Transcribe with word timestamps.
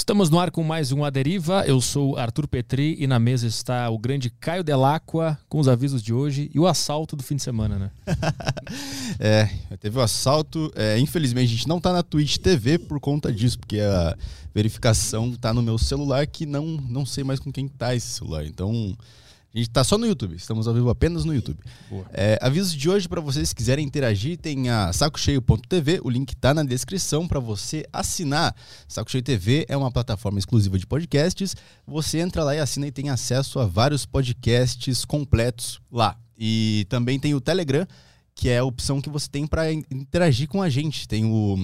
Estamos 0.00 0.30
no 0.30 0.40
ar 0.40 0.50
com 0.50 0.64
mais 0.64 0.92
um 0.92 1.04
A 1.04 1.10
Deriva. 1.10 1.62
Eu 1.66 1.78
sou 1.78 2.16
Arthur 2.16 2.48
Petri 2.48 2.96
e 2.98 3.06
na 3.06 3.18
mesa 3.18 3.46
está 3.46 3.90
o 3.90 3.98
grande 3.98 4.30
Caio 4.30 4.64
Delacqua 4.64 5.38
com 5.46 5.60
os 5.60 5.68
avisos 5.68 6.02
de 6.02 6.10
hoje 6.10 6.50
e 6.54 6.58
o 6.58 6.66
assalto 6.66 7.14
do 7.14 7.22
fim 7.22 7.36
de 7.36 7.42
semana, 7.42 7.78
né? 7.78 7.90
é, 9.20 9.50
teve 9.78 9.98
o 9.98 10.00
assalto. 10.00 10.72
É, 10.74 10.98
infelizmente 10.98 11.52
a 11.52 11.54
gente 11.54 11.68
não 11.68 11.78
tá 11.78 11.92
na 11.92 12.02
Twitch 12.02 12.38
TV 12.38 12.78
por 12.78 12.98
conta 12.98 13.30
disso, 13.30 13.58
porque 13.58 13.78
a 13.78 14.16
verificação 14.54 15.32
tá 15.34 15.52
no 15.52 15.60
meu 15.60 15.76
celular 15.76 16.26
que 16.26 16.46
não, 16.46 16.64
não 16.64 17.04
sei 17.04 17.22
mais 17.22 17.38
com 17.38 17.52
quem 17.52 17.68
tá 17.68 17.94
esse 17.94 18.08
celular. 18.08 18.46
Então 18.46 18.96
a 19.52 19.58
gente 19.58 19.68
está 19.68 19.82
só 19.82 19.98
no 19.98 20.06
YouTube, 20.06 20.36
estamos 20.36 20.68
ao 20.68 20.74
vivo 20.74 20.88
apenas 20.90 21.24
no 21.24 21.34
YouTube. 21.34 21.58
É, 22.12 22.38
aviso 22.40 22.76
de 22.76 22.88
hoje 22.88 23.08
para 23.08 23.20
vocês 23.20 23.52
que 23.52 23.56
quiserem 23.56 23.84
interagir, 23.84 24.38
tem 24.38 24.70
a 24.70 24.92
sacocheio.tv, 24.92 26.00
o 26.04 26.08
link 26.08 26.32
está 26.32 26.54
na 26.54 26.62
descrição 26.62 27.26
para 27.26 27.40
você 27.40 27.84
assinar. 27.92 28.54
Saco 28.86 29.10
Cheio 29.10 29.24
TV 29.24 29.66
é 29.68 29.76
uma 29.76 29.90
plataforma 29.90 30.38
exclusiva 30.38 30.78
de 30.78 30.86
podcasts. 30.86 31.56
Você 31.84 32.20
entra 32.20 32.44
lá 32.44 32.54
e 32.54 32.60
assina 32.60 32.86
e 32.86 32.92
tem 32.92 33.10
acesso 33.10 33.58
a 33.58 33.66
vários 33.66 34.06
podcasts 34.06 35.04
completos 35.04 35.80
lá. 35.90 36.16
E 36.38 36.86
também 36.88 37.18
tem 37.18 37.34
o 37.34 37.40
Telegram, 37.40 37.84
que 38.36 38.48
é 38.48 38.58
a 38.58 38.64
opção 38.64 39.00
que 39.00 39.10
você 39.10 39.28
tem 39.28 39.48
para 39.48 39.72
interagir 39.72 40.46
com 40.46 40.62
a 40.62 40.68
gente. 40.68 41.08
Tem 41.08 41.24
o 41.24 41.56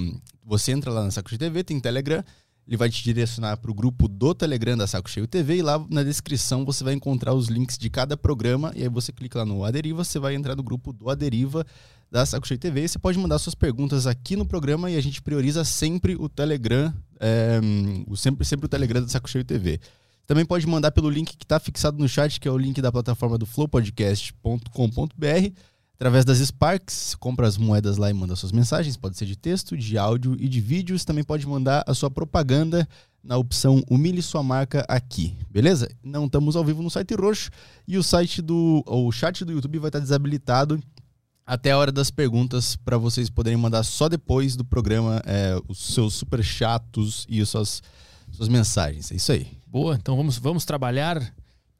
você 0.45 0.73
entra 0.73 0.91
lá 0.91 1.05
na 1.05 1.11
Saco 1.13 1.29
Cheio 1.29 1.39
TV, 1.39 1.63
tem 1.63 1.79
Telegram 1.79 2.25
ele 2.67 2.77
vai 2.77 2.91
te 2.91 3.03
direcionar 3.03 3.57
para 3.59 3.71
o 3.71 3.75
grupo 3.75 4.09
do 4.09 4.35
Telegram 4.35 4.77
da 4.77 4.87
Saco 4.87 5.09
Cheio 5.09 5.27
TV 5.27 5.59
e 5.59 5.63
lá 5.63 5.85
na 5.89 6.03
descrição 6.03 6.65
você 6.65 6.83
vai 6.83 6.95
encontrar 6.95 7.33
os 7.33 7.47
links 7.47 7.79
de 7.79 7.89
cada 7.89 8.17
programa 8.17 8.73
e 8.75 8.83
aí 8.83 8.89
você 8.89 9.13
clica 9.13 9.39
lá 9.39 9.45
no 9.45 9.65
Aderiva, 9.65 10.03
você 10.03 10.19
vai 10.19 10.35
entrar 10.35 10.57
no 10.57 10.63
grupo 10.63 10.93
do 10.93 11.09
Aderiva 11.09 11.65
da 12.11 12.27
Saco 12.27 12.47
Cheio 12.47 12.59
TV 12.59 12.83
e 12.83 12.89
você 12.89 12.99
pode 12.99 13.19
mandar 13.19 13.39
suas 13.39 13.55
perguntas 13.55 14.07
aqui 14.07 14.35
no 14.35 14.45
programa 14.45 14.91
e 14.91 14.97
a 14.97 15.01
gente 15.01 15.23
prioriza 15.23 15.65
sempre 15.65 16.17
o 16.17 16.29
Telegram, 16.29 16.93
é, 17.21 17.61
o, 18.07 18.17
sempre, 18.17 18.45
sempre 18.45 18.67
o 18.67 18.69
Telegram 18.69 19.01
da 19.01 19.09
Saco 19.09 19.31
Cheio 19.31 19.45
TV. 19.45 19.79
Também 20.27 20.45
pode 20.45 20.67
mandar 20.67 20.91
pelo 20.91 21.09
link 21.09 21.37
que 21.37 21.45
está 21.45 21.61
fixado 21.61 21.99
no 21.99 22.09
chat, 22.09 22.41
que 22.41 22.49
é 22.49 22.51
o 22.51 22.59
link 22.59 22.83
da 22.83 22.91
plataforma 22.91 23.39
do 23.39 23.47
flowpodcast.com.br 23.47 25.53
Através 25.97 26.27
das 26.27 26.39
Sparks, 26.39 27.15
compra 27.15 27.49
as 27.49 27.57
moedas 27.57 27.97
lá 27.97 28.11
e 28.11 28.13
manda 28.13 28.37
suas 28.37 28.53
mensagens. 28.53 28.99
Pode 28.99 29.17
ser 29.17 29.25
de 29.25 29.35
texto, 29.35 29.75
de 29.77 29.97
áudio 29.97 30.37
e 30.39 30.47
de 30.47 30.61
vídeos. 30.61 31.07
Também 31.07 31.25
pode 31.25 31.47
mandar 31.47 31.83
a 31.87 31.95
sua 31.95 32.11
propaganda 32.11 32.87
na 33.25 33.39
opção 33.39 33.83
Humilhe 33.91 34.21
Sua 34.21 34.43
Marca 34.43 34.85
aqui, 34.89 35.37
beleza? 35.51 35.89
Não 36.05 36.27
estamos 36.27 36.55
ao 36.55 36.65
vivo 36.65 36.83
no 36.83 36.91
site 36.91 37.15
roxo 37.15 37.51
e 37.89 37.97
o 37.97 38.03
site 38.03 38.41
do. 38.41 38.85
o 38.87 39.11
chat 39.11 39.45
do 39.45 39.53
YouTube 39.53 39.79
vai 39.79 39.89
estar 39.89 39.99
desabilitado 39.99 40.79
até 41.47 41.71
a 41.71 41.79
hora 41.79 41.91
das 41.91 42.11
perguntas 42.11 42.77
para 42.77 42.99
vocês 42.99 43.31
poderem 43.31 43.57
mandar 43.57 43.83
só 43.83 44.09
depois 44.09 44.55
do 44.55 44.65
programa 44.65 45.23
é, 45.25 45.59
os 45.67 45.79
seus 45.95 46.15
super 46.15 46.43
chatos 46.45 47.27
e 47.29 47.41
as 47.41 47.49
suas, 47.49 47.83
suas 48.33 48.49
mensagens. 48.49 49.11
É 49.11 49.17
isso 49.17 49.33
aí. 49.33 49.49
Boa, 49.67 49.95
então 49.95 50.17
vamos, 50.17 50.37
vamos 50.39 50.65
trabalhar 50.65 51.35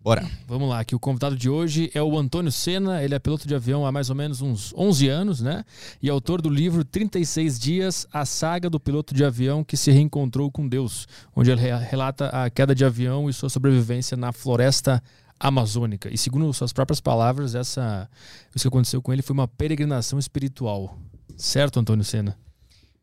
Bora. 0.07 0.25
Vamos 0.47 0.69
lá, 0.69 0.85
que 0.85 0.95
o 0.95 1.01
convidado 1.01 1.35
de 1.35 1.51
hoje 1.51 1.91
é 1.93 2.01
o 2.01 2.17
Antônio 2.17 2.53
Sena, 2.53 3.03
ele 3.03 3.13
é 3.13 3.19
piloto 3.19 3.49
de 3.49 3.57
avião 3.57 3.85
há 3.85 3.91
mais 3.91 4.09
ou 4.09 4.15
menos 4.15 4.41
uns 4.41 4.73
11 4.73 5.09
anos, 5.09 5.41
né? 5.41 5.65
E 6.01 6.09
autor 6.09 6.41
do 6.41 6.49
livro 6.49 6.85
36 6.85 7.59
Dias, 7.59 8.07
a 8.13 8.25
saga 8.25 8.71
do 8.71 8.79
piloto 8.79 9.13
de 9.13 9.25
avião 9.25 9.65
que 9.65 9.77
se 9.77 9.91
reencontrou 9.91 10.49
com 10.49 10.69
Deus, 10.69 11.09
onde 11.35 11.51
ele 11.51 11.61
relata 11.61 12.29
a 12.29 12.49
queda 12.49 12.73
de 12.73 12.85
avião 12.85 13.29
e 13.29 13.33
sua 13.33 13.51
sobrevivência 13.51 14.17
na 14.17 14.31
floresta 14.31 15.03
amazônica. 15.41 16.09
E 16.09 16.17
segundo 16.17 16.55
suas 16.55 16.73
próprias 16.73 17.01
palavras, 17.01 17.57
essa 17.57 18.09
isso 18.55 18.63
que 18.63 18.69
aconteceu 18.69 19.03
com 19.03 19.13
ele 19.13 19.23
foi 19.23 19.35
uma 19.35 19.49
peregrinação 19.49 20.21
espiritual. 20.21 20.97
Certo, 21.37 21.81
Antônio 21.81 22.05
Sena? 22.05 22.39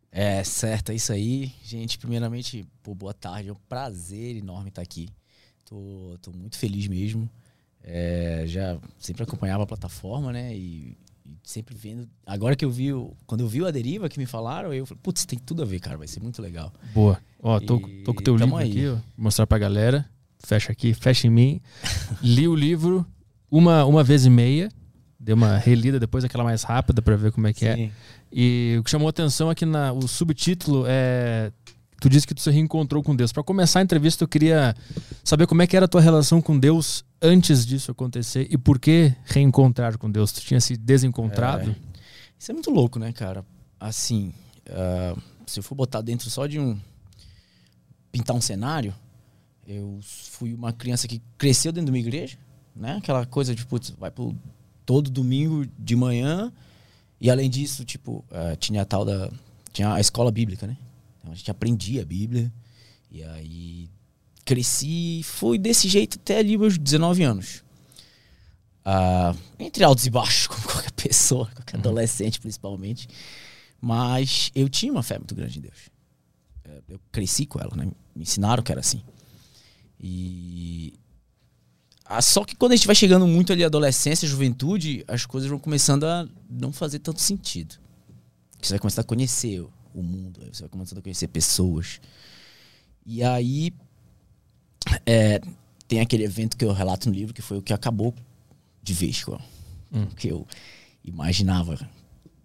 É, 0.09 0.41
certo, 0.45 0.93
é 0.93 0.95
isso 0.95 1.11
aí. 1.11 1.51
Gente, 1.65 1.97
primeiramente, 1.97 2.65
pô, 2.81 2.95
boa 2.95 3.13
tarde, 3.13 3.49
é 3.49 3.51
um 3.51 3.57
prazer 3.67 4.37
enorme 4.37 4.69
estar 4.69 4.81
aqui. 4.81 5.09
Tô, 5.65 6.17
tô 6.21 6.31
muito 6.31 6.57
feliz 6.57 6.87
mesmo. 6.87 7.29
É, 7.83 8.43
já 8.47 8.77
sempre 8.97 9.23
acompanhava 9.23 9.63
a 9.63 9.67
plataforma, 9.67 10.31
né? 10.31 10.55
E, 10.55 10.97
e, 11.25 11.37
sempre 11.43 11.75
vendo. 11.75 12.07
Agora 12.25 12.55
que 12.55 12.63
eu 12.63 12.71
vi, 12.71 12.89
quando 13.25 13.41
eu 13.41 13.47
vi 13.47 13.65
a 13.65 13.71
deriva 13.71 14.07
que 14.07 14.19
me 14.19 14.25
falaram, 14.25 14.73
eu 14.73 14.85
falei, 14.85 14.99
putz, 15.03 15.25
tem 15.25 15.37
tudo 15.37 15.61
a 15.61 15.65
ver, 15.65 15.79
cara, 15.79 15.97
vai 15.97 16.07
ser 16.07 16.21
muito 16.21 16.41
legal. 16.41 16.71
Boa. 16.93 17.19
Ó, 17.41 17.59
tô, 17.59 17.77
e, 17.77 18.03
tô 18.03 18.13
com 18.13 18.21
o 18.21 18.23
teu 18.23 18.35
livro 18.35 18.55
aí. 18.55 18.69
aqui, 18.69 18.87
ó, 18.87 18.97
mostrar 19.17 19.45
pra 19.45 19.57
galera. 19.57 20.09
Fecha 20.39 20.71
aqui, 20.71 20.93
fecha 20.93 21.27
em 21.27 21.29
mim. 21.29 21.61
Li 22.21 22.47
o 22.47 22.55
livro 22.55 23.05
uma, 23.49 23.85
uma 23.85 24.03
vez 24.03 24.25
e 24.25 24.29
meia. 24.29 24.69
Dei 25.19 25.33
uma 25.33 25.57
relida 25.57 25.99
depois, 25.99 26.25
aquela 26.25 26.43
mais 26.43 26.63
rápida, 26.63 27.01
para 27.01 27.15
ver 27.15 27.31
como 27.31 27.47
é 27.47 27.53
que 27.53 27.65
é. 27.65 27.75
Sim. 27.75 27.83
é. 27.83 27.91
E 28.29 28.75
o 28.79 28.83
que 28.83 28.89
chamou 28.89 29.07
atenção 29.07 29.49
é 29.49 29.55
que 29.55 29.65
na, 29.65 29.93
o 29.93 30.05
subtítulo 30.05 30.83
é 30.85 31.51
Tu 32.03 32.09
disse 32.09 32.27
que 32.27 32.35
tu 32.35 32.41
se 32.41 32.51
reencontrou 32.51 33.01
com 33.01 33.15
Deus. 33.15 33.31
Para 33.31 33.43
começar 33.43 33.79
a 33.79 33.81
entrevista, 33.81 34.25
eu 34.25 34.27
queria 34.27 34.75
saber 35.23 35.47
como 35.47 35.61
é 35.61 35.67
que 35.67 35.73
era 35.73 35.85
a 35.85 35.87
tua 35.87 36.01
relação 36.01 36.41
com 36.41 36.59
Deus 36.59 37.05
antes 37.21 37.65
disso 37.65 37.91
acontecer 37.91 38.45
e 38.49 38.57
por 38.57 38.77
que 38.77 39.15
reencontrar 39.23 39.97
com 39.97 40.11
Deus. 40.11 40.33
Tu 40.33 40.41
tinha 40.41 40.59
se 40.59 40.75
desencontrado? 40.75 41.71
É, 41.71 41.75
isso 42.37 42.51
é 42.51 42.53
muito 42.53 42.69
louco, 42.71 42.99
né, 42.99 43.13
cara? 43.13 43.45
Assim, 43.79 44.33
uh, 44.67 45.17
se 45.47 45.59
eu 45.59 45.63
for 45.63 45.75
botar 45.75 46.01
dentro 46.01 46.29
só 46.29 46.45
de 46.45 46.59
um 46.59 46.77
pintar 48.11 48.35
um 48.35 48.41
cenário, 48.41 48.93
eu 49.65 49.97
fui 50.03 50.53
uma 50.53 50.73
criança 50.73 51.07
que 51.07 51.21
cresceu 51.37 51.71
dentro 51.71 51.85
de 51.85 51.91
uma 51.97 52.05
igreja, 52.05 52.37
né? 52.75 52.97
Aquela 52.97 53.25
coisa 53.25 53.55
de 53.55 53.65
putz, 53.65 53.91
vai 53.91 54.11
pro 54.11 54.35
todo 54.85 55.09
domingo 55.09 55.65
de 55.79 55.95
manhã 55.95 56.51
e 57.21 57.31
além 57.31 57.49
disso, 57.49 57.85
tipo, 57.85 58.25
uh, 58.29 58.57
tinha 58.57 58.81
a 58.81 58.85
tal 58.85 59.05
da 59.05 59.31
tinha 59.71 59.93
a 59.93 60.01
escola 60.01 60.29
bíblica, 60.33 60.67
né? 60.67 60.75
Então 61.23 61.31
a 61.31 61.35
gente 61.35 61.49
aprendia 61.49 62.01
a 62.01 62.05
Bíblia. 62.05 62.51
E 63.09 63.23
aí 63.23 63.89
cresci 64.43 65.19
e 65.19 65.23
fui 65.23 65.57
desse 65.57 65.87
jeito 65.87 66.19
até 66.21 66.39
ali 66.39 66.57
meus 66.57 66.77
19 66.77 67.23
anos. 67.23 67.63
Uh, 68.85 69.37
entre 69.57 69.81
altos 69.83 70.05
e 70.05 70.09
baixos, 70.09 70.47
como 70.47 70.61
qualquer 70.63 70.91
pessoa, 70.91 71.49
qualquer 71.55 71.77
uhum. 71.77 71.81
adolescente 71.81 72.39
principalmente. 72.39 73.07
Mas 73.79 74.51
eu 74.53 74.67
tinha 74.67 74.91
uma 74.91 75.03
fé 75.03 75.17
muito 75.17 75.33
grande 75.33 75.59
em 75.59 75.61
Deus. 75.61 75.89
É, 76.65 76.81
eu 76.89 76.99
cresci 77.11 77.45
com 77.45 77.59
ela, 77.59 77.75
né? 77.75 77.85
Me 78.15 78.23
ensinaram 78.23 78.61
que 78.61 78.71
era 78.71 78.81
assim. 78.81 79.01
E. 79.99 80.93
Ah, 82.05 82.21
só 82.21 82.43
que 82.43 82.55
quando 82.55 82.73
a 82.73 82.75
gente 82.75 82.85
vai 82.85 82.95
chegando 82.95 83.25
muito 83.25 83.53
ali 83.53 83.63
adolescência, 83.63 84.27
juventude, 84.27 85.05
as 85.07 85.25
coisas 85.25 85.49
vão 85.49 85.57
começando 85.57 86.03
a 86.03 86.27
não 86.49 86.71
fazer 86.71 86.99
tanto 86.99 87.21
sentido. 87.21 87.75
Você 88.61 88.73
vai 88.73 88.79
começar 88.79 89.01
a 89.01 89.05
conhecer 89.05 89.65
o 89.93 90.03
mundo, 90.03 90.41
aí 90.43 90.49
você 90.53 90.63
vai 90.63 90.69
começando 90.69 90.99
a 90.99 91.01
conhecer 91.01 91.27
pessoas. 91.27 91.99
E 93.05 93.23
aí 93.23 93.73
é, 95.05 95.39
tem 95.87 95.99
aquele 95.99 96.23
evento 96.23 96.57
que 96.57 96.65
eu 96.65 96.71
relato 96.71 97.09
no 97.09 97.15
livro 97.15 97.33
que 97.33 97.41
foi 97.41 97.57
o 97.57 97.61
que 97.61 97.73
acabou 97.73 98.13
de 98.81 98.93
vez 98.93 99.23
com 99.23 99.39
hum. 99.91 100.07
que 100.17 100.27
eu 100.27 100.47
imaginava 101.03 101.89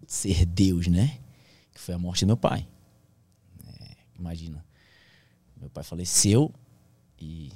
ser 0.07 0.45
Deus, 0.45 0.87
né? 0.87 1.19
Que 1.73 1.79
foi 1.79 1.95
a 1.95 1.99
morte 1.99 2.25
do 2.25 2.27
meu 2.27 2.37
pai. 2.37 2.67
É, 3.65 3.95
imagina, 4.17 4.63
meu 5.59 5.69
pai 5.69 5.83
faleceu 5.83 6.53
e 7.19 7.51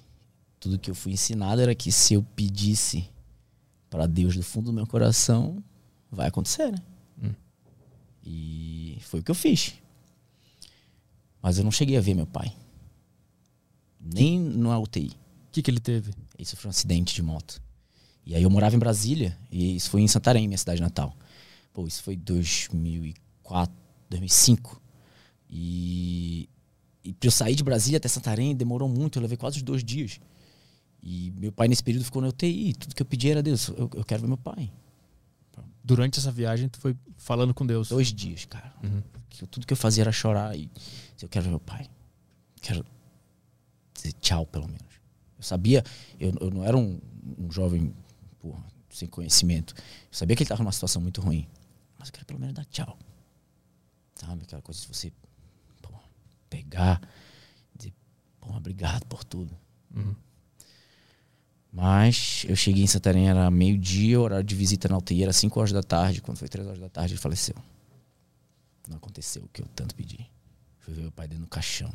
tudo 0.59 0.79
que 0.79 0.89
eu 0.89 0.95
fui 0.95 1.13
ensinado 1.13 1.61
era 1.61 1.75
que 1.75 1.91
se 1.91 2.13
eu 2.13 2.23
pedisse 2.35 3.09
para 3.89 4.07
Deus 4.07 4.35
do 4.35 4.43
fundo 4.43 4.65
do 4.65 4.73
meu 4.73 4.87
coração, 4.87 5.63
vai 6.11 6.27
acontecer, 6.27 6.71
né? 6.71 6.77
Hum. 7.21 7.33
E 8.25 8.97
foi 9.01 9.19
o 9.19 9.23
que 9.23 9.31
eu 9.31 9.35
fiz. 9.35 9.75
Mas 11.43 11.57
eu 11.57 11.63
não 11.65 11.71
cheguei 11.71 11.97
a 11.97 12.01
ver 12.01 12.13
meu 12.13 12.25
pai. 12.25 12.55
Nem 13.99 14.39
no 14.39 14.73
UTI. 14.81 15.09
O 15.09 15.51
que, 15.51 15.61
que 15.61 15.69
ele 15.69 15.81
teve? 15.81 16.13
Isso 16.39 16.55
foi 16.55 16.69
um 16.69 16.71
acidente 16.71 17.13
de 17.13 17.21
moto. 17.21 17.61
E 18.25 18.33
aí 18.33 18.41
eu 18.41 18.49
morava 18.49 18.73
em 18.77 18.79
Brasília, 18.79 19.37
e 19.51 19.75
isso 19.75 19.89
foi 19.89 20.01
em 20.01 20.07
Santarém, 20.07 20.47
minha 20.47 20.57
cidade 20.57 20.81
natal. 20.81 21.13
Pô, 21.73 21.85
isso 21.85 22.01
foi 22.01 22.15
2004, 22.15 23.75
2005. 24.09 24.81
E, 25.49 26.47
e 27.03 27.11
pra 27.13 27.27
eu 27.27 27.31
sair 27.31 27.55
de 27.55 27.63
Brasília 27.63 27.97
até 27.97 28.07
Santarém 28.07 28.55
demorou 28.55 28.87
muito, 28.87 29.19
eu 29.19 29.21
levei 29.21 29.35
quase 29.35 29.62
dois 29.62 29.83
dias. 29.83 30.21
E 31.01 31.33
meu 31.38 31.51
pai 31.51 31.68
nesse 31.68 31.83
período 31.83 32.06
ficou 32.06 32.21
na 32.21 32.29
UTI. 32.29 32.73
Tudo 32.73 32.95
que 32.95 33.01
eu 33.01 33.06
pedi 33.06 33.29
era 33.29 33.44
Deus, 33.44 33.68
eu, 33.68 33.89
eu 33.94 34.06
quero 34.06 34.21
ver 34.21 34.27
meu 34.29 34.38
pai. 34.38 34.71
Durante 35.83 36.18
essa 36.18 36.31
viagem, 36.31 36.69
tu 36.69 36.79
foi 36.79 36.95
falando 37.18 37.53
com 37.53 37.65
Deus? 37.65 37.89
Dois 37.89 38.13
dias, 38.13 38.45
cara. 38.45 38.73
Uhum. 38.81 39.03
Tudo 39.51 39.68
que 39.68 39.73
eu 39.73 39.77
fazia 39.77 40.03
era 40.03 40.12
chorar 40.13 40.57
e 40.57 40.71
eu 41.21 41.30
quero 41.30 41.45
ver 41.45 41.50
meu 41.51 41.60
pai. 41.60 41.89
Quero 42.62 42.86
dizer 43.94 44.13
tchau, 44.13 44.45
pelo 44.45 44.68
menos. 44.68 44.94
Eu 45.38 45.44
sabia, 45.44 45.83
eu, 46.19 46.33
eu 46.39 46.50
não 46.50 46.63
era 46.63 46.77
um, 46.77 47.00
um 47.38 47.51
jovem 47.51 47.94
porra, 48.39 48.63
sem 48.89 49.07
conhecimento. 49.07 49.74
Eu 49.77 49.83
sabia 50.12 50.36
que 50.36 50.44
ele 50.44 50.45
estava 50.45 50.63
numa 50.63 50.71
situação 50.71 51.01
muito 51.01 51.21
ruim. 51.21 51.48
Mas 51.98 52.10
eu 52.10 52.13
quero 52.13 52.25
pelo 52.25 52.39
menos 52.39 52.56
dar 52.56 52.65
tchau. 52.65 52.98
Sabe? 54.15 54.44
Aquela 54.44 54.62
coisa 54.62 54.80
de 54.81 54.88
você 54.88 55.12
porra, 55.81 56.01
pegar, 56.50 57.01
dizer, 57.75 57.94
porra, 58.39 58.57
obrigado 58.57 59.06
por 59.06 59.24
tudo. 59.24 59.56
Uhum. 59.95 60.16
Mas 61.71 62.45
eu 62.48 62.56
cheguei 62.56 62.83
em 62.83 62.88
Santarém, 62.88 63.30
era 63.30 63.50
meio-dia, 63.50 64.21
horário 64.21 64.44
de 64.44 64.54
visita 64.54 64.88
na 64.88 64.98
UTI 64.98 65.24
era 65.24 65.33
5 65.33 65.59
horas 65.59 65.71
da 65.71 65.81
tarde. 65.81 66.21
Quando 66.21 66.38
foi 66.38 66.48
3 66.48 66.68
horas 66.68 66.80
da 66.80 66.88
tarde, 66.88 67.13
ele 67.13 67.19
faleceu. 67.19 67.56
Não 68.88 68.98
aconteceu 68.98 69.44
o 69.44 69.48
que 69.48 69.62
eu 69.62 69.68
tanto 69.75 69.95
pedi. 69.95 70.30
Fui 70.83 70.94
ver 70.94 71.01
meu 71.01 71.12
pai 71.12 71.27
dentro 71.27 71.45
do 71.45 71.50
caixão. 71.50 71.94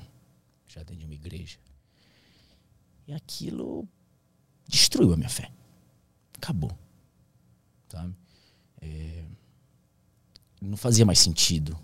já 0.67 0.81
dentro 0.81 0.97
de 0.97 1.05
uma 1.05 1.15
igreja. 1.15 1.59
E 3.07 3.13
aquilo 3.13 3.87
destruiu 4.67 5.13
a 5.13 5.17
minha 5.17 5.29
fé. 5.29 5.51
Acabou. 6.35 6.77
Sabe? 7.89 8.15
É, 8.81 9.25
não 10.61 10.77
fazia 10.77 11.05
mais 11.05 11.19
sentido 11.19 11.79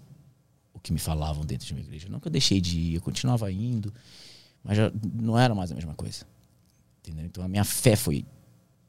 o 0.72 0.80
que 0.80 0.92
me 0.92 0.98
falavam 0.98 1.44
dentro 1.44 1.66
de 1.66 1.72
uma 1.72 1.80
igreja. 1.80 2.08
Não 2.08 2.20
que 2.20 2.28
eu 2.28 2.32
deixei 2.32 2.60
de 2.60 2.78
ir, 2.78 2.94
eu 2.94 3.02
continuava 3.02 3.50
indo, 3.52 3.92
mas 4.62 4.76
já 4.76 4.90
não 5.14 5.38
era 5.38 5.54
mais 5.54 5.70
a 5.72 5.74
mesma 5.74 5.94
coisa. 5.94 6.26
Entendeu? 7.00 7.26
Então 7.26 7.44
a 7.44 7.48
minha 7.48 7.64
fé 7.64 7.96
foi, 7.96 8.24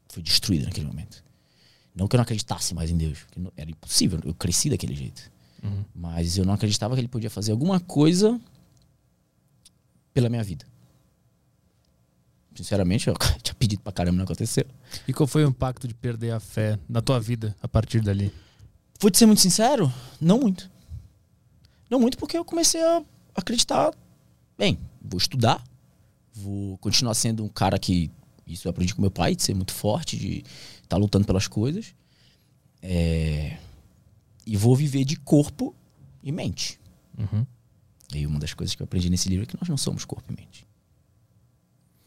foi 0.07 0.23
destruída 0.23 0.65
naquele 0.65 0.88
momento. 0.88 1.23
Não 1.94 2.07
que 2.07 2.15
eu 2.15 2.17
não 2.17 2.23
acreditasse 2.23 2.73
mais 2.73 2.89
em 2.91 2.97
Deus, 2.97 3.25
não, 3.35 3.51
era 3.56 3.69
impossível, 3.69 4.19
eu 4.23 4.33
cresci 4.33 4.69
daquele 4.69 4.95
jeito. 4.95 5.31
Uhum. 5.65 5.85
Mas 5.94 6.38
eu 6.38 6.45
não 6.45 6.53
acreditava 6.53 6.95
que 6.95 7.01
ele 7.01 7.07
podia 7.07 7.29
fazer 7.29 7.51
alguma 7.51 7.79
coisa 7.79 8.39
pela 10.13 10.29
minha 10.29 10.44
vida. 10.44 10.65
Sinceramente, 12.56 13.07
eu 13.07 13.15
tinha 13.44 13.56
pedido 13.56 13.81
pra 13.81 13.91
caramba, 13.91 14.17
não 14.17 14.23
aconteceu. 14.23 14.65
E 15.07 15.13
qual 15.13 15.27
foi 15.27 15.44
o 15.44 15.50
impacto 15.50 15.88
de 15.88 15.94
perder 15.94 16.31
a 16.31 16.39
fé 16.39 16.79
na 16.88 17.01
tua 17.01 17.19
vida 17.19 17.56
a 17.62 17.67
partir 17.67 18.01
dali? 18.01 18.31
Vou 19.00 19.12
te 19.12 19.17
ser 19.17 19.25
muito 19.25 19.41
sincero, 19.41 19.91
não 20.21 20.39
muito. 20.39 20.71
Não 21.89 22.00
muito 22.00 22.17
porque 22.17 22.38
eu 22.38 22.45
comecei 22.45 22.81
a 22.81 23.03
acreditar, 23.35 23.91
bem, 24.57 24.79
vou 25.01 25.17
estudar, 25.17 25.62
vou 26.33 26.77
continuar 26.77 27.13
sendo 27.13 27.44
um 27.44 27.50
cara 27.50 27.77
que, 27.77 28.09
isso 28.47 28.67
eu 28.67 28.69
aprendi 28.69 28.95
com 28.95 29.01
meu 29.01 29.12
pai, 29.12 29.35
de 29.35 29.44
ser 29.44 29.53
muito 29.53 29.73
forte, 29.73 30.17
de 30.17 30.38
estar 30.38 30.88
tá 30.89 30.97
lutando 30.97 31.25
pelas 31.25 31.47
coisas. 31.47 31.94
É, 32.81 33.57
e 34.45 34.56
vou 34.56 34.75
viver 34.75 35.03
de 35.03 35.15
corpo 35.15 35.75
e 36.24 36.31
mente. 36.31 36.80
Uhum. 37.18 37.45
E 38.13 38.27
uma 38.27 38.39
das 38.39 38.53
coisas 38.53 38.75
que 38.75 38.81
eu 38.81 38.86
aprendi 38.86 39.09
nesse 39.09 39.27
livro 39.30 39.44
é 39.44 39.45
que 39.45 39.57
nós 39.59 39.68
não 39.68 39.77
somos 39.77 40.06
corpo 40.06 40.31
e 40.31 40.36
mente. 40.36 40.68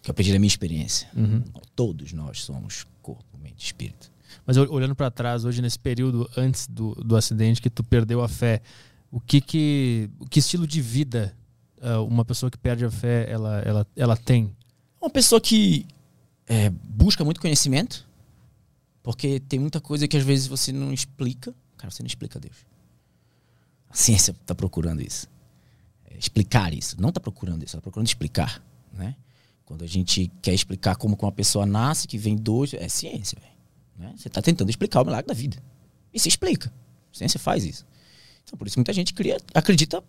Que 0.02 0.10
eu 0.10 0.12
aprendi 0.12 0.32
da 0.32 0.38
minha 0.38 0.48
experiência. 0.48 1.08
Uhum. 1.16 1.42
Todos 1.74 2.12
nós 2.12 2.42
somos 2.42 2.86
corpo, 3.02 3.38
mente, 3.38 3.64
espírito. 3.64 4.10
Mas 4.46 4.56
olhando 4.56 4.94
para 4.94 5.10
trás, 5.10 5.44
hoje 5.44 5.60
nesse 5.62 5.78
período 5.78 6.28
antes 6.36 6.66
do, 6.66 6.94
do 6.94 7.16
acidente 7.16 7.60
que 7.60 7.70
tu 7.70 7.82
perdeu 7.82 8.22
a 8.22 8.28
fé, 8.28 8.62
o 9.10 9.20
que 9.20 9.40
que, 9.40 10.10
que 10.30 10.38
estilo 10.38 10.66
de 10.66 10.80
vida 10.80 11.34
uh, 11.78 12.04
uma 12.04 12.24
pessoa 12.24 12.50
que 12.50 12.58
perde 12.58 12.84
a 12.84 12.90
fé 12.90 13.26
ela, 13.30 13.60
ela, 13.60 13.86
ela 13.96 14.16
tem? 14.16 14.54
Uma 15.00 15.10
pessoa 15.10 15.40
que 15.40 15.86
é, 16.46 16.70
busca 16.70 17.24
muito 17.24 17.40
conhecimento, 17.40 18.06
porque 19.02 19.40
tem 19.40 19.58
muita 19.58 19.80
coisa 19.80 20.06
que 20.06 20.16
às 20.16 20.24
vezes 20.24 20.46
você 20.46 20.72
não 20.72 20.92
explica. 20.92 21.54
Cara, 21.78 21.90
você 21.90 22.02
não 22.02 22.08
explica 22.08 22.38
Deus. 22.38 22.56
A 23.88 23.94
ciência 23.94 24.32
está 24.32 24.54
procurando 24.54 25.00
isso. 25.00 25.26
É, 26.04 26.18
explicar 26.18 26.74
isso. 26.74 27.00
Não 27.00 27.08
está 27.08 27.20
procurando 27.20 27.62
isso, 27.62 27.76
está 27.76 27.80
procurando 27.80 28.06
explicar. 28.06 28.62
Né? 28.92 29.16
Quando 29.64 29.84
a 29.84 29.86
gente 29.86 30.30
quer 30.42 30.52
explicar 30.52 30.96
como 30.96 31.16
uma 31.20 31.32
pessoa 31.32 31.64
nasce, 31.64 32.06
que 32.06 32.18
vem 32.18 32.36
dois, 32.36 32.74
é 32.74 32.88
ciência. 32.88 33.38
Véio. 33.40 33.54
Né? 33.98 34.14
Você 34.16 34.28
está 34.28 34.42
tentando 34.42 34.68
explicar 34.68 35.00
o 35.00 35.04
milagre 35.04 35.26
da 35.26 35.34
vida. 35.34 35.62
E 36.12 36.20
se 36.20 36.28
explica. 36.28 36.72
A 37.12 37.16
ciência 37.16 37.40
faz 37.40 37.64
isso. 37.64 37.86
Então, 38.44 38.58
por 38.58 38.66
isso 38.66 38.74
que 38.74 38.80
muita 38.80 38.92
gente 38.92 39.14
cria, 39.14 39.38
acredita 39.54 40.02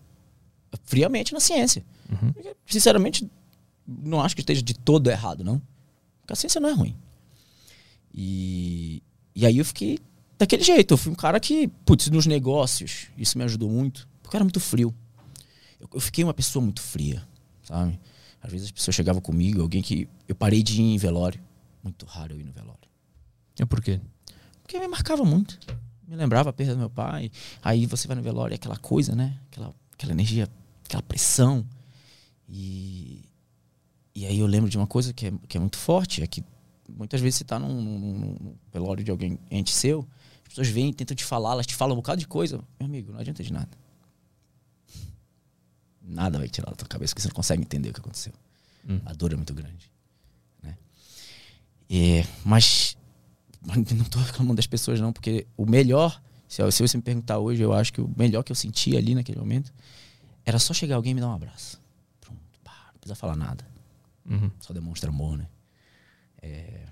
friamente 0.84 1.34
na 1.34 1.40
ciência. 1.40 1.86
Uhum. 2.10 2.34
Sinceramente, 2.66 3.30
não 3.88 4.22
acho 4.22 4.36
que 4.36 4.42
esteja 4.42 4.62
de 4.62 4.74
todo 4.74 5.10
errado, 5.10 5.44
não. 5.44 5.62
Porque 6.22 6.34
a 6.34 6.36
ciência 6.36 6.60
não 6.60 6.70
é 6.70 6.74
ruim. 6.74 6.96
E, 8.14 9.04
e 9.36 9.46
aí 9.46 9.58
eu 9.58 9.66
fiquei 9.66 10.00
daquele 10.40 10.64
jeito. 10.64 10.94
Eu 10.94 10.98
fui 10.98 11.12
um 11.12 11.16
cara 11.16 11.40
que, 11.40 11.68
putz, 11.86 12.10
nos 12.10 12.26
negócios, 12.26 13.08
isso 13.18 13.38
me 13.38 13.44
ajudou 13.44 13.70
muito. 13.70 14.08
Porque 14.24 14.36
eu 14.36 14.40
era 14.40 14.46
muito 14.46 14.60
frio. 14.60 14.96
Eu, 15.80 15.88
eu 15.94 16.00
fiquei 16.00 16.24
uma 16.24 16.34
pessoa 16.34 16.64
muito 16.64 16.82
fria, 16.82 17.28
sabe? 17.62 18.00
Às 18.42 18.52
vezes 18.52 18.68
as 18.68 18.72
pessoas 18.72 18.96
chegavam 18.96 19.22
comigo, 19.22 19.62
alguém 19.62 19.82
que. 19.82 20.08
Eu 20.28 20.34
parei 20.34 20.64
de 20.64 20.82
ir 20.82 20.96
em 20.96 20.98
velório. 20.98 21.42
Muito 21.84 22.06
raro 22.06 22.34
eu 22.34 22.40
ir 22.40 22.46
no 22.46 22.54
velório. 22.54 22.80
E 23.60 23.66
por 23.66 23.82
quê? 23.82 24.00
Porque 24.64 24.80
me 24.80 24.88
marcava 24.88 25.26
muito. 25.26 25.60
Me 26.08 26.16
lembrava 26.16 26.50
a 26.50 26.54
perda 26.54 26.74
do 26.74 26.80
meu 26.80 26.90
pai. 26.90 27.30
Aí 27.62 27.86
você 27.86 28.08
vai 28.08 28.16
no 28.16 28.24
velório, 28.24 28.54
é 28.54 28.56
aquela 28.56 28.78
coisa, 28.78 29.14
né? 29.14 29.38
Aquela, 29.52 29.76
aquela 29.94 30.14
energia, 30.14 30.50
aquela 30.86 31.04
pressão. 31.04 31.66
E, 32.48 33.26
e 34.16 34.26
aí 34.26 34.40
eu 34.40 34.48
lembro 34.48 34.70
de 34.70 34.78
uma 34.78 34.88
coisa 34.88 35.14
que 35.14 35.28
é, 35.28 35.34
que 35.48 35.58
é 35.58 35.60
muito 35.60 35.78
forte, 35.78 36.24
é 36.24 36.28
que 36.28 36.44
muitas 36.98 37.22
vezes 37.22 37.38
você 37.38 37.44
está 37.44 37.60
num, 37.60 37.82
num, 37.82 38.00
num, 38.00 38.56
velório 38.72 39.04
de 39.04 39.12
alguém 39.12 39.38
ente 39.52 39.72
seu, 39.72 40.08
pessoas 40.50 40.68
vêm 40.68 40.92
tentam 40.92 41.16
te 41.16 41.24
falar, 41.24 41.52
elas 41.54 41.66
te 41.66 41.76
falam 41.76 41.94
um 41.94 41.98
bocado 41.98 42.20
de 42.20 42.28
coisa. 42.28 42.58
Meu 42.80 42.88
amigo, 42.88 43.12
não 43.12 43.20
adianta 43.20 43.44
de 43.44 43.54
nada. 43.54 43.70
Nada 46.02 46.40
vai 46.40 46.50
tirar 46.50 46.70
da 46.70 46.76
tua 46.76 46.88
cabeça, 46.88 47.14
porque 47.14 47.22
você 47.22 47.28
não 47.28 47.36
consegue 47.36 47.62
entender 47.62 47.90
o 47.90 47.94
que 47.94 48.00
aconteceu. 48.00 48.34
Hum. 48.88 49.00
A 49.06 49.14
dor 49.14 49.32
é 49.32 49.36
muito 49.36 49.54
grande. 49.54 49.92
Né? 50.62 50.76
E, 51.90 52.26
mas 52.44 52.98
não 53.62 54.02
estou 54.02 54.22
reclamando 54.22 54.56
das 54.56 54.68
pessoas, 54.68 55.00
não, 55.00 55.14
porque 55.14 55.46
o 55.56 55.66
melhor, 55.66 56.22
se, 56.48 56.70
se 56.72 56.82
você 56.82 56.98
me 56.98 57.04
perguntar 57.04 57.38
hoje, 57.38 57.62
eu 57.62 57.72
acho 57.74 57.94
que 57.94 58.02
o 58.02 58.12
melhor 58.18 58.44
que 58.44 58.52
eu 58.52 58.56
senti 58.56 58.98
ali 58.98 59.14
naquele 59.14 59.38
momento 59.40 59.72
era 60.44 60.58
só 60.58 60.74
chegar 60.74 60.96
alguém 60.96 61.12
e 61.12 61.14
me 61.16 61.22
dar 61.22 61.28
um 61.28 61.34
abraço. 61.34 61.80
Pronto, 62.20 62.42
pá, 62.64 62.90
não 62.94 63.00
precisa 63.00 63.16
falar 63.16 63.36
nada. 63.36 63.66
Uhum. 64.26 64.50
Só 64.60 64.74
demonstra 64.74 65.10
amor, 65.10 65.38
né? 65.38 65.48
É, 66.42 66.88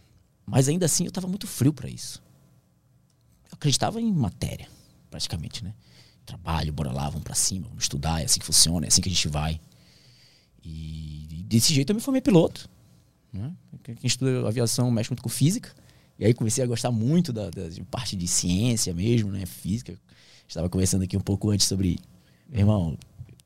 mas 0.46 0.68
ainda 0.68 0.86
assim 0.86 1.06
eu 1.06 1.10
estava 1.10 1.28
muito 1.28 1.48
frio 1.48 1.74
para 1.74 1.90
isso. 1.90 2.22
Acreditava 3.58 4.00
em 4.00 4.12
matéria, 4.14 4.68
praticamente, 5.10 5.64
né? 5.64 5.74
Trabalho, 6.26 6.72
bora 6.72 6.92
lá, 6.92 7.10
vamos 7.10 7.24
para 7.24 7.36
cima, 7.36 7.68
vamos 7.68 7.84
estudar, 7.84 8.22
é 8.22 8.26
assim 8.26 8.40
que 8.40 8.46
funciona, 8.46 8.86
é 8.86 8.90
assim 8.90 9.02
que 9.02 9.10
a 9.10 9.12
gente 9.12 9.28
vai. 9.28 9.60
E, 10.64 11.28
e 11.32 11.44
desse 11.44 11.74
jeito 11.74 11.90
eu 11.90 11.96
me 11.96 12.02
formei 12.02 12.22
piloto. 12.22 12.70
Né? 13.32 13.52
Quem 13.84 13.98
estuda 14.04 14.48
aviação 14.48 14.92
mexe 14.92 15.10
muito 15.10 15.24
com 15.24 15.30
física. 15.30 15.74
E 16.20 16.26
aí 16.26 16.34
comecei 16.34 16.64
a 16.64 16.68
gostar 16.68 16.92
muito 16.92 17.32
da, 17.32 17.50
da 17.50 17.70
parte 17.90 18.16
de 18.16 18.28
ciência 18.28 18.94
mesmo, 18.94 19.32
né? 19.32 19.46
Física. 19.46 19.98
Estava 20.48 20.68
conversando 20.70 21.04
aqui 21.04 21.16
um 21.16 21.22
pouco 21.22 21.50
antes 21.50 21.68
sobre, 21.68 22.00
meu 22.50 22.62
irmão, 22.62 22.98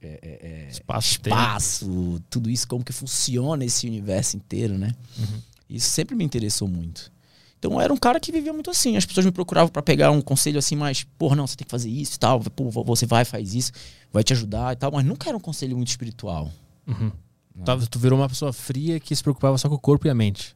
é, 0.01 0.19
é, 0.21 0.47
é 0.47 0.69
espaço, 0.69 1.11
espaço 1.11 2.21
tudo 2.29 2.49
isso, 2.49 2.67
como 2.67 2.83
que 2.83 2.93
funciona 2.93 3.65
esse 3.65 3.87
universo 3.87 4.37
inteiro, 4.37 4.77
né? 4.77 4.95
Uhum. 5.17 5.41
Isso 5.69 5.89
sempre 5.89 6.15
me 6.15 6.23
interessou 6.23 6.67
muito. 6.67 7.11
Então 7.61 7.73
eu 7.73 7.79
era 7.79 7.93
um 7.93 7.97
cara 7.97 8.19
que 8.19 8.31
vivia 8.31 8.51
muito 8.51 8.71
assim. 8.71 8.97
As 8.97 9.05
pessoas 9.05 9.23
me 9.23 9.31
procuravam 9.31 9.69
para 9.69 9.83
pegar 9.83 10.09
um 10.09 10.19
conselho 10.19 10.57
assim, 10.57 10.75
mais, 10.75 11.03
porra, 11.19 11.35
não, 11.35 11.45
você 11.45 11.55
tem 11.55 11.63
que 11.63 11.69
fazer 11.69 11.91
isso 11.91 12.15
e 12.15 12.19
tal. 12.19 12.39
Pô, 12.39 12.71
você 12.83 13.05
vai, 13.05 13.23
faz 13.23 13.53
isso, 13.53 13.71
vai 14.11 14.23
te 14.23 14.33
ajudar 14.33 14.73
e 14.73 14.75
tal. 14.75 14.91
Mas 14.91 15.05
nunca 15.05 15.29
era 15.29 15.37
um 15.37 15.39
conselho 15.39 15.77
muito 15.77 15.89
espiritual. 15.89 16.51
Uhum. 16.87 17.11
Tu 17.87 17.99
virou 17.99 18.17
uma 18.17 18.27
pessoa 18.27 18.51
fria 18.51 18.99
que 18.99 19.15
se 19.15 19.21
preocupava 19.21 19.59
só 19.59 19.69
com 19.69 19.75
o 19.75 19.79
corpo 19.79 20.07
e 20.07 20.09
a 20.09 20.15
mente. 20.15 20.55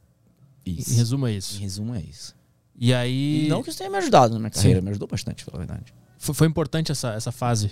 Isso. 0.66 0.94
Em 0.94 0.96
resumo 0.96 1.28
é 1.28 1.34
isso. 1.34 1.58
Em 1.58 1.62
resumo 1.62 1.94
é 1.94 2.02
isso. 2.02 2.36
E 2.76 2.92
aí. 2.92 3.46
E 3.46 3.50
não 3.50 3.62
que 3.62 3.70
isso 3.70 3.78
tenha 3.78 3.90
me 3.90 3.98
ajudado 3.98 4.34
na 4.34 4.40
minha 4.40 4.50
carreira, 4.50 4.80
Sim. 4.80 4.86
me 4.86 4.90
ajudou 4.90 5.08
bastante, 5.08 5.46
pela 5.46 5.60
verdade. 5.60 5.94
Foi, 6.18 6.34
foi, 6.34 6.48
importante 6.48 6.92
essa, 6.92 7.14
essa 7.14 7.32
fase? 7.32 7.70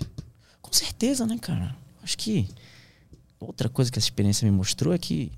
Com 0.62 0.72
certeza, 0.72 1.26
né, 1.26 1.36
cara? 1.38 1.76
Acho 2.04 2.16
que 2.16 2.46
outra 3.40 3.68
coisa 3.68 3.90
que 3.90 3.98
essa 3.98 4.06
experiência 4.06 4.48
me 4.48 4.56
mostrou 4.56 4.94
é 4.94 4.98
que 4.98 5.32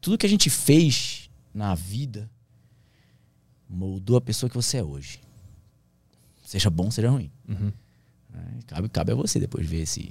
tudo 0.00 0.18
que 0.18 0.26
a 0.26 0.28
gente 0.28 0.50
fez 0.50 1.30
na 1.54 1.76
vida 1.76 2.28
moldou 3.70 4.16
a 4.16 4.20
pessoa 4.20 4.50
que 4.50 4.56
você 4.56 4.78
é 4.78 4.84
hoje. 4.84 5.20
Seja 6.44 6.68
bom, 6.68 6.90
seja 6.90 7.08
ruim. 7.08 7.30
Uhum. 7.48 7.72
É, 8.34 8.62
cabe, 8.66 8.88
cabe 8.88 9.12
a 9.12 9.14
você 9.14 9.38
depois 9.38 9.66
ver 9.66 9.86
se, 9.86 10.10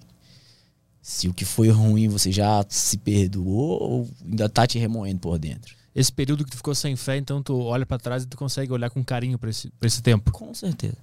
se 1.01 1.27
o 1.27 1.33
que 1.33 1.45
foi 1.45 1.69
ruim 1.69 2.07
você 2.07 2.31
já 2.31 2.65
se 2.69 2.97
perdoou 2.97 3.81
ou 3.81 4.09
ainda 4.23 4.47
tá 4.49 4.65
te 4.65 4.79
remoendo 4.79 5.19
por 5.19 5.37
dentro 5.37 5.79
esse 5.99 6.11
período 6.11 6.45
que 6.45 6.51
tu 6.51 6.57
ficou 6.57 6.75
sem 6.75 6.95
fé, 6.95 7.17
então 7.17 7.41
tu 7.41 7.59
olha 7.59 7.85
para 7.85 7.97
trás 7.97 8.23
e 8.23 8.27
tu 8.27 8.37
consegue 8.37 8.71
olhar 8.71 8.89
com 8.89 9.03
carinho 9.03 9.37
para 9.37 9.49
esse, 9.49 9.69
pra 9.71 9.87
esse 9.87 10.01
tempo. 10.01 10.31
Com 10.31 10.53
certeza. 10.53 10.97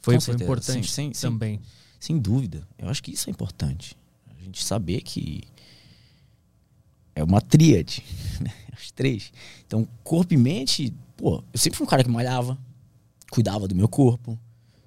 Foi, 0.00 0.14
com 0.14 0.20
foi 0.20 0.32
certeza. 0.32 0.44
importante 0.44 1.20
também. 1.20 1.60
Sem, 1.98 2.16
sem 2.16 2.18
dúvida. 2.18 2.66
Eu 2.78 2.88
acho 2.88 3.02
que 3.02 3.10
isso 3.10 3.28
é 3.28 3.32
importante. 3.32 3.96
A 4.38 4.42
gente 4.42 4.62
saber 4.62 5.00
que 5.00 5.42
é 7.14 7.24
uma 7.24 7.40
tríade, 7.40 8.04
né? 8.40 8.52
Os 8.78 8.92
três. 8.92 9.32
Então, 9.66 9.88
corpo 10.04 10.34
e 10.34 10.36
mente, 10.36 10.94
pô, 11.16 11.42
eu 11.52 11.58
sempre 11.58 11.78
fui 11.78 11.86
um 11.86 11.90
cara 11.90 12.04
que 12.04 12.10
malhava, 12.10 12.58
cuidava 13.30 13.66
do 13.66 13.74
meu 13.74 13.88
corpo, 13.88 14.38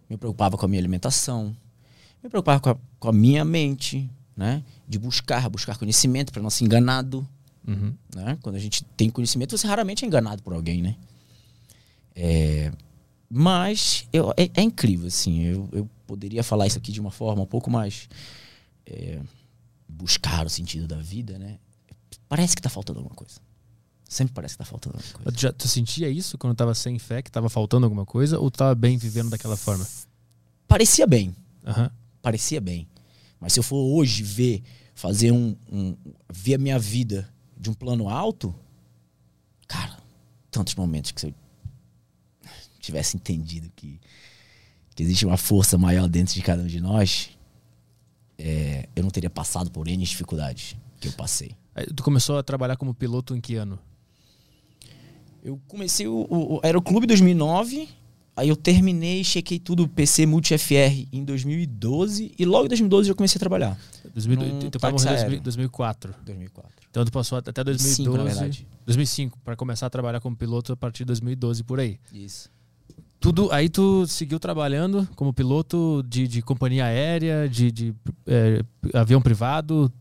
me 0.10 0.18
preocupava 0.18 0.58
com 0.58 0.66
a 0.66 0.70
minha 0.70 0.82
alimentação, 0.82 1.56
me 2.24 2.30
preocupava 2.30 2.60
com 2.60 2.70
a, 2.70 2.78
com 3.00 3.10
a 3.10 3.14
minha 3.14 3.44
mente, 3.46 4.10
né? 4.36 4.64
De 4.88 4.98
buscar, 4.98 5.50
buscar 5.50 5.78
conhecimento 5.78 6.32
para 6.32 6.42
não 6.42 6.50
ser 6.50 6.66
enganado, 6.66 7.28
Uhum. 7.70 7.94
Né? 8.16 8.38
Quando 8.42 8.56
a 8.56 8.60
gente 8.60 8.84
tem 8.84 9.10
conhecimento, 9.10 9.56
você 9.56 9.68
raramente 9.68 10.04
é 10.04 10.08
enganado 10.08 10.42
por 10.42 10.54
alguém, 10.54 10.82
né? 10.82 10.96
É, 12.16 12.72
mas 13.30 14.08
eu, 14.12 14.32
é, 14.36 14.50
é, 14.56 14.62
incrível, 14.62 15.08
assim. 15.08 15.44
Eu, 15.44 15.70
eu, 15.72 15.90
poderia 16.08 16.44
falar 16.44 16.66
isso 16.66 16.80
aqui 16.80 16.92
de 16.92 17.00
uma 17.00 17.12
forma 17.12 17.44
um 17.44 17.46
pouco 17.46 17.70
mais. 17.70 18.10
É, 18.86 19.20
buscar 19.88 20.46
o 20.46 20.50
sentido 20.50 20.88
da 20.88 20.98
vida, 20.98 21.38
né? 21.38 21.60
Parece 22.28 22.56
que 22.56 22.62
tá 22.62 22.70
faltando 22.70 23.00
alguma 23.00 23.16
coisa. 23.16 23.40
Sempre 24.10 24.34
parece 24.34 24.56
que 24.56 24.58
tá 24.58 24.66
faltando 24.66 24.98
alguma 24.98 25.14
coisa. 25.14 25.32
Tu, 25.32 25.40
já, 25.40 25.54
tu 25.54 25.68
sentia 25.68 26.10
isso 26.10 26.36
quando 26.36 26.56
tava 26.56 26.74
sem 26.74 26.98
fé, 26.98 27.22
que 27.22 27.30
tava 27.30 27.48
faltando 27.48 27.86
alguma 27.86 28.08
coisa? 28.08 28.40
Ou 28.40 28.50
tava 28.50 28.74
bem 28.74 28.98
vivendo 28.98 29.30
daquela 29.30 29.56
forma? 29.56 29.88
Parecia 30.68 31.06
bem. 31.06 31.36
Uhum. 31.64 31.90
Parecia 32.20 32.60
bem. 32.60 32.88
Mas 33.40 33.54
se 33.54 33.60
eu 33.60 33.64
for 33.64 33.78
hoje 33.78 34.24
ver 34.24 34.64
fazer 34.96 35.32
um, 35.32 35.56
um. 35.72 35.96
ver 36.28 36.56
a 36.56 36.58
minha 36.58 36.80
vida 36.80 37.32
de 37.56 37.70
um 37.70 37.74
plano 37.76 38.10
alto, 38.10 38.54
cara, 39.68 40.00
tantos 40.50 40.74
momentos 40.74 41.12
que 41.12 41.22
se 41.22 41.28
eu 41.28 41.34
tivesse 42.80 43.16
entendido 43.16 43.72
que, 43.76 44.02
que 44.96 45.04
existe 45.04 45.24
uma 45.24 45.38
força 45.38 45.78
maior 45.78 46.10
dentro 46.10 46.34
de 46.34 46.42
cada 46.42 46.64
um 46.64 46.68
de 46.68 46.82
nós, 46.82 47.30
é, 48.40 48.90
eu 48.96 49.04
não 49.04 49.12
teria 49.12 49.30
passado 49.30 49.70
por 49.70 49.88
N 49.88 50.04
dificuldades 50.04 50.76
que 51.00 51.10
eu 51.10 51.12
passei. 51.12 51.56
Aí, 51.76 51.86
tu 51.86 52.02
começou 52.02 52.40
a 52.40 52.44
trabalhar 52.44 52.76
como 52.76 52.92
piloto 52.92 53.36
em 53.36 53.40
que 53.40 53.56
ano? 53.56 53.78
Eu 55.44 55.60
comecei 55.68 56.08
o, 56.08 56.28
o 56.30 56.60
Aeroclube 56.64 57.08
2009, 57.08 57.88
aí 58.36 58.50
eu 58.50 58.56
terminei, 58.56 59.24
chequei 59.24 59.60
tudo 59.60 59.88
PC 59.88 60.26
Multi 60.26 60.58
FR 60.58 61.08
em 61.12 61.24
2012 61.24 62.34
e 62.38 62.46
logo 62.46 62.66
em 62.66 62.70
2012 62.70 63.10
eu 63.10 63.16
comecei 63.16 63.38
a 63.38 63.40
trabalhar. 63.40 63.78
2000, 64.14 64.70
teu 64.70 64.80
pai 64.80 64.92
morreu 64.92 65.34
em 65.34 65.42
2004. 65.42 66.14
2004. 66.26 66.72
Então 66.90 67.06
tu 67.06 67.12
passou 67.12 67.38
até 67.38 67.64
2012. 67.64 68.66
2005, 68.86 69.40
para 69.46 69.56
começar 69.56 69.86
a 69.86 69.90
trabalhar 69.90 70.20
como 70.20 70.36
piloto 70.36 70.74
a 70.74 70.78
partir 70.78 71.00
de 71.00 71.06
2012 71.06 71.64
por 71.64 71.80
aí. 71.80 72.00
Isso. 72.12 72.50
Tudo, 73.20 73.52
aí 73.52 73.68
tu 73.68 74.08
seguiu 74.08 74.40
trabalhando 74.40 75.08
como 75.16 75.34
piloto 75.34 76.02
de, 76.08 76.26
de 76.26 76.42
companhia 76.42 76.86
aérea, 76.86 77.50
de, 77.50 77.70
de 77.70 77.94
é, 78.26 78.64
avião 78.94 79.22
privado? 79.22 79.92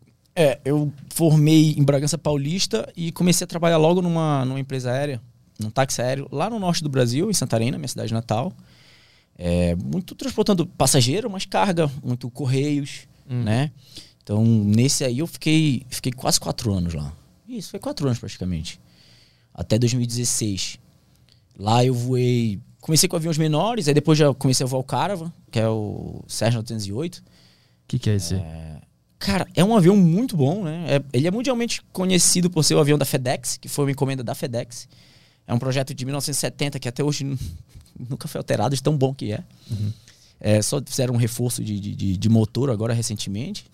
É, 0.40 0.61
eu 0.64 0.92
formei 1.11 1.75
em 1.76 1.83
Bragança 1.83 2.16
Paulista 2.16 2.88
e 2.97 3.11
comecei 3.11 3.45
a 3.45 3.49
trabalhar 3.49 3.76
logo 3.76 4.00
numa, 4.00 4.45
numa 4.45 4.61
empresa 4.61 4.92
aérea, 4.92 5.21
num 5.59 5.68
táxi 5.68 6.00
aéreo, 6.00 6.28
lá 6.30 6.49
no 6.49 6.61
norte 6.61 6.80
do 6.80 6.88
Brasil, 6.88 7.28
em 7.28 7.35
Santarém, 7.35 7.73
minha 7.73 7.88
cidade 7.88 8.14
natal. 8.14 8.52
É, 9.37 9.75
muito 9.75 10.14
transportando 10.14 10.64
passageiro, 10.64 11.28
mas 11.28 11.45
carga, 11.45 11.90
muito 12.04 12.30
correios, 12.30 13.09
hum. 13.28 13.42
né? 13.42 13.73
Então, 14.23 14.45
nesse 14.45 15.04
aí 15.04 15.18
eu 15.18 15.26
fiquei, 15.26 15.85
fiquei 15.90 16.12
quase 16.12 16.38
quatro 16.38 16.73
anos 16.73 16.95
lá. 16.95 17.12
Isso, 17.49 17.71
foi 17.71 17.80
quatro 17.80 18.07
anos 18.07 18.21
praticamente. 18.21 18.80
Até 19.52 19.76
2016. 19.76 20.78
Lá 21.59 21.85
eu 21.85 21.95
voei. 21.95 22.61
Comecei 22.80 23.09
com 23.09 23.16
aviões 23.16 23.38
menores, 23.38 23.88
aí 23.88 23.95
depois 23.95 24.16
já 24.16 24.33
comecei 24.33 24.62
a 24.62 24.68
voar 24.68 24.78
o 24.78 24.85
Caravan, 24.85 25.33
que 25.50 25.59
é 25.59 25.68
o 25.68 26.23
Cessna 26.28 26.61
808. 26.61 27.16
O 27.16 27.23
que, 27.88 27.99
que 27.99 28.11
é 28.11 28.14
esse? 28.14 28.37
É, 28.37 28.83
Cara, 29.19 29.49
é 29.55 29.65
um 29.65 29.77
avião 29.77 29.97
muito 29.97 30.37
bom, 30.37 30.63
né? 30.63 30.85
É, 30.89 31.03
ele 31.13 31.27
é 31.27 31.31
mundialmente 31.31 31.83
conhecido 31.93 32.49
por 32.49 32.63
ser 32.63 32.75
o 32.75 32.79
avião 32.79 32.97
da 32.97 33.05
FedEx, 33.05 33.57
que 33.57 33.69
foi 33.69 33.85
uma 33.85 33.91
encomenda 33.91 34.23
da 34.23 34.35
FedEx. 34.35 34.89
É 35.47 35.53
um 35.53 35.59
projeto 35.59 35.93
de 35.93 36.05
1970 36.05 36.79
que 36.79 36.89
até 36.89 37.03
hoje 37.03 37.25
nunca 37.99 38.29
foi 38.29 38.39
alterado, 38.39 38.77
de 38.77 38.83
tão 38.83 38.97
bom 38.97 39.13
que 39.13 39.33
é. 39.33 39.43
Uhum. 39.71 39.93
é 40.39 40.63
só 40.63 40.81
fizeram 40.85 41.15
um 41.15 41.17
reforço 41.17 41.65
de, 41.65 41.81
de, 41.81 42.17
de, 42.17 42.29
motor 42.29 42.71
agora 42.71 42.95
recentemente. 42.95 43.67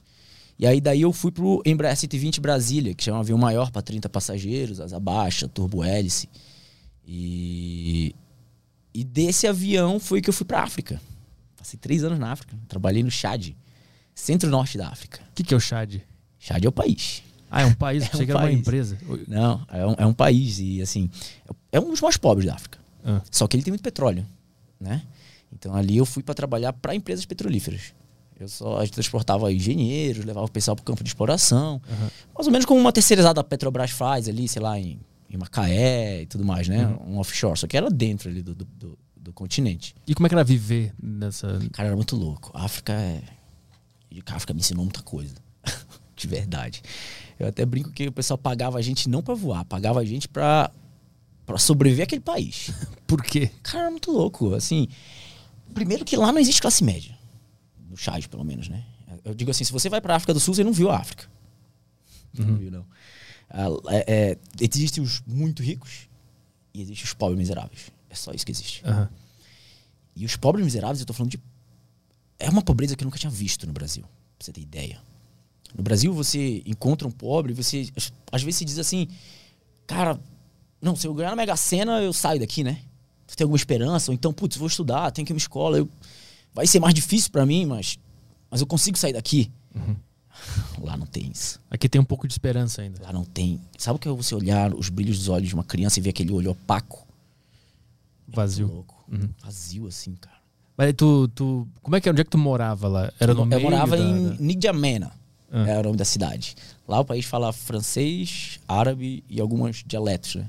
E 0.58 0.66
aí 0.66 0.80
daí 0.80 1.02
eu 1.02 1.12
fui 1.12 1.30
pro 1.30 1.60
Embraer 1.66 1.96
120 1.96 2.40
Brasília, 2.40 2.94
que 2.94 3.10
é 3.10 3.12
um 3.12 3.18
avião 3.18 3.36
maior 3.36 3.70
para 3.70 3.82
30 3.82 4.08
passageiros, 4.08 4.80
asa 4.80 4.98
baixa, 4.98 5.46
turbo 5.46 5.84
hélice. 5.84 6.28
E, 7.06 8.14
e 8.94 9.04
desse 9.04 9.46
avião 9.46 10.00
foi 10.00 10.22
que 10.22 10.30
eu 10.30 10.34
fui 10.34 10.46
para 10.46 10.62
África. 10.62 10.98
Passei 11.56 11.78
três 11.78 12.02
anos 12.02 12.18
na 12.18 12.32
África. 12.32 12.56
Trabalhei 12.66 13.02
no 13.02 13.10
Chad 13.10 13.52
centro-norte 14.14 14.78
da 14.78 14.88
África. 14.88 15.20
O 15.30 15.34
que, 15.34 15.42
que 15.42 15.54
é 15.54 15.56
o 15.56 15.60
Chad? 15.60 16.00
Chad 16.38 16.64
é 16.64 16.68
o 16.68 16.72
país. 16.72 17.22
Ah, 17.50 17.62
é 17.62 17.66
um 17.66 17.74
país? 17.74 18.04
É 18.08 18.08
Você 18.08 18.32
um 18.32 18.36
uma 18.36 18.52
empresa? 18.52 18.98
Não, 19.28 19.64
é 19.68 19.86
um, 19.86 19.94
é 19.98 20.06
um, 20.06 20.12
país 20.12 20.58
e, 20.58 20.82
assim, 20.82 21.10
é 21.70 21.78
um 21.78 21.90
dos 21.90 22.00
mais 22.00 22.16
pobres 22.16 22.46
da 22.46 22.54
África. 22.54 22.78
Ah. 23.04 23.20
Só 23.30 23.46
que 23.46 23.56
ele 23.56 23.62
tem 23.62 23.70
muito 23.70 23.82
petróleo, 23.82 24.26
né? 24.80 25.02
Então 25.52 25.74
ali 25.74 25.96
eu 25.96 26.04
fui 26.04 26.22
para 26.22 26.34
trabalhar 26.34 26.72
para 26.72 26.94
empresas 26.94 27.24
petrolíferas. 27.24 27.94
Eu 28.38 28.48
só 28.48 28.78
a 28.78 28.84
gente 28.84 28.94
transportava 28.94 29.52
engenheiros, 29.52 30.24
levava 30.24 30.46
o 30.46 30.50
pessoal 30.50 30.74
para 30.74 30.82
o 30.82 30.84
campo 30.84 31.04
de 31.04 31.10
exploração. 31.10 31.80
Uhum. 31.88 32.08
Mais 32.36 32.46
ou 32.46 32.50
menos 32.52 32.66
como 32.66 32.80
uma 32.80 32.92
terceirizada 32.92 33.34
da 33.34 33.44
Petrobras 33.44 33.92
faz 33.92 34.28
ali, 34.28 34.48
sei 34.48 34.60
lá, 34.60 34.78
em, 34.78 34.98
em 35.30 35.36
Macaé 35.36 36.22
e 36.22 36.26
tudo 36.26 36.44
mais, 36.44 36.66
né? 36.66 36.86
Uhum. 36.86 37.14
Um 37.14 37.18
offshore. 37.18 37.56
Só 37.56 37.68
que 37.68 37.76
era 37.76 37.88
dentro 37.88 38.28
ali 38.28 38.42
do, 38.42 38.54
do, 38.54 38.64
do, 38.64 38.98
do 39.16 39.32
continente. 39.32 39.94
E 40.06 40.14
como 40.14 40.26
é 40.26 40.28
que 40.28 40.34
era 40.34 40.42
viver 40.42 40.92
nessa. 41.00 41.60
Cara, 41.72 41.88
era 41.88 41.96
muito 41.96 42.16
louco. 42.16 42.50
A 42.52 42.64
África 42.64 42.92
é 42.92 43.22
e 44.14 44.20
o 44.20 44.24
Kafka 44.24 44.54
me 44.54 44.60
ensinou 44.60 44.84
muita 44.84 45.02
coisa. 45.02 45.34
de 46.14 46.28
verdade. 46.28 46.80
Eu 47.38 47.48
até 47.48 47.66
brinco 47.66 47.90
que 47.90 48.06
o 48.06 48.12
pessoal 48.12 48.38
pagava 48.38 48.78
a 48.78 48.82
gente 48.82 49.08
não 49.08 49.20
para 49.20 49.34
voar, 49.34 49.64
pagava 49.64 49.98
a 50.00 50.04
gente 50.04 50.28
para 50.28 50.70
para 51.44 51.58
sobreviver 51.58 52.04
àquele 52.04 52.22
país. 52.22 52.70
Por 53.06 53.22
quê? 53.22 53.50
Cara, 53.62 53.88
é 53.88 53.90
muito 53.90 54.10
louco. 54.10 54.54
Assim, 54.54 54.88
primeiro 55.74 56.04
que 56.04 56.16
lá 56.16 56.32
não 56.32 56.38
existe 56.38 56.62
classe 56.62 56.82
média. 56.82 57.18
No 57.90 57.96
Chad, 57.96 58.26
pelo 58.28 58.44
menos, 58.44 58.68
né? 58.68 58.82
Eu 59.24 59.34
digo 59.34 59.50
assim, 59.50 59.62
se 59.62 59.72
você 59.72 59.90
vai 59.90 60.00
para 60.00 60.16
África 60.16 60.32
do 60.32 60.40
Sul, 60.40 60.54
você 60.54 60.64
não 60.64 60.72
viu 60.72 60.90
a 60.90 60.96
África. 60.96 61.28
Uhum. 62.38 62.46
Não 62.46 62.56
viu, 62.56 62.70
não. 62.70 62.86
Ah, 63.50 63.66
é, 63.88 64.04
é, 64.08 64.38
existem 64.58 65.02
os 65.02 65.22
muito 65.26 65.62
ricos 65.62 66.08
e 66.72 66.80
existem 66.80 67.04
os 67.04 67.12
pobres 67.12 67.38
miseráveis. 67.38 67.90
É 68.08 68.14
só 68.14 68.32
isso 68.32 68.46
que 68.46 68.52
existe. 68.52 68.82
Uhum. 68.86 69.06
E 70.16 70.24
os 70.24 70.36
pobres 70.36 70.64
miseráveis, 70.64 71.00
eu 71.00 71.06
tô 71.06 71.12
falando 71.12 71.32
de 71.32 71.40
é 72.38 72.48
uma 72.48 72.62
pobreza 72.62 72.96
que 72.96 73.02
eu 73.02 73.06
nunca 73.06 73.18
tinha 73.18 73.30
visto 73.30 73.66
no 73.66 73.72
Brasil, 73.72 74.02
pra 74.02 74.44
você 74.44 74.52
ter 74.52 74.60
ideia. 74.60 75.00
No 75.74 75.82
Brasil, 75.82 76.12
você 76.12 76.62
encontra 76.66 77.06
um 77.06 77.10
pobre, 77.10 77.52
você 77.52 77.88
às 78.30 78.42
vezes 78.42 78.58
se 78.58 78.64
diz 78.64 78.78
assim, 78.78 79.08
cara, 79.86 80.20
não, 80.80 80.94
se 80.94 81.06
eu 81.06 81.14
ganhar 81.14 81.30
na 81.30 81.36
Mega 81.36 81.56
Sena, 81.56 82.00
eu 82.00 82.12
saio 82.12 82.38
daqui, 82.38 82.62
né? 82.62 82.80
Você 83.26 83.36
tem 83.36 83.44
alguma 83.44 83.56
esperança? 83.56 84.10
Ou 84.10 84.14
então, 84.14 84.32
putz, 84.32 84.56
vou 84.56 84.68
estudar, 84.68 85.10
tenho 85.10 85.26
que 85.26 85.32
ir 85.32 85.34
uma 85.34 85.38
escola, 85.38 85.78
eu... 85.78 85.88
vai 86.52 86.66
ser 86.66 86.78
mais 86.78 86.94
difícil 86.94 87.30
para 87.30 87.44
mim, 87.44 87.66
mas, 87.66 87.98
mas 88.50 88.60
eu 88.60 88.66
consigo 88.66 88.96
sair 88.98 89.12
daqui. 89.12 89.50
Uhum. 89.74 89.96
Lá 90.82 90.96
não 90.96 91.06
tem 91.06 91.30
isso. 91.30 91.60
Aqui 91.70 91.88
tem 91.88 92.00
um 92.00 92.04
pouco 92.04 92.26
de 92.26 92.34
esperança 92.34 92.82
ainda. 92.82 93.02
Lá 93.02 93.12
não 93.12 93.24
tem. 93.24 93.60
Sabe 93.78 93.96
o 93.96 93.98
que 93.98 94.08
é 94.08 94.12
você 94.12 94.34
olhar 94.34 94.74
os 94.74 94.88
brilhos 94.88 95.18
dos 95.18 95.28
olhos 95.28 95.48
de 95.48 95.54
uma 95.54 95.64
criança 95.64 95.98
e 95.98 96.02
ver 96.02 96.10
aquele 96.10 96.32
olho 96.32 96.50
opaco? 96.50 97.06
Vazio. 98.28 98.68
É 98.68 98.70
louco. 98.70 99.04
Uhum. 99.10 99.28
Vazio 99.42 99.86
assim, 99.86 100.14
cara. 100.14 100.33
Mas 100.76 100.92
tu, 100.94 101.28
tu. 101.28 101.68
Como 101.82 101.94
é 101.96 102.00
que 102.00 102.08
era? 102.08 102.14
Onde 102.14 102.22
é 102.22 102.24
que 102.24 102.30
tu 102.30 102.38
morava 102.38 102.88
lá? 102.88 103.12
Era 103.20 103.32
no 103.32 103.42
eu 103.42 103.46
meio 103.46 103.62
morava 103.62 103.96
da, 103.96 104.02
em 104.02 104.58
da... 104.58 104.74
Ah. 105.52 105.68
Era 105.68 105.80
o 105.80 105.84
nome 105.84 105.96
da 105.96 106.04
cidade. 106.04 106.56
Lá 106.86 106.98
o 106.98 107.04
país 107.04 107.24
fala 107.24 107.52
francês, 107.52 108.58
árabe 108.66 109.22
e 109.28 109.40
alguns 109.40 109.84
dialetos, 109.86 110.34
né? 110.34 110.48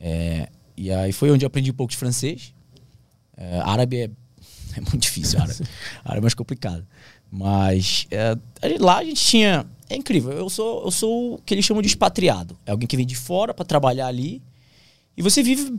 É, 0.00 0.48
e 0.76 0.90
aí 0.90 1.12
foi 1.12 1.30
onde 1.30 1.44
eu 1.44 1.46
aprendi 1.46 1.70
um 1.70 1.74
pouco 1.74 1.90
de 1.90 1.96
francês. 1.98 2.54
É, 3.36 3.60
árabe 3.60 3.98
é, 3.98 4.04
é, 4.76 4.80
muito 4.80 4.98
difícil, 4.98 5.38
árabe. 5.38 5.60
árabe 6.02 6.18
é 6.18 6.22
mais 6.22 6.34
complicado. 6.34 6.86
Mas 7.30 8.06
é, 8.10 8.36
lá 8.80 8.98
a 8.98 9.04
gente 9.04 9.22
tinha. 9.22 9.66
É 9.90 9.96
incrível. 9.96 10.32
Eu 10.32 10.48
sou, 10.48 10.84
eu 10.84 10.90
sou 10.90 11.34
o 11.34 11.38
que 11.38 11.52
eles 11.52 11.64
chamam 11.64 11.82
de 11.82 11.88
expatriado. 11.88 12.56
É 12.64 12.70
alguém 12.70 12.88
que 12.88 12.96
vem 12.96 13.06
de 13.06 13.14
fora 13.14 13.52
para 13.52 13.66
trabalhar 13.66 14.06
ali. 14.06 14.42
E 15.14 15.22
você 15.22 15.42
vive 15.42 15.70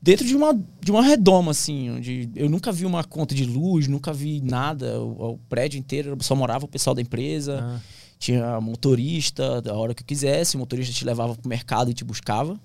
dentro 0.00 0.26
de 0.26 0.34
uma, 0.34 0.54
de 0.80 0.90
uma 0.90 1.02
redoma, 1.02 1.50
assim, 1.50 1.90
onde 1.90 2.30
eu 2.34 2.48
nunca 2.48 2.72
vi 2.72 2.86
uma 2.86 3.04
conta 3.04 3.34
de 3.34 3.44
luz, 3.44 3.86
nunca 3.86 4.12
vi 4.12 4.40
nada. 4.40 5.00
O, 5.00 5.32
o 5.32 5.38
prédio 5.48 5.78
inteiro 5.78 6.16
só 6.20 6.34
morava 6.34 6.64
o 6.64 6.68
pessoal 6.68 6.94
da 6.94 7.02
empresa. 7.02 7.60
Ah. 7.62 7.80
Tinha 8.18 8.60
motorista, 8.60 9.62
da 9.62 9.74
hora 9.74 9.94
que 9.94 10.02
eu 10.02 10.06
quisesse, 10.06 10.56
o 10.56 10.58
motorista 10.58 10.92
te 10.92 11.04
levava 11.04 11.34
pro 11.34 11.48
mercado 11.48 11.90
e 11.90 11.94
te 11.94 12.04
buscava. 12.04 12.60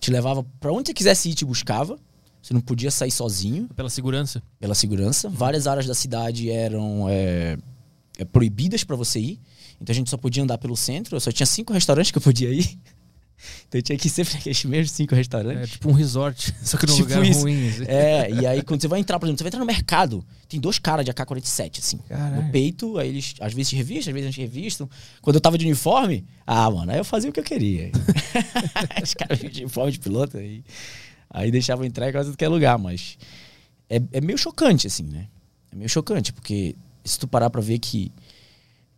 Te 0.00 0.10
levava 0.10 0.44
para 0.58 0.72
onde 0.72 0.88
você 0.88 0.94
quisesse 0.94 1.30
ir, 1.30 1.34
te 1.34 1.44
buscava. 1.44 1.98
Você 2.42 2.54
não 2.54 2.60
podia 2.60 2.90
sair 2.90 3.10
sozinho. 3.10 3.68
Pela 3.76 3.90
segurança. 3.90 4.42
Pela 4.58 4.74
segurança. 4.74 5.28
Várias 5.28 5.66
áreas 5.66 5.86
da 5.86 5.94
cidade 5.94 6.50
eram 6.50 7.06
é, 7.08 7.56
é, 8.16 8.24
proibidas 8.24 8.82
para 8.84 8.96
você 8.96 9.20
ir. 9.20 9.40
Então 9.80 9.92
a 9.92 9.94
gente 9.94 10.10
só 10.10 10.16
podia 10.16 10.42
andar 10.42 10.58
pelo 10.58 10.76
centro. 10.76 11.16
Eu 11.16 11.20
só 11.20 11.30
tinha 11.30 11.46
cinco 11.46 11.72
restaurantes 11.72 12.10
que 12.10 12.18
eu 12.18 12.22
podia 12.22 12.50
ir. 12.52 12.78
Então 13.68 13.78
eu 13.78 13.82
tinha 13.82 13.98
que 13.98 14.06
ir 14.06 14.10
sempre 14.10 14.34
naqueles 14.38 14.64
mesmos 14.64 14.92
cinco 14.92 15.14
restaurantes. 15.14 15.62
É 15.62 15.66
tipo 15.72 15.88
um 15.88 15.92
resort, 15.92 16.54
só 16.62 16.76
que 16.76 16.86
num 16.86 16.94
tipo 16.94 17.08
lugar 17.08 17.24
isso. 17.24 17.40
ruim. 17.40 17.68
Assim. 17.68 17.84
É, 17.86 18.30
e 18.30 18.46
aí 18.46 18.62
quando 18.62 18.80
você 18.80 18.88
vai 18.88 19.00
entrar, 19.00 19.18
por 19.18 19.26
exemplo, 19.26 19.38
você 19.38 19.44
vai 19.44 19.48
entrar 19.48 19.60
no 19.60 19.66
mercado, 19.66 20.24
tem 20.48 20.58
dois 20.58 20.78
caras 20.78 21.04
de 21.04 21.10
AK-47, 21.10 21.78
assim, 21.78 21.98
Caralho. 22.08 22.42
no 22.42 22.50
peito, 22.50 22.98
aí 22.98 23.08
eles 23.08 23.34
às 23.40 23.52
vezes 23.52 23.70
te 23.70 23.76
revistam, 23.76 24.10
às 24.12 24.20
vezes 24.20 24.36
não 24.36 24.42
revistam. 24.42 24.90
Quando 25.20 25.36
eu 25.36 25.40
tava 25.40 25.58
de 25.58 25.64
uniforme, 25.64 26.24
ah, 26.46 26.70
mano, 26.70 26.92
aí 26.92 26.98
eu 26.98 27.04
fazia 27.04 27.30
o 27.30 27.32
que 27.32 27.40
eu 27.40 27.44
queria. 27.44 27.90
Os 29.02 29.14
caras 29.14 29.38
de 29.38 29.62
uniforme 29.62 29.92
de 29.92 29.98
piloto, 29.98 30.38
aí, 30.38 30.64
aí 31.30 31.50
deixavam 31.50 31.84
entrar 31.84 32.08
em 32.08 32.12
quase 32.12 32.30
qualquer 32.30 32.48
lugar, 32.48 32.78
mas 32.78 33.18
é, 33.88 34.00
é 34.12 34.20
meio 34.20 34.38
chocante, 34.38 34.86
assim, 34.86 35.04
né? 35.04 35.28
É 35.70 35.76
meio 35.76 35.88
chocante, 35.88 36.32
porque 36.32 36.74
se 37.04 37.18
tu 37.18 37.26
parar 37.26 37.50
pra 37.50 37.60
ver 37.60 37.78
que 37.78 38.12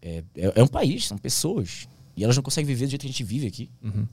é, 0.02 0.22
é, 0.36 0.52
é 0.56 0.62
um 0.62 0.68
país, 0.68 1.06
são 1.06 1.18
pessoas, 1.18 1.88
e 2.16 2.24
elas 2.24 2.36
não 2.36 2.42
conseguem 2.42 2.66
viver 2.66 2.86
do 2.86 2.90
jeito 2.90 3.02
que 3.02 3.06
a 3.06 3.10
gente 3.10 3.24
vive 3.24 3.46
aqui. 3.46 3.70
Uhum. 3.82 4.06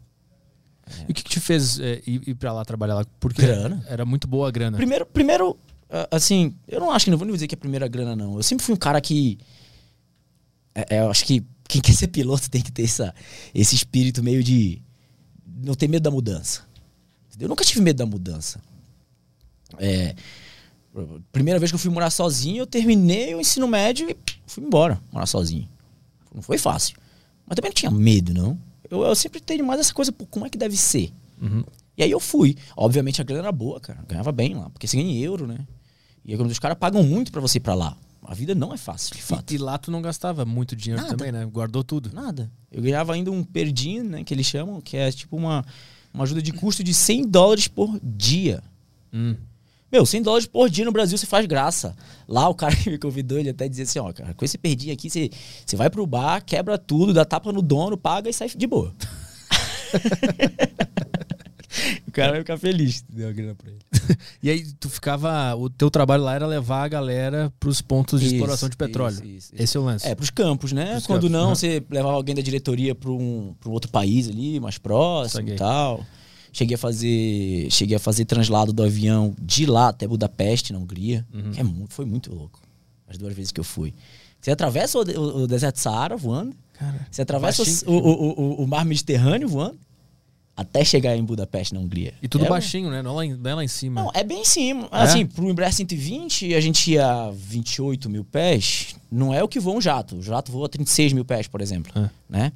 É. 1.00 1.06
E 1.08 1.12
o 1.12 1.14
que, 1.14 1.24
que 1.24 1.30
te 1.30 1.40
fez 1.40 1.80
é, 1.80 2.02
ir, 2.06 2.22
ir 2.28 2.36
pra 2.36 2.54
lá 2.54 2.64
trabalhar 2.66 2.96
lá? 2.96 3.06
Porque 3.20 3.42
grana. 3.42 3.84
era 3.88 4.06
muito 4.06 4.28
boa 4.28 4.48
a 4.48 4.52
grana. 4.52 4.78
Primeiro, 4.78 5.06
primeiro 5.06 5.58
assim, 6.12 6.56
eu 6.68 6.80
não 6.80 6.92
acho 6.92 7.06
que 7.06 7.12
não 7.12 7.18
vou 7.18 7.28
dizer 7.32 7.48
que 7.48 7.56
é 7.56 7.58
a 7.58 7.60
primeira 7.60 7.88
grana, 7.88 8.16
não. 8.16 8.36
Eu 8.36 8.44
sempre 8.44 8.66
fui 8.66 8.74
um 8.74 8.78
cara 8.78 9.00
que. 9.00 9.38
É, 10.76 10.98
é, 10.98 11.00
eu 11.00 11.10
acho 11.10 11.26
que 11.26 11.44
quem 11.68 11.82
quer 11.82 11.94
ser 11.94 12.08
piloto 12.08 12.50
tem 12.50 12.62
que 12.62 12.72
ter 12.72 12.84
essa, 12.84 13.14
esse 13.54 13.76
espírito 13.76 14.24
meio 14.24 14.44
de. 14.44 14.82
Não 15.64 15.74
ter 15.74 15.88
medo 15.88 16.04
da 16.04 16.12
mudança. 16.12 16.66
Eu 17.40 17.48
nunca 17.48 17.64
tive 17.64 17.82
medo 17.82 17.98
da 17.98 18.06
mudança. 18.06 18.60
É, 19.78 20.16
primeira 21.32 21.60
vez 21.60 21.72
que 21.72 21.76
eu 21.76 21.80
fui 21.80 21.92
morar 21.92 22.10
sozinho, 22.10 22.62
eu 22.62 22.68
terminei 22.68 23.36
o 23.36 23.40
ensino 23.40 23.68
médio 23.68 24.10
e 24.10 24.18
fui 24.46 24.64
embora 24.64 25.00
morar 25.12 25.26
sozinho. 25.26 25.68
Não 26.34 26.42
foi 26.42 26.58
fácil. 26.58 26.98
Mas 27.46 27.56
também 27.56 27.70
não 27.70 27.76
tinha 27.76 27.92
medo, 27.92 28.34
não. 28.34 28.60
Eu, 28.90 29.04
eu 29.04 29.16
sempre 29.16 29.40
tenho 29.40 29.66
mais 29.66 29.80
essa 29.80 29.94
coisa, 29.94 30.12
pô, 30.12 30.26
como 30.26 30.46
é 30.46 30.50
que 30.50 30.58
deve 30.58 30.78
ser? 30.78 31.12
Uhum. 31.42 31.64
E 31.98 32.04
aí 32.04 32.12
eu 32.12 32.20
fui. 32.20 32.56
Obviamente 32.76 33.22
a 33.22 33.24
grana 33.24 33.44
era 33.44 33.52
boa, 33.52 33.80
cara. 33.80 34.04
Ganhava 34.08 34.32
bem 34.32 34.54
lá, 34.54 34.70
porque 34.70 34.88
você 34.88 34.98
ganha 34.98 35.10
em 35.10 35.22
euro, 35.22 35.48
né? 35.48 35.58
E 36.24 36.34
aí, 36.34 36.42
os 36.42 36.60
caras 36.60 36.78
pagam 36.78 37.04
muito 37.04 37.32
para 37.32 37.42
você 37.42 37.58
ir 37.58 37.62
pra 37.62 37.74
lá. 37.74 37.98
A 38.24 38.34
vida 38.34 38.54
não 38.54 38.74
é 38.74 38.78
fácil, 38.78 39.16
de 39.16 39.22
fato. 39.22 39.52
E, 39.52 39.56
e 39.56 39.58
lá 39.58 39.78
tu 39.78 39.90
não 39.90 40.02
gastava 40.02 40.44
muito 40.44 40.76
dinheiro 40.76 41.02
Nada. 41.02 41.16
também, 41.16 41.32
né? 41.32 41.46
Guardou 41.46 41.84
tudo. 41.84 42.12
Nada. 42.14 42.52
Eu 42.70 42.82
ganhava 42.82 43.14
ainda 43.14 43.32
um 43.32 43.44
perdinho, 43.44 44.04
né, 44.04 44.24
que 44.24 44.34
eles 44.34 44.46
chamam, 44.46 44.82
que 44.82 44.98
é 44.98 45.10
tipo 45.12 45.38
uma, 45.38 45.66
uma 46.14 46.26
ajuda 46.26 46.42
de 46.42 46.52
custo 46.52 46.84
de 46.84 46.94
100 46.94 47.30
dólares 47.30 47.68
por 47.70 47.98
dia. 48.04 48.62
Hum. 49.14 49.36
Meu, 49.92 50.06
100 50.06 50.22
dólares 50.22 50.48
por 50.48 50.70
dia 50.70 50.86
no 50.86 50.92
Brasil 50.92 51.18
você 51.18 51.26
faz 51.26 51.46
graça. 51.46 51.96
Lá 52.28 52.48
o 52.50 52.56
cara 52.56 52.76
que 52.84 52.90
me 52.90 52.98
convidou, 52.98 53.40
ele 53.40 53.50
até 53.50 53.70
dizia 53.70 53.84
assim, 53.84 54.00
ó, 54.00 54.12
cara, 54.12 54.34
com 54.34 54.44
esse 54.44 54.58
perdinho 54.58 54.94
aqui, 54.94 55.10
você, 55.10 55.30
você 55.66 55.76
vai 55.76 55.90
pro 55.90 56.06
bar, 56.06 56.44
quebra 56.44 56.78
tudo, 56.78 57.14
dá 57.14 57.26
tapa 57.26 57.52
no 57.52 57.62
dono, 57.62 57.98
paga 57.98 58.30
e 58.30 58.34
sai 58.34 58.50
de 58.50 58.68
boa. 58.68 58.94
o 62.08 62.12
cara 62.12 62.32
vai 62.32 62.42
ficar 62.42 62.58
feliz. 62.58 63.04
Deu 63.08 63.30
a 63.30 63.32
grana 63.32 63.56
pra 63.56 63.70
ele. 63.70 63.80
E 64.42 64.50
aí 64.50 64.64
tu 64.80 64.90
ficava. 64.90 65.54
O 65.56 65.70
teu 65.70 65.90
trabalho 65.90 66.24
lá 66.24 66.36
era 66.36 66.48
levar 66.48 66.84
a 66.84 66.88
galera 66.88 67.52
pros 67.60 67.82
pontos 67.82 68.22
de 68.22 68.28
Isso, 68.28 68.36
exploração 68.36 68.70
de 68.70 68.78
petróleo. 68.78 69.16
isso, 69.16 69.26
isso. 69.26 69.52
Esse 69.56 69.76
é 69.76 69.80
o 69.80 69.84
lance. 69.84 70.08
É, 70.08 70.16
pros 70.16 70.30
campos, 70.30 70.72
né? 70.72 70.92
Pros 70.92 71.08
Quando 71.08 71.24
campos, 71.24 71.32
não, 71.32 71.50
uhum. 71.50 71.56
você 71.56 71.84
levava 71.90 72.16
alguém 72.16 72.36
da 72.36 72.42
diretoria 72.42 72.96
pra 72.96 73.12
um, 73.12 73.54
pra 73.60 73.70
um 73.70 73.74
outro 73.74 73.92
país 73.92 74.30
ali, 74.30 74.60
mais 74.60 74.78
próximo 74.78 75.50
e 75.50 75.56
tal. 75.56 76.06
Cheguei 76.58 76.74
a 76.74 76.78
fazer. 76.78 77.68
Cheguei 77.70 77.96
a 77.98 78.00
fazer 78.00 78.26
translado 78.26 78.74
do 78.74 78.82
avião 78.82 79.36
de 79.40 79.68
lá 79.68 79.90
até 79.90 80.08
Budapeste, 80.08 80.74
na 80.74 80.80
Hungria. 80.80 81.24
Uhum. 81.32 81.52
Que 81.52 81.62
é 81.62 81.66
foi 81.88 82.04
muito 82.06 82.34
louco. 82.34 82.60
As 83.08 83.16
duas 83.16 83.32
vezes 83.36 83.52
que 83.52 83.60
eu 83.60 83.64
fui. 83.64 83.94
Você 84.42 84.50
atravessa 84.50 84.98
o, 84.98 85.02
o- 85.04 85.44
o 85.44 85.48
deserto 85.48 85.78
Saara 85.80 86.18
voando. 86.18 86.56
Cara, 86.74 87.08
Você 87.12 87.22
atravessa 87.22 87.62
o, 87.86 87.92
o, 87.92 88.64
o- 88.64 88.68
mar 88.68 88.84
Mediterrâneo 88.86 89.48
voando. 89.48 89.78
Até 90.56 90.84
chegar 90.84 91.16
em 91.16 91.24
Budapeste, 91.24 91.76
na 91.76 91.80
Hungria. 91.80 92.16
E 92.24 92.28
tudo 92.28 92.46
É, 92.46 92.50
baixinho, 92.50 92.90
né? 92.90 93.04
Não, 93.04 93.14
lá 93.14 93.24
em, 93.24 93.36
não 93.36 93.52
é 93.52 93.54
lá 93.54 93.64
em 93.64 93.68
cima. 93.68 94.02
não, 94.02 94.12
é 94.12 94.24
bem 94.24 94.42
em 94.42 94.46
cima. 94.46 94.90
É? 94.92 95.02
Assim, 95.04 95.24
pro 95.28 95.48
Embraer 95.48 95.72
120, 95.72 96.56
a 96.56 96.60
gente 96.60 96.90
ia 96.94 97.06
a 97.08 97.30
28 97.32 98.10
mil 98.10 98.24
pés. 98.24 98.96
Não 99.12 99.32
é 99.32 99.44
o 99.44 99.48
que 99.48 99.60
voa 99.60 99.78
um 99.78 99.82
jato. 99.82 100.16
O 100.16 100.24
jato 100.24 100.52
voa 100.52 100.66
a 100.66 100.70
36 100.70 101.14
mil 101.14 101.24
pés, 101.24 101.48
por 101.48 101.62
exemplo. 101.62 101.92
É. 101.96 102.10
Né? 102.28 102.52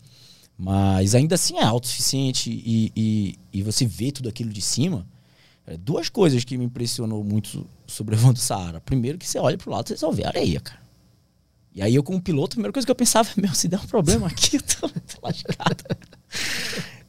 Mas 0.63 1.15
ainda 1.15 1.34
assim 1.34 1.58
é 1.58 1.63
autossuficiente 1.63 2.51
e, 2.51 2.91
e, 2.96 3.36
e 3.51 3.63
você 3.63 3.84
vê 3.84 4.12
tudo 4.12 4.30
aquilo 4.30 4.51
de 4.51 4.62
cima. 4.62 5.08
É, 5.65 5.75
duas 5.75 6.08
coisas 6.08 6.44
que 6.44 6.56
me 6.56 6.63
impressionou 6.63 7.24
muito 7.24 7.65
sobre 7.88 8.15
o 8.15 8.32
do 8.32 8.38
Saara. 8.38 8.80
Primeiro 8.80 9.18
que 9.18 9.27
você 9.27 9.39
olha 9.39 9.58
pro 9.58 9.72
lado 9.72 9.91
e 9.91 9.98
só 9.98 10.12
vê 10.12 10.24
areia, 10.24 10.60
cara. 10.60 10.80
E 11.74 11.82
aí 11.82 11.96
eu 11.96 12.03
como 12.03 12.22
piloto, 12.22 12.53
a 12.53 12.56
primeira 12.58 12.72
coisa 12.72 12.86
que 12.86 12.91
eu 12.91 12.96
pensava 12.96 13.27
é, 13.30 13.34
meu, 13.41 13.56
se 13.56 13.68
der 13.68 13.80
um 13.80 13.88
problema 13.88 14.27
aqui, 14.27 14.58
eu 14.58 14.62
tô, 14.62 14.88
tô 14.88 15.18
lascado. 15.24 15.84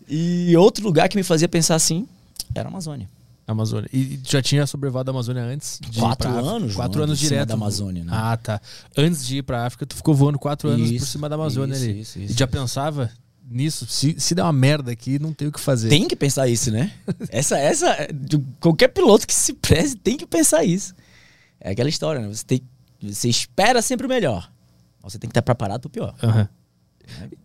e 0.09 0.57
outro 0.57 0.83
lugar 0.83 1.11
que 1.11 1.17
me 1.17 1.23
fazia 1.23 1.47
pensar 1.47 1.75
assim 1.75 2.09
era 2.55 2.69
a 2.69 2.71
Amazônia. 2.71 3.07
Amazônia. 3.47 3.91
E 3.93 4.19
já 4.27 4.41
tinha 4.41 4.67
sobrevivado 4.67 5.11
a 5.11 5.13
Amazônia 5.13 5.43
antes? 5.43 5.79
Quatro 5.99 6.31
pra 6.31 6.41
anos 6.41 6.75
Quatro 6.75 7.03
anos 7.03 7.19
direto. 7.19 7.49
da 7.49 7.55
Amazônia, 7.55 8.03
né? 8.03 8.13
Ah, 8.15 8.35
tá. 8.35 8.63
Antes 8.97 9.27
de 9.27 9.39
ir 9.39 9.43
pra 9.43 9.67
África, 9.67 9.85
tu 9.85 9.95
ficou 9.95 10.15
voando 10.15 10.39
quatro 10.39 10.71
anos 10.71 10.89
por 10.89 10.95
Isso, 10.95 11.07
cima 11.07 11.29
da 11.29 11.35
Amazônia 11.35 11.75
isso, 11.75 11.85
ali. 11.85 12.01
isso, 12.01 12.19
e 12.19 12.25
isso, 12.25 12.39
já 12.39 12.47
isso. 12.47 12.53
pensava 12.53 13.11
nisso? 13.53 13.87
Se, 13.87 14.19
se 14.19 14.35
der 14.35 14.43
uma 14.43 14.53
merda 14.53 14.91
aqui, 14.91 15.19
não 15.19 15.33
tem 15.33 15.49
o 15.49 15.53
que 15.53 15.61
fazer. 15.61 15.89
Tem 15.89 16.09
que 16.09 16.17
pensar 16.17 16.49
isso, 16.49 16.71
né? 16.71 16.93
essa, 17.31 17.59
essa, 17.59 17.97
qualquer 18.61 18.89
piloto 18.89 19.27
que 19.27 19.35
se 19.35 19.53
preze 19.55 19.97
tem 19.97 20.17
que 20.17 20.27
pensar 20.27 20.65
isso. 20.65 20.95
É 21.61 21.71
aquela 21.71 21.89
história, 21.89 22.21
né? 22.21 22.29
Você, 22.29 22.45
tem, 22.45 22.63
você 23.03 23.29
espera 23.29 23.81
sempre 23.83 24.07
o 24.07 24.09
melhor. 24.09 24.51
Você 25.03 25.19
tem 25.19 25.29
que 25.29 25.33
estar 25.33 25.43
preparado 25.43 25.83
pro 25.83 25.91
pior. 25.91 26.15
Aham. 26.23 26.49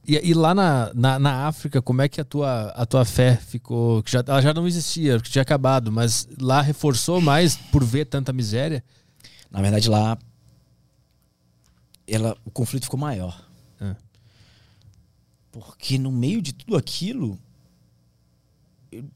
E, 0.07 0.29
e 0.29 0.33
lá 0.33 0.53
na, 0.53 0.91
na, 0.93 1.19
na 1.19 1.47
África, 1.47 1.81
como 1.81 2.01
é 2.01 2.07
que 2.07 2.21
a 2.21 2.23
tua, 2.23 2.69
a 2.69 2.85
tua 2.85 3.03
fé 3.03 3.35
ficou? 3.35 4.01
Que 4.03 4.11
já, 4.11 4.23
ela 4.25 4.41
já 4.41 4.53
não 4.53 4.67
existia, 4.67 5.17
porque 5.17 5.31
tinha 5.31 5.41
acabado, 5.41 5.91
mas 5.91 6.27
lá 6.39 6.61
reforçou 6.61 7.19
mais 7.19 7.55
por 7.55 7.83
ver 7.83 8.05
tanta 8.05 8.31
miséria? 8.31 8.83
Na 9.51 9.61
verdade, 9.61 9.89
lá 9.89 10.17
ela, 12.07 12.37
o 12.45 12.51
conflito 12.51 12.85
ficou 12.85 12.99
maior. 12.99 13.39
Ah. 13.81 13.95
Porque 15.59 15.97
no 15.97 16.11
meio 16.11 16.41
de 16.41 16.53
tudo 16.53 16.75
aquilo, 16.77 17.39
eu- 18.91 19.09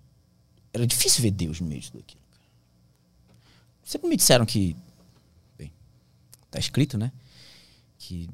era 0.74 0.88
difícil 0.88 1.22
ver 1.22 1.32
Deus 1.32 1.60
no 1.60 1.68
meio 1.68 1.82
de 1.82 1.92
tudo 1.92 2.02
aquilo. 2.02 2.22
Sempre 3.84 4.08
me 4.10 4.16
disseram 4.16 4.46
que, 4.46 4.76
bem, 5.58 5.72
tá 6.50 6.58
escrito, 6.60 6.98
né? 6.98 7.12
Que 8.00 8.30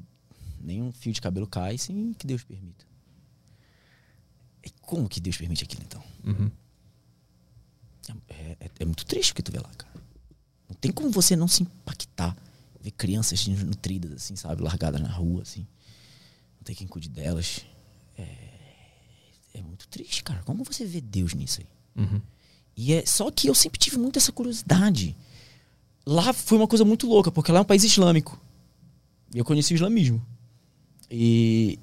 nenhum 0.60 0.92
fio 0.92 1.12
de 1.12 1.20
cabelo 1.20 1.46
cai 1.46 1.76
sem 1.76 2.12
que 2.14 2.26
Deus 2.26 2.42
permita. 2.44 2.86
E 4.64 4.70
como 4.82 5.08
que 5.08 5.20
Deus 5.20 5.36
permite 5.36 5.64
aquilo, 5.64 5.82
então? 5.84 6.02
Uhum. 6.24 6.50
É, 8.28 8.56
é- 8.60 8.70
é 8.80 8.84
muito 8.84 9.04
triste 9.04 9.32
o 9.32 9.34
que 9.34 9.42
tu 9.42 9.52
vê 9.52 9.58
lá, 9.58 9.68
cara. 9.74 9.92
Não 10.68 10.74
tem 10.76 10.90
como 10.92 11.10
você 11.10 11.36
não 11.36 11.48
se 11.48 11.62
impactar. 11.62 12.36
Ver 12.80 12.92
crianças 12.92 13.46
nutridas, 13.46 14.12
assim, 14.12 14.36
sabe? 14.36 14.62
Largadas 14.62 15.00
na 15.00 15.10
rua, 15.10 15.42
assim. 15.42 15.66
Não 16.56 16.62
tem 16.64 16.74
quem 16.76 16.86
cuide 16.86 17.08
delas. 17.08 17.66
É, 19.58 19.62
muito 19.62 19.88
triste, 19.88 20.22
cara. 20.22 20.42
Como 20.44 20.64
você 20.64 20.84
vê 20.84 21.00
Deus 21.00 21.34
nisso 21.34 21.60
aí? 21.60 22.02
Uhum. 22.04 22.20
E 22.76 22.92
é 22.94 23.04
só 23.04 23.30
que 23.30 23.48
eu 23.48 23.54
sempre 23.54 23.78
tive 23.78 23.98
muito 23.98 24.18
essa 24.18 24.30
curiosidade. 24.32 25.16
Lá 26.06 26.32
foi 26.32 26.56
uma 26.58 26.68
coisa 26.68 26.84
muito 26.84 27.06
louca, 27.08 27.30
porque 27.30 27.50
lá 27.52 27.58
é 27.58 27.62
um 27.62 27.66
país 27.66 27.82
islâmico. 27.84 28.40
E 29.34 29.38
eu 29.38 29.44
conheci 29.44 29.74
o 29.74 29.76
islamismo. 29.76 30.24
E 31.10 31.78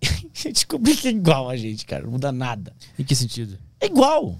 eu 0.44 0.52
descobri 0.52 0.96
que 0.96 1.08
é 1.08 1.10
igual 1.10 1.48
a 1.48 1.56
gente, 1.56 1.86
cara. 1.86 2.04
Não 2.04 2.12
muda 2.12 2.32
nada. 2.32 2.74
Em 2.98 3.04
que 3.04 3.14
sentido? 3.14 3.58
É 3.80 3.86
igual. 3.86 4.36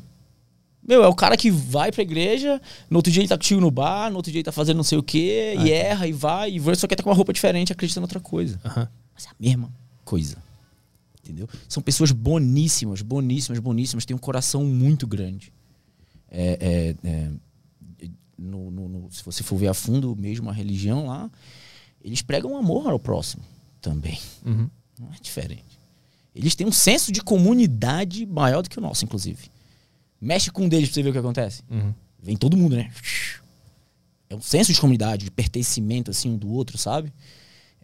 Meu, 0.86 1.04
é 1.04 1.06
o 1.08 1.14
cara 1.14 1.36
que 1.36 1.48
vai 1.50 1.92
pra 1.92 2.02
igreja, 2.02 2.60
no 2.90 2.98
outro 2.98 3.12
dia 3.12 3.22
ele 3.22 3.28
tá 3.28 3.36
contigo 3.36 3.60
no 3.60 3.70
bar, 3.70 4.10
no 4.10 4.16
outro 4.16 4.32
dia 4.32 4.40
ele 4.40 4.44
tá 4.44 4.50
fazendo 4.50 4.78
não 4.78 4.84
sei 4.84 4.98
o 4.98 5.02
quê, 5.02 5.54
Ah, 5.56 5.62
e 5.62 5.68
tá. 5.70 5.74
erra, 5.76 6.06
e 6.08 6.12
vai, 6.12 6.50
e 6.50 6.76
só 6.76 6.88
que 6.88 6.96
tá 6.96 7.04
com 7.04 7.08
uma 7.10 7.14
roupa 7.14 7.32
diferente, 7.32 7.72
acredita 7.72 8.00
em 8.00 8.02
outra 8.02 8.18
coisa. 8.18 8.60
Aham. 8.64 8.88
Mas 9.14 9.26
é 9.26 9.28
a 9.28 9.34
mesma 9.38 9.72
coisa. 10.04 10.36
Entendeu? 11.22 11.48
São 11.68 11.82
pessoas 11.82 12.10
boníssimas, 12.10 13.00
boníssimas, 13.00 13.58
boníssimas, 13.60 14.04
têm 14.04 14.14
um 14.16 14.18
coração 14.18 14.64
muito 14.64 15.06
grande. 15.06 15.52
É, 16.28 16.94
é, 17.04 17.08
é, 17.08 17.30
no- 18.36 18.70
no- 18.70 18.88
no- 18.88 19.10
se 19.12 19.22
você 19.24 19.42
for 19.42 19.56
ver 19.56 19.68
a 19.68 19.74
fundo 19.74 20.16
mesmo 20.16 20.50
a 20.50 20.52
religião 20.52 21.06
lá, 21.06 21.30
eles 22.02 22.22
pregam 22.22 22.56
amor 22.56 22.88
ao 22.90 22.98
próximo 22.98 23.42
também. 23.80 24.18
Uhum. 24.44 24.68
Não 24.98 25.08
é 25.12 25.16
diferente. 25.20 25.78
Eles 26.34 26.54
têm 26.56 26.66
um 26.66 26.72
senso 26.72 27.12
de 27.12 27.20
comunidade 27.22 28.26
maior 28.26 28.62
do 28.62 28.70
que 28.70 28.78
o 28.78 28.82
nosso, 28.82 29.04
inclusive. 29.04 29.48
Mexe 30.20 30.50
com 30.50 30.64
um 30.64 30.68
deles 30.68 30.88
pra 30.88 30.94
você 30.94 31.02
ver 31.02 31.10
o 31.10 31.12
que 31.12 31.18
acontece. 31.18 31.62
Uhum. 31.70 31.94
Vem 32.20 32.36
todo 32.36 32.56
mundo, 32.56 32.74
né? 32.76 32.90
É 34.28 34.34
um 34.34 34.40
senso 34.40 34.72
de 34.72 34.80
comunidade, 34.80 35.24
de 35.26 35.30
pertencimento, 35.30 36.10
assim, 36.10 36.30
um 36.30 36.36
do 36.38 36.48
outro, 36.50 36.78
sabe? 36.78 37.12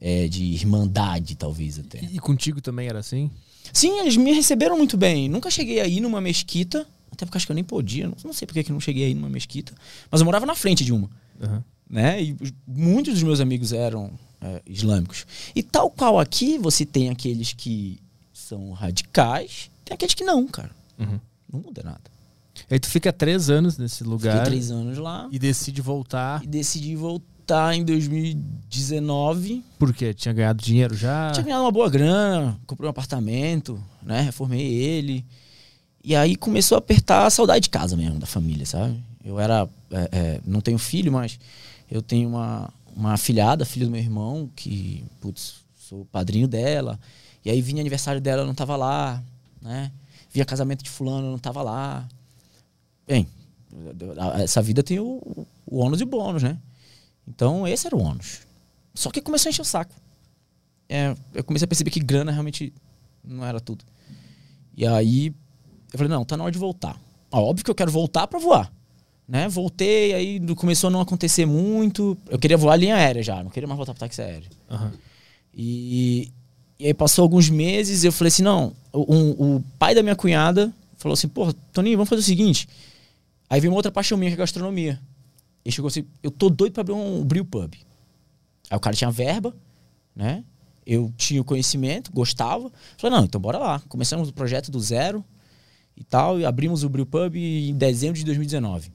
É, 0.00 0.28
de 0.28 0.44
irmandade, 0.44 1.34
talvez, 1.34 1.78
até. 1.78 2.00
E, 2.00 2.16
e 2.16 2.18
contigo 2.18 2.60
também 2.60 2.86
era 2.88 2.98
assim? 3.00 3.30
Sim, 3.72 3.98
eles 4.00 4.16
me 4.16 4.32
receberam 4.32 4.76
muito 4.78 4.96
bem. 4.96 5.28
Nunca 5.28 5.50
cheguei 5.50 5.80
aí 5.80 6.00
numa 6.00 6.20
mesquita, 6.20 6.86
até 7.10 7.26
porque 7.26 7.36
acho 7.36 7.46
que 7.46 7.52
eu 7.52 7.54
nem 7.56 7.64
podia. 7.64 8.06
Não, 8.06 8.16
não 8.24 8.32
sei 8.32 8.46
porque 8.46 8.62
que 8.62 8.70
não 8.72 8.80
cheguei 8.80 9.06
aí 9.06 9.14
numa 9.14 9.28
mesquita. 9.28 9.72
Mas 10.10 10.20
eu 10.20 10.24
morava 10.24 10.46
na 10.46 10.54
frente 10.54 10.84
de 10.84 10.92
uma. 10.92 11.10
Aham. 11.42 11.64
né? 11.90 12.22
E 12.22 12.36
os- 12.40 12.52
muitos 12.66 13.14
dos 13.14 13.22
meus 13.22 13.40
amigos 13.40 13.72
eram 13.72 14.10
é, 14.40 14.62
islâmicos. 14.66 15.26
E 15.54 15.62
tal 15.64 15.90
qual 15.90 16.18
aqui, 16.20 16.58
você 16.58 16.86
tem 16.86 17.10
aqueles 17.10 17.52
que 17.52 17.98
são 18.32 18.70
radicais, 18.72 19.68
tem 19.84 19.94
aqueles 19.94 20.14
que 20.14 20.22
não, 20.24 20.46
cara. 20.46 20.70
Uhum. 20.98 21.18
Não 21.52 21.60
muda 21.60 21.82
nada. 21.82 22.00
Aí 22.70 22.78
tu 22.78 22.88
fica 22.88 23.12
três 23.12 23.50
anos 23.50 23.78
nesse 23.78 24.02
lugar 24.04 24.32
Fiquei 24.36 24.50
três 24.50 24.70
anos 24.70 24.98
lá 24.98 25.28
e 25.32 25.38
decide 25.38 25.80
voltar. 25.82 26.42
e 26.42 26.46
decidi 26.46 26.94
voltar 26.96 27.24
em 27.74 27.84
2019. 27.84 29.64
Por 29.78 29.92
quê? 29.94 30.12
Tinha 30.12 30.34
ganhado 30.34 30.62
dinheiro 30.62 30.94
já? 30.94 31.30
Tinha 31.32 31.44
ganhado 31.44 31.64
uma 31.64 31.72
boa 31.72 31.88
grana, 31.88 32.58
comprei 32.66 32.86
um 32.86 32.90
apartamento, 32.90 33.82
né? 34.02 34.20
Reformei 34.20 34.66
ele. 34.72 35.24
E 36.02 36.14
aí 36.14 36.36
começou 36.36 36.76
a 36.76 36.78
apertar 36.78 37.26
a 37.26 37.30
saudade 37.30 37.64
de 37.64 37.70
casa 37.70 37.96
mesmo, 37.96 38.18
da 38.18 38.26
família, 38.26 38.64
sabe? 38.64 39.02
Eu 39.24 39.38
era. 39.38 39.68
é, 39.90 40.08
é, 40.12 40.40
não 40.46 40.60
tenho 40.60 40.78
filho, 40.78 41.12
mas 41.12 41.38
eu 41.90 42.00
tenho 42.02 42.28
uma, 42.28 42.72
uma 42.94 43.12
afilhada, 43.12 43.64
filha 43.64 43.86
do 43.86 43.92
meu 43.92 44.00
irmão, 44.00 44.50
que, 44.54 45.04
putz, 45.20 45.56
sou 45.76 46.04
padrinho 46.06 46.48
dela. 46.48 46.98
E 47.44 47.50
aí 47.50 47.60
vinha 47.60 47.80
aniversário 47.80 48.20
dela, 48.20 48.42
eu 48.42 48.46
não 48.46 48.54
tava 48.54 48.76
lá, 48.76 49.22
né? 49.60 49.90
Via 50.30 50.44
casamento 50.44 50.84
de 50.84 50.90
fulano, 50.90 51.26
eu 51.26 51.30
não 51.30 51.38
tava 51.38 51.62
lá. 51.62 52.06
Bem, 53.06 53.26
essa 54.42 54.60
vida 54.60 54.82
tem 54.82 54.98
o, 54.98 55.46
o 55.66 55.78
ônus 55.78 56.00
e 56.00 56.04
o 56.04 56.06
bônus, 56.06 56.42
né? 56.42 56.58
Então 57.28 57.66
esse 57.68 57.86
era 57.86 57.94
o 57.94 58.00
ônus. 58.00 58.40
Só 58.94 59.10
que 59.10 59.20
começou 59.20 59.48
a 59.48 59.50
encher 59.50 59.62
o 59.62 59.64
saco. 59.64 59.94
É, 60.88 61.14
eu 61.34 61.44
comecei 61.44 61.64
a 61.64 61.68
perceber 61.68 61.90
que 61.90 62.00
grana 62.00 62.32
realmente 62.32 62.72
não 63.22 63.44
era 63.44 63.60
tudo. 63.60 63.84
E 64.76 64.86
aí 64.86 65.28
eu 65.92 65.98
falei, 65.98 66.08
não, 66.08 66.24
tá 66.24 66.36
na 66.36 66.44
hora 66.44 66.52
de 66.52 66.58
voltar. 66.58 66.98
Ó, 67.30 67.42
óbvio 67.42 67.64
que 67.64 67.70
eu 67.70 67.74
quero 67.74 67.90
voltar 67.90 68.26
pra 68.26 68.38
voar. 68.38 68.72
Né? 69.28 69.46
Voltei, 69.48 70.14
aí 70.14 70.54
começou 70.54 70.88
a 70.88 70.90
não 70.90 71.00
acontecer 71.00 71.44
muito. 71.44 72.16
Eu 72.30 72.38
queria 72.38 72.56
voar 72.56 72.76
linha 72.76 72.96
aérea 72.96 73.22
já, 73.22 73.42
não 73.42 73.50
queria 73.50 73.66
mais 73.66 73.76
voltar 73.76 73.92
pro 73.92 74.00
táxi 74.00 74.22
aéreo. 74.22 74.48
Aham. 74.70 74.92
E 75.54 76.32
E 76.78 76.86
aí 76.86 76.94
passou 76.94 77.24
alguns 77.24 77.50
meses, 77.50 78.04
eu 78.04 78.12
falei 78.12 78.28
assim, 78.28 78.42
não, 78.42 78.72
o, 78.92 79.56
o 79.56 79.64
pai 79.78 79.94
da 79.94 80.02
minha 80.02 80.14
cunhada 80.16 80.72
falou 80.96 81.14
assim, 81.14 81.28
pô, 81.28 81.52
Toninho, 81.72 81.96
vamos 81.96 82.08
fazer 82.08 82.20
o 82.20 82.24
seguinte. 82.24 82.68
Aí 83.50 83.60
veio 83.60 83.72
uma 83.72 83.76
outra 83.76 83.90
paixão 83.90 84.16
minha, 84.16 84.30
que 84.30 84.34
é 84.34 84.38
a 84.38 84.44
gastronomia. 84.44 85.00
Ele 85.68 85.74
chegou 85.74 85.88
assim, 85.88 86.06
eu 86.22 86.30
tô 86.30 86.48
doido 86.48 86.72
pra 86.72 86.80
abrir 86.80 86.94
um 86.94 87.22
brew 87.22 87.44
pub. 87.44 87.74
Aí 88.70 88.76
o 88.78 88.80
cara 88.80 88.96
tinha 88.96 89.10
verba, 89.10 89.54
né? 90.16 90.42
Eu 90.86 91.12
tinha 91.14 91.42
o 91.42 91.44
conhecimento, 91.44 92.10
gostava. 92.10 92.72
Falei, 92.96 93.18
não, 93.18 93.26
então 93.26 93.38
bora 93.38 93.58
lá. 93.58 93.82
Começamos 93.86 94.30
o 94.30 94.32
projeto 94.32 94.70
do 94.70 94.80
zero 94.80 95.22
e 95.94 96.02
tal, 96.02 96.40
e 96.40 96.46
abrimos 96.46 96.84
o 96.84 96.88
brew 96.88 97.04
pub 97.04 97.36
em 97.36 97.74
dezembro 97.74 98.18
de 98.18 98.24
2019. 98.24 98.90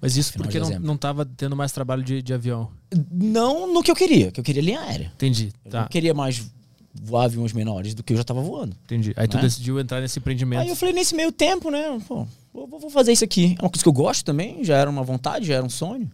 Mas 0.00 0.16
isso 0.16 0.34
Final 0.34 0.44
porque 0.44 0.60
não, 0.60 0.78
não 0.78 0.96
tava 0.96 1.26
tendo 1.26 1.56
mais 1.56 1.72
trabalho 1.72 2.04
de, 2.04 2.22
de 2.22 2.32
avião? 2.32 2.70
Não 3.10 3.74
no 3.74 3.82
que 3.82 3.90
eu 3.90 3.96
queria, 3.96 4.30
que 4.30 4.38
eu 4.38 4.44
queria 4.44 4.62
linha 4.62 4.80
aérea. 4.80 5.10
Entendi. 5.16 5.52
Eu 5.64 5.70
tá. 5.72 5.88
queria 5.88 6.14
mais 6.14 6.48
voar 6.94 7.24
aviões 7.24 7.52
menores 7.52 7.92
do 7.92 8.04
que 8.04 8.12
eu 8.12 8.16
já 8.16 8.22
tava 8.22 8.40
voando. 8.40 8.76
Entendi. 8.84 9.12
Aí 9.16 9.26
né? 9.26 9.26
tu 9.26 9.38
decidiu 9.38 9.80
entrar 9.80 10.00
nesse 10.00 10.20
empreendimento. 10.20 10.60
Aí 10.60 10.68
eu 10.68 10.76
falei, 10.76 10.94
nesse 10.94 11.16
meio 11.16 11.32
tempo, 11.32 11.72
né? 11.72 11.98
Pô, 12.06 12.24
vou, 12.66 12.80
vou 12.80 12.90
fazer 12.90 13.12
isso 13.12 13.24
aqui. 13.24 13.56
É 13.58 13.62
uma 13.62 13.70
coisa 13.70 13.82
que 13.82 13.88
eu 13.88 13.92
gosto 13.92 14.24
também, 14.24 14.64
já 14.64 14.76
era 14.76 14.90
uma 14.90 15.02
vontade, 15.02 15.46
já 15.46 15.54
era 15.54 15.64
um 15.64 15.70
sonho. 15.70 16.10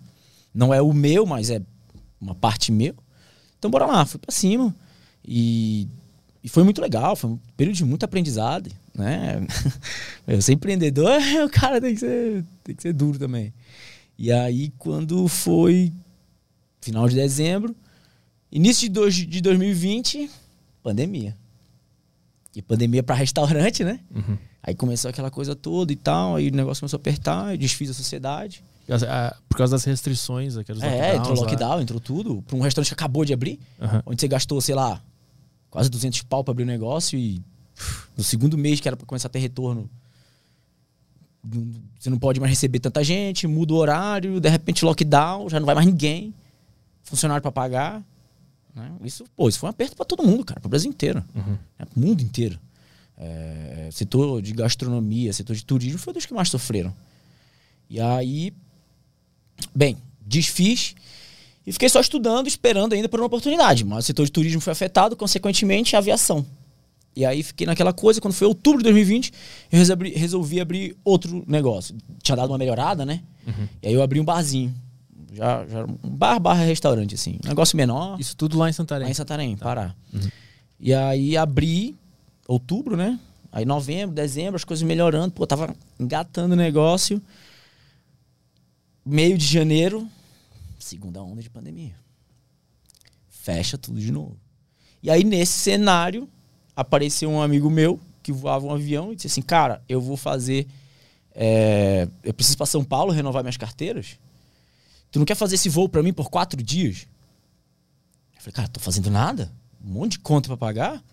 Não 0.52 0.72
é 0.72 0.80
o 0.80 0.92
meu, 0.92 1.26
mas 1.26 1.50
é 1.50 1.60
uma 2.20 2.34
parte 2.34 2.70
meu. 2.70 2.94
Então 3.58 3.70
bora 3.70 3.86
lá, 3.86 4.04
fui 4.04 4.18
pra 4.18 4.32
cima. 4.32 4.74
E, 5.26 5.88
e 6.42 6.48
foi 6.48 6.62
muito 6.62 6.80
legal, 6.80 7.16
foi 7.16 7.30
um 7.30 7.38
período 7.56 7.76
de 7.76 7.84
muito 7.84 8.04
aprendizado, 8.04 8.70
né? 8.94 9.46
eu 10.26 10.42
ser 10.42 10.52
empreendedor, 10.52 11.18
o 11.44 11.50
cara 11.50 11.80
tem 11.80 11.94
que 11.94 12.00
ser, 12.00 12.44
tem 12.62 12.74
que 12.74 12.82
ser 12.82 12.92
duro 12.92 13.18
também. 13.18 13.52
E 14.18 14.30
aí, 14.30 14.72
quando 14.78 15.26
foi 15.26 15.92
final 16.80 17.08
de 17.08 17.14
dezembro, 17.14 17.74
início 18.52 18.82
de, 18.82 18.88
dois, 18.90 19.14
de 19.14 19.40
2020, 19.40 20.30
pandemia. 20.82 21.36
E 22.54 22.62
pandemia 22.62 23.02
para 23.02 23.14
restaurante, 23.16 23.84
né? 23.84 24.00
Uhum. 24.14 24.36
Aí 24.62 24.74
começou 24.74 25.08
aquela 25.10 25.30
coisa 25.30 25.54
toda 25.54 25.92
e 25.92 25.96
tal, 25.96 26.36
aí 26.36 26.48
o 26.48 26.54
negócio 26.54 26.80
começou 26.80 26.96
a 26.96 27.00
apertar, 27.00 27.52
eu 27.52 27.58
desfiz 27.58 27.90
a 27.90 27.94
sociedade. 27.94 28.64
Por 29.48 29.58
causa 29.58 29.72
das 29.72 29.84
restrições, 29.84 30.56
aqueles 30.56 30.82
É, 30.82 31.16
entrou 31.16 31.34
lockdown, 31.34 31.76
lá. 31.76 31.82
entrou 31.82 32.00
tudo. 32.00 32.42
Para 32.42 32.56
um 32.56 32.60
restaurante 32.60 32.88
que 32.88 32.94
acabou 32.94 33.24
de 33.24 33.32
abrir, 33.32 33.58
uhum. 33.80 34.02
onde 34.06 34.20
você 34.20 34.28
gastou, 34.28 34.60
sei 34.60 34.74
lá, 34.74 35.02
quase 35.70 35.90
200 35.90 36.22
pau 36.22 36.44
para 36.44 36.52
abrir 36.52 36.64
o 36.64 36.66
negócio 36.66 37.18
e 37.18 37.42
no 38.16 38.22
segundo 38.22 38.56
mês 38.56 38.80
que 38.80 38.88
era 38.88 38.96
para 38.96 39.06
começar 39.06 39.28
a 39.28 39.30
ter 39.30 39.38
retorno, 39.40 39.90
você 41.98 42.08
não 42.08 42.18
pode 42.18 42.40
mais 42.40 42.50
receber 42.50 42.78
tanta 42.78 43.02
gente, 43.04 43.46
muda 43.46 43.72
o 43.74 43.76
horário, 43.76 44.40
de 44.40 44.48
repente 44.48 44.84
lockdown, 44.84 45.48
já 45.48 45.58
não 45.58 45.66
vai 45.66 45.74
mais 45.74 45.86
ninguém, 45.86 46.32
funcionário 47.02 47.42
para 47.42 47.52
pagar. 47.52 48.02
Né? 48.74 48.90
Isso, 49.04 49.24
pô, 49.36 49.48
isso 49.48 49.58
foi 49.58 49.68
um 49.68 49.70
aperto 49.70 49.96
para 49.96 50.04
todo 50.04 50.22
mundo, 50.22 50.44
cara, 50.44 50.60
para 50.60 50.66
o 50.66 50.70
Brasil 50.70 50.90
inteiro, 50.90 51.24
uhum. 51.34 51.56
né? 51.78 51.86
mundo 51.94 52.22
inteiro. 52.22 52.58
É, 53.16 53.88
setor 53.92 54.42
de 54.42 54.52
gastronomia, 54.52 55.32
setor 55.32 55.54
de 55.54 55.64
turismo 55.64 55.98
foi 55.98 56.12
dos 56.12 56.26
que 56.26 56.34
mais 56.34 56.48
sofreram. 56.48 56.92
E 57.88 58.00
aí, 58.00 58.52
bem, 59.74 59.96
desfiz 60.20 60.96
e 61.66 61.72
fiquei 61.72 61.88
só 61.88 62.00
estudando, 62.00 62.46
esperando 62.46 62.92
ainda 62.92 63.08
por 63.08 63.20
uma 63.20 63.26
oportunidade. 63.26 63.84
Mas 63.84 64.04
o 64.04 64.06
setor 64.06 64.26
de 64.26 64.32
turismo 64.32 64.60
foi 64.60 64.72
afetado, 64.72 65.16
consequentemente, 65.16 65.96
a 65.96 65.98
aviação. 65.98 66.44
E 67.16 67.24
aí 67.24 67.42
fiquei 67.42 67.66
naquela 67.66 67.92
coisa. 67.92 68.20
Quando 68.20 68.34
foi 68.34 68.46
outubro 68.46 68.78
de 68.78 68.84
2020, 68.84 69.32
eu 69.72 69.78
resolvi, 69.78 70.10
resolvi 70.10 70.60
abrir 70.60 70.96
outro 71.04 71.44
negócio. 71.46 71.96
Tinha 72.22 72.36
dado 72.36 72.50
uma 72.50 72.58
melhorada, 72.58 73.06
né? 73.06 73.22
Uhum. 73.46 73.68
E 73.82 73.88
aí 73.88 73.94
eu 73.94 74.02
abri 74.02 74.20
um 74.20 74.24
barzinho. 74.24 74.74
Já, 75.34 75.66
já 75.66 75.84
um 75.84 76.10
bar 76.10 76.38
barra 76.38 76.64
restaurante, 76.64 77.14
assim. 77.14 77.38
Um 77.44 77.48
negócio 77.48 77.76
menor. 77.76 78.18
Isso 78.20 78.36
tudo 78.36 78.56
lá 78.56 78.70
em 78.70 78.72
Santarém? 78.72 79.06
Lá 79.06 79.10
em 79.10 79.14
Santarém, 79.14 79.56
tá. 79.56 79.64
Pará. 79.64 79.94
Uhum. 80.12 80.28
E 80.78 80.94
aí 80.94 81.36
abri 81.36 81.96
outubro, 82.46 82.96
né? 82.96 83.18
Aí 83.50 83.64
novembro, 83.64 84.14
dezembro, 84.14 84.56
as 84.56 84.64
coisas 84.64 84.82
melhorando. 84.82 85.32
Pô, 85.32 85.46
tava 85.46 85.74
engatando 85.98 86.54
o 86.54 86.56
negócio. 86.56 87.20
Meio 89.04 89.36
de 89.36 89.44
janeiro, 89.44 90.08
segunda 90.78 91.22
onda 91.22 91.42
de 91.42 91.50
pandemia. 91.50 91.94
Fecha 93.28 93.76
tudo 93.76 94.00
de 94.00 94.10
novo. 94.10 94.36
E 95.02 95.10
aí, 95.10 95.22
nesse 95.22 95.52
cenário, 95.52 96.28
apareceu 96.74 97.30
um 97.30 97.42
amigo 97.42 97.68
meu 97.68 98.00
que 98.22 98.32
voava 98.32 98.66
um 98.66 98.72
avião 98.72 99.12
e 99.12 99.16
disse 99.16 99.26
assim: 99.26 99.42
Cara, 99.42 99.82
eu 99.88 100.00
vou 100.00 100.16
fazer. 100.16 100.66
É, 101.34 102.08
eu 102.22 102.32
preciso 102.32 102.56
para 102.56 102.66
São 102.66 102.82
Paulo 102.82 103.12
renovar 103.12 103.42
minhas 103.42 103.56
carteiras. 103.56 104.18
Tu 105.14 105.20
não 105.20 105.24
quer 105.24 105.36
fazer 105.36 105.54
esse 105.54 105.68
voo 105.68 105.88
para 105.88 106.02
mim 106.02 106.12
por 106.12 106.28
quatro 106.28 106.60
dias? 106.60 107.06
Eu 108.34 108.40
falei, 108.40 108.52
cara, 108.52 108.66
tô 108.66 108.80
fazendo 108.80 109.08
nada? 109.12 109.48
Um 109.80 109.92
monte 109.92 110.12
de 110.12 110.18
conta 110.18 110.48
para 110.48 110.56
pagar? 110.56 111.04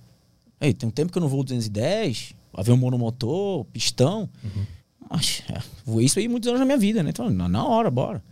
Ei, 0.60 0.74
tem 0.74 0.90
um 0.90 0.92
tempo 0.92 1.12
que 1.12 1.20
eu 1.20 1.22
não 1.22 1.30
vou 1.30 1.44
210, 1.44 2.34
avião 2.52 2.76
monomotor, 2.76 3.64
pistão. 3.66 4.28
Uhum. 4.44 4.66
Mas, 5.08 5.44
é, 5.48 5.62
voei 5.86 6.08
isso 6.08 6.18
aí 6.18 6.28
muitos 6.28 6.48
anos 6.48 6.60
na 6.60 6.66
minha 6.66 6.80
vida, 6.80 7.04
né? 7.04 7.12
Então, 7.12 7.30
na, 7.30 7.64
hora, 7.64 7.92
bora. 7.92 8.24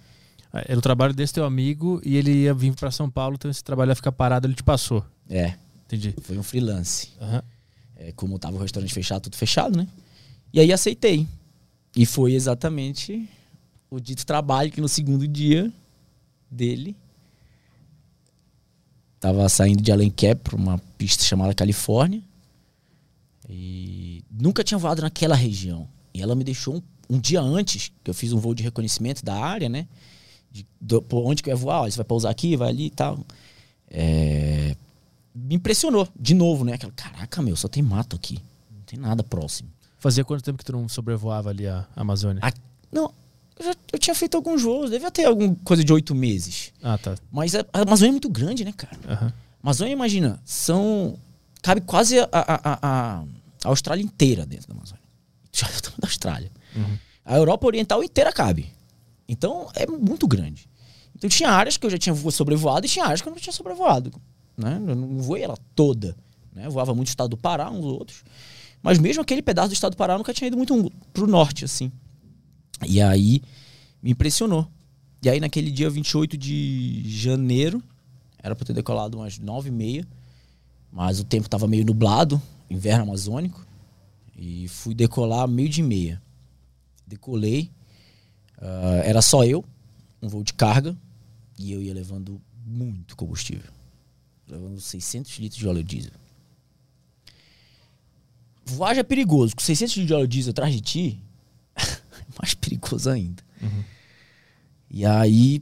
É, 0.52 0.72
era 0.72 0.80
o 0.80 0.82
trabalho 0.82 1.14
desse 1.14 1.36
teu 1.36 1.46
amigo 1.46 2.02
e 2.04 2.18
ele 2.18 2.32
ia 2.32 2.54
vir 2.56 2.74
para 2.74 2.90
São 2.90 3.08
Paulo, 3.08 3.36
então 3.36 3.52
esse 3.52 3.64
trabalho 3.64 3.92
ia 3.92 3.96
ficar 3.96 4.12
parado, 4.12 4.48
ele 4.48 4.56
te 4.56 4.64
passou. 4.64 5.06
É. 5.30 5.54
Entendi. 5.86 6.16
Foi 6.24 6.36
um 6.36 6.42
freelance. 6.42 7.10
Uhum. 7.22 7.42
É, 7.96 8.12
como 8.14 8.40
tava 8.40 8.58
o 8.58 8.60
restaurante 8.60 8.92
fechado, 8.92 9.22
tudo 9.22 9.36
fechado, 9.36 9.78
né? 9.78 9.88
E 10.52 10.60
aí 10.60 10.74
aceitei. 10.74 11.28
E 11.96 12.08
foi 12.08 12.34
exatamente 12.34 13.30
o 13.90 14.00
dito 14.00 14.26
trabalho 14.26 14.72
que 14.72 14.82
no 14.82 14.88
segundo 14.88 15.28
dia 15.28 15.72
dele 16.50 16.96
tava 19.20 19.48
saindo 19.50 19.82
de 19.82 19.92
Alenquer 19.92 20.36
para 20.36 20.56
uma 20.56 20.78
pista 20.98 21.24
chamada 21.24 21.54
Califórnia 21.54 22.22
e 23.50 24.24
nunca 24.32 24.64
tinha 24.64 24.78
voado 24.78 25.02
naquela 25.02 25.36
região. 25.36 25.88
E 26.14 26.22
ela 26.22 26.36
me 26.36 26.44
deixou 26.44 26.76
um, 26.76 26.82
um 27.10 27.20
dia 27.20 27.42
antes, 27.42 27.92
que 28.04 28.10
eu 28.10 28.14
fiz 28.14 28.32
um 28.32 28.38
voo 28.38 28.54
de 28.54 28.64
reconhecimento 28.64 29.26
da 29.26 29.36
área, 29.36 29.68
né? 29.68 29.88
De, 30.52 30.66
do, 30.80 31.04
onde 31.12 31.44
que 31.44 31.50
eu 31.50 31.54
ia 31.54 31.56
voar, 31.56 31.90
você 31.90 31.98
vai 31.98 32.06
pousar 32.06 32.30
aqui, 32.30 32.56
vai 32.56 32.70
ali 32.70 32.86
e 32.86 32.90
tal. 32.92 33.20
É, 33.90 34.76
me 35.34 35.56
impressionou, 35.56 36.08
de 36.18 36.34
novo, 36.34 36.64
né? 36.64 36.74
Aquela, 36.74 36.92
caraca, 36.94 37.42
meu, 37.42 37.56
só 37.56 37.68
tem 37.68 37.82
mato 37.82 38.16
aqui. 38.16 38.40
Não 38.72 38.82
tem 38.86 39.00
nada 39.00 39.24
próximo. 39.24 39.70
Fazia 39.98 40.24
quanto 40.24 40.44
tempo 40.44 40.58
que 40.58 40.66
tu 40.66 40.72
não 40.72 40.88
sobrevoava 40.88 41.50
ali 41.50 41.68
a 41.68 41.86
Amazônia? 41.96 42.42
A, 42.44 42.54
não, 42.92 43.12
eu, 43.60 43.66
já, 43.66 43.76
eu 43.94 44.00
tinha 44.00 44.16
feito 44.16 44.36
alguns 44.36 44.64
voos, 44.64 44.90
devia 44.90 45.12
ter 45.12 45.26
alguma 45.26 45.56
coisa 45.64 45.84
de 45.84 45.92
oito 45.92 46.16
meses. 46.16 46.72
Ah, 46.82 46.98
tá. 46.98 47.16
Mas 47.32 47.54
a, 47.54 47.66
a 47.74 47.82
Amazônia 47.82 48.10
é 48.10 48.14
muito 48.14 48.30
grande, 48.30 48.64
né, 48.64 48.74
cara? 48.76 48.98
Uhum. 49.08 49.28
A 49.28 49.34
Amazônia, 49.62 49.92
imagina, 49.92 50.40
são. 50.46 51.20
Cabe 51.62 51.82
quase 51.82 52.18
a, 52.20 52.30
a, 52.32 52.80
a, 52.82 53.24
Austrália 53.66 54.02
inteira 54.02 54.46
dentro 54.46 54.70
da 54.70 54.74
Amazônia. 54.74 55.04
Já 55.52 55.68
da 55.68 56.08
Austrália. 56.08 56.50
Uhum. 56.74 56.98
A 57.26 57.36
Europa 57.36 57.68
Oriental 57.68 58.02
inteira 58.02 58.32
cabe. 58.32 58.72
Então 59.28 59.70
é 59.76 59.86
muito 59.86 60.26
grande. 60.26 60.70
Então 61.14 61.30
tinha 61.30 61.50
áreas 61.50 61.76
que 61.76 61.86
eu 61.86 61.90
já 61.90 61.98
tinha 61.98 62.16
sobrevoado 62.32 62.86
e 62.86 62.90
tinha 62.90 63.04
áreas 63.04 63.22
que 63.22 63.28
eu 63.28 63.32
não 63.32 63.40
tinha 63.40 63.52
sobrevoado. 63.52 64.12
Né? 64.58 64.82
Eu 64.88 64.96
não 64.96 65.18
voei 65.20 65.44
ela 65.44 65.58
toda. 65.76 66.16
Né? 66.54 66.66
Eu 66.66 66.72
voava 66.72 66.96
muito 66.96 67.08
o 67.08 67.12
estado 67.12 67.30
do 67.32 67.38
Pará, 67.38 67.70
uns 67.70 67.84
outros. 67.84 68.24
Mas 68.82 68.98
mesmo 68.98 69.22
aquele 69.22 69.42
pedaço 69.42 69.68
do 69.68 69.74
estado 69.74 69.92
do 69.92 69.98
Pará 69.98 70.14
eu 70.14 70.18
nunca 70.18 70.34
tinha 70.34 70.48
ido 70.48 70.56
muito 70.56 70.92
pro 71.12 71.28
norte, 71.28 71.66
assim. 71.66 71.92
E 72.88 73.02
aí 73.02 73.42
me 74.02 74.12
impressionou. 74.12 74.68
E 75.22 75.30
aí 75.30 75.40
naquele 75.40 75.72
dia 75.72 75.90
28 75.90 76.38
de 76.38 77.04
janeiro, 77.06 77.84
era 78.42 78.56
para 78.56 78.66
ter 78.66 78.74
decolado 78.74 79.18
umas 79.18 79.38
nove 79.38 79.70
e 79.70 79.72
meia, 79.72 80.08
mas 80.92 81.20
o 81.20 81.24
tempo 81.24 81.46
estava 81.46 81.68
meio 81.68 81.86
nublado, 81.86 82.42
inverno 82.70 83.04
amazônico, 83.04 83.66
e 84.38 84.68
fui 84.68 84.96
decolar 84.96 85.48
meio 85.48 85.70
de 85.70 85.84
meia. 85.84 86.22
Decolei, 87.06 87.70
uh, 88.58 89.02
era 89.04 89.22
só 89.22 89.44
eu, 89.44 89.66
um 90.22 90.30
voo 90.30 90.44
de 90.44 90.54
carga, 90.54 90.96
e 91.58 91.72
eu 91.72 91.82
ia 91.82 91.94
levando 91.94 92.42
muito 92.66 93.16
combustível 93.18 93.80
levando 94.50 94.80
600 94.80 95.38
litros 95.38 95.60
de 95.60 95.68
óleo 95.68 95.84
diesel. 95.84 96.12
Voar 98.66 98.98
é 98.98 99.04
perigoso. 99.04 99.56
Com 99.56 99.62
600 99.62 99.96
litros 99.96 100.08
de 100.08 100.14
óleo 100.14 100.28
diesel 100.28 100.52
atrás 100.52 100.74
de 100.74 100.82
ti, 100.82 101.20
mais 102.42 102.54
perigoso 102.54 103.10
ainda. 103.10 103.44
Uhum. 103.62 103.84
E 104.90 105.06
aí, 105.06 105.62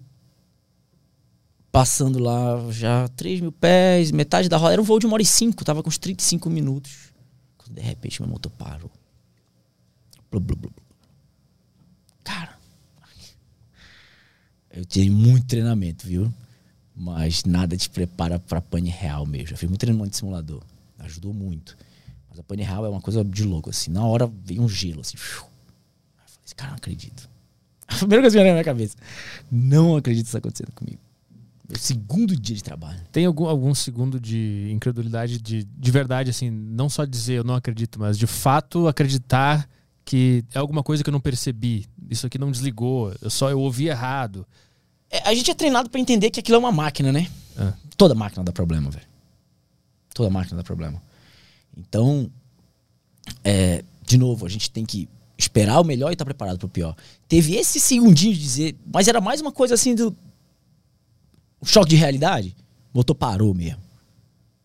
passando 1.71 2.19
lá 2.19 2.71
já 2.71 3.07
3 3.09 3.41
mil 3.41 3.51
pés, 3.51 4.11
metade 4.11 4.47
da 4.47 4.57
roda. 4.57 4.73
Era 4.73 4.81
um 4.81 4.85
voo 4.85 4.99
de 4.99 5.05
uma 5.05 5.15
hora 5.15 5.23
e 5.23 5.25
cinco, 5.25 5.65
tava 5.65 5.83
com 5.83 5.89
uns 5.89 5.97
35 5.97 6.49
minutos. 6.49 7.13
Quando 7.57 7.75
de 7.75 7.81
repente 7.81 8.21
meu 8.21 8.29
motor 8.29 8.51
parou. 8.51 8.91
Blá, 10.31 10.39
blá, 10.39 10.55
blá. 10.55 10.71
Cara, 12.23 12.57
eu 14.71 14.85
tive 14.85 15.09
muito 15.09 15.47
treinamento, 15.47 16.05
viu? 16.05 16.33
Mas 16.95 17.43
nada 17.43 17.77
te 17.77 17.89
prepara 17.89 18.39
para 18.39 18.59
pane 18.61 18.89
real 18.89 19.25
mesmo. 19.25 19.53
Eu 19.53 19.57
fiz 19.57 19.69
muito 19.69 19.79
treinamento 19.79 20.11
de 20.11 20.17
simulador. 20.17 20.63
Ajudou 20.99 21.33
muito. 21.33 21.77
Mas 22.29 22.39
a 22.39 22.43
pane 22.43 22.63
real 22.63 22.85
é 22.85 22.89
uma 22.89 23.01
coisa 23.01 23.23
de 23.23 23.43
louco, 23.43 23.69
assim. 23.69 23.91
Na 23.91 24.05
hora 24.05 24.25
veio 24.43 24.61
um 24.61 24.69
gelo, 24.69 25.01
assim. 25.01 25.15
Falei, 26.47 26.55
cara, 26.55 26.69
não 26.71 26.77
acredito. 26.77 27.29
A 27.87 27.95
primeira 27.95 28.21
coisa 28.23 28.37
que 28.37 28.41
veio 28.41 28.47
na 28.47 28.53
minha 28.53 28.63
cabeça. 28.63 28.97
Não 29.51 29.95
acredito 29.95 30.23
que 30.23 30.29
isso 30.29 30.37
está 30.37 30.39
acontecendo 30.39 30.73
comigo. 30.73 30.99
Meu 31.67 31.77
segundo 31.77 32.35
dia 32.35 32.55
de 32.55 32.63
trabalho. 32.63 32.99
Tem 33.11 33.25
algum, 33.25 33.45
algum 33.45 33.75
segundo 33.75 34.19
de 34.19 34.69
incredulidade 34.71 35.37
de, 35.37 35.63
de 35.65 35.91
verdade, 35.91 36.29
assim, 36.29 36.49
não 36.49 36.87
só 36.87 37.03
dizer 37.03 37.35
eu 37.35 37.43
não 37.43 37.55
acredito, 37.55 37.99
mas 37.99 38.17
de 38.17 38.25
fato 38.25 38.87
acreditar 38.87 39.67
que 40.05 40.45
é 40.53 40.59
alguma 40.59 40.81
coisa 40.81 41.03
que 41.03 41.09
eu 41.09 41.11
não 41.11 41.19
percebi. 41.19 41.85
Isso 42.09 42.25
aqui 42.25 42.37
não 42.37 42.49
desligou, 42.49 43.13
eu 43.21 43.29
só 43.29 43.49
eu 43.49 43.59
ouvi 43.59 43.89
errado. 43.89 44.47
É, 45.09 45.27
a 45.27 45.33
gente 45.33 45.51
é 45.51 45.53
treinado 45.53 45.89
para 45.89 45.99
entender 45.99 46.29
que 46.29 46.39
aquilo 46.39 46.55
é 46.55 46.59
uma 46.59 46.71
máquina, 46.71 47.11
né? 47.11 47.29
É. 47.57 47.73
Toda 47.97 48.15
máquina 48.15 48.43
dá 48.45 48.53
problema, 48.53 48.89
velho. 48.89 49.05
Toda 50.13 50.29
máquina 50.29 50.57
dá 50.57 50.63
problema. 50.63 51.01
Então, 51.75 52.31
é, 53.43 53.83
de 54.05 54.17
novo, 54.17 54.45
a 54.45 54.49
gente 54.49 54.71
tem 54.71 54.85
que 54.85 55.09
esperar 55.37 55.79
o 55.79 55.83
melhor 55.83 56.09
e 56.09 56.13
estar 56.13 56.25
tá 56.25 56.29
preparado 56.29 56.57
para 56.57 56.65
o 56.65 56.69
pior. 56.69 56.95
Teve 57.27 57.55
esse 57.55 57.79
segundinho 57.79 58.33
de 58.33 58.41
dizer, 58.41 58.75
mas 58.91 59.07
era 59.07 59.21
mais 59.21 59.39
uma 59.39 59.51
coisa 59.51 59.75
assim 59.75 59.93
do 59.93 60.15
um 61.61 61.65
choque 61.65 61.89
de 61.89 61.95
realidade. 61.95 62.55
O 62.93 62.97
motor 62.97 63.15
parou 63.15 63.53
mesmo. 63.53 63.81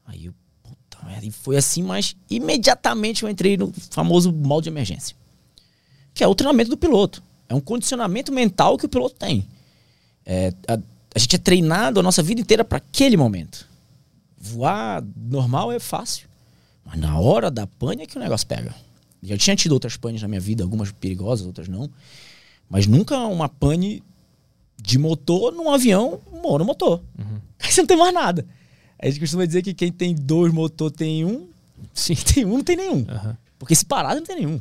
Aí 0.06 0.26
eu, 0.26 0.34
puta 0.62 1.04
merda, 1.04 1.26
e 1.26 1.30
foi 1.30 1.56
assim, 1.56 1.82
mas 1.82 2.16
imediatamente 2.30 3.22
eu 3.22 3.28
entrei 3.28 3.56
no 3.56 3.72
famoso 3.90 4.32
modo 4.32 4.64
de 4.64 4.70
emergência. 4.70 5.16
Que 6.14 6.24
é 6.24 6.26
o 6.26 6.34
treinamento 6.34 6.70
do 6.70 6.76
piloto. 6.76 7.22
É 7.48 7.54
um 7.54 7.60
condicionamento 7.60 8.32
mental 8.32 8.78
que 8.78 8.86
o 8.86 8.88
piloto 8.88 9.14
tem. 9.16 9.46
É, 10.24 10.52
a, 10.68 10.78
a 11.14 11.18
gente 11.18 11.36
é 11.36 11.38
treinado 11.38 12.00
a 12.00 12.02
nossa 12.02 12.22
vida 12.22 12.40
inteira 12.40 12.64
para 12.64 12.78
aquele 12.78 13.16
momento. 13.16 13.66
Voar 14.38 15.02
normal 15.16 15.72
é 15.72 15.78
fácil. 15.78 16.28
Mas 16.84 16.98
na 16.98 17.18
hora 17.18 17.50
da 17.50 17.66
pane 17.66 18.02
é 18.02 18.06
que 18.06 18.16
o 18.16 18.20
negócio 18.20 18.46
pega. 18.46 18.74
Já 19.22 19.36
tinha 19.36 19.54
tido 19.54 19.72
outras 19.72 19.96
panes 19.96 20.20
na 20.20 20.28
minha 20.28 20.40
vida, 20.40 20.64
algumas 20.64 20.90
perigosas, 20.90 21.46
outras 21.46 21.68
não. 21.68 21.88
Mas 22.68 22.86
nunca 22.86 23.16
uma 23.18 23.48
pane 23.48 24.02
de 24.76 24.98
motor 24.98 25.52
num 25.52 25.70
avião 25.70 26.20
monomotor. 26.42 27.00
Uhum. 27.18 27.40
Aí 27.60 27.70
você 27.70 27.82
não 27.82 27.86
tem 27.86 27.96
mais 27.96 28.12
nada. 28.12 28.46
A 28.98 29.06
gente 29.06 29.20
costuma 29.20 29.46
dizer 29.46 29.62
que 29.62 29.74
quem 29.74 29.92
tem 29.92 30.14
dois 30.14 30.52
motor 30.52 30.90
tem 30.90 31.24
um. 31.24 31.48
Sim, 31.94 32.14
tem 32.14 32.44
um, 32.44 32.56
não 32.56 32.64
tem 32.64 32.76
nenhum. 32.76 32.98
Uhum. 32.98 33.36
Porque 33.58 33.74
se 33.74 33.84
parar, 33.84 34.14
não 34.14 34.24
tem 34.24 34.36
nenhum. 34.36 34.60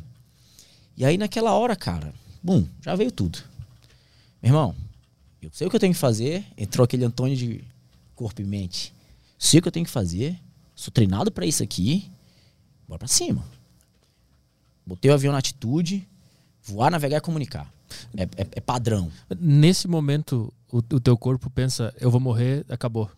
E 0.96 1.04
aí 1.04 1.18
naquela 1.18 1.52
hora, 1.54 1.74
cara, 1.74 2.12
bum, 2.42 2.64
já 2.80 2.94
veio 2.94 3.10
tudo. 3.10 3.38
Meu 4.40 4.50
irmão, 4.50 4.74
eu 5.40 5.50
sei 5.52 5.66
o 5.66 5.70
que 5.70 5.76
eu 5.76 5.80
tenho 5.80 5.94
que 5.94 5.98
fazer. 5.98 6.44
Entrou 6.56 6.84
aquele 6.84 7.04
Antônio 7.04 7.36
de 7.36 7.64
corpo 8.14 8.40
e 8.40 8.44
mente. 8.44 8.94
Sei 9.38 9.58
o 9.58 9.62
que 9.62 9.68
eu 9.68 9.72
tenho 9.72 9.86
que 9.86 9.92
fazer. 9.92 10.38
Sou 10.74 10.92
treinado 10.92 11.32
para 11.32 11.46
isso 11.46 11.62
aqui. 11.62 12.10
Bora 12.86 13.00
pra 13.00 13.08
cima. 13.08 13.44
Botei 14.86 15.10
o 15.10 15.14
avião 15.14 15.32
na 15.32 15.38
atitude. 15.38 16.06
Voar, 16.62 16.90
navegar 16.90 17.18
e 17.18 17.20
comunicar. 17.20 17.72
É, 18.16 18.22
é, 18.22 18.46
é 18.52 18.60
padrão. 18.60 19.10
Nesse 19.38 19.88
momento, 19.88 20.52
o, 20.70 20.78
o, 20.78 21.00
teu 21.00 21.16
corpo 21.16 21.50
pensa, 21.50 21.94
eu 22.00 22.10
vou 22.10 22.20
morrer, 22.20 22.64
acabou. 22.68 23.10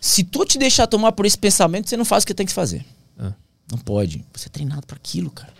Se 0.00 0.24
tu 0.24 0.44
te 0.44 0.58
deixar 0.58 0.86
tomar 0.86 1.12
por 1.12 1.26
esse 1.26 1.36
pensamento, 1.36 1.88
você 1.88 1.96
não 1.96 2.04
faz 2.04 2.24
o 2.24 2.26
que 2.26 2.34
tem 2.34 2.46
que 2.46 2.52
fazer. 2.52 2.84
Ah. 3.18 3.32
Não 3.70 3.78
pode. 3.78 4.24
Você 4.32 4.46
é 4.46 4.50
treinado 4.50 4.86
para 4.86 4.96
aquilo, 4.96 5.30
cara. 5.30 5.52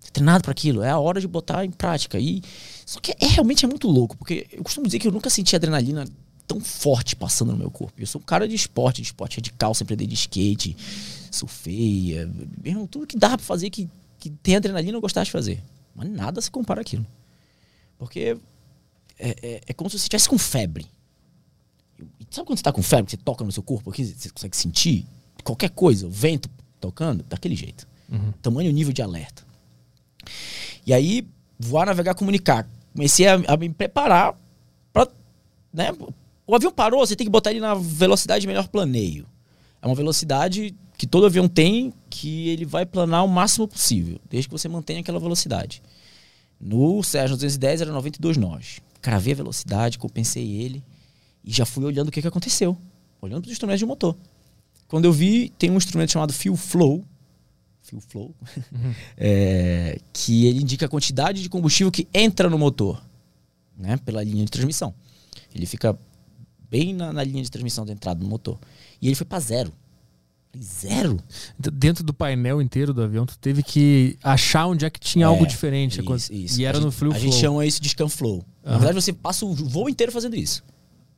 Você 0.00 0.08
é 0.08 0.10
treinado 0.12 0.44
para 0.44 0.52
aquilo. 0.52 0.82
É 0.82 0.90
a 0.90 0.98
hora 0.98 1.20
de 1.20 1.26
botar 1.26 1.64
em 1.64 1.70
prática. 1.70 2.18
E 2.18 2.42
só 2.84 3.00
que 3.00 3.12
é, 3.12 3.26
realmente 3.26 3.64
é 3.64 3.68
muito 3.68 3.88
louco, 3.88 4.16
porque 4.16 4.46
eu 4.52 4.62
costumo 4.62 4.86
dizer 4.86 4.98
que 4.98 5.08
eu 5.08 5.12
nunca 5.12 5.30
senti 5.30 5.56
adrenalina 5.56 6.04
tão 6.46 6.60
forte 6.60 7.16
passando 7.16 7.52
no 7.52 7.58
meu 7.58 7.70
corpo. 7.70 7.94
Eu 7.98 8.06
sou 8.06 8.20
um 8.20 8.24
cara 8.24 8.46
de 8.46 8.54
esporte, 8.54 9.02
de 9.02 9.08
esporte 9.08 9.38
radical, 9.38 9.74
sempre 9.74 9.94
andei 9.94 10.06
de 10.06 10.14
skate, 10.14 10.76
surfei, 11.30 12.14
mesmo 12.62 12.86
tudo 12.86 13.06
que 13.06 13.18
dá 13.18 13.30
pra 13.30 13.38
fazer 13.38 13.68
que, 13.70 13.88
que 14.30 14.36
tem 14.42 14.56
adrenalina 14.56 14.96
eu 14.96 15.00
gostava 15.00 15.24
de 15.24 15.30
fazer. 15.30 15.62
Mas 15.94 16.08
nada 16.10 16.40
se 16.40 16.50
compara 16.50 16.80
àquilo. 16.80 17.06
Porque 17.98 18.36
é, 19.18 19.36
é, 19.42 19.60
é 19.68 19.72
como 19.72 19.88
se 19.88 19.98
você 19.98 20.04
estivesse 20.04 20.28
com 20.28 20.38
febre. 20.38 20.86
Sabe 22.30 22.46
quando 22.46 22.58
você 22.58 22.60
está 22.60 22.72
com 22.72 22.82
febre, 22.82 23.06
que 23.06 23.12
você 23.12 23.16
toca 23.16 23.44
no 23.44 23.52
seu 23.52 23.62
corpo 23.62 23.90
aqui, 23.90 24.04
você 24.04 24.28
consegue 24.28 24.56
sentir 24.56 25.06
qualquer 25.42 25.70
coisa, 25.70 26.06
o 26.06 26.10
vento 26.10 26.50
tocando? 26.80 27.22
Daquele 27.22 27.54
jeito. 27.54 27.86
Uhum. 28.10 28.32
Tamanho 28.42 28.72
nível 28.72 28.92
de 28.92 29.00
alerta. 29.00 29.44
E 30.84 30.92
aí, 30.92 31.26
voar, 31.58 31.86
navegar, 31.86 32.14
comunicar. 32.14 32.68
Comecei 32.92 33.26
a, 33.26 33.34
a 33.34 33.56
me 33.56 33.68
preparar 33.70 34.38
para. 34.92 35.08
Né? 35.72 35.92
O 36.46 36.54
avião 36.54 36.72
parou, 36.72 37.06
você 37.06 37.16
tem 37.16 37.26
que 37.26 37.30
botar 37.30 37.50
ele 37.50 37.60
na 37.60 37.74
velocidade 37.74 38.42
de 38.42 38.46
melhor 38.46 38.68
planeio. 38.68 39.26
É 39.80 39.86
uma 39.86 39.94
velocidade 39.94 40.74
que 40.96 41.06
todo 41.06 41.26
avião 41.26 41.48
tem, 41.48 41.92
que 42.08 42.48
ele 42.48 42.64
vai 42.64 42.86
planar 42.86 43.24
o 43.24 43.28
máximo 43.28 43.68
possível, 43.68 44.18
desde 44.30 44.48
que 44.48 44.52
você 44.52 44.68
mantenha 44.68 45.00
aquela 45.00 45.20
velocidade. 45.20 45.82
No 46.58 47.02
Sérgio 47.02 47.36
210 47.36 47.82
era 47.82 47.92
92 47.92 48.36
nós. 48.36 48.80
Cravei 49.02 49.34
a 49.34 49.36
velocidade, 49.36 49.98
compensei 49.98 50.52
ele 50.52 50.82
e 51.44 51.52
já 51.52 51.66
fui 51.66 51.84
olhando 51.84 52.08
o 52.08 52.10
que, 52.10 52.22
que 52.22 52.28
aconteceu. 52.28 52.76
Olhando 53.20 53.42
para 53.42 53.48
os 53.48 53.52
instrumentos 53.52 53.80
de 53.80 53.86
motor. 53.86 54.16
Quando 54.88 55.04
eu 55.04 55.12
vi, 55.12 55.50
tem 55.58 55.70
um 55.70 55.76
instrumento 55.76 56.12
chamado 56.12 56.32
Fuel 56.32 56.56
Flow. 56.56 57.04
Fuel 57.82 58.02
Flow. 58.08 58.34
Uhum. 58.72 58.94
é, 59.16 59.98
que 60.12 60.46
ele 60.46 60.62
indica 60.62 60.86
a 60.86 60.88
quantidade 60.88 61.42
de 61.42 61.48
combustível 61.48 61.90
que 61.90 62.08
entra 62.14 62.48
no 62.48 62.58
motor. 62.58 63.02
Né, 63.76 63.98
pela 63.98 64.24
linha 64.24 64.42
de 64.42 64.50
transmissão. 64.50 64.94
Ele 65.54 65.66
fica 65.66 65.98
bem 66.70 66.94
na, 66.94 67.12
na 67.12 67.22
linha 67.22 67.42
de 67.42 67.50
transmissão 67.50 67.84
da 67.84 67.92
entrada 67.92 68.18
do 68.18 68.26
motor. 68.26 68.58
E 69.02 69.06
ele 69.06 69.14
foi 69.14 69.26
para 69.26 69.38
zero. 69.38 69.70
Zero. 70.62 71.18
Dentro 71.58 72.04
do 72.04 72.12
painel 72.14 72.60
inteiro 72.60 72.92
do 72.92 73.02
avião, 73.02 73.26
tu 73.26 73.38
teve 73.38 73.62
que 73.62 74.18
achar 74.22 74.66
onde 74.66 74.84
é 74.84 74.90
que 74.90 75.00
tinha 75.00 75.24
é, 75.24 75.28
algo 75.28 75.46
diferente. 75.46 76.00
Isso, 76.00 76.32
isso. 76.32 76.60
E 76.60 76.64
era 76.64 76.80
no 76.80 76.90
Flow. 76.90 77.12
A 77.12 77.18
gente 77.18 77.36
chama 77.36 77.64
isso 77.66 77.80
de 77.80 77.88
scan 77.88 78.08
flow. 78.08 78.36
Uhum. 78.36 78.44
Na 78.72 78.78
verdade, 78.78 79.00
você 79.00 79.12
passa 79.12 79.44
o 79.44 79.54
voo 79.54 79.88
inteiro 79.88 80.12
fazendo 80.12 80.36
isso. 80.36 80.62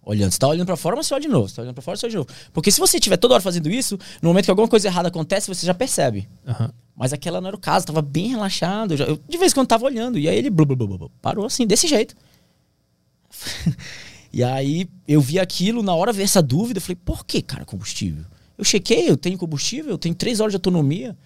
Olhando. 0.03 0.33
Você 0.33 0.39
tá 0.39 0.49
olhando 0.49 0.67
para 0.67 0.77
fora, 0.77 0.97
mas 0.97 1.07
você 1.07 1.15
olha 1.15 1.21
de 1.21 1.29
novo. 1.29 1.49
Você 1.49 1.57
tá 1.57 1.63
olhando 1.63 1.75
para 1.75 1.83
fora, 1.83 1.97
você 1.97 2.07
olha 2.07 2.11
de 2.11 2.17
novo. 2.17 2.29
Porque 2.53 2.71
se 2.71 2.81
você 2.81 2.97
estiver 2.97 3.19
toda 3.19 3.35
hora 3.35 3.43
fazendo 3.43 3.69
isso, 3.69 3.99
no 4.23 4.31
momento 4.31 4.47
que 4.47 4.51
alguma 4.51 4.67
coisa 4.67 4.89
errada 4.89 5.09
acontece, 5.09 5.49
você 5.49 5.67
já 5.67 5.75
percebe. 5.75 6.27
Uhum. 6.47 6.69
Mas 6.97 7.13
aquela 7.13 7.41
não 7.41 7.49
era 7.49 7.57
o 7.57 7.61
caso. 7.61 7.87
Tava 7.87 8.01
bem 8.01 8.29
relaxado. 8.29 8.95
Eu, 8.95 9.07
eu, 9.07 9.21
de 9.29 9.37
vez 9.37 9.53
em 9.53 9.55
quando 9.55 9.69
tava 9.69 9.85
olhando. 9.85 10.19
E 10.19 10.29
aí 10.29 10.37
ele 10.37 10.49
blu, 10.49 10.65
blu, 10.65 10.77
blu, 10.77 11.11
parou 11.21 11.45
assim, 11.45 11.67
desse 11.67 11.87
jeito. 11.87 12.17
e 14.33 14.43
aí 14.43 14.89
eu 15.07 15.21
vi 15.21 15.39
aquilo, 15.39 15.83
na 15.83 15.95
hora 15.95 16.13
veio 16.13 16.25
essa 16.25 16.43
dúvida. 16.43 16.79
Eu 16.79 16.83
falei, 16.83 16.97
por 17.05 17.27
que, 17.27 17.43
cara, 17.43 17.67
combustível? 17.67 18.25
Eu 18.59 18.65
chequei, 18.65 19.09
eu 19.09 19.17
tenho 19.17 19.39
combustível, 19.39 19.93
eu 19.93 19.99
tenho 19.99 20.17
três 20.17 20.41
horas 20.41 20.51
de 20.51 20.57
autonomia, 20.57 21.17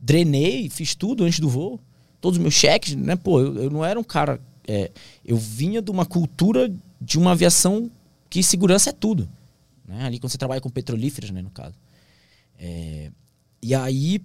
drenei, 0.00 0.70
fiz 0.70 0.94
tudo 0.94 1.22
antes 1.22 1.38
do 1.38 1.48
voo. 1.48 1.78
Todos 2.18 2.38
os 2.38 2.42
meus 2.42 2.54
cheques, 2.54 2.96
né? 2.96 3.14
Pô, 3.14 3.40
eu, 3.40 3.54
eu 3.64 3.70
não 3.70 3.84
era 3.84 4.00
um 4.00 4.02
cara. 4.02 4.40
É, 4.66 4.90
eu 5.24 5.36
vinha 5.36 5.82
de 5.82 5.90
uma 5.90 6.06
cultura 6.06 6.72
de 7.00 7.18
uma 7.18 7.32
aviação 7.32 7.90
que 8.30 8.42
segurança 8.42 8.90
é 8.90 8.92
tudo. 8.92 9.28
Né? 9.86 10.04
Ali 10.04 10.18
quando 10.18 10.32
você 10.32 10.38
trabalha 10.38 10.60
com 10.60 10.70
petrolíferas, 10.70 11.30
né, 11.30 11.42
no 11.42 11.50
caso. 11.50 11.74
É, 12.58 13.10
e 13.62 13.74
aí. 13.74 14.20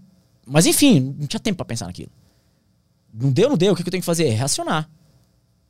Mas 0.45 0.65
enfim, 0.65 1.15
não 1.19 1.28
tinha 1.28 1.39
tempo 1.39 1.58
para 1.58 1.65
pensar 1.65 1.86
naquilo. 1.86 2.12
Não 3.13 3.32
deu, 3.32 3.49
não 3.49 3.58
deu. 3.58 3.73
O 3.73 3.76
que, 3.76 3.84
que 3.84 3.89
eu 3.89 3.91
tenho 3.91 4.02
que 4.02 4.06
fazer? 4.06 4.28
É 4.28 4.32
reacionar. 4.32 4.89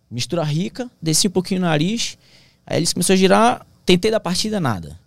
Mistura 0.10 0.44
rica, 0.44 0.90
desci 1.02 1.28
um 1.28 1.32
pouquinho 1.32 1.60
o 1.60 1.64
nariz. 1.64 2.18
Aí 2.66 2.78
eles 2.78 2.94
começou 2.94 3.14
a 3.14 3.18
girar, 3.18 3.66
tentei 3.86 4.10
da 4.10 4.20
partida, 4.20 4.60
nada. 4.60 5.03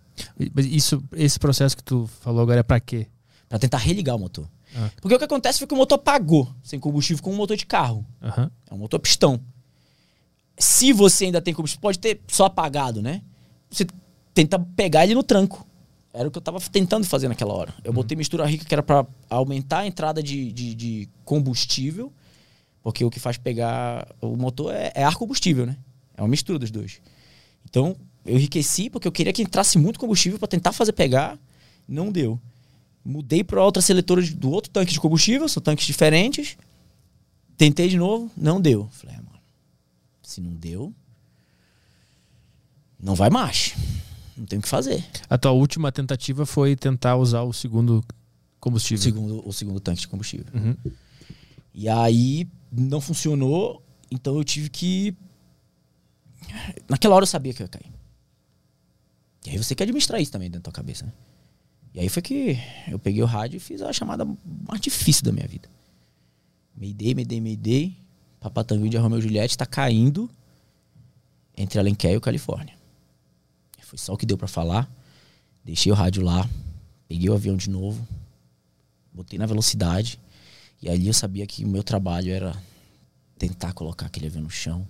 Isso, 0.57 1.03
esse 1.13 1.39
processo 1.39 1.75
que 1.75 1.83
tu 1.83 2.09
falou 2.21 2.41
agora 2.41 2.59
é 2.59 2.63
para 2.63 2.79
quê? 2.79 3.07
Para 3.47 3.59
tentar 3.59 3.77
religar 3.77 4.15
o 4.15 4.19
motor. 4.19 4.47
Ah. 4.75 4.89
Porque 5.01 5.15
o 5.15 5.17
que 5.17 5.25
acontece 5.25 5.59
foi 5.59 5.67
que 5.67 5.73
o 5.73 5.77
motor 5.77 5.97
pagou 5.97 6.53
sem 6.63 6.79
combustível 6.79 7.23
com 7.23 7.31
um 7.31 7.35
motor 7.35 7.55
de 7.55 7.65
carro. 7.65 8.05
Uhum. 8.21 8.49
É 8.69 8.73
um 8.73 8.77
motor 8.77 8.99
pistão. 8.99 9.39
Se 10.57 10.91
você 10.91 11.25
ainda 11.25 11.41
tem 11.41 11.53
combustível, 11.53 11.81
pode 11.81 11.99
ter 11.99 12.21
só 12.27 12.45
apagado, 12.45 13.01
né? 13.01 13.21
Você 13.69 13.85
tenta 14.33 14.59
pegar 14.59 15.03
ele 15.03 15.15
no 15.15 15.23
tranco. 15.23 15.65
Era 16.13 16.27
o 16.27 16.31
que 16.31 16.37
eu 16.37 16.41
tava 16.41 16.59
tentando 16.59 17.05
fazer 17.05 17.27
naquela 17.27 17.53
hora. 17.53 17.73
Eu 17.83 17.91
uhum. 17.91 17.95
botei 17.95 18.17
mistura 18.17 18.45
rica 18.45 18.65
que 18.65 18.73
era 18.73 18.81
para 18.81 19.05
aumentar 19.29 19.79
a 19.79 19.87
entrada 19.87 20.21
de, 20.21 20.51
de, 20.51 20.73
de, 20.73 21.09
combustível, 21.23 22.11
porque 22.81 23.05
o 23.05 23.09
que 23.09 23.19
faz 23.19 23.37
pegar 23.37 24.07
o 24.19 24.35
motor 24.35 24.73
é, 24.73 24.91
é 24.95 25.03
ar 25.03 25.15
combustível, 25.15 25.65
né? 25.65 25.77
É 26.15 26.21
uma 26.21 26.27
mistura 26.27 26.57
dos 26.57 26.71
dois. 26.71 26.99
Então, 27.69 27.95
eu 28.27 28.35
enriqueci 28.35 28.89
porque 28.89 29.07
eu 29.07 29.11
queria 29.11 29.33
que 29.33 29.41
entrasse 29.41 29.77
muito 29.77 29.99
combustível 29.99 30.37
para 30.37 30.47
tentar 30.47 30.73
fazer 30.73 30.91
pegar. 30.91 31.39
Não 31.87 32.11
deu. 32.11 32.39
Mudei 33.03 33.43
para 33.43 33.63
outra 33.63 33.81
seletora 33.81 34.21
do 34.21 34.51
outro 34.51 34.69
tanque 34.69 34.91
de 34.91 34.99
combustível, 34.99 35.47
são 35.47 35.63
tanques 35.63 35.85
diferentes. 35.85 36.57
Tentei 37.57 37.87
de 37.87 37.97
novo, 37.97 38.29
não 38.35 38.59
deu. 38.59 38.89
Falei, 38.91 39.15
ah, 39.17 39.23
mano, 39.23 39.39
se 40.21 40.41
não 40.41 40.53
deu, 40.53 40.93
não 42.99 43.15
vai 43.15 43.29
mais. 43.29 43.73
Não 44.35 44.45
tem 44.45 44.59
o 44.59 44.61
que 44.61 44.67
fazer. 44.67 45.03
A 45.29 45.37
tua 45.37 45.51
última 45.51 45.91
tentativa 45.91 46.45
foi 46.45 46.75
tentar 46.75 47.15
usar 47.15 47.41
o 47.43 47.53
segundo 47.53 48.03
combustível. 48.59 48.99
O 48.99 49.03
segundo, 49.03 49.47
o 49.47 49.53
segundo 49.53 49.79
tanque 49.79 50.01
de 50.01 50.07
combustível. 50.07 50.45
Uhum. 50.53 50.75
E 51.73 51.87
aí 51.87 52.47
não 52.71 52.99
funcionou, 52.99 53.81
então 54.11 54.35
eu 54.35 54.43
tive 54.43 54.69
que. 54.69 55.15
Naquela 56.89 57.15
hora 57.15 57.23
eu 57.23 57.27
sabia 57.27 57.53
que 57.53 57.61
eu 57.61 57.65
ia 57.65 57.69
cair. 57.69 57.96
E 59.47 59.51
aí 59.51 59.57
você 59.57 59.73
quer 59.73 59.85
administrar 59.85 60.21
isso 60.21 60.29
também 60.29 60.49
dentro 60.49 60.59
da 60.59 60.65
tua 60.65 60.73
cabeça, 60.73 61.05
né? 61.05 61.13
E 61.93 62.01
aí 62.01 62.09
foi 62.09 62.21
que 62.21 62.59
eu 62.85 62.99
peguei 62.99 63.23
o 63.23 63.25
rádio 63.25 63.55
e 63.55 63.59
fiz 63.61 63.81
a 63.81 63.93
chamada 63.93 64.27
mais 64.67 64.81
difícil 64.81 65.23
da 65.23 65.31
minha 65.31 65.47
vida. 65.47 65.69
Mayday, 66.75 67.15
Mayday, 67.15 67.39
Mayday. 67.39 67.97
Papatanguinho 68.41 68.89
de 68.89 68.97
Romeu 68.97 69.19
e 69.19 69.21
Juliette 69.21 69.53
está 69.53 69.65
caindo 69.65 70.29
entre 71.55 71.79
Alenquer 71.79 72.11
e 72.11 72.17
o 72.17 72.21
Califórnia. 72.21 72.75
Foi 73.83 73.97
só 73.97 74.13
o 74.13 74.17
que 74.17 74.25
deu 74.25 74.37
para 74.37 74.49
falar. 74.49 74.87
Deixei 75.63 75.91
o 75.91 75.95
rádio 75.95 76.23
lá, 76.23 76.47
peguei 77.07 77.29
o 77.29 77.33
avião 77.33 77.55
de 77.55 77.69
novo, 77.69 78.05
botei 79.13 79.39
na 79.39 79.45
velocidade. 79.45 80.19
E 80.81 80.89
ali 80.89 81.07
eu 81.07 81.13
sabia 81.13 81.47
que 81.47 81.63
o 81.63 81.69
meu 81.69 81.83
trabalho 81.83 82.33
era 82.33 82.53
tentar 83.39 83.71
colocar 83.71 84.07
aquele 84.07 84.27
avião 84.27 84.43
no 84.43 84.49
chão. 84.49 84.85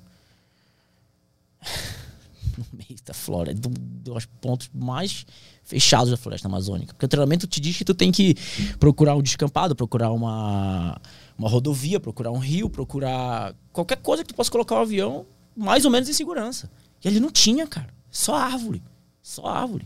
No 2.58 2.66
meio 2.74 3.00
da 3.06 3.14
floresta, 3.14 3.70
dos 3.70 4.26
pontos 4.42 4.70
mais 4.74 5.26
fechados 5.64 6.10
da 6.10 6.18
floresta 6.18 6.48
amazônica. 6.48 6.94
Porque 6.94 7.06
o 7.06 7.10
treinamento 7.10 7.48
te 7.48 7.60
diz 7.60 7.78
que 7.78 7.86
tu 7.86 7.94
tem 7.94 8.12
que 8.12 8.36
procurar 8.80 9.16
um 9.16 9.22
descampado, 9.22 9.76
procurar 9.76 10.12
uma, 10.12 11.00
uma 11.38 11.50
rodovia, 11.50 12.00
procurar 12.00 12.32
um 12.32 12.40
rio, 12.40 12.70
procurar 12.70 13.56
qualquer 13.72 13.98
coisa 13.98 14.24
que 14.24 14.30
tu 14.30 14.36
possa 14.36 14.52
colocar 14.52 14.76
o 14.76 14.80
um 14.80 14.82
avião 14.82 15.26
mais 15.56 15.86
ou 15.86 15.92
menos 15.92 16.08
em 16.08 16.14
segurança. 16.14 16.70
E 17.04 17.08
ali 17.08 17.20
não 17.20 17.32
tinha, 17.32 17.68
cara. 17.68 17.90
Só 18.10 18.36
árvore. 18.36 18.82
Só 19.22 19.46
árvore. 19.46 19.86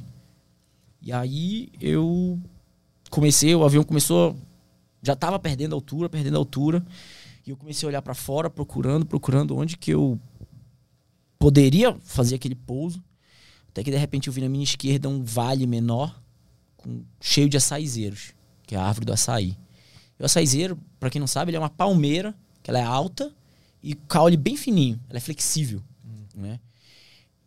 E 1.02 1.12
aí 1.12 1.70
eu 1.80 2.40
comecei, 3.10 3.56
o 3.56 3.64
avião 3.64 3.84
começou. 3.84 4.36
Já 5.02 5.16
tava 5.16 5.40
perdendo 5.40 5.74
altura, 5.74 6.08
perdendo 6.10 6.38
altura. 6.38 6.86
E 7.46 7.50
eu 7.50 7.58
comecei 7.58 7.88
a 7.88 7.90
olhar 7.90 8.02
para 8.02 8.14
fora, 8.14 8.50
procurando, 8.50 9.06
procurando 9.06 9.58
onde 9.58 9.76
que 9.76 9.92
eu 9.92 10.20
poderia 11.42 11.98
fazer 12.04 12.36
aquele 12.36 12.54
pouso. 12.54 13.04
Até 13.70 13.84
que 13.84 13.90
de 13.90 13.98
repente 13.98 14.28
eu 14.28 14.34
vi 14.34 14.42
na 14.42 14.50
minha 14.50 14.64
esquerda 14.64 15.10
um 15.10 15.24
vale 15.24 15.66
menor, 15.66 16.22
com, 16.78 17.04
cheio 17.20 17.50
de 17.50 17.58
açaizeiros, 17.58 18.36
que 18.68 18.76
é 18.76 18.78
a 18.78 18.84
árvore 18.84 19.08
do 19.08 19.14
açaí. 19.14 19.58
E 20.20 20.22
o 20.22 20.26
açaizeiro, 20.26 20.78
para 21.00 21.10
quem 21.10 21.20
não 21.20 21.26
sabe, 21.26 21.50
ele 21.50 21.58
é 21.58 21.60
uma 21.60 21.70
palmeira, 21.70 22.36
que 22.62 22.70
ela 22.70 22.78
é 22.78 22.84
alta 22.84 23.34
e 23.82 23.96
caule 23.96 24.38
bem 24.38 24.56
fininho, 24.56 25.00
ela 25.10 25.18
é 25.18 25.20
flexível, 25.20 25.82
hum. 26.06 26.26
né? 26.36 26.60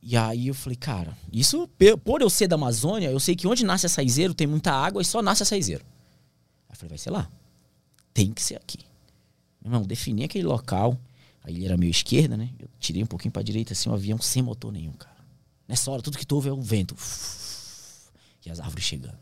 E 0.03 0.17
aí 0.17 0.49
eu 0.49 0.55
falei, 0.55 0.77
cara, 0.77 1.17
isso, 1.33 1.69
por 2.05 2.21
eu 2.21 2.29
ser 2.29 2.49
da 2.49 2.57
Amazônia, 2.57 3.11
eu 3.11 3.21
sei 3.21 3.37
que 3.37 3.47
onde 3.47 3.65
nasce 3.65 3.87
açaizeiro 3.87 4.35
tem 4.35 4.47
muita 4.47 4.73
água 4.73 5.01
e 5.01 5.05
só 5.05 5.23
nasce 5.23 5.45
açaizeiro. 5.45 5.85
Aí 6.69 6.75
eu 6.75 6.77
falei, 6.77 6.89
vai 6.89 6.99
ser 6.99 7.11
lá. 7.11 7.31
Tem 8.13 8.33
que 8.33 8.43
ser 8.43 8.57
aqui. 8.57 8.79
Meu 9.63 9.73
irmão, 9.73 9.87
defini 9.87 10.25
aquele 10.25 10.45
local. 10.45 10.99
Aí 11.45 11.55
ele 11.55 11.67
era 11.67 11.77
meio 11.77 11.91
esquerda, 11.91 12.37
né? 12.37 12.51
Eu 12.59 12.69
tirei 12.81 13.03
um 13.03 13.07
pouquinho 13.07 13.31
pra 13.31 13.43
direita, 13.43 13.75
assim, 13.75 13.91
um 13.91 13.95
avião 13.95 14.19
sem 14.19 14.43
motor 14.43 14.73
nenhum, 14.73 14.93
cara. 14.93 15.15
Nessa 15.69 15.91
hora, 15.91 16.03
tudo 16.03 16.17
que 16.17 16.27
tu 16.27 16.37
ouve 16.37 16.49
é 16.49 16.53
o 16.53 16.61
vento. 16.61 16.97
E 18.45 18.51
as 18.51 18.61
árvores 18.61 18.85
chegando. 18.85 19.19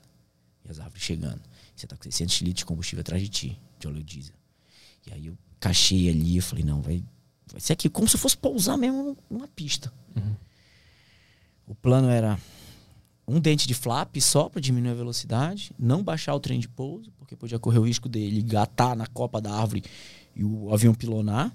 E 0.65 0.71
as 0.71 0.79
árvores 0.79 1.03
chegando. 1.03 1.41
Você 1.75 1.87
tá 1.87 1.97
com 1.97 2.05
600 2.05 2.41
litros 2.43 2.59
de 2.59 2.65
combustível 2.65 3.01
atrás 3.01 3.21
de 3.21 3.29
ti, 3.29 3.61
de 3.79 3.89
óleo 3.89 4.03
diesel. 4.05 4.37
E 5.07 5.13
aí 5.13 5.27
eu 5.27 5.37
cachei 5.59 6.09
ali, 6.09 6.37
eu 6.37 6.43
falei, 6.43 6.65
não, 6.65 6.81
vai, 6.81 7.03
vai 7.51 7.61
ser 7.61 7.73
aqui 7.73 7.89
como 7.89 8.09
se 8.09 8.17
fosse 8.17 8.37
pousar 8.37 8.79
mesmo 8.79 9.17
numa 9.29 9.49
pista. 9.49 9.93
Uhum. 10.15 10.37
O 11.67 11.75
plano 11.75 12.09
era 12.09 12.39
um 13.27 13.41
dente 13.41 13.67
de 13.67 13.75
flap 13.75 14.17
só 14.21 14.49
para 14.49 14.61
diminuir 14.61 14.91
a 14.91 14.95
velocidade, 14.95 15.73
não 15.79 16.03
baixar 16.03 16.35
o 16.35 16.41
trem 16.41 16.61
de 16.61 16.69
pouso, 16.69 17.11
porque 17.19 17.35
podia 17.35 17.59
correr 17.59 17.79
o 17.79 17.87
risco 17.87 18.09
dele 18.09 18.43
gatar 18.43 18.95
na 18.95 19.07
copa 19.07 19.41
da 19.41 19.53
árvore 19.53 19.83
e 20.35 20.45
o 20.45 20.73
avião 20.73 20.95
pilonar. 20.95 21.53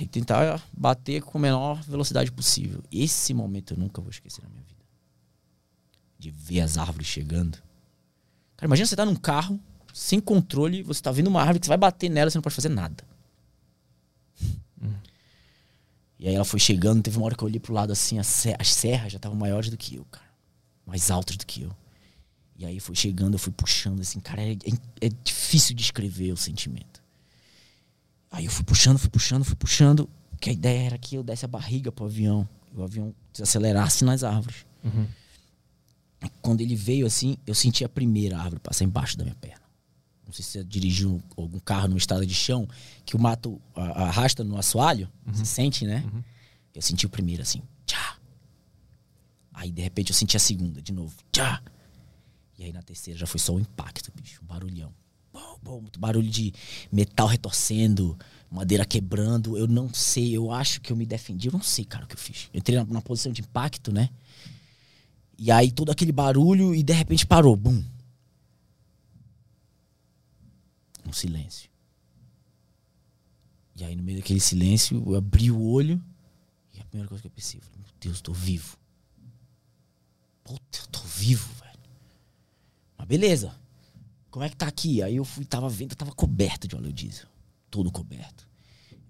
E 0.00 0.06
tentar 0.08 0.62
bater 0.72 1.22
com 1.22 1.38
a 1.38 1.40
menor 1.40 1.82
velocidade 1.82 2.32
possível. 2.32 2.82
Esse 2.90 3.34
momento 3.34 3.74
eu 3.74 3.78
nunca 3.78 4.00
vou 4.00 4.10
esquecer 4.10 4.42
na 4.42 4.48
minha 4.48 4.62
vida. 4.62 4.80
De 6.18 6.30
ver 6.30 6.62
as 6.62 6.78
árvores 6.78 7.06
chegando. 7.06 7.58
Cara, 8.56 8.68
imagina 8.68 8.86
você 8.86 8.96
tá 8.96 9.04
num 9.04 9.16
carro, 9.16 9.58
sem 9.92 10.20
controle, 10.20 10.82
você 10.82 11.02
tá 11.02 11.10
vendo 11.10 11.28
uma 11.28 11.40
árvore 11.40 11.60
que 11.60 11.66
você 11.66 11.70
vai 11.70 11.78
bater 11.78 12.08
nela, 12.08 12.30
você 12.30 12.38
não 12.38 12.42
pode 12.42 12.54
fazer 12.54 12.68
nada. 12.68 13.04
Hum. 14.82 14.94
E 16.18 16.26
aí 16.26 16.34
ela 16.34 16.44
foi 16.44 16.58
chegando, 16.58 17.02
teve 17.02 17.18
uma 17.18 17.26
hora 17.26 17.34
que 17.34 17.44
eu 17.44 17.46
olhei 17.46 17.60
pro 17.60 17.74
lado 17.74 17.92
assim, 17.92 18.18
as, 18.18 18.26
serras 18.26 19.12
já 19.12 19.16
estavam 19.16 19.36
maiores 19.36 19.68
do 19.68 19.76
que 19.76 19.96
eu, 19.96 20.06
cara. 20.06 20.24
Mais 20.86 21.10
altas 21.10 21.36
do 21.36 21.44
que 21.44 21.60
eu. 21.60 21.76
E 22.56 22.64
aí 22.64 22.80
foi 22.80 22.94
chegando, 22.94 23.34
eu 23.34 23.38
fui 23.38 23.52
puxando, 23.52 24.00
assim, 24.00 24.20
cara, 24.20 24.40
é, 24.42 24.52
é, 24.52 25.06
é 25.06 25.08
difícil 25.22 25.76
descrever 25.76 26.32
o 26.32 26.36
sentimento. 26.38 26.89
Aí 28.30 28.44
eu 28.44 28.50
fui 28.50 28.64
puxando, 28.64 28.98
fui 28.98 29.10
puxando, 29.10 29.44
fui 29.44 29.56
puxando. 29.56 30.08
Que 30.40 30.50
a 30.50 30.52
ideia 30.52 30.86
era 30.86 30.98
que 30.98 31.16
eu 31.16 31.22
desse 31.22 31.44
a 31.44 31.48
barriga 31.48 31.90
pro 31.90 32.04
avião. 32.04 32.48
E 32.72 32.78
o 32.78 32.82
avião 32.82 33.14
desacelerasse 33.32 34.04
nas 34.04 34.22
árvores. 34.22 34.64
Uhum. 34.84 35.06
Quando 36.40 36.60
ele 36.60 36.76
veio 36.76 37.06
assim, 37.06 37.36
eu 37.46 37.54
senti 37.54 37.84
a 37.84 37.88
primeira 37.88 38.38
árvore 38.38 38.60
passar 38.60 38.84
embaixo 38.84 39.16
da 39.16 39.24
minha 39.24 39.36
perna. 39.36 39.60
Não 40.24 40.32
sei 40.32 40.44
se 40.44 40.52
você 40.52 40.64
dirigiu 40.64 41.20
algum 41.36 41.58
carro 41.58 41.88
numa 41.88 41.98
estrada 41.98 42.24
de 42.24 42.34
chão, 42.34 42.68
que 43.04 43.16
o 43.16 43.18
mato 43.18 43.60
arrasta 43.74 44.44
no 44.44 44.56
assoalho. 44.56 45.10
Uhum. 45.26 45.34
Você 45.34 45.44
sente, 45.44 45.84
né? 45.84 46.04
Uhum. 46.12 46.22
Eu 46.72 46.82
senti 46.82 47.04
o 47.04 47.08
primeiro 47.08 47.42
assim, 47.42 47.62
tchá. 47.84 48.16
Aí 49.52 49.72
de 49.72 49.82
repente 49.82 50.10
eu 50.10 50.14
senti 50.14 50.36
a 50.36 50.40
segunda 50.40 50.80
de 50.80 50.92
novo, 50.92 51.16
tchá. 51.32 51.60
E 52.56 52.64
aí 52.64 52.72
na 52.72 52.82
terceira 52.82 53.18
já 53.18 53.26
foi 53.26 53.40
só 53.40 53.54
o 53.54 53.58
impacto, 53.58 54.12
bicho, 54.14 54.40
um 54.42 54.46
barulhão. 54.46 54.94
Bom, 55.32 55.58
bom, 55.62 55.80
muito 55.80 56.00
barulho 56.00 56.28
de 56.28 56.52
metal 56.90 57.26
retorcendo, 57.26 58.18
madeira 58.50 58.84
quebrando. 58.84 59.56
Eu 59.56 59.66
não 59.68 59.92
sei, 59.92 60.36
eu 60.36 60.50
acho 60.50 60.80
que 60.80 60.92
eu 60.92 60.96
me 60.96 61.06
defendi. 61.06 61.48
Eu 61.48 61.52
não 61.52 61.62
sei, 61.62 61.84
cara, 61.84 62.04
o 62.04 62.08
que 62.08 62.14
eu 62.14 62.18
fiz. 62.18 62.48
Eu 62.52 62.58
entrei 62.58 62.78
na, 62.78 62.84
na 62.84 63.00
posição 63.00 63.32
de 63.32 63.40
impacto, 63.40 63.92
né? 63.92 64.10
E 65.38 65.50
aí 65.50 65.70
todo 65.70 65.90
aquele 65.90 66.12
barulho 66.12 66.74
e 66.74 66.82
de 66.82 66.92
repente 66.92 67.26
parou, 67.26 67.56
bum. 67.56 67.82
Um 71.06 71.12
silêncio. 71.12 71.70
E 73.74 73.84
aí, 73.84 73.96
no 73.96 74.02
meio 74.02 74.18
daquele 74.18 74.40
silêncio, 74.40 75.02
eu 75.06 75.16
abri 75.16 75.50
o 75.50 75.62
olho 75.62 76.02
e 76.74 76.80
a 76.80 76.84
primeira 76.84 77.08
coisa 77.08 77.22
que 77.22 77.28
eu 77.28 77.32
pensei, 77.32 77.58
falei, 77.60 77.78
meu 77.78 77.90
Deus, 77.98 78.18
eu 78.18 78.22
tô 78.22 78.32
vivo. 78.34 78.76
Puta, 80.44 80.78
eu 80.78 80.86
tô 80.88 81.00
vivo, 81.00 81.48
velho. 81.54 81.78
Mas 82.98 83.06
beleza. 83.06 83.58
Como 84.30 84.44
é 84.44 84.48
que 84.48 84.56
tá 84.56 84.66
aqui? 84.66 85.02
Aí 85.02 85.16
eu 85.16 85.24
fui, 85.24 85.44
tava 85.44 85.68
vendo, 85.68 85.94
tava 85.94 86.12
coberto 86.12 86.68
de 86.68 86.76
óleo 86.76 86.92
diesel. 86.92 87.26
Todo 87.70 87.90
coberto. 87.90 88.48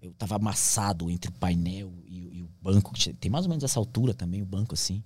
Eu 0.00 0.12
tava 0.12 0.36
amassado 0.36 1.10
entre 1.10 1.30
o 1.30 1.34
painel 1.34 1.92
e, 2.06 2.38
e 2.38 2.42
o 2.42 2.48
banco. 2.62 2.92
Que 2.94 3.12
tem 3.12 3.30
mais 3.30 3.44
ou 3.44 3.50
menos 3.50 3.62
essa 3.62 3.78
altura 3.78 4.14
também, 4.14 4.40
o 4.40 4.46
banco 4.46 4.74
assim. 4.74 5.02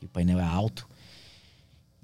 E 0.00 0.04
o 0.04 0.08
painel 0.08 0.38
é 0.38 0.44
alto. 0.44 0.88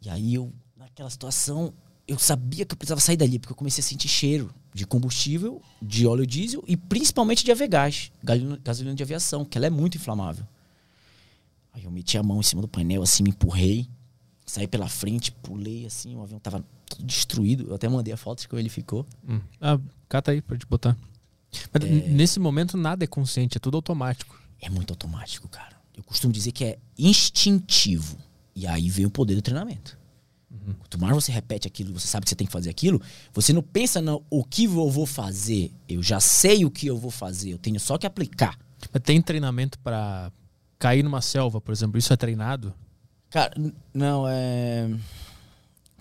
E 0.01 0.11
aí 0.11 0.35
eu, 0.35 0.53
naquela 0.77 1.09
situação, 1.09 1.73
eu 2.09 2.19
sabia 2.19 2.65
que 2.65 2.73
eu 2.73 2.77
precisava 2.77 3.01
sair 3.01 3.17
dali, 3.17 3.39
porque 3.39 3.53
eu 3.53 3.57
comecei 3.57 3.81
a 3.81 3.85
sentir 3.85 4.09
cheiro 4.09 4.53
de 4.75 4.85
combustível, 4.85 5.63
de 5.81 6.07
óleo 6.07 6.27
diesel 6.27 6.65
e 6.67 6.77
principalmente 6.77 7.45
de 7.45 7.53
avegás, 7.53 8.11
gasolina 8.63 8.95
de 8.95 9.03
aviação, 9.03 9.45
que 9.45 9.57
ela 9.57 9.67
é 9.67 9.71
muito 9.71 9.97
inflamável. 9.97 10.47
Aí 11.73 11.85
eu 11.85 11.91
meti 11.91 12.19
a 12.19 12.23
mão 12.23 12.41
em 12.41 12.43
cima 12.43 12.61
do 12.61 12.69
painel, 12.69 13.03
assim, 13.03 13.23
me 13.23 13.31
empurrei, 13.31 13.89
saí 14.45 14.67
pela 14.67 14.89
frente, 14.89 15.31
pulei, 15.31 15.87
assim, 15.87 16.17
o 16.17 16.23
avião 16.23 16.41
tava 16.41 16.65
destruído. 17.01 17.69
Eu 17.69 17.75
até 17.75 17.89
mandei 17.89 18.13
a 18.13 18.17
foto 18.17 18.41
de 18.41 18.49
como 18.49 18.61
ele 18.61 18.69
ficou. 18.69 19.07
Hum. 19.29 19.41
Ah, 19.61 19.79
cata 20.09 20.31
aí 20.31 20.41
pra 20.41 20.57
te 20.57 20.67
botar. 20.67 20.97
Mas 21.73 21.85
é... 21.85 21.89
nesse 22.09 22.41
momento 22.41 22.77
nada 22.77 23.05
é 23.05 23.07
consciente, 23.07 23.57
é 23.57 23.61
tudo 23.61 23.77
automático. 23.77 24.41
É 24.61 24.71
muito 24.71 24.93
automático, 24.93 25.49
cara. 25.49 25.77
Eu 25.95 26.03
costumo 26.03 26.33
dizer 26.33 26.53
que 26.53 26.65
é 26.65 26.79
instintivo. 26.99 28.17
E 28.55 28.67
aí 28.67 28.89
vem 28.89 29.07
o 29.07 29.11
poder 29.11 29.35
do 29.35 29.43
treinamento. 29.43 29.99
Uhum. 30.51 30.75
Quanto 30.75 31.01
mais 31.01 31.15
você 31.15 31.33
repete 31.33 31.67
aquilo, 31.67 31.99
você 31.99 32.07
sabe 32.07 32.25
que 32.25 32.31
você 32.31 32.37
tem 32.37 32.47
que 32.47 32.53
fazer 32.53 32.71
aquilo, 32.71 33.01
você 33.33 33.53
não 33.53 33.63
pensa 33.63 34.01
no 34.01 34.23
o 34.31 34.45
que 34.45 34.65
eu 34.65 34.91
vou 34.91 35.07
fazer. 35.07 35.73
Eu 35.89 36.03
já 36.03 36.21
sei 36.21 36.65
o 36.65 36.71
que 36.71 36.87
eu 36.87 36.97
vou 36.97 37.11
fazer, 37.11 37.51
eu 37.53 37.59
tenho 37.59 37.81
só 37.81 37.97
que 37.97 38.07
aplicar. 38.07 38.59
Tem 39.03 39.21
treinamento 39.23 39.79
para 39.79 40.31
cair 40.79 41.03
numa 41.03 41.23
selva, 41.23 41.61
por 41.61 41.73
exemplo? 41.73 41.99
Isso 41.99 42.13
é 42.13 42.17
treinado? 42.17 42.75
Cara, 43.31 43.55
não, 43.95 44.27
é. 44.29 44.91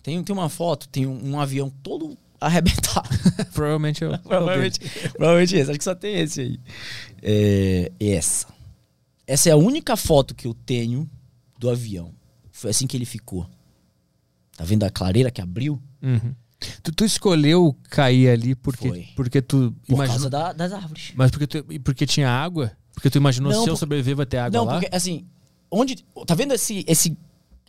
Tem, 0.04 0.24
tem 0.24 0.34
uma 0.34 0.50
foto, 0.50 0.88
tem 0.90 1.06
um, 1.06 1.32
um 1.32 1.40
avião 1.40 1.70
todo 1.70 2.18
arrebentado. 2.40 3.10
provavelmente 3.54 4.04
eu. 4.04 4.18
provavelmente, 4.20 4.80
provavelmente 5.14 5.56
esse. 5.56 5.70
Acho 5.70 5.78
que 5.78 5.84
só 5.84 5.96
tem 5.96 6.20
esse 6.20 6.42
aí. 6.42 6.60
É, 7.22 7.92
essa. 8.00 8.48
Essa 9.28 9.50
é 9.50 9.52
a 9.52 9.58
única 9.58 9.96
foto 9.96 10.36
que 10.36 10.48
eu 10.48 10.54
tenho 10.54 11.10
do 11.58 11.70
avião. 11.70 12.12
Foi 12.52 12.72
assim 12.72 12.88
que 12.88 12.98
ele 12.98 13.06
ficou. 13.06 13.48
Tá 14.58 14.64
vendo 14.64 14.84
a 14.84 14.90
clareira 14.90 15.32
que 15.32 15.42
abriu? 15.42 15.82
Uhum. 16.02 16.36
Tu, 16.84 16.92
tu, 16.92 17.06
escolheu 17.06 17.76
cair 17.90 18.30
ali 18.30 18.54
porque, 18.54 18.88
Foi. 18.88 19.08
porque 19.16 19.42
tu 19.42 19.74
Por 19.88 20.06
causa 20.06 20.30
da, 20.30 20.54
das 20.54 20.72
árvores. 20.72 21.12
Mas 21.16 21.32
porque, 21.32 21.48
tu, 21.48 21.66
porque 21.84 22.06
tinha 22.06 22.30
água? 22.30 22.72
Porque 22.94 23.10
tu 23.10 23.18
imaginou 23.18 23.52
não, 23.52 23.64
se 23.64 23.70
eu 23.70 23.76
sobreviver 23.76 24.16
vai 24.16 24.26
ter 24.26 24.38
água 24.38 24.60
não, 24.60 24.66
lá? 24.66 24.74
Não, 24.74 24.80
porque 24.82 24.96
assim, 24.96 25.26
onde... 25.72 26.04
Tá 26.28 26.36
vendo 26.36 26.54
esse, 26.54 26.84
esse, 26.88 27.18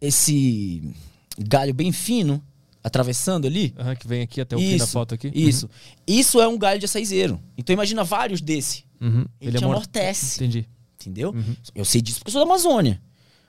esse 0.00 0.94
galho 1.38 1.72
bem 1.74 1.92
fino 1.92 2.42
atravessando 2.82 3.46
ali? 3.46 3.74
Uhum, 3.78 3.96
que 3.96 4.08
vem 4.08 4.22
aqui 4.22 4.40
até 4.40 4.56
o 4.56 4.58
isso, 4.58 4.70
fim 4.70 4.78
da 4.78 4.86
foto 4.86 5.14
aqui. 5.14 5.30
Isso. 5.34 5.66
Uhum. 5.66 6.04
Isso 6.06 6.40
é 6.40 6.48
um 6.48 6.58
galho 6.58 6.78
de 6.78 6.86
açaizeiro. 6.86 7.40
Então 7.56 7.72
imagina 7.72 8.04
vários 8.04 8.40
desse. 8.40 8.84
Uhum. 9.00 9.24
Ele, 9.40 9.56
Ele 9.56 9.64
amortece. 9.64 10.36
Entendi. 10.36 10.68
Entendeu? 11.00 11.30
Uhum. 11.30 11.56
Eu 11.74 11.84
sei 11.84 12.00
disso 12.00 12.18
porque 12.18 12.30
eu 12.30 12.32
sou 12.32 12.44
da 12.44 12.50
Amazônia. 12.50 13.00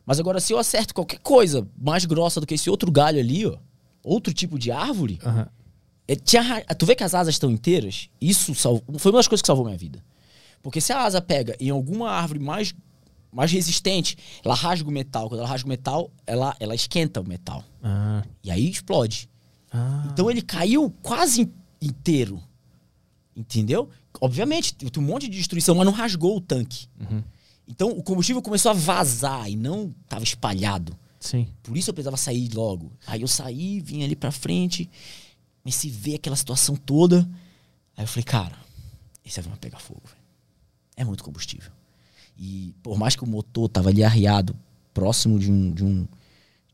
Mas 0.05 0.19
agora, 0.19 0.39
se 0.39 0.51
eu 0.51 0.57
acerto 0.57 0.93
qualquer 0.93 1.19
coisa 1.19 1.67
mais 1.77 2.05
grossa 2.05 2.39
do 2.41 2.47
que 2.47 2.55
esse 2.55 2.69
outro 2.69 2.91
galho 2.91 3.19
ali, 3.19 3.45
ó, 3.45 3.57
outro 4.03 4.33
tipo 4.33 4.59
de 4.59 4.69
árvore, 4.71 5.19
é, 6.07 6.15
tu 6.15 6.85
vê 6.85 6.95
que 6.95 7.03
as 7.03 7.15
asas 7.15 7.35
estão 7.35 7.49
inteiras? 7.49 8.09
Isso 8.19 8.53
salvou, 8.53 8.83
foi 8.99 9.11
uma 9.11 9.19
das 9.19 9.27
coisas 9.27 9.41
que 9.41 9.47
salvou 9.47 9.65
minha 9.65 9.77
vida. 9.77 10.03
Porque 10.61 10.81
se 10.81 10.91
a 10.91 11.01
asa 11.01 11.21
pega 11.21 11.55
em 11.59 11.69
alguma 11.69 12.09
árvore 12.09 12.39
mais 12.39 12.73
mais 13.33 13.51
resistente. 13.51 14.17
Ela 14.43 14.55
rasga 14.55 14.87
o 14.87 14.91
metal. 14.91 15.27
Quando 15.27 15.39
ela 15.39 15.49
rasga 15.49 15.65
o 15.65 15.69
metal, 15.69 16.11
ela, 16.25 16.55
ela 16.59 16.75
esquenta 16.75 17.19
o 17.21 17.27
metal. 17.27 17.63
Ah. 17.81 18.23
E 18.43 18.51
aí 18.51 18.69
explode. 18.69 19.29
Ah. 19.71 20.07
Então 20.11 20.29
ele 20.29 20.41
caiu 20.41 20.93
quase 21.01 21.51
inteiro. 21.81 22.41
Entendeu? 23.35 23.89
Obviamente, 24.21 24.75
tem 24.75 25.03
um 25.03 25.05
monte 25.05 25.27
de 25.27 25.37
destruição, 25.37 25.75
mas 25.75 25.85
não 25.85 25.93
rasgou 25.93 26.37
o 26.37 26.41
tanque. 26.41 26.87
Uhum. 26.99 27.23
Então 27.67 27.89
o 27.89 28.03
combustível 28.03 28.41
começou 28.41 28.69
a 28.69 28.73
vazar 28.73 29.49
e 29.49 29.55
não 29.55 29.93
estava 30.03 30.23
espalhado. 30.23 30.95
Sim. 31.19 31.47
Por 31.63 31.75
isso 31.75 31.89
eu 31.89 31.93
precisava 31.93 32.17
sair 32.17 32.49
logo. 32.53 32.91
Aí 33.07 33.21
eu 33.21 33.27
saí, 33.27 33.79
vim 33.79 34.03
ali 34.03 34.15
pra 34.15 34.31
frente, 34.31 34.89
comecei 35.63 35.89
a 35.89 35.93
ver 35.95 36.15
aquela 36.15 36.35
situação 36.35 36.75
toda. 36.75 37.27
Aí 37.95 38.03
eu 38.03 38.07
falei, 38.07 38.23
cara, 38.23 38.55
esse 39.25 39.39
avião 39.39 39.51
vai 39.51 39.59
pegar 39.59 39.79
fogo, 39.79 40.01
velho. 40.05 40.21
É 40.95 41.03
muito 41.03 41.23
combustível. 41.23 41.71
E 42.37 42.73
por 42.81 42.97
mais 42.97 43.15
que 43.15 43.23
o 43.23 43.27
motor 43.27 43.69
tava 43.69 43.89
ali 43.89 44.03
arriado, 44.03 44.55
próximo 44.93 45.39
de 45.39 45.51
um, 45.51 45.71
de 45.71 45.83
um, 45.83 46.07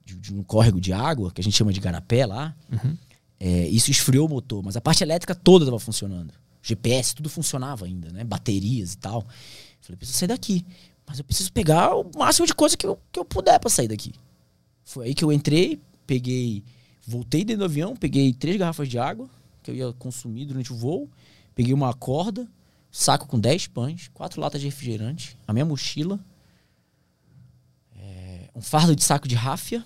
de, 0.06 0.16
de 0.16 0.34
um 0.34 0.44
córrego 0.44 0.80
de 0.80 0.92
água, 0.94 1.32
que 1.32 1.42
a 1.42 1.44
gente 1.44 1.56
chama 1.56 1.74
de 1.74 1.80
garapé 1.80 2.26
lá, 2.26 2.56
Uhum. 2.72 2.98
é, 3.40 3.68
isso 3.68 3.92
esfriou 3.92 4.26
o 4.28 4.30
motor, 4.30 4.64
mas 4.64 4.76
a 4.78 4.82
parte 4.82 5.04
elétrica 5.04 5.36
toda 5.36 5.66
estava 5.66 5.80
funcionando. 5.80 6.34
GPS, 6.62 7.16
tudo 7.16 7.30
funcionava 7.30 7.86
ainda, 7.86 8.12
né? 8.12 8.24
Baterias 8.24 8.94
e 8.94 8.98
tal. 8.98 9.26
Falei, 9.82 9.98
preciso 9.98 10.18
sair 10.20 10.28
daqui. 10.28 10.66
Mas 11.08 11.18
eu 11.20 11.24
preciso 11.24 11.52
pegar 11.52 11.96
o 11.96 12.10
máximo 12.18 12.46
de 12.46 12.54
coisa 12.54 12.76
que 12.78 12.86
eu, 12.86 13.00
que 13.12 13.20
eu 13.20 13.26
puder 13.26 13.60
para 13.60 13.70
sair 13.70 13.88
daqui. 13.88 14.14
Foi 14.84 15.08
aí 15.08 15.16
que 15.16 15.24
eu 15.24 15.32
entrei, 15.32 15.80
peguei, 16.06 16.64
voltei 17.08 17.44
dentro 17.44 17.60
do 17.60 17.66
avião, 17.66 17.96
peguei 17.96 18.34
três 18.34 18.58
garrafas 18.58 18.88
de 18.90 18.98
água 19.00 19.28
que 19.64 19.72
eu 19.72 19.76
ia 19.76 19.94
consumir 19.94 20.46
durante 20.46 20.72
o 20.72 20.76
voo, 20.76 21.10
peguei 21.56 21.74
uma 21.74 21.94
corda, 21.94 22.48
saco 22.92 23.28
com 23.28 23.40
10 23.40 23.68
pães, 23.68 24.10
quatro 24.14 24.42
latas 24.42 24.62
de 24.62 24.68
refrigerante, 24.68 25.38
a 25.48 25.54
minha 25.54 25.66
mochila, 25.66 26.20
é, 27.96 28.50
um 28.56 28.62
fardo 28.62 28.96
de 28.96 29.04
saco 29.04 29.28
de 29.28 29.36
ráfia. 29.36 29.86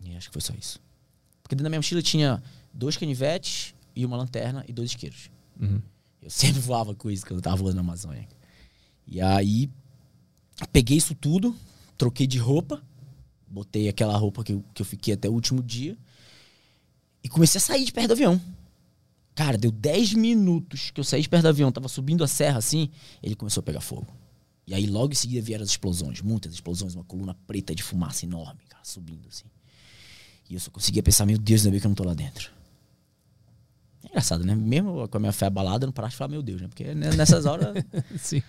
E 0.00 0.16
acho 0.16 0.28
que 0.28 0.32
foi 0.32 0.42
só 0.42 0.54
isso. 0.54 0.80
Porque 1.42 1.54
dentro 1.54 1.64
da 1.64 1.70
minha 1.70 1.78
mochila 1.78 2.02
tinha 2.02 2.42
dois 2.72 2.96
canivetes 2.96 3.74
e 3.94 4.04
uma 4.04 4.16
lanterna 4.16 4.64
e 4.68 4.72
dois 4.72 4.90
isqueiros. 4.90 5.30
Uhum. 5.60 5.80
Eu 6.20 6.30
sempre 6.30 6.60
voava 6.62 6.94
com 6.94 7.10
isso 7.10 7.24
quando 7.24 7.38
eu 7.38 7.42
tava 7.42 7.56
voando 7.56 7.76
na 7.76 7.82
Amazônia. 7.82 8.26
E 9.06 9.20
aí, 9.20 9.70
peguei 10.72 10.96
isso 10.96 11.14
tudo, 11.14 11.54
troquei 11.96 12.26
de 12.26 12.38
roupa, 12.38 12.82
botei 13.46 13.88
aquela 13.88 14.16
roupa 14.16 14.42
que 14.42 14.52
eu, 14.52 14.64
que 14.72 14.82
eu 14.82 14.86
fiquei 14.86 15.14
até 15.14 15.28
o 15.28 15.32
último 15.32 15.62
dia 15.62 15.96
e 17.22 17.28
comecei 17.28 17.58
a 17.58 17.62
sair 17.62 17.84
de 17.84 17.92
perto 17.92 18.08
do 18.08 18.12
avião. 18.12 18.40
Cara, 19.34 19.56
deu 19.56 19.70
10 19.70 20.14
minutos 20.14 20.90
que 20.90 21.00
eu 21.00 21.04
saí 21.04 21.22
de 21.22 21.28
perto 21.28 21.42
do 21.42 21.48
avião, 21.48 21.72
tava 21.72 21.88
subindo 21.88 22.22
a 22.22 22.28
serra 22.28 22.58
assim, 22.58 22.90
ele 23.22 23.34
começou 23.34 23.60
a 23.62 23.64
pegar 23.64 23.80
fogo. 23.80 24.14
E 24.66 24.74
aí 24.74 24.86
logo 24.86 25.12
em 25.12 25.16
seguida 25.16 25.40
vieram 25.44 25.64
as 25.64 25.70
explosões, 25.70 26.20
muitas 26.20 26.52
explosões, 26.52 26.94
uma 26.94 27.04
coluna 27.04 27.34
preta 27.46 27.74
de 27.74 27.82
fumaça 27.82 28.24
enorme, 28.24 28.60
cara, 28.68 28.84
subindo 28.84 29.26
assim. 29.28 29.46
E 30.48 30.54
eu 30.54 30.60
só 30.60 30.70
conseguia 30.70 31.02
pensar, 31.02 31.24
meu 31.24 31.38
Deus, 31.38 31.62
ainda 31.62 31.70
bem 31.70 31.80
que 31.80 31.86
eu 31.86 31.88
não 31.88 31.94
tô 31.94 32.04
lá 32.04 32.14
dentro. 32.14 32.50
É 34.04 34.08
engraçado, 34.08 34.44
né? 34.44 34.54
Mesmo 34.54 35.08
com 35.08 35.16
a 35.16 35.20
minha 35.20 35.32
fé 35.32 35.46
abalada, 35.46 35.84
eu 35.84 35.86
não 35.86 35.92
parava 35.92 36.10
de 36.10 36.16
falar, 36.16 36.28
meu 36.28 36.42
Deus, 36.42 36.60
né? 36.60 36.68
Porque 36.68 36.94
né, 36.94 37.10
nessas 37.12 37.46
horas. 37.46 37.74
Sim. 38.18 38.42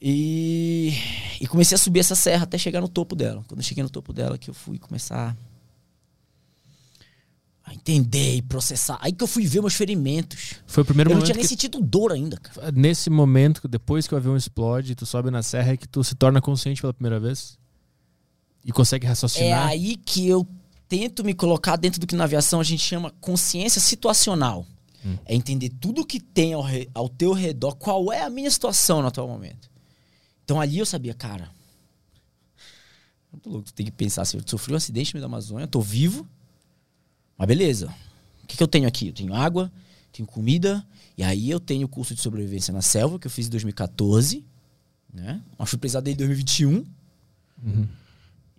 E, 0.00 0.92
e 1.40 1.46
comecei 1.48 1.74
a 1.74 1.78
subir 1.78 2.00
essa 2.00 2.14
serra 2.14 2.44
até 2.44 2.56
chegar 2.56 2.80
no 2.80 2.88
topo 2.88 3.16
dela. 3.16 3.44
Quando 3.48 3.60
eu 3.60 3.64
cheguei 3.64 3.82
no 3.82 3.90
topo 3.90 4.12
dela, 4.12 4.38
que 4.38 4.48
eu 4.48 4.54
fui 4.54 4.78
começar 4.78 5.36
a 7.68 7.74
entender 7.74 8.36
e 8.36 8.42
processar. 8.42 8.98
Aí 9.00 9.12
que 9.12 9.22
eu 9.22 9.28
fui 9.28 9.46
ver 9.46 9.60
meus 9.60 9.74
ferimentos. 9.74 10.54
Foi 10.66 10.82
o 10.82 10.86
primeiro 10.86 11.10
eu 11.10 11.14
não 11.14 11.16
momento 11.20 11.26
tinha 11.26 11.36
nem 11.36 11.42
que, 11.44 11.48
sentido 11.48 11.80
dor 11.80 12.12
ainda, 12.12 12.36
cara. 12.38 12.72
nesse 12.72 13.10
momento, 13.10 13.66
depois 13.68 14.06
que 14.06 14.14
o 14.14 14.16
avião 14.16 14.36
explode, 14.36 14.94
tu 14.94 15.04
sobe 15.06 15.30
na 15.30 15.42
serra, 15.42 15.72
é 15.72 15.76
que 15.76 15.86
tu 15.88 16.02
se 16.02 16.14
torna 16.14 16.40
consciente 16.40 16.80
pela 16.80 16.94
primeira 16.94 17.20
vez? 17.20 17.58
E 18.64 18.72
consegue 18.72 19.06
É 19.06 19.08
raciocinar? 19.08 19.68
aí 19.68 19.96
que 19.96 20.26
eu 20.28 20.46
tento 20.88 21.22
me 21.24 21.34
colocar 21.34 21.76
dentro 21.76 22.00
do 22.00 22.06
que 22.06 22.16
na 22.16 22.24
aviação 22.24 22.60
a 22.60 22.64
gente 22.64 22.82
chama 22.82 23.10
consciência 23.20 23.80
situacional. 23.80 24.66
É 25.24 25.34
entender 25.34 25.70
tudo 25.80 26.04
que 26.04 26.18
tem 26.20 26.52
ao, 26.52 26.60
re- 26.62 26.88
ao 26.92 27.08
teu 27.08 27.32
redor, 27.32 27.76
qual 27.76 28.12
é 28.12 28.22
a 28.22 28.28
minha 28.30 28.50
situação 28.50 29.00
no 29.00 29.08
atual 29.08 29.28
momento. 29.28 29.70
Então 30.44 30.60
ali 30.60 30.78
eu 30.78 30.84
sabia, 30.84 31.14
cara. 31.14 31.50
Muito 33.32 33.48
louco, 33.48 33.66
tu 33.66 33.74
tem 33.74 33.86
que 33.86 33.92
pensar 33.92 34.22
assim, 34.22 34.38
eu 34.38 34.42
sofri 34.46 34.72
um 34.72 34.76
acidente 34.76 35.12
no 35.14 35.18
meio 35.18 35.22
da 35.22 35.26
Amazônia, 35.34 35.66
tô 35.66 35.80
vivo, 35.80 36.26
mas 37.38 37.46
beleza. 37.48 37.94
O 38.42 38.46
que, 38.48 38.56
que 38.56 38.62
eu 38.62 38.68
tenho 38.68 38.88
aqui? 38.88 39.08
Eu 39.08 39.12
tenho 39.12 39.32
água, 39.32 39.70
tenho 40.12 40.26
comida, 40.26 40.84
e 41.16 41.22
aí 41.22 41.48
eu 41.48 41.60
tenho 41.60 41.86
o 41.86 41.88
curso 41.88 42.14
de 42.14 42.20
sobrevivência 42.20 42.72
na 42.72 42.82
selva, 42.82 43.18
que 43.18 43.26
eu 43.26 43.30
fiz 43.30 43.46
em 43.46 43.50
2014, 43.50 44.44
né? 45.12 45.40
Mas 45.56 45.70
fui 45.70 45.78
precisar 45.78 46.00
desde 46.00 46.18
2021. 46.18 46.84
Uhum. 47.62 47.88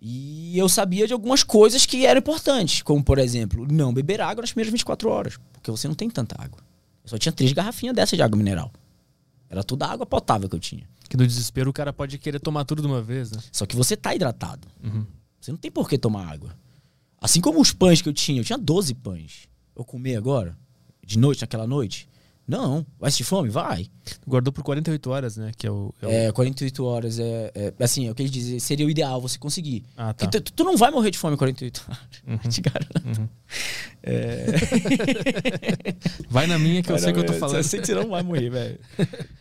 E 0.00 0.58
eu 0.58 0.68
sabia 0.68 1.06
de 1.06 1.12
algumas 1.12 1.42
coisas 1.42 1.84
que 1.84 2.06
eram 2.06 2.20
importantes, 2.20 2.80
como 2.80 3.04
por 3.04 3.18
exemplo, 3.18 3.66
não 3.70 3.92
beber 3.92 4.20
água 4.20 4.40
nas 4.40 4.50
primeiras 4.50 4.72
24 4.72 5.10
horas, 5.10 5.38
porque 5.52 5.70
você 5.70 5.86
não 5.86 5.94
tem 5.94 6.08
tanta 6.08 6.40
água. 6.42 6.58
Eu 7.04 7.10
só 7.10 7.18
tinha 7.18 7.32
três 7.32 7.52
garrafinhas 7.52 7.94
dessas 7.94 8.16
de 8.16 8.22
água 8.22 8.36
mineral. 8.36 8.72
Era 9.48 9.62
toda 9.62 9.86
água 9.86 10.06
potável 10.06 10.48
que 10.48 10.54
eu 10.54 10.60
tinha. 10.60 10.88
Que 11.08 11.16
no 11.16 11.26
desespero 11.26 11.68
o 11.68 11.72
cara 11.72 11.92
pode 11.92 12.16
querer 12.18 12.38
tomar 12.38 12.64
tudo 12.64 12.80
de 12.80 12.88
uma 12.88 13.02
vez, 13.02 13.32
né? 13.32 13.40
Só 13.50 13.66
que 13.66 13.76
você 13.76 13.96
tá 13.96 14.14
hidratado. 14.14 14.66
Uhum. 14.82 15.04
Você 15.40 15.50
não 15.50 15.58
tem 15.58 15.70
por 15.70 15.88
que 15.88 15.98
tomar 15.98 16.30
água. 16.30 16.54
Assim 17.20 17.40
como 17.40 17.60
os 17.60 17.72
pães 17.72 18.00
que 18.00 18.08
eu 18.08 18.12
tinha, 18.12 18.40
eu 18.40 18.44
tinha 18.44 18.58
12 18.58 18.94
pães. 18.94 19.48
Eu 19.76 19.84
comer 19.84 20.16
agora? 20.16 20.56
De 21.04 21.18
noite, 21.18 21.40
naquela 21.42 21.66
noite? 21.66 22.08
Não. 22.48 22.84
Vai 22.98 23.10
sentir 23.12 23.22
fome? 23.24 23.48
Vai. 23.48 23.86
Guardou 24.26 24.52
por 24.52 24.64
48 24.64 25.10
horas, 25.10 25.36
né? 25.36 25.52
Que 25.56 25.68
é 25.68 25.70
o. 25.70 25.94
é 26.02 26.06
o- 26.06 26.10
É, 26.10 26.32
48 26.32 26.84
horas 26.84 27.18
é, 27.20 27.52
é. 27.54 27.72
Assim, 27.78 28.08
é 28.08 28.10
o 28.10 28.14
que 28.14 28.22
eles 28.22 28.32
dizem, 28.32 28.58
seria 28.58 28.84
o 28.86 28.90
ideal 28.90 29.20
você 29.20 29.38
conseguir. 29.38 29.84
Ah, 29.96 30.12
tá. 30.12 30.26
Porque 30.26 30.40
tu, 30.40 30.52
tu 30.52 30.64
não 30.64 30.76
vai 30.76 30.90
morrer 30.90 31.12
de 31.12 31.18
fome 31.18 31.34
em 31.34 31.38
48 31.38 31.84
horas. 31.86 32.00
Te 32.54 32.60
garanto. 32.60 33.20
Uhum. 33.20 33.28
É. 34.02 34.46
Vai 36.28 36.46
na 36.46 36.58
minha 36.58 36.82
que 36.82 36.90
eu 36.90 36.98
sei 36.98 37.08
na 37.08 37.12
que 37.12 37.18
eu 37.20 37.24
tô 37.26 37.32
falando. 37.34 37.56
Eu 37.56 37.64
sei 37.64 37.80
que 37.80 37.86
você 37.86 37.94
não 37.94 38.08
vai 38.08 38.22
morrer, 38.22 38.48
velho. 38.50 38.80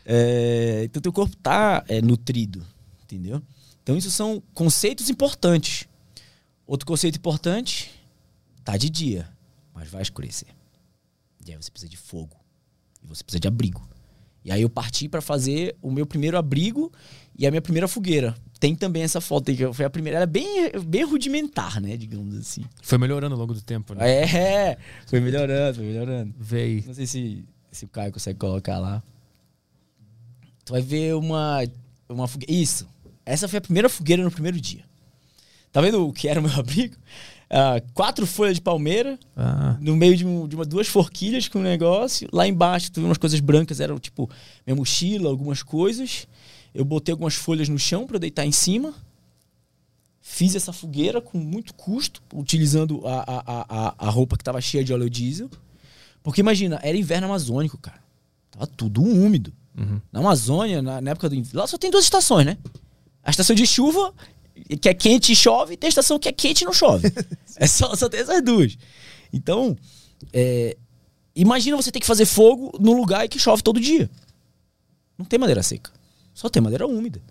É, 0.05 0.81
então 0.85 1.01
teu 1.01 1.13
corpo 1.13 1.35
tá 1.37 1.83
é, 1.87 2.01
nutrido, 2.01 2.63
entendeu? 3.03 3.41
Então 3.81 3.95
isso 3.97 4.11
são 4.11 4.41
conceitos 4.53 5.09
importantes. 5.09 5.87
Outro 6.69 6.85
conceito 6.85 7.15
importante, 7.15 7.89
tá 8.63 8.77
de 8.77 8.91
dia, 8.91 9.27
mas 9.73 9.89
vai 9.89 10.03
escurecer. 10.03 10.49
E 11.43 11.51
aí 11.51 11.57
você 11.57 11.71
precisa 11.71 11.89
de 11.89 11.97
fogo. 11.97 12.37
E 13.03 13.07
você 13.07 13.23
precisa 13.23 13.39
de 13.39 13.47
abrigo. 13.47 13.89
E 14.45 14.51
aí 14.51 14.61
eu 14.61 14.69
parti 14.69 15.09
para 15.09 15.19
fazer 15.19 15.75
o 15.81 15.89
meu 15.89 16.05
primeiro 16.05 16.37
abrigo 16.37 16.91
e 17.35 17.47
a 17.47 17.49
minha 17.49 17.59
primeira 17.59 17.87
fogueira. 17.87 18.35
Tem 18.59 18.75
também 18.75 19.01
essa 19.01 19.19
foto 19.19 19.49
aí, 19.49 19.57
que 19.57 19.73
foi 19.73 19.83
a 19.83 19.89
primeira. 19.89 20.19
Era 20.19 20.27
bem, 20.27 20.71
bem 20.85 21.03
rudimentar, 21.05 21.81
né? 21.81 21.97
Digamos 21.97 22.37
assim. 22.37 22.63
Foi 22.83 22.99
melhorando 22.99 23.33
ao 23.33 23.41
longo 23.41 23.55
do 23.55 23.63
tempo, 23.63 23.95
né? 23.95 24.07
É, 24.07 24.77
foi 25.07 25.19
melhorando, 25.19 25.77
foi 25.77 25.85
melhorando. 25.85 26.35
Aí. 26.51 26.83
Não 26.85 26.93
sei 26.93 27.07
se, 27.07 27.43
se 27.71 27.85
o 27.85 27.87
Caio 27.87 28.13
consegue 28.13 28.37
colocar 28.37 28.77
lá. 28.77 29.01
Tu 30.63 30.71
vai 30.71 30.83
ver 30.83 31.15
uma, 31.15 31.63
uma 32.07 32.27
fogueira. 32.27 32.53
Isso. 32.53 32.87
Essa 33.25 33.47
foi 33.47 33.57
a 33.57 33.61
primeira 33.61 33.89
fogueira 33.89 34.23
no 34.23 34.29
primeiro 34.29 34.61
dia. 34.61 34.87
Tá 35.71 35.81
vendo 35.81 36.07
o 36.07 36.13
que 36.13 36.27
era 36.27 36.39
o 36.39 36.43
meu 36.43 36.51
abrigo? 36.59 36.95
Ah, 37.51 37.81
quatro 37.93 38.27
folhas 38.27 38.55
de 38.55 38.61
palmeira, 38.61 39.17
Ah, 39.35 39.75
no 39.81 39.95
meio 39.95 40.15
de, 40.15 40.25
um- 40.25 40.47
de 40.47 40.55
uma, 40.55 40.65
duas 40.65 40.87
forquilhas 40.87 41.47
com 41.47 41.59
um 41.59 41.63
negócio. 41.63 42.27
Lá 42.31 42.47
embaixo, 42.47 42.91
tu 42.91 42.99
viu 42.99 43.09
umas 43.09 43.17
coisas 43.17 43.39
brancas, 43.39 43.79
eram 43.79 43.97
tipo 43.99 44.29
minha 44.65 44.75
mochila, 44.75 45.29
algumas 45.29 45.63
coisas. 45.63 46.27
Eu 46.73 46.85
botei 46.85 47.11
algumas 47.11 47.33
folhas 47.35 47.67
no 47.67 47.79
chão 47.79 48.05
para 48.05 48.17
eu 48.17 48.19
deitar 48.19 48.45
em 48.45 48.51
cima. 48.51 48.93
Fiz 50.21 50.53
essa 50.55 50.71
fogueira 50.71 51.19
com 51.21 51.37
muito 51.39 51.73
custo, 51.73 52.21
utilizando 52.33 53.01
a, 53.07 53.19
a, 53.21 53.43
a, 53.47 53.95
a- 54.07 54.09
roupa 54.09 54.37
que 54.37 54.43
tava 54.43 54.61
cheia 54.61 54.83
de 54.83 54.93
óleo 54.93 55.09
diesel. 55.09 55.49
Porque 56.21 56.41
imagina, 56.41 56.79
era 56.83 56.95
inverno 56.97 57.25
amazônico, 57.27 57.77
cara. 57.79 57.99
Tava 58.51 58.67
tudo 58.67 59.01
úmido. 59.01 59.51
uhum. 59.75 59.99
Na 60.11 60.19
Amazônia, 60.19 60.81
na, 60.81 61.01
na 61.01 61.11
época 61.11 61.29
do 61.29 61.35
inverno, 61.35 61.59
lá 61.61 61.65
só 61.67 61.77
tem 61.77 61.89
duas 61.89 62.03
estações, 62.03 62.45
né? 62.45 62.57
A 63.23 63.31
estação 63.31 63.55
de 63.55 63.65
chuva, 63.65 64.13
que 64.81 64.89
é 64.89 64.93
quente 64.93 65.31
e 65.31 65.35
chove, 65.35 65.73
e 65.73 65.77
tem 65.77 65.87
estação 65.87 66.19
que 66.19 66.29
é 66.29 66.31
quente 66.31 66.61
e 66.61 66.65
não 66.65 66.73
chove. 66.73 67.11
é 67.57 67.67
só, 67.67 67.95
só 67.95 68.09
tem 68.09 68.19
essas 68.19 68.43
duas. 68.43 68.77
Então, 69.31 69.77
é, 70.33 70.77
imagina 71.35 71.77
você 71.77 71.91
ter 71.91 71.99
que 71.99 72.07
fazer 72.07 72.25
fogo 72.25 72.71
num 72.79 72.93
lugar 72.93 73.27
que 73.27 73.39
chove 73.39 73.61
todo 73.61 73.79
dia. 73.79 74.09
Não 75.17 75.25
tem 75.25 75.39
madeira 75.39 75.61
seca. 75.63 75.91
Só 76.33 76.49
tem 76.49 76.61
madeira 76.61 76.87
úmida. 76.87 77.21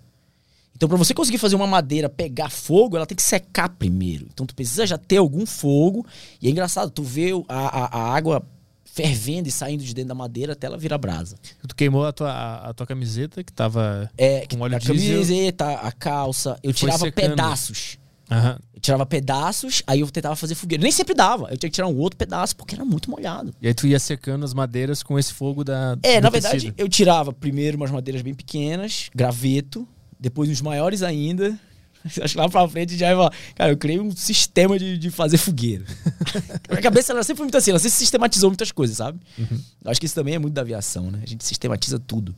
Então, 0.76 0.88
para 0.88 0.98
você 0.98 1.12
conseguir 1.12 1.38
fazer 1.38 1.56
uma 1.56 1.66
madeira 1.66 2.08
pegar 2.08 2.50
fogo, 2.50 2.96
ela 2.96 3.06
tem 3.06 3.16
que 3.16 3.22
secar 3.22 3.68
primeiro. 3.68 4.28
Então, 4.32 4.46
tu 4.46 4.54
precisa 4.54 4.86
já 4.86 4.96
ter 4.96 5.16
algum 5.16 5.44
fogo. 5.44 6.06
E 6.40 6.46
é 6.46 6.50
engraçado, 6.50 6.90
tu 6.90 7.02
vê 7.02 7.30
a, 7.48 7.66
a, 7.66 7.98
a 7.98 8.14
água 8.14 8.46
fervendo 8.84 9.48
e 9.48 9.52
saindo 9.52 9.82
de 9.82 9.94
dentro 9.94 10.08
da 10.08 10.14
madeira 10.14 10.52
até 10.52 10.66
ela 10.66 10.78
virar 10.78 10.98
brasa. 10.98 11.36
Queimou 11.78 12.04
a 12.04 12.12
tua, 12.12 12.30
a, 12.32 12.70
a 12.70 12.74
tua 12.74 12.84
camiseta, 12.86 13.44
que 13.44 13.52
tava. 13.52 14.10
É, 14.18 14.44
Com 14.50 14.60
óleo 14.60 14.74
a 14.74 14.78
diesel. 14.80 15.14
camiseta, 15.14 15.70
a 15.74 15.92
calça, 15.92 16.58
eu 16.62 16.72
tirava 16.72 16.98
secando. 16.98 17.30
pedaços. 17.30 17.98
Aham. 18.30 18.58
Eu 18.74 18.80
tirava 18.80 19.06
pedaços, 19.06 19.82
aí 19.86 20.00
eu 20.00 20.10
tentava 20.10 20.34
fazer 20.36 20.54
fogueira. 20.54 20.82
Nem 20.82 20.90
sempre 20.92 21.14
dava. 21.14 21.44
Eu 21.50 21.56
tinha 21.56 21.70
que 21.70 21.74
tirar 21.74 21.86
um 21.86 21.96
outro 21.96 22.16
pedaço 22.18 22.54
porque 22.56 22.74
era 22.74 22.84
muito 22.84 23.10
molhado. 23.10 23.54
E 23.62 23.68
aí 23.68 23.72
tu 23.74 23.86
ia 23.86 23.98
secando 23.98 24.44
as 24.44 24.52
madeiras 24.52 25.02
com 25.04 25.18
esse 25.18 25.32
fogo 25.32 25.62
da. 25.62 25.96
É, 26.02 26.20
na 26.20 26.28
verdade, 26.30 26.56
tecido. 26.56 26.74
eu 26.76 26.88
tirava 26.88 27.32
primeiro 27.32 27.76
umas 27.76 27.90
madeiras 27.92 28.22
bem 28.22 28.34
pequenas, 28.34 29.08
graveto, 29.14 29.86
Depois 30.20 30.50
uns 30.50 30.60
maiores 30.60 31.02
ainda. 31.02 31.56
Acho 32.22 32.34
que 32.34 32.38
lá 32.38 32.48
pra 32.48 32.68
frente 32.68 32.96
já 32.96 33.14
vai 33.14 33.30
Cara, 33.54 33.72
eu 33.72 33.76
criei 33.76 34.00
um 34.00 34.10
sistema 34.10 34.78
de, 34.78 34.96
de 34.98 35.10
fazer 35.10 35.36
fogueira. 35.36 35.84
Minha 36.68 36.82
cabeça 36.82 37.12
ela 37.12 37.22
sempre 37.22 37.38
foi 37.38 37.46
muito 37.46 37.56
assim, 37.56 37.70
ela 37.70 37.78
sempre 37.78 37.96
sistematizou 37.96 38.50
muitas 38.50 38.72
coisas, 38.72 38.96
sabe? 38.96 39.20
Uhum. 39.38 39.60
Acho 39.84 40.00
que 40.00 40.06
isso 40.06 40.14
também 40.14 40.34
é 40.34 40.38
muito 40.38 40.54
da 40.54 40.62
aviação, 40.62 41.10
né? 41.10 41.20
A 41.22 41.26
gente 41.26 41.44
sistematiza 41.44 41.98
tudo. 41.98 42.34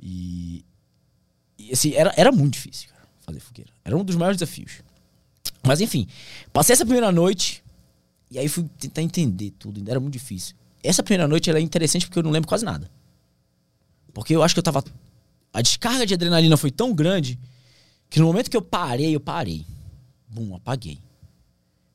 E. 0.00 0.64
E 1.58 1.72
assim, 1.72 1.92
era, 1.94 2.12
era 2.16 2.32
muito 2.32 2.54
difícil, 2.54 2.88
cara, 2.88 3.02
fazer 3.20 3.40
fogueira. 3.40 3.70
Era 3.84 3.96
um 3.96 4.04
dos 4.04 4.16
maiores 4.16 4.38
desafios. 4.38 4.82
Mas 5.62 5.80
enfim, 5.80 6.06
passei 6.52 6.72
essa 6.72 6.84
primeira 6.84 7.12
noite 7.12 7.62
e 8.30 8.38
aí 8.38 8.48
fui 8.48 8.64
tentar 8.78 9.02
entender 9.02 9.50
tudo, 9.58 9.78
ainda 9.78 9.90
era 9.90 10.00
muito 10.00 10.14
difícil. 10.14 10.54
Essa 10.82 11.02
primeira 11.02 11.28
noite 11.28 11.50
ela 11.50 11.58
é 11.58 11.62
interessante 11.62 12.06
porque 12.06 12.18
eu 12.18 12.22
não 12.22 12.30
lembro 12.30 12.48
quase 12.48 12.64
nada. 12.64 12.90
Porque 14.14 14.34
eu 14.34 14.42
acho 14.42 14.54
que 14.54 14.58
eu 14.58 14.62
tava. 14.62 14.82
A 15.52 15.60
descarga 15.60 16.06
de 16.06 16.14
adrenalina 16.14 16.56
foi 16.56 16.70
tão 16.70 16.94
grande 16.94 17.38
que 18.10 18.18
no 18.18 18.26
momento 18.26 18.50
que 18.50 18.56
eu 18.56 18.62
parei, 18.62 19.14
eu 19.14 19.20
parei. 19.20 19.64
Bum, 20.28 20.54
apaguei. 20.56 20.98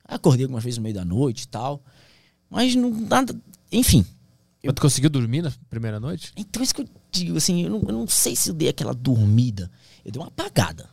Acordei 0.05 0.45
algumas 0.45 0.63
vezes 0.63 0.77
no 0.77 0.83
meio 0.83 0.95
da 0.95 1.03
noite 1.03 1.43
e 1.43 1.47
tal. 1.47 1.83
Mas 2.49 2.73
não 2.73 2.89
nada. 2.89 3.35
Enfim. 3.69 4.05
Mas 4.63 4.73
tu 4.73 4.81
conseguiu 4.81 5.09
dormir 5.09 5.41
na 5.41 5.51
primeira 5.69 5.99
noite? 5.99 6.31
Então, 6.35 6.63
isso 6.63 6.73
que 6.73 6.81
eu 6.81 6.89
digo, 7.11 7.37
assim, 7.37 7.63
eu 7.63 7.69
não, 7.69 7.79
eu 7.81 7.93
não 7.93 8.07
sei 8.07 8.35
se 8.35 8.49
eu 8.49 8.53
dei 8.53 8.69
aquela 8.69 8.93
dormida. 8.93 9.69
Eu 10.03 10.11
dei 10.11 10.19
uma 10.21 10.29
apagada. 10.29 10.89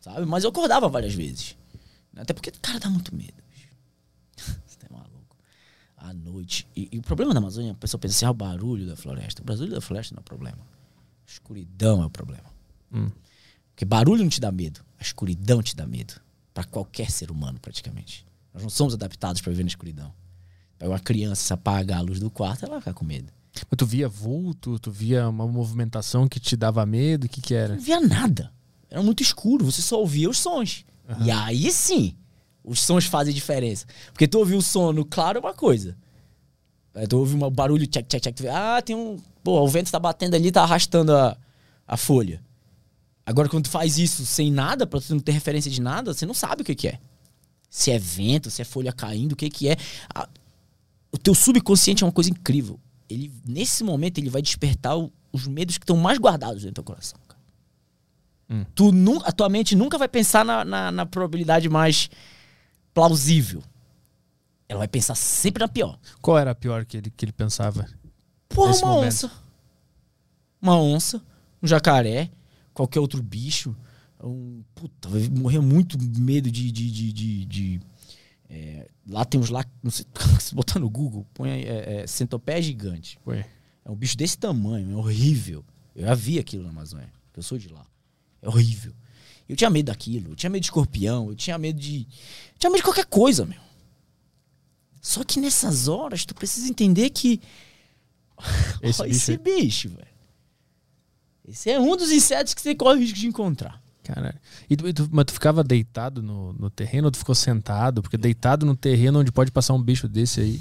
Sabe? 0.00 0.24
Mas 0.24 0.44
eu 0.44 0.50
acordava 0.50 0.88
várias 0.88 1.14
vezes. 1.14 1.56
Até 2.16 2.32
porque, 2.32 2.50
cara, 2.50 2.78
dá 2.78 2.88
muito 2.88 3.14
medo. 3.14 3.42
Você 4.36 4.76
tá 4.78 4.86
maluco. 4.90 5.36
À 5.96 6.14
noite. 6.14 6.66
E, 6.76 6.88
e, 6.92 6.98
o 6.98 7.02
problema 7.02 7.34
da 7.34 7.40
Amazônia, 7.40 7.72
a 7.72 7.74
pessoa 7.74 7.98
pensa 8.00 8.14
assim, 8.14 8.24
ah, 8.24 8.30
o 8.30 8.34
barulho 8.34 8.86
da 8.86 8.96
floresta. 8.96 9.42
O 9.42 9.44
barulho 9.44 9.70
da 9.70 9.80
floresta 9.80 10.14
não 10.14 10.20
é 10.20 10.22
o 10.22 10.24
problema. 10.24 10.58
A 10.58 11.30
escuridão 11.30 12.02
é 12.02 12.06
o 12.06 12.10
problema. 12.10 12.50
Hum. 12.92 13.10
Porque 13.74 13.84
barulho 13.84 14.22
não 14.22 14.30
te 14.30 14.40
dá 14.40 14.52
medo. 14.52 14.80
A 14.98 15.02
escuridão 15.02 15.62
te 15.62 15.74
dá 15.74 15.86
medo. 15.86 16.14
para 16.54 16.64
qualquer 16.64 17.10
ser 17.10 17.30
humano, 17.30 17.58
praticamente. 17.60 18.26
Nós 18.52 18.62
não 18.62 18.70
somos 18.70 18.92
adaptados 18.92 19.40
para 19.40 19.50
viver 19.50 19.62
na 19.62 19.68
escuridão. 19.68 20.12
Pega 20.78 20.90
uma 20.90 21.00
criança, 21.00 21.42
se 21.42 21.52
apagar 21.52 21.98
a 21.98 22.02
luz 22.02 22.20
do 22.20 22.30
quarto, 22.30 22.64
ela 22.64 22.72
vai 22.72 22.80
ficar 22.80 22.92
com 22.92 23.04
medo. 23.04 23.32
Mas 23.54 23.76
tu 23.76 23.86
via 23.86 24.08
vulto, 24.08 24.78
tu 24.78 24.90
via 24.90 25.28
uma 25.28 25.46
movimentação 25.46 26.28
que 26.28 26.40
te 26.40 26.56
dava 26.56 26.84
medo? 26.84 27.24
O 27.24 27.28
que 27.28 27.40
que 27.40 27.54
era? 27.54 27.74
Não 27.74 27.82
via 27.82 28.00
nada. 28.00 28.52
Era 28.90 29.02
muito 29.02 29.22
escuro, 29.22 29.64
você 29.64 29.80
só 29.80 29.98
ouvia 29.98 30.28
os 30.28 30.38
sons. 30.38 30.84
Uhum. 31.08 31.24
E 31.24 31.30
aí 31.30 31.70
sim, 31.72 32.14
os 32.62 32.82
sons 32.82 33.06
fazem 33.06 33.32
diferença. 33.32 33.86
Porque 34.12 34.28
tu 34.28 34.38
ouviu 34.38 34.58
o 34.58 34.62
som 34.62 34.92
no 34.92 35.04
claro 35.04 35.38
é 35.38 35.40
uma 35.40 35.54
coisa. 35.54 35.96
Aí 36.94 37.06
tu 37.06 37.18
ouve 37.18 37.34
um 37.34 37.50
barulho, 37.50 37.86
check, 37.86 38.06
check, 38.06 38.22
check. 38.22 38.46
Ah, 38.50 38.82
tem 38.82 38.94
um. 38.94 39.18
Pô, 39.42 39.60
o 39.60 39.68
vento 39.68 39.90
tá 39.90 39.98
batendo 39.98 40.34
ali, 40.34 40.52
tá 40.52 40.62
arrastando 40.62 41.14
a, 41.16 41.36
a 41.86 41.96
folha. 41.96 42.42
Agora, 43.24 43.48
quando 43.48 43.64
tu 43.64 43.70
faz 43.70 43.98
isso 43.98 44.26
sem 44.26 44.50
nada, 44.50 44.86
pra 44.86 45.00
tu 45.00 45.14
não 45.14 45.20
ter 45.20 45.32
referência 45.32 45.70
de 45.70 45.80
nada, 45.80 46.12
você 46.12 46.26
não 46.26 46.34
sabe 46.34 46.62
o 46.62 46.64
que, 46.64 46.74
que 46.74 46.88
é. 46.88 46.98
Se 47.70 47.90
é 47.90 47.98
vento, 47.98 48.50
se 48.50 48.60
é 48.60 48.64
folha 48.64 48.92
caindo, 48.92 49.32
o 49.32 49.36
que, 49.36 49.48
que 49.48 49.68
é. 49.68 49.76
A, 50.14 50.28
o 51.12 51.18
teu 51.18 51.34
subconsciente 51.34 52.02
é 52.02 52.06
uma 52.06 52.12
coisa 52.12 52.30
incrível. 52.30 52.78
Ele, 53.08 53.32
nesse 53.46 53.84
momento, 53.84 54.18
ele 54.18 54.28
vai 54.28 54.42
despertar 54.42 54.98
o, 54.98 55.12
os 55.32 55.46
medos 55.46 55.78
que 55.78 55.84
estão 55.84 55.96
mais 55.96 56.18
guardados 56.18 56.62
dentro 56.62 56.72
do 56.72 56.74
teu 56.76 56.84
coração. 56.84 57.18
Hum. 58.50 58.64
Tu, 58.74 58.92
a 59.24 59.32
tua 59.32 59.48
mente 59.48 59.74
nunca 59.74 59.96
vai 59.96 60.08
pensar 60.08 60.44
na, 60.44 60.64
na, 60.64 60.92
na 60.92 61.06
probabilidade 61.06 61.68
mais 61.68 62.10
plausível. 62.92 63.62
Ela 64.68 64.80
vai 64.80 64.88
pensar 64.88 65.14
sempre 65.14 65.62
na 65.62 65.68
pior. 65.68 65.98
Qual 66.20 66.38
era 66.38 66.50
a 66.50 66.54
pior 66.54 66.84
que 66.84 66.98
ele, 66.98 67.10
que 67.10 67.24
ele 67.24 67.32
pensava? 67.32 67.86
Porra, 68.48 68.72
uma 68.76 68.86
momento? 68.88 69.06
onça. 69.06 69.32
Uma 70.60 70.80
onça, 70.80 71.22
um 71.62 71.66
jacaré, 71.66 72.30
qualquer 72.72 73.00
outro 73.00 73.22
bicho. 73.22 73.74
Um, 74.22 74.62
puta, 74.74 75.08
morrer 75.38 75.60
muito 75.60 75.98
medo 76.00 76.50
de. 76.50 76.70
de, 76.70 76.90
de, 76.90 77.12
de, 77.12 77.44
de 77.44 77.80
é, 78.48 78.86
lá 79.08 79.24
tem 79.24 79.40
uns 79.40 79.50
lá. 79.50 79.64
Não 79.82 79.90
sei, 79.90 80.06
se 80.40 80.54
botar 80.54 80.78
no 80.78 80.88
Google, 80.88 81.26
põe 81.34 81.50
é, 81.50 82.02
é, 82.02 82.06
centopé 82.06 82.60
gigante. 82.60 83.18
Põe. 83.24 83.44
É 83.84 83.90
um 83.90 83.96
bicho 83.96 84.16
desse 84.16 84.38
tamanho, 84.38 84.92
é 84.92 84.96
horrível. 84.96 85.64
Eu 85.94 86.06
já 86.06 86.14
vi 86.14 86.38
aquilo 86.38 86.62
na 86.62 86.70
Amazônia, 86.70 87.12
eu 87.36 87.42
sou 87.42 87.58
de 87.58 87.68
lá. 87.68 87.84
É 88.40 88.48
horrível. 88.48 88.92
Eu 89.48 89.56
tinha 89.56 89.68
medo 89.68 89.86
daquilo, 89.86 90.32
eu 90.32 90.36
tinha 90.36 90.48
medo 90.48 90.62
de 90.62 90.66
escorpião, 90.66 91.28
eu 91.28 91.34
tinha 91.34 91.58
medo 91.58 91.78
de. 91.78 92.06
Eu 92.52 92.58
tinha 92.58 92.70
medo 92.70 92.78
de 92.78 92.84
qualquer 92.84 93.06
coisa, 93.06 93.44
meu. 93.44 93.60
Só 95.00 95.24
que 95.24 95.40
nessas 95.40 95.88
horas, 95.88 96.24
tu 96.24 96.34
precisa 96.34 96.68
entender 96.68 97.10
que. 97.10 97.40
Esse, 98.82 99.02
bicho, 99.02 99.04
esse 99.04 99.36
bicho 99.36 99.88
velho. 99.90 100.11
Esse 101.52 101.70
é 101.70 101.78
um 101.78 101.94
dos 101.96 102.10
insetos 102.10 102.54
que 102.54 102.62
você 102.62 102.74
corre 102.74 102.96
o 102.96 103.00
risco 103.00 103.18
de 103.18 103.26
encontrar. 103.26 103.82
Caralho. 104.02 104.38
E 104.68 104.76
tu, 104.76 104.92
tu, 104.92 105.08
mas 105.12 105.26
tu 105.26 105.32
ficava 105.34 105.62
deitado 105.62 106.22
no, 106.22 106.54
no 106.54 106.70
terreno 106.70 107.06
ou 107.06 107.10
tu 107.10 107.18
ficou 107.18 107.34
sentado? 107.34 108.02
Porque 108.02 108.16
deitado 108.16 108.64
no 108.64 108.74
terreno 108.74 109.20
onde 109.20 109.30
pode 109.30 109.52
passar 109.52 109.74
um 109.74 109.82
bicho 109.82 110.08
desse 110.08 110.40
aí. 110.40 110.60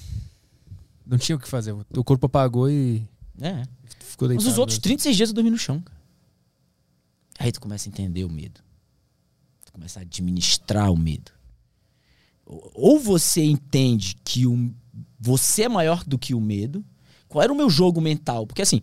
Não 1.05 1.17
tinha 1.17 1.35
o 1.35 1.39
que 1.39 1.47
fazer. 1.47 1.73
O 1.95 2.03
corpo 2.03 2.25
apagou 2.25 2.69
e. 2.69 3.07
É. 3.39 3.63
Ficou 3.99 4.27
deitado. 4.27 4.45
Mas 4.45 4.53
os 4.53 4.59
outros 4.59 4.77
36 4.79 5.15
dias 5.15 5.29
eu 5.29 5.35
dormi 5.35 5.49
no 5.49 5.57
chão, 5.57 5.79
cara. 5.79 5.99
Aí 7.39 7.51
tu 7.51 7.59
começa 7.59 7.87
a 7.87 7.89
entender 7.89 8.23
o 8.23 8.29
medo. 8.29 8.59
Tu 9.65 9.71
começa 9.71 9.99
a 9.99 10.03
administrar 10.03 10.91
o 10.91 10.97
medo. 10.97 11.31
Ou 12.45 12.99
você 12.99 13.41
entende 13.43 14.17
que 14.23 14.45
o, 14.45 14.71
você 15.17 15.63
é 15.63 15.69
maior 15.69 16.03
do 16.03 16.19
que 16.19 16.35
o 16.35 16.41
medo. 16.41 16.83
Qual 17.27 17.41
era 17.41 17.51
o 17.51 17.55
meu 17.55 17.69
jogo 17.69 18.01
mental? 18.01 18.45
Porque 18.45 18.61
assim, 18.61 18.81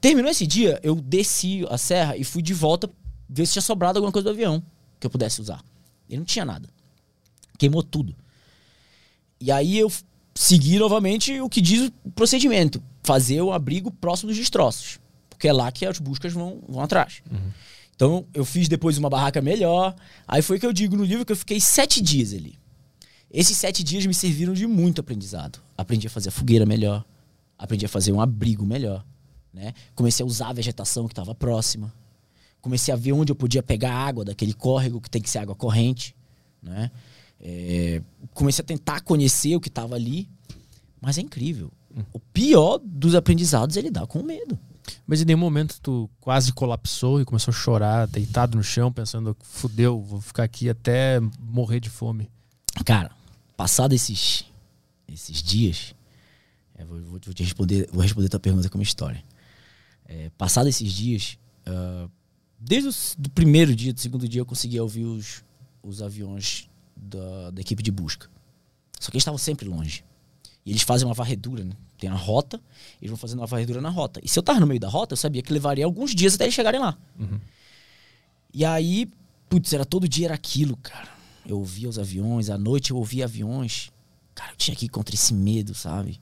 terminou 0.00 0.30
esse 0.30 0.46
dia, 0.46 0.80
eu 0.82 0.94
desci 0.94 1.66
a 1.70 1.78
serra 1.78 2.16
e 2.16 2.24
fui 2.24 2.42
de 2.42 2.54
volta 2.54 2.90
ver 3.28 3.46
se 3.46 3.52
tinha 3.52 3.62
sobrado 3.62 3.98
alguma 3.98 4.12
coisa 4.12 4.24
do 4.24 4.30
avião 4.30 4.62
que 4.98 5.06
eu 5.06 5.10
pudesse 5.10 5.40
usar. 5.40 5.62
E 6.08 6.16
não 6.16 6.24
tinha 6.24 6.44
nada. 6.44 6.68
Queimou 7.58 7.82
tudo. 7.82 8.14
E 9.40 9.52
aí 9.52 9.78
eu 9.78 9.90
segui 10.34 10.78
novamente 10.78 11.40
o 11.40 11.48
que 11.48 11.60
diz 11.60 11.90
o 12.04 12.10
procedimento: 12.10 12.82
fazer 13.02 13.40
o 13.42 13.52
abrigo 13.52 13.90
próximo 13.90 14.28
dos 14.28 14.36
destroços. 14.36 14.98
Porque 15.28 15.48
é 15.48 15.52
lá 15.52 15.70
que 15.70 15.86
as 15.86 15.98
buscas 15.98 16.32
vão, 16.32 16.60
vão 16.68 16.82
atrás. 16.82 17.22
Uhum. 17.30 17.52
Então 17.94 18.26
eu 18.32 18.44
fiz 18.44 18.68
depois 18.68 18.96
uma 18.96 19.10
barraca 19.10 19.40
melhor. 19.40 19.94
Aí 20.26 20.42
foi 20.42 20.58
que 20.58 20.66
eu 20.66 20.72
digo 20.72 20.96
no 20.96 21.04
livro 21.04 21.24
que 21.24 21.32
eu 21.32 21.36
fiquei 21.36 21.60
sete 21.60 22.00
dias 22.00 22.32
ali. 22.32 22.58
Esses 23.30 23.56
sete 23.56 23.84
dias 23.84 24.06
me 24.06 24.14
serviram 24.14 24.54
de 24.54 24.66
muito 24.66 25.00
aprendizado. 25.00 25.60
Aprendi 25.76 26.06
a 26.06 26.10
fazer 26.10 26.30
a 26.30 26.32
fogueira 26.32 26.64
melhor. 26.64 27.04
Aprendi 27.58 27.84
a 27.84 27.88
fazer 27.88 28.12
um 28.12 28.20
abrigo 28.20 28.64
melhor. 28.64 29.04
Né? 29.52 29.74
Comecei 29.94 30.22
a 30.22 30.26
usar 30.26 30.48
a 30.48 30.52
vegetação 30.52 31.06
que 31.06 31.12
estava 31.12 31.34
próxima. 31.34 31.92
Comecei 32.60 32.92
a 32.92 32.96
ver 32.96 33.12
onde 33.12 33.32
eu 33.32 33.36
podia 33.36 33.62
pegar 33.62 33.92
água 33.92 34.24
daquele 34.24 34.52
córrego 34.52 35.00
que 35.00 35.10
tem 35.10 35.22
que 35.22 35.30
ser 35.30 35.38
água 35.38 35.54
corrente. 35.54 36.14
Né? 36.62 36.90
É, 37.40 38.02
comecei 38.34 38.62
a 38.62 38.66
tentar 38.66 39.00
conhecer 39.00 39.54
o 39.56 39.60
que 39.60 39.68
estava 39.68 39.94
ali. 39.94 40.28
Mas 41.00 41.18
é 41.18 41.20
incrível. 41.20 41.70
Hum. 41.96 42.02
O 42.12 42.18
pior 42.18 42.78
dos 42.82 43.14
aprendizados 43.14 43.76
é 43.76 43.80
lidar 43.80 44.06
com 44.06 44.20
o 44.20 44.24
medo. 44.24 44.58
Mas 45.06 45.20
em 45.20 45.24
nenhum 45.24 45.38
momento 45.38 45.78
tu 45.80 46.10
quase 46.20 46.52
colapsou 46.52 47.20
e 47.20 47.24
começou 47.24 47.52
a 47.52 47.54
chorar, 47.54 48.06
deitado 48.06 48.56
no 48.56 48.62
chão, 48.62 48.92
pensando, 48.92 49.36
fudeu, 49.42 50.00
vou 50.00 50.20
ficar 50.20 50.44
aqui 50.44 50.68
até 50.68 51.20
morrer 51.40 51.80
de 51.80 51.90
fome. 51.90 52.30
Cara, 52.84 53.10
passado 53.56 53.92
esses, 53.94 54.44
esses 55.06 55.42
dias, 55.42 55.94
é, 56.74 56.84
vou, 56.84 57.00
vou, 57.02 57.18
te 57.18 57.42
responder, 57.42 57.88
vou 57.92 58.02
responder 58.02 58.28
tua 58.28 58.40
pergunta 58.40 58.68
com 58.68 58.78
uma 58.78 58.84
história. 58.84 59.22
É, 60.08 60.30
passado 60.38 60.68
esses 60.68 60.90
dias, 60.90 61.38
uh, 61.66 62.10
desde 62.58 62.88
o 62.88 63.30
primeiro 63.30 63.76
dia, 63.76 63.92
do 63.92 64.00
segundo 64.00 64.26
dia, 64.26 64.40
eu 64.40 64.46
conseguia 64.46 64.82
ouvir 64.82 65.04
os, 65.04 65.44
os 65.82 66.00
aviões 66.00 66.68
da, 66.96 67.50
da 67.50 67.60
equipe 67.60 67.82
de 67.82 67.90
busca. 67.90 68.28
Só 68.98 69.10
que 69.10 69.16
eles 69.16 69.22
estavam 69.22 69.38
sempre 69.38 69.68
longe. 69.68 70.02
E 70.64 70.70
eles 70.70 70.82
fazem 70.82 71.06
uma 71.06 71.14
varredura, 71.14 71.64
né? 71.64 71.74
Tem 71.98 72.08
a 72.10 72.14
rota, 72.14 72.60
eles 73.00 73.10
vão 73.10 73.16
fazendo 73.16 73.40
uma 73.40 73.46
varredura 73.46 73.80
na 73.80 73.90
rota. 73.90 74.20
E 74.22 74.28
se 74.28 74.38
eu 74.38 74.42
tava 74.42 74.60
no 74.60 74.66
meio 74.66 74.80
da 74.80 74.88
rota, 74.88 75.12
eu 75.12 75.16
sabia 75.16 75.42
que 75.42 75.52
levaria 75.52 75.84
alguns 75.84 76.14
dias 76.14 76.34
até 76.34 76.44
eles 76.44 76.54
chegarem 76.54 76.80
lá. 76.80 76.96
Uhum. 77.18 77.40
E 78.52 78.64
aí, 78.64 79.10
putz, 79.48 79.72
era 79.72 79.84
todo 79.84 80.08
dia 80.08 80.26
era 80.26 80.34
aquilo, 80.34 80.76
cara. 80.76 81.08
Eu 81.46 81.58
ouvia 81.58 81.88
os 81.88 81.98
aviões, 81.98 82.50
à 82.50 82.58
noite 82.58 82.90
eu 82.90 82.96
ouvia 82.96 83.24
aviões. 83.24 83.90
Cara, 84.34 84.52
eu 84.52 84.56
tinha 84.56 84.76
que 84.76 84.86
ir 84.86 84.88
contra 84.88 85.14
esse 85.14 85.34
medo, 85.34 85.74
sabe? 85.74 86.20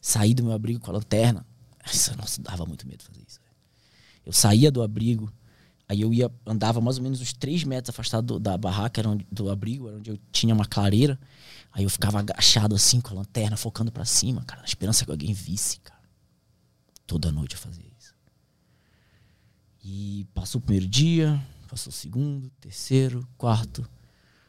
Sair 0.00 0.34
do 0.34 0.42
meu 0.42 0.52
abrigo 0.52 0.80
com 0.80 0.90
a 0.90 0.94
lanterna. 0.94 1.46
Isso, 1.92 2.16
nossa, 2.16 2.40
dava 2.42 2.64
muito 2.66 2.86
medo 2.86 3.02
fazer 3.04 3.24
isso. 3.26 3.40
Eu 4.24 4.32
saía 4.32 4.70
do 4.70 4.82
abrigo, 4.82 5.32
aí 5.88 6.00
eu 6.00 6.12
ia, 6.12 6.30
andava 6.44 6.80
mais 6.80 6.98
ou 6.98 7.02
menos 7.04 7.20
uns 7.20 7.32
3 7.32 7.64
metros 7.64 7.90
afastado 7.90 8.26
do, 8.26 8.40
da 8.40 8.56
barraca, 8.58 9.00
era 9.00 9.08
onde, 9.08 9.26
do 9.30 9.50
abrigo, 9.50 9.88
era 9.88 9.96
onde 9.96 10.10
eu 10.10 10.18
tinha 10.32 10.54
uma 10.54 10.66
clareira. 10.66 11.18
Aí 11.72 11.84
eu 11.84 11.90
ficava 11.90 12.18
agachado 12.18 12.74
assim 12.74 13.00
com 13.00 13.10
a 13.14 13.18
lanterna, 13.18 13.56
focando 13.56 13.92
para 13.92 14.04
cima, 14.04 14.42
cara, 14.44 14.62
na 14.62 14.66
esperança 14.66 15.04
que 15.04 15.10
alguém 15.10 15.32
visse, 15.32 15.78
cara. 15.80 16.00
Toda 17.06 17.30
noite 17.30 17.54
eu 17.54 17.60
fazia 17.60 17.84
isso. 17.98 18.14
E 19.84 20.26
passou 20.34 20.58
o 20.58 20.62
primeiro 20.62 20.88
dia, 20.88 21.40
passou 21.68 21.90
o 21.90 21.94
segundo, 21.94 22.50
terceiro, 22.60 23.26
quarto. 23.38 23.88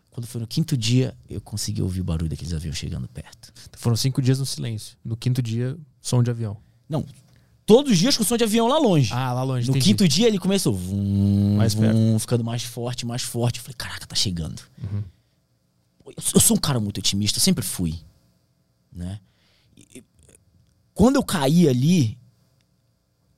Quando 0.10 0.26
foi 0.26 0.42
no 0.42 0.48
quinto 0.48 0.76
dia, 0.76 1.16
eu 1.30 1.40
consegui 1.40 1.80
ouvir 1.80 2.02
o 2.02 2.04
barulho 2.04 2.28
daqueles 2.28 2.52
aviões 2.52 2.76
chegando 2.76 3.08
perto. 3.08 3.54
Foram 3.78 3.96
cinco 3.96 4.20
dias 4.20 4.40
no 4.40 4.48
silêncio. 4.48 4.98
No 5.06 5.16
quinto 5.16 5.44
dia, 5.44 5.78
som 6.02 6.24
de 6.24 6.32
avião. 6.32 6.58
Não. 6.90 7.06
Todos 7.68 7.92
os 7.92 7.98
dias 8.00 8.18
com 8.18 8.24
som 8.24 8.38
de 8.38 8.44
avião 8.44 8.68
lá 8.68 8.80
longe. 8.80 9.14
Ah, 9.14 9.34
lá 9.34 9.44
longe. 9.44 9.68
No 9.68 9.76
entendi. 9.76 9.86
quinto 9.92 10.08
dia 10.08 10.26
ele 10.28 10.40
começou. 10.40 10.74
Vum, 10.74 11.58
Mais 11.58 11.76
vum, 11.76 12.18
ficando 12.18 12.44
mais 12.44 12.64
forte, 12.64 13.06
mais 13.06 13.22
forte. 13.22 13.58
Eu 13.60 13.64
falei, 13.64 13.76
caraca, 13.78 14.08
tá 14.08 14.16
chegando. 14.16 14.60
Eu, 16.06 16.14
eu 16.34 16.40
sou 16.42 16.58
um 16.58 16.60
cara 16.60 16.80
muito 16.80 16.98
otimista, 16.98 17.40
sempre 17.40 17.64
fui. 17.64 18.00
Né? 18.92 19.20
E- 19.78 20.04
quando 20.94 21.18
eu 21.18 21.24
caí 21.24 21.68
ali, 21.68 22.18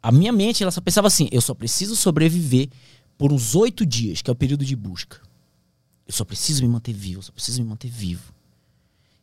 a 0.01 0.11
minha 0.11 0.31
mente 0.31 0.63
ela 0.63 0.71
só 0.71 0.79
pensava 0.79 1.07
assim: 1.07 1.27
eu 1.31 1.41
só 1.41 1.53
preciso 1.53 1.95
sobreviver 1.95 2.69
por 3.17 3.33
uns 3.33 3.55
oito 3.55 3.85
dias, 3.85 4.21
que 4.21 4.29
é 4.29 4.33
o 4.33 4.35
período 4.35 4.63
de 4.63 4.75
busca. 4.75 5.19
Eu 6.07 6.13
só 6.13 6.23
preciso 6.23 6.61
me 6.61 6.67
manter 6.69 6.93
vivo, 6.93 7.19
eu 7.19 7.23
só 7.23 7.31
preciso 7.31 7.61
me 7.61 7.67
manter 7.67 7.89
vivo. 7.89 8.31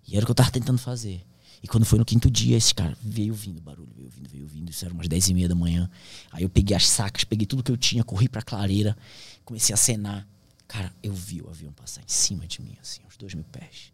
E 0.07 0.17
era 0.17 0.25
o 0.25 0.27
que 0.27 0.31
eu 0.33 0.35
tava 0.37 0.51
tentando 0.51 0.79
fazer. 0.79 1.25
E 1.63 1.69
quando 1.69 1.85
foi 1.85 1.99
no 1.99 2.05
quinto 2.05 2.31
dia, 2.31 2.57
esse 2.57 2.75
cara 2.75 2.97
veio 3.03 3.35
vindo 3.35 3.61
barulho, 3.61 3.93
veio 3.95 4.09
vindo, 4.09 4.29
veio 4.29 4.47
vindo. 4.47 4.71
Isso 4.71 4.85
era 4.85 4.93
umas 4.93 5.09
dez 5.09 5.29
e 5.29 5.35
meia 5.35 5.49
da 5.49 5.55
manhã. 5.55 5.91
Aí 6.31 6.43
eu 6.43 6.49
peguei 6.49 6.77
as 6.77 6.89
sacas, 6.89 7.25
peguei 7.25 7.47
tudo 7.47 7.63
que 7.63 7.73
eu 7.73 7.77
tinha, 7.77 8.05
corri 8.05 8.29
pra 8.29 8.43
clareira, 8.43 8.97
comecei 9.45 9.73
a 9.73 9.77
acenar. 9.77 10.27
Cara, 10.69 10.93
eu 11.03 11.13
vi 11.13 11.41
o 11.41 11.49
avião 11.49 11.73
passar 11.73 12.03
em 12.03 12.09
cima 12.09 12.47
de 12.47 12.61
mim, 12.61 12.77
assim, 12.81 13.01
uns 13.07 13.17
dois 13.17 13.35
mil 13.35 13.45
pés. 13.45 13.93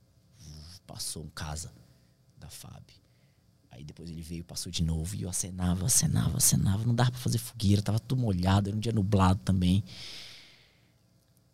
Passou 0.87 1.23
um 1.25 1.29
casa 1.29 1.73
da 2.39 2.49
FAB. 2.49 2.83
Aí 3.71 3.85
depois 3.85 4.11
ele 4.11 4.21
veio, 4.21 4.45
passou 4.45 4.71
de 4.71 4.83
novo, 4.83 5.15
e 5.17 5.23
eu 5.23 5.31
acenava, 5.31 5.87
acenava, 5.87 6.37
acenava. 6.37 6.85
Não 6.85 6.95
dava 6.95 7.11
pra 7.11 7.21
fazer 7.21 7.39
fogueira, 7.39 7.81
tava 7.81 7.99
tudo 7.99 8.21
molhado, 8.21 8.69
era 8.69 8.77
um 8.77 8.81
dia 8.81 8.93
nublado 8.93 9.41
também. 9.45 9.83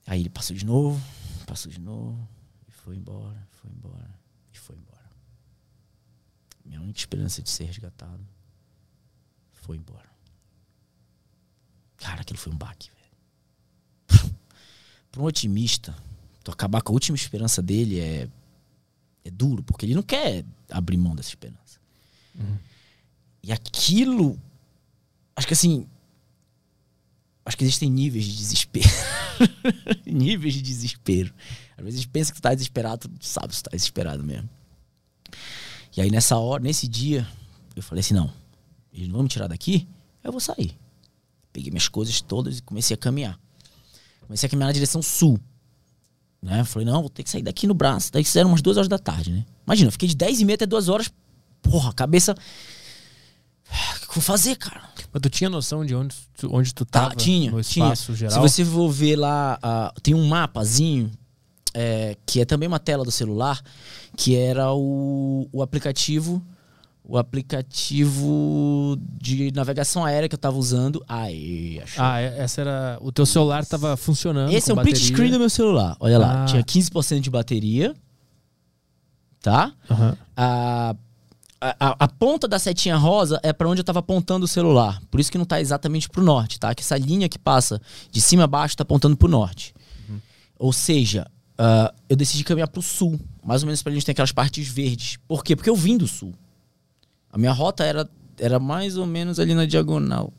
Aí 0.06 0.20
ele 0.20 0.28
passou 0.28 0.56
de 0.56 0.64
novo, 0.64 1.00
passou 1.46 1.70
de 1.70 1.78
novo, 1.78 2.26
e 2.66 2.72
foi 2.72 2.96
embora, 2.96 3.46
foi 3.52 3.70
embora. 3.70 4.17
Minha 6.68 6.80
única 6.80 6.98
esperança 6.98 7.42
de 7.42 7.50
ser 7.50 7.64
resgatado 7.64 8.20
foi 9.54 9.76
embora. 9.76 10.08
Cara, 11.96 12.20
aquilo 12.20 12.38
foi 12.38 12.52
um 12.52 12.56
baque, 12.56 12.90
velho. 12.90 14.34
Para 15.10 15.22
um 15.22 15.24
otimista, 15.24 15.96
tu 16.44 16.50
acabar 16.50 16.82
com 16.82 16.92
a 16.92 16.94
última 16.94 17.16
esperança 17.16 17.60
dele 17.60 17.98
é, 17.98 18.28
é 19.24 19.30
duro, 19.30 19.62
porque 19.62 19.86
ele 19.86 19.94
não 19.94 20.02
quer 20.02 20.44
abrir 20.70 20.96
mão 20.96 21.16
dessa 21.16 21.30
esperança. 21.30 21.78
E 23.42 23.52
aquilo. 23.52 24.38
Acho 25.34 25.46
que 25.46 25.54
assim. 25.54 25.86
Acho 27.44 27.56
que 27.56 27.64
existem 27.64 27.90
níveis 27.90 28.26
de 28.26 28.36
desespero. 28.36 28.88
níveis 30.04 30.52
de 30.52 30.60
desespero. 30.60 31.32
Às 31.76 31.84
vezes 31.84 32.00
a 32.00 32.02
gente 32.02 32.10
pensa 32.10 32.32
que 32.32 32.38
tu 32.38 32.42
tá 32.42 32.52
desesperado, 32.52 33.08
tu 33.08 33.24
sabe 33.24 33.54
se 33.54 33.62
tu 33.62 33.70
tá 33.70 33.74
desesperado 33.74 34.22
mesmo. 34.22 34.50
E 35.98 36.00
aí 36.00 36.12
nessa 36.12 36.36
hora, 36.38 36.62
nesse 36.62 36.86
dia, 36.86 37.26
eu 37.74 37.82
falei 37.82 37.98
assim, 37.98 38.14
não, 38.14 38.30
eles 38.92 39.08
não 39.08 39.14
vão 39.14 39.24
me 39.24 39.28
tirar 39.28 39.48
daqui, 39.48 39.88
eu 40.22 40.30
vou 40.30 40.40
sair. 40.40 40.78
Peguei 41.52 41.72
minhas 41.72 41.88
coisas 41.88 42.20
todas 42.20 42.58
e 42.58 42.62
comecei 42.62 42.94
a 42.94 42.96
caminhar. 42.96 43.36
Comecei 44.20 44.46
a 44.46 44.50
caminhar 44.50 44.68
na 44.68 44.72
direção 44.74 45.02
sul. 45.02 45.40
Né? 46.40 46.62
Falei, 46.62 46.86
não, 46.86 47.00
vou 47.00 47.10
ter 47.10 47.24
que 47.24 47.30
sair 47.30 47.42
daqui 47.42 47.66
no 47.66 47.74
braço. 47.74 48.12
Daí 48.12 48.22
que 48.22 48.38
eram 48.38 48.50
umas 48.50 48.62
duas 48.62 48.76
horas 48.76 48.86
da 48.86 48.96
tarde, 48.96 49.32
né? 49.32 49.44
Imagina, 49.66 49.88
eu 49.88 49.92
fiquei 49.92 50.08
de 50.08 50.14
10 50.14 50.40
e 50.40 50.44
meia 50.44 50.54
até 50.54 50.66
duas 50.66 50.88
horas. 50.88 51.10
Porra, 51.60 51.92
cabeça. 51.92 52.32
O 52.32 54.00
que 54.02 54.04
eu 54.10 54.14
vou 54.14 54.22
fazer, 54.22 54.54
cara? 54.54 54.88
Mas 55.12 55.20
tu 55.20 55.28
tinha 55.28 55.50
noção 55.50 55.84
de 55.84 55.96
onde 55.96 56.14
tu, 56.36 56.48
onde 56.54 56.72
tu 56.72 56.84
Tá, 56.84 57.00
tava 57.08 57.16
tinha, 57.16 57.50
no 57.50 57.60
tinha. 57.60 57.86
espaço 57.86 58.12
Se 58.12 58.18
geral? 58.20 58.40
você 58.40 58.64
for 58.64 58.88
ver 58.88 59.16
lá, 59.16 59.58
ah, 59.60 59.92
tem 60.00 60.14
um 60.14 60.28
mapazinho, 60.28 61.10
é, 61.74 62.16
que 62.26 62.40
é 62.40 62.44
também 62.44 62.66
uma 62.66 62.78
tela 62.78 63.04
do 63.04 63.10
celular, 63.12 63.60
que 64.16 64.34
era 64.36 64.72
o, 64.72 65.48
o 65.52 65.62
aplicativo. 65.62 66.42
O 67.10 67.16
aplicativo 67.16 68.98
de 69.20 69.50
navegação 69.52 70.04
aérea 70.04 70.28
que 70.28 70.34
eu 70.34 70.38
tava 70.38 70.58
usando. 70.58 71.02
Aí, 71.08 71.80
achou. 71.82 72.04
Ah, 72.04 72.20
é- 72.20 72.38
essa 72.40 72.60
era. 72.60 72.98
O 73.00 73.10
teu 73.10 73.24
celular 73.24 73.64
tava 73.64 73.96
funcionando. 73.96 74.52
Esse 74.52 74.70
é 74.70 74.74
com 74.74 74.80
o 74.80 74.82
print 74.82 74.94
bateria. 74.96 75.14
screen 75.16 75.30
do 75.32 75.38
meu 75.38 75.48
celular. 75.48 75.96
Olha 76.00 76.18
lá, 76.18 76.42
Ah. 76.42 76.46
tinha 76.46 76.62
15% 76.62 77.20
de 77.20 77.30
bateria. 77.30 77.94
Tá? 79.40 79.72
Aham. 79.90 80.16
a, 80.36 80.94
a, 81.60 82.04
a 82.04 82.08
ponta 82.08 82.46
da 82.46 82.58
setinha 82.58 82.96
rosa 82.96 83.40
é 83.42 83.52
pra 83.52 83.68
onde 83.68 83.80
eu 83.80 83.84
tava 83.84 84.00
apontando 84.00 84.44
o 84.44 84.48
celular. 84.48 85.00
Por 85.10 85.18
isso 85.20 85.30
que 85.32 85.38
não 85.38 85.44
tá 85.44 85.60
exatamente 85.60 86.08
pro 86.08 86.22
norte, 86.22 86.58
tá? 86.60 86.74
Que 86.74 86.82
essa 86.82 86.98
linha 86.98 87.28
que 87.28 87.38
passa 87.38 87.80
de 88.10 88.20
cima 88.20 88.44
a 88.44 88.46
baixo 88.46 88.76
tá 88.76 88.82
apontando 88.82 89.16
pro 89.16 89.28
norte. 89.28 89.72
Ou 90.58 90.72
seja, 90.72 91.26
ah, 91.58 91.92
eu 92.08 92.14
decidi 92.14 92.44
caminhar 92.44 92.68
pro 92.68 92.80
sul. 92.80 93.18
Mais 93.44 93.62
ou 93.62 93.66
menos 93.66 93.82
pra 93.82 93.92
gente 93.92 94.06
ter 94.06 94.12
aquelas 94.12 94.30
partes 94.30 94.68
verdes. 94.68 95.18
Por 95.26 95.42
quê? 95.42 95.56
Porque 95.56 95.68
eu 95.68 95.74
vim 95.74 95.96
do 95.96 96.06
sul. 96.06 96.32
A 97.30 97.36
minha 97.36 97.52
rota 97.52 97.84
era, 97.84 98.08
era 98.38 98.58
mais 98.58 98.96
ou 98.96 99.04
menos 99.04 99.40
ali 99.40 99.54
na 99.54 99.66
diagonal. 99.66 100.32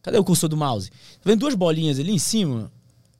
Cadê 0.00 0.18
o 0.18 0.24
cursor 0.24 0.48
do 0.48 0.56
mouse? 0.56 0.90
Tá 0.90 0.96
vendo 1.24 1.40
duas 1.40 1.54
bolinhas 1.54 2.00
ali 2.00 2.12
em 2.12 2.18
cima? 2.18 2.72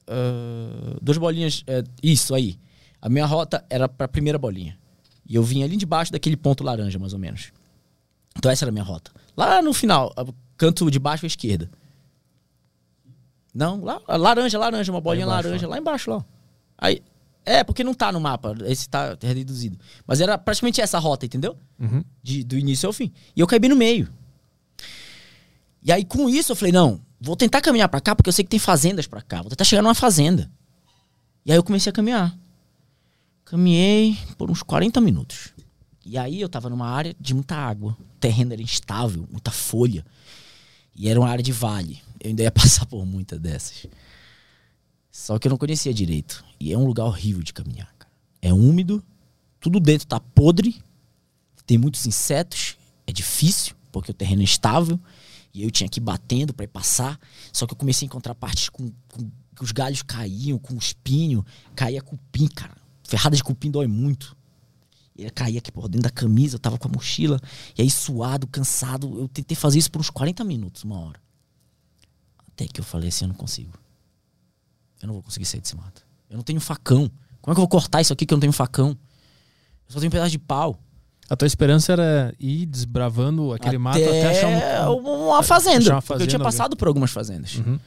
Ah, 0.08 0.96
duas 1.00 1.18
bolinhas. 1.18 1.62
é, 1.66 1.84
isso 2.02 2.34
aí. 2.34 2.58
A 3.00 3.08
minha 3.08 3.26
rota 3.26 3.64
era 3.68 3.88
pra 3.88 4.08
primeira 4.08 4.38
bolinha. 4.38 4.78
E 5.28 5.34
eu 5.34 5.42
vim 5.42 5.62
ali 5.62 5.76
debaixo 5.76 6.10
daquele 6.10 6.36
ponto 6.36 6.64
laranja, 6.64 6.98
mais 6.98 7.12
ou 7.12 7.18
menos. 7.18 7.52
Então 8.36 8.50
essa 8.50 8.64
era 8.64 8.70
a 8.70 8.72
minha 8.72 8.84
rota. 8.84 9.10
Lá 9.36 9.60
no 9.60 9.72
final, 9.72 10.12
canto 10.56 10.90
de 10.90 10.98
baixo 10.98 11.26
à 11.26 11.28
esquerda. 11.28 11.70
Não, 13.54 13.84
lá, 13.84 14.00
laranja, 14.08 14.58
laranja, 14.58 14.90
uma 14.90 15.00
bolinha 15.00 15.26
embaixo, 15.26 15.48
laranja, 15.48 15.68
lá 15.68 15.78
embaixo, 15.78 16.10
lá. 16.10 16.24
Aí, 16.78 17.02
é, 17.44 17.64
porque 17.64 17.82
não 17.82 17.94
tá 17.94 18.12
no 18.12 18.20
mapa, 18.20 18.54
esse 18.66 18.88
tá 18.88 19.16
reduzido. 19.20 19.78
Mas 20.06 20.20
era 20.20 20.38
praticamente 20.38 20.80
essa 20.80 20.98
rota, 20.98 21.26
entendeu? 21.26 21.56
Uhum. 21.78 22.04
De, 22.22 22.44
do 22.44 22.56
início 22.56 22.86
ao 22.86 22.92
fim. 22.92 23.12
E 23.34 23.40
eu 23.40 23.46
caí 23.46 23.58
bem 23.58 23.70
no 23.70 23.76
meio. 23.76 24.08
E 25.82 25.90
aí, 25.90 26.04
com 26.04 26.28
isso, 26.28 26.52
eu 26.52 26.56
falei, 26.56 26.72
não, 26.72 27.00
vou 27.20 27.34
tentar 27.34 27.60
caminhar 27.60 27.88
pra 27.88 28.00
cá, 28.00 28.14
porque 28.14 28.28
eu 28.28 28.32
sei 28.32 28.44
que 28.44 28.50
tem 28.50 28.60
fazendas 28.60 29.06
pra 29.06 29.20
cá. 29.20 29.40
Vou 29.40 29.50
tentar 29.50 29.64
chegar 29.64 29.82
numa 29.82 29.94
fazenda. 29.94 30.50
E 31.44 31.50
aí 31.50 31.58
eu 31.58 31.64
comecei 31.64 31.90
a 31.90 31.92
caminhar. 31.92 32.36
Caminhei 33.44 34.16
por 34.38 34.50
uns 34.50 34.62
40 34.62 35.00
minutos. 35.00 35.52
E 36.04 36.16
aí 36.16 36.40
eu 36.40 36.48
tava 36.48 36.70
numa 36.70 36.88
área 36.88 37.14
de 37.20 37.34
muita 37.34 37.56
água. 37.56 37.96
O 37.98 38.18
terreno 38.20 38.52
era 38.52 38.62
instável, 38.62 39.26
muita 39.30 39.50
folha. 39.50 40.04
E 40.94 41.08
era 41.08 41.18
uma 41.18 41.28
área 41.28 41.42
de 41.42 41.52
vale. 41.52 42.00
Eu 42.20 42.30
ainda 42.30 42.44
ia 42.44 42.50
passar 42.52 42.86
por 42.86 43.04
muitas 43.04 43.40
dessas. 43.40 43.86
Só 45.12 45.38
que 45.38 45.46
eu 45.46 45.50
não 45.50 45.58
conhecia 45.58 45.92
direito. 45.92 46.42
E 46.58 46.72
é 46.72 46.78
um 46.78 46.86
lugar 46.86 47.04
horrível 47.04 47.42
de 47.42 47.52
caminhar, 47.52 47.94
cara. 47.98 48.10
É 48.40 48.52
úmido, 48.52 49.04
tudo 49.60 49.78
dentro 49.78 50.06
tá 50.08 50.18
podre, 50.18 50.82
tem 51.66 51.76
muitos 51.76 52.06
insetos, 52.06 52.76
é 53.06 53.12
difícil, 53.12 53.76
porque 53.92 54.10
o 54.10 54.14
terreno 54.14 54.40
é 54.40 54.44
instável. 54.44 54.98
E 55.54 55.62
eu 55.62 55.70
tinha 55.70 55.86
que 55.86 56.00
ir 56.00 56.02
batendo 56.02 56.54
ir 56.58 56.66
passar. 56.66 57.20
Só 57.52 57.66
que 57.66 57.74
eu 57.74 57.76
comecei 57.76 58.06
a 58.06 58.08
encontrar 58.08 58.34
partes 58.34 58.70
com, 58.70 58.90
com 59.08 59.30
que 59.54 59.62
os 59.62 59.70
galhos 59.70 60.02
caíam, 60.02 60.58
com 60.58 60.74
espinho, 60.76 61.44
caía 61.76 62.00
cupim, 62.00 62.48
cara. 62.48 62.74
Ferrada 63.04 63.36
de 63.36 63.44
cupim 63.44 63.70
dói 63.70 63.86
muito. 63.86 64.34
E 65.14 65.22
ele 65.22 65.30
caía 65.30 65.58
aqui 65.58 65.70
por 65.70 65.88
dentro 65.88 66.04
da 66.04 66.10
camisa, 66.10 66.54
eu 66.56 66.58
tava 66.58 66.78
com 66.78 66.88
a 66.88 66.90
mochila. 66.90 67.38
E 67.76 67.82
aí, 67.82 67.90
suado, 67.90 68.46
cansado, 68.46 69.20
eu 69.20 69.28
tentei 69.28 69.54
fazer 69.54 69.78
isso 69.78 69.90
por 69.90 70.00
uns 70.00 70.08
40 70.08 70.42
minutos, 70.42 70.84
uma 70.84 70.98
hora. 70.98 71.20
Até 72.48 72.66
que 72.66 72.80
eu 72.80 72.84
falei 72.84 73.10
assim: 73.10 73.26
eu 73.26 73.28
não 73.28 73.34
consigo. 73.34 73.78
Eu 75.02 75.08
não 75.08 75.14
vou 75.14 75.22
conseguir 75.22 75.44
sair 75.44 75.60
desse 75.60 75.76
mato. 75.76 76.06
Eu 76.30 76.36
não 76.36 76.44
tenho 76.44 76.60
facão. 76.60 77.10
Como 77.40 77.52
é 77.52 77.54
que 77.54 77.58
eu 77.60 77.62
vou 77.62 77.68
cortar 77.68 78.00
isso 78.00 78.12
aqui 78.12 78.24
que 78.24 78.32
eu 78.32 78.36
não 78.36 78.40
tenho 78.40 78.52
facão? 78.52 78.90
Eu 78.90 79.92
só 79.92 79.98
tenho 79.98 80.08
um 80.08 80.12
pedaço 80.12 80.30
de 80.30 80.38
pau. 80.38 80.78
A 81.28 81.36
tua 81.36 81.46
esperança 81.46 81.92
era 81.92 82.34
ir 82.38 82.66
desbravando 82.66 83.52
aquele 83.52 83.78
mato 83.78 83.98
até 83.98 84.30
achar 84.30 84.90
um. 84.90 85.26
uma 85.26 85.42
fazenda. 85.42 85.78
achar 85.78 85.94
uma 85.94 86.02
porque 86.02 86.22
eu 86.22 86.26
tinha 86.26 86.38
fazenda, 86.38 86.44
passado 86.44 86.76
por 86.76 86.88
algumas 86.88 87.10
fazendas. 87.10 87.56
Uhum. 87.56 87.80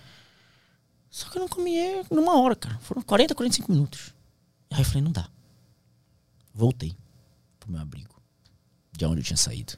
Só 1.10 1.30
que 1.30 1.38
eu 1.38 1.42
não 1.42 1.48
comi 1.48 1.78
numa 2.12 2.38
hora, 2.40 2.56
cara. 2.56 2.78
Foram 2.80 3.02
40, 3.02 3.34
45 3.34 3.72
minutos. 3.72 4.14
Aí 4.72 4.82
eu 4.82 4.86
falei, 4.86 5.02
não 5.02 5.12
dá. 5.12 5.30
Voltei 6.54 6.96
pro 7.60 7.72
meu 7.72 7.82
abrigo. 7.82 8.16
De 8.92 9.06
onde 9.06 9.22
eu 9.22 9.24
tinha 9.24 9.38
saído. 9.38 9.74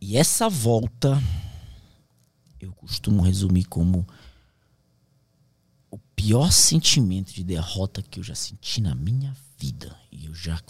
E 0.00 0.16
essa 0.16 0.48
volta 0.48 1.22
eu 2.60 2.72
costumo 2.72 3.22
resumir 3.22 3.64
como 3.64 4.06
pior 6.22 6.52
sentimento 6.52 7.34
de 7.34 7.42
derrota 7.42 8.00
que 8.00 8.20
eu 8.20 8.22
já 8.22 8.34
senti 8.34 8.80
na 8.80 8.94
minha 8.94 9.34
vida. 9.58 9.96
E 10.12 10.26
eu 10.26 10.34
já 10.34 10.60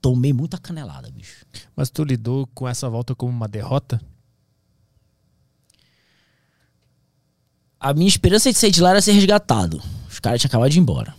tomei 0.00 0.32
muita 0.32 0.56
canelada, 0.56 1.10
bicho. 1.10 1.44
Mas 1.76 1.90
tu 1.90 2.02
lidou 2.02 2.46
com 2.54 2.66
essa 2.66 2.88
volta 2.88 3.14
como 3.14 3.30
uma 3.30 3.46
derrota? 3.46 4.00
A 7.78 7.92
minha 7.92 8.08
esperança 8.08 8.50
de 8.50 8.58
sair 8.58 8.70
de 8.70 8.80
lá 8.80 8.90
era 8.90 9.02
ser 9.02 9.12
resgatado. 9.12 9.82
Os 10.08 10.18
caras 10.18 10.40
tinham 10.40 10.48
acabado 10.48 10.70
de 10.70 10.78
ir 10.78 10.80
embora. 10.80 11.14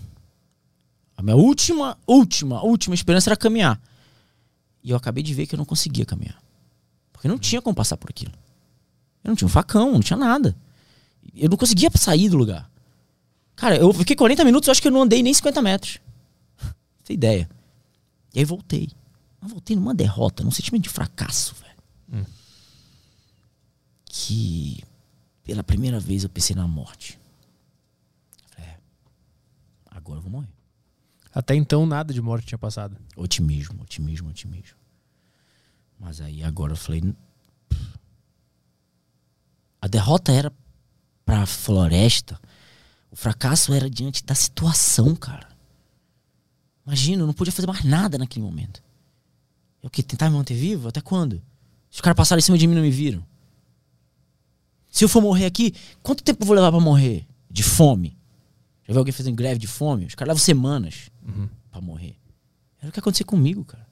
A 1.15 1.21
minha 1.21 1.36
última, 1.36 1.95
última, 2.07 2.63
última 2.63 2.95
esperança 2.95 3.30
era 3.30 3.38
caminhar. 3.38 3.80
E 4.84 4.89
eu 4.89 4.97
acabei 4.97 5.21
de 5.21 5.34
ver 5.34 5.45
que 5.45 5.53
eu 5.53 5.59
não 5.59 5.65
conseguia 5.65 6.05
caminhar. 6.05 6.41
Porque 7.11 7.28
não 7.28 7.38
tinha 7.38 7.61
como 7.61 7.76
passar 7.76 7.97
por 7.97 8.09
aquilo. 8.09 8.34
Eu 9.24 9.30
não 9.30 9.36
tinha 9.36 9.45
um 9.45 9.51
facão, 9.51 9.91
não 9.91 9.99
tinha 9.99 10.17
nada. 10.17 10.55
Eu 11.34 11.49
não 11.49 11.57
conseguia 11.57 11.89
sair 11.95 12.30
do 12.30 12.38
lugar. 12.38 12.69
Cara, 13.55 13.78
eu 13.78 13.93
fiquei 13.93 14.15
40 14.15 14.43
minutos, 14.43 14.67
eu 14.67 14.71
acho 14.71 14.82
que 14.82 14.88
eu 14.88 14.91
não 14.91 15.03
andei 15.03 15.21
nem 15.21 15.34
50 15.34 15.61
metros. 15.61 15.99
Tem 17.03 17.13
ideia. 17.13 17.49
E 18.34 18.39
aí 18.39 18.45
voltei. 18.45 18.89
Mas 19.39 19.51
voltei 19.51 19.76
numa 19.76 19.93
derrota, 19.93 20.43
num 20.43 20.51
sentimento 20.51 20.84
de 20.84 20.89
fracasso, 20.89 21.55
velho. 21.55 22.26
que 24.05 24.84
pela 25.43 25.63
primeira 25.63 25.99
vez 25.99 26.24
eu 26.24 26.30
pensei 26.30 26.55
na 26.55 26.67
morte. 26.67 27.19
Falei, 28.49 28.69
é, 28.69 28.78
agora 29.91 30.19
eu 30.19 30.21
vou 30.21 30.32
morrer. 30.32 30.49
Até 31.34 31.55
então 31.55 31.86
nada 31.86 32.13
de 32.13 32.21
morte 32.21 32.45
tinha 32.47 32.57
passado. 32.57 32.95
Otimismo, 33.15 33.82
otimismo, 33.82 34.30
otimismo. 34.30 34.78
Mas 35.99 36.21
aí 36.21 36.43
agora 36.43 36.74
eu 36.74 36.78
falei. 36.78 37.01
A 39.82 39.88
derrota 39.88 40.32
era 40.32 40.51
pra 41.26 41.45
floresta. 41.45 42.39
O 43.11 43.15
fracasso 43.15 43.74
era 43.74 43.89
diante 43.89 44.24
da 44.24 44.36
situação, 44.36 45.15
cara. 45.15 45.47
Imagina, 46.86 47.24
eu 47.24 47.28
não 47.28 47.34
podia 47.34 47.53
fazer 47.53 47.67
mais 47.67 47.84
nada 47.84 48.17
naquele 48.17 48.43
momento. 48.43 48.84
Eu 49.82 49.89
que 49.89 50.01
tentar 50.01 50.30
me 50.30 50.38
manter 50.38 50.55
vivo? 50.55 50.88
Até 50.88 51.01
quando? 51.01 51.41
Os 51.91 52.01
caras 52.01 52.15
passaram 52.15 52.39
em 52.39 52.43
cima 52.43 52.57
de 52.57 52.65
mim 52.65 52.74
e 52.74 52.76
não 52.76 52.82
me 52.82 52.91
viram. 52.91 53.26
Se 54.89 55.03
eu 55.03 55.09
for 55.09 55.21
morrer 55.21 55.45
aqui, 55.45 55.74
quanto 56.01 56.24
tempo 56.24 56.43
eu 56.43 56.47
vou 56.47 56.55
levar 56.55 56.71
para 56.71 56.80
morrer? 56.80 57.28
De 57.49 57.63
fome. 57.63 58.17
Já 58.84 58.93
viu 58.93 58.99
alguém 58.99 59.11
fazendo 59.13 59.36
greve 59.36 59.59
de 59.59 59.67
fome? 59.67 60.05
Os 60.05 60.15
caras 60.15 60.30
levam 60.30 60.43
semanas 60.43 61.09
uhum. 61.26 61.49
para 61.71 61.82
morrer. 61.82 62.15
Era 62.80 62.89
o 62.89 62.91
que 62.91 62.99
aconteceu 62.99 63.26
comigo, 63.26 63.63
cara. 63.63 63.88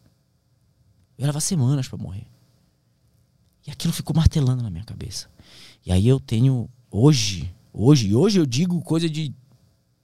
Eu 1.18 1.24
ia 1.24 1.28
levar 1.28 1.40
semanas 1.42 1.88
para 1.88 1.98
morrer. 1.98 2.28
E 3.66 3.72
aquilo 3.72 3.94
ficou 3.94 4.16
martelando 4.16 4.64
na 4.64 4.70
minha 4.70 4.84
cabeça. 4.84 5.30
E 5.86 5.92
aí 5.92 6.08
eu 6.08 6.20
tenho 6.20 6.70
hoje, 6.92 7.52
hoje, 7.74 8.14
hoje 8.14 8.40
eu 8.40 8.46
digo 8.46 8.82
coisa 8.82 9.10
de. 9.10 9.34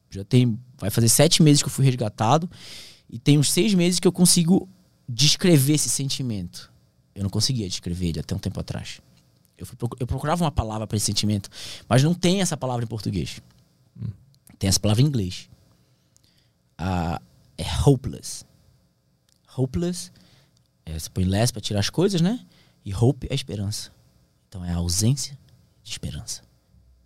Já 0.09 0.23
tem. 0.23 0.59
Vai 0.77 0.89
fazer 0.89 1.09
sete 1.09 1.43
meses 1.43 1.61
que 1.61 1.67
eu 1.67 1.71
fui 1.71 1.85
resgatado. 1.85 2.49
E 3.09 3.19
tem 3.19 3.37
uns 3.37 3.51
seis 3.51 3.73
meses 3.73 3.99
que 3.99 4.07
eu 4.07 4.11
consigo 4.11 4.67
descrever 5.07 5.73
esse 5.73 5.89
sentimento. 5.89 6.71
Eu 7.13 7.23
não 7.23 7.29
conseguia 7.29 7.67
descrever 7.67 8.07
ele 8.07 8.19
até 8.19 8.35
um 8.35 8.39
tempo 8.39 8.59
atrás. 8.59 9.01
Eu, 9.57 9.65
fui, 9.65 9.77
eu 9.99 10.05
procurava 10.05 10.43
uma 10.43 10.51
palavra 10.51 10.85
para 10.85 10.97
esse 10.97 11.05
sentimento, 11.05 11.49
mas 11.87 12.03
não 12.03 12.13
tem 12.13 12.41
essa 12.41 12.55
palavra 12.55 12.83
em 12.83 12.87
português. 12.87 13.41
Hum. 13.99 14.09
Tem 14.59 14.67
essa 14.67 14.79
palavra 14.79 15.01
em 15.01 15.05
inglês. 15.05 15.49
Ah, 16.77 17.21
é 17.57 17.65
hopeless. 17.85 18.45
Hopeless, 19.57 20.11
é, 20.85 20.97
você 20.97 21.09
põe 21.09 21.23
less 21.23 21.51
para 21.51 21.61
tirar 21.61 21.79
as 21.79 21.89
coisas, 21.89 22.21
né? 22.21 22.45
E 22.85 22.93
hope 22.93 23.27
é 23.29 23.33
esperança. 23.33 23.91
Então 24.47 24.63
é 24.63 24.71
a 24.71 24.75
ausência 24.75 25.37
de 25.83 25.91
esperança. 25.91 26.46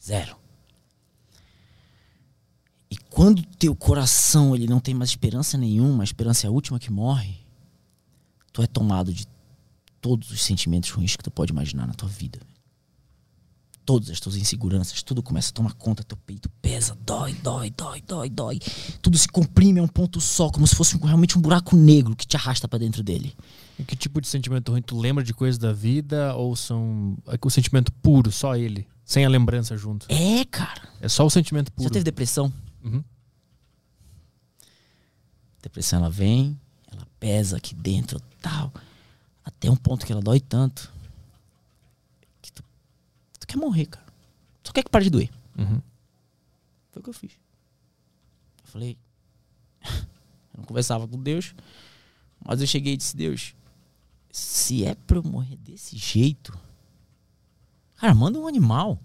Zero. 0.04 0.36
E 2.90 2.98
quando 3.10 3.46
teu 3.58 3.76
coração 3.76 4.56
ele 4.56 4.68
não 4.68 4.80
tem 4.80 4.94
mais 4.94 5.12
esperança 5.12 5.58
nenhuma, 5.58 6.04
a 6.04 6.06
esperança 6.06 6.46
é 6.46 6.50
a 6.50 6.52
última 6.52 6.80
que 6.80 6.92
morre, 6.92 7.38
tu 8.52 8.62
é 8.62 8.68
tomado 8.68 9.14
de 9.14 9.28
todos 10.02 10.32
os 10.32 10.42
sentimentos 10.42 10.90
ruins 10.90 11.16
que 11.16 11.24
tu 11.24 11.32
pode 11.32 11.52
imaginar 11.52 11.88
na 11.88 11.94
tua 11.94 12.10
vida. 12.10 12.40
Todas 13.86 14.10
as 14.10 14.20
tuas 14.20 14.36
inseguranças, 14.36 15.02
tudo 15.04 15.24
começa 15.24 15.50
a 15.50 15.54
tomar 15.54 15.74
conta, 15.74 16.04
teu 16.04 16.18
peito 16.18 16.50
pesa, 16.62 16.98
dói, 17.06 17.34
dói, 17.34 17.70
dói, 17.72 18.02
dói, 18.02 18.30
dói. 18.30 18.60
Tudo 19.02 19.18
se 19.18 19.28
comprime 19.28 19.80
a 19.80 19.84
um 19.84 19.88
ponto 19.88 20.22
só, 20.22 20.50
como 20.50 20.68
se 20.68 20.76
fosse 20.76 20.98
realmente 20.98 21.38
um 21.38 21.42
buraco 21.42 21.76
negro 21.76 22.16
que 22.16 22.28
te 22.28 22.36
arrasta 22.36 22.68
para 22.68 22.80
dentro 22.80 23.04
dele. 23.04 23.36
E 23.80 23.84
que 23.84 23.96
tipo 23.96 24.22
de 24.22 24.28
sentimento 24.28 24.72
ruim? 24.72 24.82
Tu 24.82 24.98
lembra 24.98 25.24
de 25.24 25.34
coisas 25.34 25.58
da 25.58 25.74
vida 25.74 26.36
ou 26.36 26.56
são 26.56 27.18
é 27.28 27.38
o 27.42 27.50
sentimento 27.50 27.92
puro, 27.94 28.32
só 28.32 28.56
ele, 28.56 28.88
sem 29.12 29.26
a 29.26 29.30
lembrança 29.30 29.76
junto? 29.76 30.08
É, 30.10 30.46
cara. 30.46 30.88
É 31.02 31.10
só 31.10 31.26
o 31.26 31.30
sentimento 31.30 31.70
puro. 31.74 31.84
Já 31.84 31.90
teve 31.90 32.06
depressão? 32.06 32.52
Uhum. 32.82 33.04
Depressão 35.62 36.00
ela 36.00 36.10
vem, 36.10 36.58
ela 36.90 37.06
pesa 37.20 37.58
aqui 37.58 37.76
dentro, 37.76 38.22
tal, 38.42 38.74
até 39.44 39.70
um 39.70 39.76
ponto 39.76 40.06
que 40.06 40.14
ela 40.14 40.22
dói 40.22 40.40
tanto 40.40 40.92
que 42.42 42.54
tu, 42.54 42.64
tu 43.38 43.46
quer 43.46 43.58
morrer, 43.58 43.88
cara. 43.88 44.06
Só 44.64 44.72
quer 44.72 44.82
que 44.82 44.90
pare 44.90 45.04
de 45.04 45.10
doer. 45.10 45.30
Uhum. 45.58 45.82
Foi 46.92 47.02
o 47.02 47.04
que 47.04 47.10
eu 47.10 47.14
fiz. 47.14 47.34
Eu 48.64 48.72
falei, 48.72 48.98
eu 49.84 50.58
não 50.58 50.64
conversava 50.64 51.06
com 51.06 51.22
Deus, 51.22 51.54
mas 52.44 52.62
eu 52.62 52.68
cheguei 52.68 52.94
e 52.94 52.98
disse, 52.98 53.18
Deus, 53.18 53.54
se 54.32 54.86
é 54.86 54.96
pra 54.96 55.18
eu 55.18 55.24
morrer 55.24 55.58
desse 55.58 55.98
jeito, 55.98 56.58
cara, 58.02 58.16
manda 58.16 58.40
um 58.40 58.48
animal. 58.48 59.00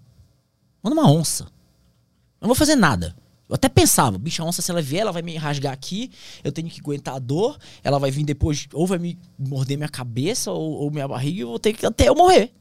Manda 0.81 0.99
uma 0.99 1.09
onça. 1.09 1.43
Eu 1.43 2.41
não 2.41 2.47
vou 2.47 2.55
fazer 2.55 2.75
nada. 2.75 3.15
Eu 3.47 3.55
até 3.55 3.69
pensava, 3.69 4.17
bicha 4.17 4.43
onça, 4.43 4.61
se 4.61 4.71
ela 4.71 4.81
vier, 4.81 5.01
ela 5.01 5.11
vai 5.11 5.21
me 5.21 5.37
rasgar 5.37 5.71
aqui, 5.71 6.11
eu 6.43 6.51
tenho 6.51 6.69
que 6.69 6.81
aguentar 6.81 7.15
a 7.15 7.19
dor, 7.19 7.57
ela 7.81 7.97
vai 7.97 8.11
vir 8.11 8.25
depois, 8.25 8.67
ou 8.73 8.85
vai 8.85 8.97
me 8.97 9.17
morder 9.39 9.77
minha 9.77 9.87
cabeça, 9.87 10.51
ou, 10.51 10.73
ou 10.73 10.91
minha 10.91 11.07
barriga, 11.07 11.37
e 11.37 11.41
eu 11.41 11.47
vou 11.47 11.59
ter 11.59 11.71
que 11.71 11.85
até 11.85 12.09
eu 12.09 12.15
morrer. 12.15 12.53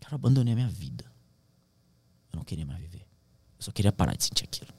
Cara, 0.00 0.14
eu 0.14 0.16
abandonei 0.16 0.52
a 0.52 0.56
minha 0.56 0.68
vida. 0.68 1.04
Eu 2.32 2.38
não 2.38 2.44
queria 2.44 2.66
mais 2.66 2.80
viver. 2.80 3.06
Eu 3.56 3.62
só 3.62 3.70
queria 3.70 3.92
parar 3.92 4.16
de 4.16 4.24
sentir 4.24 4.44
aquilo. 4.44 4.72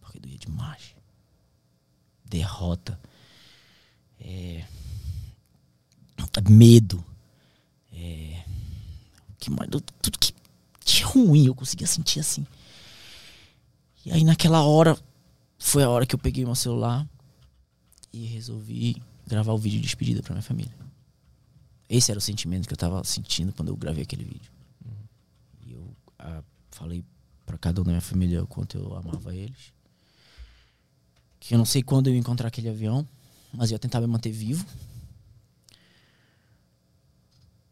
Porque 0.00 0.18
doía 0.18 0.38
demais. 0.38 0.94
Derrota. 2.24 2.98
É... 4.18 4.64
Medo. 6.48 7.04
Que 9.48 9.50
mais? 9.50 9.70
Tudo 9.70 10.18
que 10.18 10.34
de 10.84 11.02
ruim 11.02 11.46
eu 11.46 11.54
conseguia 11.54 11.86
sentir 11.86 12.20
assim. 12.20 12.46
E 14.04 14.12
aí 14.12 14.24
naquela 14.24 14.62
hora 14.62 14.96
foi 15.58 15.82
a 15.82 15.88
hora 15.88 16.06
que 16.06 16.14
eu 16.14 16.18
peguei 16.18 16.44
meu 16.44 16.54
celular 16.54 17.08
e 18.12 18.26
resolvi 18.26 19.02
gravar 19.26 19.52
o 19.52 19.58
vídeo 19.58 19.78
de 19.78 19.86
despedida 19.86 20.22
para 20.22 20.34
minha 20.34 20.42
família. 20.42 20.72
Esse 21.88 22.10
era 22.10 22.18
o 22.18 22.22
sentimento 22.22 22.66
que 22.66 22.74
eu 22.74 22.78
tava 22.78 23.02
sentindo 23.04 23.52
quando 23.52 23.68
eu 23.68 23.76
gravei 23.76 24.02
aquele 24.02 24.24
vídeo. 24.24 24.52
Uhum. 24.84 24.92
E 25.66 25.72
eu 25.72 25.96
a, 26.18 26.38
ah, 26.38 26.42
falei 26.70 27.02
para 27.46 27.56
cada 27.56 27.80
um 27.80 27.84
da 27.84 27.90
minha 27.90 28.02
família 28.02 28.42
o 28.42 28.46
quanto 28.46 28.76
eu 28.76 28.94
amava 28.94 29.34
eles. 29.34 29.72
Que 31.40 31.54
eu 31.54 31.58
não 31.58 31.64
sei 31.64 31.82
quando 31.82 32.08
eu 32.08 32.12
ia 32.12 32.18
encontrar 32.18 32.48
aquele 32.48 32.68
avião, 32.68 33.08
mas 33.52 33.70
eu 33.70 33.74
ia 33.74 33.78
tentar 33.78 34.00
me 34.00 34.06
manter 34.06 34.30
vivo. 34.30 34.66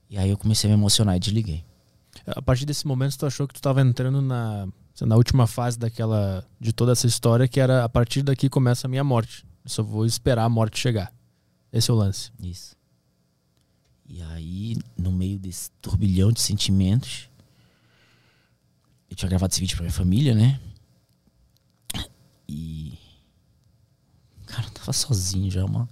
E 0.08 0.16
aí 0.18 0.30
eu 0.30 0.38
comecei 0.38 0.70
a 0.70 0.72
me 0.72 0.78
emocionar 0.78 1.16
e 1.16 1.20
desliguei. 1.20 1.64
A 2.26 2.40
partir 2.40 2.64
desse 2.64 2.86
momento, 2.86 3.18
tu 3.18 3.26
achou 3.26 3.46
que 3.46 3.54
tu 3.54 3.58
estava 3.58 3.80
entrando 3.80 4.22
na, 4.22 4.68
na 5.02 5.16
última 5.16 5.46
fase 5.46 5.78
daquela 5.78 6.44
de 6.60 6.72
toda 6.72 6.92
essa 6.92 7.06
história, 7.06 7.46
que 7.48 7.60
era 7.60 7.84
a 7.84 7.88
partir 7.88 8.22
daqui 8.22 8.48
começa 8.48 8.86
a 8.86 8.90
minha 8.90 9.04
morte. 9.04 9.44
Eu 9.64 9.70
só 9.70 9.82
vou 9.82 10.06
esperar 10.06 10.44
a 10.44 10.48
morte 10.48 10.78
chegar. 10.78 11.12
Esse 11.72 11.90
é 11.90 11.94
o 11.94 11.96
lance. 11.96 12.30
Isso. 12.40 12.76
E 14.08 14.22
aí, 14.22 14.76
no 14.96 15.10
meio 15.10 15.38
desse 15.38 15.70
turbilhão 15.82 16.30
de 16.30 16.40
sentimentos, 16.40 17.28
eu 19.10 19.16
tinha 19.16 19.28
gravado 19.28 19.52
esse 19.52 19.60
vídeo 19.60 19.76
pra 19.76 19.82
minha 19.82 19.92
família, 19.92 20.34
né? 20.34 20.60
E. 22.48 22.96
Cara, 24.46 24.68
eu 24.68 24.70
tava 24.70 24.92
sozinho 24.92 25.50
já, 25.50 25.64
uma, 25.64 25.88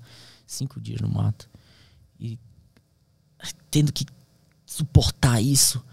cinco 0.47 0.81
dias 0.81 1.01
no 1.01 1.09
mato. 1.09 1.51
E 2.19 2.39
tendo 3.71 3.93
que 3.93 4.07
suportar 4.67 5.41
isso. 5.41 5.85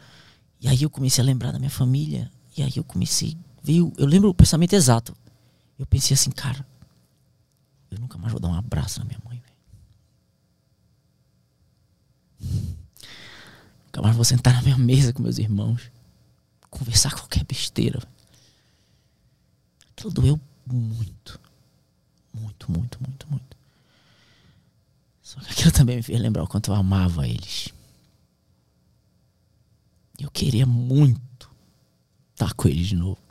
E 0.60 0.68
aí 0.68 0.84
eu 0.84 0.90
comecei 0.90 1.24
a 1.24 1.26
lembrar 1.26 1.52
da 1.52 1.60
minha 1.60 1.72
família. 1.72 2.32
E 2.58 2.64
aí 2.64 2.74
eu 2.76 2.84
comecei. 2.84 3.38
Veio, 3.64 3.94
eu 3.98 4.06
lembro 4.06 4.30
o 4.30 4.34
pensamento 4.34 4.74
exato. 4.74 5.16
Eu 5.78 5.86
pensei 5.86 6.14
assim, 6.14 6.30
cara, 6.30 6.66
eu 7.90 8.00
nunca 8.00 8.18
mais 8.18 8.32
vou 8.32 8.40
dar 8.40 8.50
um 8.50 8.56
abraço 8.56 9.00
na 9.00 9.06
minha 9.06 9.20
mãe. 9.26 9.42
Nunca 13.86 14.02
mais 14.02 14.16
vou 14.16 14.24
sentar 14.24 14.54
na 14.54 14.62
minha 14.62 14.78
mesa 14.78 15.12
com 15.12 15.22
meus 15.22 15.38
irmãos. 15.38 15.92
Conversar 16.70 17.14
qualquer 17.14 17.44
besteira. 17.44 18.02
Aquilo 19.92 20.12
doeu 20.12 20.40
muito. 20.66 21.40
Muito, 22.34 22.72
muito, 22.72 22.98
muito, 23.02 23.28
muito. 23.30 23.58
Só 25.32 25.40
que 25.40 25.50
aquilo 25.50 25.72
também 25.72 25.96
me 25.96 26.04
fez 26.04 26.20
lembrar 26.20 26.44
o 26.44 26.48
quanto 26.48 26.72
eu 26.72 26.76
amava 26.76 27.26
eles. 27.26 27.70
Eu 30.20 30.30
queria 30.30 30.66
muito 30.66 31.50
estar 32.34 32.54
com 32.54 32.68
ele 32.68 32.84
de 32.84 32.98
novo. 32.98 33.22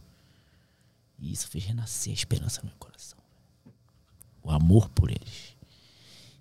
E 1.18 1.30
isso 1.30 1.46
fez 1.48 1.62
renascer 1.62 2.10
a 2.12 2.14
esperança 2.14 2.62
no 2.62 2.68
meu 2.68 2.76
coração. 2.78 3.18
O 4.42 4.50
amor 4.50 4.88
por 4.88 5.10
eles. 5.10 5.54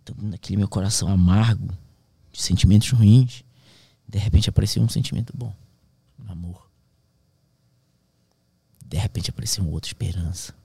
Então, 0.01 0.15
naquele 0.29 0.55
meu 0.55 0.69
coração 0.69 1.09
amargo, 1.09 1.77
de 2.31 2.41
sentimentos 2.41 2.89
ruins, 2.91 3.43
de 4.07 4.17
repente 4.17 4.47
apareceu 4.47 4.81
um 4.81 4.87
sentimento 4.87 5.35
bom. 5.35 5.53
Um 6.25 6.31
amor. 6.31 6.71
De 8.85 8.97
repente 8.97 9.29
apareceu 9.29 9.67
outra 9.67 9.89
esperança. 9.89 10.55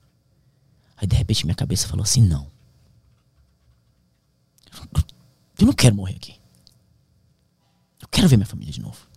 Aí 0.95 1.05
de 1.05 1.17
repente 1.17 1.45
minha 1.45 1.53
cabeça 1.53 1.85
falou 1.85 2.03
assim: 2.03 2.21
não. 2.21 2.54
Eu 5.59 5.65
não 5.65 5.73
quero 5.73 5.95
morrer 5.95 6.15
aqui. 6.15 6.39
Eu 8.01 8.07
quero 8.07 8.27
ver 8.27 8.37
minha 8.37 8.47
família 8.47 8.73
de 8.73 8.81
novo. 8.81 9.07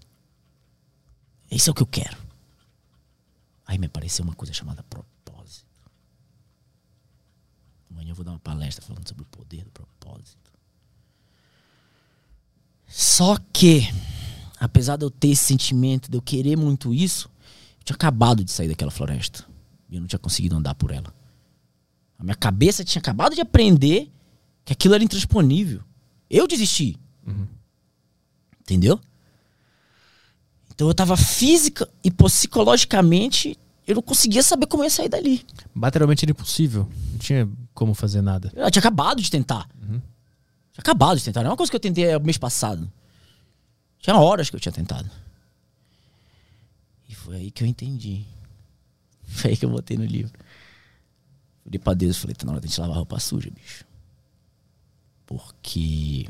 Isso 1.50 1.68
é 1.68 1.72
o 1.72 1.74
que 1.74 1.82
eu 1.82 1.86
quero. 1.86 2.16
Aí 3.66 3.78
me 3.78 3.86
apareceu 3.86 4.24
uma 4.24 4.34
coisa 4.34 4.52
chamada 4.52 4.82
propósito. 4.82 5.66
Amanhã 7.90 8.10
eu 8.10 8.14
vou 8.14 8.24
dar 8.24 8.32
uma 8.32 8.38
palestra 8.38 8.84
falando 8.84 9.06
sobre 9.06 9.22
o 9.22 9.26
poder 9.26 9.64
do 9.64 9.70
propósito. 9.70 10.52
Só 12.86 13.36
que 13.52 13.88
apesar 14.58 14.96
de 14.96 15.04
eu 15.04 15.10
ter 15.10 15.28
esse 15.28 15.44
sentimento, 15.44 16.10
de 16.10 16.16
eu 16.16 16.22
querer 16.22 16.56
muito 16.56 16.92
isso, 16.92 17.30
eu 17.78 17.84
tinha 17.84 17.94
acabado 17.94 18.44
de 18.44 18.50
sair 18.50 18.68
daquela 18.68 18.90
floresta. 18.90 19.44
E 19.88 19.94
eu 19.94 20.00
não 20.00 20.08
tinha 20.08 20.18
conseguido 20.18 20.56
andar 20.56 20.74
por 20.74 20.90
ela. 20.90 21.14
A 22.18 22.24
minha 22.24 22.34
cabeça 22.34 22.84
tinha 22.84 23.00
acabado 23.00 23.34
de 23.34 23.40
aprender 23.40 24.10
que 24.68 24.74
aquilo 24.74 24.94
era 24.94 25.02
intransponível. 25.02 25.80
Eu 26.28 26.46
desisti. 26.46 26.94
Uhum. 27.26 27.46
Entendeu? 28.60 29.00
Então 30.70 30.86
eu 30.86 30.92
tava 30.92 31.16
física 31.16 31.88
e 32.04 32.10
psicologicamente 32.10 33.56
eu 33.86 33.94
não 33.94 34.02
conseguia 34.02 34.42
saber 34.42 34.66
como 34.66 34.84
ia 34.84 34.90
sair 34.90 35.08
dali. 35.08 35.42
Materialmente 35.72 36.26
era 36.26 36.32
impossível. 36.32 36.86
Não 37.12 37.18
tinha 37.18 37.48
como 37.72 37.94
fazer 37.94 38.20
nada. 38.20 38.52
Eu 38.54 38.70
tinha 38.70 38.80
acabado 38.80 39.22
de 39.22 39.30
tentar. 39.30 39.66
Uhum. 39.80 40.02
Tinha 40.72 40.80
acabado 40.80 41.16
de 41.16 41.24
tentar. 41.24 41.40
Não 41.40 41.48
é 41.48 41.50
uma 41.52 41.56
coisa 41.56 41.70
que 41.70 41.76
eu 41.76 41.80
tentei 41.80 42.18
mês 42.18 42.36
passado. 42.36 42.92
Tinha 43.98 44.16
horas 44.16 44.50
que 44.50 44.56
eu 44.56 44.60
tinha 44.60 44.72
tentado. 44.72 45.10
E 47.08 47.14
foi 47.14 47.36
aí 47.36 47.50
que 47.50 47.64
eu 47.64 47.66
entendi. 47.66 48.26
Foi 49.28 49.52
aí 49.52 49.56
que 49.56 49.64
eu 49.64 49.70
botei 49.70 49.96
no 49.96 50.04
livro. 50.04 50.38
Falei 51.64 51.78
pra 51.78 51.94
Deus, 51.94 52.18
falei, 52.18 52.36
tá 52.36 52.44
na 52.44 52.52
hora 52.52 52.60
de 52.60 52.66
a 52.66 52.68
gente 52.68 52.80
lavar 52.80 52.96
roupa 52.96 53.18
suja, 53.18 53.50
bicho. 53.50 53.87
Porque 55.28 56.26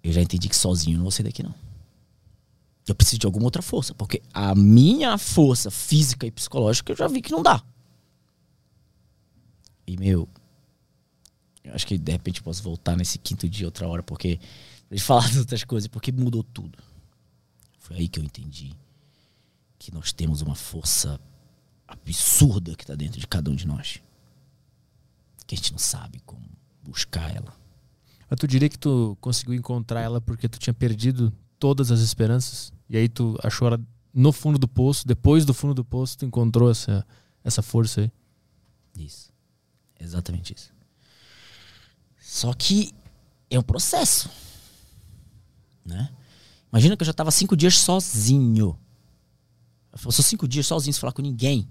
eu 0.00 0.12
já 0.12 0.22
entendi 0.22 0.48
que 0.48 0.54
sozinho 0.54 0.94
eu 0.94 0.98
não 0.98 1.02
vou 1.06 1.10
sair 1.10 1.24
daqui, 1.24 1.42
não. 1.42 1.52
Eu 2.86 2.94
preciso 2.94 3.18
de 3.18 3.26
alguma 3.26 3.46
outra 3.46 3.60
força. 3.60 3.92
Porque 3.96 4.22
a 4.32 4.54
minha 4.54 5.18
força 5.18 5.68
física 5.68 6.24
e 6.24 6.30
psicológica 6.30 6.92
eu 6.92 6.96
já 6.96 7.08
vi 7.08 7.20
que 7.20 7.32
não 7.32 7.42
dá. 7.42 7.60
E, 9.88 9.96
meu, 9.96 10.28
eu 11.64 11.74
acho 11.74 11.84
que 11.84 11.98
de 11.98 12.12
repente 12.12 12.40
posso 12.40 12.62
voltar 12.62 12.96
nesse 12.96 13.18
quinto 13.18 13.48
dia 13.48 13.66
outra 13.66 13.88
hora, 13.88 14.04
porque. 14.04 14.38
Pra 14.88 14.96
falar 15.00 15.26
de 15.28 15.40
outras 15.40 15.64
coisas, 15.64 15.88
porque 15.88 16.12
mudou 16.12 16.44
tudo. 16.44 16.78
Foi 17.80 17.96
aí 17.96 18.08
que 18.08 18.20
eu 18.20 18.24
entendi 18.24 18.72
que 19.80 19.92
nós 19.92 20.12
temos 20.12 20.42
uma 20.42 20.54
força 20.54 21.20
absurda 21.88 22.76
que 22.76 22.84
está 22.84 22.94
dentro 22.94 23.18
de 23.18 23.26
cada 23.26 23.50
um 23.50 23.56
de 23.56 23.66
nós. 23.66 24.00
Que 25.44 25.56
a 25.56 25.58
gente 25.58 25.72
não 25.72 25.78
sabe 25.80 26.20
como 26.24 26.55
buscar 26.88 27.34
ela. 27.34 27.52
Mas 28.28 28.38
tu 28.38 28.46
diria 28.46 28.68
que 28.68 28.78
tu 28.78 29.16
conseguiu 29.20 29.54
encontrar 29.54 30.00
ela 30.00 30.20
porque 30.20 30.48
tu 30.48 30.58
tinha 30.58 30.74
perdido 30.74 31.32
todas 31.58 31.90
as 31.90 32.00
esperanças? 32.00 32.72
E 32.88 32.96
aí 32.96 33.08
tu 33.08 33.38
achou 33.42 33.68
ela 33.68 33.80
no 34.12 34.32
fundo 34.32 34.58
do 34.58 34.66
poço, 34.66 35.06
depois 35.06 35.44
do 35.44 35.52
fundo 35.52 35.74
do 35.74 35.84
poço, 35.84 36.18
tu 36.18 36.24
encontrou 36.24 36.70
essa, 36.70 37.06
essa 37.44 37.62
força 37.62 38.00
aí? 38.00 38.12
Isso. 38.98 39.30
Exatamente 40.00 40.54
isso. 40.54 40.72
Só 42.18 42.52
que 42.52 42.92
é 43.50 43.58
um 43.58 43.62
processo. 43.62 44.30
Né? 45.84 46.10
Imagina 46.72 46.96
que 46.96 47.02
eu 47.02 47.06
já 47.06 47.10
estava 47.12 47.30
cinco 47.30 47.56
dias 47.56 47.78
sozinho. 47.78 48.78
Eu 49.92 50.12
sou 50.12 50.24
cinco 50.24 50.48
dias 50.48 50.66
sozinho 50.66 50.92
sem 50.92 51.00
falar 51.00 51.12
com 51.12 51.22
ninguém. 51.22 51.68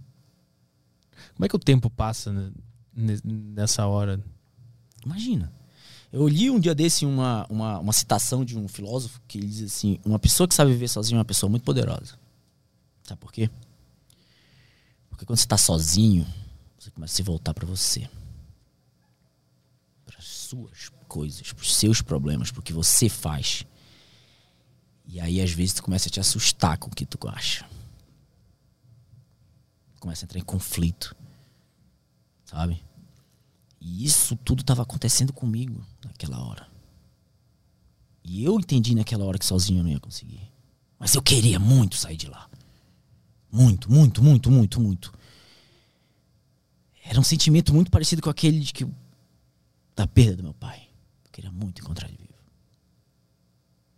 Como 1.35 1.45
é 1.45 1.49
que 1.49 1.55
o 1.55 1.59
tempo 1.59 1.89
passa 1.89 2.53
nessa 2.93 3.85
hora? 3.85 4.23
Imagina. 5.05 5.53
Eu 6.11 6.27
li 6.27 6.49
um 6.49 6.59
dia 6.59 6.73
desse 6.73 7.05
uma, 7.05 7.45
uma, 7.49 7.79
uma 7.79 7.93
citação 7.93 8.45
de 8.45 8.57
um 8.57 8.67
filósofo 8.67 9.21
que 9.27 9.39
diz 9.39 9.63
assim: 9.63 9.99
Uma 10.05 10.17
pessoa 10.17 10.47
que 10.47 10.55
sabe 10.55 10.71
viver 10.71 10.87
sozinha 10.87 11.17
é 11.17 11.19
uma 11.19 11.25
pessoa 11.25 11.49
muito 11.49 11.63
poderosa. 11.63 12.17
Sabe 13.03 13.19
por 13.19 13.31
quê? 13.31 13.49
Porque 15.09 15.25
quando 15.25 15.37
você 15.37 15.45
está 15.45 15.57
sozinho, 15.57 16.25
você 16.77 16.89
começa 16.91 17.13
a 17.13 17.15
se 17.15 17.23
voltar 17.23 17.53
para 17.53 17.65
você. 17.65 18.09
Para 20.05 20.19
suas 20.21 20.89
coisas, 21.07 21.53
para 21.53 21.61
os 21.61 21.75
seus 21.75 22.01
problemas, 22.01 22.51
para 22.51 22.59
o 22.59 22.63
que 22.63 22.73
você 22.73 23.07
faz. 23.07 23.65
E 25.07 25.19
aí, 25.19 25.41
às 25.41 25.51
vezes, 25.51 25.73
tu 25.73 25.83
começa 25.83 26.09
a 26.09 26.11
te 26.11 26.19
assustar 26.19 26.77
com 26.77 26.87
o 26.87 26.95
que 26.95 27.05
tu 27.05 27.17
acha. 27.27 27.65
Começa 29.99 30.23
a 30.23 30.25
entrar 30.25 30.39
em 30.39 30.43
conflito. 30.43 31.15
Sabe? 32.45 32.81
E 33.87 34.03
isso 34.03 34.35
tudo 34.37 34.61
estava 34.61 34.81
acontecendo 34.81 35.31
comigo 35.31 35.85
naquela 36.03 36.43
hora. 36.43 36.67
E 38.23 38.43
eu 38.43 38.59
entendi 38.59 38.95
naquela 38.95 39.23
hora 39.23 39.37
que 39.37 39.45
sozinho 39.45 39.81
eu 39.81 39.83
não 39.83 39.91
ia 39.91 39.99
conseguir. 39.99 40.41
Mas 40.97 41.13
eu 41.13 41.21
queria 41.21 41.59
muito 41.59 41.95
sair 41.95 42.17
de 42.17 42.25
lá. 42.25 42.49
Muito, 43.51 43.91
muito, 43.91 44.23
muito, 44.23 44.49
muito, 44.49 44.81
muito. 44.81 45.13
Era 47.03 47.19
um 47.19 47.23
sentimento 47.23 47.71
muito 47.75 47.91
parecido 47.91 48.23
com 48.23 48.29
aquele 48.31 48.59
de 48.59 48.73
que 48.73 48.87
da 49.95 50.07
perda 50.07 50.37
do 50.37 50.43
meu 50.43 50.53
pai. 50.55 50.89
Eu 51.23 51.31
queria 51.31 51.51
muito 51.51 51.79
encontrar 51.79 52.07
ele 52.07 52.17
vivo. 52.17 52.33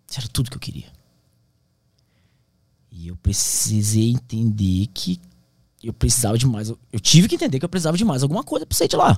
Isso 0.05 0.19
era 0.19 0.27
tudo 0.27 0.49
que 0.49 0.57
eu 0.57 0.61
queria. 0.61 0.91
E 2.91 3.07
eu 3.07 3.15
precisei 3.15 4.11
entender 4.11 4.88
que 4.88 5.17
eu 5.81 5.93
precisava 5.93 6.38
de 6.38 6.45
mais. 6.45 6.67
Eu 6.67 6.99
tive 6.99 7.29
que 7.29 7.35
entender 7.35 7.57
que 7.57 7.63
eu 7.63 7.69
precisava 7.69 7.95
de 7.95 8.03
mais 8.03 8.21
alguma 8.21 8.43
coisa 8.43 8.65
pra 8.65 8.77
sair 8.77 8.89
de 8.89 8.97
lá. 8.97 9.17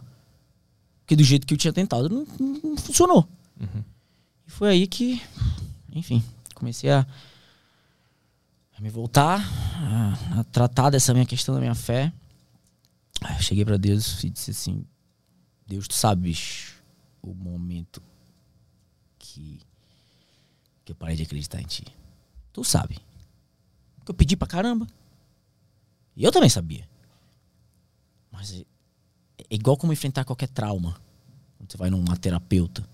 Porque 1.10 1.16
do 1.16 1.24
jeito 1.24 1.48
que 1.48 1.56
eu 1.56 1.58
tinha 1.58 1.74
tentado, 1.74 2.08
não, 2.08 2.24
não 2.40 2.78
funcionou. 2.78 3.28
Uhum. 3.60 3.84
E 4.46 4.52
foi 4.52 4.70
aí 4.70 4.86
que, 4.86 5.20
enfim, 5.92 6.24
comecei 6.54 6.92
a, 6.92 7.04
a 8.78 8.80
me 8.80 8.92
voltar, 8.92 9.42
a, 9.42 10.40
a, 10.40 10.44
tratar 10.44 10.92
dessa 10.92 11.12
minha 11.12 11.26
questão 11.26 11.56
da 11.56 11.62
minha 11.62 11.74
fé. 11.74 12.14
Aí 13.22 13.38
eu 13.38 13.42
cheguei 13.42 13.66
para 13.66 13.76
Deus 13.76 14.24
e 14.24 14.30
disse 14.30 14.52
assim: 14.52 14.86
Deus, 15.66 15.88
tu 15.88 15.96
sabes 15.96 16.76
o 17.24 17.34
momento 17.34 18.04
que, 19.18 19.62
que 20.86 20.92
eu 20.92 20.96
parei 20.96 21.16
de 21.16 21.24
acreditar 21.24 21.60
em 21.60 21.66
ti. 21.66 21.86
Tu 22.54 22.64
sabe. 22.64 23.00
Que 24.06 24.12
eu 24.12 24.14
pedi 24.16 24.38
pra 24.38 24.48
caramba. 24.48 24.86
E 26.16 26.24
eu 26.24 26.32
também 26.32 26.50
sabia. 26.52 26.88
Mas 28.32 28.64
é 29.50 29.56
igual 29.56 29.78
como 29.78 29.92
enfrentar 29.92 30.24
qualquer 30.24 30.50
trauma. 30.50 30.96
Quando 31.58 31.72
você 31.72 31.78
vai 31.78 31.90
numa 31.90 32.16
terapeuta. 32.16 32.88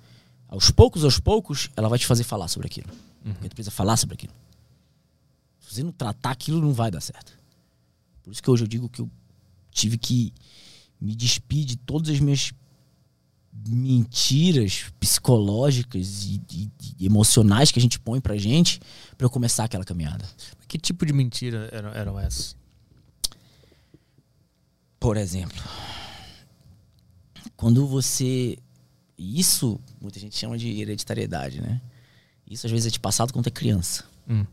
Aos 0.48 0.72
poucos, 0.72 1.04
aos 1.04 1.20
poucos, 1.20 1.70
ela 1.76 1.90
vai 1.90 2.00
te 2.00 2.06
fazer 2.06 2.24
falar 2.24 2.48
sobre 2.48 2.68
aquilo. 2.68 2.90
Uhum. 3.26 3.34
Porque 3.34 3.50
tu 3.50 3.56
precisa 3.56 3.72
falar 3.72 3.98
sobre 3.98 4.14
aquilo. 4.16 4.34
Se 5.60 5.76
você 5.76 5.84
não 5.84 5.92
tratar 5.92 6.32
aquilo, 6.32 6.62
não 6.62 6.74
vai 6.74 6.90
dar 6.90 7.02
certo. 7.02 7.38
Por 8.24 8.32
isso 8.32 8.42
que 8.42 8.50
hoje 8.50 8.64
eu 8.64 8.68
digo 8.68 8.88
que 8.88 9.02
eu 9.02 9.10
tive 9.72 9.98
que 9.98 10.34
me 11.00 11.16
despir 11.16 11.66
de 11.66 11.76
todas 11.76 12.10
as 12.10 12.20
minhas 12.20 12.54
mentiras 13.68 14.86
psicológicas 15.00 16.26
e, 16.26 16.42
e, 16.52 16.72
e, 17.00 17.06
emocionais 17.06 17.72
que 17.72 17.80
a 17.80 17.82
gente 17.82 18.00
põe 18.00 18.20
pra 18.20 18.38
gente 18.38 18.80
para 19.18 19.26
eu 19.26 19.30
começar 19.30 19.64
aquela 19.64 19.84
caminhada. 19.84 20.26
Que 20.68 20.78
tipo 20.78 21.06
de 21.06 21.14
mentira 21.14 21.70
eram, 21.72 21.90
eram 21.90 22.20
essas? 22.20 22.56
Por 25.00 25.18
exemplo, 25.18 25.62
quando 27.56 27.86
você. 27.88 28.58
Isso 29.18 29.80
muita 30.02 30.20
gente 30.20 30.38
chama 30.38 30.58
de 30.58 30.82
hereditariedade, 30.82 31.62
né? 31.62 31.82
Isso 32.46 32.66
às 32.68 32.72
vezes 32.72 32.88
é 32.88 32.90
te 32.92 33.00
passado 33.00 33.34
quando 33.34 33.48
é 33.48 33.52
criança. 33.52 34.04
Hum. 34.30 34.46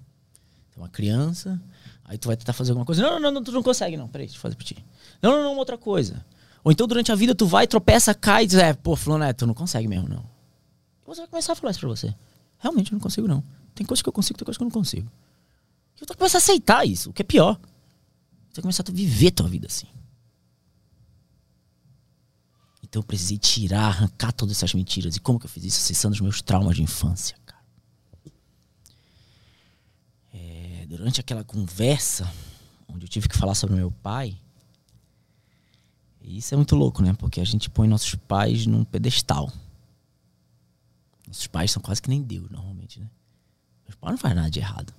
Então, 0.70 0.82
uma 0.82 0.88
criança, 0.88 1.60
aí 2.04 2.16
tu 2.16 2.28
vai 2.28 2.36
tentar 2.36 2.52
fazer 2.52 2.70
alguma 2.70 2.86
coisa. 2.86 3.02
Não, 3.02 3.20
não, 3.20 3.30
não, 3.30 3.42
tu 3.42 3.52
não 3.52 3.62
consegue, 3.62 3.96
não. 3.96 4.08
Peraí, 4.08 4.26
deixa 4.26 4.38
eu 4.38 4.42
fazer 4.42 4.54
pra 4.54 4.64
ti. 4.64 4.76
Não, 5.20 5.32
não, 5.32 5.42
não, 5.42 5.56
outra 5.56 5.76
coisa. 5.76 6.24
Ou 6.64 6.70
então 6.72 6.86
durante 6.86 7.10
a 7.10 7.14
vida 7.14 7.34
tu 7.34 7.44
vai, 7.46 7.66
tropeça, 7.66 8.14
cai 8.14 8.44
e 8.44 8.46
diz, 8.46 8.56
é, 8.56 8.72
pô, 8.72 8.94
fulano, 8.96 9.24
é, 9.24 9.32
tu 9.32 9.46
não 9.46 9.54
consegue 9.54 9.88
mesmo, 9.88 10.08
não. 10.08 10.24
E 11.02 11.06
você 11.06 11.20
vai 11.22 11.28
começar 11.28 11.52
a 11.52 11.56
falar 11.56 11.72
isso 11.72 11.80
pra 11.80 11.88
você. 11.88 12.14
Realmente 12.58 12.92
eu 12.92 12.96
não 12.96 13.00
consigo, 13.00 13.26
não. 13.26 13.42
Tem 13.74 13.84
coisas 13.84 14.00
que 14.00 14.08
eu 14.08 14.12
consigo, 14.12 14.38
tem 14.38 14.44
coisas 14.44 14.56
que 14.56 14.62
eu 14.62 14.66
não 14.66 14.70
consigo. 14.70 15.10
E 15.96 16.06
tu 16.06 16.08
vai 16.08 16.16
começar 16.16 16.38
a 16.38 16.40
aceitar 16.40 16.86
isso, 16.86 17.10
o 17.10 17.12
que 17.12 17.22
é 17.22 17.24
pior. 17.24 17.58
Você 18.48 18.56
vai 18.56 18.62
começar 18.62 18.84
a 18.86 18.92
viver 18.92 19.32
tua 19.32 19.48
vida 19.48 19.66
assim. 19.66 19.88
Então 22.92 23.00
eu 23.00 23.06
precisei 23.06 23.38
tirar, 23.38 23.86
arrancar 23.86 24.32
todas 24.32 24.54
essas 24.54 24.74
mentiras. 24.74 25.16
E 25.16 25.20
como 25.20 25.38
que 25.40 25.46
eu 25.46 25.48
fiz 25.48 25.64
isso? 25.64 25.78
Acessando 25.78 26.12
os 26.12 26.20
meus 26.20 26.42
traumas 26.42 26.76
de 26.76 26.82
infância, 26.82 27.38
cara. 27.46 27.64
É, 30.30 30.84
durante 30.86 31.18
aquela 31.18 31.42
conversa, 31.42 32.30
onde 32.86 33.06
eu 33.06 33.08
tive 33.08 33.30
que 33.30 33.38
falar 33.38 33.54
sobre 33.54 33.76
meu 33.76 33.90
pai, 33.90 34.38
isso 36.20 36.52
é 36.52 36.56
muito 36.58 36.76
louco, 36.76 37.02
né? 37.02 37.14
Porque 37.14 37.40
a 37.40 37.46
gente 37.46 37.70
põe 37.70 37.88
nossos 37.88 38.14
pais 38.14 38.66
num 38.66 38.84
pedestal. 38.84 39.50
Nossos 41.26 41.46
pais 41.46 41.70
são 41.70 41.80
quase 41.80 42.02
que 42.02 42.10
nem 42.10 42.22
Deus, 42.22 42.50
normalmente, 42.50 43.00
né? 43.00 43.08
Meus 43.88 43.94
pais 43.94 44.12
não 44.12 44.18
fazem 44.18 44.36
nada 44.36 44.50
de 44.50 44.58
errado. 44.58 44.92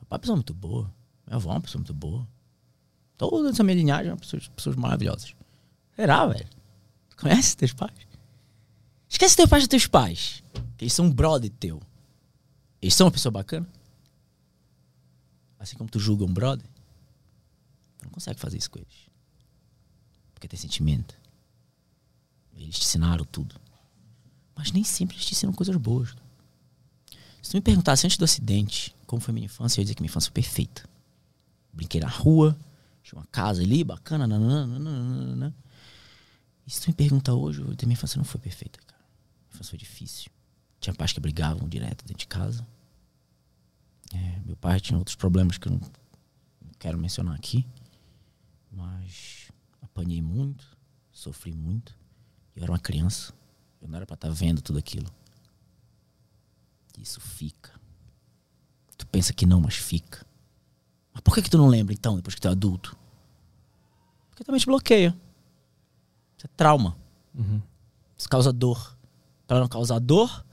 Meu 0.00 0.06
pai 0.08 0.08
é 0.10 0.14
uma 0.16 0.18
pessoa 0.18 0.36
muito 0.36 0.54
boa. 0.54 0.92
Minha 1.24 1.36
avó 1.36 1.50
é 1.50 1.54
uma 1.54 1.60
pessoa 1.60 1.78
muito 1.78 1.94
boa. 1.94 2.26
Toda 3.16 3.50
essa 3.50 3.62
minha 3.62 3.76
linhagem 3.76 4.08
é 4.08 4.12
uma 4.12 4.18
pessoa, 4.18 4.42
pessoas 4.56 4.74
maravilhosas. 4.74 5.36
Será, 5.94 6.26
velho? 6.26 6.57
Conhece 7.20 7.56
teus 7.56 7.72
pais? 7.72 8.06
Esquece 9.08 9.36
teus 9.36 9.48
pais 9.48 9.62
dos 9.64 9.68
teus 9.68 9.86
pais. 9.86 10.42
Eles 10.78 10.92
são 10.92 11.06
um 11.06 11.12
brother 11.12 11.50
teu. 11.58 11.82
Eles 12.80 12.94
são 12.94 13.06
uma 13.06 13.10
pessoa 13.10 13.32
bacana? 13.32 13.66
Assim 15.58 15.76
como 15.76 15.90
tu 15.90 15.98
julga 15.98 16.24
um 16.24 16.32
brother? 16.32 16.64
Tu 17.98 18.04
não 18.04 18.10
consegue 18.10 18.38
fazer 18.38 18.58
isso 18.58 18.70
com 18.70 18.78
eles. 18.78 19.08
Porque 20.32 20.46
tem 20.46 20.58
sentimento. 20.58 21.16
Eles 22.54 22.78
te 22.78 22.84
ensinaram 22.84 23.24
tudo. 23.24 23.56
Mas 24.54 24.70
nem 24.70 24.84
sempre 24.84 25.16
eles 25.16 25.26
te 25.26 25.32
ensinam 25.32 25.52
coisas 25.52 25.76
boas. 25.76 26.14
Se 27.42 27.50
tu 27.50 27.56
me 27.56 27.60
perguntasse 27.60 28.06
antes 28.06 28.18
do 28.18 28.24
acidente 28.24 28.94
como 29.06 29.20
foi 29.20 29.32
minha 29.32 29.46
infância, 29.46 29.78
eu 29.78 29.82
ia 29.82 29.84
dizer 29.86 29.94
que 29.94 30.02
minha 30.02 30.10
infância 30.10 30.28
foi 30.28 30.34
perfeita. 30.34 30.84
Brinquei 31.72 32.00
na 32.00 32.08
rua, 32.08 32.56
tinha 33.02 33.18
uma 33.18 33.26
casa 33.26 33.62
ali, 33.62 33.82
bacana, 33.82 34.26
nananana. 34.26 35.54
E 36.68 36.70
se 36.70 36.82
tu 36.82 36.88
me 36.88 36.94
pergunta 36.94 37.32
hoje, 37.32 37.62
eu 37.62 37.68
minha 37.68 37.94
infância 37.94 38.18
não 38.18 38.26
foi 38.26 38.38
perfeita, 38.38 38.78
cara. 38.86 39.02
Minha 39.02 39.54
infância 39.54 39.70
foi 39.70 39.78
difícil. 39.78 40.30
Tinha 40.78 40.92
pais 40.92 41.14
que 41.14 41.18
brigavam 41.18 41.66
direto 41.66 42.04
dentro 42.04 42.18
de 42.18 42.26
casa. 42.26 42.66
É, 44.12 44.38
meu 44.44 44.54
pai 44.54 44.78
tinha 44.78 44.98
outros 44.98 45.16
problemas 45.16 45.56
que 45.56 45.66
eu 45.66 45.72
não, 45.72 45.80
não 45.80 46.70
quero 46.78 46.98
mencionar 46.98 47.34
aqui. 47.34 47.66
Mas 48.70 49.50
apanhei 49.80 50.20
muito, 50.20 50.76
sofri 51.10 51.54
muito. 51.54 51.96
Eu 52.54 52.64
era 52.64 52.72
uma 52.72 52.78
criança. 52.78 53.32
Eu 53.80 53.88
não 53.88 53.96
era 53.96 54.04
para 54.04 54.16
estar 54.16 54.28
tá 54.28 54.34
vendo 54.34 54.60
tudo 54.60 54.78
aquilo. 54.78 55.10
Isso 56.98 57.18
fica. 57.18 57.80
Tu 58.98 59.06
pensa 59.06 59.32
que 59.32 59.46
não, 59.46 59.62
mas 59.62 59.76
fica. 59.76 60.26
Mas 61.14 61.22
por 61.22 61.34
que, 61.34 61.40
que 61.40 61.50
tu 61.50 61.56
não 61.56 61.66
lembra 61.66 61.94
então, 61.94 62.16
depois 62.16 62.34
que 62.34 62.42
tu 62.42 62.48
é 62.48 62.50
adulto? 62.50 62.94
Porque 64.28 64.44
também 64.44 64.60
te 64.60 64.66
bloqueia. 64.66 65.18
Isso 66.38 66.46
é 66.46 66.50
trauma. 66.56 66.96
Uhum. 67.34 67.60
Isso 68.16 68.28
causa 68.28 68.52
dor. 68.52 68.96
Para 69.44 69.58
não 69.58 69.68
causar 69.68 69.98
dor, 69.98 70.44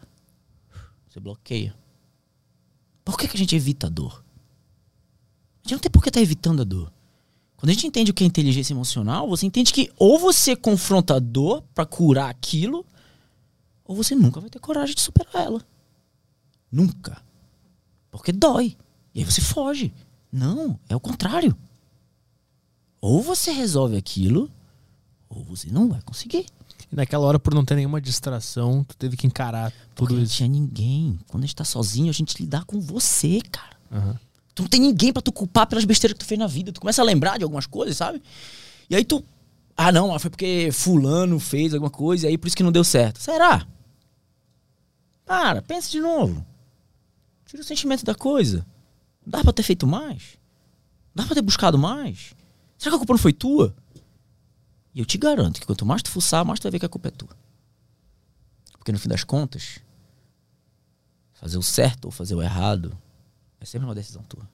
você 1.07 1.19
bloqueia. 1.19 1.75
Por 3.03 3.17
que, 3.17 3.27
que 3.27 3.38
a 3.38 3.39
gente 3.39 3.55
evita 3.55 3.86
a 3.86 3.89
dor? 3.89 4.25
A 5.63 5.67
gente 5.67 5.73
não 5.73 5.79
tem 5.79 5.91
por 5.91 6.01
que 6.01 6.09
estar 6.09 6.19
tá 6.19 6.23
evitando 6.23 6.61
a 6.61 6.65
dor. 6.65 6.91
Quando 7.55 7.69
a 7.69 7.73
gente 7.73 7.88
entende 7.88 8.11
o 8.11 8.13
que 8.13 8.23
é 8.23 8.27
inteligência 8.27 8.73
emocional, 8.73 9.27
você 9.27 9.45
entende 9.45 9.71
que 9.71 9.91
ou 9.97 10.17
você 10.17 10.55
confronta 10.55 11.15
a 11.15 11.19
dor 11.19 11.61
para 11.73 11.86
curar 11.86 12.29
aquilo, 12.29 12.86
ou 13.83 13.95
você 13.95 14.15
nunca 14.15 14.41
vai 14.41 14.49
ter 14.49 14.59
coragem 14.59 14.95
de 14.95 15.01
superar 15.01 15.45
ela. 15.45 15.65
Nunca. 16.71 17.23
Porque 18.09 18.31
dói. 18.31 18.75
E 19.13 19.19
aí 19.19 19.25
você 19.25 19.39
foge. 19.39 19.93
Não, 20.31 20.79
é 20.89 20.95
o 20.95 20.99
contrário. 20.99 21.55
Ou 22.99 23.21
você 23.21 23.51
resolve 23.51 23.95
aquilo, 23.95 24.49
ou 25.36 25.43
você 25.43 25.69
não 25.69 25.89
vai 25.89 26.01
conseguir. 26.01 26.45
E 26.91 26.95
naquela 26.95 27.25
hora, 27.25 27.39
por 27.39 27.53
não 27.53 27.65
ter 27.65 27.75
nenhuma 27.75 27.99
distração, 27.99 28.83
tu 28.83 28.95
teve 28.95 29.17
que 29.17 29.27
encarar 29.27 29.71
tudo 29.93 30.07
Porque 30.07 30.13
isso. 30.13 30.21
Não 30.21 30.27
tinha 30.27 30.49
ninguém. 30.49 31.19
Quando 31.27 31.43
a 31.43 31.45
gente 31.45 31.55
tá 31.55 31.63
sozinho, 31.63 32.09
a 32.09 32.13
gente 32.13 32.39
lidar 32.41 32.65
com 32.65 32.79
você, 32.79 33.41
cara. 33.51 33.75
Uhum. 33.91 34.15
Tu 34.53 34.61
não 34.61 34.69
tem 34.69 34.79
ninguém 34.79 35.11
para 35.11 35.21
tu 35.21 35.31
culpar 35.31 35.67
pelas 35.67 35.83
besteiras 35.83 36.13
que 36.13 36.23
tu 36.23 36.27
fez 36.27 36.39
na 36.39 36.47
vida. 36.47 36.71
Tu 36.71 36.79
começa 36.79 37.01
a 37.01 37.05
lembrar 37.05 37.38
de 37.38 37.43
algumas 37.43 37.65
coisas, 37.65 37.97
sabe? 37.97 38.21
E 38.89 38.95
aí 38.95 39.03
tu. 39.03 39.23
Ah, 39.75 39.91
não, 39.91 40.09
mas 40.09 40.21
foi 40.21 40.31
porque 40.31 40.69
Fulano 40.71 41.38
fez 41.39 41.73
alguma 41.73 41.89
coisa 41.89 42.25
e 42.25 42.29
aí 42.29 42.38
por 42.38 42.47
isso 42.47 42.55
que 42.55 42.63
não 42.63 42.71
deu 42.71 42.83
certo. 42.83 43.19
Será? 43.19 43.67
Para, 45.25 45.61
pensa 45.61 45.89
de 45.91 45.99
novo. 45.99 46.45
Tira 47.45 47.61
o 47.61 47.65
sentimento 47.65 48.05
da 48.05 48.15
coisa. 48.15 48.65
Dá 49.25 49.43
pra 49.43 49.51
ter 49.51 49.63
feito 49.63 49.86
mais? 49.86 50.38
Dá 51.13 51.25
pra 51.25 51.36
ter 51.36 51.41
buscado 51.41 51.77
mais? 51.77 52.33
Será 52.77 52.91
que 52.91 52.95
a 52.95 52.99
culpa 52.99 53.13
não 53.13 53.19
foi 53.19 53.33
tua? 53.33 53.75
E 54.96 55.00
eu 55.02 55.06
te 55.06 55.18
garanto 55.18 55.60
que 55.60 55.68
quanto 55.68 55.86
mais 55.86 56.02
tu 56.02 56.10
fuçar, 56.10 56.46
mais 56.46 56.58
tu 56.58 56.64
vai 56.64 56.72
ver 56.72 56.80
que 56.80 56.86
a 56.86 56.89
culpa 56.89 57.10
é 57.10 57.12
tua. 57.12 57.36
Porque 58.78 58.93
no 58.93 58.98
fim 58.98 59.10
das 59.10 59.26
contas, 59.26 59.80
fazer 61.34 61.58
o 61.58 61.64
certo 61.64 62.06
ou 62.06 62.12
fazer 62.12 62.34
o 62.34 62.41
errado 62.41 62.98
é 63.60 63.66
sempre 63.66 63.86
uma 63.86 63.93
decisão 63.93 64.24
tua. 64.24 64.50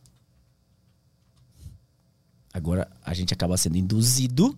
Agora, 2.51 2.89
a 3.05 3.13
gente 3.13 3.31
acaba 3.33 3.55
sendo 3.55 3.77
induzido 3.77 4.57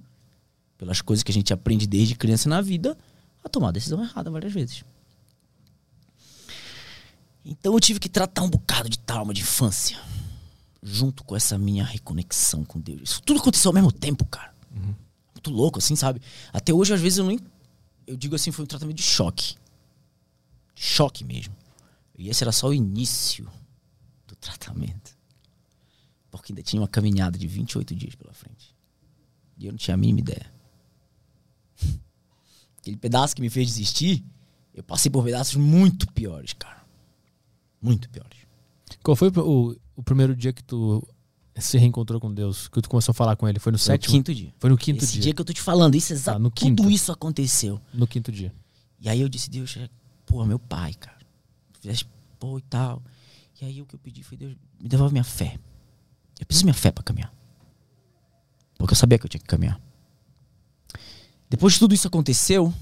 pelas 0.77 1.01
coisas 1.01 1.21
que 1.21 1.31
a 1.31 1.33
gente 1.33 1.51
aprende 1.51 1.85
desde 1.85 2.15
criança 2.15 2.47
na 2.47 2.61
vida 2.61 2.97
a 3.43 3.49
tomar 3.49 3.69
a 3.69 3.71
decisão 3.73 4.01
errada 4.01 4.31
várias 4.31 4.53
vezes. 4.53 4.85
Então 7.43 7.73
eu 7.73 7.79
tive 7.81 7.99
que 7.99 8.07
tratar 8.07 8.41
um 8.41 8.49
bocado 8.49 8.87
de 8.87 8.97
trauma 8.97 9.33
de 9.33 9.41
infância. 9.41 9.99
Junto 10.81 11.23
com 11.23 11.35
essa 11.35 11.57
minha 11.57 11.83
reconexão 11.83 12.63
com 12.63 12.79
Deus. 12.79 13.01
Isso 13.03 13.21
tudo 13.21 13.41
aconteceu 13.41 13.69
ao 13.69 13.73
mesmo 13.73 13.91
tempo, 13.91 14.25
cara. 14.25 14.53
Uhum. 14.73 14.95
Muito 15.43 15.49
louco, 15.51 15.79
assim, 15.79 15.95
sabe? 15.95 16.21
Até 16.53 16.73
hoje, 16.73 16.93
às 16.93 17.01
vezes, 17.01 17.17
eu 17.17 17.25
nem. 17.25 17.37
Eu 18.07 18.15
digo 18.15 18.35
assim, 18.35 18.51
foi 18.51 18.63
um 18.63 18.67
tratamento 18.67 18.95
de 18.95 19.03
choque. 19.03 19.55
choque 20.73 21.25
mesmo. 21.25 21.53
E 22.17 22.29
esse 22.29 22.43
era 22.43 22.51
só 22.51 22.69
o 22.69 22.73
início 22.73 23.49
do 24.25 24.35
tratamento. 24.37 25.17
Porque 26.31 26.53
ainda 26.53 26.63
tinha 26.63 26.81
uma 26.81 26.87
caminhada 26.87 27.37
de 27.37 27.45
28 27.45 27.93
dias 27.93 28.15
pela 28.15 28.33
frente. 28.33 28.73
E 29.57 29.65
eu 29.65 29.73
não 29.73 29.77
tinha 29.77 29.95
a 29.95 29.97
mínima 29.97 30.21
ideia. 30.21 30.53
Aquele 32.79 32.97
pedaço 32.97 33.35
que 33.35 33.41
me 33.41 33.49
fez 33.49 33.67
desistir, 33.67 34.23
eu 34.73 34.83
passei 34.83 35.11
por 35.11 35.25
pedaços 35.25 35.55
muito 35.55 36.09
piores, 36.13 36.53
cara. 36.53 36.85
Muito 37.81 38.09
piores. 38.09 38.39
Qual 39.03 39.15
foi 39.15 39.29
o, 39.29 39.75
o 39.95 40.03
primeiro 40.03 40.35
dia 40.35 40.53
que 40.53 40.63
tu 40.63 41.05
se 41.61 41.77
reencontrou 41.77 42.19
com 42.19 42.33
Deus? 42.33 42.67
Que 42.67 42.81
tu 42.81 42.89
começou 42.89 43.11
a 43.11 43.13
falar 43.13 43.35
com 43.35 43.47
ele? 43.47 43.59
Foi 43.59 43.71
no 43.71 43.77
foi 43.77 43.85
sétimo? 43.85 44.11
No 44.11 44.17
quinto 44.19 44.33
dia. 44.33 44.53
Foi 44.59 44.69
no 44.69 44.77
quinto 44.77 45.03
Esse 45.03 45.13
dia. 45.13 45.21
dia 45.21 45.33
que 45.33 45.41
eu 45.41 45.45
tô 45.45 45.53
te 45.53 45.61
falando. 45.61 45.95
Isso, 45.95 46.13
exato. 46.13 46.37
Ah, 46.37 46.39
no 46.39 46.49
quinto. 46.49 46.81
Tudo 46.81 46.91
isso 46.91 47.11
aconteceu. 47.11 47.79
No 47.93 48.07
quinto 48.07 48.31
dia. 48.31 48.53
E 48.99 49.09
aí 49.09 49.21
eu 49.21 49.29
disse, 49.29 49.49
Deus, 49.49 49.77
pô, 50.25 50.43
meu 50.45 50.57
pai, 50.57 50.93
cara. 50.93 51.17
Fizeste, 51.79 52.07
pô, 52.39 52.57
e 52.57 52.61
tal. 52.61 53.03
E 53.61 53.65
aí 53.65 53.81
o 53.81 53.85
que 53.85 53.95
eu 53.95 53.99
pedi 53.99 54.23
foi, 54.23 54.37
Deus, 54.37 54.55
me 54.79 54.89
devolve 54.89 55.13
minha 55.13 55.23
fé. 55.23 55.59
Eu 56.39 56.45
preciso 56.45 56.65
minha 56.65 56.73
fé 56.73 56.91
para 56.91 57.03
caminhar. 57.03 57.33
Porque 58.77 58.93
eu 58.93 58.97
sabia 58.97 59.17
que 59.17 59.25
eu 59.25 59.29
tinha 59.29 59.39
que 59.39 59.47
caminhar. 59.47 59.79
Depois 61.49 61.73
de 61.73 61.79
tudo 61.79 61.93
isso 61.93 62.07
aconteceu, 62.07 62.73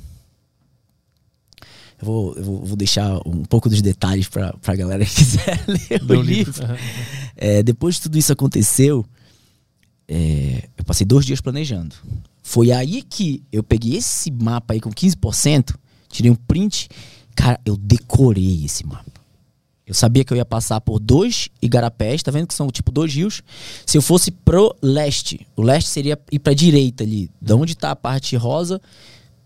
eu 2.01 2.05
vou, 2.05 2.36
eu 2.36 2.43
vou, 2.43 2.76
deixar 2.76 3.19
um 3.28 3.43
pouco 3.43 3.69
dos 3.69 3.82
detalhes 3.82 4.28
para 4.28 4.55
a 4.65 4.76
galera 4.76 5.05
que 5.05 5.13
quiser 5.13 5.63
ler 5.67 6.01
o 6.01 6.22
livro. 6.22 6.24
livro. 6.24 6.67
É, 7.43 7.63
depois 7.63 7.95
de 7.95 8.01
tudo 8.01 8.19
isso 8.19 8.31
aconteceu, 8.31 9.03
é, 10.07 10.69
eu 10.77 10.85
passei 10.85 11.07
dois 11.07 11.25
dias 11.25 11.41
planejando. 11.41 11.95
Foi 12.43 12.71
aí 12.71 13.01
que 13.01 13.41
eu 13.51 13.63
peguei 13.63 13.97
esse 13.97 14.29
mapa 14.29 14.75
aí 14.75 14.79
com 14.79 14.91
15%, 14.91 15.73
tirei 16.07 16.29
um 16.29 16.35
print. 16.35 16.87
Cara, 17.33 17.59
eu 17.65 17.75
decorei 17.75 18.63
esse 18.63 18.85
mapa. 18.85 19.19
Eu 19.87 19.95
sabia 19.95 20.23
que 20.23 20.31
eu 20.31 20.37
ia 20.37 20.45
passar 20.45 20.79
por 20.81 20.99
dois 20.99 21.49
igarapés, 21.59 22.21
tá 22.21 22.29
vendo 22.29 22.45
que 22.45 22.53
são 22.53 22.69
tipo 22.69 22.91
dois 22.91 23.11
rios. 23.11 23.41
Se 23.87 23.97
eu 23.97 24.03
fosse 24.03 24.29
pro 24.29 24.75
leste, 24.79 25.45
o 25.55 25.63
leste 25.63 25.89
seria 25.89 26.19
ir 26.31 26.37
pra 26.37 26.53
direita 26.53 27.03
ali, 27.03 27.27
de 27.41 27.53
onde 27.53 27.75
tá 27.75 27.89
a 27.89 27.95
parte 27.95 28.35
rosa, 28.35 28.79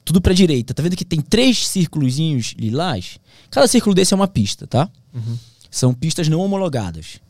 tudo 0.03 0.19
pra 0.19 0.33
direita. 0.33 0.73
Tá 0.73 0.83
vendo 0.83 0.97
que 0.97 1.05
tem 1.05 1.21
três 1.21 1.65
círculos 1.65 2.17
lilás? 2.57 3.19
Cada 3.49 3.69
círculo 3.69 3.95
desse 3.95 4.13
é 4.13 4.17
uma 4.17 4.27
pista, 4.27 4.67
tá? 4.67 4.89
Uhum. 5.13 5.37
São 5.71 5.93
pistas 5.93 6.27
não 6.27 6.41
homologadas. 6.41 7.23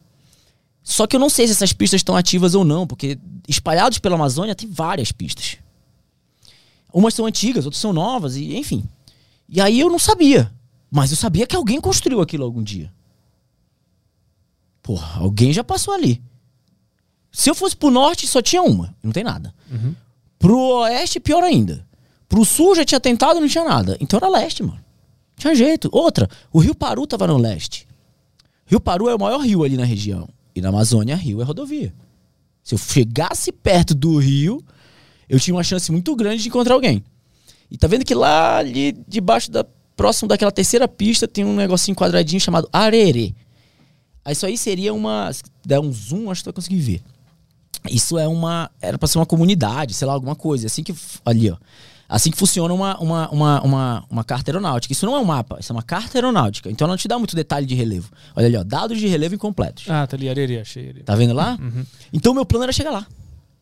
Só 0.87 1.07
que 1.07 1.15
eu 1.15 1.19
não 1.19 1.29
sei 1.29 1.47
se 1.47 1.53
essas 1.53 1.73
pistas 1.73 1.99
estão 1.99 2.15
ativas 2.15 2.53
ou 2.53 2.63
não, 2.63 2.85
porque 2.85 3.17
espalhados 3.47 3.97
pela 3.97 4.13
Amazônia 4.15 4.53
tem 4.53 4.69
várias 4.69 5.11
pistas. 5.11 5.57
Umas 6.93 7.15
são 7.15 7.25
antigas, 7.25 7.65
outras 7.65 7.81
são 7.81 7.91
novas, 7.91 8.35
e 8.35 8.55
enfim. 8.55 8.87
E 9.49 9.59
aí 9.59 9.79
eu 9.79 9.89
não 9.89 9.97
sabia. 9.97 10.53
Mas 10.91 11.09
eu 11.09 11.17
sabia 11.17 11.47
que 11.47 11.55
alguém 11.55 11.81
construiu 11.81 12.21
aquilo 12.21 12.45
algum 12.45 12.61
dia. 12.61 12.93
Porra, 14.83 15.21
alguém 15.21 15.51
já 15.51 15.63
passou 15.63 15.91
ali. 15.91 16.21
Se 17.31 17.49
eu 17.49 17.55
fosse 17.55 17.75
pro 17.75 17.89
norte, 17.89 18.27
só 18.27 18.39
tinha 18.39 18.61
uma. 18.61 18.95
Não 19.01 19.11
tem 19.11 19.23
nada. 19.23 19.53
Uhum. 19.69 19.95
Pro 20.37 20.57
oeste, 20.81 21.19
pior 21.19 21.43
ainda. 21.43 21.85
Pro 22.29 22.45
sul 22.45 22.75
já 22.75 22.85
tinha 22.85 22.99
tentado 22.99 23.39
não 23.39 23.47
tinha 23.47 23.65
nada. 23.65 23.97
Então 23.99 24.17
era 24.17 24.29
leste, 24.29 24.61
mano. 24.61 24.79
Tinha 25.35 25.55
jeito. 25.55 25.89
Outra, 25.91 26.29
o 26.53 26.59
Rio 26.59 26.75
Paru 26.75 27.07
tava 27.07 27.25
no 27.25 27.37
leste. 27.37 27.87
Rio 28.67 28.79
Paru 28.79 29.09
é 29.09 29.15
o 29.15 29.19
maior 29.19 29.39
rio 29.39 29.63
ali 29.63 29.75
na 29.75 29.83
região. 29.83 30.29
E 30.55 30.61
na 30.61 30.69
Amazônia, 30.69 31.15
rio 31.15 31.41
é 31.41 31.43
rodovia. 31.43 31.93
Se 32.63 32.73
eu 32.73 32.79
chegasse 32.79 33.51
perto 33.51 33.93
do 33.93 34.17
rio, 34.17 34.63
eu 35.27 35.39
tinha 35.39 35.53
uma 35.53 35.63
chance 35.63 35.91
muito 35.91 36.15
grande 36.15 36.41
de 36.41 36.47
encontrar 36.47 36.73
alguém. 36.73 37.03
E 37.69 37.77
tá 37.77 37.87
vendo 37.87 38.05
que 38.05 38.15
lá 38.15 38.57
ali 38.57 38.93
debaixo 39.07 39.51
da. 39.51 39.65
Próximo 39.95 40.27
daquela 40.27 40.51
terceira 40.51 40.89
pista 40.89 41.25
tem 41.25 41.45
um 41.45 41.55
negocinho 41.55 41.95
quadradinho 41.95 42.41
chamado 42.41 42.67
Arerê. 42.73 43.33
Isso 44.29 44.45
aí 44.45 44.57
seria 44.57 44.93
uma. 44.93 45.31
Se 45.31 45.41
der 45.65 45.79
um 45.79 45.89
zoom, 45.89 46.29
acho 46.29 46.41
que 46.41 46.43
tu 46.43 46.47
vai 46.47 46.53
conseguir 46.53 46.79
ver. 46.79 47.01
Isso 47.89 48.17
é 48.17 48.27
uma. 48.27 48.69
Era 48.81 48.97
pra 48.97 49.07
ser 49.07 49.19
uma 49.19 49.25
comunidade, 49.25 49.93
sei 49.93 50.05
lá, 50.05 50.13
alguma 50.13 50.35
coisa. 50.35 50.67
Assim 50.67 50.83
que. 50.83 50.93
Ali, 51.23 51.49
ó. 51.49 51.57
Assim 52.07 52.29
que 52.29 52.37
funciona 52.37 52.73
uma, 52.73 52.97
uma, 52.99 53.29
uma, 53.29 53.61
uma, 53.61 54.05
uma 54.09 54.23
carta 54.23 54.51
aeronáutica. 54.51 54.91
Isso 54.91 55.05
não 55.05 55.15
é 55.15 55.19
um 55.19 55.25
mapa, 55.25 55.57
isso 55.59 55.71
é 55.71 55.75
uma 55.75 55.81
carta 55.81 56.17
aeronáutica. 56.17 56.69
Então 56.69 56.87
não 56.87 56.95
te 56.95 57.07
dá 57.07 57.17
muito 57.17 57.35
detalhe 57.35 57.65
de 57.65 57.73
relevo. 57.73 58.11
Olha 58.35 58.47
ali, 58.47 58.57
ó. 58.57 58.63
Dados 58.63 58.99
de 58.99 59.07
relevo 59.07 59.33
incompletos. 59.35 59.89
Ah, 59.89 60.05
tá 60.05 60.15
ali, 60.15 60.29
areia, 60.29 60.61
achei. 60.61 60.93
Tá 61.03 61.15
vendo 61.15 61.33
lá? 61.33 61.57
Uhum. 61.59 61.83
Então 62.13 62.33
meu 62.33 62.45
plano 62.45 62.63
era 62.63 62.71
chegar 62.71 62.91
lá. 62.91 63.07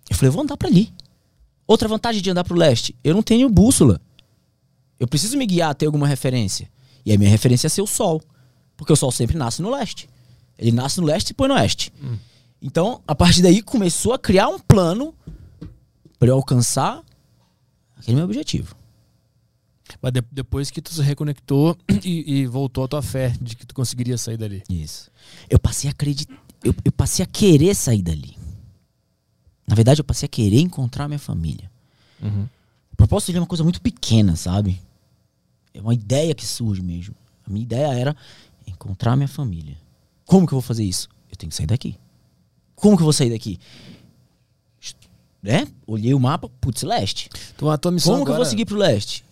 Eu 0.10 0.16
falei, 0.16 0.28
eu 0.28 0.34
vou 0.34 0.44
andar 0.44 0.58
pra 0.58 0.68
ali. 0.68 0.92
Outra 1.66 1.88
vantagem 1.88 2.22
de 2.22 2.30
andar 2.30 2.44
pro 2.44 2.58
leste, 2.58 2.96
eu 3.04 3.14
não 3.14 3.22
tenho 3.22 3.50
bússola. 3.50 4.00
Eu 5.00 5.08
preciso 5.08 5.38
me 5.38 5.46
guiar 5.46 5.70
até 5.72 5.86
alguma 5.86 6.08
referência. 6.08 6.70
E 7.06 7.14
a 7.14 7.18
minha 7.18 7.30
referência 7.30 7.68
é 7.68 7.70
ser 7.70 7.82
o 7.82 7.88
sol. 7.88 8.22
Porque 8.76 8.92
o 8.92 8.96
sol 8.96 9.12
sempre 9.12 9.38
nasce 9.38 9.62
no 9.62 9.70
leste. 9.70 10.10
Ele 10.58 10.72
nasce 10.72 11.00
no 11.00 11.06
leste 11.06 11.30
e 11.30 11.34
põe 11.34 11.48
no 11.48 11.54
oeste. 11.56 11.92
Hum. 12.02 12.18
Então, 12.62 13.02
a 13.08 13.16
partir 13.16 13.42
daí, 13.42 13.62
começou 13.62 14.14
a 14.14 14.20
criar 14.20 14.48
um 14.48 14.60
plano 14.60 15.14
para 16.18 16.30
eu 16.30 16.36
alcançar 16.36 17.02
aquele 18.04 18.18
meu 18.18 18.26
objetivo. 18.26 18.76
Mas 20.02 20.12
de, 20.12 20.22
depois 20.32 20.70
que 20.70 20.82
tu 20.82 20.94
se 20.94 21.02
reconectou 21.02 21.78
e, 22.04 22.42
e, 22.42 22.46
voltou 22.46 22.84
à 22.84 22.88
tua 22.88 23.02
fé 23.02 23.34
de 23.42 23.56
que 23.56 23.66
tu 23.66 23.74
conseguiria 23.74 24.18
sair 24.18 24.38
dali. 24.38 24.64
Isso. 24.70 25.10
Eu 25.50 25.58
passei 25.58 25.90
a 25.90 25.92
acreditar. 25.92 26.36
Eu, 26.64 26.74
eu 26.86 26.92
passei 26.92 27.24
a 27.24 27.28
querer 27.28 27.76
sair 27.76 28.02
dali. 28.02 28.38
Na 29.68 29.76
verdade, 29.76 30.02
eu 30.02 30.06
passei 30.06 30.26
a 30.26 30.30
querer 30.30 30.60
encontrar 30.60 31.08
minha 31.08 31.20
família. 31.20 31.72
Uhum. 32.22 32.48
O 32.92 32.96
propósito 32.96 33.36
é 33.36 33.40
uma 33.40 33.48
coisa 33.48 33.64
muito 33.64 33.82
pequena, 33.82 34.36
sabe? 34.36 34.82
É 35.74 35.82
uma 35.82 35.94
ideia 35.94 36.36
que 36.36 36.46
surge 36.46 36.82
mesmo. 36.82 37.16
A 37.46 37.50
minha 37.50 37.64
ideia 37.64 37.88
era 37.88 38.16
encontrar 38.68 39.16
minha 39.16 39.28
família. 39.28 39.78
Como 40.26 40.46
que 40.46 40.54
eu 40.54 40.58
vou 40.58 40.62
fazer 40.62 40.84
isso? 40.84 41.10
Eu 41.30 41.36
tenho 41.36 41.50
que 41.50 41.56
sair 41.56 41.68
daqui. 41.68 41.98
Como 42.76 42.96
que 42.96 43.02
eu 43.02 43.06
vou 43.06 43.14
sair 43.14 43.30
daqui? 43.30 43.60
Né? 45.44 45.68
Olhei 45.86 46.14
o 46.14 46.20
mapa, 46.20 46.50
putz, 46.62 46.84
leste. 46.84 47.30
Então 47.54 47.70
a 47.70 47.78
tua 47.78 47.92
missão 47.92 48.14
Como 48.14 48.24
agora... 48.24 48.38
que 48.38 48.42
eu 48.42 48.46
vou 48.46 48.50
seguir 48.50 48.66
pro 48.66 48.78
leste? 48.78 49.26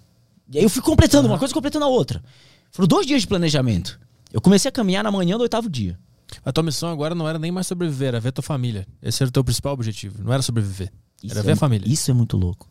E 0.52 0.58
aí 0.58 0.64
eu 0.64 0.70
fui 0.70 0.82
completando 0.82 1.26
uhum. 1.26 1.34
uma 1.34 1.40
coisa 1.40 1.54
completando 1.54 1.86
a 1.86 1.88
outra. 1.88 2.22
Foram 2.70 2.88
dois 2.88 3.08
dias 3.08 3.22
de 3.22 3.28
planejamento. 3.28 3.98
Eu 4.34 4.42
comecei 4.42 4.68
a 4.68 4.72
caminhar 4.72 5.06
na 5.06 5.12
manhã 5.12 5.38
do 5.38 5.42
oitavo 5.42 5.70
dia. 5.70 5.98
A 6.44 6.52
tua 6.52 6.64
missão 6.64 6.90
agora 6.90 7.16
não 7.16 7.28
era 7.28 7.40
nem 7.40 7.52
mais 7.52 7.68
sobreviver, 7.68 8.10
era 8.10 8.20
ver 8.20 8.34
tua 8.34 8.44
família. 8.44 8.86
Esse 9.02 9.24
era 9.24 9.30
o 9.30 9.32
teu 9.32 9.44
principal 9.44 9.74
objetivo. 9.74 10.22
Não 10.22 10.34
era 10.34 10.42
sobreviver. 10.42 10.92
Isso 11.24 11.34
era 11.34 11.44
ver 11.44 11.52
é, 11.52 11.54
a 11.54 11.58
família. 11.58 11.92
Isso 11.92 12.12
é 12.12 12.14
muito 12.14 12.36
louco. 12.36 12.68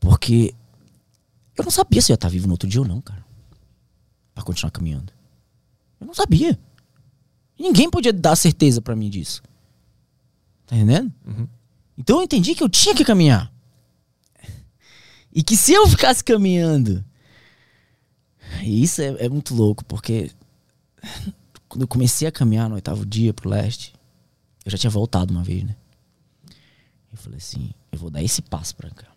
Porque 0.00 0.54
eu 1.56 1.62
não 1.64 1.70
sabia 1.70 2.02
se 2.02 2.10
eu 2.10 2.14
ia 2.14 2.16
estar 2.16 2.28
vivo 2.28 2.46
no 2.46 2.54
outro 2.54 2.68
dia 2.68 2.80
ou 2.80 2.86
não, 2.86 3.00
cara. 3.00 3.24
Pra 4.34 4.42
continuar 4.42 4.70
caminhando. 4.72 5.12
Eu 6.00 6.06
não 6.06 6.14
sabia. 6.14 6.58
Ninguém 7.58 7.88
podia 7.88 8.12
dar 8.12 8.34
certeza 8.34 8.82
para 8.82 8.96
mim 8.96 9.08
disso. 9.08 9.42
Tá 10.66 10.76
entendendo? 10.76 11.12
Uhum. 11.26 11.48
Então 11.96 12.18
eu 12.18 12.22
entendi 12.22 12.54
que 12.54 12.62
eu 12.62 12.68
tinha 12.68 12.94
que 12.94 13.04
caminhar. 13.04 13.52
E 15.32 15.42
que 15.42 15.56
se 15.56 15.72
eu 15.72 15.88
ficasse 15.88 16.22
caminhando. 16.22 17.04
E 18.62 18.82
isso 18.82 19.02
é, 19.02 19.24
é 19.24 19.28
muito 19.28 19.54
louco, 19.54 19.84
porque 19.84 20.30
quando 21.68 21.82
eu 21.82 21.88
comecei 21.88 22.28
a 22.28 22.32
caminhar 22.32 22.68
no 22.68 22.76
oitavo 22.76 23.04
dia 23.04 23.34
pro 23.34 23.48
leste, 23.48 23.92
eu 24.64 24.70
já 24.70 24.78
tinha 24.78 24.90
voltado 24.90 25.34
uma 25.34 25.42
vez, 25.42 25.64
né? 25.64 25.74
Eu 27.10 27.18
falei 27.18 27.38
assim: 27.38 27.70
eu 27.90 27.98
vou 27.98 28.10
dar 28.10 28.22
esse 28.22 28.40
passo 28.42 28.76
pra 28.76 28.90
cá. 28.90 29.08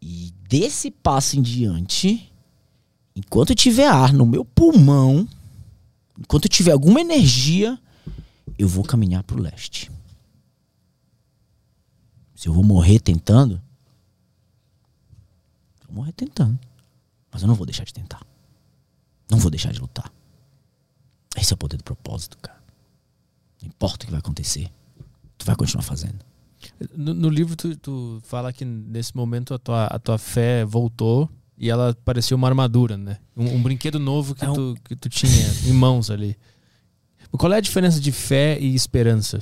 E 0.00 0.32
desse 0.48 0.90
passo 0.90 1.36
em 1.36 1.42
diante, 1.42 2.32
enquanto 3.14 3.50
eu 3.50 3.56
tiver 3.56 3.88
ar 3.88 4.12
no 4.12 4.24
meu 4.24 4.44
pulmão, 4.44 5.28
enquanto 6.18 6.44
eu 6.44 6.50
tiver 6.50 6.72
alguma 6.72 7.00
energia, 7.00 7.78
eu 8.58 8.68
vou 8.68 8.84
caminhar 8.84 9.24
para 9.24 9.36
o 9.36 9.40
leste. 9.40 9.90
Se 12.46 12.50
eu 12.50 12.54
vou 12.54 12.62
morrer 12.62 13.00
tentando, 13.00 13.60
eu 15.80 15.86
vou 15.88 15.96
morrer 15.96 16.12
tentando. 16.12 16.56
Mas 17.28 17.42
eu 17.42 17.48
não 17.48 17.56
vou 17.56 17.66
deixar 17.66 17.82
de 17.82 17.92
tentar. 17.92 18.24
Não 19.28 19.36
vou 19.36 19.50
deixar 19.50 19.72
de 19.72 19.80
lutar. 19.80 20.12
Esse 21.36 21.52
é 21.52 21.54
o 21.54 21.56
poder 21.56 21.76
do 21.76 21.82
propósito, 21.82 22.38
cara. 22.38 22.62
Não 23.60 23.66
importa 23.66 24.04
o 24.04 24.06
que 24.06 24.12
vai 24.12 24.20
acontecer. 24.20 24.70
Tu 25.36 25.44
vai 25.44 25.56
continuar 25.56 25.82
fazendo. 25.82 26.24
No, 26.94 27.12
no 27.14 27.28
livro, 27.28 27.56
tu, 27.56 27.76
tu, 27.76 28.20
fala 28.22 28.52
que 28.52 28.64
nesse 28.64 29.16
momento 29.16 29.52
a 29.52 29.58
tua, 29.58 29.86
a 29.86 29.98
tua 29.98 30.16
fé 30.16 30.64
voltou 30.64 31.28
e 31.58 31.68
ela 31.68 31.96
parecia 32.04 32.36
uma 32.36 32.46
armadura, 32.46 32.96
né? 32.96 33.18
Um, 33.36 33.56
um 33.56 33.60
brinquedo 33.60 33.98
novo 33.98 34.36
que, 34.36 34.44
é 34.44 34.48
um... 34.48 34.54
tu, 34.54 34.76
que 34.84 34.94
tu 34.94 35.08
tinha 35.08 35.48
em 35.66 35.72
mãos 35.72 36.12
ali. 36.12 36.38
Qual 37.32 37.52
é 37.52 37.56
a 37.56 37.60
diferença 37.60 37.98
de 37.98 38.12
fé 38.12 38.56
e 38.60 38.72
esperança? 38.72 39.40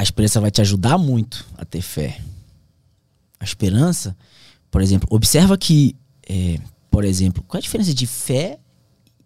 A 0.00 0.02
esperança 0.02 0.40
vai 0.40 0.50
te 0.50 0.62
ajudar 0.62 0.96
muito 0.96 1.46
a 1.58 1.64
ter 1.66 1.82
fé. 1.82 2.22
A 3.38 3.44
esperança, 3.44 4.16
por 4.70 4.80
exemplo, 4.80 5.06
observa 5.10 5.58
que, 5.58 5.94
é, 6.26 6.58
por 6.90 7.04
exemplo, 7.04 7.42
qual 7.42 7.58
é 7.58 7.60
a 7.60 7.62
diferença 7.62 7.92
de 7.92 8.06
fé 8.06 8.58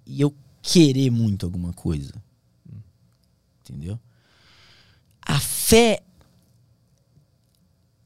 e 0.05 0.20
eu 0.20 0.35
querer 0.61 1.11
muito 1.12 1.47
alguma 1.47 1.72
coisa? 1.72 2.12
Entendeu? 3.61 4.01
A 5.22 5.39
fé, 5.39 6.03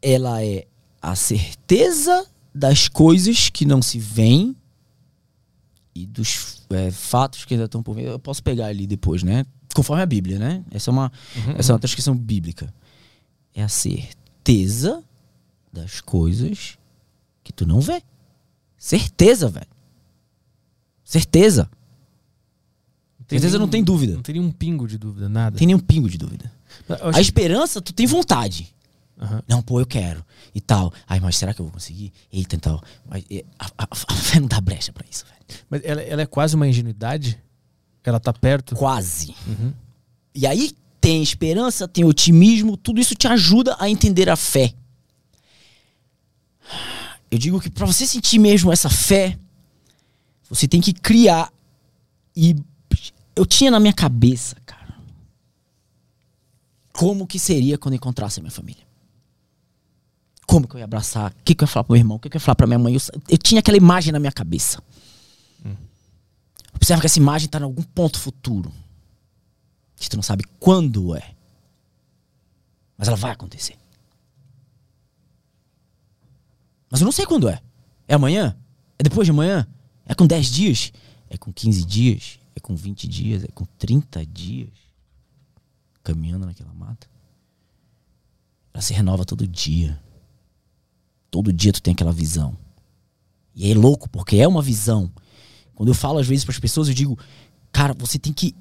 ela 0.02 0.44
é 0.44 0.66
a 1.00 1.16
certeza 1.16 2.26
das 2.54 2.86
coisas 2.86 3.48
que 3.48 3.64
não 3.64 3.80
se 3.80 3.98
veem 3.98 4.54
e 5.94 6.04
dos 6.04 6.66
é, 6.68 6.90
fatos 6.90 7.46
que 7.46 7.54
ainda 7.54 7.64
estão 7.64 7.82
por 7.82 7.94
vir. 7.94 8.04
Eu 8.04 8.18
posso 8.18 8.42
pegar 8.42 8.66
ali 8.66 8.86
depois, 8.86 9.22
né? 9.22 9.46
Conforme 9.74 10.02
a 10.02 10.06
Bíblia, 10.06 10.38
né? 10.38 10.64
Essa 10.70 10.90
é 10.90 10.92
uma, 10.92 11.12
uhum, 11.36 11.54
essa 11.58 11.70
é 11.70 11.72
uma 11.72 11.76
uhum. 11.76 11.80
transcrição 11.80 12.16
bíblica. 12.16 12.72
É 13.54 13.62
a 13.62 13.68
certeza 13.68 15.02
das 15.72 16.00
coisas 16.00 16.78
que 17.44 17.52
tu 17.52 17.66
não 17.66 17.80
vê. 17.80 18.02
Certeza, 18.76 19.48
velho. 19.48 19.66
Certeza. 21.04 21.70
Certeza 23.28 23.58
nenhum, 23.58 23.66
não 23.66 23.68
tem 23.68 23.84
dúvida. 23.84 24.14
Não 24.14 24.22
tem 24.22 24.34
nenhum 24.34 24.50
pingo 24.50 24.86
de 24.86 24.96
dúvida, 24.96 25.28
nada. 25.28 25.58
Tem 25.58 25.66
nenhum 25.66 25.78
pingo 25.78 26.08
de 26.08 26.16
dúvida. 26.16 26.50
A 27.14 27.20
esperança, 27.20 27.80
tu 27.80 27.92
tem 27.92 28.06
vontade. 28.06 28.74
Uhum. 29.20 29.40
Não, 29.48 29.62
pô, 29.62 29.80
eu 29.80 29.86
quero. 29.86 30.24
E 30.54 30.60
tal. 30.60 30.92
Ai, 31.06 31.20
mas 31.20 31.36
será 31.36 31.52
que 31.52 31.60
eu 31.60 31.64
vou 31.64 31.72
conseguir? 31.72 32.12
Eita, 32.32 32.56
então. 32.56 32.80
Mas, 33.06 33.24
a, 33.58 33.66
a, 33.84 33.88
a 33.90 34.14
fé 34.14 34.40
não 34.40 34.48
dá 34.48 34.60
brecha 34.60 34.92
pra 34.92 35.04
isso, 35.10 35.24
velho. 35.26 35.62
Mas 35.68 35.80
ela, 35.84 36.00
ela, 36.02 36.22
é 36.22 36.26
quase 36.26 36.54
uma 36.54 36.66
ingenuidade? 36.66 37.38
Ela 38.08 38.20
tá 38.20 38.32
perto? 38.32 38.74
Quase. 38.74 39.34
Uhum. 39.46 39.72
E 40.34 40.46
aí 40.46 40.72
tem 41.00 41.22
esperança, 41.22 41.86
tem 41.86 42.04
otimismo, 42.04 42.76
tudo 42.76 43.00
isso 43.00 43.14
te 43.14 43.26
ajuda 43.26 43.76
a 43.78 43.88
entender 43.88 44.28
a 44.28 44.36
fé. 44.36 44.74
Eu 47.30 47.38
digo 47.38 47.60
que 47.60 47.70
para 47.70 47.86
você 47.86 48.06
sentir 48.06 48.38
mesmo 48.38 48.72
essa 48.72 48.88
fé, 48.88 49.38
você 50.48 50.66
tem 50.66 50.80
que 50.80 50.92
criar. 50.92 51.52
E 52.34 52.56
eu 53.36 53.44
tinha 53.44 53.70
na 53.70 53.78
minha 53.78 53.92
cabeça, 53.92 54.56
cara, 54.64 54.96
como 56.92 57.26
que 57.26 57.38
seria 57.38 57.78
quando 57.78 57.94
encontrasse 57.94 58.40
a 58.40 58.42
minha 58.42 58.50
família. 58.50 58.88
Como 60.46 60.66
que 60.66 60.74
eu 60.76 60.78
ia 60.78 60.84
abraçar? 60.84 61.30
O 61.30 61.44
que, 61.44 61.54
que 61.54 61.62
eu 61.62 61.66
ia 61.66 61.70
falar 61.70 61.84
pro 61.84 61.92
meu 61.92 62.00
irmão? 62.00 62.16
O 62.16 62.20
que, 62.20 62.30
que 62.30 62.36
eu 62.36 62.38
ia 62.38 62.44
falar 62.44 62.56
pra 62.56 62.66
minha 62.66 62.78
mãe? 62.78 62.94
Eu, 62.94 63.00
eu 63.28 63.38
tinha 63.38 63.58
aquela 63.58 63.76
imagem 63.76 64.12
na 64.12 64.18
minha 64.18 64.32
cabeça. 64.32 64.82
Observa 66.78 67.00
que 67.00 67.06
essa 67.06 67.18
imagem 67.18 67.48
tá 67.48 67.58
em 67.58 67.64
algum 67.64 67.82
ponto 67.82 68.20
futuro. 68.20 68.72
Que 69.96 70.08
tu 70.08 70.14
não 70.14 70.22
sabe 70.22 70.44
quando 70.60 71.16
é. 71.16 71.34
Mas 72.96 73.08
ela 73.08 73.16
vai 73.16 73.32
acontecer. 73.32 73.76
Mas 76.88 77.00
eu 77.00 77.04
não 77.04 77.10
sei 77.10 77.26
quando 77.26 77.48
é. 77.48 77.60
É 78.06 78.14
amanhã? 78.14 78.56
É 78.96 79.02
depois 79.02 79.26
de 79.26 79.32
amanhã? 79.32 79.66
É 80.06 80.14
com 80.14 80.24
10 80.24 80.46
dias? 80.46 80.92
É 81.28 81.36
com 81.36 81.52
15 81.52 81.84
dias? 81.84 82.38
É 82.54 82.60
com 82.60 82.76
20 82.76 83.08
dias? 83.08 83.42
É 83.42 83.48
com 83.48 83.64
30 83.76 84.24
dias? 84.24 84.70
Caminhando 86.04 86.46
naquela 86.46 86.72
mata. 86.72 87.08
Ela 88.72 88.82
se 88.82 88.94
renova 88.94 89.24
todo 89.24 89.48
dia. 89.48 90.00
Todo 91.28 91.52
dia 91.52 91.72
tu 91.72 91.82
tem 91.82 91.92
aquela 91.92 92.12
visão. 92.12 92.56
E 93.52 93.68
é 93.68 93.74
louco, 93.74 94.08
porque 94.08 94.36
é 94.36 94.46
uma 94.46 94.62
visão. 94.62 95.10
Quando 95.78 95.90
eu 95.90 95.94
falo 95.94 96.18
às 96.18 96.26
vezes 96.26 96.44
para 96.44 96.50
as 96.50 96.58
pessoas, 96.58 96.88
eu 96.88 96.94
digo, 96.94 97.16
cara, 97.70 97.94
você 97.94 98.18
tem 98.18 98.32
que. 98.32 98.52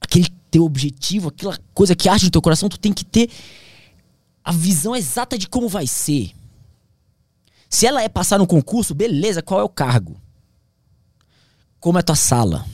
Aquele 0.00 0.28
teu 0.50 0.64
objetivo, 0.64 1.28
aquela 1.28 1.56
coisa 1.72 1.94
que 1.94 2.08
arde 2.08 2.24
no 2.24 2.30
teu 2.32 2.42
coração, 2.42 2.68
tu 2.68 2.76
tem 2.76 2.92
que 2.92 3.04
ter 3.04 3.30
a 4.42 4.50
visão 4.50 4.96
exata 4.96 5.38
de 5.38 5.48
como 5.48 5.68
vai 5.68 5.86
ser. 5.86 6.32
Se 7.70 7.86
ela 7.86 8.02
é 8.02 8.08
passar 8.08 8.36
no 8.36 8.48
concurso, 8.48 8.96
beleza, 8.96 9.42
qual 9.42 9.60
é 9.60 9.62
o 9.62 9.68
cargo? 9.68 10.20
Como 11.78 11.96
é 11.96 12.00
a 12.00 12.02
tua 12.02 12.16
sala? 12.16 12.66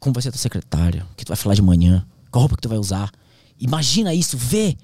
Como 0.00 0.12
vai 0.12 0.20
ser 0.20 0.30
a 0.30 0.32
tua 0.32 0.40
secretária? 0.40 1.06
O 1.12 1.14
que 1.14 1.24
tu 1.24 1.28
vai 1.28 1.36
falar 1.36 1.54
de 1.54 1.62
manhã? 1.62 2.04
Qual 2.32 2.40
roupa 2.40 2.56
que 2.56 2.62
tu 2.62 2.68
vai 2.68 2.78
usar? 2.78 3.12
Imagina 3.60 4.12
isso, 4.12 4.36
vê. 4.36 4.76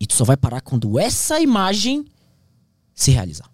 E 0.00 0.06
tu 0.06 0.14
só 0.14 0.24
vai 0.24 0.36
parar 0.38 0.62
quando 0.62 0.98
essa 0.98 1.38
imagem 1.40 2.06
se 2.94 3.10
realizar. 3.10 3.50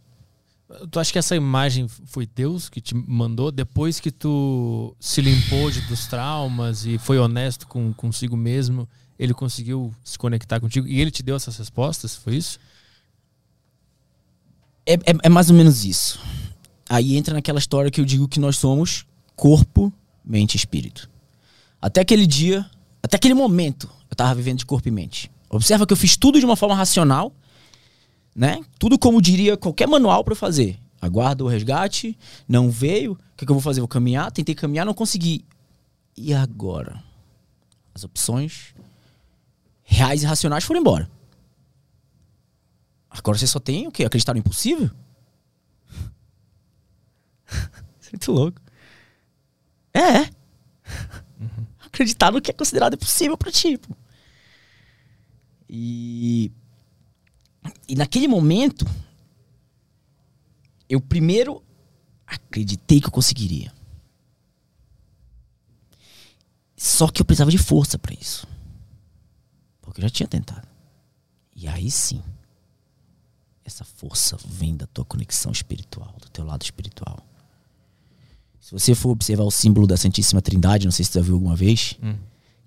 Tu 0.90 0.98
acha 0.98 1.12
que 1.12 1.18
essa 1.18 1.36
imagem 1.36 1.88
foi 1.88 2.26
Deus 2.26 2.68
que 2.68 2.80
te 2.80 2.94
mandou 2.94 3.52
depois 3.52 4.00
que 4.00 4.10
tu 4.10 4.94
se 4.98 5.20
limpou 5.20 5.70
de, 5.70 5.80
dos 5.82 6.06
traumas 6.06 6.84
e 6.84 6.98
foi 6.98 7.18
honesto 7.18 7.66
com 7.66 7.92
consigo 7.92 8.36
mesmo? 8.36 8.88
Ele 9.18 9.32
conseguiu 9.32 9.94
se 10.02 10.18
conectar 10.18 10.60
contigo 10.60 10.86
e 10.86 11.00
ele 11.00 11.10
te 11.10 11.22
deu 11.22 11.36
essas 11.36 11.56
respostas? 11.56 12.16
Foi 12.16 12.34
isso? 12.34 12.58
É, 14.86 14.94
é, 14.94 15.14
é 15.22 15.28
mais 15.28 15.48
ou 15.50 15.56
menos 15.56 15.84
isso. 15.84 16.18
Aí 16.88 17.16
entra 17.16 17.34
naquela 17.34 17.58
história 17.58 17.90
que 17.90 18.00
eu 18.00 18.04
digo 18.04 18.28
que 18.28 18.40
nós 18.40 18.58
somos 18.58 19.06
corpo, 19.34 19.92
mente 20.24 20.54
e 20.54 20.56
espírito. 20.56 21.08
Até 21.80 22.00
aquele 22.00 22.26
dia, 22.26 22.68
até 23.02 23.16
aquele 23.16 23.34
momento, 23.34 23.88
eu 24.10 24.16
tava 24.16 24.34
vivendo 24.34 24.58
de 24.58 24.66
corpo 24.66 24.88
e 24.88 24.90
mente. 24.90 25.30
Observa 25.48 25.86
que 25.86 25.92
eu 25.92 25.96
fiz 25.96 26.16
tudo 26.16 26.38
de 26.38 26.44
uma 26.44 26.56
forma 26.56 26.74
racional, 26.74 27.32
né? 28.34 28.64
Tudo 28.78 28.98
como 28.98 29.22
diria 29.22 29.56
qualquer 29.56 29.86
manual 29.86 30.24
para 30.24 30.34
fazer. 30.34 30.78
Aguarda 31.00 31.44
o 31.44 31.48
resgate, 31.48 32.18
não 32.48 32.70
veio, 32.70 33.12
o 33.12 33.18
que, 33.36 33.44
que 33.44 33.50
eu 33.50 33.54
vou 33.54 33.62
fazer? 33.62 33.80
Vou 33.80 33.88
caminhar, 33.88 34.32
tentei 34.32 34.54
caminhar, 34.54 34.86
não 34.86 34.94
consegui. 34.94 35.44
E 36.16 36.32
agora? 36.32 37.02
As 37.94 38.04
opções 38.04 38.74
reais 39.82 40.22
e 40.22 40.26
racionais 40.26 40.64
foram 40.64 40.80
embora. 40.80 41.10
Agora 43.10 43.38
você 43.38 43.46
só 43.46 43.60
tem 43.60 43.86
o 43.86 43.92
quê? 43.92 44.04
Acreditar 44.04 44.32
no 44.32 44.40
impossível? 44.40 44.90
É 47.52 48.10
muito 48.10 48.32
louco. 48.32 48.60
É. 49.92 50.20
Uhum. 51.40 51.66
Acreditar 51.86 52.32
no 52.32 52.40
que 52.40 52.50
é 52.50 52.54
considerado 52.54 52.94
impossível 52.94 53.36
pra 53.36 53.52
ti. 53.52 53.78
Pô. 53.78 53.94
E. 55.68 56.50
E 57.88 57.94
naquele 57.94 58.28
momento, 58.28 58.86
eu 60.88 61.00
primeiro 61.00 61.62
acreditei 62.26 63.00
que 63.00 63.06
eu 63.06 63.12
conseguiria. 63.12 63.72
Só 66.76 67.08
que 67.08 67.20
eu 67.20 67.24
precisava 67.24 67.50
de 67.50 67.58
força 67.58 67.98
para 67.98 68.14
isso. 68.14 68.46
Porque 69.80 70.00
eu 70.00 70.02
já 70.02 70.10
tinha 70.10 70.28
tentado. 70.28 70.66
E 71.54 71.68
aí 71.68 71.90
sim, 71.90 72.22
essa 73.64 73.84
força 73.84 74.36
vem 74.44 74.76
da 74.76 74.86
tua 74.86 75.04
conexão 75.04 75.50
espiritual, 75.50 76.14
do 76.20 76.28
teu 76.28 76.44
lado 76.44 76.62
espiritual. 76.62 77.18
Se 78.60 78.72
você 78.72 78.94
for 78.94 79.10
observar 79.10 79.44
o 79.44 79.50
símbolo 79.50 79.86
da 79.86 79.96
Santíssima 79.96 80.42
Trindade, 80.42 80.86
não 80.86 80.92
sei 80.92 81.04
se 81.04 81.12
você 81.12 81.18
já 81.18 81.24
viu 81.24 81.34
alguma 81.34 81.54
vez, 81.54 81.96
hum. 82.02 82.16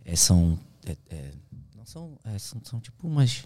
é, 0.06 0.16
são, 0.16 0.60
é, 0.86 0.96
é, 1.10 1.32
não 1.76 1.86
são, 1.86 2.20
é, 2.24 2.38
são, 2.40 2.62
são 2.64 2.80
tipo 2.80 3.08
umas, 3.08 3.44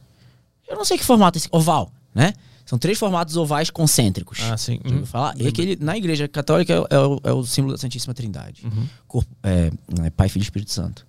eu 0.67 0.75
não 0.75 0.85
sei 0.85 0.97
que 0.97 1.03
formato 1.03 1.38
esse 1.38 1.47
oval, 1.51 1.91
né? 2.13 2.33
São 2.65 2.79
três 2.79 2.97
formatos 2.97 3.35
ovais 3.35 3.69
concêntricos. 3.69 4.39
Ah, 4.43 4.55
sim. 4.57 4.79
Uhum. 4.85 5.05
falar? 5.05 5.35
E 5.38 5.45
aquele, 5.45 5.75
na 5.75 5.97
igreja 5.97 6.27
católica 6.27 6.73
é, 6.73 6.95
é, 6.95 6.99
o, 6.99 7.19
é 7.25 7.33
o 7.33 7.45
símbolo 7.45 7.73
da 7.73 7.77
Santíssima 7.77 8.13
Trindade. 8.13 8.65
Uhum. 8.65 8.88
Corpo, 9.07 9.29
é, 9.43 9.71
é, 10.05 10.09
Pai, 10.11 10.29
Filho 10.29 10.41
e 10.41 10.45
Espírito 10.45 10.71
Santo. 10.71 11.05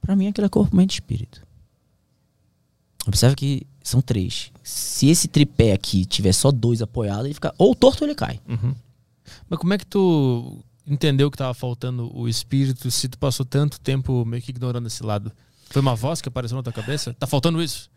Para 0.00 0.14
mim, 0.14 0.28
aquilo 0.28 0.46
é 0.46 0.48
corpo, 0.48 0.74
mente 0.76 0.92
e 0.92 0.94
espírito. 0.94 1.42
Observe 3.06 3.34
que 3.34 3.66
são 3.82 4.00
três. 4.00 4.52
Se 4.62 5.08
esse 5.08 5.26
tripé 5.26 5.72
aqui 5.72 6.04
tiver 6.04 6.32
só 6.32 6.52
dois 6.52 6.80
apoiados, 6.80 7.24
ele 7.24 7.34
fica 7.34 7.52
ou 7.58 7.74
torto 7.74 8.04
ou 8.04 8.08
ele 8.08 8.14
cai. 8.14 8.40
Uhum. 8.48 8.74
Mas 9.48 9.58
como 9.58 9.74
é 9.74 9.78
que 9.78 9.86
tu 9.86 10.62
entendeu 10.86 11.30
que 11.30 11.36
tava 11.36 11.54
faltando 11.54 12.16
o 12.16 12.28
espírito 12.28 12.90
se 12.90 13.08
tu 13.08 13.18
passou 13.18 13.44
tanto 13.44 13.80
tempo 13.80 14.24
meio 14.24 14.42
que 14.42 14.50
ignorando 14.50 14.86
esse 14.86 15.02
lado? 15.02 15.32
Foi 15.68 15.82
uma 15.82 15.94
voz 15.94 16.20
que 16.20 16.28
apareceu 16.28 16.56
na 16.56 16.62
tua 16.62 16.72
cabeça? 16.72 17.14
Tá 17.14 17.26
faltando 17.26 17.62
isso? 17.62 17.90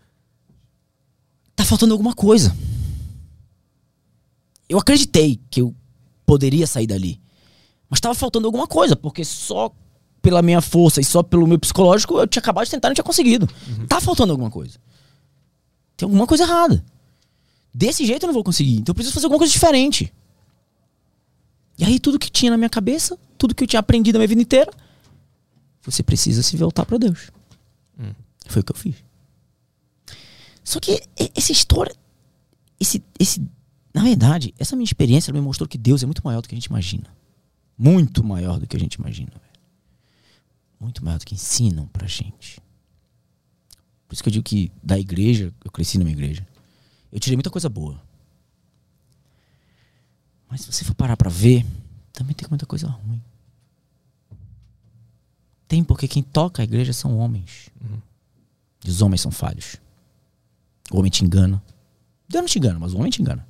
Tá 1.56 1.66
faltando 1.66 1.94
alguma 1.94 2.14
coisa. 2.14 2.56
Eu 4.68 4.78
acreditei 4.78 5.40
que 5.50 5.62
eu 5.62 5.76
poderia 6.26 6.66
sair 6.66 6.88
dali. 6.88 7.22
Mas 7.90 7.98
estava 7.98 8.16
faltando 8.16 8.48
alguma 8.48 8.68
coisa, 8.68 8.96
porque 8.96 9.24
só 9.24 9.72
pela 10.22 10.42
minha 10.42 10.62
força 10.62 11.02
e 11.02 11.04
só 11.04 11.22
pelo 11.22 11.46
meu 11.46 11.60
psicológico 11.60 12.18
eu 12.18 12.26
tinha 12.26 12.42
acabado 12.42 12.66
de 12.66 12.72
tentar 12.72 12.88
e 12.88 12.90
não 12.90 12.96
tinha 12.96 13.04
conseguido. 13.04 13.48
Uhum. 13.68 13.86
Tá 13.88 14.00
faltando 14.00 14.32
alguma 14.32 14.50
coisa. 14.50 14.80
Tem 15.98 16.06
alguma 16.06 16.26
coisa 16.26 16.44
errada. 16.44 16.84
Desse 17.74 18.06
jeito 18.06 18.24
eu 18.24 18.28
não 18.28 18.34
vou 18.34 18.44
conseguir. 18.44 18.78
Então 18.78 18.92
eu 18.92 18.96
preciso 18.96 19.14
fazer 19.14 19.26
alguma 19.26 19.40
coisa 19.40 19.52
diferente. 19.52 20.14
E 21.78 21.84
aí 21.84 22.00
tudo 22.00 22.18
que 22.18 22.32
tinha 22.32 22.52
na 22.52 22.58
minha 22.58 22.70
cabeça, 22.70 23.18
tudo 23.38 23.54
que 23.54 23.64
eu 23.64 23.68
tinha 23.68 23.80
aprendido 23.80 24.16
a 24.16 24.20
minha 24.20 24.28
vida 24.28 24.42
inteira, 24.42 24.72
você 25.84 26.02
precisa 26.02 26.42
se 26.42 26.56
voltar 26.56 26.86
para 26.86 26.98
Deus. 26.98 27.30
Hum. 28.00 28.14
Foi 28.48 28.62
o 28.62 28.66
que 28.66 28.72
eu 28.72 28.78
fiz. 28.78 28.96
Só 30.64 30.80
que 30.80 31.02
essa 31.36 31.52
história, 31.52 31.94
esse, 32.80 33.04
esse, 33.20 33.46
na 33.94 34.04
verdade, 34.04 34.54
essa 34.58 34.76
minha 34.76 34.86
experiência 34.86 35.34
me 35.34 35.42
mostrou 35.42 35.68
que 35.68 35.78
Deus 35.78 36.02
é 36.04 36.06
muito 36.06 36.24
maior 36.24 36.42
do 36.42 36.48
que 36.48 36.56
a 36.56 36.58
gente 36.58 36.66
imagina. 36.66 37.14
Muito 37.78 38.24
maior 38.24 38.60
do 38.60 38.68
que 38.68 38.78
a 38.78 38.80
gente 38.80 38.96
imagina. 38.96 39.32
Velho. 39.32 39.54
Muito 40.80 41.04
maior 41.04 41.20
do 41.20 41.26
que 41.26 41.36
ensinam 41.36 41.88
pra 41.88 42.08
gente. 42.08 42.62
Por 44.08 44.14
isso 44.14 44.24
que 44.24 44.30
eu 44.30 44.34
digo 44.34 44.44
que 44.44 44.72
da 44.82 44.98
igreja, 44.98 45.54
eu 45.64 45.72
cresci 45.72 45.98
na 45.98 46.04
minha 46.04 46.16
igreja. 46.16 46.48
Eu 47.12 47.20
tirei 47.20 47.36
muita 47.36 47.50
coisa 47.50 47.68
boa. 47.68 48.02
Mas 50.50 50.62
se 50.62 50.72
você 50.72 50.84
for 50.84 50.94
parar 50.94 51.18
pra 51.18 51.30
ver, 51.30 51.66
também 52.12 52.36
tem 52.36 52.48
muita 52.48 52.66
coisa 52.66 52.88
ruim. 52.88 53.22
Tem 55.68 55.84
porque 55.84 56.08
quem 56.08 56.22
toca 56.22 56.62
a 56.62 56.66
igreja 56.66 56.94
são 56.94 57.18
homens. 57.18 57.70
Uhum. 57.82 58.00
E 58.86 58.90
os 58.90 59.02
homens 59.02 59.22
são 59.22 59.32
falhos. 59.32 59.78
O 60.94 61.00
homem 61.00 61.10
te 61.10 61.26
engana. 61.26 61.62
Deus 62.30 62.44
não 62.44 62.48
te 62.48 62.60
engana, 62.60 62.78
mas 62.78 62.94
o 62.94 63.00
homem 63.00 63.10
te 63.10 63.20
engana. 63.20 63.46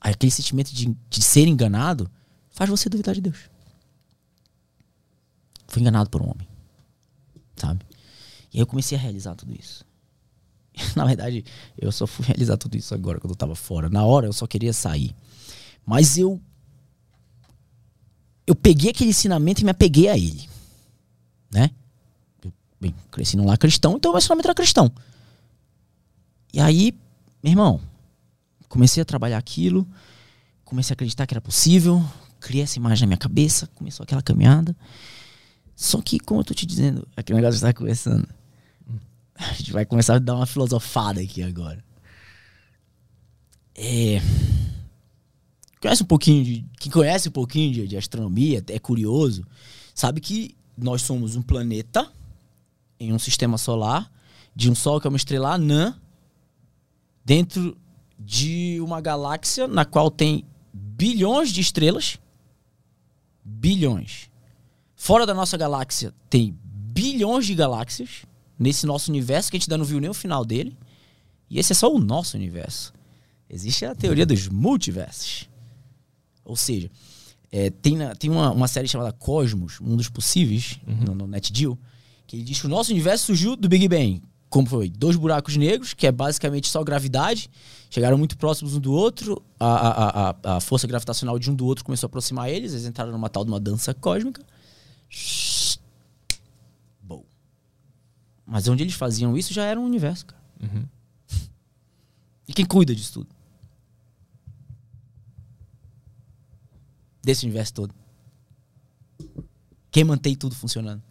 Aí 0.00 0.12
aquele 0.12 0.30
sentimento 0.30 0.72
de, 0.72 0.96
de 1.10 1.22
ser 1.22 1.48
enganado 1.48 2.08
faz 2.50 2.70
você 2.70 2.88
duvidar 2.88 3.16
de 3.16 3.20
Deus. 3.20 3.50
Fui 5.66 5.82
enganado 5.82 6.08
por 6.08 6.22
um 6.22 6.30
homem. 6.30 6.46
Sabe? 7.56 7.84
E 8.52 8.58
aí 8.58 8.62
eu 8.62 8.66
comecei 8.66 8.96
a 8.96 9.00
realizar 9.00 9.34
tudo 9.34 9.52
isso. 9.52 9.84
Na 10.94 11.04
verdade, 11.04 11.44
eu 11.76 11.90
só 11.90 12.06
fui 12.06 12.26
realizar 12.26 12.56
tudo 12.56 12.76
isso 12.76 12.94
agora, 12.94 13.18
quando 13.18 13.32
eu 13.32 13.36
tava 13.36 13.56
fora. 13.56 13.90
Na 13.90 14.04
hora 14.04 14.26
eu 14.26 14.32
só 14.32 14.46
queria 14.46 14.72
sair. 14.72 15.12
Mas 15.84 16.16
eu. 16.16 16.40
Eu 18.46 18.54
peguei 18.54 18.90
aquele 18.90 19.10
ensinamento 19.10 19.62
e 19.62 19.64
me 19.64 19.70
apeguei 19.70 20.08
a 20.08 20.16
ele. 20.16 20.48
Né? 21.50 21.70
Eu, 22.44 22.52
bem, 22.80 22.94
cresci 23.10 23.36
num 23.36 23.46
lar 23.46 23.58
cristão, 23.58 23.96
então 23.96 24.12
o 24.12 24.14
meu 24.14 24.18
ensinamento 24.18 24.46
era 24.46 24.54
cristão. 24.54 24.92
E 26.52 26.60
aí, 26.60 26.94
meu 27.42 27.52
irmão, 27.52 27.80
comecei 28.68 29.02
a 29.02 29.06
trabalhar 29.06 29.38
aquilo, 29.38 29.88
comecei 30.64 30.92
a 30.92 30.94
acreditar 30.94 31.26
que 31.26 31.34
era 31.34 31.40
possível, 31.40 32.04
criei 32.40 32.64
essa 32.64 32.78
imagem 32.78 33.02
na 33.02 33.08
minha 33.08 33.18
cabeça, 33.18 33.66
começou 33.74 34.04
aquela 34.04 34.22
caminhada. 34.22 34.76
Só 35.74 36.00
que, 36.02 36.18
como 36.18 36.40
eu 36.40 36.44
tô 36.44 36.54
te 36.54 36.66
dizendo, 36.66 37.08
aquele 37.16 37.36
negócio 37.36 37.56
está 37.56 37.72
começando. 37.72 38.28
A 39.34 39.52
gente 39.54 39.72
vai 39.72 39.86
começar 39.86 40.16
a 40.16 40.18
dar 40.18 40.36
uma 40.36 40.46
filosofada 40.46 41.20
aqui 41.20 41.42
agora. 41.42 41.82
É. 43.74 44.20
Conhece 45.80 46.02
um 46.02 46.06
pouquinho 46.06 46.44
de. 46.44 46.64
Quem 46.78 46.92
conhece 46.92 47.28
um 47.28 47.32
pouquinho 47.32 47.72
de, 47.72 47.88
de 47.88 47.96
astronomia, 47.96 48.62
é 48.68 48.78
curioso, 48.78 49.44
sabe 49.94 50.20
que 50.20 50.54
nós 50.76 51.02
somos 51.02 51.34
um 51.34 51.42
planeta 51.42 52.10
em 53.00 53.12
um 53.12 53.18
sistema 53.18 53.58
solar, 53.58 54.10
de 54.54 54.70
um 54.70 54.74
Sol 54.74 55.00
que 55.00 55.06
é 55.06 55.10
uma 55.10 55.16
estrela 55.16 55.54
anã, 55.54 55.96
dentro 57.24 57.76
de 58.18 58.78
uma 58.80 59.00
galáxia 59.00 59.66
na 59.66 59.84
qual 59.84 60.10
tem 60.10 60.44
bilhões 60.72 61.50
de 61.50 61.60
estrelas. 61.60 62.18
Bilhões. 63.44 64.30
Fora 64.94 65.26
da 65.26 65.34
nossa 65.34 65.56
galáxia 65.56 66.14
tem 66.30 66.56
bilhões 66.64 67.46
de 67.46 67.54
galáxias. 67.54 68.24
Nesse 68.58 68.86
nosso 68.86 69.10
universo 69.10 69.50
que 69.50 69.56
a 69.56 69.58
gente 69.58 69.68
ainda 69.68 69.78
não 69.78 69.84
viu 69.84 70.00
nem 70.00 70.10
o 70.10 70.14
final 70.14 70.44
dele. 70.44 70.76
E 71.50 71.58
esse 71.58 71.72
é 71.72 71.74
só 71.74 71.92
o 71.92 71.98
nosso 71.98 72.36
universo. 72.36 72.92
Existe 73.48 73.84
a 73.84 73.94
teoria 73.94 74.24
dos 74.24 74.48
multiversos. 74.48 75.48
Ou 76.44 76.56
seja, 76.56 76.90
é, 77.50 77.68
tem, 77.70 77.96
na, 77.96 78.14
tem 78.14 78.30
uma, 78.30 78.50
uma, 78.50 78.68
série 78.68 78.88
chamada 78.88 79.12
Cosmos, 79.12 79.78
um 79.80 79.96
dos 79.96 80.08
possíveis, 80.08 80.80
uhum. 80.86 81.04
no, 81.04 81.14
no 81.14 81.26
NetGeo, 81.26 81.78
que 82.26 82.36
ele 82.36 82.44
diz 82.44 82.60
que 82.60 82.66
o 82.66 82.70
nosso 82.70 82.92
universo 82.92 83.26
surgiu 83.26 83.56
do 83.56 83.68
Big 83.68 83.86
Bang 83.88 84.22
como 84.52 84.68
foi? 84.68 84.90
Dois 84.90 85.16
buracos 85.16 85.56
negros, 85.56 85.94
que 85.94 86.06
é 86.06 86.12
basicamente 86.12 86.68
só 86.68 86.84
gravidade, 86.84 87.48
chegaram 87.88 88.18
muito 88.18 88.36
próximos 88.36 88.74
um 88.74 88.80
do 88.80 88.92
outro, 88.92 89.42
a, 89.58 89.66
a, 89.66 90.30
a, 90.30 90.56
a 90.56 90.60
força 90.60 90.86
gravitacional 90.86 91.38
de 91.38 91.50
um 91.50 91.54
do 91.54 91.64
outro 91.64 91.82
começou 91.82 92.06
a 92.06 92.08
aproximar 92.08 92.50
eles, 92.50 92.72
eles 92.72 92.84
entraram 92.84 93.12
numa 93.12 93.30
tal 93.30 93.46
de 93.46 93.50
uma 93.50 93.58
dança 93.58 93.94
cósmica. 93.94 94.44
Bom. 97.00 97.24
Mas 98.44 98.68
onde 98.68 98.82
eles 98.82 98.92
faziam 98.92 99.38
isso 99.38 99.54
já 99.54 99.64
era 99.64 99.80
um 99.80 99.86
universo, 99.86 100.26
cara. 100.26 100.42
Uhum. 100.62 100.86
E 102.46 102.52
quem 102.52 102.66
cuida 102.66 102.94
disso 102.94 103.14
tudo? 103.14 103.28
Desse 107.22 107.46
universo 107.46 107.72
todo. 107.72 107.94
Quem 109.90 110.04
mantém 110.04 110.34
tudo 110.34 110.54
funcionando? 110.54 111.02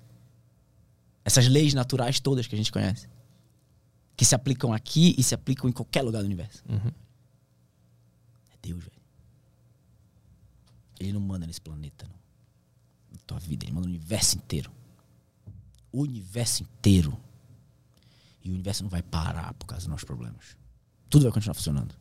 Essas 1.26 1.48
leis 1.48 1.74
naturais 1.74 2.20
todas 2.20 2.46
que 2.46 2.54
a 2.54 2.58
gente 2.58 2.72
conhece 2.72 3.11
que 4.16 4.26
se 4.26 4.36
aplicam 4.36 4.74
aqui 4.74 5.16
e 5.18 5.24
se 5.24 5.34
aplicam 5.34 5.70
em 5.70 5.74
qualquer 5.74 6.02
lugar 6.02 6.22
do 6.22 6.26
universo. 6.26 6.64
Uhum. 6.68 6.92
É 8.52 8.58
Deus, 8.62 8.84
velho. 8.84 9.02
Ele 11.00 11.14
não 11.14 11.22
manda 11.22 11.48
nesse 11.48 11.62
planeta, 11.62 12.08
não. 12.08 12.20
Na 13.12 13.20
tua 13.26 13.40
vida, 13.40 13.66
ele 13.66 13.74
manda 13.74 13.88
no 13.88 13.94
universo 13.94 14.38
inteiro. 14.38 14.72
O 15.92 16.02
universo 16.02 16.64
inteiro. 16.64 17.18
E 18.44 18.50
o 18.50 18.54
universo 18.54 18.84
não 18.84 18.90
vai 18.90 19.02
parar 19.02 19.54
por 19.56 19.66
causa 19.66 19.86
dos 19.86 19.90
nossos 19.90 20.06
problemas. 20.06 20.56
Tudo 21.10 21.24
vai 21.24 21.32
continuar 21.32 21.56
funcionando. 21.56 21.96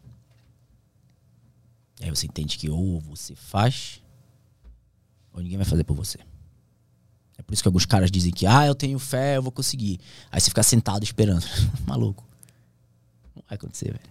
E 2.01 2.05
aí 2.05 2.11
você 2.11 2.27
entende 2.27 2.57
que 2.57 2.71
ou 2.71 3.01
você 3.01 3.35
faz, 3.35 4.03
ou 5.33 5.43
ninguém 5.43 5.59
vai 5.59 5.67
fazer 5.67 5.85
por 5.85 5.95
você. 5.95 6.19
Por 7.51 7.55
isso 7.55 7.65
que 7.65 7.69
alguns 7.69 7.85
caras 7.85 8.13
dizem 8.13 8.31
que, 8.31 8.47
ah, 8.47 8.65
eu 8.65 8.77
tenho 8.77 8.97
fé, 8.97 9.37
eu 9.37 9.43
vou 9.43 9.51
conseguir. 9.51 9.99
Aí 10.31 10.41
você 10.41 10.51
fica 10.51 10.63
sentado 10.63 11.03
esperando. 11.03 11.45
Maluco. 11.85 12.25
Não 13.35 13.43
vai 13.49 13.57
acontecer, 13.57 13.87
velho. 13.87 14.11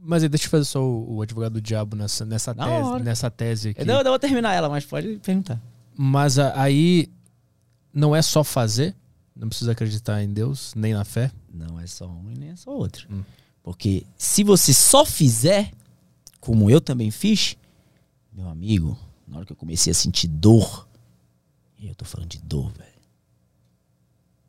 Mas 0.00 0.22
aí, 0.22 0.28
deixa 0.28 0.46
eu 0.46 0.50
fazer 0.50 0.64
só 0.64 0.80
o, 0.80 1.16
o 1.16 1.22
advogado 1.22 1.54
do 1.54 1.60
diabo 1.60 1.96
nessa, 1.96 2.24
nessa, 2.24 2.54
tese, 2.54 3.02
nessa 3.02 3.30
tese 3.32 3.68
aqui. 3.70 3.80
Eu 3.80 3.86
não, 3.86 3.94
eu 3.94 4.04
não 4.04 4.12
vou 4.12 4.18
terminar 4.20 4.54
ela, 4.54 4.68
mas 4.68 4.84
pode 4.84 5.16
perguntar. 5.16 5.60
Mas 5.96 6.38
a, 6.38 6.62
aí 6.62 7.10
não 7.92 8.14
é 8.14 8.22
só 8.22 8.44
fazer, 8.44 8.94
Não 9.34 9.48
precisa 9.48 9.72
acreditar 9.72 10.22
em 10.22 10.32
Deus, 10.32 10.72
nem 10.76 10.94
na 10.94 11.04
fé? 11.04 11.32
Não 11.52 11.80
é 11.80 11.86
só 11.88 12.06
um 12.06 12.30
e 12.30 12.38
nem 12.38 12.50
é 12.50 12.56
só 12.56 12.70
outro. 12.70 13.08
Hum. 13.10 13.24
Porque 13.60 14.06
se 14.16 14.44
você 14.44 14.72
só 14.72 15.04
fizer, 15.04 15.72
como 16.38 16.70
eu 16.70 16.80
também 16.80 17.10
fiz, 17.10 17.56
meu 18.32 18.48
amigo, 18.48 18.96
na 19.26 19.38
hora 19.38 19.46
que 19.46 19.50
eu 19.50 19.56
comecei 19.56 19.90
a 19.90 19.94
sentir 19.94 20.28
dor, 20.28 20.87
e 21.78 21.86
eu 21.86 21.94
tô 21.94 22.04
falando 22.04 22.28
de 22.28 22.38
dor, 22.38 22.72
velho. 22.72 22.98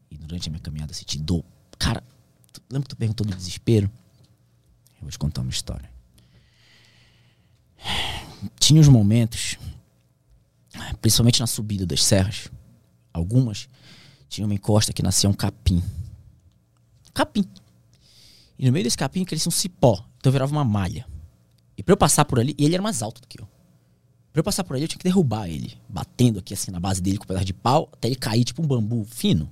E 0.10 0.18
durante 0.18 0.50
a 0.50 0.52
minha 0.52 0.62
caminhada 0.62 0.92
eu 0.92 0.96
senti 0.96 1.18
dor. 1.20 1.44
Cara, 1.78 2.04
tu, 2.52 2.62
lembra 2.70 2.88
que 2.88 2.96
tu 2.96 2.98
perguntou 2.98 3.26
do 3.26 3.36
desespero? 3.36 3.90
Eu 4.96 5.02
vou 5.02 5.12
te 5.12 5.20
contar 5.20 5.42
uma 5.42 5.52
história. 5.52 5.90
Tinha 8.60 8.82
os 8.82 8.88
momentos, 8.88 9.58
principalmente 11.02 11.40
na 11.40 11.48
subida 11.48 11.86
das 11.86 12.04
serras, 12.04 12.50
algumas, 13.14 13.68
tinha 14.28 14.46
uma 14.46 14.54
encosta 14.54 14.92
que 14.92 15.04
nascia 15.04 15.30
um 15.30 15.34
capim. 15.34 15.84
Capim. 17.14 17.46
E 18.58 18.66
no 18.66 18.72
meio 18.72 18.84
desse 18.84 18.98
capim 18.98 19.24
crescia 19.24 19.50
um 19.50 19.52
cipó. 19.52 20.06
Então 20.18 20.32
virava 20.32 20.52
uma 20.52 20.66
malha. 20.66 21.08
E 21.78 21.84
pra 21.84 21.94
eu 21.94 21.98
passar 21.98 22.26
por 22.26 22.40
ali, 22.40 22.56
ele 22.58 22.74
era 22.74 22.84
mais 22.84 23.02
alto 23.02 23.22
do 23.22 23.28
que 23.28 23.40
eu. 23.40 23.48
Pra 24.40 24.42
eu 24.42 24.46
passar 24.46 24.64
por 24.64 24.74
ali, 24.74 24.86
eu 24.86 24.88
tinha 24.88 25.00
que 25.00 25.04
derrubar 25.04 25.50
ele, 25.50 25.78
batendo 25.90 26.40
aqui 26.40 26.54
assim 26.54 26.72
na 26.72 26.80
base 26.80 27.02
dele 27.02 27.18
com 27.18 27.26
um 27.26 27.28
pedaço 27.28 27.44
de 27.44 27.52
pau, 27.52 27.90
até 27.92 28.08
ele 28.08 28.16
cair 28.16 28.46
tipo 28.46 28.64
um 28.64 28.66
bambu 28.66 29.04
fino. 29.04 29.52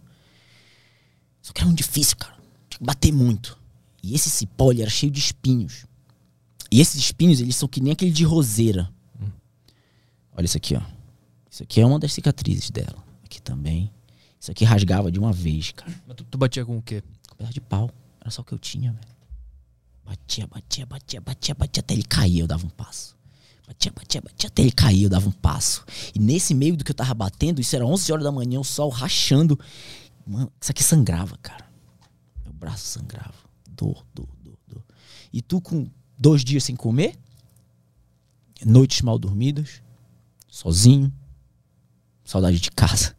Só 1.42 1.52
que 1.52 1.60
era 1.60 1.66
muito 1.66 1.80
difícil, 1.80 2.16
cara. 2.16 2.36
Tinha 2.70 2.80
que 2.80 2.86
bater 2.86 3.12
muito. 3.12 3.60
E 4.02 4.16
esse 4.16 4.30
cipó, 4.30 4.72
ele 4.72 4.82
era 4.82 4.90
cheio 4.90 5.12
de 5.12 5.20
espinhos. 5.20 5.86
E 6.72 6.80
esses 6.80 6.96
espinhos, 6.96 7.42
eles 7.42 7.58
são 7.58 7.68
que 7.68 7.82
nem 7.82 7.92
aquele 7.92 8.12
de 8.12 8.24
roseira. 8.24 8.90
Hum. 9.22 9.28
Olha 10.32 10.46
isso 10.46 10.56
aqui, 10.56 10.78
ó. 10.78 10.82
Isso 11.52 11.64
aqui 11.64 11.82
é 11.82 11.86
uma 11.86 12.00
das 12.00 12.14
cicatrizes 12.14 12.70
dela. 12.70 13.04
Aqui 13.26 13.42
também. 13.42 13.92
Isso 14.40 14.52
aqui 14.52 14.64
rasgava 14.64 15.12
de 15.12 15.20
uma 15.20 15.34
vez, 15.34 15.74
cara. 15.74 15.94
Mas 16.08 16.16
tu, 16.16 16.24
tu 16.24 16.38
batia 16.38 16.66
com 16.66 16.78
o 16.78 16.82
quê? 16.82 17.04
Com 17.28 17.36
pedaço 17.36 17.54
de 17.54 17.60
pau. 17.60 17.92
Era 18.22 18.32
só 18.32 18.42
o 18.42 18.46
que 18.46 18.54
eu 18.54 18.58
tinha, 18.58 18.94
velho. 18.94 19.08
Batia, 20.06 20.48
batia, 20.48 20.86
batia, 20.86 21.20
batia, 21.20 21.54
batia 21.56 21.82
até 21.82 21.94
ele 21.94 22.04
cair, 22.04 22.40
eu 22.40 22.48
dava 22.48 22.66
um 22.66 22.70
passo. 22.70 23.17
Batia, 23.68 23.92
batia, 23.92 24.22
batia 24.22 24.48
até 24.48 24.62
ele 24.62 24.72
cair, 24.72 25.04
eu 25.04 25.10
dava 25.10 25.28
um 25.28 25.32
passo. 25.32 25.86
E 26.16 26.20
nesse 26.20 26.56
meio 26.56 26.78
do 26.78 26.86
que 26.86 26.92
eu 26.92 26.96
tava 26.96 27.14
batendo, 27.14 27.60
isso 27.60 27.76
era 27.76 27.86
11 27.86 28.12
horas 28.14 28.24
da 28.24 28.32
manhã, 28.32 28.62
o 28.62 28.64
sol 28.64 28.90
rachando. 28.90 29.60
Mano, 30.26 30.50
isso 30.60 30.72
aqui 30.72 30.82
sangrava, 30.82 31.38
cara. 31.42 31.70
Meu 32.46 32.54
braço 32.54 32.86
sangrava. 32.86 33.36
Dor, 33.70 34.06
dor, 34.16 34.30
dor, 34.42 34.58
dor. 34.66 34.84
E 35.34 35.42
tu 35.42 35.60
com 35.60 35.90
dois 36.18 36.46
dias 36.46 36.64
sem 36.64 36.78
comer, 36.78 37.20
noites 38.66 39.02
mal 39.02 39.20
dormidas, 39.20 39.82
sozinho, 40.48 41.12
saudade 42.24 42.62
de 42.62 42.72
casa, 42.72 43.18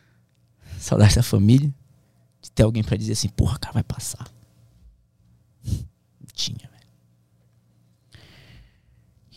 saudade 0.80 1.16
da 1.16 1.22
família, 1.22 1.72
de 2.40 2.50
ter 2.50 2.62
alguém 2.62 2.82
para 2.82 2.96
dizer 2.96 3.12
assim, 3.12 3.28
porra, 3.28 3.58
cara, 3.58 3.74
vai 3.74 3.82
passar. 3.82 4.26
Não 5.62 6.28
tinha. 6.32 6.75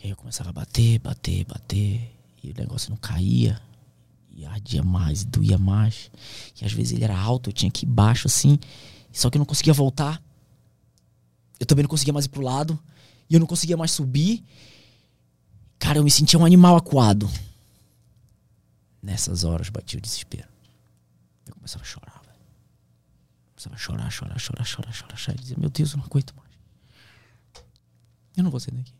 E 0.00 0.04
aí 0.04 0.10
eu 0.10 0.16
começava 0.16 0.50
a 0.50 0.52
bater, 0.52 0.98
bater, 0.98 1.44
bater, 1.44 2.16
e 2.42 2.50
o 2.50 2.54
negócio 2.56 2.90
não 2.90 2.96
caía, 2.96 3.60
e 4.30 4.44
ardia 4.46 4.82
mais, 4.82 5.22
e 5.22 5.26
doía 5.26 5.58
mais. 5.58 6.10
E 6.60 6.64
às 6.64 6.72
vezes 6.72 6.92
ele 6.92 7.04
era 7.04 7.18
alto, 7.18 7.50
eu 7.50 7.52
tinha 7.52 7.70
que 7.70 7.84
ir 7.84 7.88
baixo 7.88 8.26
assim, 8.26 8.58
só 9.12 9.28
que 9.28 9.36
eu 9.36 9.40
não 9.40 9.46
conseguia 9.46 9.74
voltar 9.74 10.22
eu 11.60 11.66
também 11.66 11.82
não 11.82 11.90
conseguia 11.90 12.14
mais 12.14 12.24
ir 12.24 12.30
pro 12.30 12.40
lado. 12.40 12.80
E 13.28 13.34
eu 13.34 13.38
não 13.38 13.46
conseguia 13.46 13.76
mais 13.76 13.90
subir. 13.90 14.42
Cara, 15.78 15.98
eu 15.98 16.02
me 16.02 16.10
sentia 16.10 16.38
um 16.38 16.44
animal 16.44 16.74
acuado. 16.74 17.30
Nessas 19.02 19.44
horas 19.44 19.68
batia 19.68 19.98
o 19.98 20.02
desespero. 20.02 20.48
Eu 21.46 21.54
começava 21.54 21.84
a 21.84 21.86
chorar, 21.86 22.22
velho. 22.24 22.38
Começava 23.54 23.74
a 23.74 23.78
chorar, 23.78 24.10
chorar, 24.10 24.38
chorar, 24.38 24.64
chorar, 24.64 24.92
chorar, 24.92 25.16
chorar. 25.18 25.38
E 25.38 25.42
dizia, 25.42 25.56
meu 25.58 25.68
Deus, 25.68 25.92
eu 25.92 25.98
não 25.98 26.04
aguento 26.04 26.34
mais. 26.34 26.50
Eu 28.36 28.42
não 28.42 28.50
vou 28.50 28.58
sair 28.58 28.74
daqui. 28.74 28.94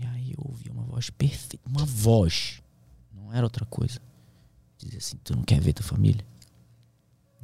E 0.00 0.06
aí 0.06 0.32
eu 0.32 0.44
ouvi 0.44 0.70
uma 0.70 0.84
voz 0.84 1.10
perfeita. 1.10 1.68
Uma 1.68 1.84
voz. 1.84 2.62
Não 3.12 3.32
era 3.32 3.44
outra 3.44 3.66
coisa. 3.66 4.00
Dizia 4.78 4.98
assim, 4.98 5.16
tu 5.24 5.34
não 5.34 5.42
quer 5.42 5.60
ver 5.60 5.72
tua 5.72 5.84
família? 5.84 6.24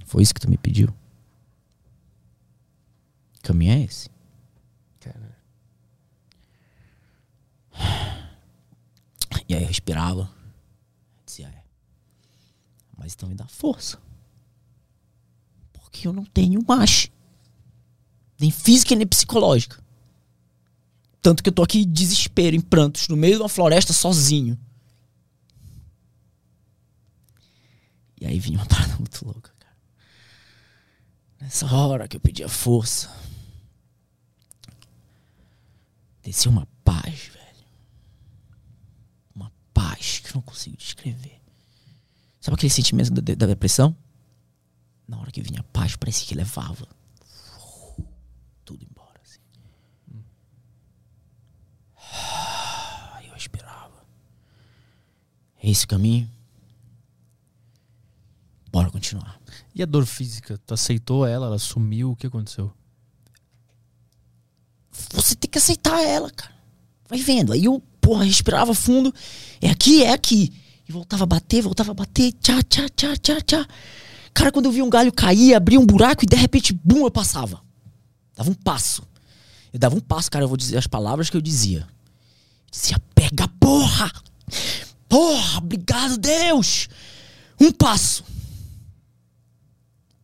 Foi 0.06 0.22
isso 0.22 0.34
que 0.34 0.40
tu 0.40 0.48
me 0.48 0.56
pediu? 0.56 0.94
caminho 3.44 3.72
é 3.72 3.80
esse? 3.82 4.08
Cara. 5.00 5.38
E 9.46 9.54
aí 9.54 9.62
eu 9.62 9.68
respirava. 9.68 10.30
Dizia, 11.26 11.48
é. 11.48 11.62
Mas 12.96 13.12
então 13.12 13.28
me 13.28 13.34
dá 13.34 13.46
força. 13.46 14.00
Porque 15.70 16.08
eu 16.08 16.12
não 16.14 16.24
tenho 16.24 16.64
mais. 16.66 17.10
Nem 18.40 18.50
física 18.50 18.96
nem 18.96 19.06
psicológica. 19.06 19.83
Tanto 21.24 21.42
que 21.42 21.48
eu 21.48 21.52
tô 21.52 21.64
aqui 21.64 21.80
em 21.80 21.90
desespero, 21.90 22.54
em 22.54 22.60
prantos, 22.60 23.08
no 23.08 23.16
meio 23.16 23.36
de 23.36 23.42
uma 23.42 23.48
floresta 23.48 23.92
sozinho. 23.92 24.56
E 28.20 28.26
aí 28.26 28.38
vinha 28.38 28.58
uma 28.58 28.66
parada 28.66 28.94
muito 28.96 29.24
louca, 29.24 29.50
cara. 29.58 29.76
Nessa 31.40 31.66
hora 31.74 32.06
que 32.06 32.16
eu 32.16 32.20
pedia 32.20 32.48
força, 32.48 33.10
Desceu 36.24 36.50
uma 36.50 36.66
paz, 36.82 37.26
velho. 37.26 37.66
Uma 39.34 39.52
paz 39.74 40.20
que 40.20 40.30
eu 40.30 40.36
não 40.36 40.42
consigo 40.42 40.74
descrever. 40.74 41.38
Sabe 42.40 42.54
aquele 42.54 42.72
sentimento 42.72 43.10
da, 43.10 43.34
da 43.34 43.46
depressão? 43.46 43.94
Na 45.06 45.18
hora 45.18 45.30
que 45.30 45.42
vinha 45.42 45.60
a 45.60 45.64
paz, 45.64 45.96
parecia 45.96 46.26
que 46.26 46.34
levava 46.34 46.88
tudo 48.64 48.82
embora. 48.90 49.20
Assim. 49.22 49.38
Eu 53.28 53.36
esperava. 53.36 54.04
É 55.62 55.70
esse 55.70 55.84
o 55.84 55.88
caminho? 55.88 56.30
Bora 58.70 58.90
continuar. 58.90 59.40
E 59.74 59.82
a 59.82 59.86
dor 59.86 60.06
física? 60.06 60.58
Tu 60.66 60.74
aceitou 60.74 61.26
ela? 61.26 61.46
Ela 61.46 61.58
sumiu? 61.58 62.12
O 62.12 62.16
que 62.16 62.26
aconteceu? 62.26 62.72
você 65.12 65.34
tem 65.34 65.50
que 65.50 65.58
aceitar 65.58 66.00
ela, 66.02 66.30
cara. 66.30 66.54
Vai 67.08 67.18
vendo. 67.18 67.52
Aí 67.52 67.64
eu, 67.64 67.82
porra, 68.00 68.24
respirava 68.24 68.74
fundo. 68.74 69.12
É 69.60 69.70
aqui, 69.70 70.02
é 70.02 70.12
aqui. 70.12 70.52
E 70.88 70.92
voltava 70.92 71.24
a 71.24 71.26
bater, 71.26 71.62
voltava 71.62 71.90
a 71.92 71.94
bater. 71.94 72.32
Tchá, 72.32 72.62
tchá, 72.62 72.88
tchá, 72.88 73.16
tchá, 73.16 73.40
tchá. 73.40 73.66
Cara, 74.32 74.52
quando 74.52 74.66
eu 74.66 74.72
vi 74.72 74.82
um 74.82 74.90
galho 74.90 75.12
cair, 75.12 75.54
abria 75.54 75.78
um 75.78 75.86
buraco 75.86 76.24
e 76.24 76.26
de 76.26 76.36
repente, 76.36 76.72
bum, 76.72 77.04
eu 77.04 77.10
passava. 77.10 77.62
Dava 78.36 78.50
um 78.50 78.54
passo. 78.54 79.02
Eu 79.72 79.78
dava 79.78 79.96
um 79.96 80.00
passo, 80.00 80.30
cara, 80.30 80.44
eu 80.44 80.48
vou 80.48 80.56
dizer 80.56 80.76
as 80.76 80.86
palavras 80.86 81.30
que 81.30 81.36
eu 81.36 81.40
dizia. 81.40 81.86
Eu 82.74 82.80
dizia, 82.80 82.98
pega, 83.14 83.46
porra! 83.60 84.10
Porra, 85.08 85.58
obrigado, 85.58 86.18
Deus! 86.18 86.88
Um 87.60 87.70
passo. 87.70 88.24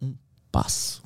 Um 0.02 0.16
passo. 0.50 1.00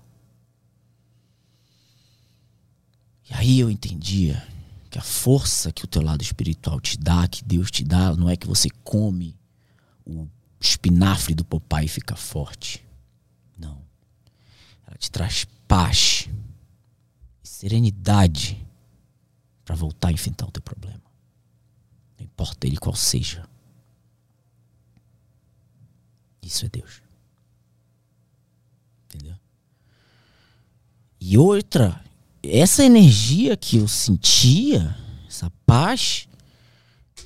Aí 3.30 3.60
eu 3.60 3.70
entendia 3.70 4.42
que 4.88 4.98
a 4.98 5.02
força 5.02 5.70
que 5.70 5.84
o 5.84 5.88
teu 5.88 6.00
lado 6.00 6.22
espiritual 6.22 6.80
te 6.80 6.96
dá, 6.96 7.28
que 7.28 7.44
Deus 7.44 7.70
te 7.70 7.84
dá, 7.84 8.14
não 8.16 8.30
é 8.30 8.36
que 8.36 8.46
você 8.46 8.70
come 8.82 9.36
o 10.06 10.26
espinafre 10.58 11.34
do 11.34 11.44
papai 11.44 11.84
e 11.84 11.88
fica 11.88 12.16
forte. 12.16 12.82
Não. 13.58 13.84
Ela 14.86 14.96
te 14.96 15.10
traz 15.10 15.44
paz 15.68 16.28
e 17.42 17.48
serenidade 17.48 18.64
para 19.64 19.74
voltar 19.74 20.08
a 20.08 20.12
enfrentar 20.12 20.46
o 20.46 20.50
teu 20.50 20.62
problema. 20.62 21.03
Importa 22.34 22.66
ele 22.66 22.76
qual 22.76 22.94
seja. 22.94 23.48
Isso 26.42 26.66
é 26.66 26.68
Deus. 26.68 27.02
Entendeu? 29.08 29.36
E 31.20 31.38
outra 31.38 32.04
essa 32.42 32.84
energia 32.84 33.56
que 33.56 33.78
eu 33.78 33.88
sentia, 33.88 34.96
essa 35.26 35.50
paz, 35.64 36.28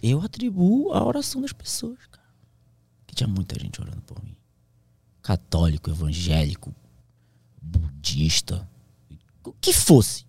eu 0.03 0.21
atribuo 0.21 0.93
à 0.93 1.05
oração 1.05 1.41
das 1.41 1.53
pessoas, 1.53 1.99
cara. 2.11 2.27
Que 3.07 3.15
tinha 3.15 3.29
muita 3.29 3.59
gente 3.59 3.81
orando 3.81 4.01
por 4.03 4.23
mim. 4.23 4.37
Católico, 5.21 5.91
evangélico, 5.91 6.75
budista, 7.61 8.69
o 9.45 9.53
que 9.53 9.73
fosse. 9.73 10.25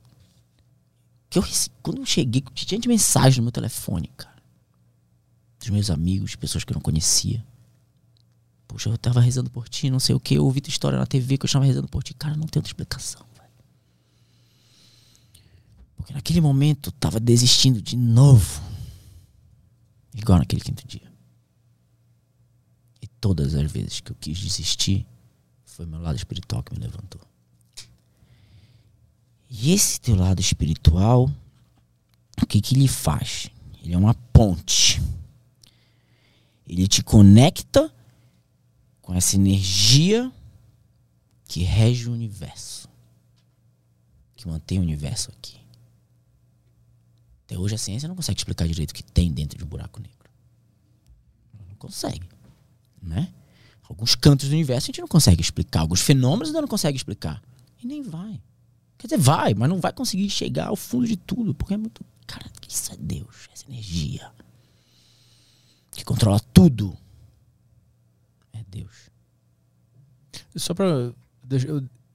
Que 1.29 1.37
eu 1.37 1.43
quando 1.83 1.99
eu 1.99 2.05
cheguei, 2.05 2.41
tinha 2.53 2.79
de 2.79 2.87
mensagem 2.87 3.37
no 3.37 3.43
meu 3.43 3.51
telefone, 3.51 4.09
cara. 4.17 4.38
Dos 5.59 5.69
meus 5.69 5.89
amigos, 5.89 6.35
pessoas 6.35 6.63
que 6.63 6.71
eu 6.71 6.75
não 6.75 6.81
conhecia. 6.81 7.45
Poxa, 8.67 8.89
eu 8.89 8.97
tava 8.97 9.19
rezando 9.19 9.49
por 9.49 9.67
ti, 9.67 9.89
não 9.89 9.99
sei 9.99 10.15
o 10.15 10.19
que. 10.19 10.35
Eu 10.35 10.45
ouvi 10.45 10.61
tua 10.61 10.69
história 10.69 10.97
na 10.97 11.05
TV 11.05 11.37
que 11.37 11.45
eu 11.45 11.47
estava 11.47 11.65
rezando 11.65 11.87
por 11.87 12.03
ti. 12.03 12.13
Cara, 12.13 12.35
não 12.35 12.47
tem 12.47 12.59
outra 12.59 12.69
explicação. 12.69 13.29
Porque 16.09 16.13
naquele 16.13 16.41
momento 16.41 16.89
estava 16.89 17.19
desistindo 17.19 17.81
de 17.81 17.95
novo. 17.95 18.61
Igual 20.15 20.39
naquele 20.39 20.61
quinto 20.61 20.87
dia. 20.87 21.11
E 23.01 23.07
todas 23.07 23.53
as 23.53 23.71
vezes 23.71 23.99
que 23.99 24.11
eu 24.11 24.15
quis 24.19 24.37
desistir, 24.39 25.05
foi 25.65 25.85
meu 25.85 26.01
lado 26.01 26.15
espiritual 26.15 26.63
que 26.63 26.73
me 26.73 26.79
levantou. 26.79 27.21
E 29.49 29.71
esse 29.71 29.99
teu 29.99 30.15
lado 30.15 30.39
espiritual, 30.39 31.29
o 32.41 32.45
que 32.45 32.61
que 32.61 32.75
ele 32.75 32.87
faz? 32.87 33.49
Ele 33.83 33.93
é 33.93 33.97
uma 33.97 34.13
ponte. 34.13 35.01
Ele 36.69 36.87
te 36.87 37.03
conecta 37.03 37.91
com 39.01 39.15
essa 39.15 39.35
energia 39.35 40.31
que 41.45 41.63
rege 41.63 42.07
o 42.07 42.13
universo. 42.13 42.87
Que 44.35 44.47
mantém 44.47 44.77
o 44.77 44.83
universo 44.83 45.31
aqui. 45.31 45.59
Até 47.43 47.57
hoje 47.57 47.73
a 47.73 47.77
ciência 47.79 48.07
não 48.07 48.15
consegue 48.15 48.39
explicar 48.39 48.67
direito 48.67 48.91
o 48.91 48.93
que 48.93 49.01
tem 49.01 49.31
dentro 49.31 49.57
de 49.57 49.63
um 49.63 49.67
buraco 49.67 49.99
negro. 49.99 50.29
Não 51.67 51.75
consegue. 51.75 52.29
Né? 53.01 53.33
Alguns 53.89 54.13
cantos 54.13 54.47
do 54.47 54.53
universo 54.53 54.85
a 54.85 54.89
gente 54.89 55.01
não 55.01 55.07
consegue 55.07 55.41
explicar. 55.41 55.79
Alguns 55.79 56.01
fenômenos 56.01 56.49
ainda 56.49 56.61
não 56.61 56.67
consegue 56.67 56.95
explicar. 56.95 57.41
E 57.81 57.87
nem 57.87 58.03
vai. 58.03 58.39
Quer 58.99 59.07
dizer, 59.07 59.17
vai, 59.17 59.55
mas 59.55 59.67
não 59.67 59.79
vai 59.79 59.91
conseguir 59.91 60.29
chegar 60.29 60.67
ao 60.67 60.75
fundo 60.75 61.07
de 61.07 61.17
tudo. 61.17 61.55
Porque 61.55 61.73
é 61.73 61.77
muito. 61.77 62.05
Cara, 62.27 62.45
isso 62.67 62.93
é 62.93 62.97
Deus, 62.97 63.49
essa 63.51 63.65
energia. 63.65 64.31
Que 65.99 66.05
controla 66.05 66.39
tudo. 66.53 66.97
É 68.53 68.63
Deus. 68.71 69.11
Só 70.55 70.73
pra. 70.73 70.85
Eu, 70.85 71.13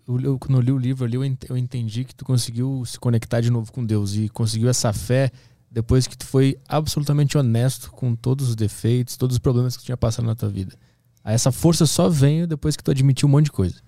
eu, 0.08 0.20
eu, 0.20 0.38
quando 0.38 0.56
eu 0.56 0.62
li 0.62 0.72
o 0.72 0.78
livro 0.78 1.04
ali, 1.04 1.36
eu 1.50 1.56
entendi 1.56 2.02
que 2.02 2.14
tu 2.14 2.24
conseguiu 2.24 2.82
se 2.86 2.98
conectar 2.98 3.42
de 3.42 3.50
novo 3.50 3.70
com 3.70 3.84
Deus 3.84 4.14
e 4.14 4.30
conseguiu 4.30 4.70
essa 4.70 4.90
fé 4.90 5.30
depois 5.70 6.06
que 6.06 6.16
tu 6.16 6.24
foi 6.24 6.58
absolutamente 6.66 7.36
honesto 7.36 7.90
com 7.90 8.16
todos 8.16 8.48
os 8.48 8.56
defeitos, 8.56 9.18
todos 9.18 9.34
os 9.34 9.38
problemas 9.38 9.76
que 9.76 9.82
tu 9.82 9.86
tinha 9.86 9.98
passado 9.98 10.24
na 10.24 10.34
tua 10.34 10.48
vida. 10.48 10.74
Aí 11.22 11.34
essa 11.34 11.52
força 11.52 11.84
só 11.84 12.08
veio 12.08 12.46
depois 12.46 12.76
que 12.76 12.82
tu 12.82 12.90
admitiu 12.90 13.28
um 13.28 13.32
monte 13.32 13.46
de 13.46 13.52
coisa. 13.52 13.82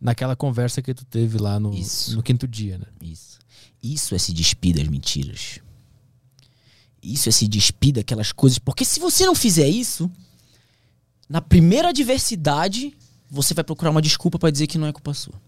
Naquela 0.00 0.36
conversa 0.36 0.80
que 0.80 0.94
tu 0.94 1.04
teve 1.04 1.36
lá 1.36 1.60
no, 1.60 1.70
no 2.12 2.22
quinto 2.22 2.48
dia, 2.48 2.78
né? 2.78 2.86
Isso. 3.02 3.38
Isso 3.82 4.14
é 4.14 4.18
se 4.18 4.32
despir 4.32 4.74
das 4.74 4.88
mentiras. 4.88 5.60
Isso 7.02 7.28
é 7.28 7.32
se 7.32 7.46
despir 7.46 7.94
daquelas 7.94 8.32
coisas. 8.32 8.58
Porque 8.58 8.84
se 8.84 8.98
você 8.98 9.24
não 9.24 9.34
fizer 9.34 9.68
isso, 9.68 10.10
na 11.28 11.40
primeira 11.40 11.90
adversidade, 11.90 12.96
você 13.30 13.54
vai 13.54 13.64
procurar 13.64 13.90
uma 13.90 14.02
desculpa 14.02 14.38
para 14.38 14.50
dizer 14.50 14.66
que 14.66 14.78
não 14.78 14.86
é 14.86 14.92
culpa 14.92 15.14
sua. 15.14 15.40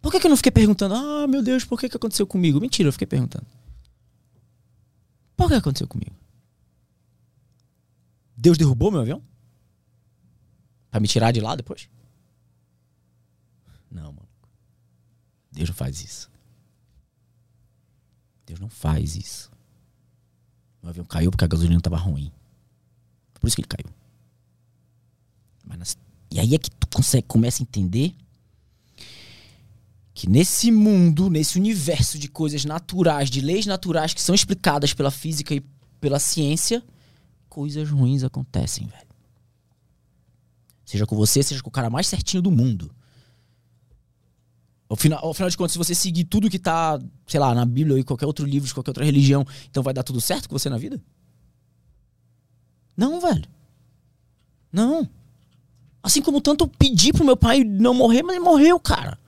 Por 0.00 0.10
que, 0.10 0.18
que 0.18 0.26
eu 0.26 0.30
não 0.30 0.36
fiquei 0.36 0.50
perguntando, 0.50 0.94
ah, 0.94 1.26
meu 1.28 1.42
Deus, 1.42 1.64
por 1.64 1.78
que, 1.78 1.88
que 1.88 1.96
aconteceu 1.96 2.26
comigo? 2.26 2.60
Mentira, 2.60 2.88
eu 2.88 2.92
fiquei 2.92 3.06
perguntando. 3.06 3.46
Por 5.36 5.48
que 5.48 5.54
aconteceu 5.54 5.86
comigo? 5.86 6.16
Deus 8.36 8.58
derrubou 8.58 8.90
meu 8.90 9.00
avião? 9.00 9.22
Pra 10.90 10.98
me 10.98 11.06
tirar 11.06 11.30
de 11.30 11.40
lá 11.40 11.54
depois? 11.54 11.88
Não, 13.88 14.12
mano. 14.12 14.28
Deus 15.52 15.68
não 15.68 15.76
faz 15.76 16.02
isso. 16.02 16.31
Deus 18.52 18.60
não 18.60 18.68
faz 18.68 19.16
isso. 19.16 19.50
O 20.82 20.88
avião 20.88 21.06
caiu 21.06 21.30
porque 21.30 21.44
a 21.44 21.48
gasolina 21.48 21.78
estava 21.78 21.96
ruim. 21.96 22.30
Por 23.40 23.46
isso 23.46 23.56
que 23.56 23.62
ele 23.62 23.68
caiu. 23.68 23.90
Mas, 25.64 25.96
e 26.30 26.38
aí 26.38 26.54
é 26.54 26.58
que 26.58 26.70
tu 26.70 26.86
consegue, 26.88 27.26
começa 27.26 27.62
a 27.62 27.64
entender 27.64 28.14
que 30.12 30.28
nesse 30.28 30.70
mundo, 30.70 31.30
nesse 31.30 31.58
universo 31.58 32.18
de 32.18 32.28
coisas 32.28 32.66
naturais, 32.66 33.30
de 33.30 33.40
leis 33.40 33.64
naturais 33.64 34.12
que 34.12 34.20
são 34.20 34.34
explicadas 34.34 34.92
pela 34.92 35.10
física 35.10 35.54
e 35.54 35.60
pela 35.98 36.18
ciência, 36.18 36.84
coisas 37.48 37.88
ruins 37.88 38.22
acontecem, 38.22 38.86
velho. 38.86 39.08
Seja 40.84 41.06
com 41.06 41.16
você, 41.16 41.42
seja 41.42 41.62
com 41.62 41.70
o 41.70 41.72
cara 41.72 41.88
mais 41.88 42.06
certinho 42.06 42.42
do 42.42 42.50
mundo. 42.50 42.94
Ao 44.92 45.32
final, 45.32 45.48
de 45.48 45.56
contas, 45.56 45.72
se 45.72 45.78
você 45.78 45.94
seguir 45.94 46.24
tudo 46.24 46.50
que 46.50 46.58
tá, 46.58 47.00
sei 47.26 47.40
lá, 47.40 47.54
na 47.54 47.64
Bíblia 47.64 47.94
ou 47.94 47.98
em 47.98 48.02
qualquer 48.02 48.26
outro 48.26 48.44
livro 48.44 48.68
de 48.68 48.74
qualquer 48.74 48.90
outra 48.90 49.06
religião, 49.06 49.42
então 49.70 49.82
vai 49.82 49.94
dar 49.94 50.02
tudo 50.02 50.20
certo 50.20 50.50
com 50.50 50.58
você 50.58 50.68
na 50.68 50.76
vida? 50.76 51.02
Não, 52.94 53.18
velho. 53.18 53.48
Não. 54.70 55.08
Assim 56.02 56.20
como 56.20 56.42
tanto 56.42 56.64
eu 56.64 56.68
pedi 56.68 57.10
pro 57.10 57.24
meu 57.24 57.38
pai 57.38 57.64
não 57.64 57.94
morrer, 57.94 58.22
mas 58.22 58.36
ele 58.36 58.44
morreu, 58.44 58.78
cara. 58.78 59.18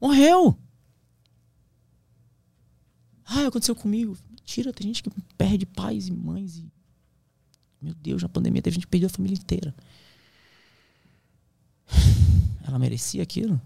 Morreu. 0.00 0.58
Ah, 3.26 3.48
aconteceu 3.48 3.76
comigo. 3.76 4.16
Mentira, 4.30 4.72
tem 4.72 4.86
gente 4.86 5.02
que 5.02 5.10
perde 5.36 5.66
pais 5.66 6.08
e 6.08 6.10
mães 6.10 6.56
e. 6.56 6.72
Meu 7.82 7.92
Deus, 7.92 8.22
na 8.22 8.30
pandemia 8.30 8.62
teve 8.62 8.76
gente 8.76 8.86
perdeu 8.86 9.08
a 9.08 9.10
família 9.10 9.36
inteira. 9.36 9.74
Ela 12.66 12.78
merecia 12.78 13.22
aquilo? 13.22 13.60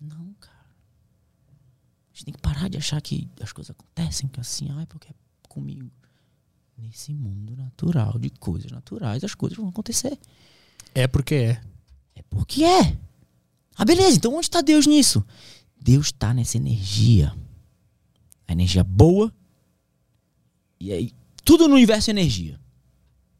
Não, 0.00 0.32
cara. 0.40 0.56
A 0.56 2.08
gente 2.20 2.24
tem 2.26 2.34
que 2.34 2.40
parar 2.40 2.68
de 2.68 2.76
achar 2.76 3.00
que 3.00 3.28
as 3.40 3.52
coisas 3.52 3.70
acontecem 3.70 4.28
que 4.28 4.40
assim, 4.40 4.68
ai, 4.70 4.86
porque 4.86 5.08
é 5.08 5.14
comigo. 5.48 5.90
Nesse 6.76 7.12
mundo 7.12 7.54
natural 7.56 8.18
de 8.18 8.30
coisas 8.30 8.70
naturais, 8.70 9.22
as 9.22 9.34
coisas 9.34 9.58
vão 9.58 9.68
acontecer. 9.68 10.18
É 10.94 11.06
porque 11.06 11.34
é. 11.34 11.62
É 12.14 12.22
porque 12.30 12.64
é. 12.64 12.96
Ah, 13.76 13.84
beleza, 13.84 14.16
então 14.16 14.34
onde 14.34 14.46
está 14.46 14.62
Deus 14.62 14.86
nisso? 14.86 15.24
Deus 15.78 16.06
está 16.06 16.32
nessa 16.32 16.56
energia. 16.56 17.34
A 18.48 18.52
energia 18.52 18.82
boa. 18.82 19.32
E 20.78 20.90
aí, 20.90 21.12
tudo 21.44 21.68
no 21.68 21.74
universo 21.74 22.10
é 22.10 22.12
energia. 22.12 22.58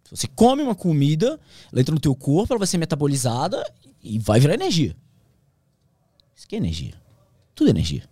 Se 0.05 0.17
você 0.17 0.27
come 0.27 0.63
uma 0.63 0.75
comida, 0.75 1.41
ela 1.73 1.81
entra 1.81 1.95
no 1.95 2.01
teu 2.01 2.15
corpo, 2.15 2.53
ela 2.53 2.59
vai 2.59 2.67
ser 2.67 2.77
metabolizada 2.77 3.63
e 4.03 4.19
vai 4.19 4.39
virar 4.39 4.55
energia. 4.55 4.95
Isso 6.37 6.47
que 6.47 6.57
é 6.57 6.59
energia. 6.59 6.95
Tudo 7.55 7.69
é 7.69 7.71
energia. 7.71 8.11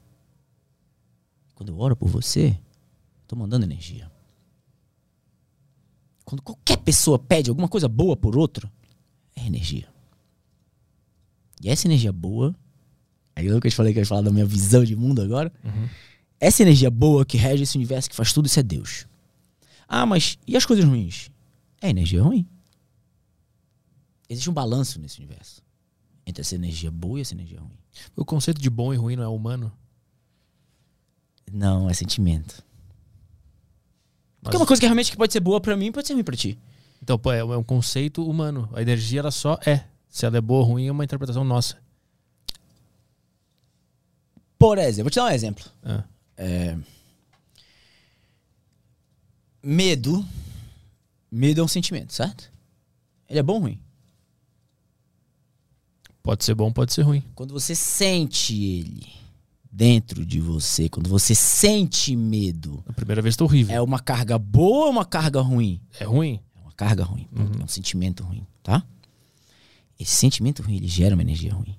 Quando 1.59 1.71
eu 1.71 1.79
oro 1.81 1.97
por 1.97 2.09
você, 2.09 2.57
estou 3.23 3.37
mandando 3.37 3.67
energia. 3.67 4.09
Quando 6.25 6.41
qualquer 6.41 6.77
pessoa 6.77 7.19
pede 7.19 7.51
alguma 7.51 7.67
coisa 7.67 7.89
boa 7.89 8.17
por 8.17 8.37
outro, 8.39 8.71
é 9.35 9.45
energia. 9.45 9.93
E 11.61 11.69
essa 11.69 11.89
energia 11.89 12.13
boa, 12.13 12.55
aí 13.35 13.47
eu 13.47 13.61
que 13.61 13.67
eu 13.67 13.73
falei 13.73 13.93
que 13.93 13.99
eu 13.99 14.03
ia 14.03 14.07
falar 14.07 14.21
da 14.21 14.31
minha 14.31 14.47
visão 14.47 14.85
de 14.85 14.95
mundo 14.95 15.21
agora. 15.21 15.53
Uhum. 15.65 15.89
Essa 16.39 16.63
energia 16.63 16.93
boa 16.93 17.27
que 17.27 17.37
rege 17.37 17.65
esse 17.65 17.77
universo, 17.77 18.09
que 18.09 18.15
faz 18.15 18.33
tudo, 18.33 18.47
isso 18.47 18.61
é 18.61 18.63
Deus. 18.63 19.09
Ah, 19.89 20.07
mas 20.07 20.39
e 20.47 20.57
as 20.57 20.65
coisas 20.65 20.85
ruins? 20.85 21.29
É 21.83 21.91
energia 21.91 22.23
ruim. 22.23 22.47
Existe 24.29 24.49
um 24.49 24.55
balanço 24.55 25.01
nesse 25.01 25.19
universo 25.19 25.61
entre 26.25 26.41
essa 26.41 26.55
energia 26.55 26.93
boa 26.93 27.19
e 27.19 27.23
essa 27.23 27.35
energia 27.35 27.59
ruim. 27.59 27.81
O 28.15 28.25
conceito 28.25 28.61
de 28.61 28.71
bom 28.71 28.95
e 28.95 28.97
ruim 28.97 29.17
não 29.17 29.25
é 29.25 29.29
humano? 29.29 29.73
Não, 31.53 31.89
é 31.89 31.95
sentimento. 31.95 32.63
Porque 34.41 34.57
é 34.57 34.61
uma 34.61 34.67
coisa 34.67 34.81
que 34.81 34.87
realmente 34.87 35.17
pode 35.17 35.33
ser 35.33 35.41
boa 35.41 35.61
para 35.61 35.77
mim 35.77 35.93
pode 35.93 36.07
ser 36.07 36.15
ruim 36.15 36.25
para 36.25 36.37
ti. 36.37 36.59
Então, 37.03 37.19
pô, 37.19 37.33
é, 37.33 37.39
é 37.39 37.45
um 37.45 37.63
conceito 37.63 38.29
humano. 38.29 38.69
A 38.73 38.83
energia, 38.83 39.21
ela 39.21 39.31
só 39.31 39.59
é. 39.65 39.85
Se 40.09 40.27
ela 40.27 40.39
é 40.39 40.41
boa 40.41 40.61
ou 40.61 40.67
ruim, 40.67 40.87
é 40.87 40.93
uma 40.93 41.05
interpretação 41.05 41.45
nossa. 41.45 41.77
Por 44.59 44.79
exemplo, 44.79 45.05
vou 45.05 45.11
te 45.11 45.17
dar 45.17 45.27
um 45.27 45.31
exemplo. 45.31 45.65
Ah. 45.83 46.05
É... 46.37 46.77
Medo. 49.63 50.27
Medo 51.31 51.61
é 51.61 51.65
um 51.65 51.69
sentimento, 51.69 52.13
certo? 52.13 52.51
Ele 53.29 53.39
é 53.39 53.43
bom 53.43 53.55
ou 53.55 53.61
ruim? 53.61 53.81
Pode 56.23 56.45
ser 56.45 56.55
bom, 56.55 56.73
pode 56.73 56.93
ser 56.93 57.03
ruim. 57.03 57.23
Quando 57.35 57.53
você 57.53 57.75
sente 57.75 58.55
ele 58.55 59.19
dentro 59.71 60.25
de 60.25 60.41
você, 60.41 60.89
quando 60.89 61.09
você 61.09 61.35
sente 61.35 62.17
medo. 62.17 62.83
A 62.87 62.93
primeira 62.93 63.23
vez 63.23 63.37
tá 63.37 63.45
horrível. 63.45 63.75
É 63.75 63.81
uma 63.81 64.01
carga 64.01 64.39
boa 64.39 64.87
ou 64.87 64.91
uma 64.91 65.05
carga 65.05 65.41
ruim? 65.41 65.81
É 65.99 66.05
ruim. 66.05 66.41
É 66.57 66.61
uma 66.61 66.73
carga 66.73 67.05
ruim. 67.05 67.29
Uhum. 67.33 67.61
É 67.61 67.65
um 67.65 67.69
sentimento 67.69 68.23
ruim, 68.23 68.47
tá? 68.63 68.85
Esse 69.99 70.15
sentimento 70.15 70.63
ruim, 70.63 70.77
ele 70.77 70.89
gera 70.89 71.15
uma 71.15 71.23
energia 71.23 71.53
ruim. 71.53 71.77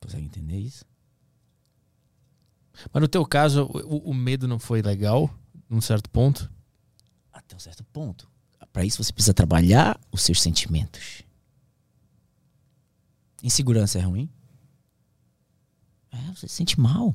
Consegue 0.00 0.24
entender 0.24 0.58
isso? 0.58 0.84
Mas 2.92 3.00
no 3.00 3.08
teu 3.08 3.24
caso, 3.26 3.64
o, 3.64 4.10
o 4.10 4.14
medo 4.14 4.48
não 4.48 4.58
foi 4.58 4.80
legal, 4.80 5.30
num 5.68 5.80
certo 5.80 6.08
ponto? 6.08 6.50
Até 7.32 7.54
um 7.54 7.58
certo 7.58 7.84
ponto. 7.84 8.28
Para 8.72 8.84
isso 8.84 9.02
você 9.02 9.12
precisa 9.12 9.34
trabalhar 9.34 10.00
os 10.10 10.22
seus 10.22 10.40
sentimentos. 10.40 11.22
Insegurança 13.42 13.98
é 13.98 14.02
ruim? 14.02 14.30
É, 16.12 16.16
você 16.34 16.48
se 16.48 16.54
sente 16.54 16.78
mal. 16.78 17.14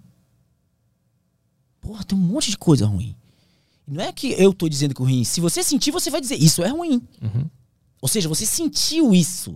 Porra, 1.81 2.03
tem 2.03 2.17
um 2.17 2.21
monte 2.21 2.49
de 2.49 2.57
coisa 2.57 2.85
ruim. 2.85 3.15
Não 3.87 4.01
é 4.03 4.11
que 4.11 4.31
eu 4.31 4.53
tô 4.53 4.67
dizendo 4.67 4.95
que 4.95 5.01
é 5.01 5.05
ruim. 5.05 5.23
Se 5.23 5.39
você 5.39 5.63
sentir, 5.63 5.91
você 5.91 6.09
vai 6.09 6.19
dizer, 6.19 6.35
isso 6.35 6.63
é 6.63 6.69
ruim. 6.69 7.01
Uhum. 7.21 7.49
Ou 8.01 8.07
seja, 8.07 8.27
você 8.27 8.45
sentiu 8.45 9.13
isso. 9.13 9.55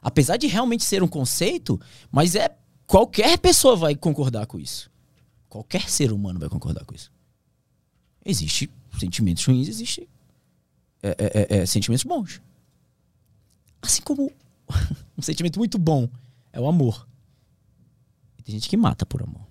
Apesar 0.00 0.36
de 0.36 0.46
realmente 0.46 0.84
ser 0.84 1.02
um 1.02 1.08
conceito, 1.08 1.80
mas 2.10 2.34
é. 2.34 2.56
Qualquer 2.86 3.36
pessoa 3.38 3.74
vai 3.74 3.96
concordar 3.96 4.46
com 4.46 4.60
isso. 4.60 4.88
Qualquer 5.48 5.90
ser 5.90 6.12
humano 6.12 6.38
vai 6.38 6.48
concordar 6.48 6.84
com 6.84 6.94
isso. 6.94 7.10
Existe 8.24 8.70
sentimentos 8.96 9.44
ruins, 9.44 9.66
existe 9.66 10.08
é, 11.02 11.16
é, 11.18 11.58
é, 11.58 11.66
sentimentos 11.66 12.04
bons. 12.04 12.40
Assim 13.82 14.02
como 14.02 14.30
um 15.18 15.22
sentimento 15.22 15.58
muito 15.58 15.78
bom 15.78 16.08
é 16.52 16.60
o 16.60 16.68
amor. 16.68 17.08
Tem 18.46 18.54
gente 18.54 18.68
que 18.68 18.76
mata 18.76 19.04
por 19.04 19.24
amor. 19.24 19.44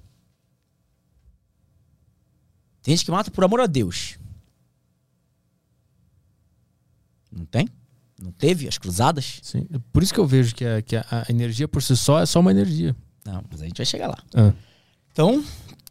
Tem 2.81 2.95
gente 2.95 3.03
que 3.03 3.11
mata 3.11 3.30
por 3.30 3.43
amor 3.43 3.59
a 3.59 3.67
Deus. 3.67 4.17
Não 7.30 7.45
tem? 7.45 7.67
Não 8.17 8.31
teve 8.31 8.69
as 8.69 8.77
cruzadas? 8.77 9.41
Sim. 9.43 9.67
Por 9.91 10.01
isso 10.01 10.13
que 10.13 10.19
eu 10.19 10.26
vejo 10.26 10.55
que 10.55 10.63
a, 10.63 10.81
que 10.81 10.95
a 10.95 11.26
energia 11.27 11.67
por 11.67 11.84
si 11.84 11.97
só 11.97 12.22
é 12.22 12.26
só 12.26 12.39
uma 12.39 12.51
energia. 12.51 12.95
Não, 13.26 13.43
mas 13.51 13.61
a 13.61 13.65
gente 13.65 13.76
vai 13.76 13.85
chegar 13.85 14.07
lá. 14.07 14.23
Ah. 14.34 14.53
Então, 15.11 15.43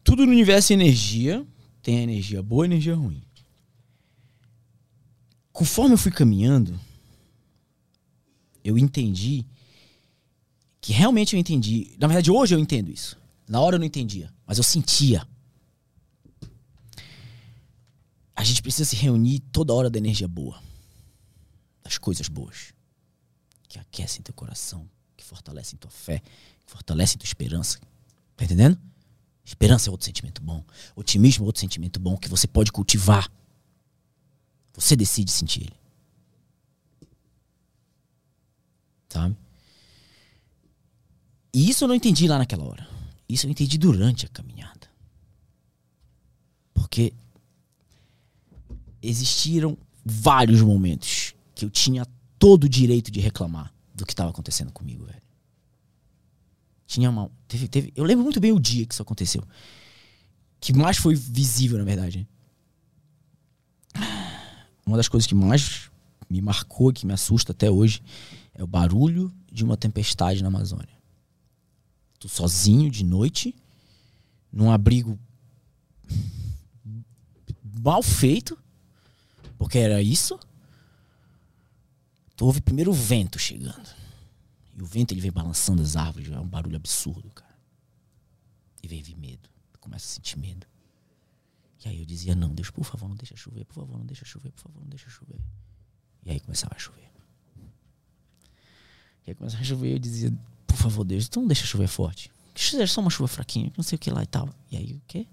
tudo 0.02 0.24
no 0.24 0.32
universo 0.32 0.72
é 0.72 0.74
energia. 0.74 1.46
Tem 1.82 1.98
a 1.98 2.02
energia 2.02 2.42
boa 2.42 2.64
e 2.64 2.68
energia 2.68 2.94
ruim. 2.94 3.22
Conforme 5.52 5.92
eu 5.92 5.98
fui 5.98 6.10
caminhando, 6.10 6.80
eu 8.64 8.78
entendi 8.78 9.44
que 10.84 10.92
realmente 10.92 11.34
eu 11.34 11.40
entendi. 11.40 11.96
Na 11.98 12.06
verdade, 12.06 12.30
hoje 12.30 12.54
eu 12.54 12.58
entendo 12.58 12.90
isso. 12.90 13.16
Na 13.48 13.58
hora 13.58 13.76
eu 13.76 13.78
não 13.78 13.86
entendia, 13.86 14.30
mas 14.46 14.58
eu 14.58 14.64
sentia. 14.64 15.26
A 18.36 18.44
gente 18.44 18.60
precisa 18.60 18.90
se 18.90 18.94
reunir 18.94 19.40
toda 19.50 19.72
hora 19.72 19.88
da 19.88 19.96
energia 19.96 20.28
boa 20.28 20.62
das 21.82 21.96
coisas 21.96 22.28
boas 22.28 22.74
que 23.66 23.78
aquecem 23.78 24.20
teu 24.20 24.34
coração, 24.34 24.86
que 25.16 25.24
fortalecem 25.24 25.78
tua 25.78 25.90
fé, 25.90 26.20
que 26.66 26.70
fortalecem 26.70 27.16
tua 27.16 27.26
esperança. 27.26 27.80
Tá 28.36 28.44
entendendo? 28.44 28.78
Esperança 29.42 29.88
é 29.88 29.90
outro 29.90 30.04
sentimento 30.04 30.42
bom. 30.42 30.62
Otimismo 30.94 31.44
é 31.44 31.46
outro 31.46 31.60
sentimento 31.60 31.98
bom 31.98 32.14
que 32.14 32.28
você 32.28 32.46
pode 32.46 32.70
cultivar. 32.70 33.32
Você 34.74 34.94
decide 34.94 35.32
sentir 35.32 35.62
ele. 35.62 35.76
Sabe? 39.08 39.34
E 41.54 41.70
isso 41.70 41.84
eu 41.84 41.88
não 41.88 41.94
entendi 41.94 42.26
lá 42.26 42.36
naquela 42.36 42.64
hora. 42.64 42.86
Isso 43.28 43.46
eu 43.46 43.50
entendi 43.50 43.78
durante 43.78 44.26
a 44.26 44.28
caminhada. 44.28 44.90
Porque 46.74 47.14
existiram 49.00 49.78
vários 50.04 50.60
momentos 50.60 51.32
que 51.54 51.64
eu 51.64 51.70
tinha 51.70 52.04
todo 52.40 52.64
o 52.64 52.68
direito 52.68 53.10
de 53.10 53.20
reclamar 53.20 53.72
do 53.94 54.04
que 54.04 54.12
estava 54.12 54.30
acontecendo 54.30 54.72
comigo, 54.72 55.04
velho. 55.04 55.22
Tinha 56.86 57.08
uma. 57.08 57.30
Teve, 57.46 57.68
teve, 57.68 57.92
eu 57.94 58.04
lembro 58.04 58.24
muito 58.24 58.40
bem 58.40 58.50
o 58.50 58.58
dia 58.58 58.84
que 58.84 58.92
isso 58.92 59.02
aconteceu. 59.02 59.42
Que 60.60 60.72
mais 60.72 60.96
foi 60.96 61.14
visível, 61.14 61.78
na 61.78 61.84
verdade. 61.84 62.28
Uma 64.84 64.96
das 64.96 65.08
coisas 65.08 65.26
que 65.26 65.34
mais 65.34 65.88
me 66.28 66.42
marcou, 66.42 66.92
que 66.92 67.06
me 67.06 67.12
assusta 67.12 67.52
até 67.52 67.70
hoje, 67.70 68.02
é 68.52 68.62
o 68.62 68.66
barulho 68.66 69.32
de 69.50 69.64
uma 69.64 69.76
tempestade 69.76 70.42
na 70.42 70.48
Amazônia. 70.48 71.03
Tô 72.24 72.28
sozinho 72.28 72.90
de 72.90 73.04
noite, 73.04 73.54
num 74.50 74.70
abrigo 74.72 75.20
mal 77.62 78.02
feito, 78.02 78.58
porque 79.58 79.76
era 79.76 80.00
isso. 80.00 80.40
Tu 82.34 82.46
ouve 82.46 82.62
primeiro 82.62 82.92
o 82.92 82.94
vento 82.94 83.38
chegando. 83.38 83.94
E 84.74 84.80
o 84.80 84.86
vento 84.86 85.12
ele 85.12 85.20
vem 85.20 85.30
balançando 85.30 85.82
as 85.82 85.96
árvores, 85.96 86.32
é 86.32 86.40
um 86.40 86.48
barulho 86.48 86.76
absurdo, 86.76 87.28
cara. 87.28 87.58
E 88.82 88.88
vem 88.88 89.02
vir 89.02 89.18
medo. 89.18 89.46
Começa 89.78 90.06
a 90.06 90.08
sentir 90.08 90.38
medo. 90.38 90.66
E 91.84 91.90
aí 91.90 91.98
eu 91.98 92.06
dizia, 92.06 92.34
não, 92.34 92.54
Deus, 92.54 92.70
por 92.70 92.86
favor, 92.86 93.06
não 93.06 93.16
deixa 93.16 93.36
chover, 93.36 93.66
por 93.66 93.74
favor, 93.74 93.98
não 93.98 94.06
deixa 94.06 94.24
chover, 94.24 94.50
por 94.50 94.62
favor, 94.62 94.80
não 94.80 94.88
deixa 94.88 95.10
chover. 95.10 95.38
E 96.24 96.30
aí 96.30 96.40
começava 96.40 96.74
a 96.74 96.78
chover. 96.78 97.10
E 99.26 99.30
aí 99.30 99.34
começava 99.34 99.62
a 99.62 99.66
chover 99.66 99.92
eu 99.92 99.98
dizia, 99.98 100.32
por 100.74 100.82
favor, 100.82 101.04
Deus, 101.04 101.26
então 101.26 101.46
deixa 101.46 101.64
chover 101.64 101.86
forte. 101.86 102.30
Que 102.52 102.62
seja 102.62 102.86
só 102.86 103.00
uma 103.00 103.10
chuva 103.10 103.28
fraquinha, 103.28 103.72
não 103.76 103.84
sei 103.84 103.96
o 103.96 103.98
que 103.98 104.10
lá 104.10 104.22
e 104.22 104.26
tal. 104.26 104.48
E 104.70 104.76
aí 104.76 104.92
o 104.92 105.00
quê? 105.06 105.26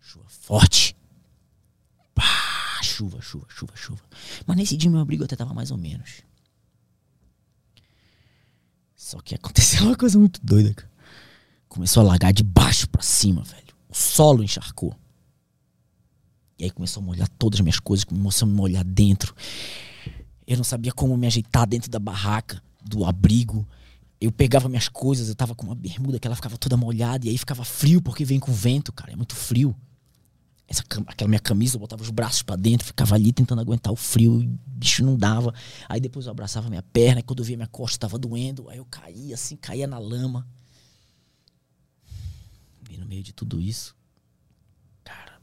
Chuva 0.00 0.24
forte. 0.28 0.96
Pá, 2.14 2.80
chuva, 2.82 3.20
chuva, 3.20 3.46
chuva, 3.48 3.72
chuva. 3.74 4.02
Mas 4.46 4.56
nesse 4.56 4.76
dia 4.76 4.88
meu 4.88 5.00
abrigo 5.00 5.24
até 5.24 5.34
tava 5.34 5.52
mais 5.52 5.72
ou 5.72 5.76
menos. 5.76 6.22
Só 8.94 9.20
que 9.20 9.34
aconteceu 9.34 9.86
uma 9.86 9.96
coisa 9.96 10.18
muito 10.18 10.40
doida, 10.42 10.72
cara. 10.72 10.90
Começou 11.68 12.00
a 12.00 12.06
alagar 12.06 12.32
de 12.32 12.44
baixo 12.44 12.88
para 12.88 13.02
cima, 13.02 13.42
velho. 13.42 13.74
O 13.88 13.94
solo 13.94 14.42
encharcou. 14.42 14.96
E 16.58 16.64
aí 16.64 16.70
começou 16.70 17.02
a 17.02 17.06
molhar 17.06 17.28
todas 17.28 17.58
as 17.58 17.62
minhas 17.62 17.80
coisas, 17.80 18.04
começou 18.04 18.48
a 18.48 18.50
molhar 18.50 18.84
dentro. 18.84 19.34
Eu 20.46 20.56
não 20.56 20.64
sabia 20.64 20.92
como 20.92 21.16
me 21.16 21.26
ajeitar 21.26 21.66
dentro 21.66 21.90
da 21.90 21.98
barraca, 21.98 22.62
do 22.82 23.04
abrigo. 23.04 23.66
Eu 24.20 24.32
pegava 24.32 24.68
minhas 24.68 24.88
coisas, 24.88 25.28
eu 25.28 25.34
tava 25.34 25.54
com 25.54 25.66
uma 25.66 25.74
bermuda 25.74 26.18
que 26.18 26.26
ela 26.26 26.36
ficava 26.36 26.56
toda 26.56 26.76
molhada, 26.76 27.26
e 27.26 27.30
aí 27.30 27.38
ficava 27.38 27.64
frio 27.64 28.00
porque 28.00 28.24
vem 28.24 28.40
com 28.40 28.52
vento, 28.52 28.92
cara. 28.92 29.12
É 29.12 29.16
muito 29.16 29.34
frio 29.34 29.76
essa, 30.68 30.82
aquela 31.06 31.28
minha 31.28 31.40
camisa, 31.40 31.76
eu 31.76 31.80
botava 31.80 32.02
os 32.02 32.10
braços 32.10 32.42
para 32.42 32.56
dentro, 32.56 32.86
ficava 32.86 33.14
ali 33.14 33.32
tentando 33.32 33.60
aguentar 33.60 33.92
o 33.92 33.96
frio, 33.96 34.42
e 34.42 34.46
bicho 34.66 35.04
não 35.04 35.16
dava. 35.16 35.54
Aí 35.88 36.00
depois 36.00 36.26
eu 36.26 36.32
abraçava 36.32 36.68
minha 36.68 36.82
perna, 36.82 37.20
e 37.20 37.22
quando 37.22 37.40
eu 37.40 37.44
via 37.44 37.56
minha 37.56 37.68
costa 37.68 37.98
tava 37.98 38.18
doendo, 38.18 38.68
aí 38.68 38.78
eu 38.78 38.84
caía 38.84 39.34
assim, 39.34 39.56
caía 39.56 39.86
na 39.86 39.98
lama. 39.98 40.46
E 42.90 42.96
no 42.96 43.06
meio 43.06 43.22
de 43.22 43.32
tudo 43.32 43.60
isso, 43.60 43.94
cara, 45.04 45.40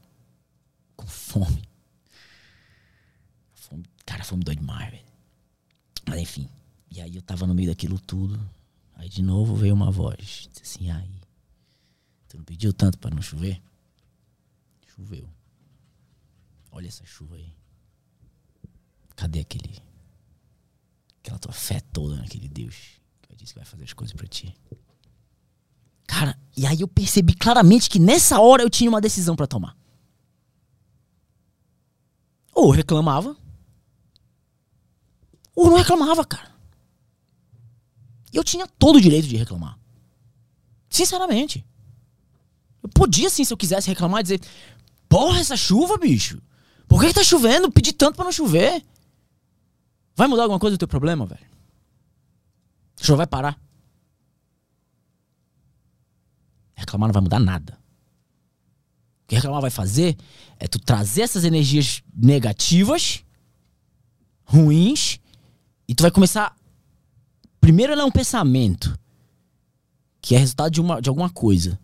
com 0.96 1.06
fome. 1.06 1.62
fome 3.54 3.84
cara, 4.04 4.24
fome 4.24 4.44
dói 4.44 4.56
demais, 4.56 4.90
velho. 4.90 5.04
Mas 6.06 6.20
enfim, 6.20 6.48
e 6.90 7.00
aí 7.00 7.16
eu 7.16 7.22
tava 7.22 7.46
no 7.46 7.54
meio 7.54 7.68
daquilo 7.68 7.98
tudo. 7.98 8.38
Aí 8.94 9.08
de 9.08 9.22
novo 9.22 9.54
veio 9.54 9.74
uma 9.74 9.90
voz, 9.90 10.48
disse 10.50 10.62
assim, 10.62 10.90
aí, 10.90 11.20
tu 12.28 12.36
não 12.36 12.44
pediu 12.44 12.72
tanto 12.72 12.98
para 12.98 13.14
não 13.14 13.22
chover? 13.22 13.60
Choveu. 14.86 15.28
Olha 16.70 16.88
essa 16.88 17.04
chuva 17.04 17.36
aí. 17.36 17.52
Cadê 19.16 19.40
aquele. 19.40 19.82
Aquela 21.18 21.38
tua 21.38 21.52
fé 21.52 21.80
toda 21.80 22.16
naquele 22.16 22.48
Deus 22.48 23.00
que 23.22 23.36
disse 23.36 23.52
que 23.52 23.58
vai 23.58 23.66
fazer 23.66 23.84
as 23.84 23.92
coisas 23.92 24.14
para 24.14 24.26
ti? 24.26 24.54
Cara, 26.06 26.38
e 26.56 26.66
aí 26.66 26.80
eu 26.80 26.88
percebi 26.88 27.34
claramente 27.34 27.90
que 27.90 27.98
nessa 27.98 28.38
hora 28.40 28.62
eu 28.62 28.70
tinha 28.70 28.90
uma 28.90 29.00
decisão 29.00 29.34
para 29.34 29.46
tomar. 29.46 29.76
Ou 32.54 32.70
reclamava, 32.70 33.36
ou 35.54 35.70
não 35.70 35.76
reclamava, 35.76 36.24
cara. 36.24 36.53
E 38.34 38.36
eu 38.36 38.42
tinha 38.42 38.66
todo 38.66 38.96
o 38.96 39.00
direito 39.00 39.28
de 39.28 39.36
reclamar. 39.36 39.78
Sinceramente. 40.90 41.64
Eu 42.82 42.88
podia, 42.88 43.30
sim, 43.30 43.44
se 43.44 43.52
eu 43.52 43.56
quisesse 43.56 43.88
reclamar, 43.88 44.24
dizer: 44.24 44.40
Porra, 45.08 45.38
essa 45.38 45.56
chuva, 45.56 45.96
bicho. 45.96 46.42
Por 46.88 47.00
que, 47.00 47.06
que 47.06 47.14
tá 47.14 47.22
chovendo? 47.22 47.70
Pedi 47.70 47.92
tanto 47.92 48.16
para 48.16 48.24
não 48.24 48.32
chover. 48.32 48.84
Vai 50.16 50.26
mudar 50.26 50.42
alguma 50.42 50.58
coisa 50.58 50.76
do 50.76 50.78
teu 50.80 50.88
problema, 50.88 51.24
velho? 51.24 51.46
A 53.00 53.04
chuva 53.04 53.18
vai 53.18 53.26
parar. 53.26 53.58
Reclamar 56.74 57.08
não 57.08 57.14
vai 57.14 57.22
mudar 57.22 57.38
nada. 57.38 57.78
O 59.22 59.28
que 59.28 59.36
reclamar 59.36 59.60
vai 59.60 59.70
fazer 59.70 60.16
é 60.58 60.66
tu 60.66 60.80
trazer 60.80 61.22
essas 61.22 61.44
energias 61.44 62.02
negativas, 62.14 63.24
ruins, 64.44 65.20
e 65.86 65.94
tu 65.94 66.02
vai 66.02 66.10
começar. 66.10 66.54
Primeiro 67.64 67.94
ela 67.94 68.02
é 68.02 68.04
um 68.04 68.10
pensamento, 68.10 68.94
que 70.20 70.34
é 70.34 70.38
resultado 70.38 70.70
de, 70.70 70.82
uma, 70.82 71.00
de 71.00 71.08
alguma 71.08 71.30
coisa. 71.30 71.80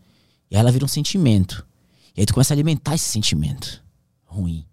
E 0.51 0.55
aí 0.55 0.61
ela 0.61 0.71
vira 0.71 0.85
um 0.85 0.89
sentimento. 0.89 1.67
E 2.15 2.21
aí 2.21 2.27
tu 2.27 2.35
começa 2.35 2.53
a 2.53 2.55
alimentar 2.55 2.95
esse 2.95 3.07
sentimento 3.07 3.83
ruim. 4.27 4.67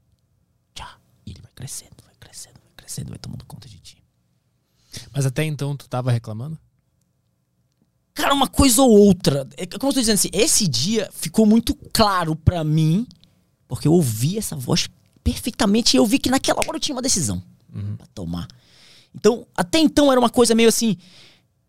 Já. 0.77 0.97
E 1.25 1.31
ele 1.31 1.39
vai 1.41 1.51
crescendo, 1.55 1.95
vai 2.03 2.13
crescendo, 2.19 2.55
vai 2.55 2.73
crescendo, 2.75 3.07
vai 3.07 3.17
tomando 3.19 3.45
conta 3.45 3.69
de 3.69 3.79
ti. 3.79 4.03
Mas 5.13 5.25
até 5.25 5.45
então 5.45 5.77
tu 5.77 5.87
tava 5.87 6.11
reclamando? 6.11 6.59
Cara, 8.13 8.33
uma 8.33 8.49
coisa 8.49 8.81
ou 8.81 8.91
outra. 8.91 9.47
É, 9.55 9.65
como 9.65 9.91
eu 9.91 9.93
tô 9.93 10.01
dizendo 10.01 10.15
assim, 10.15 10.29
esse 10.33 10.67
dia 10.67 11.09
ficou 11.13 11.45
muito 11.45 11.73
claro 11.93 12.35
para 12.35 12.65
mim, 12.65 13.07
porque 13.65 13.87
eu 13.87 13.93
ouvi 13.93 14.37
essa 14.37 14.57
voz 14.57 14.89
perfeitamente 15.23 15.95
e 15.95 15.99
eu 15.99 16.05
vi 16.05 16.19
que 16.19 16.29
naquela 16.29 16.59
hora 16.67 16.75
eu 16.75 16.81
tinha 16.81 16.95
uma 16.95 17.01
decisão 17.01 17.41
uhum. 17.73 17.95
pra 17.95 18.07
tomar. 18.07 18.45
Então, 19.17 19.47
até 19.55 19.79
então 19.79 20.11
era 20.11 20.19
uma 20.19 20.29
coisa 20.29 20.53
meio 20.53 20.69
assim. 20.69 20.95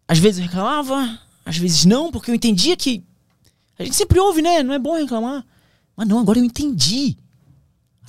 Às 0.07 0.19
vezes 0.19 0.39
eu 0.39 0.45
reclamava, 0.45 1.19
às 1.45 1.57
vezes 1.57 1.87
não, 1.87 2.13
porque 2.13 2.31
eu 2.31 2.35
entendia 2.35 2.77
que. 2.77 3.03
A 3.79 3.85
gente 3.85 3.97
sempre 3.97 4.21
ouve, 4.21 4.43
né? 4.43 4.63
Não 4.63 4.75
é 4.75 4.79
bom 4.79 4.95
reclamar. 4.95 5.47
Mas 5.97 6.07
não, 6.07 6.19
agora 6.19 6.39
eu 6.39 6.45
entendi. 6.45 7.17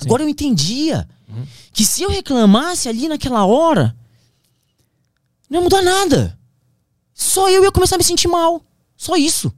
Agora 0.00 0.22
Sim. 0.22 0.28
eu 0.28 0.30
entendia. 0.30 1.08
Uhum. 1.26 1.46
Que 1.72 1.86
se 1.86 2.02
eu 2.02 2.10
reclamasse 2.10 2.88
ali 2.88 3.08
naquela 3.08 3.46
hora, 3.46 3.96
não 5.48 5.60
ia 5.60 5.62
mudar 5.62 5.80
nada. 5.80 6.38
Só 7.14 7.48
eu 7.48 7.64
ia 7.64 7.72
começar 7.72 7.94
a 7.94 7.98
me 7.98 8.04
sentir 8.04 8.28
mal. 8.28 8.62
Só 8.96 9.16
isso. 9.16 9.52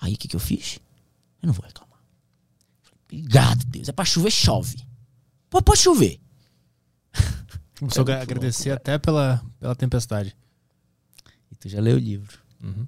Aí 0.00 0.14
o 0.14 0.16
que, 0.16 0.28
que 0.28 0.36
eu 0.36 0.40
fiz? 0.40 0.78
Eu 1.42 1.48
não 1.48 1.54
vou 1.54 1.64
reclamar. 1.64 1.98
Obrigado, 3.04 3.64
Deus. 3.64 3.88
É 3.88 3.92
pra 3.92 4.04
chover, 4.04 4.30
chove. 4.30 4.76
Pô, 5.50 5.60
pode 5.62 5.80
chover. 5.80 6.20
Começou 7.78 8.04
a 8.08 8.22
agradecer 8.22 8.70
louco, 8.70 8.82
até 8.82 8.98
pela, 8.98 9.42
pela 9.58 9.74
tempestade. 9.74 10.36
E 11.50 11.56
tu 11.56 11.68
já 11.68 11.80
leu 11.80 11.96
o 11.96 11.98
livro. 11.98 12.38
Uhum. 12.62 12.86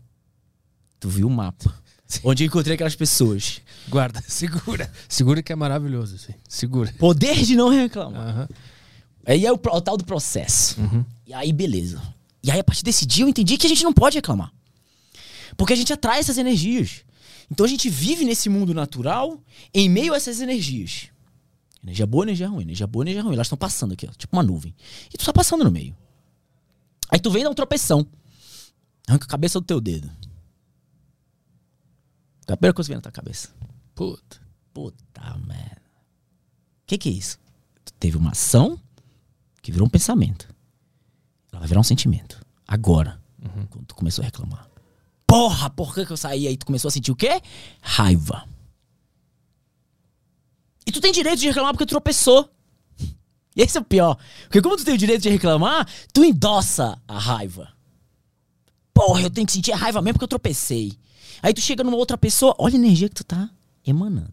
Tu 1.01 1.09
viu 1.09 1.27
o 1.27 1.31
mapa. 1.31 1.75
Onde 2.23 2.45
eu 2.45 2.47
encontrei 2.47 2.75
aquelas 2.75 2.95
pessoas. 2.95 3.61
Guarda, 3.89 4.23
segura. 4.29 4.91
Segura 5.09 5.43
que 5.43 5.53
é 5.53 5.57
maravilhoso, 5.57 6.17
assim. 6.17 6.35
Segura. 6.49 6.93
Poder 6.99 7.43
de 7.43 7.57
não 7.57 7.69
reclamar. 7.69 8.39
Uhum. 8.39 8.47
Aí 9.27 9.45
é 9.45 9.53
o, 9.53 9.57
o, 9.57 9.81
tal 9.81 9.97
do 9.97 10.05
processo. 10.05 10.81
Uhum. 10.81 11.05
E 11.27 11.35
aí, 11.35 11.53
beleza. 11.53 12.01
E 12.43 12.51
aí, 12.51 12.61
a 12.61 12.65
partir 12.65 12.85
desse 12.85 13.05
dia, 13.05 13.25
eu 13.25 13.29
entendi 13.29 13.59
que 13.59 13.67
a 13.67 13.69
gente 13.69 13.83
não 13.83 13.93
pode 13.93 14.17
reclamar. 14.17 14.53
Porque 15.57 15.73
a 15.73 15.77
gente 15.77 15.93
atrai 15.93 16.21
essas 16.21 16.39
energias. 16.39 17.05
Então 17.51 17.65
a 17.65 17.69
gente 17.69 17.89
vive 17.89 18.25
nesse 18.25 18.49
mundo 18.49 18.75
natural 18.75 19.41
em 19.73 19.89
meio 19.89 20.13
a 20.13 20.17
essas 20.17 20.41
energias. 20.41 21.09
Energia 21.87 22.05
boa, 22.05 22.25
energia 22.25 22.49
ruim. 22.49 22.65
Energia 22.65 22.87
boa, 22.87 23.05
energia 23.05 23.23
ruim. 23.23 23.35
Elas 23.35 23.47
estão 23.47 23.57
passando 23.57 23.93
aqui, 23.93 24.09
ó, 24.09 24.13
tipo 24.13 24.35
uma 24.35 24.43
nuvem. 24.43 24.75
E 25.15 25.17
tu 25.17 25.25
tá 25.25 25.33
passando 25.33 25.63
no 25.63 25.71
meio. 25.71 25.97
Aí 27.09 27.21
tu 27.21 27.31
vem 27.31 27.45
dar 27.45 27.51
um 27.51 27.55
tropeção. 27.55 28.05
Arranca 29.07 29.25
a 29.25 29.29
cabeça 29.29 29.61
do 29.61 29.65
teu 29.65 29.81
dedo. 29.81 30.11
É 32.49 32.53
a 32.53 32.57
primeira 32.57 32.75
coisa 32.75 32.89
que 32.89 32.93
vem 32.93 32.97
na 32.97 33.03
tua 33.03 33.13
cabeça. 33.13 33.51
Puta. 33.95 34.41
Puta 34.75 35.39
merda. 35.47 35.83
O 36.83 36.87
que, 36.87 36.99
que 36.99 37.09
é 37.09 37.13
isso? 37.13 37.39
Tu 37.85 37.93
teve 37.95 38.17
uma 38.17 38.33
ação 38.33 38.81
que 39.63 39.71
virou 39.71 39.87
um 39.87 39.91
pensamento. 39.91 40.49
Ela 41.53 41.61
vai 41.61 41.69
virar 41.69 41.81
um 41.81 41.85
sentimento. 41.85 42.45
Agora. 42.67 43.23
Uhum. 43.41 43.67
Quando 43.67 43.87
tu 43.87 43.95
começou 43.95 44.23
a 44.23 44.27
reclamar. 44.27 44.69
Porra, 45.25 45.71
por 45.71 45.95
que, 45.95 46.05
que 46.05 46.13
eu 46.13 46.17
saí? 46.17 46.49
Aí 46.49 46.57
tu 46.57 46.67
começou 46.67 46.89
a 46.89 46.93
sentir 46.93 47.13
o 47.13 47.17
quê? 47.17 47.41
Raiva. 47.81 48.56
E 50.87 50.93
tu 50.93 51.01
tem 51.01 51.13
direito 51.13 51.41
de 51.41 51.49
reclamar 51.49 51.73
porque 51.73 51.85
tropeçou. 51.85 52.49
E 53.57 53.63
esse 53.63 53.77
é 53.77 53.81
o 53.81 53.85
pior. 53.85 54.17
Porque 54.45 54.63
como 54.63 54.77
tu 54.77 54.85
tem 54.85 54.95
o 54.95 54.99
direito 54.99 55.23
de 55.23 55.31
reclamar, 55.31 55.89
tu 56.13 56.25
endossa 56.25 57.01
a 57.09 57.19
raiva. 57.19 57.73
Porra, 58.95 59.23
eu 59.23 59.31
tenho 59.31 59.47
que 59.47 59.53
sentir 59.53 59.73
a 59.73 59.77
raiva 59.77 60.01
mesmo 60.01 60.15
porque 60.15 60.25
eu 60.25 60.29
tropecei. 60.29 60.97
Aí 61.43 61.53
tu 61.53 61.61
chega 61.61 61.83
numa 61.83 61.97
outra 61.97 62.17
pessoa, 62.17 62.55
olha 62.59 62.75
a 62.75 62.79
energia 62.79 63.09
que 63.09 63.15
tu 63.15 63.25
tá 63.25 63.51
emanando. 63.85 64.33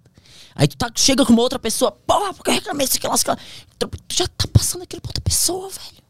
Aí 0.55 0.67
tu 0.67 0.77
tá, 0.77 0.91
chega 0.95 1.25
com 1.25 1.33
uma 1.33 1.41
outra 1.41 1.57
pessoa, 1.57 1.91
porra, 1.91 2.33
porque 2.33 2.49
eu 2.49 2.55
reclamei 2.55 2.85
isso, 2.85 2.97
aquilo, 2.97 3.13
aquilo. 3.13 3.37
Tu 4.07 4.15
já 4.15 4.27
tá 4.27 4.47
passando 4.47 4.83
aquilo 4.83 5.01
pra 5.01 5.09
outra 5.09 5.21
pessoa, 5.21 5.69
velho. 5.69 6.03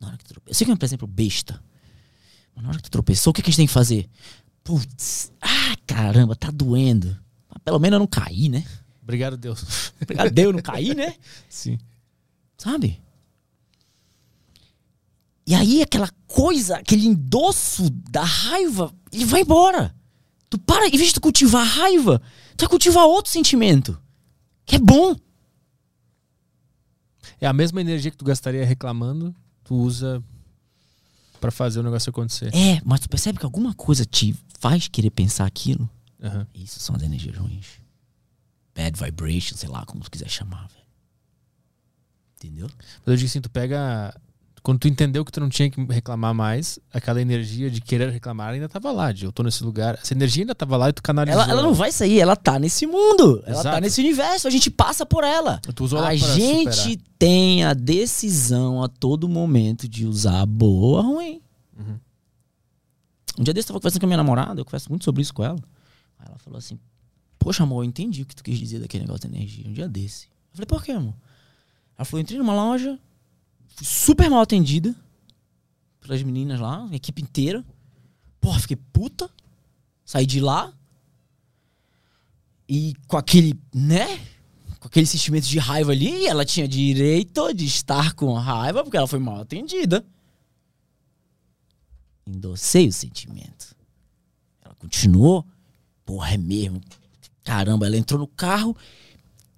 Na 0.00 0.08
hora 0.08 0.16
que 0.16 0.24
tu 0.24 0.28
tropeçou. 0.28 0.50
Eu 0.50 0.54
sei 0.54 0.64
que 0.64 0.70
é 0.70 0.74
um 0.74 0.78
exemplo 0.82 1.06
besta. 1.06 1.62
Mas 2.54 2.64
na 2.64 2.70
hora 2.70 2.78
que 2.78 2.84
tu 2.84 2.90
tropeçou, 2.90 3.30
o 3.30 3.34
que, 3.34 3.42
que 3.42 3.48
a 3.48 3.50
gente 3.50 3.58
tem 3.58 3.66
que 3.66 3.72
fazer? 3.72 4.08
Putz, 4.64 5.30
ah, 5.40 5.76
caramba, 5.86 6.34
tá 6.34 6.50
doendo. 6.50 7.16
Pelo 7.66 7.80
menos 7.80 7.96
eu 7.96 7.98
não 7.98 8.06
caí, 8.06 8.48
né? 8.48 8.64
Obrigado, 9.02 9.36
Deus. 9.36 9.92
Obrigado, 10.00 10.30
Deus, 10.30 10.54
não 10.54 10.62
caí, 10.62 10.94
né? 10.94 11.16
Sim. 11.50 11.76
Sabe? 12.56 13.02
E 15.44 15.52
aí 15.52 15.82
aquela 15.82 16.08
coisa, 16.28 16.76
aquele 16.76 17.08
endosso 17.08 17.90
da 17.90 18.22
raiva, 18.22 18.94
ele 19.10 19.24
vai 19.24 19.40
embora. 19.40 19.92
Tu 20.48 20.56
para, 20.58 20.86
em 20.86 20.92
vez 20.92 21.08
de 21.08 21.14
tu 21.14 21.20
cultivar 21.20 21.62
a 21.62 21.68
raiva, 21.68 22.22
tu 22.56 22.62
vai 22.62 22.68
cultivar 22.68 23.04
outro 23.04 23.32
sentimento. 23.32 24.00
Que 24.64 24.76
é 24.76 24.78
bom. 24.78 25.16
É 27.40 27.48
a 27.48 27.52
mesma 27.52 27.80
energia 27.80 28.12
que 28.12 28.16
tu 28.16 28.24
gastaria 28.24 28.64
reclamando, 28.64 29.34
tu 29.64 29.74
usa 29.74 30.22
para 31.40 31.50
fazer 31.50 31.80
o 31.80 31.82
negócio 31.82 32.10
acontecer. 32.10 32.54
É, 32.54 32.80
mas 32.84 33.00
tu 33.00 33.08
percebe 33.08 33.40
que 33.40 33.44
alguma 33.44 33.74
coisa 33.74 34.04
te 34.04 34.36
faz 34.60 34.86
querer 34.86 35.10
pensar 35.10 35.46
aquilo? 35.46 35.90
Uhum. 36.20 36.46
Isso 36.54 36.80
são 36.80 36.96
as 36.96 37.02
energias 37.02 37.36
ruins. 37.36 37.80
Bad 38.74 38.98
vibration, 39.02 39.56
sei 39.56 39.68
lá 39.68 39.84
como 39.86 40.02
tu 40.02 40.10
quiser 40.10 40.28
chamar, 40.28 40.68
velho. 40.68 40.86
Entendeu? 42.36 42.68
Mas 42.68 43.06
eu 43.06 43.16
digo 43.16 43.28
assim, 43.28 43.40
tu 43.40 43.50
pega 43.50 44.14
quando 44.66 44.80
tu 44.80 44.88
entendeu 44.88 45.24
que 45.24 45.30
tu 45.30 45.38
não 45.38 45.48
tinha 45.48 45.70
que 45.70 45.80
reclamar 45.84 46.34
mais, 46.34 46.76
aquela 46.92 47.22
energia 47.22 47.70
de 47.70 47.80
querer 47.80 48.10
reclamar 48.10 48.48
ainda 48.48 48.68
tava 48.68 48.90
lá, 48.90 49.12
de 49.12 49.24
eu 49.24 49.30
tô 49.30 49.44
nesse 49.44 49.62
lugar. 49.62 49.96
Essa 50.02 50.12
energia 50.12 50.42
ainda 50.42 50.56
tava 50.56 50.76
lá 50.76 50.88
e 50.88 50.92
tu 50.92 51.04
canalizou. 51.04 51.40
Ela, 51.40 51.52
ela 51.52 51.62
não 51.62 51.72
vai 51.72 51.92
sair, 51.92 52.18
ela 52.18 52.34
tá 52.34 52.58
nesse 52.58 52.84
mundo. 52.84 53.44
Ela 53.46 53.62
tá 53.62 53.80
nesse 53.80 54.00
universo, 54.00 54.48
a 54.48 54.50
gente 54.50 54.68
passa 54.68 55.06
por 55.06 55.22
ela. 55.22 55.60
Tu 55.72 55.84
usou 55.84 56.00
a 56.00 56.16
gente 56.16 56.74
superar. 56.74 57.04
tem 57.16 57.62
a 57.62 57.74
decisão 57.74 58.82
a 58.82 58.88
todo 58.88 59.28
momento 59.28 59.88
de 59.88 60.04
usar 60.04 60.44
boa 60.46 61.00
ou 61.00 61.14
ruim. 61.14 61.40
Uhum. 61.78 62.00
Um 63.38 63.44
dia 63.44 63.54
desse 63.54 63.66
eu 63.66 63.68
tava 63.68 63.78
conversando 63.78 64.00
com 64.00 64.06
a 64.06 64.08
minha 64.08 64.16
namorada, 64.16 64.60
eu 64.60 64.64
converso 64.64 64.88
muito 64.90 65.04
sobre 65.04 65.22
isso 65.22 65.32
com 65.32 65.44
ela. 65.44 65.60
Ela 66.26 66.38
falou 66.38 66.58
assim: 66.58 66.78
Poxa, 67.38 67.62
amor, 67.62 67.84
eu 67.84 67.88
entendi 67.88 68.22
o 68.22 68.26
que 68.26 68.36
tu 68.36 68.44
quis 68.44 68.58
dizer 68.58 68.80
daquele 68.80 69.04
negócio 69.04 69.28
de 69.28 69.36
energia. 69.36 69.68
Um 69.68 69.72
dia 69.72 69.88
desse. 69.88 70.26
Eu 70.26 70.56
falei, 70.56 70.66
por 70.66 70.82
quê, 70.82 70.92
amor? 70.92 71.14
Ela 71.96 72.04
falou: 72.04 72.20
entrei 72.20 72.38
numa 72.38 72.54
loja, 72.54 72.98
Fui 73.76 73.86
super 73.86 74.30
mal 74.30 74.40
atendida 74.40 74.94
pelas 76.00 76.22
meninas 76.22 76.58
lá, 76.58 76.88
a 76.90 76.96
equipe 76.96 77.20
inteira. 77.20 77.62
Porra, 78.40 78.58
fiquei 78.58 78.76
puta. 78.76 79.30
Saí 80.02 80.24
de 80.24 80.40
lá. 80.40 80.72
E 82.66 82.94
com 83.06 83.18
aquele, 83.18 83.58
né? 83.74 84.16
Com 84.80 84.88
aquele 84.88 85.04
sentimento 85.04 85.46
de 85.46 85.58
raiva 85.58 85.92
ali, 85.92 86.26
ela 86.26 86.44
tinha 86.44 86.66
direito 86.66 87.52
de 87.52 87.66
estar 87.66 88.14
com 88.14 88.32
raiva 88.32 88.82
porque 88.82 88.96
ela 88.96 89.06
foi 89.06 89.18
mal 89.18 89.40
atendida. 89.42 90.04
Endossei 92.26 92.88
o 92.88 92.92
sentimento. 92.92 93.76
Ela 94.64 94.74
continuou. 94.76 95.46
Porra, 96.06 96.34
é 96.34 96.38
mesmo. 96.38 96.80
Caramba, 97.44 97.86
ela 97.86 97.96
entrou 97.96 98.18
no 98.18 98.28
carro, 98.28 98.74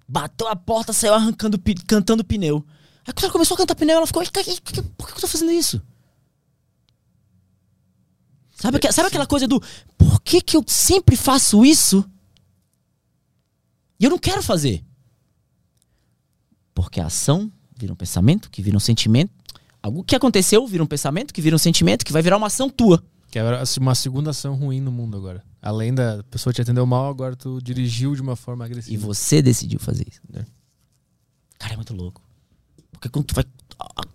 bateu 0.07 0.47
a 0.47 0.55
porta, 0.55 0.91
saiu 0.91 1.13
arrancando, 1.13 1.57
cantando 1.87 2.23
pneu. 2.23 2.65
Aí 3.05 3.13
quando 3.13 3.25
ela 3.25 3.31
começou 3.31 3.55
a 3.55 3.57
cantar 3.59 3.75
pneu, 3.75 3.97
ela 3.97 4.07
ficou, 4.07 4.23
por 4.23 4.31
que 4.33 5.13
eu 5.13 5.21
tô 5.21 5.27
fazendo 5.27 5.51
isso? 5.51 5.81
Sabe, 8.55 8.77
que, 8.79 8.91
sabe 8.91 9.07
aquela 9.07 9.25
coisa 9.25 9.47
do 9.47 9.61
por 9.97 10.21
que, 10.21 10.41
que 10.41 10.57
eu 10.57 10.63
sempre 10.67 11.15
faço 11.15 11.63
isso? 11.63 12.03
E 13.99 14.03
eu 14.03 14.09
não 14.09 14.17
quero 14.17 14.43
fazer. 14.43 14.83
Porque 16.73 16.99
a 16.99 17.05
ação 17.05 17.51
vira 17.75 17.93
um 17.93 17.95
pensamento, 17.95 18.49
que 18.49 18.61
vira 18.61 18.75
um 18.75 18.81
sentimento. 18.81 19.31
Algo 19.81 20.03
que 20.03 20.15
aconteceu 20.15 20.67
vira 20.67 20.83
um 20.83 20.87
pensamento, 20.87 21.33
que 21.33 21.41
vira 21.41 21.55
um 21.55 21.59
sentimento, 21.59 22.03
que 22.03 22.11
vai 22.11 22.21
virar 22.21 22.37
uma 22.37 22.47
ação 22.47 22.69
tua. 22.69 23.03
Que 23.29 23.37
é 23.37 23.43
uma 23.79 23.93
segunda 23.93 24.31
ação 24.31 24.55
ruim 24.55 24.81
no 24.81 24.91
mundo 24.91 25.15
agora. 25.15 25.43
Além 25.61 25.93
da 25.93 26.23
pessoa 26.23 26.51
te 26.51 26.61
atendeu 26.61 26.85
mal, 26.85 27.09
agora 27.09 27.35
tu 27.35 27.61
dirigiu 27.61 28.15
de 28.15 28.21
uma 28.21 28.35
forma 28.35 28.65
agressiva. 28.65 28.93
E 28.93 28.97
você 28.97 29.41
decidiu 29.41 29.79
fazer 29.79 30.07
isso. 30.09 30.21
É. 30.33 30.45
Cara, 31.59 31.73
é 31.73 31.75
muito 31.75 31.93
louco. 31.93 32.21
Porque 32.91 33.09
quando 33.09 33.25
tu 33.25 33.35
vai. 33.35 33.45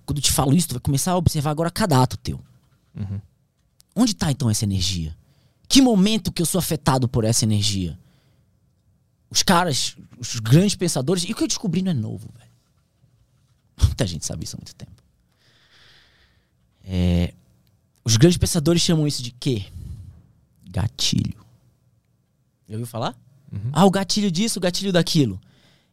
Quando 0.04 0.18
eu 0.18 0.22
te 0.22 0.32
falo 0.32 0.52
isso, 0.52 0.68
tu 0.68 0.72
vai 0.72 0.80
começar 0.80 1.12
a 1.12 1.16
observar 1.16 1.50
agora 1.50 1.70
cada 1.70 2.02
ato 2.02 2.16
teu. 2.16 2.40
Uhum. 2.94 3.20
Onde 3.94 4.12
está 4.12 4.30
então 4.30 4.50
essa 4.50 4.64
energia? 4.64 5.16
Que 5.68 5.80
momento 5.80 6.32
que 6.32 6.42
eu 6.42 6.46
sou 6.46 6.58
afetado 6.58 7.08
por 7.08 7.24
essa 7.24 7.44
energia? 7.44 7.98
Os 9.30 9.42
caras, 9.42 9.96
os 10.18 10.38
grandes 10.40 10.76
pensadores, 10.76 11.24
e 11.24 11.32
o 11.32 11.34
que 11.34 11.42
eu 11.42 11.48
descobri 11.48 11.82
não 11.82 11.90
é 11.90 11.94
novo, 11.94 12.28
velho. 12.36 12.50
Muita 13.80 14.06
gente 14.06 14.24
sabe 14.24 14.44
isso 14.44 14.56
há 14.56 14.58
muito 14.58 14.74
tempo. 14.74 15.02
É, 16.84 17.34
os 18.04 18.16
grandes 18.16 18.38
pensadores 18.38 18.82
chamam 18.82 19.06
isso 19.06 19.22
de 19.22 19.30
quê? 19.30 19.66
Gatilho. 20.68 21.44
Já 22.68 22.74
ouviu 22.74 22.86
falar? 22.86 23.16
Uhum. 23.52 23.70
Ah, 23.72 23.84
o 23.84 23.90
gatilho 23.90 24.30
disso, 24.30 24.58
o 24.58 24.62
gatilho 24.62 24.92
daquilo. 24.92 25.40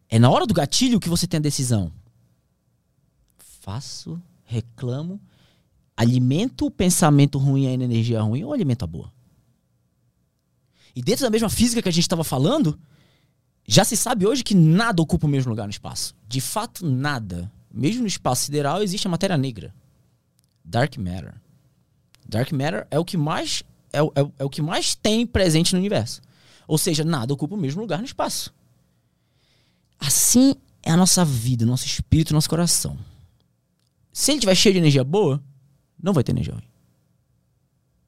É 0.10 0.20
na 0.20 0.30
hora 0.30 0.46
do 0.46 0.54
gatilho 0.54 1.00
que 1.00 1.10
você 1.10 1.26
tem 1.26 1.38
a 1.38 1.42
decisão 1.42 1.92
faço, 3.62 4.20
reclamo, 4.44 5.22
alimento 5.96 6.66
o 6.66 6.72
pensamento 6.72 7.38
ruim, 7.38 7.68
a 7.68 7.72
energia 7.72 8.22
ruim 8.22 8.44
ou 8.44 8.52
alimento 8.52 8.84
a 8.84 8.88
boa? 8.88 9.14
E 10.96 11.02
dentro 11.02 11.24
da 11.24 11.30
mesma 11.30 11.50
física 11.50 11.82
que 11.82 11.88
a 11.88 11.92
gente 11.92 12.04
estava 12.04 12.24
falando, 12.24 12.78
já 13.66 13.86
se 13.86 13.96
sabe 13.96 14.26
hoje 14.26 14.44
que 14.44 14.56
nada 14.56 15.02
ocupa 15.02 15.28
o 15.28 15.30
mesmo 15.30 15.52
lugar 15.52 15.66
no 15.66 15.72
espaço. 15.72 16.16
De 16.28 16.42
fato, 16.42 16.86
nada. 16.86 17.50
Mesmo 17.72 18.02
no 18.02 18.08
espaço 18.08 18.46
sideral 18.46 18.82
existe 18.82 19.08
a 19.08 19.12
matéria 19.12 19.38
negra. 19.38 19.74
Dark 20.66 20.98
Matter. 20.98 21.36
Dark 22.32 22.52
Matter 22.54 22.88
é 22.90 22.98
o 22.98 23.04
que 23.04 23.18
mais 23.18 23.64
é, 23.92 24.00
é, 24.00 24.32
é 24.40 24.44
o 24.44 24.50
que 24.50 24.62
mais 24.62 24.96
tem 24.96 25.28
presente 25.28 25.74
no 25.74 25.80
universo. 25.80 26.22
Ou 26.66 26.78
seja, 26.78 27.04
nada 27.04 27.34
ocupa 27.34 27.56
o 27.56 27.58
mesmo 27.58 27.82
lugar 27.82 28.00
no 28.00 28.06
espaço. 28.06 28.54
Assim 30.00 30.56
é 30.82 30.92
a 30.92 30.98
nossa 30.98 31.26
vida, 31.26 31.66
nosso 31.66 31.86
espírito, 31.86 32.34
nosso 32.34 32.50
coração. 32.50 32.98
Se 34.14 34.32
ele 34.32 34.40
tiver 34.40 34.56
cheio 34.56 34.74
de 34.74 34.80
energia 34.80 35.04
boa, 35.04 35.44
não 36.02 36.14
vai 36.14 36.24
ter 36.24 36.32
energia 36.32 36.54
ruim. 36.54 36.64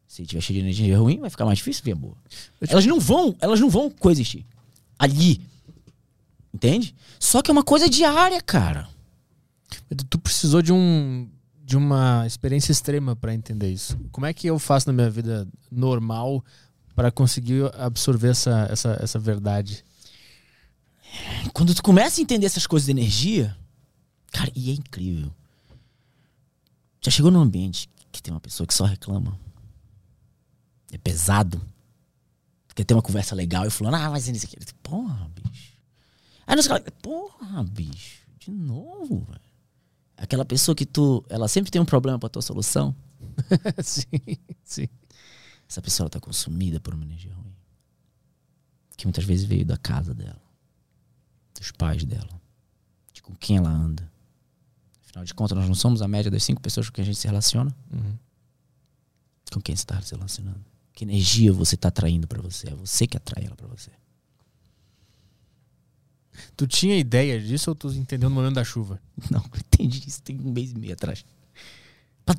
Se 0.07 0.21
ele 0.21 0.27
tiver 0.27 0.41
cheio 0.41 0.59
de 0.59 0.65
energia 0.65 0.97
ruim, 0.97 1.19
vai 1.19 1.29
ficar 1.29 1.45
mais 1.45 1.57
difícil 1.57 1.83
ver 1.83 1.91
a 1.91 1.95
boa. 1.95 2.15
Elas 2.67 2.85
não 2.85 2.99
vão, 2.99 3.35
elas 3.41 3.59
não 3.59 3.69
vão 3.69 3.89
coexistir. 3.89 4.45
Ali. 4.97 5.41
Entende? 6.53 6.95
Só 7.19 7.41
que 7.41 7.51
é 7.51 7.53
uma 7.53 7.63
coisa 7.63 7.89
diária, 7.89 8.41
cara. 8.41 8.87
Tu 10.09 10.19
precisou 10.19 10.61
de 10.61 10.71
um 10.71 11.27
de 11.63 11.77
uma 11.77 12.27
experiência 12.27 12.71
extrema 12.71 13.15
para 13.15 13.33
entender 13.33 13.71
isso. 13.71 13.97
Como 14.11 14.25
é 14.25 14.33
que 14.33 14.47
eu 14.47 14.59
faço 14.59 14.87
na 14.87 14.93
minha 14.93 15.09
vida 15.09 15.47
normal 15.71 16.43
para 16.93 17.09
conseguir 17.09 17.71
absorver 17.77 18.29
essa, 18.29 18.67
essa, 18.69 18.99
essa 19.01 19.17
verdade? 19.17 19.83
Quando 21.53 21.73
tu 21.73 21.81
começa 21.81 22.19
a 22.19 22.23
entender 22.23 22.45
essas 22.45 22.67
coisas 22.67 22.85
de 22.85 22.91
energia, 22.91 23.55
Cara, 24.33 24.51
e 24.55 24.71
é 24.71 24.73
incrível. 24.73 25.31
Já 26.99 27.11
chegou 27.11 27.29
num 27.29 27.41
ambiente 27.41 27.87
que 28.11 28.21
tem 28.21 28.33
uma 28.33 28.39
pessoa 28.39 28.65
que 28.65 28.73
só 28.73 28.83
reclama? 28.83 29.39
É 30.91 30.97
pesado. 30.97 31.61
Quer 32.75 32.83
ter 32.83 32.95
uma 32.95 33.03
conversa 33.03 33.35
legal 33.35 33.67
e 33.67 33.69
falando, 33.69 33.95
ah, 33.95 34.09
mas 34.09 34.27
isso 34.27 34.45
aqui. 34.47 34.57
Porra, 34.81 35.29
bicho. 35.29 35.73
Aí 36.47 36.55
nos 36.55 36.67
caras, 36.67 36.83
porra, 37.03 37.63
bicho, 37.63 38.27
de 38.39 38.49
novo, 38.49 39.23
velho. 39.29 39.42
Aquela 40.23 40.45
pessoa 40.45 40.73
que 40.73 40.85
tu. 40.85 41.21
Ela 41.27 41.49
sempre 41.49 41.69
tem 41.69 41.81
um 41.81 41.85
problema 41.85 42.17
pra 42.17 42.29
tua 42.29 42.41
solução. 42.41 42.95
sim, 43.83 44.37
sim. 44.63 44.87
Essa 45.69 45.81
pessoa 45.81 46.09
tá 46.09 46.17
consumida 46.17 46.79
por 46.79 46.93
uma 46.93 47.03
energia 47.03 47.33
ruim. 47.33 47.53
Que 48.95 49.05
muitas 49.05 49.25
vezes 49.25 49.43
veio 49.43 49.65
da 49.65 49.75
casa 49.75 50.13
dela, 50.13 50.41
dos 51.59 51.73
pais 51.73 52.05
dela, 52.05 52.41
de 53.11 53.21
com 53.21 53.35
quem 53.35 53.57
ela 53.57 53.69
anda. 53.69 54.09
Afinal 55.03 55.25
de 55.25 55.33
contas, 55.33 55.57
nós 55.57 55.67
não 55.67 55.75
somos 55.75 56.01
a 56.01 56.07
média 56.07 56.31
das 56.31 56.41
cinco 56.41 56.61
pessoas 56.61 56.87
com 56.87 56.95
quem 56.95 57.01
a 57.01 57.05
gente 57.05 57.17
se 57.17 57.27
relaciona. 57.27 57.75
Uhum. 57.91 58.17
Com 59.51 59.59
quem 59.59 59.75
você 59.75 59.83
está 59.83 60.01
se 60.01 60.15
relacionando? 60.15 60.63
Que 60.93 61.03
energia 61.03 61.51
você 61.51 61.75
está 61.75 61.89
atraindo 61.89 62.29
para 62.29 62.41
você? 62.41 62.69
É 62.69 62.75
você 62.75 63.05
que 63.05 63.17
atrai 63.17 63.43
ela 63.45 63.57
para 63.57 63.67
você. 63.67 63.91
Tu 66.55 66.67
tinha 66.67 66.97
ideia 66.97 67.39
disso 67.39 67.69
ou 67.69 67.75
tu 67.75 67.87
entendeu 67.89 68.29
no 68.29 68.35
momento 68.35 68.55
da 68.55 68.63
chuva? 68.63 68.99
Não, 69.29 69.39
eu 69.39 69.59
entendi 69.59 70.03
isso 70.07 70.21
tem 70.21 70.39
um 70.39 70.51
mês 70.51 70.71
e 70.71 70.77
meio 70.77 70.93
atrás. 70.93 71.25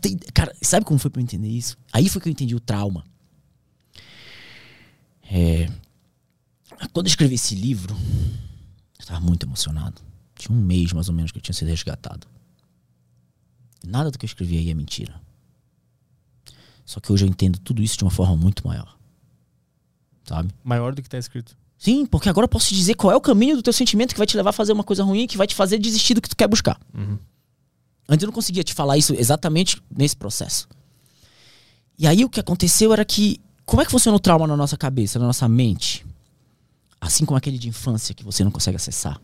Ter, 0.00 0.16
cara, 0.32 0.54
sabe 0.62 0.86
como 0.86 0.98
foi 0.98 1.10
pra 1.10 1.20
eu 1.20 1.24
entender 1.24 1.48
isso? 1.48 1.76
Aí 1.92 2.08
foi 2.08 2.20
que 2.20 2.28
eu 2.28 2.32
entendi 2.32 2.54
o 2.54 2.60
trauma. 2.60 3.04
É, 5.30 5.68
quando 6.92 7.06
eu 7.06 7.10
escrevi 7.10 7.34
esse 7.34 7.54
livro, 7.54 7.94
eu 8.98 9.06
tava 9.06 9.20
muito 9.20 9.46
emocionado. 9.46 10.00
Tinha 10.34 10.56
um 10.56 10.60
mês 10.60 10.92
mais 10.92 11.08
ou 11.08 11.14
menos 11.14 11.30
que 11.30 11.38
eu 11.38 11.42
tinha 11.42 11.54
sido 11.54 11.68
resgatado. 11.68 12.26
Nada 13.86 14.10
do 14.10 14.18
que 14.18 14.24
eu 14.24 14.28
escrevi 14.28 14.58
aí 14.58 14.70
é 14.70 14.74
mentira. 14.74 15.20
Só 16.84 17.00
que 17.00 17.12
hoje 17.12 17.24
eu 17.24 17.28
entendo 17.28 17.58
tudo 17.58 17.82
isso 17.82 17.96
de 17.96 18.04
uma 18.04 18.10
forma 18.10 18.36
muito 18.36 18.66
maior. 18.66 18.98
Sabe? 20.24 20.52
Maior 20.62 20.94
do 20.94 21.02
que 21.02 21.08
tá 21.08 21.18
escrito. 21.18 21.56
Sim, 21.84 22.06
porque 22.06 22.30
agora 22.30 22.46
eu 22.46 22.48
posso 22.48 22.68
te 22.68 22.74
dizer 22.74 22.94
qual 22.94 23.12
é 23.12 23.16
o 23.16 23.20
caminho 23.20 23.56
do 23.56 23.62
teu 23.62 23.70
sentimento 23.72 24.14
que 24.14 24.18
vai 24.18 24.26
te 24.26 24.34
levar 24.38 24.48
a 24.48 24.52
fazer 24.54 24.72
uma 24.72 24.82
coisa 24.82 25.04
ruim, 25.04 25.26
que 25.26 25.36
vai 25.36 25.46
te 25.46 25.54
fazer 25.54 25.78
desistir 25.78 26.14
do 26.14 26.22
que 26.22 26.30
tu 26.30 26.34
quer 26.34 26.48
buscar. 26.48 26.80
Uhum. 26.94 27.18
Antes 28.08 28.22
eu 28.22 28.26
não 28.28 28.32
conseguia 28.32 28.64
te 28.64 28.72
falar 28.72 28.96
isso 28.96 29.12
exatamente 29.12 29.82
nesse 29.94 30.16
processo. 30.16 30.66
E 31.98 32.06
aí 32.06 32.24
o 32.24 32.30
que 32.30 32.40
aconteceu 32.40 32.90
era 32.90 33.04
que. 33.04 33.38
Como 33.66 33.82
é 33.82 33.84
que 33.84 33.90
funciona 33.90 34.16
o 34.16 34.18
trauma 34.20 34.46
na 34.46 34.56
nossa 34.56 34.78
cabeça, 34.78 35.18
na 35.18 35.26
nossa 35.26 35.46
mente? 35.46 36.06
Assim 36.98 37.26
como 37.26 37.36
aquele 37.36 37.58
de 37.58 37.68
infância 37.68 38.14
que 38.14 38.24
você 38.24 38.42
não 38.42 38.50
consegue 38.50 38.76
acessar. 38.76 39.20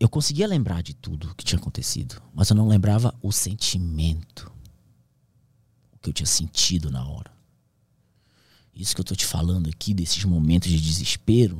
Eu 0.00 0.08
conseguia 0.08 0.46
lembrar 0.46 0.82
de 0.82 0.94
tudo 0.94 1.34
que 1.34 1.44
tinha 1.44 1.58
acontecido, 1.58 2.16
mas 2.32 2.48
eu 2.48 2.56
não 2.56 2.66
lembrava 2.66 3.14
o 3.20 3.30
sentimento. 3.30 4.50
O 5.92 5.98
que 5.98 6.08
eu 6.08 6.14
tinha 6.14 6.26
sentido 6.26 6.90
na 6.90 7.06
hora. 7.06 7.30
Isso 8.74 8.94
que 8.94 9.00
eu 9.00 9.04
tô 9.04 9.14
te 9.14 9.26
falando 9.26 9.68
aqui, 9.68 9.92
desses 9.92 10.24
momentos 10.24 10.70
de 10.70 10.80
desespero, 10.80 11.56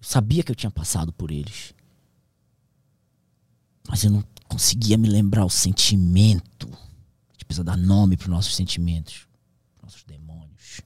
eu 0.00 0.04
sabia 0.04 0.42
que 0.42 0.52
eu 0.52 0.56
tinha 0.56 0.70
passado 0.70 1.12
por 1.12 1.30
eles. 1.30 1.74
Mas 3.88 4.04
eu 4.04 4.10
não 4.10 4.24
conseguia 4.48 4.98
me 4.98 5.08
lembrar 5.08 5.44
o 5.44 5.50
sentimento. 5.50 6.68
A 6.68 7.32
gente 7.32 7.44
precisa 7.46 7.64
dar 7.64 7.76
nome 7.76 8.16
para 8.16 8.24
os 8.26 8.30
nossos 8.30 8.54
sentimentos, 8.54 9.26
nossos 9.82 10.04
demônios. 10.04 10.82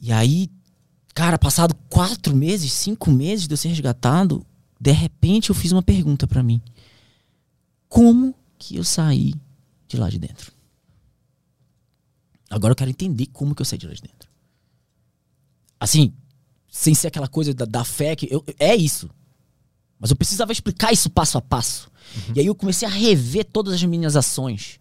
E 0.00 0.10
aí, 0.10 0.50
cara, 1.14 1.38
passado 1.38 1.74
quatro 1.88 2.34
meses, 2.34 2.72
cinco 2.72 3.10
meses 3.10 3.46
de 3.46 3.52
eu 3.52 3.58
ser 3.58 3.68
resgatado, 3.68 4.44
de 4.80 4.92
repente 4.92 5.50
eu 5.50 5.54
fiz 5.54 5.70
uma 5.72 5.82
pergunta 5.82 6.26
para 6.26 6.42
mim: 6.42 6.62
Como 7.88 8.34
que 8.58 8.76
eu 8.76 8.84
saí 8.84 9.34
de 9.86 9.98
lá 9.98 10.08
de 10.08 10.18
dentro? 10.18 10.59
Agora 12.50 12.72
eu 12.72 12.76
quero 12.76 12.90
entender 12.90 13.26
como 13.26 13.54
que 13.54 13.62
eu 13.62 13.66
saí 13.66 13.78
de 13.78 13.86
lá 13.86 13.94
de 13.94 14.02
dentro. 14.02 14.28
Assim, 15.78 16.12
sem 16.68 16.94
ser 16.94 17.06
aquela 17.06 17.28
coisa 17.28 17.54
da, 17.54 17.64
da 17.64 17.84
fé 17.84 18.16
que 18.16 18.28
eu, 18.30 18.44
é 18.58 18.74
isso. 18.74 19.08
Mas 19.98 20.10
eu 20.10 20.16
precisava 20.16 20.50
explicar 20.50 20.92
isso 20.92 21.08
passo 21.08 21.38
a 21.38 21.40
passo. 21.40 21.90
Uhum. 22.16 22.34
E 22.36 22.40
aí 22.40 22.46
eu 22.46 22.54
comecei 22.54 22.86
a 22.88 22.90
rever 22.90 23.44
todas 23.44 23.74
as 23.74 23.82
minhas 23.84 24.16
ações 24.16 24.80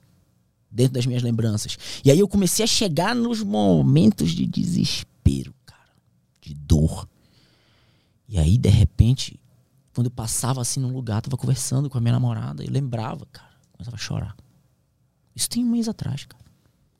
dentro 0.71 0.93
das 0.93 1.05
minhas 1.05 1.21
lembranças. 1.21 1.77
E 2.03 2.09
aí 2.09 2.19
eu 2.19 2.27
comecei 2.27 2.63
a 2.63 2.67
chegar 2.67 3.15
nos 3.15 3.43
momentos 3.43 4.31
de 4.31 4.45
desespero, 4.45 5.53
cara, 5.65 5.91
de 6.41 6.53
dor. 6.53 7.07
E 8.27 8.37
aí, 8.37 8.57
de 8.57 8.69
repente, 8.69 9.39
quando 9.93 10.07
eu 10.07 10.11
passava 10.11 10.61
assim 10.61 10.79
num 10.79 10.93
lugar, 10.93 11.21
tava 11.21 11.37
conversando 11.37 11.89
com 11.89 11.97
a 11.97 12.01
minha 12.01 12.13
namorada 12.13 12.63
e 12.63 12.67
lembrava, 12.67 13.25
cara, 13.31 13.49
começava 13.73 13.95
a 13.95 13.99
chorar. 13.99 14.35
Isso 15.35 15.49
tem 15.49 15.63
um 15.63 15.69
mês 15.69 15.87
atrás, 15.87 16.25
cara. 16.25 16.48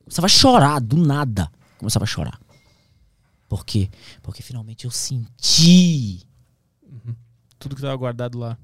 Começava 0.10 0.26
a 0.26 0.30
chorar 0.30 0.82
do 0.82 0.98
nada. 0.98 1.52
Começava 1.78 2.04
a 2.04 2.08
chorar. 2.08 2.42
Por 3.48 3.64
quê? 3.64 3.92
Porque 4.24 4.42
finalmente 4.42 4.86
eu 4.86 4.92
senti 4.92 6.26
uhum. 6.82 7.16
tudo 7.60 7.76
que 7.76 7.82
estava 7.82 7.96
guardado 7.96 8.40
lá. 8.40 8.58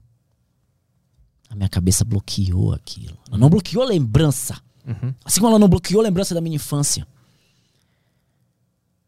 A 1.47 1.55
minha 1.55 1.69
cabeça 1.69 2.03
bloqueou 2.03 2.73
aquilo. 2.73 3.15
Ela 3.27 3.37
não 3.37 3.49
bloqueou 3.49 3.83
a 3.83 3.87
lembrança. 3.87 4.59
Uhum. 4.87 5.13
Assim 5.23 5.39
como 5.39 5.51
ela 5.51 5.59
não 5.59 5.69
bloqueou 5.69 6.01
a 6.01 6.03
lembrança 6.03 6.33
da 6.33 6.41
minha 6.41 6.55
infância. 6.55 7.07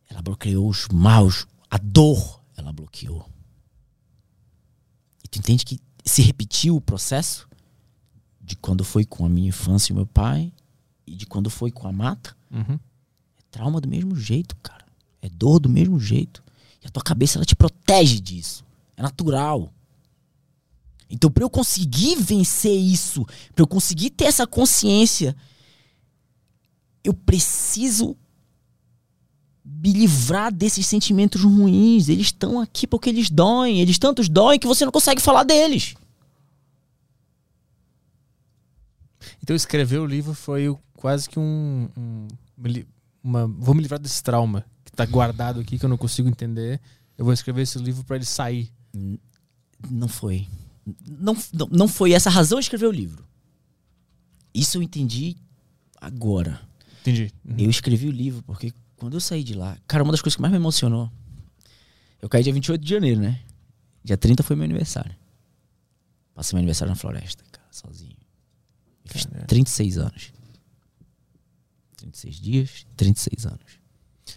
Ela 0.07 0.21
bloqueou 0.21 0.69
os 0.69 0.87
maus, 0.89 1.47
a 1.71 1.79
dor, 1.79 2.39
ela 2.55 2.71
bloqueou. 2.71 3.27
E 5.23 5.27
tu 5.27 5.39
entende 5.39 5.65
que 5.65 5.79
se 6.05 6.21
repetiu 6.21 6.75
o 6.75 6.81
processo 6.81 7.47
de 8.39 8.55
quando 8.55 8.83
foi 8.83 9.05
com 9.05 9.25
a 9.25 9.29
minha 9.29 9.49
infância 9.49 9.91
e 9.91 9.95
meu 9.95 10.05
pai 10.05 10.53
e 11.07 11.15
de 11.15 11.25
quando 11.25 11.49
foi 11.49 11.71
com 11.71 11.87
a 11.87 11.91
mata, 11.91 12.35
uhum. 12.51 12.75
é 12.75 13.41
trauma 13.49 13.79
do 13.79 13.87
mesmo 13.87 14.15
jeito, 14.15 14.55
cara. 14.57 14.85
É 15.21 15.29
dor 15.29 15.59
do 15.59 15.69
mesmo 15.69 15.99
jeito. 15.99 16.43
E 16.83 16.87
a 16.87 16.89
tua 16.91 17.01
cabeça 17.01 17.37
ela 17.37 17.45
te 17.45 17.55
protege 17.55 18.19
disso. 18.19 18.63
É 18.95 19.01
natural. 19.01 19.73
Então, 21.09 21.31
para 21.31 21.43
eu 21.43 21.49
conseguir 21.49 22.15
vencer 22.17 22.75
isso, 22.75 23.25
para 23.55 23.63
eu 23.63 23.67
conseguir 23.67 24.09
ter 24.09 24.25
essa 24.25 24.45
consciência, 24.45 25.35
eu 27.03 27.13
preciso 27.13 28.15
me 29.63 29.93
livrar 29.93 30.53
desses 30.53 30.85
sentimentos 30.85 31.41
ruins. 31.43 32.09
Eles 32.09 32.27
estão 32.27 32.59
aqui 32.59 32.85
porque 32.85 33.09
eles 33.09 33.29
doem. 33.29 33.79
Eles 33.79 33.97
tantos 33.97 34.27
doem 34.27 34.59
que 34.59 34.67
você 34.67 34.83
não 34.83 34.91
consegue 34.91 35.21
falar 35.21 35.43
deles. 35.43 35.95
Então, 39.47 39.55
escrever 39.55 39.97
o 39.99 40.05
livro 40.05 40.33
foi 40.33 40.77
quase 40.93 41.29
que 41.29 41.39
um. 41.39 41.87
um 41.97 42.27
uma, 43.23 43.47
vou 43.47 43.73
me 43.73 43.81
livrar 43.81 43.97
desse 43.97 44.21
trauma 44.21 44.65
que 44.83 44.91
está 44.91 45.05
guardado 45.05 45.61
aqui, 45.61 45.79
que 45.79 45.85
eu 45.85 45.89
não 45.89 45.95
consigo 45.95 46.27
entender. 46.27 46.81
Eu 47.17 47.23
vou 47.23 47.33
escrever 47.33 47.61
esse 47.61 47.79
livro 47.79 48.03
para 48.03 48.17
ele 48.17 48.25
sair. 48.25 48.69
Não 49.89 50.09
foi. 50.09 50.49
Não, 51.07 51.33
não, 51.53 51.67
não 51.71 51.87
foi 51.87 52.11
essa 52.11 52.27
a 52.27 52.31
razão 52.33 52.59
de 52.59 52.65
escrever 52.65 52.87
o 52.87 52.91
livro. 52.91 53.25
Isso 54.53 54.77
eu 54.77 54.81
entendi 54.81 55.37
agora. 56.01 56.59
Entendi. 56.99 57.31
Uhum. 57.45 57.55
Eu 57.57 57.69
escrevi 57.69 58.09
o 58.09 58.11
livro 58.11 58.43
porque 58.43 58.73
quando 58.97 59.13
eu 59.13 59.21
saí 59.21 59.45
de 59.45 59.53
lá, 59.53 59.77
cara, 59.87 60.03
uma 60.03 60.11
das 60.11 60.21
coisas 60.21 60.35
que 60.35 60.41
mais 60.41 60.51
me 60.51 60.57
emocionou. 60.57 61.09
Eu 62.21 62.27
caí 62.27 62.43
dia 62.43 62.51
28 62.51 62.83
de 62.83 62.89
janeiro, 62.89 63.21
né? 63.21 63.39
Dia 64.03 64.17
30 64.17 64.43
foi 64.43 64.57
meu 64.57 64.65
aniversário. 64.65 65.15
Passei 66.35 66.53
meu 66.53 66.59
aniversário 66.59 66.89
na 66.89 66.97
floresta, 66.97 67.45
cara, 67.49 67.67
sozinho. 67.71 68.16
Fiz 69.07 69.27
36 69.47 69.97
anos. 69.97 70.33
36 71.97 72.35
dias, 72.35 72.85
36 72.95 73.45
anos. 73.45 73.87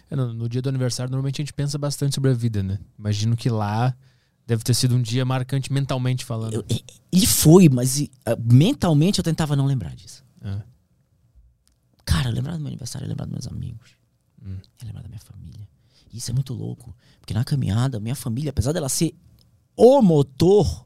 É, 0.09 0.15
no, 0.15 0.33
no, 0.33 0.49
dia 0.49 0.61
do 0.61 0.69
aniversário, 0.69 1.11
normalmente 1.11 1.41
a 1.41 1.43
gente 1.43 1.53
pensa 1.53 1.77
bastante 1.77 2.15
sobre 2.15 2.31
a 2.31 2.33
vida, 2.33 2.63
né? 2.63 2.79
Imagino 2.97 3.35
que 3.35 3.49
lá 3.49 3.95
deve 4.45 4.63
ter 4.63 4.73
sido 4.73 4.95
um 4.95 5.01
dia 5.01 5.23
marcante 5.25 5.71
mentalmente 5.71 6.25
falando. 6.25 6.53
Eu, 6.53 6.65
ele 7.11 7.27
foi, 7.27 7.69
mas 7.69 7.99
uh, 7.99 8.09
mentalmente 8.41 9.19
eu 9.19 9.23
tentava 9.23 9.55
não 9.55 9.65
lembrar 9.65 9.95
disso. 9.95 10.23
É. 10.41 10.61
Cara, 12.03 12.29
lembrar 12.29 12.53
do 12.53 12.59
meu 12.59 12.67
aniversário, 12.67 13.07
lembrar 13.07 13.25
dos 13.25 13.33
meus 13.33 13.47
amigos. 13.47 13.91
Hum. 14.43 14.57
lembrar 14.83 15.03
da 15.03 15.07
minha 15.07 15.19
família. 15.19 15.67
Isso 16.11 16.31
é 16.31 16.33
muito 16.33 16.53
louco. 16.53 16.95
Porque 17.19 17.33
na 17.33 17.43
caminhada, 17.43 17.99
minha 17.99 18.15
família, 18.15 18.49
apesar 18.49 18.71
dela 18.71 18.89
ser 18.89 19.15
o 19.75 20.01
motor, 20.01 20.85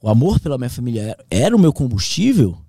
o 0.00 0.08
amor 0.08 0.40
pela 0.40 0.58
minha 0.58 0.68
família 0.70 1.02
era, 1.02 1.24
era 1.30 1.56
o 1.56 1.58
meu 1.58 1.72
combustível, 1.72 2.61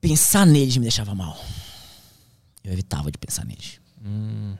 pensar 0.00 0.46
neles 0.46 0.76
me 0.76 0.82
deixava 0.82 1.14
mal. 1.14 1.38
Eu 2.62 2.72
evitava 2.72 3.10
de 3.10 3.18
pensar 3.18 3.44
neles. 3.44 3.80
Hum. 4.04 4.56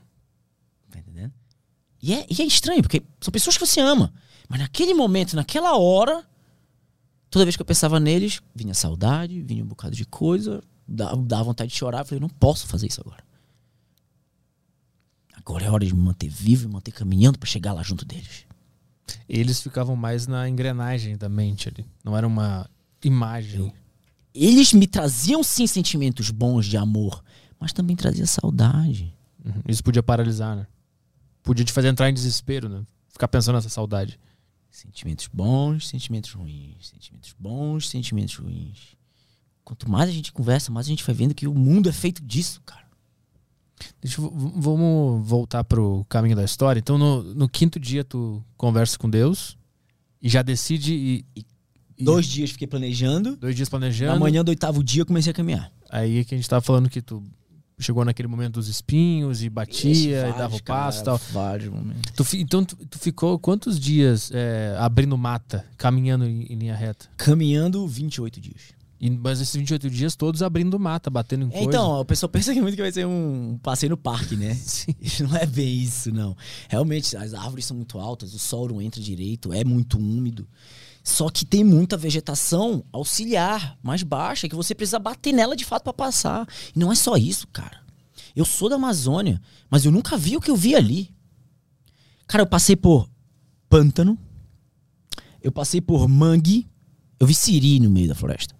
Tá 0.90 0.98
entendendo? 0.98 1.32
E 2.02 2.14
é, 2.14 2.26
e 2.30 2.42
é 2.42 2.44
estranho, 2.44 2.82
porque 2.82 3.02
são 3.20 3.32
pessoas 3.32 3.56
que 3.56 3.66
você 3.66 3.80
ama. 3.80 4.12
Mas 4.48 4.60
naquele 4.60 4.94
momento, 4.94 5.36
naquela 5.36 5.76
hora, 5.76 6.24
toda 7.30 7.44
vez 7.44 7.56
que 7.56 7.62
eu 7.62 7.66
pensava 7.66 8.00
neles, 8.00 8.40
vinha 8.54 8.74
saudade, 8.74 9.42
vinha 9.42 9.62
um 9.62 9.66
bocado 9.66 9.94
de 9.94 10.06
coisa, 10.06 10.62
dava, 10.86 11.44
vontade 11.44 11.70
de 11.70 11.76
chorar. 11.76 12.00
Eu 12.00 12.04
falei, 12.06 12.20
não 12.20 12.28
posso 12.28 12.66
fazer 12.66 12.86
isso 12.86 13.00
agora. 13.00 13.22
Agora 15.34 15.64
é 15.64 15.70
hora 15.70 15.84
de 15.84 15.94
me 15.94 16.00
manter 16.00 16.28
vivo 16.28 16.68
e 16.68 16.72
manter 16.72 16.92
caminhando 16.92 17.38
para 17.38 17.48
chegar 17.48 17.72
lá 17.72 17.82
junto 17.82 18.04
deles. 18.04 18.46
Eles 19.28 19.62
ficavam 19.62 19.96
mais 19.96 20.26
na 20.26 20.48
engrenagem 20.48 21.16
da 21.16 21.28
mente 21.28 21.68
ali. 21.68 21.86
Não 22.04 22.16
era 22.16 22.26
uma 22.26 22.68
imagem. 23.02 23.72
Eles 24.34 24.72
me 24.72 24.86
traziam 24.86 25.42
sim 25.42 25.66
sentimentos 25.66 26.30
bons 26.30 26.66
de 26.66 26.76
amor, 26.76 27.22
mas 27.58 27.72
também 27.72 27.96
trazia 27.96 28.26
saudade. 28.26 29.14
Uhum. 29.44 29.62
Isso 29.68 29.82
podia 29.82 30.02
paralisar, 30.02 30.56
né? 30.56 30.66
Podia 31.42 31.64
te 31.64 31.72
fazer 31.72 31.88
entrar 31.88 32.08
em 32.10 32.14
desespero, 32.14 32.68
né? 32.68 32.82
Ficar 33.08 33.28
pensando 33.28 33.56
nessa 33.56 33.68
saudade. 33.68 34.18
Sentimentos 34.70 35.28
bons, 35.32 35.88
sentimentos 35.88 36.32
ruins. 36.32 36.88
Sentimentos 36.88 37.34
bons, 37.38 37.88
sentimentos 37.88 38.36
ruins. 38.36 38.96
Quanto 39.64 39.90
mais 39.90 40.08
a 40.08 40.12
gente 40.12 40.32
conversa, 40.32 40.70
mais 40.70 40.86
a 40.86 40.90
gente 40.90 41.04
vai 41.04 41.14
vendo 41.14 41.34
que 41.34 41.46
o 41.46 41.54
mundo 41.54 41.88
é 41.88 41.92
feito 41.92 42.22
disso, 42.22 42.60
cara. 42.64 42.86
Deixa 44.00 44.20
eu, 44.20 44.30
vamos 44.30 45.26
voltar 45.26 45.64
pro 45.64 46.04
caminho 46.08 46.36
da 46.36 46.44
história. 46.44 46.78
Então, 46.78 46.98
no, 46.98 47.22
no 47.22 47.48
quinto 47.48 47.78
dia, 47.78 48.04
tu 48.04 48.42
conversa 48.56 48.98
com 48.98 49.08
Deus 49.08 49.56
e 50.20 50.28
já 50.28 50.42
decide. 50.42 50.94
E, 50.94 51.24
e, 51.36 51.44
dois 52.00 52.26
dias 52.26 52.50
fiquei 52.50 52.66
planejando. 52.66 53.36
Dois 53.36 53.54
dias 53.54 53.68
planejando. 53.68 54.12
Na 54.12 54.18
manhã 54.18 54.44
do 54.44 54.48
oitavo 54.48 54.82
dia, 54.82 55.02
eu 55.02 55.06
comecei 55.06 55.30
a 55.30 55.34
caminhar. 55.34 55.70
Aí 55.90 56.24
que 56.24 56.34
a 56.34 56.38
gente 56.38 56.48
tava 56.48 56.60
falando 56.60 56.88
que 56.88 57.00
tu 57.00 57.22
chegou 57.78 58.04
naquele 58.04 58.28
momento 58.28 58.54
dos 58.54 58.68
espinhos 58.68 59.42
e 59.42 59.48
batia 59.48 60.20
vários, 60.20 60.34
e 60.34 60.38
dava 60.38 60.56
o 60.56 60.62
passo 60.62 61.00
e 61.00 61.04
tal. 61.04 61.20
Vários 61.32 61.72
momentos. 61.72 62.12
Tu, 62.14 62.36
então, 62.36 62.64
tu, 62.64 62.76
tu, 62.76 62.98
ficou 62.98 63.38
quantos 63.38 63.78
dias 63.78 64.30
é, 64.34 64.76
abrindo 64.78 65.16
mata, 65.16 65.64
caminhando 65.76 66.24
em, 66.24 66.52
em 66.52 66.56
linha 66.56 66.74
reta? 66.74 67.08
Caminhando 67.16 67.86
28 67.86 68.40
dias. 68.40 68.78
E, 69.00 69.08
mas 69.10 69.40
esses 69.40 69.54
28 69.54 69.88
dias 69.88 70.16
todos 70.16 70.42
abrindo 70.42 70.78
mata, 70.78 71.08
batendo 71.08 71.44
em 71.44 71.48
é, 71.48 71.52
coisa. 71.52 71.68
Então, 71.68 72.00
a 72.00 72.04
pessoa 72.04 72.28
pensa 72.28 72.52
que 72.52 72.60
muito 72.60 72.74
que 72.74 72.82
vai 72.82 72.90
ser 72.90 73.06
um 73.06 73.58
passeio 73.62 73.90
no 73.90 73.96
parque, 73.96 74.36
né? 74.36 74.54
Sim. 74.58 74.94
Não 75.20 75.36
é 75.36 75.46
bem 75.46 75.78
isso, 75.78 76.12
não. 76.12 76.36
Realmente, 76.68 77.16
as 77.16 77.32
árvores 77.32 77.64
são 77.64 77.76
muito 77.76 77.98
altas, 77.98 78.34
o 78.34 78.38
sol 78.38 78.68
não 78.68 78.82
entra 78.82 79.00
direito, 79.00 79.52
é 79.52 79.62
muito 79.62 79.98
úmido. 79.98 80.48
Só 81.08 81.30
que 81.30 81.46
tem 81.46 81.64
muita 81.64 81.96
vegetação 81.96 82.84
auxiliar, 82.92 83.78
mais 83.82 84.02
baixa, 84.02 84.46
que 84.46 84.54
você 84.54 84.74
precisa 84.74 84.98
bater 84.98 85.32
nela 85.32 85.56
de 85.56 85.64
fato 85.64 85.84
para 85.84 85.94
passar. 85.94 86.46
E 86.76 86.78
não 86.78 86.92
é 86.92 86.94
só 86.94 87.16
isso, 87.16 87.48
cara. 87.48 87.80
Eu 88.36 88.44
sou 88.44 88.68
da 88.68 88.76
Amazônia, 88.76 89.40
mas 89.70 89.86
eu 89.86 89.90
nunca 89.90 90.18
vi 90.18 90.36
o 90.36 90.40
que 90.40 90.50
eu 90.50 90.54
vi 90.54 90.74
ali. 90.74 91.10
Cara, 92.26 92.42
eu 92.42 92.46
passei 92.46 92.76
por 92.76 93.08
pântano, 93.70 94.18
eu 95.42 95.50
passei 95.50 95.80
por 95.80 96.06
mangue, 96.06 96.68
eu 97.18 97.26
vi 97.26 97.34
siri 97.34 97.80
no 97.80 97.88
meio 97.88 98.08
da 98.08 98.14
floresta. 98.14 98.54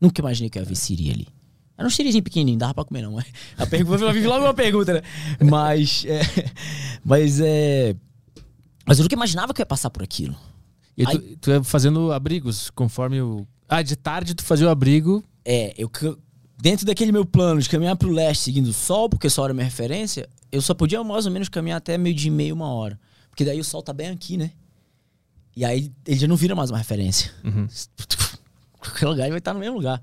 Nunca 0.00 0.22
imaginei 0.22 0.48
que 0.48 0.58
eu 0.58 0.62
ia 0.62 0.68
ver 0.68 0.76
siri 0.76 1.10
ali. 1.10 1.28
Era 1.76 1.86
um 1.86 1.90
sirizinho 1.90 2.24
pequenininho, 2.24 2.58
dava 2.58 2.72
pra 2.72 2.86
comer 2.86 3.02
não. 3.02 3.18
A 3.58 3.66
pergunta, 3.66 4.02
logo 4.06 4.44
uma 4.46 4.54
pergunta, 4.54 4.94
né? 4.94 5.02
Mas, 5.44 6.06
é, 6.06 6.22
mas 7.04 7.38
é... 7.38 7.94
Mas 8.86 8.98
eu 8.98 9.02
nunca 9.02 9.14
imaginava 9.14 9.52
que 9.52 9.60
eu 9.60 9.62
ia 9.62 9.66
passar 9.66 9.90
por 9.90 10.02
aquilo. 10.02 10.34
E 10.96 11.04
Aí, 11.06 11.18
tu, 11.18 11.36
tu 11.38 11.50
ia 11.50 11.62
fazendo 11.62 12.12
abrigos 12.12 12.70
conforme 12.70 13.20
o... 13.20 13.46
Ah, 13.68 13.82
de 13.82 13.96
tarde 13.96 14.34
tu 14.34 14.44
fazia 14.44 14.66
o 14.66 14.70
abrigo... 14.70 15.24
É, 15.44 15.74
eu... 15.76 15.90
Dentro 16.60 16.86
daquele 16.86 17.10
meu 17.10 17.24
plano 17.24 17.60
de 17.60 17.68
caminhar 17.68 17.96
pro 17.96 18.10
leste 18.10 18.44
seguindo 18.44 18.68
o 18.68 18.72
sol, 18.72 19.08
porque 19.08 19.28
só 19.28 19.44
era 19.44 19.52
minha 19.52 19.64
referência, 19.64 20.28
eu 20.52 20.62
só 20.62 20.74
podia 20.74 21.02
mais 21.02 21.26
ou 21.26 21.32
menos 21.32 21.48
caminhar 21.48 21.78
até 21.78 21.98
meio 21.98 22.14
de 22.14 22.30
meio, 22.30 22.54
uma 22.54 22.68
hora. 22.68 23.00
Porque 23.28 23.44
daí 23.44 23.58
o 23.58 23.64
sol 23.64 23.82
tá 23.82 23.92
bem 23.92 24.10
aqui, 24.10 24.36
né? 24.36 24.52
E 25.56 25.64
aí 25.64 25.90
ele 26.06 26.20
já 26.20 26.28
não 26.28 26.36
vira 26.36 26.54
mais 26.54 26.70
uma 26.70 26.78
referência. 26.78 27.32
Uhum. 27.42 27.66
qualquer 28.78 29.06
lugar 29.06 29.24
ele 29.24 29.32
vai 29.32 29.38
estar 29.38 29.54
no 29.54 29.60
mesmo 29.60 29.76
lugar. 29.76 30.02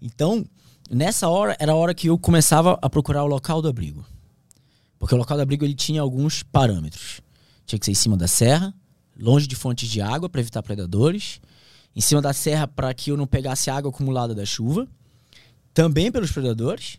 Então, 0.00 0.44
nessa 0.90 1.28
hora, 1.28 1.56
era 1.58 1.72
a 1.72 1.74
hora 1.74 1.94
que 1.94 2.08
eu 2.08 2.18
começava 2.18 2.78
a 2.80 2.88
procurar 2.88 3.24
o 3.24 3.26
local 3.26 3.60
do 3.60 3.68
abrigo. 3.68 4.04
Porque 4.98 5.14
o 5.14 5.18
local 5.18 5.36
do 5.36 5.42
abrigo 5.42 5.64
ele 5.64 5.74
tinha 5.74 6.00
alguns 6.00 6.42
parâmetros. 6.42 7.20
Tinha 7.66 7.78
que 7.78 7.84
ser 7.84 7.92
em 7.92 7.94
cima 7.94 8.16
da 8.16 8.26
serra, 8.26 8.74
longe 9.18 9.46
de 9.46 9.56
fontes 9.56 9.88
de 9.88 10.00
água 10.00 10.28
para 10.28 10.40
evitar 10.40 10.62
predadores, 10.62 11.40
em 11.94 12.00
cima 12.00 12.22
da 12.22 12.32
serra 12.32 12.66
para 12.68 12.94
que 12.94 13.10
eu 13.10 13.16
não 13.16 13.26
pegasse 13.26 13.70
água 13.70 13.90
acumulada 13.90 14.34
da 14.34 14.44
chuva, 14.44 14.86
também 15.74 16.12
pelos 16.12 16.30
predadores. 16.30 16.98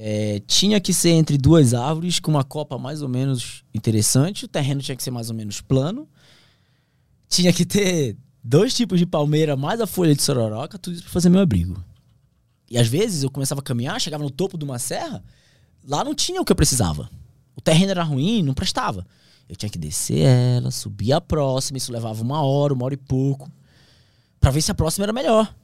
É, 0.00 0.40
tinha 0.46 0.80
que 0.80 0.94
ser 0.94 1.10
entre 1.10 1.36
duas 1.36 1.74
árvores 1.74 2.20
com 2.20 2.30
uma 2.30 2.44
copa 2.44 2.78
mais 2.78 3.02
ou 3.02 3.08
menos 3.08 3.64
interessante, 3.74 4.44
o 4.44 4.48
terreno 4.48 4.80
tinha 4.80 4.96
que 4.96 5.02
ser 5.02 5.10
mais 5.10 5.28
ou 5.28 5.34
menos 5.34 5.60
plano. 5.60 6.08
Tinha 7.28 7.52
que 7.52 7.66
ter 7.66 8.16
dois 8.42 8.72
tipos 8.74 8.98
de 8.98 9.06
palmeira, 9.06 9.56
mais 9.56 9.80
a 9.80 9.86
folha 9.86 10.14
de 10.14 10.22
sororoca, 10.22 10.78
tudo 10.78 10.94
isso 10.94 11.02
pra 11.02 11.12
fazer 11.12 11.28
meu 11.28 11.40
abrigo. 11.40 11.82
E 12.70 12.78
às 12.78 12.86
vezes 12.86 13.22
eu 13.22 13.30
começava 13.30 13.60
a 13.60 13.64
caminhar, 13.64 14.00
chegava 14.00 14.22
no 14.22 14.30
topo 14.30 14.56
de 14.56 14.64
uma 14.64 14.78
serra, 14.78 15.22
lá 15.84 16.04
não 16.04 16.14
tinha 16.14 16.40
o 16.40 16.44
que 16.44 16.52
eu 16.52 16.56
precisava. 16.56 17.10
O 17.56 17.60
terreno 17.60 17.90
era 17.90 18.02
ruim, 18.02 18.42
não 18.42 18.54
prestava. 18.54 19.06
Eu 19.48 19.56
tinha 19.56 19.70
que 19.70 19.78
descer 19.78 20.26
ela, 20.26 20.70
subir 20.70 21.12
a 21.12 21.20
próxima, 21.20 21.78
isso 21.78 21.90
levava 21.90 22.22
uma 22.22 22.42
hora, 22.42 22.74
uma 22.74 22.84
hora 22.84 22.94
e 22.94 22.98
pouco, 22.98 23.50
para 24.38 24.50
ver 24.50 24.60
se 24.60 24.70
a 24.70 24.74
próxima 24.74 25.04
era 25.04 25.12
melhor. 25.12 25.54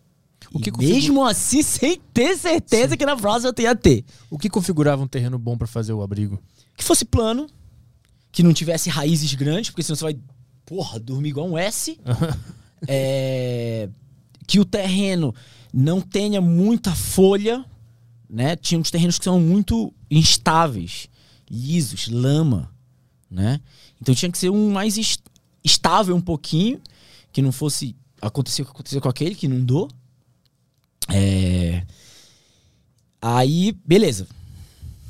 O 0.52 0.58
que 0.58 0.70
mesmo 0.76 1.24
assim, 1.24 1.62
sem 1.62 2.00
ter 2.12 2.36
certeza 2.36 2.90
Sim. 2.90 2.96
que 2.96 3.06
na 3.06 3.16
próxima 3.16 3.52
eu 3.56 3.62
ia 3.62 3.74
ter. 3.74 4.04
O 4.30 4.38
que 4.38 4.48
configurava 4.48 5.02
um 5.02 5.06
terreno 5.06 5.38
bom 5.38 5.56
para 5.56 5.66
fazer 5.66 5.92
o 5.92 6.02
abrigo? 6.02 6.42
Que 6.76 6.84
fosse 6.84 7.04
plano, 7.04 7.46
que 8.30 8.42
não 8.42 8.52
tivesse 8.52 8.90
raízes 8.90 9.32
grandes, 9.34 9.70
porque 9.70 9.82
senão 9.82 9.96
você 9.96 10.04
vai, 10.04 10.18
porra, 10.64 10.98
dormir 10.98 11.30
igual 11.30 11.48
um 11.48 11.58
S. 11.58 11.98
é, 12.86 13.88
que 14.46 14.60
o 14.60 14.64
terreno 14.64 15.34
não 15.72 16.00
tenha 16.00 16.40
muita 16.40 16.94
folha, 16.94 17.64
né? 18.28 18.56
Tinha 18.56 18.80
uns 18.80 18.90
terrenos 18.90 19.18
que 19.18 19.24
são 19.24 19.40
muito 19.40 19.92
instáveis, 20.10 21.08
lisos, 21.50 22.08
lama, 22.08 22.73
né? 23.34 23.60
Então 24.00 24.14
tinha 24.14 24.30
que 24.30 24.38
ser 24.38 24.50
um 24.50 24.70
mais 24.70 24.96
estável 25.62 26.14
um 26.14 26.20
pouquinho, 26.20 26.80
que 27.32 27.42
não 27.42 27.50
fosse 27.52 27.96
acontecer 28.22 28.62
o 28.62 28.64
que 28.64 28.70
aconteceu 28.70 29.00
com 29.00 29.08
aquele, 29.08 29.34
que 29.34 29.48
não 29.48 29.62
dou. 29.62 29.90
É... 31.12 31.84
Aí, 33.20 33.72
beleza. 33.84 34.26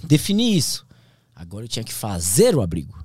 Defini 0.03 0.57
isso. 0.57 0.87
Agora 1.35 1.65
eu 1.65 1.69
tinha 1.69 1.85
que 1.85 1.93
fazer 1.93 2.55
o 2.57 2.63
abrigo. 2.63 3.05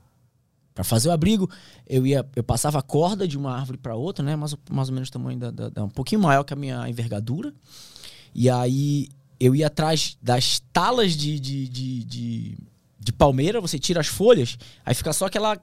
Para 0.74 0.84
fazer 0.84 1.10
o 1.10 1.12
abrigo, 1.12 1.50
eu 1.86 2.08
ia, 2.08 2.26
eu 2.36 2.44
passava 2.44 2.80
a 2.80 2.82
corda 2.82 3.28
de 3.28 3.38
uma 3.38 3.54
árvore 3.54 3.78
para 3.78 3.96
outra, 3.96 4.24
né? 4.24 4.36
Mais, 4.36 4.56
mais 4.70 4.88
ou 4.88 4.94
menos 4.94 5.10
o 5.10 5.12
tamanho 5.12 5.38
da, 5.38 5.52
da, 5.52 5.70
da, 5.70 5.84
um 5.84 5.90
pouquinho 5.90 6.22
maior 6.22 6.44
que 6.44 6.54
a 6.54 6.56
minha 6.56 6.88
envergadura. 6.88 7.54
E 8.34 8.50
aí 8.50 9.10
eu 9.40 9.56
ia 9.56 9.68
atrás 9.68 10.18
das 10.22 10.62
talas 10.72 11.18
de, 11.18 11.40
de, 11.40 11.68
de, 11.68 12.04
de, 12.04 12.58
de 13.00 13.14
palmeira, 13.14 13.62
você 13.62 13.80
tira 13.80 14.00
as 14.00 14.08
folhas, 14.08 14.58
aí 14.86 14.94
fica 14.94 15.14
só 15.14 15.26
aquela 15.26 15.58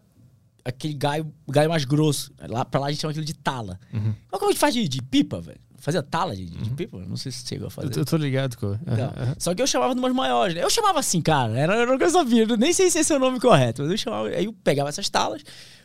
aquele 0.64 0.94
galho, 0.94 1.32
galho 1.48 1.70
mais 1.70 1.84
grosso. 1.84 2.32
Lá 2.48 2.64
pra 2.64 2.80
lá 2.80 2.86
a 2.88 2.90
gente 2.90 3.00
chama 3.00 3.12
aquilo 3.12 3.24
de 3.24 3.34
tala. 3.34 3.78
Uhum. 3.92 4.14
Mas 4.30 4.38
como 4.38 4.46
a 4.46 4.52
gente 4.52 4.60
faz 4.60 4.74
de, 4.74 4.88
de 4.88 5.00
pipa, 5.00 5.40
velho? 5.40 5.60
Fazia 5.78 6.02
tala 6.02 6.34
de, 6.34 6.46
de 6.46 6.70
uhum. 6.70 6.74
pipa? 6.74 6.98
Não 7.06 7.16
sei 7.16 7.30
se 7.30 7.46
chegou 7.46 7.68
a 7.68 7.70
fazer. 7.70 7.94
Eu, 7.94 8.00
eu 8.00 8.04
tô 8.04 8.16
ligado, 8.16 8.56
com. 8.56 8.72
Então, 8.82 9.12
Só 9.38 9.54
que 9.54 9.62
eu 9.62 9.66
chamava 9.66 9.94
de 9.94 10.00
umas 10.00 10.12
maiores. 10.12 10.56
Né? 10.56 10.64
Eu 10.64 10.70
chamava 10.70 10.98
assim, 10.98 11.20
cara. 11.20 11.56
Era, 11.56 11.76
era 11.76 11.94
o 11.94 11.98
que 11.98 12.04
eu 12.04 12.10
sabia. 12.10 12.44
Nem 12.56 12.72
sei 12.72 12.90
se 12.90 12.98
esse 12.98 13.12
é 13.12 13.16
o 13.16 13.20
nome 13.20 13.38
correto. 13.38 13.82
Mas 13.82 13.92
eu 13.92 13.96
chamava. 13.96 14.28
Aí 14.28 14.46
eu 14.46 14.52
pegava 14.52 14.88
essas 14.88 15.08
talas, 15.08 15.42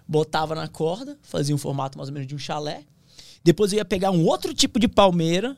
botava 0.08 0.56
na 0.56 0.68
corda, 0.68 1.18
fazia 1.22 1.54
um 1.54 1.58
formato 1.58 1.98
mais 1.98 2.10
ou 2.10 2.14
menos 2.14 2.28
de 2.28 2.34
um 2.34 2.40
chalé. 2.40 2.84
Depois 3.44 3.72
eu 3.72 3.78
ia 3.78 3.86
pegar 3.86 4.10
um 4.12 4.26
outro 4.26 4.54
tipo 4.54 4.80
de 4.80 4.88
palmeira 4.88 5.56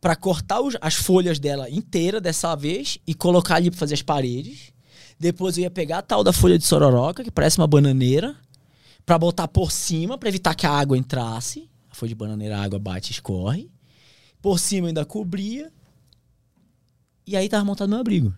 para 0.00 0.14
cortar 0.14 0.60
os, 0.60 0.76
as 0.80 0.94
folhas 0.94 1.40
dela 1.40 1.68
inteira 1.68 2.20
dessa 2.20 2.54
vez 2.54 2.98
e 3.06 3.14
colocar 3.14 3.56
ali 3.56 3.70
pra 3.70 3.78
fazer 3.78 3.94
as 3.94 4.02
paredes. 4.02 4.72
Depois 5.18 5.56
eu 5.56 5.62
ia 5.64 5.70
pegar 5.70 5.98
a 5.98 6.02
tal 6.02 6.22
da 6.22 6.32
folha 6.32 6.58
de 6.58 6.64
sororoca, 6.64 7.24
que 7.24 7.30
parece 7.30 7.58
uma 7.58 7.66
bananeira, 7.66 8.36
para 9.04 9.18
botar 9.18 9.48
por 9.48 9.72
cima, 9.72 10.16
para 10.16 10.28
evitar 10.28 10.54
que 10.54 10.66
a 10.66 10.70
água 10.70 10.96
entrasse 10.96 11.68
foi 11.98 12.08
de 12.08 12.14
bananeira, 12.14 12.56
a 12.56 12.62
água 12.62 12.78
bate 12.78 13.10
e 13.10 13.14
escorre. 13.14 13.68
Por 14.40 14.58
cima 14.58 14.86
ainda 14.86 15.04
cobria. 15.04 15.70
E 17.26 17.36
aí 17.36 17.48
tava 17.48 17.64
montado 17.64 17.90
meu 17.90 17.98
abrigo. 17.98 18.32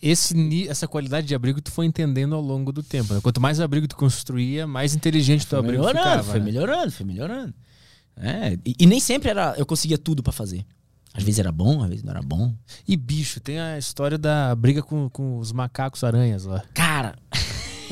Esse, 0.00 0.68
essa 0.68 0.86
qualidade 0.86 1.26
de 1.26 1.34
abrigo 1.34 1.60
tu 1.60 1.72
foi 1.72 1.86
entendendo 1.86 2.34
ao 2.34 2.40
longo 2.40 2.70
do 2.70 2.82
tempo. 2.82 3.14
Né? 3.14 3.20
Quanto 3.20 3.40
mais 3.40 3.58
abrigo 3.58 3.88
tu 3.88 3.96
construía, 3.96 4.66
mais 4.66 4.94
inteligente 4.94 5.46
teu 5.46 5.58
abrigo 5.58 5.82
melhorando, 5.82 6.04
ficava. 6.04 6.22
Foi 6.30 6.38
né? 6.38 6.44
melhorando, 6.44 6.92
foi 6.92 7.06
melhorando. 7.06 7.54
É, 8.18 8.58
e, 8.64 8.76
e, 8.80 8.86
nem 8.86 9.00
sempre 9.00 9.30
era, 9.30 9.54
eu 9.58 9.66
conseguia 9.66 9.98
tudo 9.98 10.22
para 10.22 10.32
fazer. 10.32 10.64
Às 11.16 11.22
vezes 11.22 11.38
era 11.38 11.50
bom, 11.50 11.82
às 11.82 11.88
vezes 11.88 12.04
não 12.04 12.10
era 12.10 12.22
bom. 12.22 12.54
E 12.86 12.96
bicho, 12.96 13.40
tem 13.40 13.58
a 13.58 13.78
história 13.78 14.18
da 14.18 14.54
briga 14.54 14.82
com, 14.82 15.08
com 15.08 15.38
os 15.38 15.50
macacos 15.50 16.04
aranhas 16.04 16.44
lá. 16.44 16.62
Cara, 16.74 17.16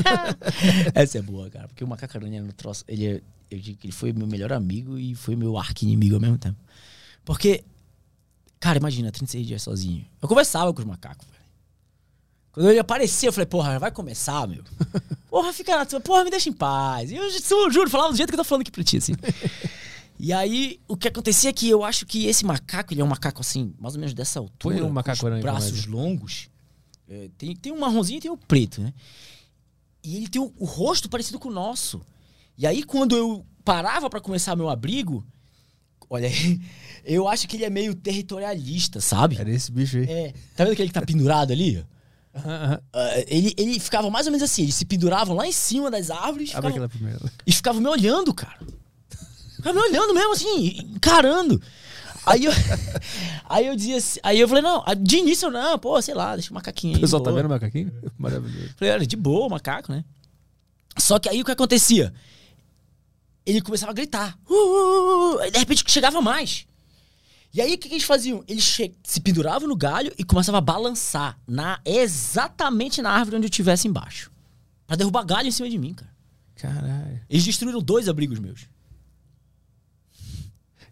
essa 0.94 1.18
é 1.18 1.22
boa, 1.22 1.48
cara. 1.48 1.68
Porque 1.68 1.82
o 1.82 1.88
macaco 1.88 2.16
aranha 2.16 2.42
no 2.42 2.52
troço, 2.52 2.84
ele 2.86 3.06
é 3.06 3.20
eu 3.50 3.58
digo 3.58 3.78
que 3.78 3.86
ele 3.86 3.92
foi 3.92 4.12
meu 4.12 4.26
melhor 4.26 4.52
amigo 4.52 4.98
e 4.98 5.14
foi 5.14 5.36
meu 5.36 5.56
arqui-inimigo 5.56 6.14
ao 6.14 6.20
mesmo 6.20 6.38
tempo. 6.38 6.58
Porque, 7.24 7.64
cara, 8.58 8.78
imagina, 8.78 9.10
36 9.10 9.46
dias 9.46 9.62
sozinho. 9.62 10.04
Eu 10.20 10.28
conversava 10.28 10.72
com 10.72 10.80
os 10.80 10.86
macacos, 10.86 11.26
velho. 11.26 11.44
Quando 12.52 12.70
ele 12.70 12.78
aparecia, 12.78 13.28
eu 13.28 13.32
falei, 13.32 13.46
porra, 13.46 13.78
vai 13.78 13.90
começar, 13.90 14.46
meu. 14.46 14.62
Porra, 15.28 15.52
fica 15.52 15.76
na 15.76 15.84
tua, 15.84 15.98
porra, 15.98 16.22
me 16.22 16.30
deixa 16.30 16.48
em 16.48 16.52
paz. 16.52 17.10
E 17.10 17.16
eu 17.16 17.28
juro, 17.72 17.90
falava 17.90 18.12
do 18.12 18.16
jeito 18.16 18.28
que 18.28 18.34
eu 18.34 18.38
tô 18.38 18.44
falando 18.44 18.62
aqui 18.62 18.70
pra 18.70 18.84
ti, 18.84 18.98
assim. 18.98 19.14
E 20.18 20.32
aí, 20.32 20.80
o 20.86 20.96
que 20.96 21.08
acontecia 21.08 21.50
é 21.50 21.52
que 21.52 21.68
eu 21.68 21.82
acho 21.82 22.06
que 22.06 22.26
esse 22.26 22.44
macaco, 22.44 22.92
ele 22.92 23.00
é 23.00 23.04
um 23.04 23.08
macaco 23.08 23.40
assim, 23.40 23.74
mais 23.78 23.94
ou 23.94 24.00
menos 24.00 24.14
dessa 24.14 24.38
altura, 24.38 24.76
Põe 24.76 24.86
um 24.86 24.90
macaco 24.90 25.20
com 25.20 25.34
os 25.34 25.40
braços 25.40 25.86
longos. 25.86 26.48
É, 27.08 27.28
tem, 27.36 27.54
tem 27.54 27.72
um 27.72 27.78
marronzinho 27.78 28.18
e 28.18 28.20
tem 28.20 28.30
o 28.30 28.34
um 28.34 28.38
preto, 28.38 28.80
né? 28.80 28.94
E 30.02 30.16
ele 30.16 30.28
tem 30.28 30.40
o, 30.40 30.52
o 30.56 30.64
rosto 30.64 31.08
parecido 31.08 31.38
com 31.38 31.48
o 31.48 31.52
nosso. 31.52 32.00
E 32.56 32.66
aí, 32.66 32.82
quando 32.82 33.16
eu 33.16 33.44
parava 33.64 34.08
para 34.08 34.20
começar 34.20 34.54
meu 34.54 34.68
abrigo, 34.68 35.26
olha 36.08 36.28
aí, 36.28 36.60
eu 37.04 37.26
acho 37.28 37.48
que 37.48 37.56
ele 37.56 37.64
é 37.64 37.70
meio 37.70 37.94
territorialista, 37.94 39.00
sabe? 39.00 39.36
Era 39.36 39.50
esse 39.50 39.72
bicho 39.72 39.98
aí. 39.98 40.04
É. 40.08 40.32
Tá 40.54 40.64
vendo 40.64 40.74
aquele 40.74 40.88
que 40.88 40.94
tá 40.94 41.02
pendurado 41.02 41.52
ali? 41.52 41.84
Uh, 42.34 42.80
ele, 43.28 43.54
ele 43.56 43.78
ficava 43.78 44.10
mais 44.10 44.26
ou 44.26 44.32
menos 44.32 44.42
assim, 44.42 44.64
eles 44.64 44.74
se 44.74 44.84
penduravam 44.84 45.36
lá 45.36 45.46
em 45.46 45.52
cima 45.52 45.88
das 45.88 46.10
árvores 46.10 46.52
Abre 46.52 46.68
ficavam, 46.68 46.70
aquela 46.70 46.88
primeira. 46.88 47.32
e 47.46 47.52
ficavam 47.52 47.80
me 47.80 47.88
olhando, 47.88 48.34
cara. 48.34 48.58
Ficavam 49.64 49.80
me 49.82 49.88
olhando 49.88 50.12
mesmo, 50.12 50.32
assim, 50.32 50.78
encarando. 50.94 51.60
Aí 52.26 52.44
eu, 52.44 52.52
aí 53.48 53.66
eu 53.66 53.74
dizia 53.74 53.96
assim, 53.96 54.20
aí 54.22 54.38
eu 54.38 54.46
falei, 54.46 54.62
não, 54.62 54.84
de 55.02 55.16
início 55.16 55.50
não, 55.50 55.78
pô, 55.78 56.00
sei 56.02 56.14
lá, 56.14 56.34
deixa 56.34 56.50
o 56.50 56.54
macaquinho 56.54 56.94
aí. 56.94 56.98
O 56.98 57.00
pessoal 57.00 57.22
tá 57.22 57.30
vendo 57.30 57.46
o 57.46 57.48
macaquinho? 57.48 57.90
Maravilhoso. 58.18 58.74
Falei, 58.76 58.92
olha, 58.92 59.06
de 59.06 59.16
boa, 59.16 59.48
macaco, 59.48 59.90
né? 59.90 60.04
Só 60.98 61.18
que 61.18 61.28
aí 61.30 61.40
o 61.40 61.44
que 61.44 61.50
acontecia? 61.50 62.12
Ele 63.46 63.60
começava 63.62 63.92
a 63.92 63.94
gritar. 63.94 64.38
Uh, 64.48 64.54
uh, 64.54 65.34
uh, 65.36 65.38
aí 65.40 65.50
de 65.50 65.58
repente 65.58 65.82
chegava 65.86 66.20
mais. 66.20 66.66
E 67.52 67.60
aí 67.60 67.74
o 67.74 67.78
que, 67.78 67.88
que 67.88 67.94
eles 67.94 68.04
faziam? 68.04 68.44
Eles 68.48 68.64
che- 68.64 68.94
se 69.02 69.20
penduravam 69.20 69.68
no 69.68 69.76
galho 69.76 70.12
e 70.18 70.24
começavam 70.24 70.58
a 70.58 70.62
balançar 70.62 71.38
na, 71.46 71.80
exatamente 71.84 73.00
na 73.00 73.10
árvore 73.10 73.36
onde 73.36 73.46
eu 73.46 73.50
estivesse 73.50 73.86
embaixo. 73.88 74.30
Pra 74.86 74.96
derrubar 74.96 75.24
galho 75.24 75.48
em 75.48 75.52
cima 75.52 75.68
de 75.70 75.78
mim, 75.78 75.94
cara. 75.94 76.12
Caralho. 76.56 77.20
Eles 77.28 77.44
destruíram 77.44 77.80
dois 77.80 78.08
abrigos 78.08 78.38
meus. 78.38 78.66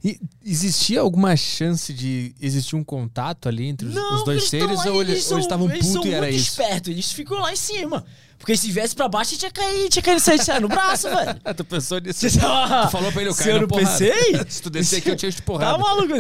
E 0.05 0.19
existia 0.45 1.01
alguma 1.01 1.37
chance 1.37 1.93
de 1.93 2.35
existir 2.41 2.75
um 2.75 2.83
contato 2.83 3.49
ali 3.49 3.67
entre 3.69 3.87
os, 3.87 3.95
os 3.97 4.25
dois 4.25 4.49
seres 4.49 4.85
ou 4.85 5.01
eles 5.01 5.31
ou 5.31 5.37
eles 5.37 5.45
estavam 5.47 5.71
eles 5.71 5.87
são 5.87 5.95
putos 6.03 6.11
e 6.11 6.15
era 6.15 6.29
isso? 6.29 6.51
espertos, 6.61 6.91
eles 6.93 7.13
ficam 7.13 7.39
lá 7.39 7.53
em 7.53 7.57
cima. 7.57 8.05
Porque 8.37 8.57
se 8.57 8.73
viesse 8.73 8.97
pra 8.97 9.09
baixo, 9.09 9.37
tinha 9.39 9.53
caído, 9.53 9.89
tinha 9.89 10.03
caído 10.03 10.21
sair 10.21 10.61
no 10.61 10.67
braço, 10.67 11.09
velho. 11.09 11.41
Ah, 11.45 11.55
tu 11.55 11.65
pensou 11.65 12.01
nisso? 12.01 12.29
Você 12.29 12.41
tá- 12.41 12.87
Tu 12.87 12.91
falou 12.91 13.13
pra 13.13 13.21
ele, 13.21 13.31
eu 13.31 13.35
Se 13.35 13.45
caio 13.45 13.57
eu 13.57 13.61
não 13.61 13.69
porrada. 13.69 13.89
pensei? 13.91 14.45
Se 14.51 14.61
tu 14.63 14.69
descer 14.71 14.97
aqui, 14.99 15.11
eu 15.11 15.15
te 15.17 15.27
encho 15.29 15.37
de 15.37 15.43
Tá 15.43 15.47
porrada. 15.47 15.79
maluco? 15.79 16.15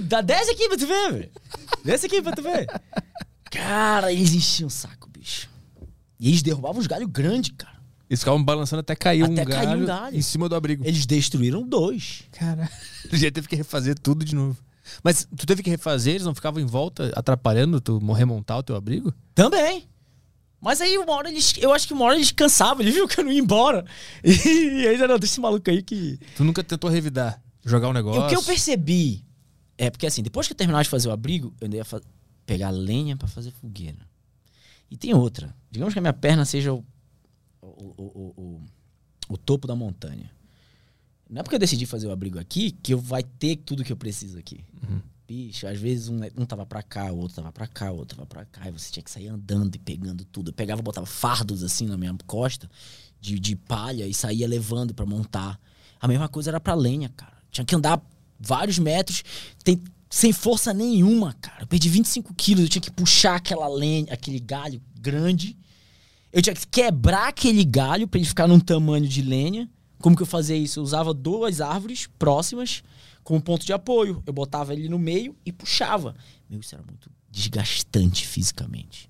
Dá 0.00 0.22
10 0.22 0.48
aqui 0.48 0.68
pra 0.68 0.78
tu 0.78 0.86
ver, 0.86 1.12
velho. 1.12 1.30
Desce 1.84 2.06
aqui 2.06 2.22
pra 2.22 2.32
tu 2.32 2.42
ver. 2.42 2.66
Cara, 3.50 4.10
eles 4.10 4.32
enchiam 4.32 4.68
o 4.68 4.70
saco, 4.70 5.10
bicho. 5.10 5.50
E 6.18 6.28
eles 6.28 6.40
derrubavam 6.40 6.80
os 6.80 6.86
galhos 6.86 7.10
grandes, 7.10 7.52
cara. 7.58 7.75
Eles 8.08 8.20
ficavam 8.20 8.42
balançando 8.42 8.80
até 8.80 8.94
cair 8.94 9.24
um 9.24 9.34
galho, 9.34 9.50
cair 9.50 9.76
um 9.76 9.84
galho. 9.84 10.16
em 10.16 10.22
cima 10.22 10.48
do 10.48 10.54
abrigo. 10.54 10.84
Eles 10.86 11.04
destruíram 11.06 11.66
dois. 11.66 12.22
Cara, 12.32 12.70
já 13.12 13.30
teve 13.30 13.48
que 13.48 13.56
refazer 13.56 13.98
tudo 13.98 14.24
de 14.24 14.34
novo. 14.34 14.56
Mas 15.02 15.26
tu 15.36 15.44
teve 15.46 15.62
que 15.62 15.70
refazer, 15.70 16.14
eles 16.14 16.24
não 16.26 16.34
ficavam 16.34 16.60
em 16.62 16.66
volta 16.66 17.12
atrapalhando 17.16 17.80
tu 17.80 17.98
remontar 18.12 18.58
o 18.58 18.62
teu 18.62 18.76
abrigo? 18.76 19.12
Também. 19.34 19.88
Mas 20.60 20.80
aí 20.80 20.96
uma 20.96 21.12
hora 21.12 21.28
eles. 21.28 21.54
Eu 21.58 21.72
acho 21.72 21.86
que 21.88 21.92
uma 21.92 22.04
hora 22.04 22.14
eles 22.14 22.30
cansavam, 22.30 22.82
eles 22.82 22.94
viram 22.94 23.08
que 23.08 23.18
eu 23.18 23.24
não 23.24 23.32
ia 23.32 23.40
embora. 23.40 23.84
E, 24.24 24.86
aí, 24.86 24.96
não, 24.98 25.18
deixa 25.18 25.34
esse 25.34 25.40
maluco 25.40 25.68
aí 25.68 25.82
que. 25.82 26.18
Tu 26.36 26.44
nunca 26.44 26.62
tentou 26.62 26.88
revidar, 26.88 27.42
jogar 27.64 27.88
um 27.88 27.92
E 27.92 27.94
negócio? 27.94 28.22
o 28.22 28.28
que 28.28 28.36
eu 28.36 28.42
percebi 28.42 29.24
é 29.76 29.90
porque 29.90 30.06
assim, 30.06 30.22
depois 30.22 30.46
que 30.46 30.52
eu 30.52 30.56
terminar 30.56 30.82
de 30.82 30.88
fazer 30.88 31.08
o 31.08 31.12
abrigo, 31.12 31.52
eu 31.60 31.66
ainda 31.66 31.76
ia 31.76 31.86
pegar 32.46 32.70
lenha 32.70 33.16
pra 33.16 33.26
fazer 33.28 33.50
fogueira. 33.50 33.98
E 34.90 34.96
tem 34.96 35.12
outra. 35.14 35.54
Digamos 35.70 35.92
que 35.92 35.98
a 35.98 36.02
minha 36.02 36.12
perna 36.12 36.44
seja 36.44 36.72
o, 36.72 36.84
o, 37.76 37.94
o, 37.96 38.34
o, 38.36 38.60
o- 39.30 39.36
topo 39.38 39.66
da 39.66 39.74
montanha. 39.76 40.30
Não 41.28 41.40
é 41.40 41.42
porque 41.42 41.56
eu 41.56 41.60
decidi 41.60 41.86
fazer 41.86 42.06
o 42.06 42.12
abrigo 42.12 42.38
aqui 42.38 42.70
que 42.70 42.94
eu 42.94 42.98
vai 42.98 43.22
ter 43.22 43.56
tudo 43.56 43.84
que 43.84 43.92
eu 43.92 43.96
preciso 43.96 44.38
aqui. 44.38 44.64
Bicho, 45.26 45.66
às 45.66 45.76
vezes 45.78 46.08
um, 46.08 46.20
um 46.36 46.46
tava 46.46 46.64
pra 46.64 46.82
cá, 46.84 47.12
o 47.12 47.18
outro 47.18 47.36
tava 47.36 47.50
pra 47.50 47.66
cá, 47.66 47.90
o 47.90 47.96
outro 47.96 48.16
tava 48.16 48.26
pra 48.28 48.44
cá, 48.44 48.68
e 48.68 48.70
você 48.70 48.92
tinha 48.92 49.02
que 49.02 49.10
sair 49.10 49.26
andando 49.26 49.74
e 49.74 49.78
pegando 49.78 50.24
tudo. 50.24 50.50
Eu 50.50 50.54
pegava, 50.54 50.80
botava 50.82 51.06
fardos 51.06 51.64
assim 51.64 51.86
na 51.86 51.96
minha 51.96 52.16
costa 52.26 52.70
de, 53.20 53.38
de 53.40 53.56
palha 53.56 54.06
e 54.06 54.14
saía 54.14 54.46
levando 54.46 54.94
pra 54.94 55.04
montar. 55.04 55.58
A 56.00 56.06
mesma 56.06 56.28
coisa 56.28 56.50
era 56.50 56.60
pra 56.60 56.74
lenha, 56.74 57.08
cara. 57.08 57.36
Tinha 57.50 57.64
que 57.64 57.74
andar 57.74 58.00
vários 58.38 58.78
metros 58.78 59.24
tem, 59.64 59.82
sem 60.08 60.32
força 60.32 60.72
nenhuma, 60.72 61.32
cara. 61.40 61.62
Eu 61.64 61.66
perdi 61.66 61.88
25 61.88 62.32
quilos, 62.34 62.62
eu 62.64 62.68
tinha 62.68 62.82
que 62.82 62.90
puxar 62.92 63.34
aquela 63.34 63.66
lenha, 63.66 64.12
aquele 64.12 64.38
galho 64.38 64.80
grande. 65.00 65.58
Eu 66.36 66.42
tinha 66.42 66.54
que 66.54 66.66
quebrar 66.66 67.28
aquele 67.28 67.64
galho 67.64 68.06
pra 68.06 68.18
ele 68.20 68.28
ficar 68.28 68.46
num 68.46 68.60
tamanho 68.60 69.08
de 69.08 69.22
lenha. 69.22 69.66
Como 70.02 70.14
que 70.14 70.20
eu 70.22 70.26
fazia 70.26 70.54
isso? 70.54 70.78
Eu 70.78 70.84
usava 70.84 71.14
duas 71.14 71.62
árvores 71.62 72.10
próximas 72.18 72.82
como 73.24 73.40
ponto 73.40 73.64
de 73.64 73.72
apoio. 73.72 74.22
Eu 74.26 74.34
botava 74.34 74.74
ele 74.74 74.86
no 74.86 74.98
meio 74.98 75.34
e 75.46 75.50
puxava. 75.50 76.14
Meu, 76.46 76.60
isso 76.60 76.74
era 76.74 76.84
muito 76.84 77.10
desgastante 77.30 78.26
fisicamente. 78.26 79.08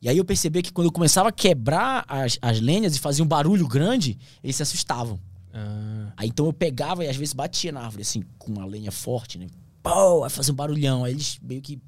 E 0.00 0.08
aí 0.08 0.16
eu 0.16 0.24
percebi 0.24 0.62
que 0.62 0.72
quando 0.72 0.86
eu 0.86 0.92
começava 0.92 1.30
a 1.30 1.32
quebrar 1.32 2.04
as, 2.06 2.38
as 2.40 2.60
lenhas 2.60 2.94
e 2.94 3.00
fazia 3.00 3.24
um 3.24 3.28
barulho 3.28 3.66
grande, 3.66 4.16
eles 4.44 4.54
se 4.54 4.62
assustavam. 4.62 5.18
Ah, 5.52 6.12
Aí 6.16 6.28
então 6.28 6.46
eu 6.46 6.52
pegava 6.52 7.04
e 7.04 7.08
às 7.08 7.16
vezes 7.16 7.34
batia 7.34 7.72
na 7.72 7.80
árvore, 7.80 8.02
assim, 8.02 8.22
com 8.38 8.52
uma 8.52 8.64
lenha 8.64 8.92
forte, 8.92 9.38
né? 9.38 9.48
Pô, 9.82 10.22
aí 10.22 10.30
fazia 10.30 10.52
um 10.52 10.56
barulhão. 10.56 11.02
Aí 11.02 11.14
eles 11.14 11.40
meio 11.42 11.60
que. 11.60 11.80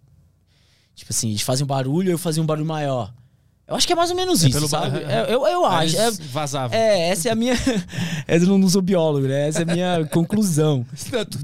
Tipo 0.96 1.12
assim, 1.12 1.28
eles 1.28 1.42
fazem 1.42 1.62
um 1.62 1.68
barulho 1.68 2.10
eu 2.10 2.18
fazia 2.18 2.42
um 2.42 2.46
barulho 2.46 2.66
maior. 2.66 3.14
Eu 3.68 3.76
acho 3.76 3.86
que 3.86 3.92
é 3.92 3.96
mais 3.96 4.08
ou 4.08 4.16
menos 4.16 4.42
É 4.42 4.48
isso, 4.48 4.66
sabe? 4.66 5.02
Eu, 5.02 5.08
eu, 5.44 5.46
eu 5.46 5.66
aí 5.66 5.86
acho. 5.86 5.98
É, 5.98 6.06
eles 6.06 6.18
vazavam. 6.20 6.78
é, 6.78 7.08
essa 7.10 7.28
é 7.28 7.32
a 7.32 7.34
minha. 7.34 7.52
eu 8.26 8.40
não 8.46 8.56
não 8.56 8.68
sou 8.70 8.80
biólogo, 8.80 9.26
né? 9.28 9.48
Essa 9.48 9.58
é 9.58 9.62
a 9.62 9.66
minha 9.66 10.06
conclusão. 10.10 10.86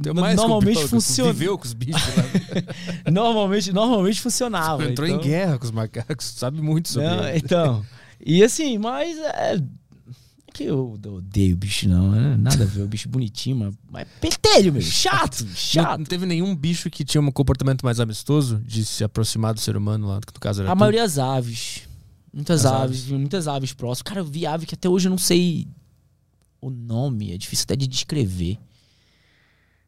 Não, 0.03 0.15
Normalmente 0.35 0.85
o 0.85 0.89
funciona. 0.89 1.33
viveu 1.35 1.59
com 1.59 1.65
os 1.67 1.75
bichos 1.75 2.03
lá. 2.17 3.13
Normalmente, 3.13 3.73
normalmente 3.73 4.21
funcionava. 4.23 4.85
Entrou 4.85 5.07
então... 5.07 5.21
em 5.21 5.23
guerra 5.23 5.59
com 5.59 5.65
os 5.67 5.71
macacos, 5.71 6.27
sabe 6.27 6.63
muito 6.63 6.89
sobre 6.89 7.09
Não, 7.09 7.29
eles. 7.29 7.43
então. 7.45 7.85
E 8.25 8.43
assim, 8.43 8.79
mas 8.79 9.19
é. 9.19 9.57
é 9.57 9.63
que 10.55 10.65
eu 10.65 10.97
odeio 11.05 11.57
bicho, 11.57 11.89
não. 11.89 12.13
né? 12.13 12.37
Nada 12.39 12.63
a 12.63 12.67
ver, 12.67 12.83
o 12.83 12.87
bicho 12.87 13.09
bonitinho, 13.09 13.57
mas, 13.57 13.75
mas 13.91 14.07
pentelho, 14.21 14.73
meu. 14.73 14.81
Chato, 14.81 15.45
Não, 15.45 15.55
chato. 15.55 15.99
não 15.99 16.05
teve 16.07 16.25
nenhum 16.25 16.55
bicho 16.55 16.89
que 16.89 17.05
tinha 17.05 17.21
um 17.21 17.31
comportamento 17.33 17.83
mais 17.85 17.99
amistoso 17.99 18.63
de 18.65 18.85
se 18.85 19.03
aproximar 19.03 19.53
do 19.53 19.59
ser 19.61 19.77
humano 19.77 20.07
lá, 20.07 20.21
que 20.21 20.33
no 20.33 20.39
caso 20.41 20.63
era 20.63 20.71
A 20.71 20.75
tu? 20.77 20.79
maioria 20.79 21.03
das 21.03 21.19
aves. 21.19 21.83
Muitas 22.35 22.67
As 22.67 22.73
aves, 22.73 23.07
muitas 23.07 23.47
aves 23.47 23.73
próximas. 23.73 24.03
Cara, 24.03 24.21
eu 24.21 24.25
vi 24.25 24.45
ave 24.45 24.67
que 24.67 24.75
até 24.75 24.89
hoje 24.89 25.07
eu 25.07 25.11
não 25.11 25.19
sei 25.19 25.69
o 26.61 26.69
nome, 26.69 27.33
é 27.33 27.39
difícil 27.39 27.63
até 27.65 27.77
de 27.77 27.87
descrever. 27.87 28.59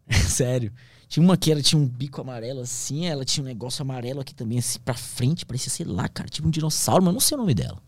Sério. 0.29 0.73
Tinha 1.09 1.23
uma 1.25 1.37
que 1.37 1.51
ela 1.51 1.63
tinha 1.63 1.81
um 1.81 1.87
bico 1.87 2.21
amarelo 2.21 2.61
assim, 2.61 3.07
ela 3.07 3.25
tinha 3.25 3.43
um 3.43 3.47
negócio 3.47 3.83
amarelo 3.83 4.21
aqui 4.21 4.35
também, 4.35 4.59
assim, 4.59 4.79
pra 4.81 4.95
frente, 4.95 5.47
parecia, 5.47 5.71
sei 5.71 5.87
lá, 5.87 6.09
cara, 6.09 6.29
tipo 6.29 6.47
um 6.47 6.51
dinossauro, 6.51 7.03
mas 7.03 7.09
eu 7.11 7.13
não 7.15 7.21
sei 7.21 7.37
o 7.37 7.41
nome 7.41 7.55
dela. 7.55 7.79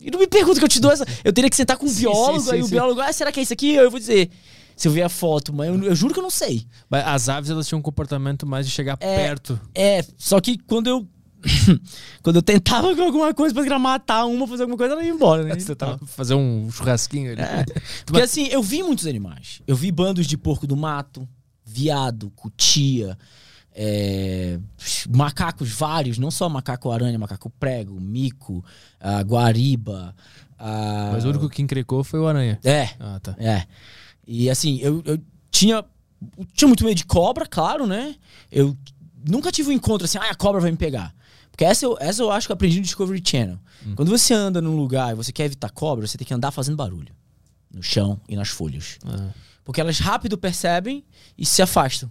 E 0.00 0.10
não 0.10 0.18
me 0.18 0.26
pergunta 0.26 0.58
que 0.58 0.64
eu 0.64 0.68
te 0.68 0.80
dou 0.80 0.90
essa. 0.90 1.06
Eu 1.24 1.32
teria 1.32 1.48
que 1.48 1.56
sentar 1.56 1.76
com 1.76 1.86
um 1.86 1.88
Sim, 1.88 2.00
biólogo, 2.00 2.40
sim, 2.40 2.50
aí 2.50 2.58
sim, 2.58 2.62
o 2.62 2.66
sim. 2.66 2.70
biólogo, 2.72 3.00
ah, 3.00 3.12
será 3.12 3.32
que 3.32 3.40
é 3.40 3.42
isso 3.42 3.52
aqui? 3.52 3.74
Eu 3.74 3.90
vou 3.90 3.98
dizer. 4.00 4.30
Se 4.76 4.88
eu 4.88 4.92
ver 4.92 5.02
a 5.02 5.08
foto, 5.08 5.52
mas 5.52 5.68
eu, 5.68 5.82
eu 5.84 5.94
juro 5.94 6.12
que 6.12 6.18
eu 6.18 6.22
não 6.22 6.30
sei. 6.30 6.66
Mas 6.90 7.06
as 7.06 7.28
aves 7.28 7.48
elas 7.48 7.66
tinham 7.66 7.78
um 7.78 7.82
comportamento 7.82 8.44
mais 8.44 8.66
de 8.66 8.72
chegar 8.72 8.96
É, 9.00 9.16
perto. 9.16 9.58
É, 9.72 10.04
só 10.18 10.40
que 10.40 10.58
quando 10.58 10.88
eu. 10.88 11.08
quando 12.22 12.36
eu 12.36 12.42
tentava 12.42 12.94
com 12.94 13.02
alguma 13.02 13.32
coisa 13.34 13.54
pra 13.54 13.78
matar 13.78 14.24
uma, 14.26 14.46
fazer 14.46 14.62
alguma 14.62 14.76
coisa, 14.78 14.94
ela 14.94 15.04
ia 15.04 15.10
embora, 15.10 15.44
né? 15.44 15.58
Você 15.58 15.74
tava 15.74 15.98
fazer 16.06 16.34
um 16.34 16.70
churrasquinho 16.70 17.32
ali. 17.32 17.40
É. 17.42 17.64
Porque 18.06 18.20
assim, 18.22 18.46
eu 18.48 18.62
vi 18.62 18.82
muitos 18.82 19.06
animais. 19.06 19.60
Eu 19.66 19.76
vi 19.76 19.90
bandos 19.92 20.26
de 20.26 20.36
porco 20.36 20.66
do 20.66 20.76
mato, 20.76 21.28
viado, 21.64 22.30
cutia, 22.36 23.18
é, 23.74 24.58
macacos 25.08 25.70
vários, 25.70 26.18
não 26.18 26.30
só 26.30 26.48
macaco 26.48 26.90
aranha, 26.90 27.18
macaco 27.18 27.50
prego, 27.50 28.00
mico, 28.00 28.64
guariba. 29.26 30.14
Mas 31.12 31.24
o 31.24 31.28
único 31.28 31.48
que 31.50 31.60
encrecou 31.62 32.02
foi 32.04 32.20
o 32.20 32.26
aranha. 32.26 32.58
É, 32.64 32.90
Ah, 32.98 33.18
tá. 33.20 33.34
é. 33.38 33.66
E 34.26 34.48
assim, 34.48 34.78
eu, 34.80 35.02
eu 35.04 35.18
tinha. 35.50 35.84
Tinha 36.54 36.68
muito 36.68 36.82
medo 36.84 36.96
de 36.96 37.04
cobra, 37.04 37.44
claro, 37.44 37.86
né? 37.86 38.14
Eu 38.50 38.74
nunca 39.28 39.52
tive 39.52 39.68
um 39.68 39.72
encontro 39.72 40.06
assim, 40.06 40.16
ah, 40.16 40.30
a 40.30 40.34
cobra 40.34 40.58
vai 40.58 40.70
me 40.70 40.76
pegar. 40.76 41.14
Porque 41.54 41.64
essa 41.64 41.84
eu, 41.84 41.96
essa 42.00 42.20
eu 42.20 42.32
acho 42.32 42.48
que 42.48 42.52
eu 42.52 42.54
aprendi 42.54 42.78
no 42.78 42.82
Discovery 42.82 43.22
Channel. 43.24 43.60
Quando 43.94 44.08
você 44.08 44.34
anda 44.34 44.60
num 44.60 44.76
lugar 44.76 45.12
e 45.12 45.14
você 45.14 45.30
quer 45.30 45.44
evitar 45.44 45.70
cobra, 45.70 46.04
você 46.04 46.18
tem 46.18 46.26
que 46.26 46.34
andar 46.34 46.50
fazendo 46.50 46.74
barulho. 46.74 47.14
No 47.72 47.80
chão 47.80 48.20
e 48.28 48.34
nas 48.34 48.48
folhas. 48.48 48.98
Ah. 49.06 49.28
Porque 49.62 49.80
elas 49.80 50.00
rápido 50.00 50.36
percebem 50.36 51.04
e 51.38 51.46
se 51.46 51.62
afastam. 51.62 52.10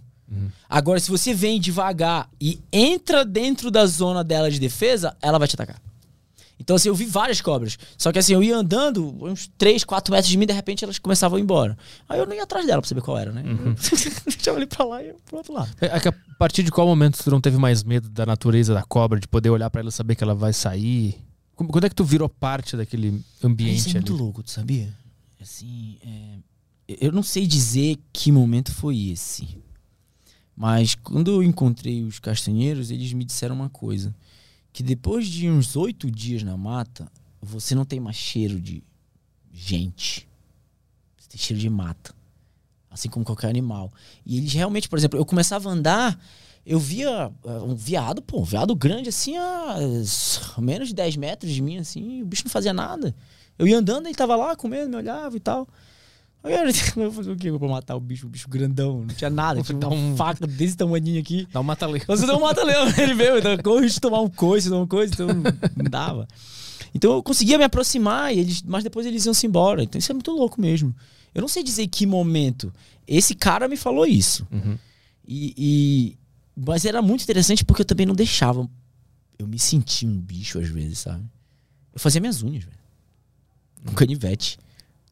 Agora, 0.66 0.98
se 0.98 1.10
você 1.10 1.34
vem 1.34 1.60
devagar 1.60 2.28
e 2.40 2.58
entra 2.72 3.22
dentro 3.22 3.70
da 3.70 3.84
zona 3.86 4.24
dela 4.24 4.50
de 4.50 4.58
defesa, 4.58 5.14
ela 5.20 5.38
vai 5.38 5.46
te 5.46 5.54
atacar. 5.54 5.80
Então, 6.58 6.76
assim, 6.76 6.88
eu 6.88 6.94
vi 6.94 7.04
várias 7.04 7.40
cobras. 7.40 7.76
Só 7.98 8.12
que 8.12 8.18
assim, 8.18 8.32
eu 8.32 8.42
ia 8.42 8.56
andando 8.56 9.14
uns 9.24 9.50
3, 9.58 9.84
4 9.84 10.12
metros 10.12 10.30
de 10.30 10.38
mim, 10.38 10.46
de 10.46 10.52
repente 10.52 10.84
elas 10.84 10.98
começavam 10.98 11.36
a 11.36 11.40
ir 11.40 11.42
embora. 11.42 11.76
Aí 12.08 12.18
eu 12.18 12.26
não 12.26 12.34
ia 12.34 12.44
atrás 12.44 12.66
dela 12.66 12.80
pra 12.80 12.88
saber 12.88 13.00
qual 13.02 13.18
era, 13.18 13.32
né? 13.32 13.42
Deixava 14.26 14.58
ali 14.58 14.66
pra 14.66 14.84
lá 14.84 15.02
e 15.02 15.08
eu 15.08 15.16
pro 15.24 15.38
outro 15.38 15.52
lado. 15.52 15.70
É 15.80 15.98
que 15.98 16.08
a 16.08 16.12
partir 16.38 16.62
de 16.62 16.70
qual 16.70 16.86
momento 16.86 17.22
tu 17.22 17.30
não 17.30 17.40
teve 17.40 17.56
mais 17.58 17.82
medo 17.82 18.08
da 18.08 18.24
natureza 18.24 18.72
da 18.72 18.82
cobra, 18.82 19.18
de 19.18 19.26
poder 19.26 19.50
olhar 19.50 19.68
pra 19.70 19.80
ela 19.80 19.88
e 19.88 19.92
saber 19.92 20.14
que 20.14 20.22
ela 20.22 20.34
vai 20.34 20.52
sair? 20.52 21.20
Quando 21.56 21.84
é 21.84 21.88
que 21.88 21.94
tu 21.94 22.04
virou 22.04 22.28
parte 22.28 22.76
daquele 22.76 23.08
Isso 23.08 23.46
ambiente 23.46 23.90
é 23.90 23.92
muito 23.94 24.12
ali? 24.12 24.22
louco, 24.22 24.42
tu 24.42 24.50
sabia? 24.50 24.92
Assim, 25.40 25.98
é, 26.04 26.38
eu 27.00 27.12
não 27.12 27.22
sei 27.22 27.46
dizer 27.46 27.98
que 28.12 28.32
momento 28.32 28.72
foi 28.72 29.10
esse. 29.10 29.56
Mas 30.56 30.94
quando 30.94 31.30
eu 31.30 31.42
encontrei 31.42 32.02
os 32.02 32.18
castanheiros, 32.18 32.90
eles 32.90 33.12
me 33.12 33.24
disseram 33.24 33.54
uma 33.54 33.68
coisa. 33.68 34.14
Que 34.74 34.82
depois 34.82 35.28
de 35.28 35.48
uns 35.48 35.76
oito 35.76 36.10
dias 36.10 36.42
na 36.42 36.56
mata, 36.56 37.08
você 37.40 37.76
não 37.76 37.84
tem 37.84 38.00
mais 38.00 38.16
cheiro 38.16 38.60
de, 38.60 38.82
gente. 39.52 40.28
Você 41.16 41.28
tem 41.28 41.38
cheiro 41.38 41.60
de 41.60 41.70
mata. 41.70 42.12
Assim 42.90 43.08
como 43.08 43.24
qualquer 43.24 43.48
animal. 43.48 43.92
E 44.26 44.36
eles 44.36 44.52
realmente, 44.52 44.88
por 44.88 44.98
exemplo, 44.98 45.16
eu 45.16 45.24
começava 45.24 45.68
a 45.68 45.72
andar, 45.72 46.20
eu 46.66 46.80
via 46.80 47.28
uh, 47.44 47.64
um 47.64 47.76
veado, 47.76 48.20
pô, 48.20 48.40
um 48.40 48.44
veado 48.44 48.74
grande 48.74 49.10
assim, 49.10 49.36
a 49.36 49.76
menos 50.58 50.88
de 50.88 50.94
10 50.94 51.16
metros 51.18 51.52
de 51.52 51.62
mim, 51.62 51.78
assim, 51.78 52.22
o 52.22 52.26
bicho 52.26 52.42
não 52.44 52.50
fazia 52.50 52.72
nada. 52.72 53.14
Eu 53.56 53.68
ia 53.68 53.78
andando, 53.78 54.06
ele 54.06 54.14
tava 54.16 54.34
lá 54.34 54.56
comendo, 54.56 54.90
me 54.90 54.96
olhava 54.96 55.36
e 55.36 55.40
tal. 55.40 55.68
Eu 56.96 57.10
fazer 57.10 57.30
o 57.30 57.36
quê 57.36 57.50
pra 57.50 57.68
matar 57.68 57.96
o 57.96 58.00
bicho? 58.00 58.26
O 58.26 58.28
bicho 58.30 58.48
grandão, 58.48 59.00
não 59.00 59.14
tinha 59.14 59.30
nada. 59.30 59.62
Tinha 59.62 59.78
uma 59.78 59.94
um... 59.94 60.16
faca 60.16 60.46
desse 60.46 60.76
tamanho 60.76 61.18
aqui. 61.18 61.48
Dá 61.50 61.60
um 61.60 61.64
mata-leão. 61.64 62.04
Você 62.06 62.26
dá 62.26 62.36
um 62.36 62.40
mata-leão, 62.40 62.86
ele 62.98 63.14
veio. 63.14 63.38
Então, 63.38 63.56
corre 63.58 63.88
de 63.88 63.98
tomar 63.98 64.20
um 64.20 64.28
coice, 64.28 64.68
tomar 64.68 64.82
um 64.82 64.86
coice, 64.86 65.14
então 65.14 65.28
não 65.28 65.90
dava. 65.90 66.28
Então 66.94 67.12
eu 67.12 67.22
conseguia 67.22 67.58
me 67.58 67.64
aproximar, 67.64 68.32
e 68.32 68.38
eles, 68.38 68.62
mas 68.62 68.84
depois 68.84 69.06
eles 69.06 69.24
iam 69.24 69.34
se 69.34 69.46
embora. 69.46 69.82
Então 69.82 69.98
isso 69.98 70.12
é 70.12 70.14
muito 70.14 70.30
louco 70.30 70.60
mesmo. 70.60 70.94
Eu 71.34 71.40
não 71.40 71.48
sei 71.48 71.62
dizer 71.62 71.86
que 71.88 72.06
momento. 72.06 72.72
Esse 73.06 73.34
cara 73.34 73.66
me 73.66 73.76
falou 73.76 74.06
isso. 74.06 74.46
Uhum. 74.52 74.78
E, 75.26 75.54
e, 75.56 76.18
mas 76.54 76.84
era 76.84 77.02
muito 77.02 77.24
interessante 77.24 77.64
porque 77.64 77.82
eu 77.82 77.86
também 77.86 78.06
não 78.06 78.14
deixava. 78.14 78.68
Eu 79.38 79.46
me 79.48 79.58
sentia 79.58 80.08
um 80.08 80.20
bicho 80.20 80.58
às 80.60 80.68
vezes, 80.68 81.00
sabe? 81.00 81.24
Eu 81.92 81.98
fazia 81.98 82.20
minhas 82.20 82.42
unhas, 82.42 82.64
velho. 82.64 82.76
Um 83.90 83.94
canivete. 83.94 84.58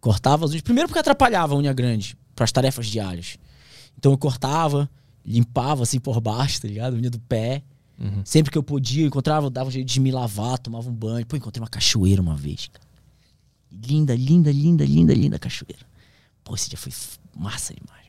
Cortava 0.03 0.45
as 0.45 0.51
unhas. 0.51 0.63
Primeiro 0.63 0.89
porque 0.89 0.99
atrapalhava 0.99 1.55
a 1.55 1.57
unha 1.57 1.73
grande 1.73 2.17
para 2.35 2.43
as 2.43 2.51
tarefas 2.51 2.89
diárias. 2.89 3.39
Então 3.97 4.11
eu 4.11 4.19
cortava, 4.19 4.91
limpava 5.25 5.85
assim 5.85 6.01
por 6.01 6.21
baixo, 6.21 6.61
tá 6.61 6.67
ligado? 6.67 6.95
A 6.95 6.97
unha 6.97 7.09
do 7.09 7.21
pé. 7.21 7.63
Uhum. 7.97 8.21
Sempre 8.25 8.51
que 8.51 8.59
eu 8.59 8.65
podia, 8.65 9.05
eu 9.05 9.07
encontrava, 9.07 9.49
dava 9.49 9.69
um 9.69 9.71
jeito 9.71 9.87
de 9.87 10.01
me 10.01 10.11
lavar, 10.11 10.59
tomava 10.59 10.91
um 10.91 10.93
banho. 10.93 11.25
Pô, 11.25 11.37
encontrei 11.37 11.63
uma 11.63 11.69
cachoeira 11.69 12.21
uma 12.21 12.35
vez, 12.35 12.67
cara. 12.67 12.85
Linda, 13.71 14.13
linda, 14.17 14.51
linda, 14.51 14.85
linda, 14.85 15.15
linda 15.15 15.39
cachoeira. 15.39 15.87
Pô, 16.43 16.57
esse 16.57 16.69
dia 16.69 16.77
foi 16.77 16.93
massa 17.37 17.73
demais. 17.73 18.03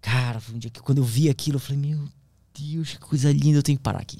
Cara, 0.00 0.40
foi 0.40 0.56
um 0.56 0.58
dia 0.58 0.72
que 0.72 0.82
quando 0.82 0.98
eu 0.98 1.04
vi 1.04 1.30
aquilo, 1.30 1.56
eu 1.56 1.60
falei, 1.60 1.80
meu 1.80 2.08
Deus, 2.52 2.94
que 2.94 2.98
coisa 2.98 3.30
linda, 3.30 3.58
eu 3.58 3.62
tenho 3.62 3.78
que 3.78 3.84
parar 3.84 4.00
aqui. 4.00 4.18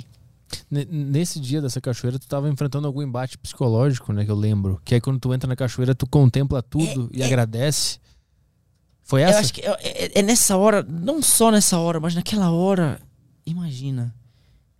Nesse 0.70 1.40
dia 1.40 1.60
dessa 1.60 1.80
cachoeira, 1.80 2.18
tu 2.18 2.22
estava 2.22 2.48
enfrentando 2.48 2.86
algum 2.86 3.02
embate 3.02 3.36
psicológico, 3.38 4.12
né? 4.12 4.24
Que 4.24 4.30
eu 4.30 4.36
lembro. 4.36 4.80
Que 4.84 4.94
aí 4.94 5.00
quando 5.00 5.18
tu 5.18 5.32
entra 5.32 5.48
na 5.48 5.56
cachoeira, 5.56 5.94
tu 5.94 6.06
contempla 6.06 6.62
tudo 6.62 7.10
é, 7.12 7.18
e 7.18 7.22
é, 7.22 7.26
agradece. 7.26 7.98
Foi 9.02 9.22
essa? 9.22 9.38
Eu 9.38 9.40
acho 9.40 9.54
que 9.54 9.60
é, 9.62 9.70
é, 9.80 10.18
é, 10.18 10.22
nessa 10.22 10.56
hora, 10.56 10.82
não 10.82 11.22
só 11.22 11.50
nessa 11.50 11.78
hora, 11.78 12.00
mas 12.00 12.14
naquela 12.14 12.50
hora, 12.50 13.00
imagina. 13.44 14.14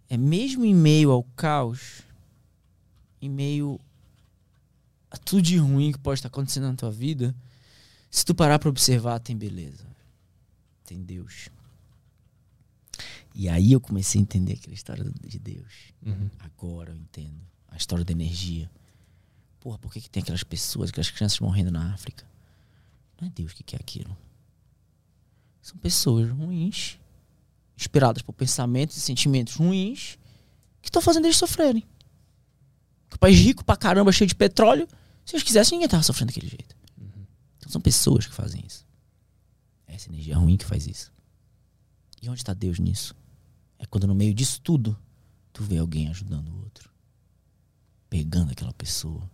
É 0.09 0.17
mesmo 0.17 0.65
em 0.65 0.75
meio 0.75 1.11
ao 1.11 1.23
caos, 1.23 2.03
em 3.21 3.29
meio 3.29 3.79
a 5.11 5.17
tudo 5.17 5.43
de 5.43 5.57
ruim 5.59 5.93
que 5.93 5.99
pode 5.99 6.19
estar 6.19 6.29
acontecendo 6.29 6.69
na 6.69 6.75
tua 6.75 6.91
vida, 6.91 7.35
se 8.11 8.25
tu 8.25 8.35
parar 8.35 8.59
para 8.59 8.69
observar, 8.69 9.19
tem 9.21 9.37
beleza. 9.37 9.87
Tem 10.85 11.03
Deus 11.03 11.51
e 13.39 13.49
aí 13.49 13.71
eu 13.71 13.81
comecei 13.81 14.21
a 14.21 14.23
entender 14.23 14.55
aquela 14.55 14.75
história 14.75 15.05
de 15.25 15.39
Deus. 15.39 15.95
Uhum. 16.05 16.29
Agora 16.41 16.91
eu 16.91 16.97
entendo. 16.97 17.41
A 17.69 17.77
história 17.77 18.05
da 18.05 18.11
energia. 18.11 18.69
Porra, 19.61 19.79
por 19.79 19.93
que, 19.93 20.01
que 20.01 20.11
tem 20.11 20.21
aquelas 20.21 20.43
pessoas, 20.43 20.91
aquelas 20.91 21.09
crianças 21.09 21.39
morrendo 21.39 21.71
na 21.71 21.95
África? 21.95 22.29
Não 23.21 23.29
é 23.29 23.31
Deus 23.31 23.53
que 23.53 23.63
quer 23.63 23.77
aquilo. 23.77 24.19
São 25.63 25.79
pessoas 25.79 26.29
ruins, 26.29 26.99
inspiradas 27.77 28.23
por 28.23 28.33
pensamentos 28.33 28.97
e 28.97 29.01
sentimentos 29.01 29.55
ruins, 29.55 30.19
que 30.83 30.89
estão 30.89 31.01
fazendo 31.01 31.27
eles 31.27 31.37
sofrerem. 31.37 31.85
O 33.15 33.19
país 33.21 33.39
rico 33.39 33.65
pra 33.65 33.77
caramba, 33.77 34.11
cheio 34.11 34.27
de 34.27 34.35
petróleo, 34.35 34.89
se 35.25 35.37
eles 35.37 35.45
quisessem, 35.45 35.79
ninguém 35.79 35.89
tava 35.89 36.03
sofrendo 36.03 36.33
daquele 36.33 36.49
jeito. 36.49 36.77
Uhum. 37.01 37.25
Então 37.57 37.71
são 37.71 37.81
pessoas 37.81 38.27
que 38.27 38.35
fazem 38.35 38.65
isso. 38.67 38.85
Essa 39.87 40.09
energia 40.09 40.37
ruim 40.37 40.57
que 40.57 40.65
faz 40.65 40.89
isso. 40.89 41.13
E 42.21 42.29
onde 42.29 42.41
está 42.41 42.53
Deus 42.53 42.81
nisso? 42.81 43.15
É 43.79 43.87
quando 43.87 44.07
no 44.07 44.15
meio 44.15 44.35
disso 44.35 44.61
tudo, 44.61 44.99
tu 45.53 45.63
vê 45.63 45.79
alguém 45.79 46.09
ajudando 46.09 46.49
o 46.49 46.59
outro. 46.59 46.91
Pegando 48.11 48.53
aquela 48.53 48.73
pessoa. 48.73 49.29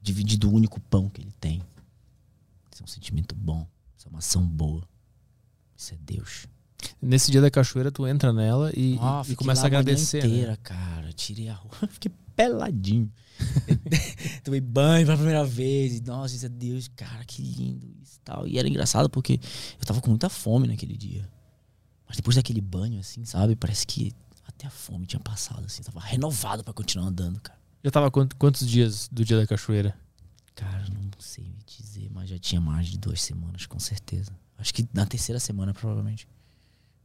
Dividindo 0.00 0.48
o 0.48 0.52
único 0.52 0.80
pão 0.80 1.08
que 1.08 1.20
ele 1.20 1.32
tem. 1.40 1.62
Isso 2.72 2.82
é 2.82 2.84
um 2.84 2.88
sentimento 2.88 3.34
bom. 3.34 3.66
Isso 3.96 4.06
é 4.06 4.10
uma 4.10 4.20
ação 4.20 4.46
boa. 4.46 4.88
Isso 5.76 5.94
é 5.94 5.98
Deus. 6.00 6.46
Nesse 7.02 7.30
dia 7.30 7.40
da 7.40 7.50
cachoeira, 7.50 7.90
tu 7.90 8.06
entra 8.06 8.32
nela 8.32 8.72
e, 8.76 8.98
oh, 9.00 9.30
e 9.30 9.36
começa 9.36 9.62
a 9.62 9.66
agradecer. 9.66 10.22
Né? 10.22 10.28
inteira, 10.28 10.52
né? 10.52 10.58
cara. 10.62 11.12
Tirei 11.12 11.48
a 11.48 11.54
roupa, 11.54 11.86
fiquei 11.90 12.12
peladinho. 12.34 13.10
Tomei 14.44 14.60
banho 14.60 15.06
pela 15.06 15.16
primeira 15.16 15.44
vez. 15.44 15.98
E, 15.98 16.02
nossa, 16.02 16.34
isso 16.34 16.46
é 16.46 16.48
Deus, 16.48 16.88
cara, 16.88 17.24
que 17.24 17.42
lindo 17.42 17.88
isso 18.00 18.18
tal. 18.24 18.46
E 18.46 18.58
era 18.58 18.68
engraçado 18.68 19.08
porque 19.08 19.40
eu 19.80 19.86
tava 19.86 20.00
com 20.00 20.10
muita 20.10 20.28
fome 20.28 20.68
naquele 20.68 20.96
dia. 20.96 21.28
Mas 22.08 22.16
depois 22.16 22.34
daquele 22.36 22.60
banho, 22.60 22.98
assim, 22.98 23.24
sabe? 23.24 23.54
Parece 23.54 23.86
que 23.86 24.14
até 24.46 24.66
a 24.66 24.70
fome 24.70 25.06
tinha 25.06 25.20
passado, 25.20 25.64
assim. 25.66 25.82
Tava 25.82 26.00
renovado 26.00 26.64
para 26.64 26.72
continuar 26.72 27.06
andando, 27.06 27.38
cara. 27.40 27.58
Já 27.84 27.90
tava 27.90 28.10
quantos, 28.10 28.66
dias 28.66 29.08
do 29.12 29.24
dia 29.24 29.36
da 29.36 29.46
cachoeira? 29.46 29.94
Cara, 30.54 30.84
não 30.88 31.10
sei 31.20 31.44
me 31.44 31.58
dizer, 31.64 32.10
mas 32.10 32.28
já 32.28 32.38
tinha 32.38 32.60
mais 32.60 32.88
de 32.88 32.98
duas 32.98 33.22
semanas, 33.22 33.66
com 33.66 33.78
certeza. 33.78 34.32
Acho 34.56 34.74
que 34.74 34.88
na 34.92 35.06
terceira 35.06 35.38
semana, 35.38 35.72
provavelmente. 35.72 36.26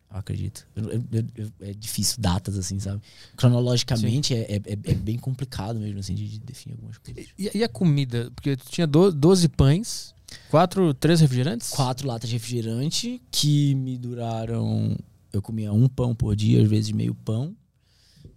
Eu 0.09 0.17
acredito. 0.17 0.65
Eu, 0.75 1.03
eu, 1.11 1.51
é 1.61 1.73
difícil 1.73 2.19
datas, 2.19 2.57
assim, 2.57 2.80
sabe? 2.80 3.01
Cronologicamente 3.35 4.34
é, 4.34 4.55
é, 4.55 4.61
é, 4.65 4.95
bem 4.95 5.17
complicado 5.17 5.80
mesmo, 5.80 5.99
assim, 5.99 6.15
de, 6.15 6.27
de 6.27 6.39
definir 6.39 6.73
algumas 6.73 6.97
coisas. 6.97 7.27
E, 7.38 7.51
e, 7.57 7.63
a 7.63 7.69
comida? 7.69 8.31
Porque 8.35 8.55
tu 8.55 8.69
tinha 8.69 8.88
12 8.88 9.49
pães 9.49 10.13
Quatro, 10.49 10.93
três 10.93 11.19
refrigerantes? 11.22 11.69
Quatro 11.69 12.07
latas 12.07 12.30
de 12.30 12.35
refrigerante 12.35 13.22
que 13.31 13.76
me 13.76 13.97
duraram. 13.97 14.95
Eu 15.31 15.41
comia 15.41 15.73
um 15.73 15.88
pão 15.88 16.14
por 16.14 16.35
dia, 16.35 16.61
às 16.61 16.69
vezes 16.69 16.91
meio 16.91 17.14
pão. 17.14 17.55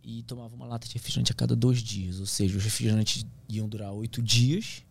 E 0.03 0.23
tomava 0.23 0.55
uma 0.55 0.67
lata 0.67 0.87
de 0.87 0.95
refrigerante 0.95 1.33
a 1.33 1.35
cada 1.35 1.57
dois 1.57 1.83
dias. 1.83 2.21
Ou 2.21 2.27
seja, 2.27 2.57
os 2.57 2.65
refrigerantes 2.65 3.27
iam 3.49 3.69
durar 3.69 3.93
oito 3.93 4.23
dias. 4.23 4.83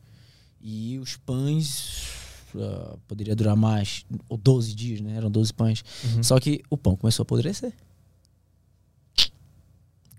E 0.61 0.97
os 0.99 1.15
pães 1.15 2.07
uh, 2.55 2.97
poderia 3.07 3.35
durar 3.35 3.55
mais, 3.55 4.05
ou 4.27 4.37
12 4.37 4.73
dias, 4.73 5.01
né? 5.01 5.15
Eram 5.15 5.29
12 5.29 5.53
pães. 5.53 5.83
Uhum. 6.03 6.23
Só 6.23 6.39
que 6.39 6.63
o 6.69 6.77
pão 6.77 6.95
começou 6.95 7.23
a 7.23 7.25
apodrecer. 7.25 7.73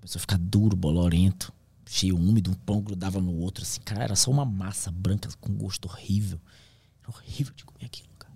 Começou 0.00 0.18
a 0.18 0.20
ficar 0.20 0.38
duro, 0.38 0.76
bolorento, 0.76 1.52
cheio 1.84 2.16
úmido, 2.16 2.50
um 2.50 2.54
pão 2.54 2.80
grudava 2.80 3.20
no 3.20 3.34
outro, 3.40 3.64
assim, 3.64 3.80
cara, 3.80 4.04
era 4.04 4.16
só 4.16 4.30
uma 4.30 4.44
massa 4.44 4.90
branca 4.90 5.28
com 5.40 5.52
gosto 5.54 5.86
horrível. 5.86 6.40
Era 7.06 7.16
horrível 7.16 7.54
de 7.54 7.64
comer 7.64 7.84
aquilo, 7.84 8.08
cara. 8.18 8.34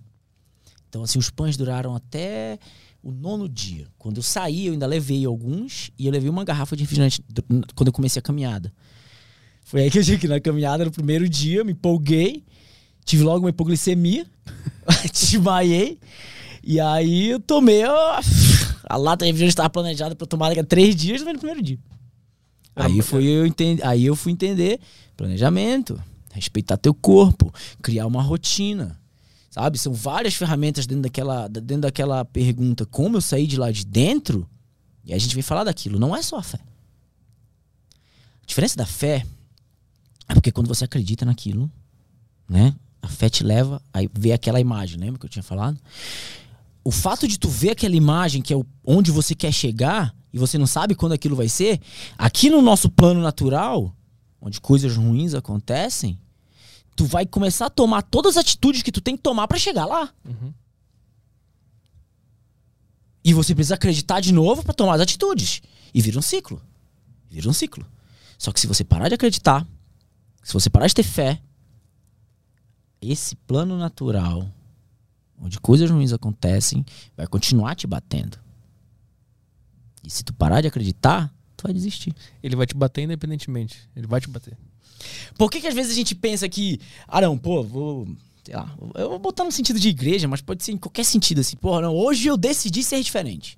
Então, 0.87 1.03
assim, 1.03 1.19
os 1.19 1.29
pães 1.29 1.57
duraram 1.57 1.93
até 1.93 2.57
o 3.03 3.11
nono 3.11 3.49
dia. 3.49 3.87
Quando 3.97 4.17
eu 4.17 4.23
saí, 4.23 4.67
eu 4.67 4.73
ainda 4.73 4.85
levei 4.85 5.25
alguns 5.25 5.91
e 5.97 6.05
eu 6.05 6.11
levei 6.11 6.29
uma 6.29 6.45
garrafa 6.45 6.75
de 6.75 6.83
refrigerante 6.83 7.23
quando 7.75 7.87
eu 7.87 7.93
comecei 7.93 8.19
a 8.19 8.23
caminhada. 8.23 8.71
Foi 9.63 9.81
aí 9.81 9.91
que 9.91 9.99
eu 9.99 10.03
cheguei 10.03 10.29
na 10.29 10.39
caminhada, 10.39 10.85
no 10.85 10.91
primeiro 10.91 11.27
dia, 11.27 11.63
me 11.63 11.71
empolguei, 11.71 12.43
tive 13.05 13.23
logo 13.23 13.45
uma 13.45 13.49
hipoglicemia, 13.49 14.25
desmaiei, 15.11 15.99
e 16.63 16.79
aí 16.79 17.29
eu 17.29 17.39
tomei. 17.39 17.85
Ó, 17.85 18.19
a 18.83 18.97
lata 18.97 19.25
de 19.25 19.31
refrigerante 19.31 19.53
estava 19.53 19.69
planejada 19.69 20.15
para 20.15 20.27
tomar 20.27 20.49
daqui 20.49 20.59
a 20.59 20.63
três 20.63 20.95
dias, 20.95 21.21
no 21.21 21.33
primeiro 21.37 21.61
dia. 21.61 21.79
Aí, 22.75 23.01
foi 23.01 23.25
eu 23.25 23.45
entendi, 23.45 23.81
aí 23.83 24.05
eu 24.05 24.15
fui 24.15 24.31
entender 24.31 24.79
planejamento, 25.15 26.01
respeitar 26.33 26.77
teu 26.77 26.93
corpo, 26.93 27.53
criar 27.81 28.07
uma 28.07 28.21
rotina. 28.21 28.99
Sabe? 29.49 29.77
São 29.77 29.93
várias 29.93 30.33
ferramentas 30.33 30.87
dentro 30.87 31.03
daquela, 31.03 31.47
dentro 31.47 31.81
daquela 31.81 32.23
pergunta: 32.23 32.85
como 32.85 33.17
eu 33.17 33.21
saí 33.21 33.45
de 33.45 33.57
lá 33.57 33.69
de 33.69 33.85
dentro? 33.85 34.49
E 35.03 35.13
a 35.13 35.17
gente 35.17 35.35
vem 35.35 35.43
falar 35.43 35.65
daquilo. 35.65 35.99
Não 35.99 36.15
é 36.15 36.21
só 36.21 36.37
a 36.37 36.43
fé. 36.43 36.59
A 38.41 38.45
diferença 38.45 38.77
da 38.77 38.85
fé 38.85 39.25
é 40.27 40.33
porque 40.33 40.51
quando 40.51 40.67
você 40.67 40.85
acredita 40.85 41.25
naquilo, 41.25 41.69
né? 42.47 42.73
A 43.01 43.07
fé 43.07 43.29
te 43.29 43.43
leva 43.43 43.81
a 43.93 43.99
ver 44.13 44.31
aquela 44.31 44.59
imagem, 44.59 44.99
lembra 44.99 45.19
que 45.19 45.25
eu 45.25 45.29
tinha 45.29 45.43
falado? 45.43 45.77
O 46.83 46.91
fato 46.91 47.27
de 47.27 47.37
tu 47.37 47.49
ver 47.49 47.71
aquela 47.71 47.95
imagem, 47.95 48.41
que 48.41 48.53
é 48.53 48.57
onde 48.85 49.11
você 49.11 49.35
quer 49.35 49.51
chegar, 49.51 50.15
e 50.31 50.37
você 50.37 50.57
não 50.57 50.67
sabe 50.67 50.95
quando 50.95 51.13
aquilo 51.13 51.35
vai 51.35 51.49
ser, 51.49 51.79
aqui 52.17 52.49
no 52.49 52.61
nosso 52.61 52.89
plano 52.89 53.21
natural, 53.21 53.93
onde 54.41 54.59
coisas 54.59 54.97
ruins 54.97 55.35
acontecem, 55.35 56.19
tu 56.95 57.05
vai 57.05 57.25
começar 57.25 57.67
a 57.67 57.69
tomar 57.69 58.01
todas 58.01 58.35
as 58.35 58.41
atitudes 58.41 58.81
que 58.81 58.91
tu 58.91 58.99
tem 58.99 59.15
que 59.15 59.21
tomar 59.21 59.47
para 59.47 59.59
chegar 59.59 59.85
lá. 59.85 60.11
Uhum. 60.25 60.51
E 63.23 63.33
você 63.33 63.53
precisa 63.53 63.75
acreditar 63.75 64.19
de 64.19 64.33
novo 64.33 64.63
para 64.63 64.73
tomar 64.73 64.95
as 64.95 65.01
atitudes. 65.01 65.61
E 65.93 66.01
vira 66.01 66.17
um 66.17 66.21
ciclo. 66.23 66.61
Vira 67.29 67.47
um 67.47 67.53
ciclo. 67.53 67.85
Só 68.37 68.51
que 68.51 68.59
se 68.59 68.65
você 68.65 68.83
parar 68.83 69.07
de 69.07 69.15
acreditar, 69.15 69.65
se 70.41 70.53
você 70.53 70.69
parar 70.69 70.87
de 70.87 70.95
ter 70.95 71.03
fé, 71.03 71.39
esse 72.99 73.35
plano 73.35 73.77
natural, 73.77 74.51
onde 75.39 75.59
coisas 75.59 75.89
ruins 75.89 76.11
acontecem, 76.11 76.83
vai 77.15 77.27
continuar 77.27 77.75
te 77.75 77.85
batendo. 77.85 78.39
E 80.03 80.09
se 80.09 80.23
tu 80.23 80.33
parar 80.33 80.61
de 80.61 80.67
acreditar, 80.67 81.31
tu 81.61 81.63
vai 81.63 81.73
desistir. 81.73 82.13
Ele 82.43 82.55
vai 82.55 82.65
te 82.65 82.73
bater 82.75 83.03
independentemente. 83.03 83.79
Ele 83.95 84.07
vai 84.07 84.19
te 84.19 84.27
bater. 84.29 84.57
Por 85.37 85.49
que, 85.49 85.61
que 85.61 85.67
às 85.67 85.73
vezes 85.73 85.91
a 85.91 85.95
gente 85.95 86.13
pensa 86.13 86.47
que, 86.49 86.79
ah 87.07 87.21
não, 87.21 87.37
pô, 87.37 87.63
vou, 87.63 88.07
sei 88.43 88.55
lá, 88.55 88.75
eu 88.95 89.09
vou 89.09 89.19
botar 89.19 89.43
no 89.43 89.51
sentido 89.51 89.79
de 89.79 89.89
igreja, 89.89 90.27
mas 90.27 90.41
pode 90.41 90.63
ser 90.63 90.73
em 90.73 90.77
qualquer 90.77 91.03
sentido 91.05 91.41
assim, 91.41 91.55
porra, 91.57 91.81
não, 91.81 91.95
hoje 91.95 92.27
eu 92.27 92.37
decidi 92.37 92.83
ser 92.83 93.01
diferente. 93.01 93.57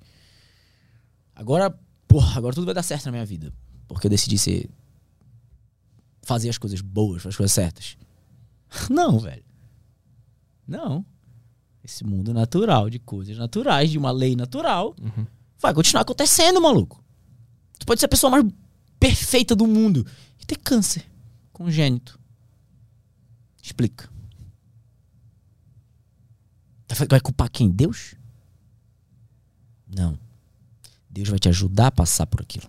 Agora, 1.34 1.76
porra, 2.08 2.38
agora 2.38 2.54
tudo 2.54 2.64
vai 2.64 2.74
dar 2.74 2.82
certo 2.82 3.04
na 3.06 3.12
minha 3.12 3.26
vida, 3.26 3.52
porque 3.88 4.06
eu 4.06 4.10
decidi 4.10 4.38
ser 4.38 4.70
fazer 6.22 6.48
as 6.48 6.56
coisas 6.56 6.80
boas, 6.80 7.22
fazer 7.22 7.30
as 7.30 7.36
coisas 7.36 7.52
certas. 7.54 7.96
Não, 8.88 9.18
velho. 9.18 9.44
Não. 10.66 11.04
Esse 11.84 12.02
mundo 12.02 12.32
natural 12.32 12.88
de 12.88 12.98
coisas 12.98 13.36
naturais, 13.36 13.90
de 13.90 13.98
uma 13.98 14.10
lei 14.10 14.34
natural, 14.34 14.96
Uhum. 14.98 15.26
vai 15.58 15.74
continuar 15.74 16.00
acontecendo, 16.02 16.58
maluco. 16.62 17.03
Tu 17.84 17.86
pode 17.86 18.00
ser 18.00 18.06
a 18.06 18.08
pessoa 18.08 18.30
mais 18.30 18.42
perfeita 18.98 19.54
do 19.54 19.66
mundo 19.66 20.06
e 20.40 20.46
ter 20.46 20.56
câncer 20.56 21.04
congênito. 21.52 22.18
Explica. 23.62 24.08
Vai- 26.88 27.06
Vai 27.08 27.20
culpar 27.20 27.50
quem? 27.50 27.70
Deus? 27.70 28.14
Não. 29.86 30.18
Deus 31.10 31.28
vai 31.28 31.38
te 31.38 31.48
ajudar 31.50 31.88
a 31.88 31.92
passar 31.92 32.26
por 32.26 32.40
aquilo. 32.40 32.66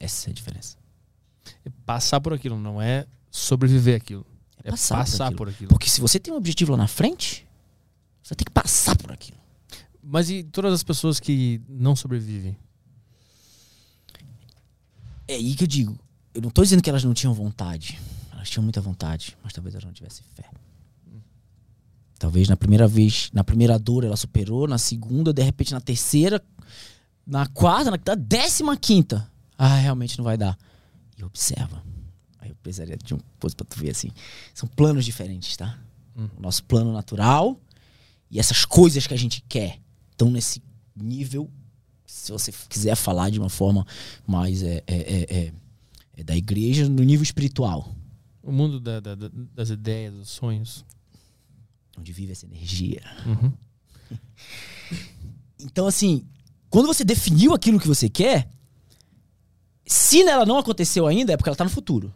Essa 0.00 0.28
é 0.28 0.32
a 0.32 0.34
diferença. 0.34 0.76
É 1.64 1.70
passar 1.84 2.20
por 2.20 2.32
aquilo, 2.34 2.58
não 2.58 2.82
é 2.82 3.06
sobreviver 3.30 3.96
aquilo. 3.96 4.26
É 4.64 4.70
passar 4.70 4.96
passar, 4.96 5.16
por 5.18 5.24
aquilo. 5.26 5.36
por 5.36 5.48
aquilo. 5.50 5.68
Porque 5.68 5.88
se 5.88 6.00
você 6.00 6.18
tem 6.18 6.34
um 6.34 6.36
objetivo 6.36 6.72
lá 6.72 6.78
na 6.78 6.88
frente, 6.88 7.46
você 8.20 8.34
tem 8.34 8.44
que 8.44 8.50
passar 8.50 8.96
por 8.96 9.12
aquilo. 9.12 9.38
Mas 10.02 10.28
e 10.28 10.42
todas 10.42 10.72
as 10.74 10.82
pessoas 10.82 11.20
que 11.20 11.60
não 11.68 11.94
sobrevivem? 11.94 12.56
É 15.28 15.34
aí 15.34 15.54
que 15.54 15.64
eu 15.64 15.68
digo. 15.68 15.98
Eu 16.34 16.42
não 16.42 16.50
tô 16.50 16.62
dizendo 16.62 16.82
que 16.82 16.90
elas 16.90 17.04
não 17.04 17.14
tinham 17.14 17.32
vontade. 17.32 17.98
Elas 18.32 18.50
tinham 18.50 18.62
muita 18.62 18.80
vontade, 18.80 19.36
mas 19.42 19.52
talvez 19.52 19.74
elas 19.74 19.84
não 19.84 19.92
tivessem 19.92 20.24
fé. 20.34 20.44
Talvez 22.18 22.48
na 22.48 22.56
primeira 22.56 22.88
vez, 22.88 23.30
na 23.32 23.44
primeira 23.44 23.78
dor 23.78 24.04
ela 24.04 24.16
superou, 24.16 24.66
na 24.66 24.78
segunda, 24.78 25.32
de 25.32 25.42
repente 25.42 25.72
na 25.72 25.80
terceira, 25.80 26.42
na 27.26 27.46
quarta, 27.46 27.90
na 27.90 28.14
décima 28.14 28.76
quinta. 28.76 29.30
Ah, 29.58 29.76
realmente 29.76 30.16
não 30.16 30.24
vai 30.24 30.36
dar. 30.36 30.56
E 31.16 31.24
observa. 31.24 31.82
Aí 32.38 32.50
eu 32.50 32.56
precisaria 32.56 32.96
de 32.96 33.14
uma 33.14 33.22
coisa 33.38 33.54
pra 33.54 33.66
tu 33.66 33.78
ver 33.78 33.90
assim. 33.90 34.10
São 34.54 34.68
planos 34.68 35.04
diferentes, 35.04 35.56
tá? 35.56 35.78
Hum. 36.16 36.28
O 36.36 36.40
nosso 36.40 36.64
plano 36.64 36.92
natural 36.92 37.58
e 38.30 38.38
essas 38.38 38.64
coisas 38.64 39.06
que 39.06 39.14
a 39.14 39.18
gente 39.18 39.42
quer 39.48 39.78
estão 40.10 40.30
nesse 40.30 40.62
nível. 40.94 41.50
Se 42.16 42.32
você 42.32 42.52
quiser 42.68 42.94
falar 42.96 43.30
de 43.30 43.38
uma 43.38 43.48
forma 43.50 43.86
mais 44.26 44.62
é, 44.62 44.82
é, 44.86 44.96
é, 44.96 45.36
é, 45.38 45.52
é 46.18 46.24
da 46.24 46.36
igreja, 46.36 46.88
no 46.88 47.02
nível 47.02 47.22
espiritual. 47.22 47.94
O 48.42 48.50
mundo 48.50 48.80
da- 48.80 49.00
da- 49.00 49.14
da- 49.14 49.30
das 49.54 49.70
ideias, 49.70 50.14
dos 50.14 50.28
sonhos. 50.30 50.84
Onde 51.98 52.12
vive 52.12 52.32
essa 52.32 52.46
energia. 52.46 53.02
Uhum. 53.26 53.52
Então, 55.58 55.86
assim, 55.86 56.24
quando 56.68 56.86
você 56.86 57.02
definiu 57.04 57.54
aquilo 57.54 57.80
que 57.80 57.88
você 57.88 58.08
quer, 58.08 58.48
se 59.86 60.22
ela 60.22 60.44
não 60.44 60.58
aconteceu 60.58 61.06
ainda, 61.06 61.32
é 61.32 61.36
porque 61.36 61.48
ela 61.48 61.56
tá 61.56 61.64
no 61.64 61.70
futuro. 61.70 62.12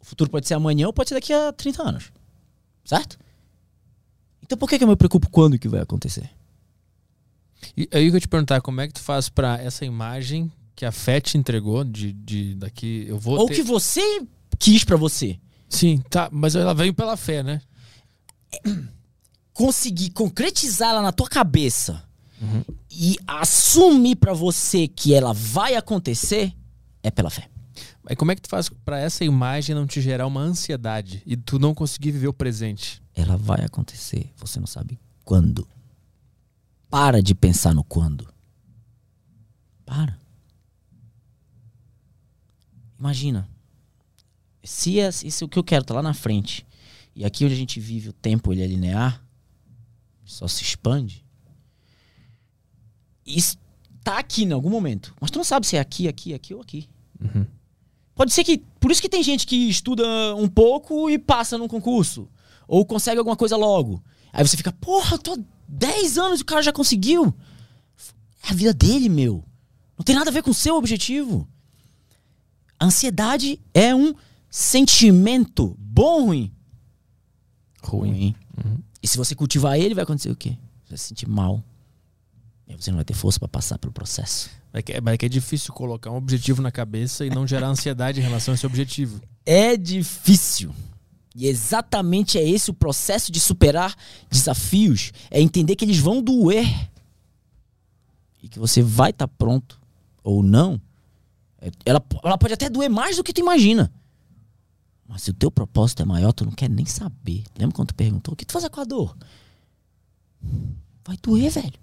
O 0.00 0.04
futuro 0.04 0.30
pode 0.30 0.46
ser 0.46 0.54
amanhã 0.54 0.86
ou 0.86 0.92
pode 0.92 1.08
ser 1.08 1.14
daqui 1.16 1.32
a 1.32 1.52
30 1.52 1.82
anos. 1.82 2.12
Certo? 2.84 3.18
Então 4.42 4.56
por 4.56 4.68
que, 4.68 4.78
que 4.78 4.84
eu 4.84 4.88
me 4.88 4.96
preocupo 4.96 5.28
quando 5.30 5.58
que 5.58 5.68
vai 5.68 5.80
acontecer? 5.80 6.30
E 7.76 7.88
aí 7.92 8.10
que 8.10 8.16
eu 8.16 8.20
te 8.20 8.28
perguntar, 8.28 8.60
como 8.60 8.80
é 8.80 8.86
que 8.88 8.94
tu 8.94 9.00
faz 9.00 9.28
pra 9.28 9.58
essa 9.62 9.84
imagem 9.84 10.50
que 10.74 10.84
a 10.84 10.92
fé 10.92 11.20
te 11.20 11.38
entregou 11.38 11.84
de, 11.84 12.12
de 12.12 12.54
daqui 12.56 13.04
eu 13.08 13.18
vou 13.18 13.38
Ou 13.38 13.46
ter... 13.46 13.54
que 13.56 13.62
você 13.62 14.00
quis 14.58 14.84
pra 14.84 14.96
você. 14.96 15.38
Sim, 15.68 16.02
tá, 16.10 16.28
mas 16.32 16.54
ela 16.54 16.74
veio 16.74 16.92
pela 16.92 17.16
fé, 17.16 17.42
né? 17.42 17.60
Conseguir 19.52 20.10
concretizar 20.10 20.90
ela 20.90 21.02
na 21.02 21.12
tua 21.12 21.28
cabeça 21.28 22.02
Uhum. 22.40 22.64
e 22.90 23.16
assumir 23.24 24.16
pra 24.16 24.32
você 24.32 24.88
que 24.88 25.14
ela 25.14 25.32
vai 25.32 25.76
acontecer 25.76 26.52
é 27.00 27.08
pela 27.08 27.30
fé. 27.30 27.48
Aí 28.04 28.16
como 28.16 28.32
é 28.32 28.34
que 28.34 28.42
tu 28.42 28.48
faz 28.48 28.68
pra 28.84 28.98
essa 28.98 29.24
imagem 29.24 29.76
não 29.76 29.86
te 29.86 30.00
gerar 30.00 30.26
uma 30.26 30.40
ansiedade 30.40 31.22
e 31.24 31.36
tu 31.36 31.60
não 31.60 31.72
conseguir 31.72 32.10
viver 32.10 32.26
o 32.26 32.32
presente? 32.32 33.00
Ela 33.14 33.36
vai 33.36 33.64
acontecer, 33.64 34.28
você 34.36 34.58
não 34.58 34.66
sabe 34.66 34.98
quando. 35.24 35.68
Para 36.92 37.22
de 37.22 37.34
pensar 37.34 37.72
no 37.72 37.82
quando. 37.82 38.28
Para. 39.82 40.18
Imagina. 42.98 43.48
Se 44.62 45.00
é, 45.00 45.10
se 45.10 45.42
o 45.42 45.48
que 45.48 45.58
eu 45.58 45.64
quero 45.64 45.86
tá 45.86 45.94
lá 45.94 46.02
na 46.02 46.12
frente 46.12 46.66
e 47.16 47.24
aqui 47.24 47.46
onde 47.46 47.54
a 47.54 47.56
gente 47.56 47.80
vive 47.80 48.10
o 48.10 48.12
tempo 48.12 48.52
ele 48.52 48.62
é 48.62 48.66
linear, 48.66 49.24
só 50.22 50.46
se 50.46 50.62
expande. 50.62 51.24
Isso 53.24 53.56
tá 54.04 54.18
aqui 54.18 54.44
em 54.44 54.52
algum 54.52 54.68
momento, 54.68 55.14
mas 55.18 55.30
tu 55.30 55.38
não 55.38 55.44
sabe 55.44 55.66
se 55.66 55.78
é 55.78 55.80
aqui, 55.80 56.06
aqui, 56.06 56.34
aqui 56.34 56.52
ou 56.52 56.60
aqui. 56.60 56.90
Uhum. 57.18 57.46
Pode 58.14 58.34
ser 58.34 58.44
que. 58.44 58.58
Por 58.78 58.90
isso 58.90 59.00
que 59.00 59.08
tem 59.08 59.22
gente 59.22 59.46
que 59.46 59.56
estuda 59.66 60.36
um 60.36 60.46
pouco 60.46 61.08
e 61.08 61.18
passa 61.18 61.56
num 61.56 61.68
concurso. 61.68 62.28
Ou 62.68 62.84
consegue 62.84 63.16
alguma 63.16 63.34
coisa 63.34 63.56
logo. 63.56 64.04
Aí 64.30 64.46
você 64.46 64.58
fica, 64.58 64.72
porra, 64.72 65.14
eu 65.14 65.18
tô 65.18 65.38
10 65.72 66.18
anos 66.18 66.40
e 66.40 66.42
o 66.42 66.46
cara 66.46 66.62
já 66.62 66.72
conseguiu. 66.72 67.34
É 68.44 68.50
a 68.50 68.54
vida 68.54 68.74
dele, 68.74 69.08
meu. 69.08 69.42
Não 69.96 70.04
tem 70.04 70.14
nada 70.14 70.30
a 70.30 70.32
ver 70.32 70.42
com 70.42 70.50
o 70.50 70.54
seu 70.54 70.76
objetivo. 70.76 71.48
A 72.78 72.84
ansiedade 72.84 73.58
é 73.72 73.94
um 73.94 74.14
sentimento 74.50 75.74
bom 75.78 76.20
ou 76.20 76.26
ruim? 76.26 76.52
Ruim. 77.82 78.34
E 79.02 79.08
se 79.08 79.16
você 79.16 79.34
cultivar 79.34 79.78
ele, 79.78 79.94
vai 79.94 80.04
acontecer 80.04 80.30
o 80.30 80.36
quê? 80.36 80.58
Você 80.84 80.90
vai 80.90 80.98
se 80.98 81.04
sentir 81.04 81.28
mal. 81.28 81.64
E 82.68 82.74
você 82.74 82.90
não 82.90 82.96
vai 82.96 83.04
ter 83.04 83.14
força 83.14 83.38
pra 83.38 83.48
passar 83.48 83.78
pelo 83.78 83.92
processo. 83.92 84.50
É 84.72 84.82
que, 84.82 84.92
é 84.92 85.16
que 85.16 85.26
é 85.26 85.28
difícil 85.28 85.72
colocar 85.72 86.10
um 86.10 86.16
objetivo 86.16 86.60
na 86.60 86.70
cabeça 86.70 87.24
e 87.24 87.30
não 87.30 87.46
gerar 87.46 87.68
ansiedade 87.68 88.20
em 88.20 88.22
relação 88.22 88.52
a 88.52 88.54
esse 88.54 88.66
objetivo. 88.66 89.20
É 89.44 89.76
difícil. 89.76 90.74
E 91.34 91.46
exatamente 91.46 92.38
é 92.38 92.46
esse 92.46 92.70
o 92.70 92.74
processo 92.74 93.32
de 93.32 93.40
superar 93.40 93.94
desafios. 94.30 95.12
É 95.30 95.40
entender 95.40 95.76
que 95.76 95.84
eles 95.84 95.98
vão 95.98 96.20
doer. 96.22 96.66
E 98.42 98.48
que 98.48 98.58
você 98.58 98.82
vai 98.82 99.10
estar 99.10 99.26
pronto 99.28 99.80
ou 100.22 100.42
não. 100.42 100.80
É- 101.60 101.70
Ela, 101.86 102.04
ela 102.22 102.36
pode 102.36 102.52
até 102.52 102.68
doer 102.68 102.90
mais 102.90 103.16
do 103.16 103.24
que 103.24 103.32
tu 103.32 103.40
imagina. 103.40 103.90
Mas 105.08 105.22
se 105.22 105.30
o 105.30 105.34
teu 105.34 105.50
propósito 105.50 106.02
é 106.02 106.04
maior, 106.04 106.32
tu 106.32 106.44
não 106.44 106.52
quer 106.52 106.68
nem 106.68 106.84
saber. 106.86 107.44
Lembra 107.58 107.76
quando 107.76 107.88
tu 107.88 107.94
perguntou? 107.94 108.34
O 108.34 108.36
que 108.36 108.44
tu 108.44 108.52
faz 108.52 108.66
com 108.68 108.80
a 108.80 108.84
dor? 108.84 109.16
Vai 111.04 111.16
doer, 111.22 111.50
velho. 111.50 111.80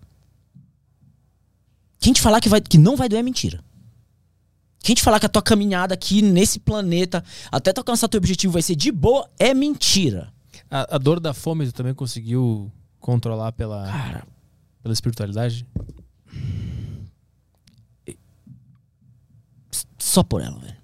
Quem 1.99 2.13
te 2.13 2.21
falar 2.21 2.39
que, 2.39 2.49
vai, 2.49 2.61
que 2.61 2.77
não 2.77 2.95
vai 2.95 3.09
doer 3.09 3.19
é 3.19 3.23
mentira. 3.23 3.63
Quem 4.80 4.95
te 4.95 5.03
falar 5.03 5.19
que 5.19 5.26
a 5.26 5.30
tua 5.30 5.41
caminhada 5.41 5.93
aqui 5.93 6.22
nesse 6.22 6.60
planeta, 6.60 7.23
até 7.51 7.73
tu 7.73 7.80
alcançar 7.80 8.07
teu 8.07 8.18
objetivo, 8.18 8.53
vai 8.53 8.61
ser 8.61 8.76
de 8.76 8.91
boa, 8.91 9.30
é 9.38 9.53
mentira. 9.53 10.34
A, 10.69 10.95
a 10.95 10.97
dor 10.97 11.19
da 11.19 11.34
fome 11.34 11.65
tu 11.65 11.73
também 11.73 11.93
conseguiu 11.93 12.72
controlar 12.99 13.51
pela, 13.51 13.85
Cara, 13.91 14.27
pela 14.81 14.93
espiritualidade? 14.93 15.65
só 19.97 20.23
por 20.23 20.41
ela, 20.41 20.57
velho. 20.60 20.76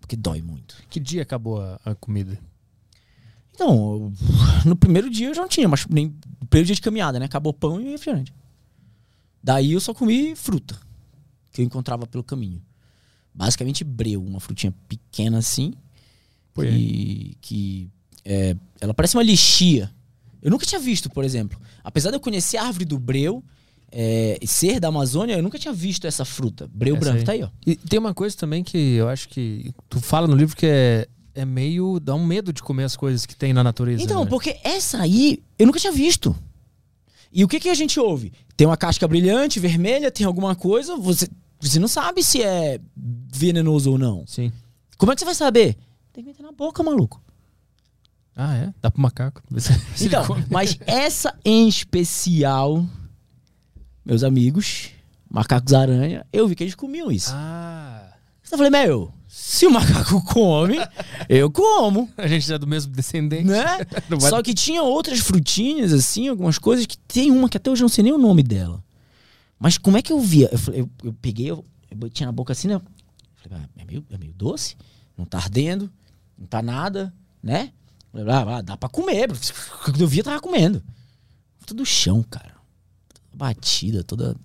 Porque 0.00 0.16
dói 0.16 0.42
muito. 0.42 0.76
Que 0.90 1.00
dia 1.00 1.22
acabou 1.22 1.62
a, 1.62 1.80
a 1.84 1.94
comida? 1.94 2.38
Então, 3.54 4.12
no 4.66 4.76
primeiro 4.76 5.08
dia 5.08 5.28
eu 5.28 5.34
já 5.34 5.42
não 5.42 5.48
tinha, 5.48 5.68
mas 5.68 5.86
nem 5.86 6.06
no 6.40 6.46
primeiro 6.46 6.66
dia 6.66 6.74
de 6.74 6.82
caminhada, 6.82 7.18
né? 7.18 7.26
Acabou 7.26 7.52
pão 7.52 7.80
e 7.80 7.90
refrigerante. 7.90 8.34
Daí 9.42 9.72
eu 9.72 9.80
só 9.80 9.94
comi 9.94 10.36
fruta, 10.36 10.78
que 11.50 11.62
eu 11.62 11.64
encontrava 11.64 12.06
pelo 12.06 12.22
caminho. 12.22 12.62
Basicamente 13.34 13.82
breu, 13.84 14.22
uma 14.22 14.40
frutinha 14.40 14.74
pequena 14.88 15.38
assim, 15.38 15.74
Foi 16.52 16.66
que, 16.66 17.36
que 17.40 17.90
é, 18.24 18.56
ela 18.80 18.92
parece 18.92 19.16
uma 19.16 19.22
lixia. 19.22 19.90
Eu 20.42 20.50
nunca 20.50 20.66
tinha 20.66 20.80
visto, 20.80 21.08
por 21.08 21.24
exemplo. 21.24 21.58
Apesar 21.82 22.10
de 22.10 22.16
eu 22.16 22.20
conhecer 22.20 22.56
a 22.56 22.64
árvore 22.64 22.84
do 22.84 22.98
breu 22.98 23.42
é, 23.90 24.38
e 24.40 24.46
ser 24.46 24.80
da 24.80 24.88
Amazônia, 24.88 25.36
eu 25.36 25.42
nunca 25.42 25.58
tinha 25.58 25.72
visto 25.72 26.06
essa 26.06 26.24
fruta. 26.24 26.68
Breu 26.72 26.96
Essa 26.96 27.04
branco, 27.04 27.18
aí. 27.18 27.24
tá 27.24 27.32
aí, 27.32 27.42
ó. 27.42 27.48
E 27.66 27.76
tem 27.76 27.98
uma 27.98 28.14
coisa 28.14 28.36
também 28.36 28.64
que 28.64 28.94
eu 28.94 29.08
acho 29.08 29.28
que 29.28 29.72
tu 29.88 30.00
fala 30.00 30.26
no 30.26 30.34
livro 30.34 30.56
que 30.56 30.66
é, 30.66 31.06
é 31.34 31.44
meio. 31.44 32.00
dá 32.00 32.14
um 32.14 32.24
medo 32.24 32.52
de 32.52 32.62
comer 32.62 32.84
as 32.84 32.96
coisas 32.96 33.26
que 33.26 33.36
tem 33.36 33.52
na 33.52 33.62
natureza. 33.62 34.02
Então, 34.02 34.24
né? 34.24 34.30
porque 34.30 34.58
essa 34.64 35.00
aí 35.00 35.42
eu 35.58 35.66
nunca 35.66 35.78
tinha 35.78 35.92
visto. 35.92 36.34
E 37.32 37.44
o 37.44 37.48
que, 37.48 37.60
que 37.60 37.68
a 37.68 37.74
gente 37.74 37.98
ouve? 37.98 38.32
Tem 38.56 38.66
uma 38.66 38.76
casca 38.76 39.08
brilhante, 39.08 39.58
vermelha, 39.58 40.10
tem 40.10 40.26
alguma 40.26 40.54
coisa, 40.54 40.96
você, 40.96 41.26
você 41.68 41.78
não 41.78 41.88
sabe 41.88 42.22
se 42.24 42.42
é 42.42 42.80
venenoso 42.96 43.92
ou 43.92 43.98
não. 43.98 44.24
Sim. 44.26 44.52
Como 44.96 45.12
é 45.12 45.14
que 45.14 45.20
você 45.20 45.24
vai 45.24 45.34
saber? 45.34 45.76
Tem 46.12 46.22
que 46.22 46.30
meter 46.30 46.42
na 46.42 46.52
boca, 46.52 46.82
maluco. 46.82 47.22
Ah, 48.34 48.56
é? 48.56 48.74
Dá 48.80 48.90
pro 48.90 49.00
macaco. 49.00 49.42
Então, 50.00 50.24
mas 50.50 50.78
essa 50.86 51.34
em 51.44 51.68
especial, 51.68 52.84
meus 54.04 54.24
amigos, 54.24 54.90
macacos 55.30 55.72
aranha, 55.72 56.26
eu 56.32 56.48
vi 56.48 56.54
que 56.54 56.64
eles 56.64 56.74
comiam 56.74 57.10
isso. 57.10 57.30
Ah. 57.32 58.12
Então 58.44 58.58
eu 58.58 58.70
falei, 58.70 58.70
meu, 58.70 59.12
se 59.28 59.66
o 59.66 59.70
macaco 59.70 60.22
come, 60.24 60.76
eu 61.28 61.50
como. 61.50 62.10
A 62.18 62.26
gente 62.26 62.52
é 62.52 62.58
do 62.58 62.66
mesmo 62.66 62.92
descendente. 62.92 63.44
Né? 63.44 63.64
Só 64.20 64.42
que 64.42 64.52
tinha 64.52 64.82
outras 64.82 65.20
frutinhas, 65.20 65.92
assim, 65.92 66.28
algumas 66.28 66.58
coisas 66.58 66.86
que 66.86 66.98
tem 66.98 67.30
uma 67.30 67.48
que 67.48 67.56
até 67.56 67.70
hoje 67.70 67.82
eu 67.82 67.84
não 67.84 67.88
sei 67.88 68.04
nem 68.04 68.12
o 68.12 68.18
nome 68.18 68.42
dela. 68.42 68.82
Mas 69.62 69.78
como 69.78 69.96
é 69.96 70.02
que 70.02 70.12
eu 70.12 70.18
via? 70.18 70.50
Eu, 70.50 70.74
eu, 70.74 70.90
eu 71.04 71.12
peguei, 71.12 71.48
eu, 71.48 71.64
eu 71.88 72.10
tinha 72.10 72.26
na 72.26 72.32
boca 72.32 72.52
assim, 72.52 72.66
né? 72.66 72.80
Falei, 73.36 73.60
ah, 73.62 73.68
é, 73.76 73.84
meio, 73.84 74.04
é 74.10 74.18
meio 74.18 74.32
doce, 74.32 74.76
não 75.16 75.24
tá 75.24 75.38
ardendo, 75.38 75.88
não 76.36 76.48
tá 76.48 76.60
nada, 76.60 77.14
né? 77.40 77.72
Ah, 78.12 78.60
dá 78.60 78.76
pra 78.76 78.88
comer. 78.88 79.30
Quando 79.84 80.00
eu 80.00 80.08
via, 80.08 80.24
tava 80.24 80.40
comendo. 80.40 80.82
Tudo 81.64 81.86
chão, 81.86 82.24
cara. 82.24 82.56
Batida, 83.32 84.02
toda 84.02 84.36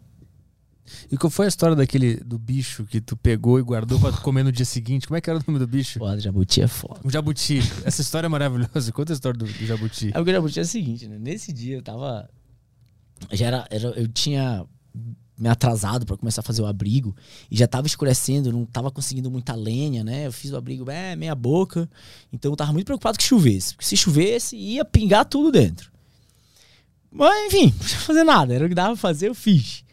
e 1.11 1.18
qual 1.18 1.30
foi 1.30 1.48
a 1.48 1.49
história 1.49 1.76
daquele 1.76 2.15
do 2.18 2.39
bicho 2.39 2.85
que 2.85 3.02
tu 3.02 3.18
pegou 3.18 3.60
e 3.60 3.61
guardou 3.61 3.99
pra 3.99 4.10
comer 4.14 4.44
no 4.44 4.53
dia 4.53 4.64
seguinte? 4.64 5.06
Como 5.06 5.18
é 5.18 5.22
que 5.22 5.30
era 5.30 5.38
o 5.38 5.44
nome 5.45 5.60
do 5.60 5.68
bicho? 5.68 5.99
Pô, 5.99 6.18
jabuti 6.18 6.61
é 6.61 6.68
foda. 6.68 7.02
Um 7.03 7.10
jabuti. 7.10 7.60
Essa 7.84 8.02
história 8.02 8.27
é 8.27 8.30
maravilhosa. 8.30 8.89
Conta 8.94 9.11
a 9.11 9.15
história 9.15 9.38
do, 9.38 9.45
do 9.45 9.65
jabuti. 9.65 10.11
É 10.14 10.22
o 10.22 10.26
jabuti 10.26 10.60
é 10.60 10.61
o 10.61 10.65
seguinte, 10.65 11.06
né? 11.10 11.18
Nesse 11.19 11.52
dia 11.52 11.76
eu 11.76 11.81
tava. 11.81 12.30
Já 13.34 13.48
era, 13.48 13.68
era 13.69 13.89
eu 13.99 14.07
tinha 14.07 14.65
me 15.37 15.47
atrasado 15.47 16.05
para 16.05 16.17
começar 16.17 16.41
a 16.41 16.43
fazer 16.43 16.61
o 16.61 16.65
abrigo 16.65 17.15
e 17.51 17.55
já 17.55 17.67
tava 17.67 17.85
escurecendo, 17.85 18.51
não 18.51 18.65
tava 18.65 18.89
conseguindo 18.89 19.29
muita 19.29 19.53
lenha, 19.53 20.03
né? 20.03 20.25
Eu 20.25 20.31
fiz 20.31 20.51
o 20.51 20.57
abrigo 20.57 20.89
é, 20.89 21.15
meia 21.15 21.35
boca, 21.35 21.87
então 22.33 22.51
eu 22.51 22.55
tava 22.55 22.73
muito 22.73 22.85
preocupado 22.85 23.17
que 23.17 23.23
chovesse, 23.23 23.75
porque 23.75 23.85
se 23.85 23.95
chovesse 23.95 24.55
ia 24.55 24.83
pingar 24.83 25.25
tudo 25.25 25.51
dentro. 25.51 25.91
Mas 27.11 27.47
enfim, 27.47 27.67
não 27.69 27.77
precisava 27.77 28.05
fazer 28.05 28.23
nada, 28.23 28.53
era 28.53 28.65
o 28.65 28.69
que 28.69 28.75
dava 28.75 28.89
pra 28.89 28.97
fazer, 28.97 29.27
eu 29.27 29.35
fiz. 29.35 29.83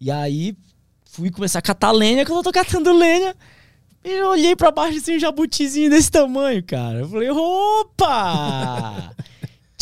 E 0.00 0.10
aí 0.10 0.56
fui 1.04 1.30
começar 1.30 1.60
a 1.60 1.62
catar 1.62 1.92
lenha, 1.92 2.26
quando 2.26 2.38
eu 2.38 2.42
tô 2.44 2.52
catando 2.52 2.92
lenha, 2.92 3.36
eu 4.02 4.30
olhei 4.30 4.56
para 4.56 4.72
baixo 4.72 4.98
assim, 4.98 5.16
um 5.16 5.20
jabutizinho 5.20 5.90
desse 5.90 6.10
tamanho, 6.10 6.62
cara. 6.64 7.00
Eu 7.00 7.08
falei, 7.08 7.30
opa! 7.30 9.14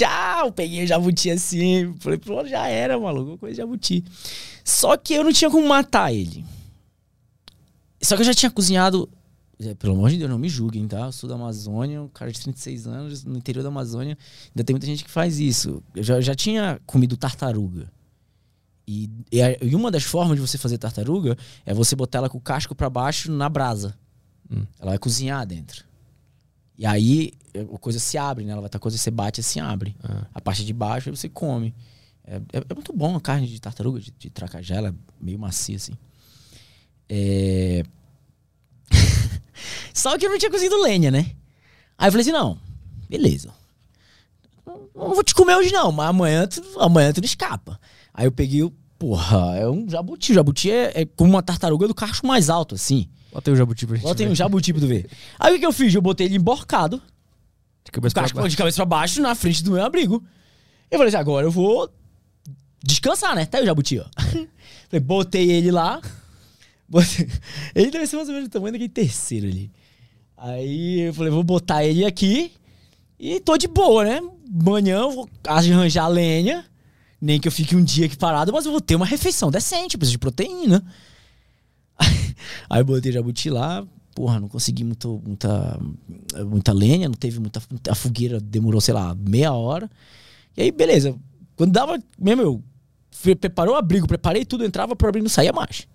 Tchau! 0.01 0.51
Peguei 0.51 0.85
o 0.85 0.86
jabuti 0.86 1.31
assim. 1.31 1.94
Falei, 2.01 2.18
pô, 2.18 2.43
já 2.47 2.66
era, 2.66 2.98
maluco, 2.98 3.36
coisa 3.36 3.52
de 3.52 3.59
jabuti. 3.59 4.02
Só 4.64 4.97
que 4.97 5.12
eu 5.12 5.22
não 5.22 5.31
tinha 5.31 5.51
como 5.51 5.68
matar 5.68 6.10
ele. 6.10 6.43
Só 8.02 8.16
que 8.16 8.22
eu 8.22 8.27
já 8.27 8.32
tinha 8.32 8.51
cozinhado. 8.51 9.10
É, 9.59 9.74
pelo 9.74 9.93
amor 9.93 10.09
de 10.09 10.16
Deus, 10.16 10.31
não 10.31 10.39
me 10.39 10.48
julguem, 10.48 10.89
tá? 10.89 11.01
Eu 11.01 11.12
sou 11.12 11.28
da 11.28 11.35
Amazônia, 11.35 12.01
um 12.01 12.09
cara 12.09 12.32
de 12.32 12.40
36 12.40 12.86
anos, 12.86 13.24
no 13.24 13.36
interior 13.36 13.62
da 13.62 13.68
Amazônia. 13.68 14.16
Ainda 14.48 14.64
tem 14.64 14.72
muita 14.72 14.86
gente 14.86 15.05
que 15.05 15.10
faz 15.10 15.39
isso. 15.39 15.82
Eu 15.94 16.02
já, 16.02 16.18
já 16.22 16.35
tinha 16.35 16.81
comido 16.86 17.14
tartaruga. 17.14 17.93
E, 18.89 19.10
e, 19.31 19.74
uma 19.77 19.90
das 19.90 20.02
formas 20.02 20.36
de 20.36 20.40
você 20.40 20.56
fazer 20.56 20.78
tartaruga 20.78 21.36
é 21.66 21.74
você 21.74 21.94
botar 21.94 22.18
ela 22.18 22.31
com 22.31 22.39
o 22.39 22.40
casco 22.40 22.74
para 22.74 22.89
baixo 22.89 23.31
na 23.31 23.51
brasa. 23.51 23.94
Hum. 24.51 24.64
Ela 24.81 24.93
vai 24.93 24.98
cozinhar 24.98 25.47
dentro. 25.47 25.89
E 26.81 26.86
aí 26.86 27.35
a 27.55 27.78
coisa 27.78 27.98
se 27.98 28.16
abre, 28.16 28.43
né? 28.43 28.52
Ela 28.52 28.62
vai 28.62 28.69
estar 28.69 28.78
coisa, 28.78 28.97
você 28.97 29.11
bate 29.11 29.43
e 29.43 29.44
se 29.44 29.61
abre. 29.61 29.94
Ah. 30.02 30.27
A 30.35 30.40
parte 30.40 30.65
de 30.65 30.73
baixo 30.73 31.15
você 31.15 31.28
come. 31.28 31.74
É, 32.24 32.36
é, 32.36 32.59
é, 32.70 32.74
muito 32.74 32.90
bom 32.94 33.15
a 33.15 33.20
carne 33.20 33.47
de 33.47 33.61
tartaruga, 33.61 34.01
de, 34.01 34.11
de 34.19 34.31
tracajá, 34.31 34.77
ela 34.77 34.89
é 34.89 34.94
meio 35.20 35.39
macia 35.39 35.77
assim. 35.77 35.93
É... 37.07 37.82
Só 39.93 40.16
que 40.16 40.24
eu 40.24 40.31
não 40.31 40.39
tinha 40.39 40.51
cozido 40.51 40.81
lenha, 40.82 41.11
né? 41.11 41.31
Aí 41.98 42.09
eu 42.09 42.12
falei 42.12 42.23
assim: 42.23 42.32
não, 42.32 42.59
beleza. 43.11 43.52
Não 44.65 45.15
vou 45.15 45.23
te 45.23 45.35
comer 45.35 45.57
hoje 45.57 45.70
não, 45.70 45.93
mas 45.93 46.09
amanhã 46.09 46.47
tu, 46.47 46.62
amanhã 46.81 47.12
tu 47.12 47.20
não 47.20 47.27
escapa. 47.27 47.78
Aí 48.15 48.27
eu 48.27 48.32
peguei 48.32 48.62
o 48.62 48.73
Porra, 48.98 49.57
é 49.57 49.66
um 49.66 49.89
jabuti. 49.89 50.32
O 50.32 50.35
jabuti 50.35 50.70
é, 50.70 50.93
é 50.94 51.05
como 51.07 51.31
uma 51.31 51.43
tartaruga 51.43 51.89
do 51.89 51.94
cacho 51.94 52.27
mais 52.27 52.51
alto, 52.51 52.74
assim. 52.74 53.09
Botei 53.32 53.55
o 53.55 53.57
jabuti 53.57 53.86
pra 53.86 53.97
gente. 53.97 54.05
Botei 54.05 54.28
um 54.28 54.35
jabuti 54.35 54.73
pra 54.73 54.81
tu 54.81 54.89
ver. 54.89 55.09
Aí 55.39 55.57
o 55.57 55.59
que 55.59 55.66
eu 55.66 55.73
fiz? 55.73 55.94
Eu 55.94 56.02
botei 56.02 56.27
ele 56.27 56.36
emborcado. 56.36 57.01
De 57.85 57.93
cabeça, 57.93 58.15
pra 58.15 58.23
baixo. 58.23 58.48
de 58.48 58.57
cabeça 58.57 58.77
pra 58.77 58.85
baixo, 58.85 59.23
na 59.23 59.35
frente 59.35 59.62
do 59.62 59.73
meu 59.73 59.85
abrigo. 59.85 60.23
Eu 60.90 60.98
falei 60.98 61.09
assim, 61.09 61.16
agora 61.16 61.47
eu 61.47 61.51
vou 61.51 61.90
descansar, 62.82 63.35
né? 63.35 63.47
Tá 63.47 63.59
aí 63.59 63.65
o 63.65 63.66
jabuti, 63.66 63.98
ó. 63.98 64.05
falei, 64.89 65.01
botei 65.01 65.51
ele 65.51 65.70
lá. 65.70 66.01
Botei... 66.89 67.28
Ele 67.73 67.90
deve 67.90 68.07
ser 68.09 68.16
mais 68.16 68.28
ou 68.28 68.35
menos 68.35 68.48
do 68.48 68.52
tamanho 68.52 68.73
daquele 68.73 68.89
terceiro 68.89 69.47
ali. 69.47 69.70
Aí 70.36 71.02
eu 71.02 71.15
falei, 71.15 71.31
vou 71.31 71.44
botar 71.44 71.85
ele 71.85 72.05
aqui. 72.05 72.52
E 73.19 73.39
tô 73.39 73.57
de 73.57 73.69
boa, 73.69 74.05
né? 74.05 74.20
Manhã 74.51 75.01
eu 75.01 75.12
vou 75.12 75.31
arranjar 75.47 76.09
lenha. 76.09 76.65
Nem 77.20 77.39
que 77.39 77.47
eu 77.47 77.52
fique 77.52 77.77
um 77.77 77.85
dia 77.85 78.07
aqui 78.07 78.16
parado, 78.16 78.52
mas 78.52 78.65
eu 78.65 78.73
vou 78.73 78.81
ter 78.81 78.97
uma 78.97 79.07
refeição 79.07 79.51
decente, 79.51 79.97
preciso 79.98 80.12
de 80.12 80.19
proteína. 80.19 80.85
Aí 82.68 82.80
eu 82.80 82.84
botei 82.84 83.12
jabuti 83.12 83.50
lá, 83.50 83.86
porra, 84.14 84.40
não 84.40 84.48
consegui 84.48 84.84
muito, 84.84 85.20
muita, 85.24 85.80
muita 86.46 86.72
lenha, 86.72 87.08
não 87.08 87.14
teve 87.14 87.38
muita. 87.40 87.60
A 87.88 87.94
fogueira 87.94 88.40
demorou, 88.40 88.80
sei 88.80 88.94
lá, 88.94 89.14
meia 89.14 89.52
hora. 89.52 89.90
E 90.56 90.62
aí, 90.62 90.70
beleza. 90.70 91.14
Quando 91.56 91.72
dava. 91.72 91.98
Mesmo 92.18 92.42
eu 92.42 92.62
preparou 93.36 93.74
o 93.74 93.78
abrigo, 93.78 94.06
preparei 94.06 94.44
tudo, 94.44 94.64
entrava 94.64 94.96
pro 94.96 95.08
abrigo 95.08 95.24
não 95.24 95.30
saía 95.30 95.52
mais. 95.52 95.86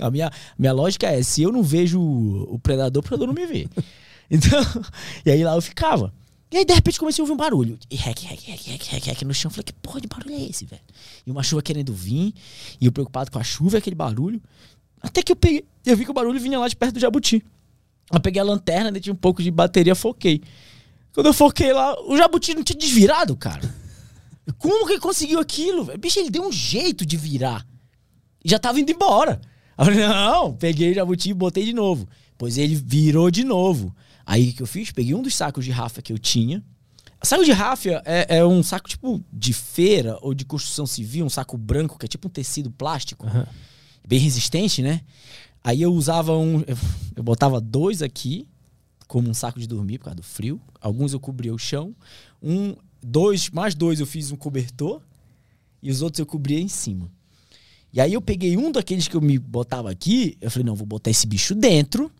A 0.00 0.10
minha, 0.10 0.30
minha 0.58 0.72
lógica 0.72 1.06
é: 1.06 1.22
se 1.22 1.42
eu 1.42 1.52
não 1.52 1.62
vejo 1.62 2.00
o 2.00 2.58
predador, 2.58 3.00
o 3.00 3.02
predador 3.02 3.26
não 3.26 3.34
me 3.34 3.46
vê. 3.46 3.68
Então, 4.30 4.58
e 5.24 5.30
aí 5.30 5.44
lá 5.44 5.54
eu 5.54 5.60
ficava. 5.60 6.10
E 6.50 6.56
aí, 6.56 6.64
de 6.64 6.72
repente, 6.72 6.98
comecei 6.98 7.20
a 7.20 7.24
ouvir 7.24 7.34
um 7.34 7.36
barulho. 7.36 7.78
E 7.90 7.94
rec, 7.94 8.20
rec, 8.20 8.40
rec, 8.40 8.66
rec, 8.66 8.82
rec, 8.84 9.04
rec 9.04 9.22
no 9.22 9.34
chão. 9.34 9.50
Falei, 9.50 9.64
que 9.64 9.72
porra 9.74 10.00
de 10.00 10.06
barulho 10.06 10.34
é 10.34 10.42
esse, 10.44 10.64
velho? 10.64 10.80
E 11.26 11.30
uma 11.30 11.42
chuva 11.42 11.60
querendo 11.60 11.92
vir. 11.92 12.32
E 12.80 12.86
eu 12.86 12.90
preocupado 12.90 13.30
com 13.30 13.38
a 13.38 13.44
chuva 13.44 13.76
aquele 13.78 13.94
barulho. 13.94 14.40
Até 15.04 15.22
que 15.22 15.32
eu 15.32 15.36
peguei. 15.36 15.64
Eu 15.84 15.96
vi 15.96 16.04
que 16.04 16.10
o 16.10 16.14
barulho 16.14 16.40
vinha 16.40 16.58
lá 16.58 16.66
de 16.66 16.74
perto 16.74 16.94
do 16.94 17.00
jabuti. 17.00 17.44
Eu 18.12 18.20
peguei 18.20 18.40
a 18.40 18.44
lanterna, 18.44 18.98
tinha 18.98 19.12
um 19.12 19.16
pouco 19.16 19.42
de 19.42 19.50
bateria, 19.50 19.94
foquei. 19.94 20.42
Quando 21.12 21.26
eu 21.26 21.34
foquei 21.34 21.72
lá, 21.72 21.94
o 22.08 22.16
jabuti 22.16 22.54
não 22.54 22.62
tinha 22.62 22.78
desvirado, 22.78 23.36
cara. 23.36 23.62
Como 24.58 24.86
que 24.86 24.92
ele 24.92 25.00
conseguiu 25.00 25.38
aquilo? 25.40 25.96
Bicho, 25.98 26.18
ele 26.18 26.30
deu 26.30 26.46
um 26.46 26.52
jeito 26.52 27.06
de 27.06 27.16
virar. 27.16 27.66
E 28.44 28.50
já 28.50 28.58
tava 28.58 28.80
indo 28.80 28.90
embora. 28.90 29.40
Eu 29.76 29.84
falei, 29.84 30.06
não, 30.06 30.54
peguei 30.54 30.92
o 30.92 30.94
jabuti 30.94 31.30
e 31.30 31.34
botei 31.34 31.64
de 31.64 31.72
novo. 31.72 32.08
Pois 32.36 32.58
ele 32.58 32.74
virou 32.74 33.30
de 33.30 33.44
novo. 33.44 33.94
Aí 34.26 34.50
o 34.50 34.52
que 34.54 34.62
eu 34.62 34.66
fiz? 34.66 34.90
Peguei 34.90 35.14
um 35.14 35.22
dos 35.22 35.34
sacos 35.34 35.64
de 35.64 35.70
ráfia 35.70 36.02
que 36.02 36.12
eu 36.12 36.18
tinha. 36.18 36.62
Saco 37.24 37.44
de 37.44 37.52
ráfia 37.52 38.02
é, 38.04 38.38
é, 38.38 38.44
um 38.44 38.62
saco 38.62 38.88
tipo 38.88 39.24
de 39.32 39.52
feira 39.52 40.18
ou 40.20 40.34
de 40.34 40.44
construção 40.44 40.86
civil, 40.86 41.24
um 41.24 41.30
saco 41.30 41.56
branco 41.56 41.98
que 41.98 42.04
é 42.04 42.08
tipo 42.08 42.28
um 42.28 42.30
tecido 42.30 42.70
plástico, 42.70 43.26
uhum. 43.26 43.46
Bem 44.06 44.18
resistente, 44.18 44.82
né? 44.82 45.00
Aí 45.62 45.80
eu 45.82 45.92
usava 45.92 46.36
um. 46.36 46.62
Eu, 47.16 47.22
botava 47.22 47.60
dois 47.60 48.02
aqui, 48.02 48.46
como 49.08 49.28
um 49.28 49.34
saco 49.34 49.58
de 49.58 49.66
dormir 49.66 49.98
por 49.98 50.04
causa 50.04 50.16
do 50.16 50.22
frio. 50.22 50.60
Alguns 50.80 51.12
eu 51.12 51.20
cobria 51.20 51.54
o 51.54 51.58
chão. 51.58 51.94
Um, 52.42 52.76
dois, 53.02 53.50
mais 53.50 53.74
dois 53.74 54.00
eu 54.00 54.06
fiz 54.06 54.30
um 54.30 54.36
cobertor. 54.36 55.00
E 55.82 55.90
os 55.90 56.02
outros 56.02 56.18
eu 56.18 56.26
cobria 56.26 56.60
em 56.60 56.68
cima. 56.68 57.10
E 57.92 58.00
aí 58.00 58.12
eu 58.14 58.20
peguei 58.20 58.56
um 58.56 58.72
daqueles 58.72 59.06
que 59.06 59.14
eu 59.14 59.20
me 59.20 59.38
botava 59.38 59.90
aqui. 59.90 60.36
Eu 60.40 60.50
falei, 60.50 60.64
não, 60.64 60.74
vou 60.74 60.86
botar 60.86 61.10
esse 61.10 61.26
bicho 61.26 61.54
dentro 61.54 62.10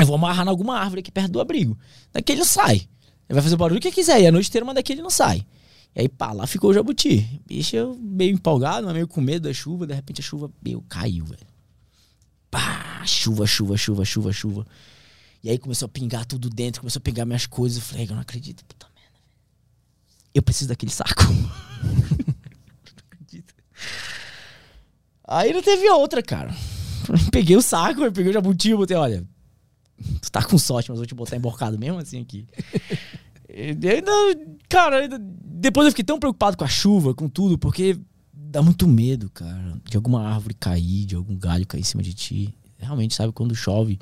eu 0.00 0.06
vou 0.06 0.16
amarrar 0.16 0.46
em 0.46 0.48
alguma 0.48 0.78
árvore 0.78 1.00
aqui 1.00 1.10
perto 1.10 1.32
do 1.32 1.40
abrigo. 1.40 1.78
Daqui 2.12 2.32
ele 2.32 2.40
não 2.40 2.46
sai. 2.46 2.76
Ele 2.76 3.34
vai 3.34 3.42
fazer 3.42 3.54
o 3.54 3.58
barulho 3.58 3.80
que 3.80 3.90
quiser. 3.90 4.20
E 4.20 4.26
a 4.26 4.32
noite 4.32 4.48
inteira, 4.48 4.64
mas 4.64 4.74
daqui 4.74 4.92
ele 4.92 5.02
não 5.02 5.10
sai. 5.10 5.46
E 5.94 6.00
aí, 6.00 6.08
pá, 6.08 6.32
lá 6.32 6.46
ficou 6.46 6.70
o 6.70 6.74
jabuti. 6.74 7.40
Bicho, 7.46 7.76
eu 7.76 7.96
meio 7.96 8.34
empolgado, 8.34 8.92
meio 8.92 9.08
com 9.08 9.20
medo 9.20 9.48
da 9.48 9.54
chuva. 9.54 9.86
De 9.86 9.94
repente 9.94 10.20
a 10.20 10.24
chuva, 10.24 10.50
meu, 10.64 10.82
caiu, 10.88 11.24
velho. 11.24 11.46
Pá, 12.50 13.02
chuva, 13.04 13.46
chuva, 13.46 13.76
chuva, 13.76 14.04
chuva, 14.04 14.32
chuva. 14.32 14.66
E 15.42 15.50
aí 15.50 15.58
começou 15.58 15.86
a 15.86 15.88
pingar 15.88 16.24
tudo 16.26 16.50
dentro, 16.50 16.80
começou 16.82 17.00
a 17.00 17.02
pegar 17.02 17.24
minhas 17.24 17.46
coisas. 17.46 17.78
Eu 17.78 17.84
falei, 17.84 18.06
eu 18.06 18.14
não 18.14 18.20
acredito, 18.20 18.64
puta 18.64 18.86
merda. 18.94 19.18
Eu 20.34 20.42
preciso 20.42 20.68
daquele 20.68 20.92
saco. 20.92 21.24
Aí 25.26 25.52
não 25.52 25.62
teve 25.62 25.88
outra, 25.88 26.20
cara. 26.22 26.52
Peguei 27.30 27.56
o 27.56 27.62
saco, 27.62 28.02
eu 28.02 28.12
peguei 28.12 28.30
o 28.30 28.34
jabuti, 28.34 28.74
botei, 28.74 28.96
olha, 28.96 29.24
tu 30.20 30.30
tá 30.30 30.42
com 30.42 30.58
sorte, 30.58 30.90
mas 30.90 30.98
vou 30.98 31.06
te 31.06 31.14
botar 31.14 31.36
emborcado 31.36 31.78
mesmo 31.78 31.98
assim 31.98 32.20
aqui. 32.20 32.48
Ainda, 33.60 34.12
cara, 34.68 35.08
depois 35.18 35.86
eu 35.86 35.92
fiquei 35.92 36.04
tão 36.04 36.18
preocupado 36.18 36.56
com 36.56 36.64
a 36.64 36.68
chuva, 36.68 37.14
com 37.14 37.28
tudo, 37.28 37.58
porque 37.58 37.98
dá 38.32 38.62
muito 38.62 38.88
medo, 38.88 39.30
cara, 39.30 39.80
de 39.88 39.96
alguma 39.96 40.26
árvore 40.26 40.54
cair, 40.54 41.06
de 41.06 41.14
algum 41.14 41.36
galho 41.36 41.66
cair 41.66 41.80
em 41.80 41.84
cima 41.84 42.02
de 42.02 42.14
ti. 42.14 42.54
Realmente, 42.78 43.14
sabe, 43.14 43.32
quando 43.32 43.54
chove, 43.54 43.98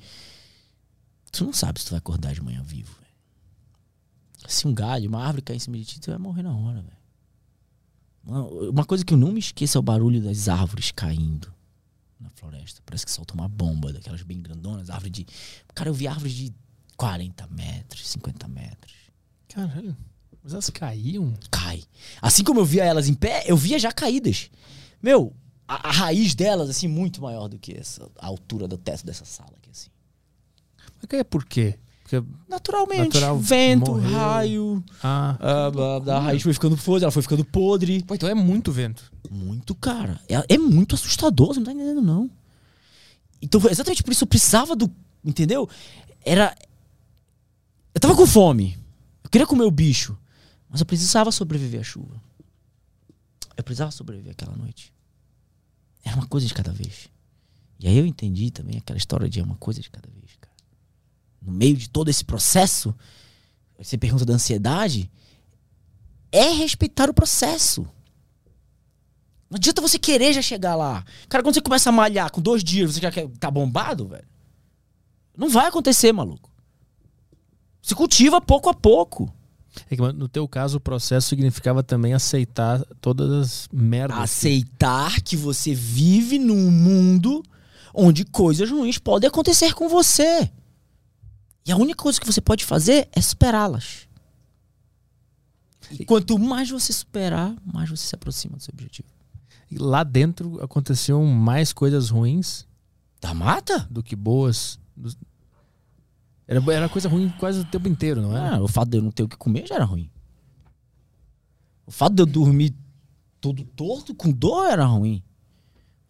tu 1.32 1.44
não 1.44 1.52
sabe 1.52 1.80
se 1.80 1.86
tu 1.86 1.90
vai 1.90 1.98
acordar 1.98 2.32
de 2.32 2.40
manhã 2.40 2.62
vivo. 2.62 2.97
Se 4.47 4.66
um 4.66 4.72
galho, 4.72 5.09
uma 5.09 5.22
árvore 5.22 5.43
cair 5.43 5.56
em 5.56 5.60
cima 5.60 5.76
de 5.76 5.85
ti, 5.85 6.01
tu 6.01 6.10
vai 6.10 6.18
morrer 6.18 6.43
na 6.43 6.55
hora, 6.55 6.80
velho. 6.80 6.98
Uma 8.70 8.85
coisa 8.85 9.05
que 9.05 9.14
eu 9.14 9.18
não 9.18 9.32
me 9.32 9.40
esqueço 9.40 9.78
é 9.78 9.80
o 9.80 9.82
barulho 9.82 10.22
das 10.22 10.48
árvores 10.48 10.90
caindo 10.90 11.52
na 12.20 12.28
floresta. 12.30 12.82
Parece 12.85 13.06
que 13.06 13.12
solta 13.12 13.35
uma 13.35 13.48
bomba 13.48 13.93
daquelas 13.93 14.22
bem 14.22 14.40
grandonas, 14.40 14.90
árvore 14.90 15.10
de. 15.10 15.26
Cara, 15.74 15.89
eu 15.89 15.94
vi 15.94 16.06
árvores 16.06 16.35
de 16.35 16.52
40 16.97 17.47
metros, 17.48 18.06
50 18.09 18.48
metros. 18.48 18.94
Caralho. 19.49 19.97
Mas 20.43 20.53
elas 20.53 20.70
caíam? 20.70 21.35
Cai. 21.51 21.83
Assim 22.23 22.45
como 22.45 22.61
eu 22.61 22.65
via 22.65 22.85
elas 22.85 23.09
em 23.09 23.15
pé, 23.15 23.45
eu 23.47 23.57
via 23.57 23.79
já 23.79 23.93
caídas. 23.93 24.51
Meu, 25.03 25.35
a, 25.66 25.89
a, 25.89 25.93
raiz 25.93 26.35
delas, 26.35 26.70
assim, 26.70 26.89
muito 26.89 27.20
maior 27.20 27.49
do 27.49 27.59
que 27.59 27.77
essa, 27.77 28.09
a 28.19 28.27
altura 28.27 28.66
do 28.66 28.79
teto 28.79 29.05
dessa 29.05 29.25
sala 29.25 29.51
aqui, 29.57 29.70
assim. 29.70 29.91
Mas 30.97 31.20
é 31.20 31.25
por 31.25 31.45
quê? 31.45 31.79
Porque 32.03 32.25
Naturalmente. 32.49 33.15
Natural, 33.15 33.39
vento, 33.39 33.91
morreu. 33.93 34.11
raio. 34.11 34.85
Ah. 35.03 35.37
A, 35.39 36.12
a, 36.12 36.16
a, 36.16 36.20
raiz 36.20 36.43
foi 36.43 36.55
ficando 36.55 36.77
podre, 36.79 37.05
ela 37.05 37.12
foi 37.12 37.23
ficando 37.23 37.45
podre. 37.45 38.03
Pô, 38.03 38.15
então 38.15 38.29
é 38.29 38.35
muito 38.35 38.73
vento. 38.73 39.12
Muito, 39.31 39.75
cara. 39.75 40.19
É, 40.27 40.55
é 40.55 40.57
muito 40.57 40.95
assustador, 40.95 41.49
você 41.49 41.61
não 41.61 41.66
tá 41.66 41.73
entendendo, 41.73 42.01
não. 42.01 42.31
Então, 43.43 43.61
exatamente 43.70 44.03
por 44.03 44.12
isso 44.12 44.25
eu 44.25 44.29
precisava 44.29 44.75
do. 44.75 44.91
Entendeu? 45.23 45.69
Era. 46.25 46.57
Eu 47.95 48.01
tava 48.01 48.16
com 48.16 48.27
fome. 48.27 48.78
Eu 49.29 49.31
queria 49.31 49.47
comer 49.47 49.65
o 49.65 49.71
bicho. 49.71 50.17
Mas 50.71 50.81
eu 50.81 50.87
precisava 50.87 51.31
sobreviver 51.31 51.81
à 51.81 51.85
chuva. 51.85 52.19
Eu 53.55 53.63
precisava 53.63 53.91
sobreviver 53.91 54.33
aquela 54.33 54.57
noite. 54.57 54.91
Era 56.03 56.17
uma 56.17 56.27
coisa 56.27 56.47
de 56.47 56.55
cada 56.55 56.73
vez. 56.73 57.11
E 57.79 57.87
aí 57.87 57.99
eu 57.99 58.07
entendi 58.07 58.51
também 58.51 58.79
aquela 58.79 58.97
história 58.97 59.29
de 59.29 59.39
é 59.39 59.43
uma 59.43 59.57
coisa 59.57 59.83
de 59.83 59.91
cada 59.91 60.09
vez, 60.09 60.35
cara. 60.41 60.57
No 61.43 61.53
meio 61.53 61.77
de 61.77 61.91
todo 61.91 62.09
esse 62.09 62.25
processo, 62.25 62.95
você 63.79 63.99
pergunta 63.99 64.25
da 64.25 64.33
ansiedade, 64.33 65.11
é 66.33 66.49
respeitar 66.49 67.11
o 67.11 67.15
processo. 67.15 67.83
Não 69.51 69.57
adianta 69.57 69.83
você 69.83 69.99
querer 69.99 70.33
já 70.33 70.41
chegar 70.41 70.75
lá. 70.75 71.05
Cara, 71.29 71.45
quando 71.45 71.55
você 71.55 71.61
começa 71.61 71.91
a 71.91 71.93
malhar 71.93 72.33
com 72.33 72.41
dois 72.41 72.65
dias, 72.65 72.95
você 72.95 73.01
já 73.01 73.11
quer 73.11 73.29
tá 73.39 73.51
bombado, 73.51 74.09
velho? 74.09 74.27
Não 75.37 75.51
vai 75.51 75.67
acontecer, 75.67 76.13
maluco. 76.13 76.51
Se 77.83 77.95
cultiva 77.95 78.41
pouco 78.41 78.69
a 78.69 78.75
pouco. 78.75 79.33
É 79.91 79.97
que 79.97 80.03
no 80.13 80.29
teu 80.29 80.49
caso 80.49 80.79
o 80.79 80.81
processo 80.81 81.29
significava 81.29 81.83
também 81.83 82.13
aceitar 82.13 82.85
todas 83.01 83.31
as 83.31 83.69
merdas. 83.73 84.19
Aceitar 84.19 85.21
que 85.23 85.37
você 85.37 85.75
vive 85.75 86.39
num 86.39 86.71
mundo 86.71 87.43
onde 87.95 88.25
coisas 88.25 88.71
ruins 88.71 88.99
podem 88.99 89.29
acontecer 89.29 89.75
com 89.75 89.89
você. 89.89 90.51
E 91.67 91.73
a 91.73 91.77
única 91.77 92.03
coisa 92.03 92.21
que 92.21 92.27
você 92.27 92.41
pode 92.41 92.65
fazer 92.65 93.09
é 93.13 93.21
superá-las. 93.21 94.09
E 95.91 96.05
quanto 96.05 96.39
mais 96.39 96.71
você 96.71 96.93
superar, 96.93 97.55
mais 97.65 97.89
você 97.89 98.07
se 98.07 98.15
aproxima 98.15 98.57
do 98.57 98.63
seu 98.63 98.73
objetivo. 98.73 99.09
E 99.71 99.79
lá 99.79 100.03
dentro 100.03 100.63
aconteciam 100.63 101.25
mais 101.27 101.73
coisas 101.73 102.11
ruins 102.11 102.67
da 103.21 103.35
mata 103.35 103.87
do 103.91 104.03
que 104.03 104.17
boas. 104.17 104.79
Era, 106.49 106.73
era 106.73 106.89
coisa 106.89 107.11
ruim 107.11 107.29
quase 107.39 107.61
o 107.61 107.65
tempo 107.66 107.87
inteiro, 107.89 108.23
não 108.23 108.35
é? 108.35 108.55
Ah, 108.55 108.62
o 108.62 108.66
fato 108.66 108.89
de 108.89 108.97
eu 108.97 109.03
não 109.03 109.11
ter 109.11 109.23
o 109.23 109.29
que 109.29 109.37
comer 109.37 109.66
já 109.66 109.75
era 109.75 109.85
ruim. 109.85 110.11
O 111.87 111.91
fato 111.91 112.15
de 112.15 112.23
eu 112.23 112.27
dormir 112.27 112.75
todo 113.39 113.65
torto, 113.65 114.15
com 114.15 114.33
dor, 114.33 114.66
era 114.66 114.87
ruim. 114.87 115.23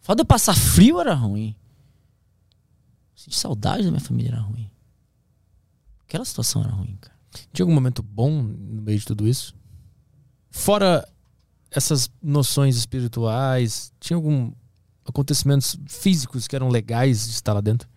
O 0.01 0.05
fato 0.05 0.19
de 0.19 0.21
eu 0.21 0.25
passar 0.25 0.55
frio 0.55 1.01
era 1.01 1.13
ruim. 1.13 1.53
Sentir 3.13 3.35
saudade 3.35 3.83
da 3.83 3.91
minha 3.91 3.99
família 3.99 4.29
era 4.31 4.39
ruim. 4.39 4.71
Aquela 6.07 6.23
situação 6.23 6.63
era 6.63 6.71
ruim, 6.71 6.97
cara. 7.01 7.19
Tinha 7.51 7.65
algum 7.65 7.75
momento 7.75 8.01
bom 8.01 8.41
no 8.41 8.81
meio 8.81 8.97
de 8.97 9.05
tudo 9.05 9.27
isso? 9.27 9.53
Fora 10.49 11.07
essas 11.69 12.09
noções 12.21 12.77
espirituais, 12.77 13.93
tinha 13.99 14.15
algum 14.15 14.51
acontecimentos 15.05 15.77
físicos 15.87 16.47
que 16.47 16.55
eram 16.55 16.69
legais 16.69 17.25
de 17.25 17.33
estar 17.33 17.53
lá 17.53 17.61
dentro? 17.61 17.89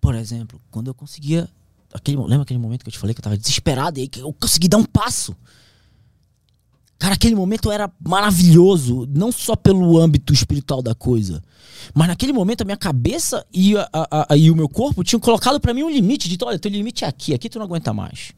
Por 0.00 0.14
exemplo, 0.14 0.60
quando 0.70 0.88
eu 0.88 0.94
conseguia 0.94 1.48
Aquele, 1.94 2.16
lembra 2.18 2.42
aquele 2.42 2.58
momento 2.58 2.82
que 2.82 2.88
eu 2.88 2.92
te 2.92 2.98
falei 2.98 3.14
que 3.14 3.20
eu 3.20 3.24
tava 3.24 3.38
desesperado 3.38 4.00
e 4.00 4.08
que 4.08 4.20
eu 4.20 4.32
consegui 4.32 4.68
dar 4.68 4.78
um 4.78 4.84
passo? 4.84 5.34
Cara, 6.98 7.14
aquele 7.14 7.34
momento 7.34 7.70
era 7.70 7.90
maravilhoso, 8.00 9.06
não 9.10 9.30
só 9.30 9.54
pelo 9.54 9.98
âmbito 9.98 10.32
espiritual 10.32 10.82
da 10.82 10.94
coisa, 10.94 11.42
mas 11.94 12.08
naquele 12.08 12.32
momento 12.32 12.62
a 12.62 12.64
minha 12.64 12.76
cabeça 12.76 13.46
e, 13.52 13.76
a, 13.76 13.88
a, 13.92 14.32
a, 14.32 14.36
e 14.36 14.50
o 14.50 14.56
meu 14.56 14.68
corpo 14.68 15.04
tinham 15.04 15.20
colocado 15.20 15.60
para 15.60 15.72
mim 15.72 15.82
um 15.82 15.90
limite 15.90 16.28
de, 16.28 16.36
olha, 16.42 16.58
teu 16.58 16.70
limite 16.70 17.04
é 17.04 17.08
aqui, 17.08 17.34
aqui 17.34 17.48
tu 17.48 17.58
não 17.58 17.66
aguenta 17.66 17.92
mais. 17.92 18.32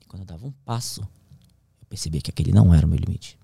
E 0.00 0.04
quando 0.06 0.22
eu 0.22 0.26
dava 0.26 0.46
um 0.46 0.52
passo, 0.64 1.00
eu 1.00 1.86
percebi 1.88 2.22
que 2.22 2.30
aquele 2.30 2.52
não 2.52 2.72
era 2.72 2.86
o 2.86 2.88
meu 2.88 2.98
limite. 2.98 3.36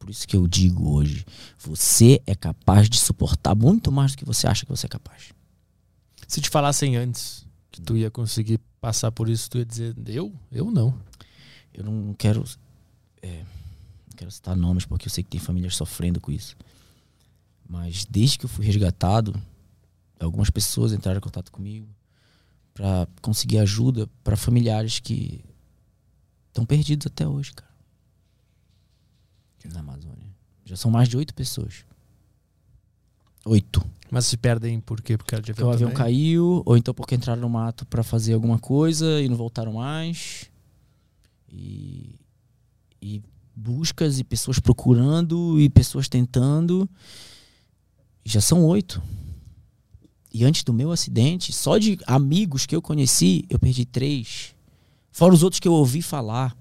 Por 0.00 0.08
isso 0.08 0.26
que 0.26 0.34
eu 0.34 0.48
digo 0.48 0.94
hoje, 0.94 1.24
você 1.58 2.22
é 2.26 2.34
capaz 2.34 2.88
de 2.88 2.98
suportar 2.98 3.54
muito 3.54 3.92
mais 3.92 4.12
do 4.12 4.18
que 4.18 4.24
você 4.24 4.46
acha 4.46 4.64
que 4.64 4.70
você 4.70 4.86
é 4.86 4.88
capaz. 4.88 5.34
Se 6.30 6.40
te 6.40 6.48
falassem 6.48 6.94
antes 6.96 7.44
que 7.72 7.80
tu 7.80 7.96
ia 7.96 8.08
conseguir 8.08 8.60
passar 8.80 9.10
por 9.10 9.28
isso, 9.28 9.50
tu 9.50 9.58
ia 9.58 9.64
dizer, 9.64 9.96
eu? 10.06 10.32
Eu 10.52 10.70
não. 10.70 10.96
Eu 11.74 11.82
não 11.82 12.14
quero. 12.14 12.44
É, 13.20 13.38
não 13.38 14.16
quero 14.16 14.30
citar 14.30 14.54
nomes 14.54 14.86
porque 14.86 15.08
eu 15.08 15.10
sei 15.10 15.24
que 15.24 15.30
tem 15.30 15.40
famílias 15.40 15.74
sofrendo 15.74 16.20
com 16.20 16.30
isso. 16.30 16.56
Mas 17.68 18.04
desde 18.04 18.38
que 18.38 18.44
eu 18.44 18.48
fui 18.48 18.64
resgatado, 18.64 19.42
algumas 20.20 20.50
pessoas 20.50 20.92
entraram 20.92 21.18
em 21.18 21.20
contato 21.20 21.50
comigo 21.50 21.88
para 22.74 23.08
conseguir 23.20 23.58
ajuda 23.58 24.08
para 24.22 24.36
familiares 24.36 25.00
que 25.00 25.44
estão 26.46 26.64
perdidos 26.64 27.08
até 27.08 27.26
hoje, 27.26 27.52
cara. 27.54 27.74
Na 29.64 29.80
Amazônia. 29.80 30.30
Já 30.64 30.76
são 30.76 30.92
mais 30.92 31.08
de 31.08 31.16
oito 31.16 31.34
pessoas. 31.34 31.84
Oito. 33.44 33.84
Mas 34.10 34.26
se 34.26 34.36
perdem 34.36 34.80
por 34.80 35.00
quê? 35.00 35.16
Porque, 35.16 35.36
porque 35.36 35.62
o 35.62 35.70
avião 35.70 35.92
caiu, 35.92 36.62
ou 36.66 36.76
então 36.76 36.92
porque 36.92 37.14
entraram 37.14 37.40
no 37.40 37.48
mato 37.48 37.86
para 37.86 38.02
fazer 38.02 38.34
alguma 38.34 38.58
coisa 38.58 39.20
e 39.20 39.28
não 39.28 39.36
voltaram 39.36 39.74
mais. 39.74 40.50
E, 41.48 42.16
e 43.00 43.22
buscas 43.54 44.18
e 44.18 44.24
pessoas 44.24 44.58
procurando 44.58 45.60
e 45.60 45.68
pessoas 45.70 46.08
tentando. 46.08 46.88
Já 48.24 48.40
são 48.40 48.64
oito. 48.64 49.00
E 50.32 50.44
antes 50.44 50.62
do 50.62 50.72
meu 50.72 50.92
acidente, 50.92 51.52
só 51.52 51.78
de 51.78 51.98
amigos 52.06 52.66
que 52.66 52.74
eu 52.74 52.82
conheci, 52.82 53.44
eu 53.48 53.58
perdi 53.58 53.84
três. 53.84 54.54
Fora 55.10 55.34
os 55.34 55.42
outros 55.42 55.60
que 55.60 55.66
eu 55.66 55.72
ouvi 55.72 56.02
falar. 56.02 56.56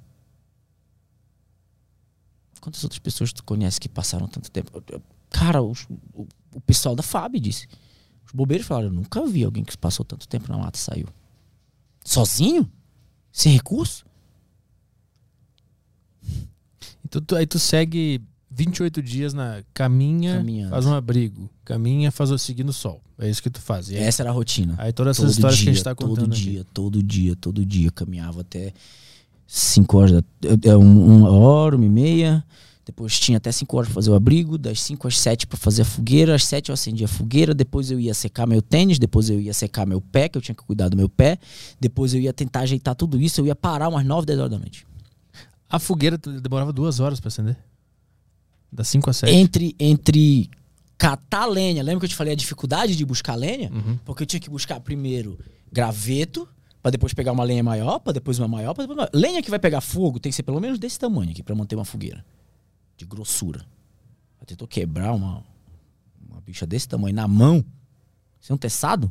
Quantas 2.61 2.83
outras 2.83 2.99
pessoas 2.99 3.31
tu 3.31 3.43
conhece 3.43 3.79
que 3.79 3.87
passaram 3.87 4.27
tanto 4.27 4.51
tempo? 4.51 4.83
Cara, 5.29 5.61
os, 5.61 5.87
o, 6.13 6.27
o 6.53 6.61
pessoal 6.61 6.95
da 6.95 7.03
FAB 7.03 7.39
disse. 7.39 7.67
Os 8.25 8.31
bobeiros 8.33 8.65
falaram: 8.67 8.87
eu 8.87 8.93
nunca 8.93 9.25
vi 9.25 9.43
alguém 9.43 9.63
que 9.63 9.77
passou 9.77 10.05
tanto 10.05 10.27
tempo 10.27 10.51
na 10.51 10.57
mata 10.57 10.77
e 10.77 10.81
saiu. 10.81 11.07
Sozinho? 12.03 12.69
Sem 13.31 13.53
recurso? 13.53 14.05
Então 17.05 17.21
tu, 17.21 17.35
aí 17.35 17.45
tu 17.45 17.57
segue 17.57 18.21
28 18.51 19.01
dias 19.01 19.33
na 19.33 19.63
caminha, 19.73 20.37
Caminhando. 20.37 20.71
faz 20.71 20.85
um 20.85 20.93
abrigo, 20.93 21.49
caminha, 21.63 22.11
faz 22.11 22.31
o 22.31 22.37
seguindo 22.37 22.69
o 22.69 22.73
sol. 22.73 23.01
É 23.17 23.29
isso 23.29 23.41
que 23.41 23.49
tu 23.49 23.59
faz. 23.61 23.89
Aí, 23.89 23.97
Essa 23.97 24.23
era 24.23 24.29
a 24.29 24.33
rotina. 24.33 24.75
Aí 24.77 24.91
todas 24.93 25.17
essas 25.17 25.25
todo 25.25 25.35
histórias 25.35 25.57
dia, 25.57 25.65
que 25.65 25.69
a 25.69 25.73
gente 25.73 25.83
tá 25.83 25.95
contando 25.95 26.15
Todo 26.27 26.35
dia, 26.35 26.61
aqui. 26.61 26.69
todo 26.73 27.03
dia, 27.03 27.35
todo 27.35 27.65
dia. 27.65 27.91
Caminhava 27.91 28.41
até 28.41 28.73
5 29.47 29.97
horas, 29.97 30.23
da, 30.41 30.77
uma 30.77 31.31
hora, 31.31 31.75
uma 31.75 31.85
e 31.85 31.89
meia. 31.89 32.45
Depois 32.89 33.19
tinha 33.19 33.37
até 33.37 33.51
5 33.51 33.77
horas 33.77 33.87
para 33.87 33.93
fazer 33.93 34.09
o 34.09 34.15
abrigo, 34.15 34.57
das 34.57 34.81
5 34.81 35.07
às 35.07 35.19
7 35.19 35.45
para 35.45 35.59
fazer 35.59 35.83
a 35.83 35.85
fogueira, 35.85 36.33
às 36.33 36.43
7 36.45 36.69
eu 36.69 36.73
acendia 36.73 37.05
a 37.05 37.07
fogueira, 37.07 37.53
depois 37.53 37.91
eu 37.91 37.99
ia 37.99 38.15
secar 38.15 38.47
meu 38.47 38.63
tênis, 38.63 38.97
depois 38.97 39.29
eu 39.29 39.39
ia 39.39 39.53
secar 39.53 39.85
meu 39.85 40.01
pé, 40.01 40.27
que 40.27 40.39
eu 40.39 40.41
tinha 40.41 40.55
que 40.55 40.63
cuidar 40.63 40.89
do 40.89 40.97
meu 40.97 41.07
pé, 41.07 41.37
depois 41.79 42.15
eu 42.15 42.19
ia 42.19 42.33
tentar 42.33 42.61
ajeitar 42.61 42.95
tudo 42.95 43.21
isso, 43.21 43.41
eu 43.41 43.45
ia 43.45 43.55
parar 43.55 43.89
umas 43.89 44.03
9, 44.03 44.25
10 44.25 44.39
horas 44.39 44.51
da 44.51 44.57
noite. 44.57 44.87
A 45.69 45.77
fogueira 45.77 46.17
demorava 46.17 46.73
duas 46.73 46.99
horas 46.99 47.19
para 47.19 47.27
acender? 47.27 47.55
Das 48.71 48.87
5 48.87 49.07
às 49.07 49.17
7? 49.17 49.35
Entre, 49.35 49.75
entre 49.79 50.49
catar 50.97 51.45
lenha, 51.45 51.83
lembra 51.83 51.99
que 51.99 52.05
eu 52.05 52.09
te 52.09 52.15
falei 52.15 52.33
a 52.33 52.35
dificuldade 52.35 52.95
de 52.95 53.05
buscar 53.05 53.35
lenha? 53.35 53.69
Uhum. 53.71 53.99
Porque 54.03 54.23
eu 54.23 54.27
tinha 54.27 54.39
que 54.39 54.49
buscar 54.49 54.79
primeiro 54.79 55.37
graveto, 55.71 56.49
para 56.81 56.89
depois 56.89 57.13
pegar 57.13 57.33
uma 57.33 57.43
lenha 57.43 57.63
maior, 57.63 57.99
para 57.99 58.13
depois 58.13 58.39
uma 58.39 58.47
maior, 58.47 58.73
para 58.73 58.85
depois 58.85 58.97
uma... 58.97 59.09
Lenha 59.13 59.43
que 59.43 59.51
vai 59.51 59.59
pegar 59.59 59.79
fogo 59.79 60.19
tem 60.19 60.31
que 60.31 60.35
ser 60.35 60.41
pelo 60.41 60.59
menos 60.59 60.79
desse 60.79 60.97
tamanho 60.97 61.29
aqui 61.29 61.43
para 61.43 61.53
manter 61.53 61.75
uma 61.75 61.85
fogueira 61.85 62.25
de 62.99 63.05
grossura. 63.05 63.65
Ela 64.37 64.45
tentou 64.45 64.67
quebrar 64.67 65.13
uma, 65.13 65.41
uma 66.29 66.41
bicha 66.41 66.67
desse 66.67 66.87
tamanho 66.87 67.15
na 67.15 67.27
mão, 67.27 67.63
sem 68.41 68.53
um 68.53 68.59
teçado. 68.59 69.09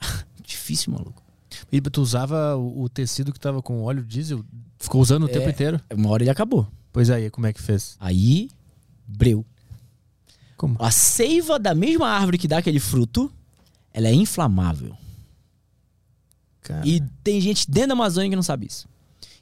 Difícil, 0.42 0.92
maluco. 0.92 1.22
E 1.70 1.80
tu 1.80 2.02
usava 2.02 2.56
o, 2.56 2.82
o 2.82 2.88
tecido 2.88 3.32
que 3.32 3.38
tava 3.38 3.62
com 3.62 3.82
óleo 3.82 4.04
diesel? 4.04 4.44
Ficou 4.78 5.00
usando 5.00 5.24
o 5.24 5.30
é, 5.30 5.32
tempo 5.32 5.48
inteiro? 5.48 5.80
Uma 5.94 6.10
hora 6.10 6.24
ele 6.24 6.30
acabou. 6.30 6.66
Pois 6.92 7.08
aí, 7.08 7.30
como 7.30 7.46
é 7.46 7.52
que 7.52 7.62
fez? 7.62 7.96
Aí, 8.00 8.50
breu. 9.06 9.46
Como? 10.56 10.76
A 10.80 10.90
seiva 10.90 11.58
da 11.58 11.74
mesma 11.74 12.08
árvore 12.08 12.36
que 12.36 12.48
dá 12.48 12.58
aquele 12.58 12.80
fruto, 12.80 13.32
ela 13.92 14.08
é 14.08 14.14
inflamável. 14.14 14.96
Cara. 16.62 16.86
E 16.86 17.00
tem 17.22 17.40
gente 17.40 17.70
dentro 17.70 17.88
da 17.88 17.94
Amazônia 17.94 18.30
que 18.30 18.36
não 18.36 18.42
sabe 18.42 18.66
isso. 18.66 18.88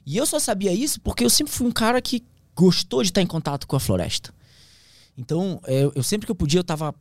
E 0.04 0.16
eu 0.16 0.26
só 0.26 0.38
sabia 0.38 0.72
isso 0.72 1.00
porque 1.00 1.24
eu 1.24 1.30
sempre 1.30 1.52
fui 1.52 1.66
um 1.66 1.72
cara 1.72 2.00
que 2.02 2.22
gostou 2.54 3.02
de 3.02 3.10
estar 3.10 3.22
em 3.22 3.26
contato 3.26 3.66
com 3.66 3.76
a 3.76 3.80
floresta. 3.80 4.32
Então, 5.16 5.60
eu, 5.66 5.92
eu 5.94 6.02
sempre 6.02 6.26
que 6.26 6.30
eu 6.30 6.36
podia, 6.36 6.58
eu 6.58 6.62
estava 6.62 6.94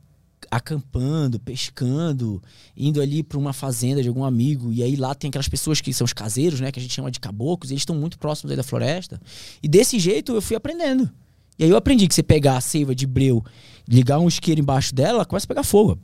acampando, 0.50 1.40
pescando, 1.40 2.42
indo 2.76 3.02
ali 3.02 3.24
para 3.24 3.38
uma 3.38 3.54
fazenda 3.54 4.02
de 4.02 4.08
algum 4.08 4.24
amigo, 4.24 4.72
e 4.72 4.82
aí 4.82 4.96
lá 4.96 5.14
tem 5.14 5.30
aquelas 5.30 5.50
pessoas 5.50 5.82
que 5.82 5.94
são 5.94 6.06
os 6.06 6.14
caseiros, 6.14 6.60
né, 6.60 6.72
que 6.72 6.80
a 6.80 6.82
gente 6.82 6.94
chama 6.94 7.12
de 7.12 7.20
caboclos, 7.20 7.72
eles 7.72 7.82
estão 7.82 7.96
muito 7.96 8.18
próximos 8.18 8.56
da 8.56 8.64
floresta. 8.64 9.22
E 9.62 9.68
desse 9.68 10.00
jeito 10.00 10.34
eu 10.34 10.42
fui 10.42 10.56
aprendendo. 10.56 11.10
E 11.58 11.66
aí 11.66 11.70
eu 11.70 11.76
aprendi 11.76 12.08
que 12.08 12.16
você 12.16 12.24
pegar 12.24 12.58
a 12.58 12.62
seiva 12.62 12.96
de 12.96 13.06
breu, 13.06 13.44
ligar 13.88 14.20
um 14.20 14.28
isqueiro 14.28 14.62
embaixo 14.62 14.96
dela, 14.96 15.18
ela 15.18 15.26
começa 15.26 15.46
a 15.46 15.48
pegar 15.48 15.64
fogo. 15.64 16.00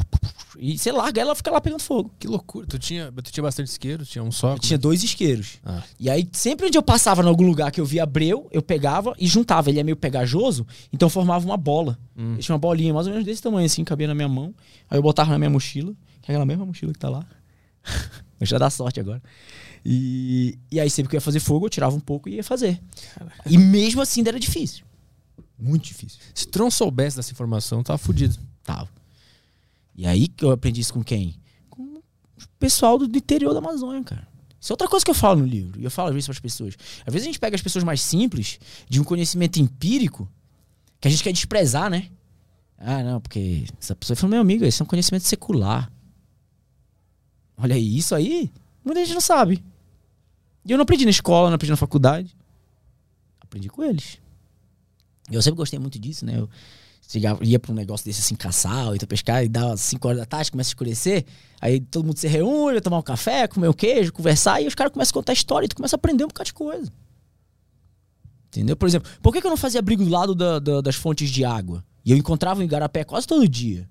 E 0.57 0.77
você 0.77 0.91
larga 0.91 1.22
ela, 1.22 1.36
fica 1.36 1.52
lá 1.52 1.60
pegando 1.60 1.82
fogo. 1.82 2.14
Que 2.19 2.27
loucura. 2.27 2.68
Tu 2.68 2.80
tinha, 2.80 3.11
tu 3.11 3.32
tinha 3.32 3.44
bastante 3.44 3.68
isqueiro? 3.68 4.06
Tinha 4.06 4.23
um 4.23 4.32
só? 4.32 4.53
Eu 4.53 4.60
tinha 4.60 4.77
dois 4.77 5.03
isqueiros. 5.03 5.60
Ah. 5.64 5.84
E 5.99 6.10
aí, 6.10 6.27
sempre 6.32 6.68
onde 6.68 6.77
eu 6.77 6.84
passava 6.84 7.22
em 7.22 7.27
algum 7.27 7.45
lugar 7.45 7.72
que 7.72 7.82
eu 7.82 7.86
via 7.86 8.06
breu, 8.06 8.48
eu 8.52 8.61
pegava 8.61 9.15
e 9.19 9.27
juntava. 9.27 9.69
Ele 9.69 9.80
é 9.80 9.84
meio 9.84 9.95
pegajoso, 9.95 10.65
então 10.91 11.10
formava 11.10 11.45
uma 11.45 11.57
bola. 11.57 11.98
Hum. 12.18 12.38
Tinha 12.38 12.53
uma 12.53 12.60
bolinha 12.60 12.94
mais 12.94 13.07
ou 13.07 13.14
menos 13.14 13.26
desse 13.26 13.41
tamanho, 13.41 13.65
assim, 13.65 13.84
cabia 13.84 14.07
na 14.07 14.15
minha 14.15 14.30
mão. 14.30 14.53
Aí 14.90 14.98
eu 14.98 15.03
botava 15.03 15.32
na 15.32 15.38
minha 15.38 15.49
mochila, 15.49 15.94
que 16.22 16.32
é 16.32 16.34
aquela 16.34 16.45
mesma 16.45 16.65
mochila 16.65 16.94
que 16.94 16.99
tá 16.99 17.10
lá. 17.10 17.26
eu 18.40 18.45
já 18.45 18.57
dá 18.57 18.69
sorte 18.69 18.99
agora. 18.99 19.22
E, 19.86 20.57
e 20.72 20.80
aí, 20.80 20.90
sempre 20.90 21.10
que 21.10 21.15
eu 21.15 21.18
ia 21.18 21.22
fazer 21.22 21.40
fogo, 21.40 21.68
eu 21.68 21.69
tirava 21.69 21.95
um 21.95 21.99
pouco 21.99 22.27
e 22.27 22.36
ia 22.36 22.44
fazer. 22.44 22.82
Caraca. 23.14 23.44
E 23.45 23.57
mesmo 23.57 24.02
assim, 24.02 24.23
era 24.26 24.40
difícil. 24.40 24.86
Muito 25.57 25.86
difícil. 25.86 26.19
Se 26.34 26.48
tu 26.48 26.60
não 26.60 26.72
soubesse 26.72 27.15
dessa 27.15 27.32
informação, 27.32 27.84
tava 27.84 27.98
fudido. 27.98 28.38
Tava. 28.64 28.90
E 29.96 30.06
aí 30.06 30.28
que 30.28 30.44
eu 30.44 30.52
aprendi 30.52 30.82
isso 30.82 30.94
com 30.94 31.04
quem? 31.04 31.36
Com 31.70 31.82
o 31.84 32.02
pessoal 32.60 32.98
do, 32.98 33.06
interior 33.06 33.54
da 33.54 33.60
Amazônia, 33.60 34.04
cara. 34.04 34.28
Isso 34.60 34.72
é 34.72 34.74
outra 34.74 34.88
coisa 34.88 35.06
que 35.06 35.12
eu 35.12 35.16
falo 35.16 35.42
no 35.42 35.46
livro. 35.46 35.80
E 35.80 35.84
eu 35.84 35.92
falo 35.92 36.12
vezes 36.12 36.26
para 36.26 36.34
as 36.34 36.40
pessoas. 36.40 36.76
Às 37.06 37.14
vezes 37.14 37.28
a 37.28 37.30
gente 37.30 37.40
pega 37.40 37.56
as 37.56 37.62
pessoas 37.62 37.84
mais 37.84 38.02
simples, 38.02 38.60
de 38.90 39.00
um 39.00 39.04
conhecimento 39.04 39.60
empírico, 39.60 40.30
que 41.00 41.08
a 41.08 41.12
gente 41.12 41.24
quer 41.24 41.32
desprezar, 41.32 41.90
né? 41.90 42.10
Ah, 42.78 43.04
não, 43.04 43.22
porque 43.22 43.66
essa 43.80 43.96
pessoa 43.96 44.18
falou, 44.18 44.32
meu 44.32 44.42
amigo, 44.42 44.66
isso 44.66 44.82
é 44.82 44.84
um 44.84 44.88
conhecimento 44.88 45.24
secular. 45.24 45.92
Olha 47.58 47.76
aí, 47.76 47.98
isso 47.98 48.14
aí, 48.14 48.52
muita 48.84 49.00
gente 49.06 49.14
não 49.14 49.22
sabe. 49.22 49.64
E 50.66 50.72
eu 50.72 50.78
não 50.78 50.84
aprendi 50.84 51.06
na 51.06 51.12
escola, 51.12 51.50
não 51.50 51.56
aprendi 51.56 51.72
na 51.72 51.78
faculdade. 51.78 52.36
Aprendi 53.40 53.70
com 53.70 53.84
eles. 53.84 54.20
Eu 55.32 55.42
sempre 55.42 55.58
gostei 55.58 55.80
muito 55.80 55.98
disso, 55.98 56.26
né? 56.26 56.38
Eu 56.38 56.50
chegava, 57.07 57.44
ia 57.44 57.60
pra 57.60 57.72
um 57.72 57.76
negócio 57.76 58.06
desse 58.06 58.22
assim, 58.22 58.36
caçar, 58.36 58.88
ou 58.88 58.95
então 58.95 59.07
pescar, 59.07 59.44
e 59.44 59.49
dava 59.49 59.77
5 59.77 60.07
horas 60.07 60.19
da 60.19 60.26
tarde, 60.26 60.52
começa 60.52 60.69
a 60.69 60.72
escurecer. 60.72 61.26
Aí 61.61 61.80
todo 61.80 62.06
mundo 62.06 62.18
se 62.18 62.27
reúne, 62.27 62.82
tomar 62.82 62.98
um 62.98 63.03
café, 63.03 63.48
comer 63.48 63.69
um 63.69 63.73
queijo, 63.73 64.11
conversar, 64.11 64.61
e 64.61 64.68
os 64.68 64.76
caras 64.76 64.91
começam 64.91 65.11
a 65.11 65.14
contar 65.14 65.34
história, 65.34 65.65
e 65.65 65.69
tu 65.69 65.76
começa 65.76 65.95
a 65.95 65.98
aprender 65.98 66.23
um 66.23 66.27
bocado 66.27 66.48
de 66.48 66.53
coisa. 66.53 66.91
Entendeu? 68.48 68.76
Por 68.76 68.88
exemplo, 68.88 69.11
por 69.22 69.34
que, 69.34 69.41
que 69.41 69.48
eu 69.48 69.52
não 69.52 69.57
fazia 69.57 69.80
abrigo 69.80 70.03
do 70.03 70.10
lado 70.10 70.34
da, 70.34 70.60
da, 70.60 70.82
das 70.82 70.95
fontes 70.95 71.30
de 71.30 71.44
água? 71.44 71.84
E 72.03 72.11
eu 72.11 72.18
encontrava 72.18 72.61
em 72.61 72.65
Igarapé 72.65 73.03
quase 73.03 73.27
todo 73.27 73.48
dia. 73.48 73.90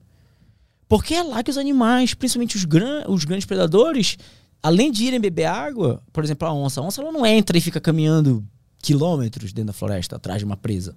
Porque 0.88 1.14
é 1.14 1.22
lá 1.22 1.42
que 1.42 1.50
os 1.50 1.58
animais, 1.58 2.14
principalmente 2.14 2.56
os, 2.56 2.64
gran, 2.64 3.04
os 3.08 3.24
grandes 3.24 3.46
predadores, 3.46 4.16
além 4.62 4.90
de 4.90 5.04
irem 5.04 5.20
beber 5.20 5.46
água, 5.46 6.02
por 6.12 6.22
exemplo, 6.22 6.46
a 6.46 6.52
onça, 6.52 6.80
a 6.80 6.84
onça 6.84 7.02
ela 7.02 7.12
não 7.12 7.26
entra 7.26 7.58
e 7.58 7.60
fica 7.60 7.80
caminhando 7.80 8.44
quilômetros 8.78 9.52
dentro 9.52 9.68
da 9.68 9.72
floresta 9.72 10.16
atrás 10.16 10.38
de 10.38 10.44
uma 10.44 10.56
presa 10.56 10.94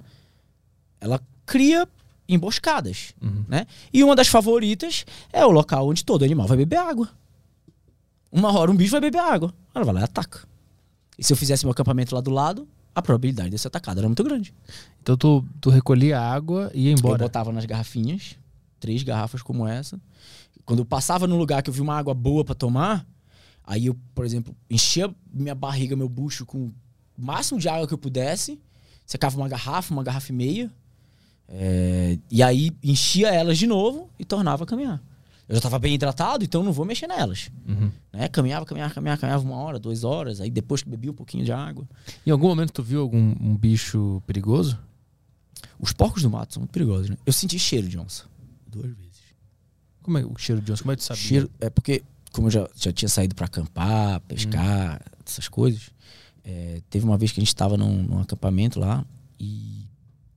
ela 0.99 1.21
cria 1.45 1.87
emboscadas, 2.27 3.13
uhum. 3.21 3.45
né? 3.47 3.65
E 3.93 4.03
uma 4.03 4.15
das 4.15 4.27
favoritas 4.27 5.05
é 5.31 5.45
o 5.45 5.51
local 5.51 5.87
onde 5.87 6.03
todo 6.03 6.25
animal 6.25 6.47
vai 6.47 6.57
beber 6.57 6.77
água. 6.77 7.09
Uma 8.31 8.51
hora 8.57 8.69
um 8.69 8.75
bicho 8.75 8.91
vai 8.91 9.01
beber 9.01 9.19
água, 9.19 9.53
ela 9.73 9.85
vai 9.85 9.93
lá 9.93 10.01
e 10.01 10.03
ataca. 10.03 10.41
E 11.17 11.23
se 11.23 11.31
eu 11.31 11.37
fizesse 11.37 11.65
meu 11.65 11.71
acampamento 11.71 12.13
lá 12.13 12.21
do 12.21 12.29
lado, 12.29 12.67
a 12.93 13.01
probabilidade 13.01 13.51
de 13.51 13.57
ser 13.57 13.67
atacado 13.67 13.99
era 13.99 14.07
muito 14.07 14.23
grande. 14.23 14.53
Então 15.01 15.15
tu, 15.15 15.45
tu 15.61 15.69
recolhia 15.69 16.19
água 16.19 16.69
e 16.73 16.87
ia 16.87 16.91
embora? 16.91 17.23
Eu 17.23 17.27
botava 17.27 17.51
nas 17.51 17.65
garrafinhas, 17.65 18.35
três 18.79 19.03
garrafas 19.03 19.41
como 19.41 19.67
essa. 19.67 19.99
Quando 20.65 20.79
eu 20.79 20.85
passava 20.85 21.27
num 21.27 21.37
lugar 21.37 21.63
que 21.63 21.69
eu 21.69 21.73
vi 21.73 21.81
uma 21.81 21.97
água 21.97 22.13
boa 22.13 22.43
para 22.43 22.53
tomar, 22.53 23.07
aí 23.63 23.85
eu, 23.85 23.95
por 24.13 24.25
exemplo, 24.25 24.55
enchia 24.69 25.13
minha 25.31 25.55
barriga, 25.55 25.95
meu 25.95 26.09
bucho 26.09 26.45
com 26.45 26.65
o 26.65 26.73
máximo 27.17 27.59
de 27.59 27.69
água 27.69 27.87
que 27.87 27.93
eu 27.93 27.97
pudesse, 27.97 28.59
secava 29.05 29.37
uma 29.37 29.47
garrafa, 29.47 29.93
uma 29.93 30.03
garrafa 30.03 30.31
e 30.31 30.35
meia, 30.35 30.71
é, 31.49 32.17
e 32.29 32.43
aí 32.43 32.71
enchia 32.83 33.29
elas 33.29 33.57
de 33.57 33.67
novo 33.67 34.09
e 34.19 34.25
tornava 34.25 34.63
a 34.63 34.67
caminhar. 34.67 35.01
Eu 35.47 35.55
já 35.55 35.59
estava 35.59 35.79
bem 35.79 35.93
hidratado, 35.93 36.43
então 36.43 36.61
não 36.61 36.73
vou 36.73 36.85
mexer 36.85 37.07
nelas. 37.07 37.49
Uhum. 37.65 37.89
Né? 38.11 38.27
Caminhava, 38.27 38.65
caminhava, 38.65 38.93
caminhava, 38.93 39.21
caminhava 39.21 39.43
uma 39.45 39.55
hora, 39.55 39.79
duas 39.79 40.03
horas. 40.03 40.41
Aí 40.41 40.49
depois 40.49 40.83
que 40.83 40.89
bebi 40.89 41.09
um 41.09 41.13
pouquinho 41.13 41.45
de 41.45 41.53
água. 41.53 41.87
Em 42.25 42.31
algum 42.31 42.49
momento 42.49 42.73
tu 42.73 42.83
viu 42.83 42.99
algum 42.99 43.33
um 43.39 43.55
bicho 43.55 44.21
perigoso? 44.27 44.77
Os 45.79 45.93
porcos 45.93 46.21
do 46.21 46.29
mato 46.29 46.53
são 46.53 46.61
muito 46.61 46.71
perigosos, 46.71 47.09
né? 47.09 47.17
Eu 47.25 47.31
senti 47.31 47.57
cheiro 47.57 47.87
de 47.87 47.97
onça. 47.97 48.25
Duas 48.67 48.87
vezes. 48.87 49.21
Como 50.03 50.17
é 50.17 50.25
o 50.25 50.37
cheiro 50.37 50.61
de 50.61 50.71
onça? 50.71 50.83
Como 50.83 50.91
é 50.91 50.95
que 50.95 51.01
tu 51.01 51.05
sabia? 51.05 51.23
Cheiro, 51.23 51.51
é 51.61 51.69
porque, 51.69 52.03
como 52.33 52.47
eu 52.47 52.51
já, 52.51 52.69
já 52.75 52.91
tinha 52.91 53.07
saído 53.07 53.33
para 53.33 53.45
acampar, 53.45 54.19
pescar, 54.21 54.93
uhum. 54.93 55.21
essas 55.25 55.47
coisas, 55.47 55.91
é, 56.43 56.81
teve 56.89 57.05
uma 57.05 57.17
vez 57.17 57.31
que 57.31 57.39
a 57.39 57.41
gente 57.41 57.47
estava 57.47 57.77
num, 57.77 58.03
num 58.03 58.19
acampamento 58.19 58.79
lá 58.79 59.05
e 59.39 59.76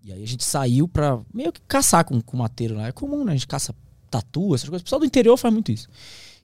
e 0.02 0.12
aí 0.12 0.22
a 0.22 0.26
gente 0.26 0.44
saiu 0.44 0.88
pra 0.88 1.20
meio 1.32 1.52
que 1.52 1.60
caçar 1.62 2.04
com, 2.04 2.20
com 2.20 2.36
mateiro 2.36 2.74
lá. 2.74 2.88
É 2.88 2.92
comum, 2.92 3.24
né? 3.24 3.32
A 3.32 3.34
gente 3.34 3.46
caça 3.46 3.74
tatu, 4.10 4.54
essas 4.54 4.68
coisas. 4.68 4.82
O 4.82 4.84
pessoal 4.84 5.00
do 5.00 5.06
interior 5.06 5.36
faz 5.36 5.52
muito 5.52 5.70
isso. 5.70 5.88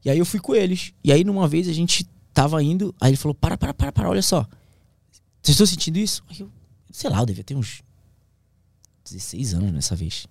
E 0.05 0.11
aí 0.11 0.19
eu 0.19 0.27
fui 0.27 0.41
com 0.41 0.55
eles. 0.55 0.93
E 1.03 1.13
aí 1.13 1.25
numa 1.25 1.49
vez 1.49 1.69
a 1.69 1.73
gente 1.73 2.07
tava 2.33 2.63
indo, 2.63 2.95
aí 3.01 3.11
ele 3.11 3.17
falou: 3.17 3.35
para, 3.35 3.57
para, 3.57 3.73
para, 3.73 3.91
para, 3.91 4.09
olha 4.09 4.23
só. 4.23 4.47
Vocês 5.43 5.55
estão 5.55 5.67
sentindo 5.67 5.99
isso? 5.99 6.23
Aí 6.29 6.41
eu, 6.41 6.51
sei 6.91 7.09
lá, 7.09 7.21
eu 7.21 7.27
devia 7.27 7.45
ter 7.45 7.55
uns 7.55 7.83
16 9.05 9.55
anos 9.55 9.73
nessa 9.73 9.97
vez. 9.97 10.27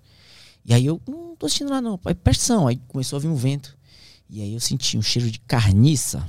E 0.64 0.74
aí 0.74 0.86
eu, 0.86 1.02
não 1.08 1.36
tô 1.36 1.48
sentindo 1.48 1.70
nada 1.70 1.82
não. 1.82 2.00
Aí 2.06 2.14
presta 2.14 2.44
atenção. 2.44 2.68
Aí 2.68 2.78
começou 2.88 3.18
a 3.18 3.20
vir 3.20 3.28
um 3.28 3.36
vento. 3.36 3.78
E 4.30 4.42
aí 4.42 4.54
eu 4.54 4.60
senti 4.60 4.98
um 4.98 5.02
cheiro 5.02 5.30
de 5.30 5.40
carniça, 5.40 6.28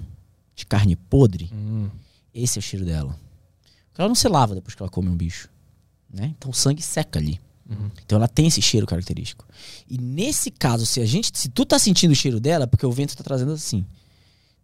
de 0.55 0.67
carne 0.67 0.95
podre. 0.95 1.51
Hum. 1.53 1.91
Esse 2.33 2.59
é 2.59 2.61
o 2.61 2.63
cheiro 2.63 2.85
dela. 2.85 3.19
Ela 3.97 4.09
não 4.09 4.15
se 4.15 4.29
lava 4.29 4.55
depois 4.55 4.75
que 4.75 4.83
ela 4.83 4.91
come 4.91 5.09
um 5.09 5.17
bicho. 5.17 5.49
Né? 6.17 6.35
Então 6.39 6.51
o 6.51 6.55
sangue 6.55 6.83
seca 6.83 7.19
ali. 7.19 7.39
Uhum. 7.69 7.91
Então 8.05 8.17
ela 8.17 8.27
tem 8.27 8.47
esse 8.47 8.63
cheiro 8.63 8.87
característico. 8.87 9.47
E 9.89 9.99
nesse 9.99 10.51
caso, 10.51 10.87
se 10.87 11.01
a 11.01 11.05
gente, 11.05 11.31
se 11.37 11.49
tu 11.51 11.67
tá 11.67 11.79
sentindo 11.79 12.13
o 12.13 12.15
cheiro 12.15 12.41
dela, 12.41 12.67
porque 12.67 12.87
o 12.87 12.93
vento 12.93 13.15
tá 13.15 13.23
trazendo 13.23 13.53
assim. 13.53 13.85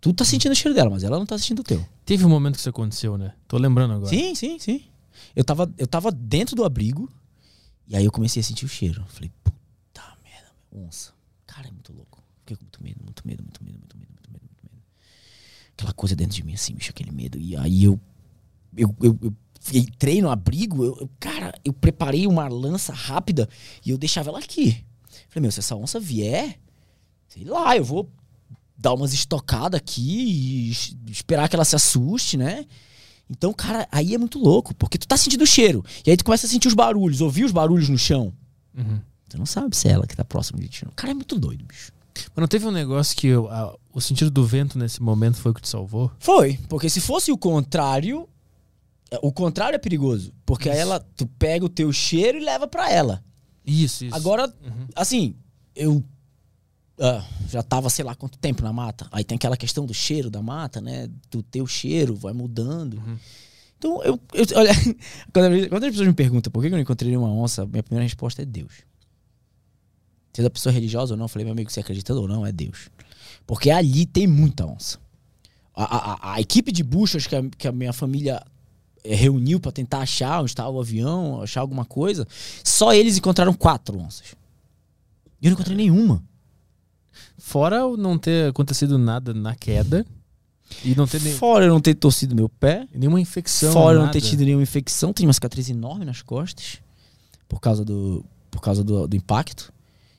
Tu 0.00 0.12
tá 0.12 0.24
sentindo 0.24 0.52
o 0.52 0.54
cheiro 0.54 0.74
dela, 0.74 0.88
mas 0.88 1.04
ela 1.04 1.18
não 1.18 1.26
tá 1.26 1.36
sentindo 1.36 1.60
o 1.60 1.64
teu. 1.64 1.86
Teve 2.04 2.24
um 2.24 2.28
momento 2.28 2.54
que 2.54 2.60
isso 2.60 2.68
aconteceu, 2.68 3.18
né? 3.18 3.34
Tô 3.46 3.58
lembrando 3.58 3.92
agora. 3.94 4.08
Sim, 4.08 4.34
sim, 4.34 4.58
sim. 4.58 4.84
Eu 5.36 5.44
tava, 5.44 5.72
eu 5.76 5.86
tava 5.86 6.10
dentro 6.10 6.56
do 6.56 6.64
abrigo 6.64 7.08
e 7.86 7.96
aí 7.96 8.04
eu 8.04 8.10
comecei 8.10 8.40
a 8.40 8.42
sentir 8.42 8.64
o 8.64 8.68
cheiro. 8.68 9.04
Falei, 9.08 9.30
puta 9.44 10.02
merda, 10.24 10.50
onça. 10.72 11.12
Cara, 11.46 11.68
é 11.68 11.70
muito 11.70 11.92
louco. 11.92 12.22
Fiquei 12.40 12.56
com 12.56 12.64
muito 12.64 12.82
medo, 12.82 13.00
muito 13.04 13.22
medo, 13.26 13.42
muito 13.42 13.62
medo, 13.62 13.78
muito 13.78 13.98
medo, 13.98 14.10
muito 14.10 14.30
medo, 14.32 14.44
muito 14.44 14.72
medo. 14.72 14.84
Aquela 15.76 15.92
coisa 15.92 16.16
dentro 16.16 16.34
de 16.34 16.42
mim, 16.42 16.54
assim, 16.54 16.74
bicho, 16.74 16.90
aquele 16.90 17.12
medo. 17.12 17.38
E 17.38 17.56
aí 17.56 17.84
eu, 17.84 18.00
eu, 18.76 18.96
eu, 19.00 19.18
eu 19.22 19.36
entrei 19.72 20.20
no 20.20 20.30
abrigo, 20.30 20.84
eu, 20.84 21.10
cara, 21.20 21.54
eu 21.64 21.72
preparei 21.72 22.26
uma 22.26 22.48
lança 22.48 22.92
rápida 22.92 23.48
e 23.84 23.90
eu 23.90 23.98
deixava 23.98 24.30
ela 24.30 24.38
aqui. 24.38 24.84
Falei, 25.28 25.42
meu, 25.42 25.52
se 25.52 25.60
essa 25.60 25.76
onça 25.76 26.00
vier, 26.00 26.58
sei 27.28 27.44
lá, 27.44 27.76
eu 27.76 27.84
vou 27.84 28.10
dar 28.76 28.94
umas 28.94 29.14
estocadas 29.14 29.78
aqui 29.78 30.70
e 31.06 31.10
esperar 31.10 31.48
que 31.48 31.54
ela 31.54 31.64
se 31.64 31.76
assuste, 31.76 32.36
né? 32.36 32.66
Então, 33.30 33.52
cara, 33.52 33.88
aí 33.90 34.14
é 34.14 34.18
muito 34.18 34.38
louco, 34.38 34.74
porque 34.74 34.98
tu 34.98 35.06
tá 35.06 35.16
sentindo 35.16 35.42
o 35.42 35.46
cheiro. 35.46 35.84
E 36.04 36.10
aí 36.10 36.16
tu 36.16 36.24
começa 36.24 36.46
a 36.46 36.50
sentir 36.50 36.68
os 36.68 36.74
barulhos, 36.74 37.20
ouvir 37.20 37.44
os 37.44 37.52
barulhos 37.52 37.88
no 37.88 37.96
chão. 37.96 38.32
Uhum. 38.76 39.00
Tu 39.28 39.38
não 39.38 39.46
sabe 39.46 39.74
se 39.76 39.88
é 39.88 39.92
ela 39.92 40.06
que 40.06 40.16
tá 40.16 40.24
próximo 40.24 40.60
de 40.60 40.68
ti. 40.68 40.84
O 40.84 40.92
cara 40.92 41.12
é 41.12 41.14
muito 41.14 41.38
doido, 41.38 41.64
bicho. 41.64 41.92
Mas 42.34 42.42
não 42.42 42.48
teve 42.48 42.66
um 42.66 42.70
negócio 42.70 43.16
que 43.16 43.32
a, 43.32 43.74
o 43.92 44.00
sentido 44.00 44.30
do 44.30 44.44
vento 44.44 44.78
nesse 44.78 45.02
momento 45.02 45.38
foi 45.38 45.52
o 45.52 45.54
que 45.54 45.62
te 45.62 45.68
salvou? 45.68 46.10
Foi, 46.18 46.58
porque 46.68 46.90
se 46.90 47.00
fosse 47.00 47.32
o 47.32 47.38
contrário, 47.38 48.28
o 49.20 49.32
contrário 49.32 49.76
é 49.76 49.78
perigoso. 49.78 50.32
Porque 50.46 50.68
isso. 50.68 50.76
aí 50.76 50.80
ela, 50.80 51.00
tu 51.00 51.26
pega 51.26 51.64
o 51.64 51.68
teu 51.68 51.92
cheiro 51.92 52.38
e 52.38 52.44
leva 52.44 52.66
para 52.66 52.90
ela. 52.90 53.22
Isso, 53.64 54.04
isso. 54.04 54.14
Agora, 54.14 54.46
uhum. 54.46 54.86
assim, 54.94 55.36
eu 55.74 55.96
uh, 55.96 57.22
já 57.48 57.62
tava, 57.62 57.90
sei 57.90 58.04
lá 58.04 58.14
quanto 58.14 58.38
tempo 58.38 58.62
na 58.62 58.72
mata. 58.72 59.06
Aí 59.12 59.24
tem 59.24 59.36
aquela 59.36 59.56
questão 59.56 59.86
do 59.86 59.94
cheiro 59.94 60.30
da 60.30 60.42
mata, 60.42 60.80
né? 60.80 61.08
Do 61.30 61.42
teu 61.42 61.66
cheiro, 61.66 62.14
vai 62.14 62.32
mudando. 62.32 62.94
Uhum. 62.94 63.18
Então, 63.78 64.02
eu, 64.02 64.20
eu 64.32 64.46
olha, 64.56 64.72
quando, 65.32 65.68
quando 65.68 65.84
as 65.84 65.90
pessoas 65.90 66.08
me 66.08 66.14
perguntam 66.14 66.50
por 66.52 66.60
que 66.60 66.68
eu 66.68 66.72
não 66.72 66.80
encontrei 66.80 67.16
uma 67.16 67.32
onça, 67.32 67.66
minha 67.66 67.82
primeira 67.82 68.04
resposta 68.04 68.42
é 68.42 68.44
Deus. 68.44 68.84
Seja 70.32 70.48
a 70.48 70.50
pessoa 70.50 70.72
religiosa 70.72 71.14
ou 71.14 71.18
não, 71.18 71.26
eu 71.26 71.28
falei, 71.28 71.44
meu 71.44 71.52
amigo, 71.52 71.70
você 71.70 71.80
acredita 71.80 72.14
ou 72.14 72.26
não, 72.26 72.46
é 72.46 72.52
Deus. 72.52 72.88
Porque 73.46 73.70
ali 73.70 74.06
tem 74.06 74.26
muita 74.26 74.64
onça. 74.64 74.98
A, 75.74 75.84
a, 75.84 76.34
a, 76.34 76.40
equipe 76.40 76.70
de 76.70 76.82
buchas 76.82 77.26
que 77.26 77.34
a, 77.34 77.42
que 77.50 77.66
a 77.66 77.72
minha 77.72 77.92
família 77.92 78.42
reuniu 79.04 79.58
para 79.58 79.72
tentar 79.72 80.00
achar 80.00 80.40
onde 80.40 80.50
estava 80.50 80.70
o 80.70 80.80
avião, 80.80 81.42
achar 81.42 81.60
alguma 81.60 81.84
coisa. 81.84 82.26
Só 82.64 82.92
eles 82.92 83.16
encontraram 83.16 83.54
quatro 83.54 83.98
onças. 83.98 84.34
E 85.40 85.46
eu 85.46 85.50
não 85.50 85.54
encontrei 85.54 85.76
nenhuma. 85.76 86.22
Fora 87.38 87.80
não 87.96 88.16
ter 88.16 88.50
acontecido 88.50 88.96
nada 88.98 89.34
na 89.34 89.54
queda. 89.54 90.06
E 90.84 90.94
não 90.94 91.06
ter 91.06 91.20
nem... 91.20 91.34
Fora 91.34 91.64
eu 91.64 91.68
não 91.68 91.80
ter 91.80 91.94
torcido 91.94 92.34
meu 92.34 92.48
pé. 92.48 92.86
Nenhuma 92.94 93.20
infecção. 93.20 93.72
Fora 93.72 93.98
eu 93.98 94.02
não 94.02 94.10
ter 94.10 94.20
tido 94.20 94.44
nenhuma 94.44 94.62
infecção. 94.62 95.12
Tem 95.12 95.26
uma 95.26 95.32
cicatriz 95.32 95.68
enorme 95.68 96.04
nas 96.04 96.22
costas. 96.22 96.78
Por 97.48 97.60
causa 97.60 97.84
do, 97.84 98.24
por 98.50 98.60
causa 98.60 98.82
do, 98.82 99.06
do 99.06 99.16
impacto. 99.16 99.72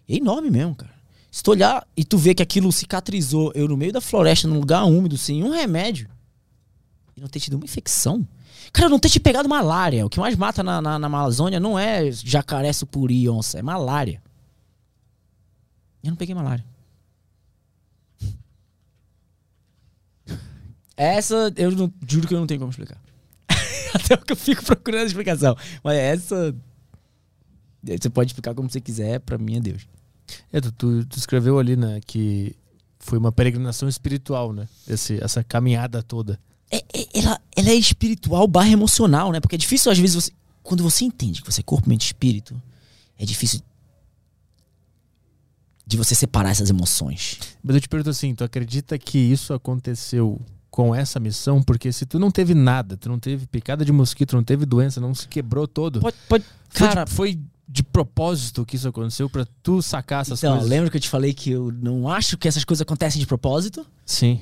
É 0.08 0.16
enorme 0.18 0.52
mesmo, 0.52 0.76
cara. 0.76 0.94
Se 1.32 1.42
tu 1.42 1.50
olhar 1.50 1.88
e 1.98 2.04
tu 2.04 2.18
ver 2.18 2.36
que 2.36 2.44
aquilo 2.44 2.72
cicatrizou 2.72 3.52
eu 3.56 3.68
no 3.68 3.76
meio 3.76 3.92
da 3.92 4.00
floresta, 4.00 4.48
num 4.48 4.60
lugar 4.60 4.84
úmido, 4.84 5.18
sem 5.18 5.44
um 5.44 5.50
remédio, 5.50 6.08
e 7.18 7.22
não 7.22 7.28
ter 7.28 7.40
tido 7.40 7.56
uma 7.56 7.66
infecção, 7.66 8.28
Cara, 8.74 8.90
não 8.90 8.98
ter 8.98 9.10
te 9.10 9.20
pegado 9.20 9.48
malária. 9.48 10.04
O 10.04 10.10
que 10.10 10.20
mais 10.20 10.36
mata 10.36 10.64
na, 10.64 10.82
na, 10.82 10.98
na 10.98 11.08
Amazônia 11.08 11.60
não 11.60 11.78
é 11.78 12.12
jacaré, 12.12 12.74
sucuri, 12.74 13.30
onça, 13.30 13.60
é 13.60 13.62
malária. 13.62 14.22
Eu 16.04 16.10
não 16.10 16.18
peguei 16.18 16.34
malária. 16.34 16.66
Essa, 20.98 21.54
eu 21.56 21.70
não, 21.72 21.94
juro 22.08 22.28
que 22.28 22.34
eu 22.34 22.40
não 22.40 22.48
tenho 22.48 22.60
como 22.60 22.72
explicar. 22.72 23.00
Até 23.94 24.18
que 24.18 24.34
eu 24.34 24.38
fico 24.38 24.66
procurando 24.66 25.04
a 25.04 25.08
explicação. 25.08 25.56
Mas 25.84 25.98
essa. 25.98 26.56
Você 27.84 28.10
pode 28.10 28.30
explicar 28.30 28.56
como 28.56 28.70
você 28.70 28.82
quiser, 28.82 29.20
pra 29.20 29.38
mim 29.38 29.58
é 29.58 29.60
Deus. 29.60 29.88
É, 30.52 30.60
tu, 30.60 30.72
tu, 30.72 31.06
tu 31.06 31.18
escreveu 31.18 31.60
ali, 31.60 31.76
né, 31.76 32.00
que 32.06 32.56
foi 32.98 33.20
uma 33.20 33.32
peregrinação 33.32 33.88
espiritual, 33.88 34.54
né? 34.54 34.68
Esse, 34.88 35.22
essa 35.22 35.44
caminhada 35.44 36.02
toda. 36.02 36.40
É, 36.74 36.78
é, 36.78 37.08
ela, 37.14 37.40
ela 37.56 37.70
é 37.70 37.76
espiritual 37.76 38.48
barra 38.48 38.70
emocional, 38.70 39.32
né? 39.32 39.40
Porque 39.40 39.54
é 39.54 39.60
difícil, 39.60 39.91
às 39.91 40.00
vezes, 40.00 40.16
você. 40.16 40.32
Quando 40.64 40.82
você 40.82 41.06
entende 41.06 41.41
que 41.41 41.52
você 41.52 41.60
é 41.60 41.64
corpo, 41.64 41.88
mente 41.88 42.04
e 42.04 42.06
espírito, 42.06 42.60
é 43.18 43.26
difícil 43.26 43.62
de 45.86 45.98
você 45.98 46.16
separar 46.16 46.50
essas 46.50 46.70
emoções. 46.70 47.38
Mas 47.62 47.76
eu 47.76 47.82
te 47.82 47.90
pergunto 47.90 48.10
assim, 48.10 48.34
tu 48.34 48.44
acredita 48.44 48.98
que 48.98 49.20
isso 49.20 49.54
aconteceu 49.54 50.41
com 50.72 50.95
essa 50.95 51.20
missão? 51.20 51.62
Porque 51.62 51.91
se 51.91 52.06
tu 52.06 52.18
não 52.18 52.32
teve 52.32 52.56
nada, 52.56 52.98
tu 52.98 53.10
não 53.10 53.20
teve 53.20 53.45
picada 53.45 53.86
de 53.86 53.91
mosquito, 53.91 54.36
não 54.36 54.44
teve 54.44 54.66
doença, 54.66 55.00
não 55.00 55.14
se 55.14 55.28
quebrou 55.28 55.68
todo. 55.68 56.00
Pode, 56.00 56.16
pode, 56.28 56.45
foi 56.70 56.88
cara, 56.88 57.04
de, 57.04 57.12
foi 57.12 57.40
de 57.68 57.84
propósito 57.84 58.66
que 58.66 58.78
isso 58.78 58.88
aconteceu 58.88 59.30
para 59.30 59.45
tu 59.62 59.82
sacar 59.82 60.22
essas 60.22 60.40
então, 60.40 60.54
coisas? 60.54 60.70
lembra 60.70 60.90
que 60.90 60.98
eu 60.98 61.02
te 61.02 61.10
falei 61.10 61.34
que 61.34 61.52
eu 61.52 61.72
não 61.72 62.10
acho 62.10 62.38
que 62.38 62.48
essas 62.48 62.64
coisas 62.64 62.82
acontecem 62.82 63.20
de 63.20 63.28
propósito? 63.28 63.86
Sim. 64.06 64.41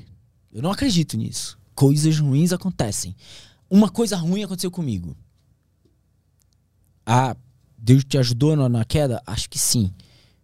Eu 0.53 0.61
não 0.61 0.71
acredito 0.71 1.17
nisso. 1.17 1.57
Coisas 1.75 2.19
ruins 2.19 2.51
acontecem. 2.51 3.15
Uma 3.69 3.89
coisa 3.89 4.15
ruim 4.17 4.43
aconteceu 4.43 4.69
comigo. 4.69 5.15
Ah, 7.05 7.35
Deus 7.77 8.03
te 8.03 8.17
ajudou 8.17 8.55
na, 8.55 8.69
na 8.69 8.85
queda? 8.85 9.21
Acho 9.25 9.49
que 9.49 9.57
sim. 9.57 9.93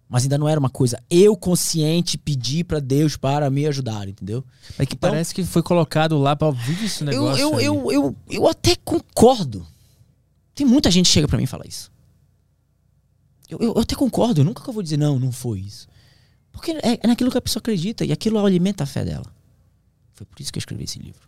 Mas 0.09 0.23
ainda 0.23 0.37
não 0.37 0.47
era 0.47 0.59
uma 0.59 0.69
coisa 0.69 1.01
eu 1.09 1.35
consciente 1.35 2.17
pedir 2.17 2.63
para 2.63 2.79
Deus 2.79 3.17
para 3.17 3.49
me 3.49 3.67
ajudar, 3.67 4.07
entendeu? 4.07 4.43
É 4.79 4.85
que 4.85 4.95
então, 4.95 5.09
parece 5.09 5.35
que 5.35 5.43
foi 5.43 5.61
colocado 5.61 6.17
lá 6.17 6.35
para 6.35 6.47
ouvir 6.47 6.85
esse 6.85 7.03
negócio. 7.03 7.41
Eu, 7.41 7.59
eu, 7.59 7.61
eu, 7.61 7.91
eu, 7.91 8.15
eu 8.29 8.47
até 8.47 8.75
concordo. 8.77 9.67
Tem 10.55 10.65
muita 10.65 10.89
gente 10.89 11.07
que 11.07 11.11
chega 11.11 11.27
para 11.27 11.37
mim 11.37 11.43
e 11.43 11.47
fala 11.47 11.67
isso. 11.67 11.91
Eu, 13.49 13.59
eu, 13.59 13.73
eu, 13.75 13.81
até 13.81 13.95
concordo, 13.95 14.41
eu 14.41 14.45
nunca 14.45 14.71
vou 14.71 14.81
dizer 14.81 14.97
não, 14.97 15.19
não 15.19 15.31
foi 15.31 15.59
isso. 15.59 15.87
Porque 16.51 16.71
é, 16.71 16.99
é 17.03 17.07
naquilo 17.07 17.29
que 17.29 17.37
a 17.37 17.41
pessoa 17.41 17.59
acredita 17.59 18.05
e 18.05 18.11
aquilo 18.11 18.43
alimenta 18.43 18.83
a 18.83 18.87
fé 18.87 19.03
dela. 19.05 19.25
Foi 20.17 20.25
por 20.25 20.41
isso 20.41 20.51
que 20.51 20.57
eu 20.57 20.61
escrevi 20.61 20.83
esse 20.83 20.99
livro. 20.99 21.21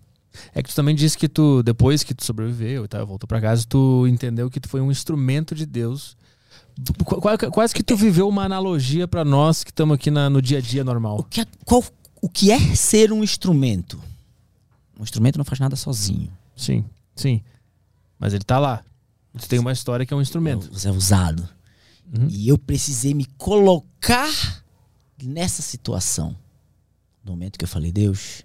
É 0.53 0.61
que 0.61 0.69
tu 0.69 0.75
também 0.75 0.95
disse 0.95 1.17
que 1.17 1.29
tu, 1.29 1.63
depois 1.63 2.03
que 2.03 2.13
tu 2.13 2.25
sobreviveu 2.25 2.85
e 2.85 2.87
tá, 2.87 3.03
voltou 3.03 3.27
para 3.27 3.39
casa, 3.39 3.65
tu 3.67 4.05
entendeu 4.07 4.49
que 4.49 4.59
tu 4.59 4.67
foi 4.67 4.81
um 4.81 4.91
instrumento 4.91 5.55
de 5.55 5.65
Deus 5.65 6.17
Quase 7.51 7.73
que 7.73 7.83
tu 7.83 7.95
viveu 7.95 8.27
uma 8.27 8.45
analogia 8.45 9.07
para 9.07 9.25
nós 9.25 9.63
que 9.63 9.71
estamos 9.71 9.95
aqui 9.95 10.09
na, 10.09 10.29
no 10.29 10.41
dia 10.41 10.59
a 10.59 10.61
dia 10.61 10.83
normal. 10.83 11.19
O 11.19 11.23
que, 11.23 11.41
é, 11.41 11.45
qual, 11.65 11.83
o 12.21 12.29
que 12.29 12.51
é 12.51 12.59
ser 12.75 13.11
um 13.11 13.23
instrumento? 13.23 14.01
Um 14.97 15.03
instrumento 15.03 15.37
não 15.37 15.45
faz 15.45 15.59
nada 15.59 15.75
sozinho. 15.75 16.31
Sim, 16.55 16.85
sim. 17.15 17.41
Mas 18.17 18.33
ele 18.33 18.43
tá 18.43 18.59
lá. 18.59 18.83
Tu 19.37 19.47
tem 19.47 19.59
uma 19.59 19.71
história 19.71 20.05
que 20.05 20.13
é 20.13 20.17
um 20.17 20.21
instrumento. 20.21 20.69
É 20.85 20.91
usado. 20.91 21.47
Uhum. 22.13 22.27
E 22.29 22.47
eu 22.47 22.57
precisei 22.57 23.13
me 23.13 23.25
colocar 23.37 24.63
nessa 25.21 25.61
situação. 25.61 26.35
No 27.23 27.31
momento 27.33 27.57
que 27.57 27.65
eu 27.65 27.69
falei, 27.69 27.91
Deus, 27.91 28.43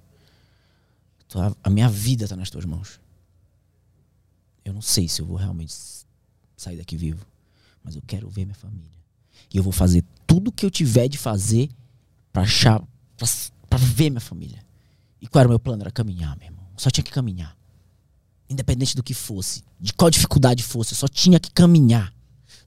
a 1.62 1.70
minha 1.70 1.88
vida 1.88 2.24
está 2.24 2.36
nas 2.36 2.50
tuas 2.50 2.64
mãos. 2.64 3.00
Eu 4.64 4.72
não 4.72 4.82
sei 4.82 5.08
se 5.08 5.20
eu 5.20 5.26
vou 5.26 5.36
realmente 5.36 5.74
sair 6.56 6.76
daqui 6.76 6.96
vivo 6.96 7.26
mas 7.84 7.94
eu 7.94 8.02
quero 8.06 8.28
ver 8.30 8.46
minha 8.46 8.54
família. 8.54 8.90
E 9.52 9.58
eu 9.58 9.62
vou 9.62 9.72
fazer 9.72 10.02
tudo 10.26 10.50
que 10.50 10.64
eu 10.64 10.70
tiver 10.70 11.06
de 11.06 11.18
fazer 11.18 11.68
para 12.32 12.42
achar, 12.42 12.82
pra 13.68 13.78
ver 13.78 14.08
minha 14.08 14.20
família. 14.20 14.64
E 15.20 15.28
qual 15.28 15.40
era 15.40 15.48
o 15.48 15.50
meu 15.50 15.60
plano? 15.60 15.82
Era 15.82 15.90
caminhar, 15.90 16.34
meu 16.38 16.46
irmão. 16.46 16.64
Só 16.76 16.90
tinha 16.90 17.04
que 17.04 17.12
caminhar. 17.12 17.54
Independente 18.48 18.96
do 18.96 19.02
que 19.02 19.14
fosse, 19.14 19.62
de 19.78 19.92
qual 19.92 20.10
dificuldade 20.10 20.62
fosse, 20.62 20.92
eu 20.92 20.96
só 20.96 21.06
tinha 21.06 21.38
que 21.38 21.50
caminhar. 21.50 22.12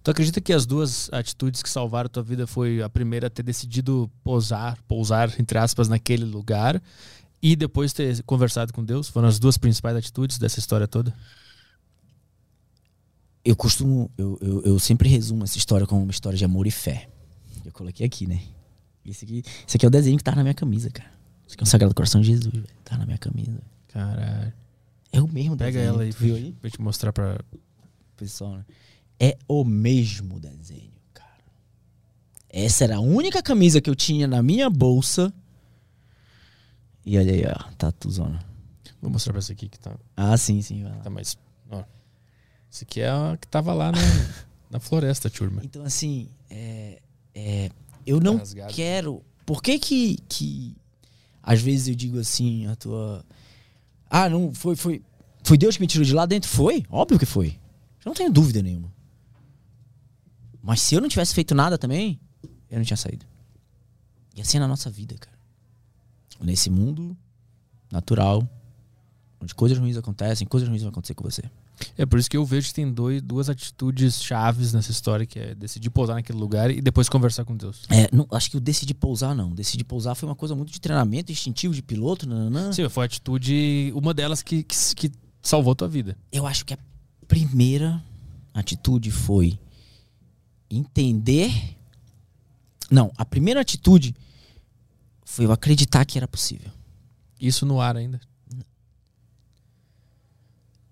Tu 0.04 0.12
acredita 0.12 0.40
que 0.40 0.54
as 0.54 0.66
duas 0.66 1.10
atitudes 1.12 1.62
que 1.62 1.70
salvaram 1.70 2.10
tua 2.10 2.24
vida 2.24 2.48
foi 2.48 2.82
a 2.82 2.90
primeira 2.90 3.30
ter 3.30 3.44
decidido 3.44 4.10
pousar, 4.24 4.78
pousar 4.88 5.34
entre 5.40 5.58
aspas 5.58 5.90
naquele 5.90 6.24
lugar 6.24 6.82
e 7.42 7.56
depois 7.56 7.94
ter 7.94 8.22
conversado 8.24 8.74
com 8.74 8.84
Deus? 8.84 9.08
Foram 9.08 9.28
as 9.28 9.40
duas 9.40 9.58
principais 9.58 9.96
atitudes 9.96 10.38
dessa 10.38 10.60
história 10.60 10.88
toda? 10.88 11.14
eu 13.48 13.56
costumo, 13.56 14.12
eu, 14.18 14.38
eu, 14.42 14.62
eu, 14.64 14.80
sempre 14.80 15.08
resumo 15.08 15.46
essa 15.46 15.58
história 15.58 15.88
como 15.88 16.04
uma 16.04 16.12
história 16.12 16.38
de 16.38 16.44
amor 16.44 16.68
e 16.68 16.72
fé. 16.72 17.08
Eu 17.64 17.72
coloquei 17.72 18.06
aqui, 18.06 18.28
né? 18.28 18.42
Esse 19.06 19.24
aqui, 19.24 19.42
esse 19.66 19.78
aqui 19.78 19.86
é 19.86 19.88
o 19.88 19.90
desenho 19.90 20.18
que 20.18 20.24
tá 20.24 20.36
na 20.36 20.44
minha 20.44 20.54
camisa, 20.54 20.90
cara. 20.90 21.10
Esse 21.48 21.56
aqui 21.56 21.64
é 21.64 21.66
o 21.66 21.68
Sagrado 21.68 21.96
Coração 21.96 22.20
de 22.20 22.28
Jesus, 22.28 22.54
velho. 22.54 22.68
Tá 22.84 22.98
na 22.98 23.06
minha 23.06 23.18
camisa. 23.18 23.62
Caralho. 23.88 24.54
É 25.14 25.22
o 25.22 25.28
mesmo 25.30 25.56
Pega 25.56 25.80
desenho. 25.80 25.94
ela 25.94 26.04
aí, 26.04 26.12
viu 26.12 26.36
aí? 26.36 26.52
Pra 26.60 26.70
te 26.70 26.82
mostrar 26.82 27.14
pra. 27.14 27.40
Pessoal, 28.18 28.58
né? 28.58 28.66
É 29.18 29.38
o 29.48 29.64
mesmo 29.64 30.42
desenho, 30.42 30.92
cara. 31.14 31.30
Essa 32.50 32.84
era 32.84 32.98
a 32.98 33.00
única 33.00 33.42
camisa 33.42 33.80
que 33.80 33.90
eu 33.90 33.96
tinha 33.96 34.28
na 34.28 34.44
minha 34.44 34.70
bolsa. 34.70 35.34
E 37.08 37.18
olha 37.18 37.32
aí, 37.32 37.46
ó. 37.46 37.72
Tatuzona. 37.78 38.38
Vou 39.02 39.10
mostrar 39.10 39.32
pra 39.32 39.42
você 39.42 39.54
aqui 39.54 39.70
que 39.70 39.80
tá. 39.80 39.98
Ah, 40.16 40.36
sim, 40.36 40.62
sim. 40.62 40.84
Vai 40.84 40.92
lá. 40.92 40.98
Tá 40.98 41.10
mais. 41.10 41.38
Ó. 41.72 41.82
Esse 42.70 42.84
aqui 42.84 43.00
é 43.00 43.10
a 43.10 43.38
que 43.40 43.48
tava 43.48 43.74
lá 43.74 43.94
na, 43.94 43.98
na 44.70 44.80
floresta, 44.82 45.30
turma. 45.30 45.62
Então, 45.64 45.86
assim, 45.86 46.28
é, 46.50 47.02
é, 47.34 47.72
eu 48.06 48.20
não 48.20 48.38
tá 48.38 48.68
quero. 48.68 49.24
Por 49.46 49.64
que 49.64 49.80
que, 49.80 50.18
que 50.28 50.76
às 51.42 51.62
vezes 51.62 51.88
eu 51.88 51.96
digo 51.96 52.20
assim, 52.20 52.68
a 52.68 52.76
tua. 52.76 53.24
Ah, 54.10 54.30
não, 54.30 54.54
foi, 54.54 54.76
foi. 54.76 55.02
Foi 55.46 55.58
Deus 55.58 55.78
que 55.78 55.82
me 55.82 55.88
tirou 55.88 56.04
de 56.04 56.14
lá 56.14 56.26
dentro? 56.26 56.50
Foi? 56.50 56.84
Óbvio 56.90 57.18
que 57.18 57.26
foi. 57.26 57.58
Eu 58.04 58.10
não 58.10 58.14
tenho 58.14 58.30
dúvida 58.30 58.62
nenhuma. 58.62 58.94
Mas 60.62 60.82
se 60.82 60.94
eu 60.94 61.00
não 61.00 61.08
tivesse 61.08 61.34
feito 61.34 61.56
nada 61.56 61.78
também, 61.78 62.20
eu 62.70 62.78
não 62.78 62.84
tinha 62.84 62.98
saído. 62.98 63.26
E 64.36 64.42
assim 64.42 64.58
é 64.58 64.60
na 64.60 64.68
nossa 64.68 64.90
vida, 64.90 65.16
cara. 65.18 65.37
Nesse 66.42 66.70
mundo 66.70 67.18
natural, 67.92 68.48
onde 69.42 69.56
coisas 69.56 69.78
ruins 69.78 69.98
acontecem, 69.98 70.48
coisas 70.48 70.68
ruins 70.68 70.82
vão 70.82 70.90
acontecer 70.90 71.14
com 71.14 71.24
você. 71.24 71.44
É 71.98 72.06
por 72.06 72.18
isso 72.18 72.30
que 72.30 72.36
eu 72.36 72.46
vejo 72.46 72.68
que 72.68 72.74
tem 72.74 72.92
dois, 72.92 73.22
duas 73.22 73.50
atitudes 73.50 74.22
chaves 74.22 74.74
nessa 74.74 74.92
história, 74.92 75.26
que 75.26 75.40
é 75.40 75.56
decidir 75.56 75.90
pousar 75.90 76.16
naquele 76.16 76.38
lugar 76.38 76.72
e 76.72 76.82
depois 76.82 77.08
conversar 77.08 77.46
com 77.46 77.56
Deus. 77.56 77.84
É, 77.90 78.10
não, 78.12 78.28
acho 78.32 78.50
que 78.50 78.58
o 78.58 78.60
decidir 78.60 78.96
pousar 78.96 79.36
não. 79.36 79.54
Decidir 79.54 79.84
pousar 79.84 80.16
foi 80.16 80.28
uma 80.28 80.36
coisa 80.36 80.56
muito 80.56 80.72
de 80.72 80.82
treinamento 80.82 81.32
instintivo 81.32 81.74
de 81.74 81.84
piloto. 81.84 82.28
Nananã. 82.28 82.74
Sim, 82.74 82.88
foi 82.90 83.04
a 83.04 83.06
atitude, 83.06 83.92
uma 83.96 84.14
delas 84.14 84.42
que, 84.42 84.64
que, 84.64 84.76
que 84.96 85.12
salvou 85.42 85.76
tua 85.76 85.88
vida. 85.88 86.18
Eu 86.32 86.48
acho 86.48 86.66
que 86.66 86.74
a 86.74 86.80
primeira 87.28 88.04
atitude 88.54 89.12
foi 89.12 89.60
entender. 90.70 91.52
Não, 92.90 93.12
a 93.18 93.26
primeira 93.26 93.62
atitude 93.62 94.16
foi 95.38 95.46
eu 95.46 95.52
acreditar 95.52 96.04
que 96.04 96.18
era 96.18 96.28
possível. 96.28 96.72
Isso 97.40 97.64
no 97.64 97.80
ar 97.80 97.96
ainda? 97.96 98.20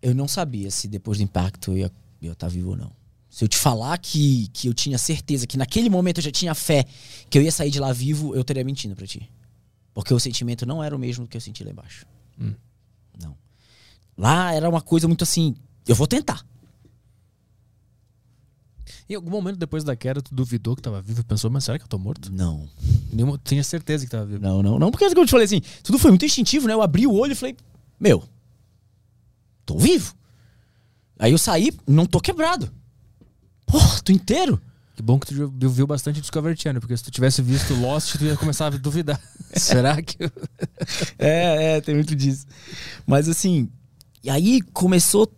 eu 0.04 0.14
não 0.14 0.28
sabia 0.28 0.70
se 0.70 0.88
depois 0.88 1.18
do 1.18 1.24
impacto 1.24 1.72
eu 1.72 1.78
ia 1.80 1.92
eu 2.22 2.34
estar 2.34 2.46
tá 2.46 2.54
vivo 2.54 2.70
ou 2.70 2.78
não. 2.78 2.92
Se 3.28 3.44
eu 3.44 3.48
te 3.48 3.58
falar 3.58 3.98
que, 3.98 4.48
que 4.50 4.68
eu 4.68 4.74
tinha 4.74 5.00
certeza 5.00 5.48
que 5.48 5.58
naquele 5.58 5.90
momento 5.90 6.20
eu 6.20 6.24
já 6.24 6.30
tinha 6.30 6.54
fé 6.54 6.86
que 7.28 7.40
eu 7.40 7.42
ia 7.42 7.52
sair 7.52 7.72
de 7.72 7.80
lá 7.80 7.92
vivo, 7.92 8.36
eu 8.36 8.44
teria 8.44 8.64
mentindo 8.64 8.96
para 8.96 9.08
ti. 9.08 9.28
Porque 9.96 10.14
o 10.14 10.20
sentimento 10.20 10.64
não 10.64 10.84
era 10.84 10.96
o 10.96 11.00
mesmo 11.00 11.28
que 11.28 11.36
eu 11.36 11.42
senti 11.42 11.64
lá 11.64 11.72
embaixo. 11.72 12.06
Hum. 12.40 12.54
Não. 13.20 13.36
Lá 14.16 14.54
era 14.54 14.70
uma 14.70 14.82
coisa 14.82 15.08
muito 15.08 15.24
assim, 15.24 15.56
eu 15.88 15.96
vou 15.96 16.06
tentar. 16.06 16.46
Em 19.08 19.14
algum 19.14 19.30
momento 19.30 19.58
depois 19.58 19.84
da 19.84 19.96
queda, 19.96 20.22
tu 20.22 20.34
duvidou 20.34 20.76
que 20.76 20.82
tava 20.82 21.02
vivo 21.02 21.22
e 21.22 21.24
pensou, 21.24 21.52
mas 21.52 21.64
será 21.64 21.78
que 21.78 21.86
eu 21.86 21.90
tô 21.90 22.00
morto? 22.00 22.32
Não. 22.32 22.68
Nenhuma, 23.14 23.40
tinha 23.44 23.64
certeza 23.64 24.04
que 24.04 24.12
tava 24.12 24.26
vivo. 24.26 24.42
Não, 24.42 24.64
não, 24.64 24.80
não. 24.80 24.90
Porque 24.90 25.06
eu 25.06 25.26
te 25.26 25.32
falei 25.32 25.46
assim, 25.46 25.62
tudo 25.84 26.00
foi 26.00 26.10
muito 26.10 26.26
instintivo, 26.26 26.68
né? 26.68 26.74
Eu 26.74 26.82
abri 26.82 27.06
o 27.06 27.14
olho 27.14 27.34
e 27.34 27.36
falei, 27.36 27.56
meu, 28.00 28.24
tô 29.66 29.78
vivo. 29.78 30.16
Aí 31.20 31.32
eu 31.32 31.38
saí, 31.38 31.72
não 31.88 32.06
tô 32.06 32.20
quebrado. 32.20 32.72
Porra, 33.66 34.02
tô 34.02 34.12
inteiro. 34.12 34.60
Que 34.96 35.02
bom 35.02 35.20
que 35.20 35.28
tu 35.28 35.70
viu 35.70 35.86
bastante 35.86 36.22
Discovery 36.22 36.58
Channel, 36.58 36.80
porque 36.80 36.96
se 36.96 37.04
tu 37.04 37.12
tivesse 37.12 37.42
visto 37.42 37.74
Lost, 37.74 38.18
tu 38.18 38.24
ia 38.24 38.38
começar 38.38 38.68
a 38.68 38.70
duvidar. 38.70 39.22
Será 39.54 40.02
que. 40.02 40.18
é, 41.20 41.76
é, 41.76 41.82
tem 41.82 41.96
muito 41.96 42.16
disso. 42.16 42.48
Mas 43.06 43.28
assim, 43.28 43.70
e 44.24 44.30
aí 44.30 44.62
começou 44.62 45.30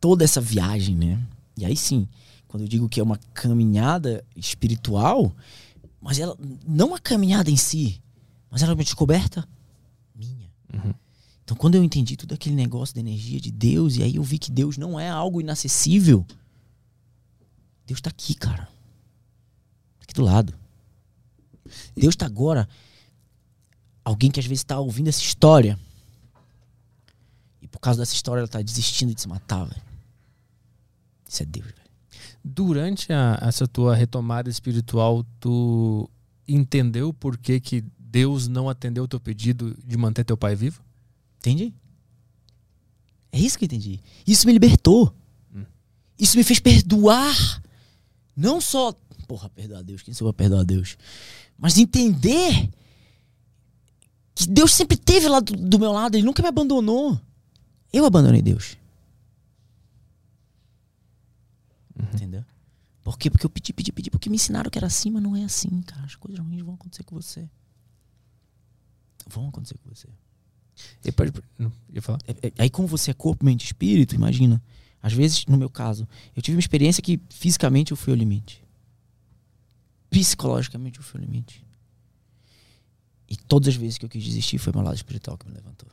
toda 0.00 0.24
essa 0.24 0.40
viagem, 0.40 0.96
né? 0.96 1.20
E 1.56 1.66
aí 1.66 1.76
sim, 1.76 2.08
quando 2.54 2.62
eu 2.62 2.68
digo 2.68 2.88
que 2.88 3.00
é 3.00 3.02
uma 3.02 3.18
caminhada 3.34 4.24
espiritual, 4.36 5.34
mas 6.00 6.20
ela 6.20 6.38
não 6.64 6.94
a 6.94 7.00
caminhada 7.00 7.50
em 7.50 7.56
si, 7.56 8.00
mas 8.48 8.62
ela 8.62 8.70
é 8.70 8.76
uma 8.76 8.84
descoberta 8.84 9.44
minha. 10.14 10.48
Uhum. 10.72 10.94
Então, 11.42 11.56
quando 11.56 11.74
eu 11.74 11.82
entendi 11.82 12.16
tudo 12.16 12.32
aquele 12.32 12.54
negócio 12.54 12.94
da 12.94 13.00
energia 13.00 13.40
de 13.40 13.50
Deus, 13.50 13.96
e 13.96 14.04
aí 14.04 14.14
eu 14.14 14.22
vi 14.22 14.38
que 14.38 14.52
Deus 14.52 14.78
não 14.78 15.00
é 15.00 15.10
algo 15.10 15.40
inacessível, 15.40 16.24
Deus 17.88 18.00
tá 18.00 18.10
aqui, 18.10 18.36
cara. 18.36 18.66
Tá 18.66 20.04
aqui 20.04 20.14
do 20.14 20.22
lado. 20.22 20.54
Deus 21.96 22.14
tá 22.14 22.24
agora. 22.24 22.68
Alguém 24.04 24.30
que 24.30 24.38
às 24.38 24.46
vezes 24.46 24.62
tá 24.62 24.78
ouvindo 24.78 25.08
essa 25.08 25.20
história. 25.20 25.76
E 27.60 27.66
por 27.66 27.80
causa 27.80 27.98
dessa 27.98 28.14
história 28.14 28.42
ela 28.42 28.46
tá 28.46 28.62
desistindo 28.62 29.12
de 29.12 29.20
se 29.20 29.26
matar, 29.26 29.64
velho. 29.64 29.82
Isso 31.28 31.42
é 31.42 31.46
Deus, 31.46 31.66
velho. 31.66 31.83
Durante 32.44 33.12
a, 33.12 33.38
essa 33.40 33.66
tua 33.66 33.94
retomada 33.94 34.50
espiritual, 34.50 35.24
tu 35.40 36.08
entendeu 36.46 37.12
por 37.12 37.38
que, 37.38 37.58
que 37.58 37.82
Deus 37.98 38.46
não 38.46 38.68
atendeu 38.68 39.04
o 39.04 39.08
teu 39.08 39.18
pedido 39.18 39.76
de 39.84 39.96
manter 39.96 40.24
teu 40.24 40.36
pai 40.36 40.54
vivo? 40.54 40.82
Entendi. 41.38 41.72
É 43.32 43.38
isso 43.38 43.58
que 43.58 43.64
eu 43.64 43.66
entendi. 43.66 43.98
Isso 44.26 44.46
me 44.46 44.52
libertou. 44.52 45.12
Hum. 45.54 45.64
Isso 46.18 46.36
me 46.36 46.44
fez 46.44 46.60
perdoar. 46.60 47.62
Não 48.36 48.60
só, 48.60 48.92
porra, 49.26 49.48
perdoar 49.48 49.80
a 49.80 49.82
Deus, 49.82 50.02
quem 50.02 50.12
sou 50.14 50.28
eu 50.28 50.32
perdoar 50.32 50.60
a 50.60 50.64
Deus? 50.64 50.96
Mas 51.58 51.78
entender 51.78 52.70
que 54.34 54.46
Deus 54.46 54.74
sempre 54.74 54.96
esteve 54.96 55.28
lá 55.28 55.40
do, 55.40 55.56
do 55.56 55.78
meu 55.78 55.92
lado, 55.92 56.16
Ele 56.16 56.24
nunca 56.24 56.42
me 56.42 56.48
abandonou. 56.48 57.18
Eu 57.92 58.04
abandonei 58.04 58.42
Deus. 58.42 58.76
Uhum. 61.98 62.06
Entendeu? 62.14 62.44
Por 63.02 63.18
quê? 63.18 63.30
Porque 63.30 63.44
eu 63.44 63.50
pedi, 63.50 63.72
pedi, 63.72 63.92
pedi, 63.92 64.10
porque 64.10 64.30
me 64.30 64.36
ensinaram 64.36 64.70
que 64.70 64.78
era 64.78 64.86
assim, 64.86 65.10
mas 65.10 65.22
não 65.22 65.36
é 65.36 65.44
assim, 65.44 65.82
cara. 65.82 66.04
As 66.04 66.16
coisas 66.16 66.40
ruins 66.40 66.62
vão 66.62 66.74
acontecer 66.74 67.04
com 67.04 67.14
você. 67.14 67.48
Vão 69.26 69.48
acontecer 69.48 69.76
com 69.78 69.88
você. 69.88 70.08
E 71.04 71.12
pode, 71.12 71.32
não, 71.58 71.72
ia 71.92 72.02
falar? 72.02 72.18
É, 72.26 72.48
é, 72.48 72.52
aí, 72.58 72.70
como 72.70 72.88
você 72.88 73.10
é 73.10 73.14
corpo, 73.14 73.44
mente 73.44 73.64
espírito, 73.64 74.14
imagina. 74.14 74.60
Às 75.02 75.12
vezes, 75.12 75.44
no 75.46 75.58
meu 75.58 75.68
caso, 75.68 76.08
eu 76.34 76.42
tive 76.42 76.56
uma 76.56 76.60
experiência 76.60 77.02
que 77.02 77.20
fisicamente 77.28 77.90
eu 77.90 77.96
fui 77.96 78.12
ao 78.12 78.16
limite. 78.16 78.64
Psicologicamente 80.08 80.98
eu 80.98 81.04
fui 81.04 81.20
ao 81.20 81.26
limite. 81.26 81.64
E 83.28 83.36
todas 83.36 83.68
as 83.68 83.76
vezes 83.76 83.98
que 83.98 84.04
eu 84.04 84.08
quis 84.08 84.24
desistir 84.24 84.58
foi 84.58 84.72
meu 84.72 84.82
lado 84.82 84.96
espiritual 84.96 85.36
que 85.36 85.46
me 85.46 85.54
levantou. 85.54 85.88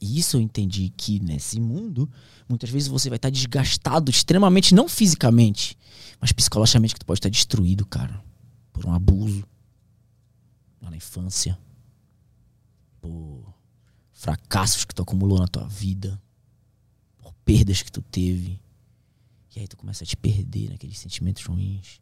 E 0.00 0.18
isso 0.18 0.36
eu 0.36 0.40
entendi 0.40 0.90
que 0.90 1.18
nesse 1.18 1.60
mundo, 1.60 2.08
muitas 2.48 2.70
vezes 2.70 2.88
você 2.88 3.08
vai 3.08 3.16
estar 3.16 3.30
desgastado 3.30 4.10
extremamente, 4.10 4.74
não 4.74 4.88
fisicamente, 4.88 5.76
mas 6.20 6.30
psicologicamente 6.30 6.94
que 6.94 7.00
tu 7.00 7.06
pode 7.06 7.18
estar 7.18 7.28
destruído, 7.28 7.84
cara, 7.84 8.22
por 8.72 8.86
um 8.86 8.92
abuso 8.92 9.44
lá 10.80 10.90
na 10.90 10.96
infância, 10.96 11.58
por 13.00 13.52
fracassos 14.12 14.84
que 14.84 14.94
tu 14.94 15.02
acumulou 15.02 15.38
na 15.38 15.48
tua 15.48 15.66
vida, 15.66 16.20
por 17.18 17.32
perdas 17.44 17.82
que 17.82 17.90
tu 17.90 18.02
teve. 18.02 18.60
E 19.54 19.60
aí 19.60 19.66
tu 19.66 19.76
começa 19.76 20.04
a 20.04 20.06
te 20.06 20.16
perder 20.16 20.70
naqueles 20.70 20.98
sentimentos 20.98 21.44
ruins. 21.44 22.00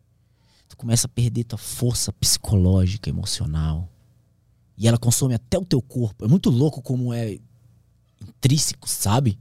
Tu 0.69 0.77
começa 0.77 1.07
a 1.07 1.09
perder 1.09 1.45
tua 1.45 1.59
força 1.59 2.13
psicológica, 2.13 3.09
emocional. 3.09 3.89
E 4.77 4.87
ela 4.87 4.99
consome 4.99 5.35
até 5.35 5.59
o 5.59 5.65
teu 5.65 5.81
corpo. 5.81 6.27
É 6.27 6.29
muito 6.29 6.51
louco 6.51 6.83
como 6.83 7.15
é 7.15 7.39
intrínseco, 8.21 8.89
sabe? 8.89 9.39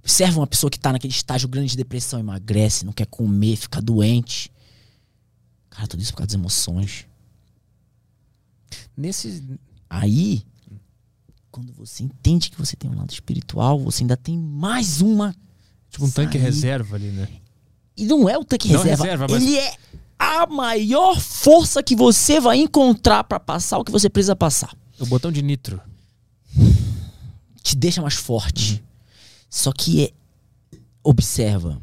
Observa 0.00 0.40
uma 0.40 0.46
pessoa 0.46 0.70
que 0.70 0.78
tá 0.78 0.92
naquele 0.92 1.12
estágio 1.12 1.48
grande 1.48 1.70
de 1.70 1.76
depressão, 1.76 2.18
emagrece, 2.18 2.84
não 2.84 2.92
quer 2.92 3.06
comer, 3.06 3.56
fica 3.56 3.80
doente. 3.80 4.50
Cara, 5.68 5.86
tudo 5.86 6.02
isso 6.02 6.12
por 6.12 6.18
causa 6.18 6.28
das 6.28 6.34
emoções. 6.34 7.06
Nesse. 8.96 9.44
Aí, 9.88 10.42
quando 11.50 11.72
você 11.72 12.04
entende 12.04 12.50
que 12.50 12.58
você 12.58 12.74
tem 12.74 12.90
um 12.90 12.96
lado 12.96 13.10
espiritual, 13.10 13.78
você 13.78 14.02
ainda 14.02 14.16
tem 14.16 14.38
mais 14.38 15.00
uma. 15.00 15.34
Tipo 15.90 16.04
um 16.04 16.10
tanque 16.10 16.38
reserva 16.38 16.96
ali, 16.96 17.10
né? 17.10 17.28
E 17.96 18.06
não 18.06 18.28
é 18.28 18.38
o 18.38 18.44
tanque 18.44 18.72
não 18.72 18.82
reserva. 18.82 19.04
reserva 19.04 19.26
mas... 19.30 19.42
Ele 19.42 19.56
é 19.56 19.76
a 20.18 20.46
maior 20.46 21.18
força 21.20 21.82
que 21.82 21.94
você 21.94 22.40
vai 22.40 22.58
encontrar 22.58 23.24
para 23.24 23.40
passar 23.40 23.78
o 23.78 23.84
que 23.84 23.92
você 23.92 24.08
precisa 24.08 24.36
passar. 24.36 24.74
O 24.98 25.06
botão 25.06 25.30
de 25.30 25.42
nitro 25.42 25.80
te 27.62 27.76
deixa 27.76 28.02
mais 28.02 28.14
forte. 28.14 28.74
Uhum. 28.74 28.80
Só 29.50 29.72
que 29.72 30.04
é, 30.04 30.12
observa, 31.02 31.80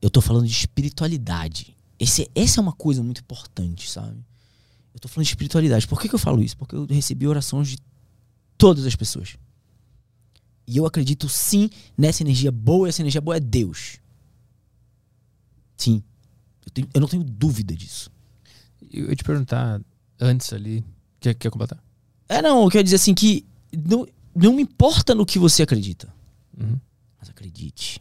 eu 0.00 0.10
tô 0.10 0.20
falando 0.20 0.46
de 0.46 0.52
espiritualidade. 0.52 1.76
Esse, 1.98 2.30
essa 2.34 2.60
é 2.60 2.62
uma 2.62 2.72
coisa 2.72 3.02
muito 3.02 3.20
importante, 3.20 3.88
sabe? 3.90 4.18
Eu 4.92 5.00
tô 5.00 5.08
falando 5.08 5.24
de 5.24 5.32
espiritualidade. 5.32 5.86
Por 5.86 6.00
que, 6.00 6.08
que 6.08 6.14
eu 6.14 6.18
falo 6.18 6.42
isso? 6.42 6.56
Porque 6.56 6.74
eu 6.74 6.86
recebi 6.86 7.26
orações 7.26 7.68
de 7.68 7.78
todas 8.58 8.84
as 8.86 8.96
pessoas. 8.96 9.36
E 10.66 10.76
eu 10.76 10.86
acredito 10.86 11.28
sim 11.28 11.70
nessa 11.96 12.22
energia 12.22 12.52
boa, 12.52 12.86
e 12.86 12.90
essa 12.90 13.02
energia 13.02 13.20
boa 13.20 13.36
é 13.36 13.40
Deus. 13.40 13.98
Sim. 15.76 16.02
Eu, 16.64 16.72
tenho, 16.72 16.88
eu 16.94 17.00
não 17.00 17.08
tenho 17.08 17.24
dúvida 17.24 17.74
disso. 17.74 18.10
Eu 18.92 19.08
ia 19.08 19.16
te 19.16 19.24
perguntar 19.24 19.80
antes 20.20 20.52
ali. 20.52 20.84
Quer, 21.20 21.34
quer 21.34 21.50
completar? 21.50 21.82
É, 22.28 22.40
não, 22.40 22.62
eu 22.64 22.70
quero 22.70 22.84
dizer 22.84 22.96
assim 22.96 23.14
que. 23.14 23.44
Não, 23.72 24.06
não 24.34 24.58
importa 24.58 25.14
no 25.14 25.26
que 25.26 25.38
você 25.38 25.62
acredita. 25.62 26.12
Uhum. 26.58 26.78
Mas 27.18 27.30
acredite. 27.30 28.00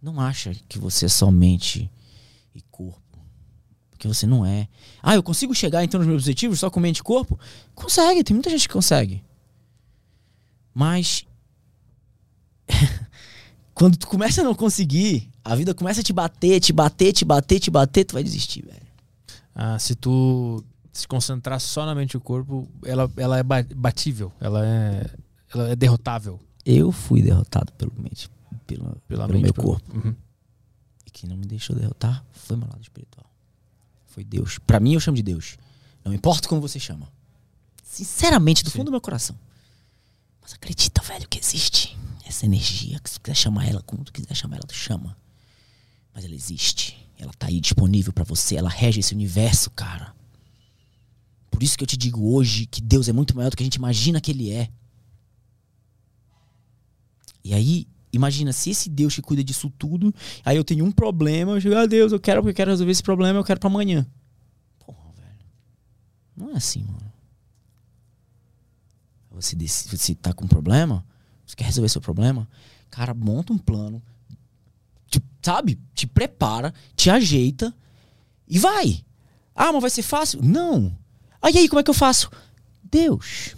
Não 0.00 0.20
acha 0.20 0.54
que 0.68 0.78
você 0.78 1.06
é 1.06 1.08
somente 1.08 1.90
e 2.54 2.60
corpo. 2.62 3.18
Porque 3.90 4.06
você 4.06 4.26
não 4.26 4.46
é. 4.46 4.68
Ah, 5.02 5.14
eu 5.14 5.22
consigo 5.22 5.54
chegar 5.54 5.82
então 5.82 5.98
nos 5.98 6.06
meus 6.06 6.22
objetivos 6.22 6.60
só 6.60 6.70
com 6.70 6.78
mente 6.78 6.98
e 6.98 7.02
corpo? 7.02 7.38
Consegue, 7.74 8.22
tem 8.22 8.34
muita 8.34 8.50
gente 8.50 8.68
que 8.68 8.74
consegue. 8.74 9.24
Mas. 10.72 11.26
quando 13.74 13.96
tu 13.96 14.06
começa 14.06 14.40
a 14.40 14.44
não 14.44 14.54
conseguir, 14.54 15.28
a 15.44 15.54
vida 15.54 15.74
começa 15.74 16.00
a 16.00 16.04
te 16.04 16.12
bater, 16.12 16.60
te 16.60 16.72
bater, 16.72 17.12
te 17.12 17.24
bater, 17.24 17.60
te 17.60 17.70
bater, 17.70 18.04
tu 18.04 18.14
vai 18.14 18.22
desistir, 18.22 18.64
velho. 18.64 18.86
Ah, 19.54 19.78
se 19.78 19.94
tu 19.94 20.64
se 20.92 21.06
concentrar 21.06 21.60
só 21.60 21.84
na 21.86 21.94
mente 21.94 22.12
e 22.12 22.16
o 22.16 22.20
corpo, 22.20 22.68
ela, 22.84 23.10
ela 23.16 23.38
é 23.38 23.42
batível. 23.42 24.32
Ela 24.40 24.66
é 24.66 25.10
ela 25.52 25.70
é 25.70 25.76
derrotável. 25.76 26.40
Eu 26.64 26.92
fui 26.92 27.22
derrotado 27.22 27.72
pelo, 27.72 27.92
mente, 27.96 28.30
pelo, 28.66 28.96
Pela 29.08 29.26
pelo 29.26 29.40
mente, 29.40 29.44
meu 29.44 29.54
corpo. 29.54 29.96
Uhum. 29.96 30.14
E 31.06 31.10
quem 31.10 31.28
não 31.28 31.36
me 31.36 31.46
deixou 31.46 31.74
derrotar 31.74 32.24
foi 32.32 32.56
meu 32.56 32.68
lado 32.68 32.82
espiritual. 32.82 33.24
Foi 34.06 34.24
Deus. 34.24 34.58
Para 34.58 34.80
mim, 34.80 34.94
eu 34.94 35.00
chamo 35.00 35.16
de 35.16 35.22
Deus. 35.22 35.56
Não 36.04 36.12
importa 36.12 36.48
como 36.48 36.60
você 36.60 36.78
chama. 36.78 37.10
Sinceramente, 37.82 38.62
do 38.62 38.70
Sim. 38.70 38.78
fundo 38.78 38.86
do 38.86 38.90
meu 38.90 39.00
coração. 39.00 39.38
Mas 40.42 40.52
acredita, 40.52 41.02
velho, 41.02 41.28
que 41.28 41.38
existe 41.38 41.96
essa 42.26 42.44
energia. 42.44 42.98
Que 43.00 43.08
se 43.08 43.16
tu 43.16 43.22
quiser 43.22 43.34
chamar 43.34 43.66
ela, 43.66 43.82
como 43.82 44.04
tu 44.04 44.12
quiser 44.12 44.34
chamar 44.34 44.56
ela, 44.56 44.66
tu 44.66 44.74
chama. 44.74 45.16
Mas 46.14 46.24
ela 46.24 46.34
existe. 46.34 46.98
Ela 47.18 47.32
tá 47.32 47.46
aí 47.46 47.60
disponível 47.60 48.12
para 48.12 48.24
você. 48.24 48.56
Ela 48.56 48.68
rege 48.68 49.00
esse 49.00 49.14
universo, 49.14 49.70
cara. 49.70 50.14
Por 51.50 51.62
isso 51.62 51.76
que 51.76 51.82
eu 51.82 51.88
te 51.88 51.96
digo 51.96 52.34
hoje 52.34 52.66
que 52.66 52.80
Deus 52.80 53.08
é 53.08 53.12
muito 53.12 53.34
maior 53.34 53.50
do 53.50 53.56
que 53.56 53.62
a 53.62 53.66
gente 53.66 53.76
imagina 53.76 54.20
que 54.20 54.30
Ele 54.30 54.50
é. 54.52 54.70
E 57.44 57.54
aí, 57.54 57.86
imagina, 58.12 58.52
se 58.52 58.70
esse 58.70 58.88
Deus 58.88 59.14
que 59.14 59.22
cuida 59.22 59.42
disso 59.44 59.70
tudo, 59.78 60.14
aí 60.44 60.56
eu 60.56 60.64
tenho 60.64 60.84
um 60.84 60.92
problema, 60.92 61.52
eu 61.52 61.60
digo, 61.60 61.74
ah, 61.74 61.86
Deus, 61.86 62.12
eu 62.12 62.20
quero 62.20 62.40
porque 62.40 62.50
eu 62.50 62.56
quero 62.56 62.70
resolver 62.70 62.92
esse 62.92 63.02
problema, 63.02 63.38
eu 63.38 63.44
quero 63.44 63.60
para 63.60 63.68
amanhã. 63.68 64.06
Porra, 64.84 65.12
velho. 65.16 65.46
Não 66.36 66.50
é 66.50 66.56
assim, 66.56 66.82
mano. 66.82 67.08
Você, 69.30 69.56
você 69.56 70.14
tá 70.14 70.32
com 70.32 70.44
um 70.44 70.48
problema, 70.48 71.04
você 71.46 71.54
quer 71.54 71.64
resolver 71.64 71.88
seu 71.88 72.00
problema, 72.00 72.48
cara, 72.90 73.14
monta 73.14 73.52
um 73.52 73.58
plano, 73.58 74.02
te, 75.08 75.22
sabe? 75.40 75.78
Te 75.94 76.06
prepara, 76.06 76.74
te 76.96 77.08
ajeita 77.08 77.74
e 78.48 78.58
vai. 78.58 79.04
Ah, 79.54 79.72
mas 79.72 79.80
vai 79.80 79.90
ser 79.90 80.02
fácil? 80.02 80.40
Não. 80.42 80.96
Aí, 81.40 81.56
aí, 81.56 81.68
como 81.68 81.78
é 81.80 81.82
que 81.82 81.90
eu 81.90 81.94
faço? 81.94 82.30
Deus. 82.82 83.54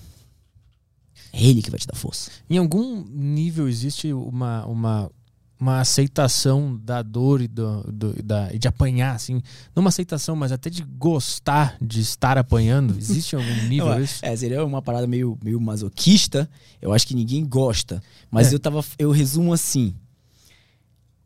É 1.33 1.42
ele 1.44 1.62
que 1.62 1.70
vai 1.70 1.78
te 1.78 1.86
dar 1.86 1.97
força. 1.97 2.31
Em 2.49 2.59
algum 2.59 3.05
nível 3.05 3.68
existe 3.68 4.12
uma, 4.12 4.65
uma, 4.67 5.10
uma 5.59 5.81
aceitação 5.81 6.78
da 6.83 7.02
dor 7.02 7.41
e 7.41 7.47
do, 7.47 7.83
do, 7.92 8.23
da, 8.23 8.49
de 8.49 8.67
apanhar, 8.67 9.15
assim. 9.15 9.42
Não 9.75 9.83
uma 9.83 9.91
aceitação, 9.91 10.34
mas 10.34 10.50
até 10.50 10.70
de 10.70 10.83
gostar 10.83 11.76
de 11.81 12.00
estar 12.00 12.39
apanhando. 12.39 12.97
Existe 12.97 13.36
algum 13.36 13.55
nível 13.68 13.91
Não, 13.91 14.00
isso? 14.00 14.25
É, 14.25 14.34
seria 14.34 14.65
uma 14.65 14.83
parada 14.83 15.07
meio, 15.07 15.39
meio 15.44 15.60
masoquista. 15.60 16.49
Eu 16.81 16.92
acho 16.92 17.07
que 17.07 17.15
ninguém 17.15 17.44
gosta. 17.44 18.02
Mas 18.31 18.50
é. 18.50 18.55
eu, 18.55 18.59
tava, 18.59 18.84
eu 18.99 19.10
resumo 19.10 19.52
assim. 19.52 19.94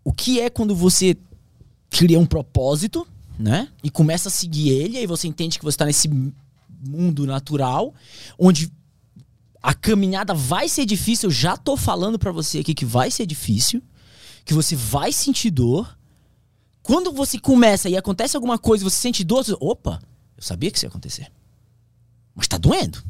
O 0.02 0.12
que 0.12 0.40
é 0.40 0.50
quando 0.50 0.74
você 0.74 1.16
cria 1.88 2.18
um 2.18 2.26
propósito, 2.26 3.06
né? 3.38 3.68
E 3.82 3.88
começa 3.90 4.28
a 4.28 4.32
seguir 4.32 4.70
ele, 4.70 4.98
aí 4.98 5.06
você 5.06 5.28
entende 5.28 5.58
que 5.58 5.64
você 5.64 5.74
está 5.74 5.86
nesse 5.86 6.10
mundo 6.86 7.26
natural, 7.26 7.94
onde 8.38 8.70
a 9.64 9.72
caminhada 9.72 10.34
vai 10.34 10.68
ser 10.68 10.84
difícil, 10.84 11.28
eu 11.28 11.32
já 11.32 11.56
tô 11.56 11.74
falando 11.74 12.18
para 12.18 12.30
você 12.30 12.58
aqui 12.58 12.74
que 12.74 12.84
vai 12.84 13.10
ser 13.10 13.24
difícil, 13.24 13.82
que 14.44 14.52
você 14.52 14.76
vai 14.76 15.10
sentir 15.10 15.50
dor. 15.50 15.98
Quando 16.82 17.10
você 17.10 17.38
começa 17.38 17.88
e 17.88 17.96
acontece 17.96 18.36
alguma 18.36 18.58
coisa, 18.58 18.84
você 18.84 18.96
sente 18.96 19.24
dor, 19.24 19.42
você, 19.42 19.56
opa, 19.58 20.02
eu 20.36 20.42
sabia 20.42 20.70
que 20.70 20.76
isso 20.76 20.84
ia 20.84 20.90
acontecer. 20.90 21.32
Mas 22.34 22.46
tá 22.46 22.58
doendo. 22.58 23.02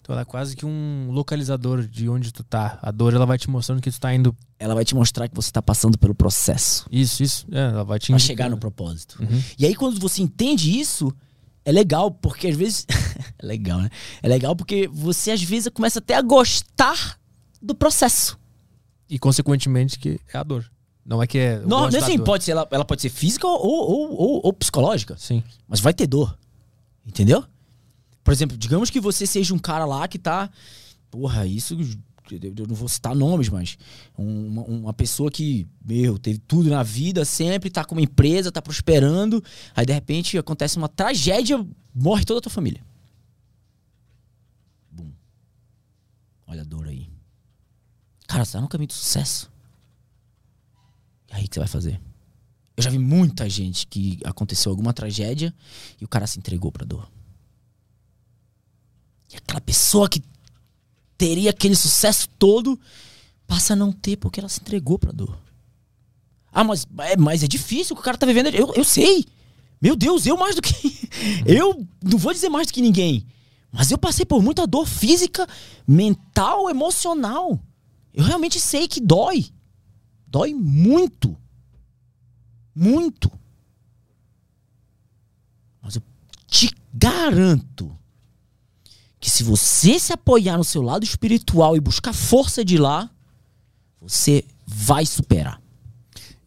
Então 0.00 0.12
ela 0.12 0.22
é 0.22 0.24
quase 0.24 0.56
que 0.56 0.66
um 0.66 1.08
localizador 1.12 1.86
de 1.86 2.08
onde 2.08 2.32
tu 2.32 2.42
tá. 2.42 2.76
A 2.82 2.90
dor 2.90 3.14
ela 3.14 3.24
vai 3.24 3.38
te 3.38 3.48
mostrando 3.48 3.80
que 3.80 3.92
tu 3.92 4.00
tá 4.00 4.12
indo. 4.12 4.34
Ela 4.58 4.74
vai 4.74 4.84
te 4.84 4.96
mostrar 4.96 5.28
que 5.28 5.36
você 5.36 5.52
tá 5.52 5.62
passando 5.62 5.96
pelo 5.96 6.16
processo. 6.16 6.84
Isso, 6.90 7.22
isso. 7.22 7.46
É, 7.52 7.60
ela 7.60 7.84
vai 7.84 8.00
te 8.00 8.10
Pra 8.10 8.18
chegar 8.18 8.50
no 8.50 8.58
propósito. 8.58 9.22
Uhum. 9.22 9.40
E 9.56 9.64
aí, 9.64 9.76
quando 9.76 10.00
você 10.00 10.20
entende 10.20 10.76
isso, 10.76 11.14
é 11.68 11.72
legal, 11.72 12.10
porque 12.10 12.48
às 12.48 12.56
vezes. 12.56 12.86
é 13.38 13.46
legal, 13.46 13.78
né? 13.78 13.90
É 14.22 14.28
legal 14.28 14.56
porque 14.56 14.88
você 14.90 15.32
às 15.32 15.42
vezes 15.42 15.68
começa 15.68 15.98
até 15.98 16.14
a 16.14 16.22
gostar 16.22 17.20
do 17.60 17.74
processo. 17.74 18.38
E 19.06 19.18
consequentemente 19.18 19.98
que 19.98 20.18
é 20.32 20.38
a 20.38 20.42
dor. 20.42 20.70
Não 21.04 21.22
é 21.22 21.26
que 21.26 21.36
é. 21.36 21.58
Não, 21.60 21.90
não 21.90 21.98
assim, 21.98 22.18
pode 22.18 22.44
ser, 22.44 22.52
ela, 22.52 22.66
ela 22.70 22.86
pode 22.86 23.02
ser 23.02 23.10
física 23.10 23.46
ou, 23.46 23.60
ou, 23.60 24.12
ou, 24.12 24.40
ou 24.44 24.52
psicológica. 24.54 25.14
Sim. 25.18 25.42
Mas 25.66 25.78
vai 25.78 25.92
ter 25.92 26.06
dor. 26.06 26.38
Entendeu? 27.06 27.44
Por 28.24 28.32
exemplo, 28.32 28.56
digamos 28.56 28.88
que 28.88 28.98
você 28.98 29.26
seja 29.26 29.52
um 29.52 29.58
cara 29.58 29.84
lá 29.84 30.08
que 30.08 30.18
tá. 30.18 30.50
Porra, 31.10 31.46
isso. 31.46 31.76
Eu 32.34 32.66
não 32.66 32.74
vou 32.74 32.88
citar 32.88 33.14
nomes, 33.14 33.48
mas. 33.48 33.78
Uma, 34.16 34.62
uma 34.62 34.92
pessoa 34.92 35.30
que, 35.30 35.66
meu, 35.84 36.18
teve 36.18 36.38
tudo 36.38 36.68
na 36.70 36.82
vida, 36.82 37.24
sempre 37.24 37.70
tá 37.70 37.84
com 37.84 37.94
uma 37.94 38.02
empresa, 38.02 38.52
tá 38.52 38.60
prosperando. 38.60 39.42
Aí 39.74 39.86
de 39.86 39.92
repente 39.92 40.36
acontece 40.36 40.76
uma 40.76 40.88
tragédia, 40.88 41.64
morre 41.94 42.24
toda 42.24 42.38
a 42.38 42.42
tua 42.42 42.52
família. 42.52 42.84
Bum. 44.90 45.10
Olha 46.46 46.62
a 46.62 46.64
dor 46.64 46.86
aí. 46.88 47.08
Cara, 48.26 48.44
você 48.44 48.52
tá 48.52 48.60
no 48.60 48.68
caminho 48.68 48.88
do 48.88 48.94
sucesso. 48.94 49.50
E 51.30 51.34
aí 51.34 51.44
o 51.44 51.48
que 51.48 51.54
você 51.54 51.60
vai 51.60 51.68
fazer? 51.68 52.00
Eu 52.76 52.82
já 52.82 52.90
vi 52.90 52.98
muita 52.98 53.48
gente 53.48 53.86
que 53.86 54.20
aconteceu 54.24 54.70
alguma 54.70 54.92
tragédia 54.92 55.52
e 56.00 56.04
o 56.04 56.08
cara 56.08 56.26
se 56.26 56.38
entregou 56.38 56.70
pra 56.70 56.86
dor. 56.86 57.10
E 59.32 59.36
aquela 59.36 59.60
pessoa 59.60 60.08
que 60.08 60.22
teria 61.18 61.50
aquele 61.50 61.74
sucesso 61.74 62.28
todo 62.38 62.80
passa 63.46 63.72
a 63.72 63.76
não 63.76 63.90
ter 63.90 64.16
porque 64.16 64.38
ela 64.38 64.48
se 64.48 64.60
entregou 64.60 64.98
pra 64.98 65.10
dor. 65.10 65.36
Ah, 66.52 66.62
mas 66.62 66.86
é, 67.00 67.16
mas 67.16 67.42
é 67.42 67.48
difícil 67.48 67.96
o 67.96 68.00
cara 68.00 68.16
tá 68.16 68.24
vivendo. 68.24 68.48
Eu, 68.48 68.72
eu 68.74 68.84
sei. 68.84 69.26
Meu 69.80 69.96
Deus, 69.96 70.26
eu 70.26 70.36
mais 70.36 70.54
do 70.54 70.62
que. 70.62 71.08
eu 71.44 71.86
não 72.02 72.18
vou 72.18 72.32
dizer 72.32 72.48
mais 72.48 72.68
do 72.68 72.72
que 72.72 72.80
ninguém. 72.80 73.26
Mas 73.70 73.90
eu 73.90 73.98
passei 73.98 74.24
por 74.24 74.42
muita 74.42 74.66
dor 74.66 74.86
física, 74.86 75.46
mental, 75.86 76.70
emocional. 76.70 77.60
Eu 78.14 78.24
realmente 78.24 78.60
sei 78.60 78.88
que 78.88 79.00
dói. 79.00 79.46
Dói 80.26 80.54
muito. 80.54 81.36
Muito. 82.74 83.30
Mas 85.82 85.96
eu 85.96 86.02
te 86.46 86.70
garanto 86.92 87.96
que 89.20 89.30
se 89.30 89.42
você 89.42 89.98
se 89.98 90.12
apoiar 90.12 90.56
no 90.56 90.64
seu 90.64 90.82
lado 90.82 91.04
espiritual 91.04 91.76
e 91.76 91.80
buscar 91.80 92.12
força 92.12 92.64
de 92.64 92.78
lá, 92.78 93.10
você 94.00 94.44
vai 94.66 95.04
superar. 95.04 95.60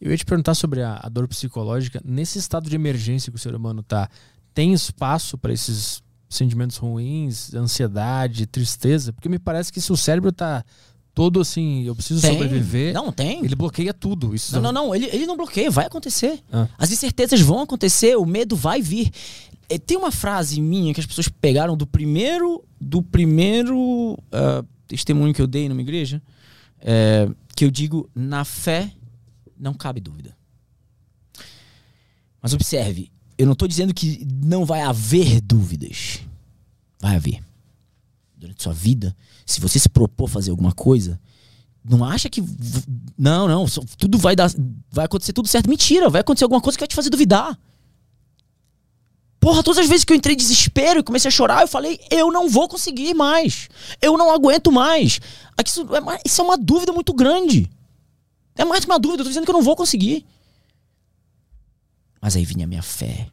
Eu 0.00 0.10
ia 0.10 0.16
te 0.16 0.24
perguntar 0.24 0.54
sobre 0.54 0.82
a, 0.82 0.98
a 1.02 1.08
dor 1.08 1.28
psicológica. 1.28 2.00
Nesse 2.04 2.38
estado 2.38 2.68
de 2.68 2.74
emergência 2.74 3.30
que 3.30 3.36
o 3.36 3.40
ser 3.40 3.54
humano 3.54 3.80
está, 3.80 4.08
tem 4.52 4.72
espaço 4.72 5.38
para 5.38 5.52
esses 5.52 6.02
sentimentos 6.28 6.76
ruins, 6.76 7.54
ansiedade, 7.54 8.46
tristeza? 8.46 9.12
Porque 9.12 9.28
me 9.28 9.38
parece 9.38 9.72
que 9.72 9.80
se 9.80 9.92
o 9.92 9.96
cérebro 9.96 10.30
está 10.30 10.64
todo 11.14 11.40
assim, 11.40 11.82
eu 11.84 11.94
preciso 11.94 12.20
tem. 12.20 12.32
sobreviver. 12.32 12.94
Não, 12.94 13.12
tem. 13.12 13.44
Ele 13.44 13.54
bloqueia 13.54 13.92
tudo. 13.92 14.34
Isso 14.34 14.54
não, 14.54 14.72
não, 14.72 14.86
não, 14.86 14.94
ele, 14.94 15.06
ele 15.12 15.26
não 15.26 15.36
bloqueia, 15.36 15.70
vai 15.70 15.86
acontecer. 15.86 16.42
Ah. 16.50 16.66
As 16.78 16.90
incertezas 16.90 17.40
vão 17.40 17.60
acontecer, 17.60 18.16
o 18.16 18.24
medo 18.24 18.56
vai 18.56 18.80
vir. 18.80 19.10
É, 19.72 19.78
tem 19.78 19.96
uma 19.96 20.10
frase 20.10 20.60
minha 20.60 20.92
que 20.92 21.00
as 21.00 21.06
pessoas 21.06 21.28
pegaram 21.28 21.76
do 21.76 21.86
primeiro 21.86 22.62
do 22.78 23.02
primeiro 23.02 24.12
uh, 24.12 24.66
testemunho 24.86 25.32
que 25.32 25.40
eu 25.40 25.46
dei 25.46 25.68
numa 25.68 25.80
igreja, 25.80 26.22
é, 26.78 27.26
que 27.56 27.64
eu 27.64 27.70
digo, 27.70 28.10
na 28.14 28.44
fé 28.44 28.92
não 29.58 29.72
cabe 29.72 30.00
dúvida. 30.00 30.36
Mas 32.42 32.52
observe, 32.52 33.10
eu 33.38 33.46
não 33.46 33.54
estou 33.54 33.66
dizendo 33.68 33.94
que 33.94 34.26
não 34.44 34.64
vai 34.64 34.82
haver 34.82 35.40
dúvidas. 35.40 36.20
Vai 37.00 37.16
haver. 37.16 37.42
Durante 38.36 38.62
sua 38.62 38.74
vida, 38.74 39.16
se 39.46 39.60
você 39.60 39.78
se 39.78 39.88
propor 39.88 40.28
fazer 40.28 40.50
alguma 40.50 40.72
coisa, 40.72 41.18
não 41.82 42.04
acha 42.04 42.28
que. 42.28 42.42
Não, 43.16 43.48
não, 43.48 43.64
tudo 43.96 44.18
vai 44.18 44.36
dar. 44.36 44.50
Vai 44.90 45.06
acontecer 45.06 45.32
tudo 45.32 45.48
certo. 45.48 45.70
Mentira, 45.70 46.10
vai 46.10 46.20
acontecer 46.20 46.44
alguma 46.44 46.60
coisa 46.60 46.76
que 46.76 46.82
vai 46.82 46.88
te 46.88 46.96
fazer 46.96 47.08
duvidar. 47.08 47.58
Porra, 49.42 49.60
todas 49.60 49.78
as 49.78 49.88
vezes 49.88 50.04
que 50.04 50.12
eu 50.12 50.16
entrei 50.16 50.34
em 50.34 50.38
desespero 50.38 51.00
e 51.00 51.02
comecei 51.02 51.28
a 51.28 51.32
chorar, 51.32 51.62
eu 51.62 51.66
falei, 51.66 51.98
eu 52.12 52.30
não 52.30 52.48
vou 52.48 52.68
conseguir 52.68 53.12
mais. 53.12 53.68
Eu 54.00 54.16
não 54.16 54.32
aguento 54.32 54.70
mais. 54.70 55.20
Isso 55.66 55.82
é, 55.82 56.20
isso 56.24 56.40
é 56.40 56.44
uma 56.44 56.56
dúvida 56.56 56.92
muito 56.92 57.12
grande. 57.12 57.68
É 58.54 58.64
mais 58.64 58.84
que 58.84 58.90
uma 58.92 59.00
dúvida, 59.00 59.22
eu 59.22 59.24
tô 59.24 59.30
dizendo 59.30 59.44
que 59.44 59.50
eu 59.50 59.56
não 59.56 59.62
vou 59.62 59.74
conseguir. 59.74 60.24
Mas 62.20 62.36
aí 62.36 62.44
vinha 62.44 62.66
a 62.66 62.68
minha 62.68 62.84
fé. 62.84 63.28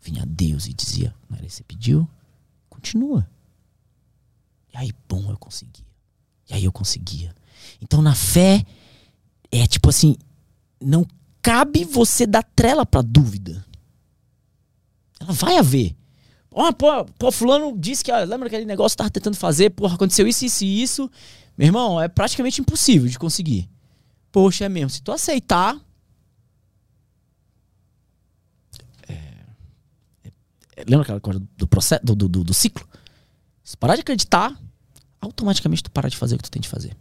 Vinha 0.00 0.24
Deus 0.24 0.66
e 0.66 0.72
dizia, 0.72 1.14
que 1.36 1.50
você 1.50 1.62
pediu? 1.62 2.08
Continua. 2.70 3.28
E 4.72 4.78
aí, 4.78 4.94
bom, 5.06 5.30
eu 5.30 5.36
conseguia. 5.36 5.84
E 6.48 6.54
aí 6.54 6.64
eu 6.64 6.72
conseguia. 6.72 7.34
Então 7.82 8.00
na 8.00 8.14
fé, 8.14 8.64
é 9.52 9.66
tipo 9.66 9.90
assim, 9.90 10.16
não 10.80 11.06
cabe 11.42 11.84
você 11.84 12.26
dar 12.26 12.44
trela 12.56 12.86
pra 12.86 13.02
dúvida. 13.02 13.67
Vai 15.28 15.58
haver. 15.58 15.94
Oh, 16.50 16.72
pô, 16.72 17.04
pô, 17.18 17.30
fulano 17.30 17.76
disse 17.78 18.02
que, 18.02 18.10
lembra 18.24 18.48
aquele 18.48 18.64
negócio 18.64 18.96
que 18.96 18.98
tava 18.98 19.10
tentando 19.10 19.36
fazer, 19.36 19.70
porra, 19.70 19.94
aconteceu 19.94 20.26
isso, 20.26 20.44
isso 20.46 20.64
e 20.64 20.82
isso. 20.82 21.10
Meu 21.56 21.66
irmão, 21.66 22.00
é 22.00 22.08
praticamente 22.08 22.60
impossível 22.60 23.06
de 23.06 23.18
conseguir. 23.18 23.68
Poxa, 24.32 24.64
é 24.64 24.68
mesmo. 24.68 24.90
Se 24.90 25.02
tu 25.02 25.12
aceitar. 25.12 25.78
É, 29.06 29.12
é, 30.76 30.84
lembra 30.88 31.02
aquela 31.02 31.20
coisa 31.20 31.42
do 31.56 31.66
processo, 31.66 32.04
do, 32.04 32.14
do, 32.14 32.44
do, 32.44 32.54
ciclo? 32.54 32.86
Se 33.62 33.76
parar 33.76 33.96
de 33.96 34.00
acreditar, 34.00 34.58
automaticamente 35.20 35.82
tu 35.82 35.90
para 35.90 36.08
de 36.08 36.16
fazer 36.16 36.36
o 36.36 36.38
que 36.38 36.44
tu 36.44 36.50
tem 36.50 36.62
de 36.62 36.68
fazer. 36.68 36.96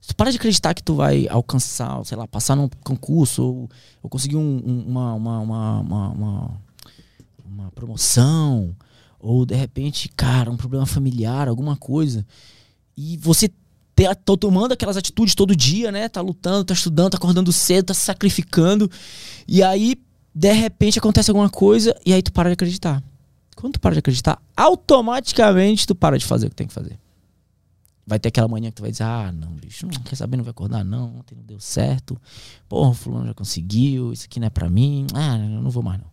Se 0.00 0.08
tu 0.08 0.16
parar 0.16 0.30
de 0.30 0.38
acreditar 0.38 0.72
que 0.72 0.82
tu 0.82 0.94
vai 0.94 1.28
alcançar, 1.28 2.02
sei 2.06 2.16
lá, 2.16 2.26
passar 2.26 2.56
num 2.56 2.68
concurso 2.82 3.42
ou, 3.44 3.70
ou 4.02 4.08
conseguir 4.08 4.36
um, 4.36 4.62
um, 4.64 4.84
uma, 4.88 5.14
uma, 5.14 5.38
uma, 5.38 6.08
uma 6.08 6.60
uma 7.52 7.70
promoção, 7.70 8.74
ou 9.18 9.44
de 9.46 9.54
repente, 9.54 10.08
cara, 10.08 10.50
um 10.50 10.56
problema 10.56 10.86
familiar, 10.86 11.48
alguma 11.48 11.76
coisa, 11.76 12.26
e 12.96 13.16
você 13.18 13.50
tá 13.94 14.36
tomando 14.36 14.72
aquelas 14.72 14.96
atitudes 14.96 15.34
todo 15.34 15.54
dia, 15.54 15.92
né? 15.92 16.08
Tá 16.08 16.20
lutando, 16.20 16.64
tá 16.64 16.74
estudando, 16.74 17.10
tá 17.10 17.18
acordando 17.18 17.52
cedo, 17.52 17.86
tá 17.86 17.94
se 17.94 18.00
sacrificando, 18.00 18.90
e 19.46 19.62
aí, 19.62 19.96
de 20.34 20.52
repente, 20.52 20.98
acontece 20.98 21.30
alguma 21.30 21.50
coisa, 21.50 21.94
e 22.04 22.12
aí 22.12 22.22
tu 22.22 22.32
para 22.32 22.48
de 22.48 22.54
acreditar. 22.54 23.02
Quando 23.54 23.74
tu 23.74 23.80
para 23.80 23.92
de 23.92 23.98
acreditar, 23.98 24.42
automaticamente 24.56 25.86
tu 25.86 25.94
para 25.94 26.18
de 26.18 26.24
fazer 26.24 26.46
o 26.46 26.50
que 26.50 26.56
tem 26.56 26.66
que 26.66 26.72
fazer. 26.72 26.98
Vai 28.04 28.18
ter 28.18 28.30
aquela 28.30 28.48
manhã 28.48 28.70
que 28.70 28.76
tu 28.76 28.82
vai 28.82 28.90
dizer, 28.90 29.04
ah, 29.04 29.30
não, 29.30 29.52
bicho, 29.52 29.86
não 29.86 30.02
quer 30.02 30.16
saber, 30.16 30.36
não 30.36 30.42
vai 30.42 30.50
acordar, 30.50 30.84
não, 30.84 31.18
ontem 31.18 31.36
não 31.36 31.44
deu 31.44 31.60
certo. 31.60 32.20
Porra, 32.68 32.90
o 32.90 32.94
fulano 32.94 33.26
já 33.26 33.34
conseguiu, 33.34 34.12
isso 34.12 34.24
aqui 34.24 34.40
não 34.40 34.48
é 34.48 34.50
pra 34.50 34.68
mim. 34.68 35.06
Ah, 35.14 35.38
eu 35.38 35.62
não 35.62 35.70
vou 35.70 35.82
mais, 35.82 36.00
não. 36.00 36.11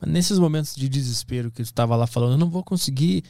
Mas 0.00 0.10
nesses 0.10 0.38
momentos 0.38 0.74
de 0.74 0.88
desespero 0.88 1.50
que 1.50 1.62
tu 1.62 1.66
estava 1.66 1.96
lá 1.96 2.06
falando, 2.06 2.32
eu 2.32 2.38
não 2.38 2.50
vou 2.50 2.62
conseguir. 2.62 3.24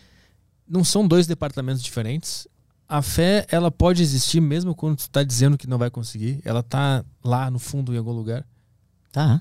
Não 0.68 0.84
são 0.84 1.06
dois 1.06 1.26
departamentos 1.26 1.82
diferentes. 1.82 2.46
A 2.88 3.02
fé, 3.02 3.46
ela 3.50 3.70
pode 3.70 4.02
existir 4.02 4.40
mesmo 4.40 4.74
quando 4.74 4.96
tu 4.96 5.00
está 5.00 5.22
dizendo 5.22 5.58
que 5.58 5.66
não 5.66 5.78
vai 5.78 5.90
conseguir. 5.90 6.40
Ela 6.44 6.62
tá 6.62 7.04
lá 7.22 7.50
no 7.50 7.58
fundo 7.58 7.94
em 7.94 7.98
algum 7.98 8.12
lugar. 8.12 8.46
Tá. 9.12 9.40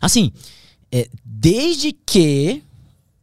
Assim, 0.00 0.32
é, 0.90 1.08
desde 1.24 1.92
que 1.92 2.62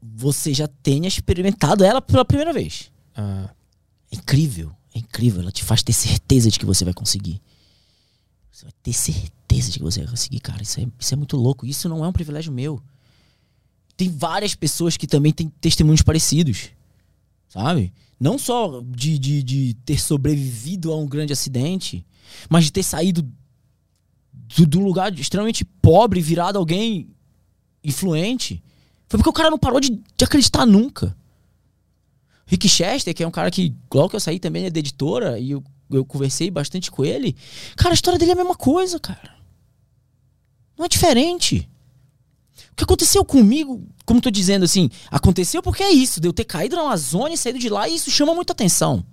você 0.01 0.53
já 0.53 0.67
tenha 0.67 1.07
experimentado 1.07 1.83
ela 1.83 2.01
pela 2.01 2.23
primeira 2.23 2.53
vez. 2.53 2.91
Ah. 3.15 3.49
É 4.11 4.15
incrível, 4.15 4.71
é 4.93 4.99
incrível. 4.99 5.41
Ela 5.41 5.51
te 5.51 5.63
faz 5.63 5.81
ter 5.81 5.93
certeza 5.93 6.49
de 6.49 6.59
que 6.59 6.65
você 6.65 6.85
vai 6.85 6.93
conseguir. 6.93 7.41
Você 8.51 8.65
vai 8.65 8.73
ter 8.83 8.93
certeza 8.93 9.44
de 9.59 9.79
que 9.79 9.83
você 9.83 10.01
vai 10.01 10.09
conseguir, 10.09 10.39
cara. 10.39 10.61
Isso 10.61 10.79
é, 10.79 10.87
isso 10.99 11.13
é 11.13 11.17
muito 11.17 11.37
louco. 11.37 11.65
Isso 11.65 11.89
não 11.89 12.03
é 12.03 12.07
um 12.07 12.13
privilégio 12.13 12.51
meu. 12.51 12.81
Tem 13.97 14.09
várias 14.09 14.55
pessoas 14.55 14.97
que 14.97 15.07
também 15.07 15.31
têm 15.31 15.49
testemunhos 15.61 16.01
parecidos. 16.01 16.69
Sabe? 17.47 17.93
Não 18.19 18.37
só 18.37 18.81
de, 18.85 19.17
de, 19.17 19.43
de 19.43 19.73
ter 19.85 19.99
sobrevivido 19.99 20.91
a 20.91 20.97
um 20.97 21.07
grande 21.07 21.33
acidente, 21.33 22.05
mas 22.49 22.65
de 22.65 22.71
ter 22.71 22.83
saído 22.83 23.21
do, 24.33 24.65
do 24.65 24.79
lugar 24.79 25.13
extremamente 25.17 25.63
pobre, 25.63 26.21
virado 26.21 26.57
alguém 26.57 27.09
influente. 27.83 28.63
Foi 29.07 29.17
porque 29.17 29.29
o 29.29 29.33
cara 29.33 29.49
não 29.49 29.59
parou 29.59 29.79
de, 29.79 29.89
de 29.89 30.25
acreditar 30.25 30.65
nunca. 30.65 31.15
Rick 32.45 32.67
Chester, 32.67 33.13
que 33.13 33.23
é 33.23 33.27
um 33.27 33.31
cara 33.31 33.49
que, 33.49 33.73
logo 33.93 34.09
que 34.09 34.15
eu 34.15 34.19
saí 34.19 34.39
também 34.39 34.65
é 34.65 34.69
da 34.69 34.79
editora, 34.79 35.39
e 35.39 35.51
eu 35.51 35.63
eu 35.89 36.05
conversei 36.05 36.49
bastante 36.49 36.89
com 36.89 37.05
ele. 37.05 37.35
Cara, 37.75 37.93
a 37.93 37.95
história 37.95 38.17
dele 38.17 38.31
é 38.31 38.33
a 38.33 38.37
mesma 38.37 38.55
coisa, 38.55 38.99
cara. 38.99 39.34
Não 40.77 40.85
é 40.85 40.89
diferente. 40.89 41.69
O 42.71 42.75
que 42.75 42.83
aconteceu 42.83 43.23
comigo, 43.23 43.87
como 44.05 44.19
tô 44.21 44.29
dizendo 44.29 44.65
assim, 44.65 44.89
aconteceu 45.09 45.61
porque 45.63 45.81
é 45.81 45.91
isso, 45.91 46.19
de 46.19 46.27
eu 46.27 46.33
ter 46.33 46.43
caído 46.43 46.75
na 46.75 46.81
Amazônia, 46.81 47.37
saído 47.37 47.59
de 47.59 47.69
lá, 47.69 47.87
e 47.87 47.95
isso 47.95 48.11
chama 48.11 48.35
muita 48.35 48.53
atenção. 48.53 49.05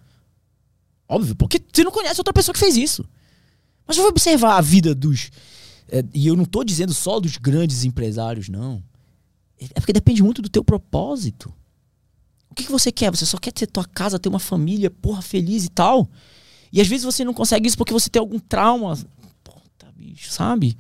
Óbvio, 1.09 1.37
porque 1.37 1.63
você 1.73 1.85
não 1.85 1.93
conhece 1.93 2.21
outra 2.21 2.33
pessoa 2.33 2.53
que 2.53 2.59
fez 2.59 2.77
isso. 2.77 3.05
Mas 3.87 3.97
eu 3.97 4.03
vou 4.03 4.11
observar 4.11 4.57
a 4.57 4.61
vida 4.61 4.95
dos. 4.95 5.31
É, 5.89 6.05
e 6.15 6.27
eu 6.27 6.35
não 6.35 6.45
tô 6.45 6.65
dizendo 6.65 6.95
só 6.95 7.21
dos 7.21 7.37
grandes 7.37 7.85
empresários, 7.85 8.49
não. 8.49 8.83
É 9.61 9.79
porque 9.79 9.93
depende 9.93 10.23
muito 10.23 10.43
do 10.43 10.49
teu 10.49 10.65
propósito. 10.65 11.53
O 12.51 12.55
que, 12.55 12.65
que 12.65 12.73
você 12.73 12.91
quer? 12.91 13.11
Você 13.11 13.25
só 13.25 13.39
quer 13.39 13.53
ter 13.53 13.67
tua 13.67 13.85
casa, 13.85 14.19
ter 14.19 14.29
uma 14.29 14.39
família, 14.39 14.91
porra, 14.91 15.23
feliz 15.23 15.65
e 15.65 15.71
tal. 15.71 16.09
E 16.73 16.81
às 16.81 16.89
vezes 16.89 17.05
você 17.05 17.25
não 17.25 17.35
consegue 17.35 17.69
isso 17.69 17.77
porque 17.77 17.93
você 17.93 18.11
tem 18.11 18.21
algum 18.21 18.39
trauma. 18.39 18.97
Puta, 19.45 19.93
bicho, 19.95 20.31
sabe? 20.31 20.77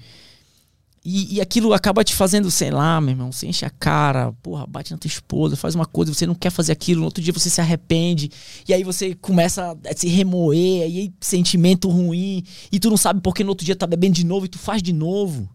E, 1.05 1.35
e, 1.35 1.41
aquilo 1.41 1.73
acaba 1.73 2.05
te 2.05 2.15
fazendo, 2.15 2.49
sei 2.49 2.71
lá, 2.71 3.01
meu 3.01 3.11
irmão, 3.11 3.33
você 3.33 3.49
enche 3.49 3.65
a 3.65 3.71
cara, 3.71 4.33
porra, 4.35 4.65
bate 4.69 4.93
na 4.93 4.99
tua 4.99 5.09
esposa, 5.09 5.57
faz 5.57 5.75
uma 5.75 5.85
coisa, 5.85 6.15
você 6.15 6.27
não 6.27 6.35
quer 6.35 6.51
fazer 6.51 6.71
aquilo, 6.71 7.01
no 7.01 7.07
outro 7.07 7.21
dia 7.21 7.33
você 7.33 7.51
se 7.51 7.61
arrepende, 7.61 8.31
e 8.69 8.73
aí 8.73 8.85
você 8.85 9.13
começa 9.17 9.77
a 9.85 9.97
se 9.97 10.07
remoer, 10.07 10.85
aí 10.85 11.13
sentimento 11.21 11.89
ruim, 11.89 12.45
e 12.71 12.79
tu 12.79 12.89
não 12.89 12.97
sabe 12.97 13.21
porque 13.21 13.43
no 13.43 13.51
outro 13.51 13.67
dia 13.67 13.75
tá 13.75 13.85
bebendo 13.85 14.15
de 14.15 14.25
novo 14.25 14.47
e 14.47 14.49
tu 14.49 14.61
faz 14.61 14.81
de 14.81 14.93
novo. 14.93 15.51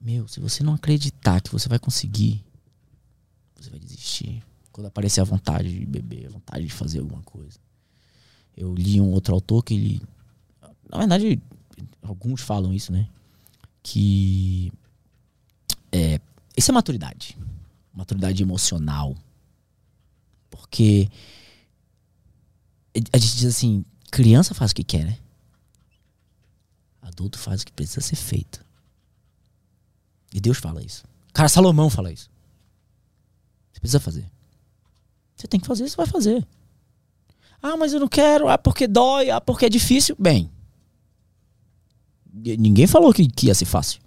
Meu, 0.00 0.28
se 0.28 0.38
você 0.38 0.62
não 0.62 0.74
acreditar 0.74 1.40
que 1.40 1.50
você 1.50 1.68
vai 1.68 1.80
conseguir, 1.80 2.44
você 3.56 3.70
vai 3.70 3.80
desistir. 3.80 4.40
Quando 4.70 4.86
aparecer 4.86 5.20
a 5.20 5.24
vontade 5.24 5.78
de 5.78 5.86
beber, 5.86 6.26
a 6.26 6.30
vontade 6.30 6.64
de 6.64 6.72
fazer 6.72 7.00
alguma 7.00 7.22
coisa. 7.22 7.58
Eu 8.56 8.74
li 8.74 9.00
um 9.00 9.10
outro 9.10 9.34
autor 9.34 9.64
que 9.64 9.74
ele. 9.74 10.02
Na 10.88 10.98
verdade, 10.98 11.40
alguns 12.02 12.40
falam 12.40 12.72
isso, 12.72 12.92
né? 12.92 13.08
Que 13.84 14.72
é, 15.92 16.18
isso 16.56 16.72
é 16.72 16.74
maturidade. 16.74 17.38
Maturidade 17.92 18.42
emocional. 18.42 19.14
Porque 20.50 21.08
a 23.12 23.18
gente 23.18 23.36
diz 23.36 23.44
assim, 23.44 23.84
criança 24.10 24.54
faz 24.54 24.72
o 24.72 24.74
que 24.74 24.82
quer, 24.82 25.04
né? 25.04 25.18
Adulto 27.02 27.38
faz 27.38 27.62
o 27.62 27.66
que 27.66 27.72
precisa 27.72 28.00
ser 28.00 28.16
feito. 28.16 28.64
E 30.32 30.40
Deus 30.40 30.58
fala 30.58 30.82
isso. 30.82 31.04
Cara, 31.32 31.48
Salomão 31.48 31.90
fala 31.90 32.10
isso. 32.10 32.30
Você 33.72 33.80
precisa 33.80 34.00
fazer. 34.00 34.28
Você 35.36 35.46
tem 35.46 35.60
que 35.60 35.66
fazer, 35.66 35.88
você 35.88 35.96
vai 35.96 36.06
fazer. 36.06 36.46
Ah, 37.62 37.76
mas 37.76 37.92
eu 37.92 38.00
não 38.00 38.08
quero. 38.08 38.48
Ah, 38.48 38.56
porque 38.56 38.86
dói. 38.86 39.30
Ah, 39.30 39.40
porque 39.40 39.66
é 39.66 39.68
difícil. 39.68 40.16
Bem, 40.18 40.50
Ninguém 42.34 42.86
falou 42.86 43.12
que, 43.12 43.28
que 43.28 43.46
ia 43.46 43.54
ser 43.54 43.64
fácil. 43.64 44.00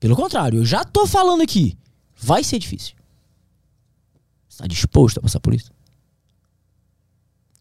Pelo 0.00 0.16
contrário, 0.16 0.60
eu 0.60 0.64
já 0.64 0.84
tô 0.84 1.06
falando 1.06 1.42
aqui. 1.42 1.76
Vai 2.16 2.42
ser 2.42 2.58
difícil. 2.58 2.94
Está 4.48 4.66
disposto 4.66 5.18
a 5.18 5.22
passar 5.22 5.40
por 5.40 5.52
isso? 5.52 5.70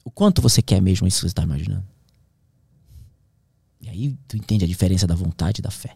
O 0.05 0.11
quanto 0.11 0.41
você 0.41 0.61
quer 0.61 0.81
mesmo 0.81 1.07
isso 1.07 1.17
que 1.17 1.21
você 1.21 1.27
está 1.27 1.43
imaginando? 1.43 1.85
E 3.81 3.89
aí 3.89 4.15
tu 4.27 4.37
entende 4.37 4.63
a 4.63 4.67
diferença 4.67 5.05
da 5.05 5.15
vontade 5.15 5.59
e 5.59 5.61
da 5.61 5.71
fé. 5.71 5.95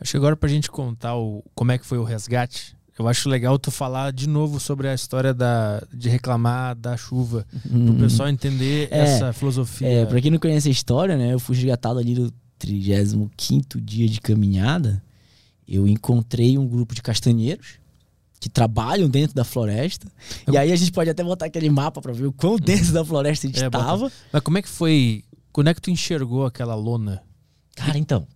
Acho 0.00 0.12
que 0.12 0.16
agora 0.16 0.36
pra 0.36 0.48
gente 0.48 0.70
contar 0.70 1.16
o, 1.16 1.44
como 1.54 1.72
é 1.72 1.78
que 1.78 1.86
foi 1.86 1.98
o 1.98 2.04
resgate, 2.04 2.76
eu 2.98 3.08
acho 3.08 3.28
legal 3.28 3.58
tu 3.58 3.70
falar 3.70 4.12
de 4.12 4.28
novo 4.28 4.60
sobre 4.60 4.88
a 4.88 4.94
história 4.94 5.32
da, 5.32 5.82
de 5.92 6.08
reclamar 6.08 6.74
da 6.74 6.96
chuva. 6.96 7.46
Hum. 7.70 7.86
Pro 7.86 7.94
pessoal 7.94 8.28
entender 8.28 8.88
é, 8.90 8.98
essa 8.98 9.32
filosofia. 9.32 9.88
É, 9.88 10.06
pra 10.06 10.20
quem 10.20 10.30
não 10.30 10.38
conhece 10.38 10.68
a 10.68 10.72
história, 10.72 11.16
né? 11.16 11.32
Eu 11.32 11.38
fui 11.38 11.56
resgatado 11.56 11.98
ali 11.98 12.14
do 12.14 12.30
35 12.60 13.80
dia 13.80 14.06
de 14.08 14.20
caminhada, 14.20 15.02
eu 15.66 15.88
encontrei 15.88 16.58
um 16.58 16.66
grupo 16.66 16.94
de 16.94 17.02
castanheiros 17.02 17.80
que 18.38 18.48
trabalham 18.48 19.08
dentro 19.08 19.34
da 19.34 19.44
floresta. 19.44 20.06
Eu... 20.46 20.54
E 20.54 20.58
aí 20.58 20.72
a 20.72 20.76
gente 20.76 20.92
pode 20.92 21.10
até 21.10 21.22
botar 21.22 21.46
aquele 21.46 21.68
mapa 21.68 22.00
para 22.00 22.12
ver 22.12 22.26
o 22.26 22.32
quão 22.32 22.56
dentro 22.56 22.92
da 22.92 23.04
floresta 23.04 23.46
a 23.46 23.50
gente 23.50 23.62
estava. 23.62 24.06
É, 24.06 24.10
Mas 24.32 24.42
como 24.42 24.58
é 24.58 24.62
que 24.62 24.68
foi? 24.68 25.24
Quando 25.52 25.68
é 25.68 25.74
que 25.74 25.80
tu 25.80 25.90
enxergou 25.90 26.46
aquela 26.46 26.74
lona? 26.74 27.22
Cara, 27.76 27.98
então, 27.98 28.26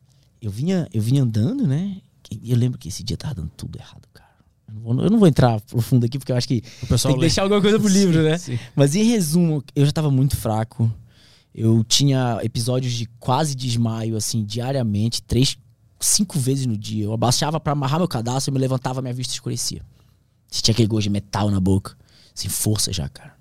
eu 0.40 0.50
vinha, 0.50 0.88
eu 0.92 1.00
vinha 1.00 1.22
andando, 1.22 1.66
né? 1.66 1.96
E 2.30 2.50
eu 2.50 2.56
lembro 2.56 2.78
que 2.78 2.88
esse 2.88 3.02
dia 3.02 3.16
tava 3.16 3.34
dando 3.34 3.50
tudo 3.56 3.78
errado, 3.78 4.06
cara. 4.12 4.30
Eu 4.68 4.74
não 4.74 4.80
vou, 4.80 5.04
eu 5.04 5.10
não 5.10 5.18
vou 5.18 5.28
entrar 5.28 5.60
profundo 5.62 6.04
aqui, 6.04 6.18
porque 6.18 6.32
eu 6.32 6.36
acho 6.36 6.48
que 6.48 6.62
o 6.82 6.86
pessoal 6.86 7.12
tem 7.12 7.18
que 7.18 7.20
lê. 7.20 7.26
deixar 7.26 7.42
alguma 7.42 7.60
coisa 7.60 7.78
pro 7.78 7.88
livro, 7.88 8.16
sim, 8.16 8.22
né? 8.22 8.38
Sim. 8.38 8.58
Mas 8.74 8.94
em 8.94 9.04
resumo, 9.04 9.62
eu 9.74 9.84
já 9.86 9.92
tava 9.92 10.10
muito 10.10 10.36
fraco. 10.36 10.90
Eu 11.54 11.84
tinha 11.84 12.40
episódios 12.42 12.92
de 12.92 13.06
quase 13.20 13.54
desmaio, 13.54 14.16
assim, 14.16 14.44
diariamente, 14.44 15.22
três, 15.22 15.56
cinco 16.00 16.38
vezes 16.38 16.66
no 16.66 16.76
dia. 16.76 17.04
Eu 17.04 17.12
abaixava 17.12 17.60
para 17.60 17.72
amarrar 17.72 18.00
meu 18.00 18.08
cadastro, 18.08 18.50
eu 18.50 18.54
me 18.54 18.58
levantava, 18.60 19.00
minha 19.00 19.14
vista 19.14 19.32
escurecia. 19.32 19.82
Tinha 20.50 20.72
aquele 20.72 20.88
gosto 20.88 21.04
de 21.04 21.10
metal 21.10 21.50
na 21.50 21.60
boca. 21.60 21.96
Sem 22.34 22.50
força 22.50 22.92
já, 22.92 23.08
cara. 23.08 23.36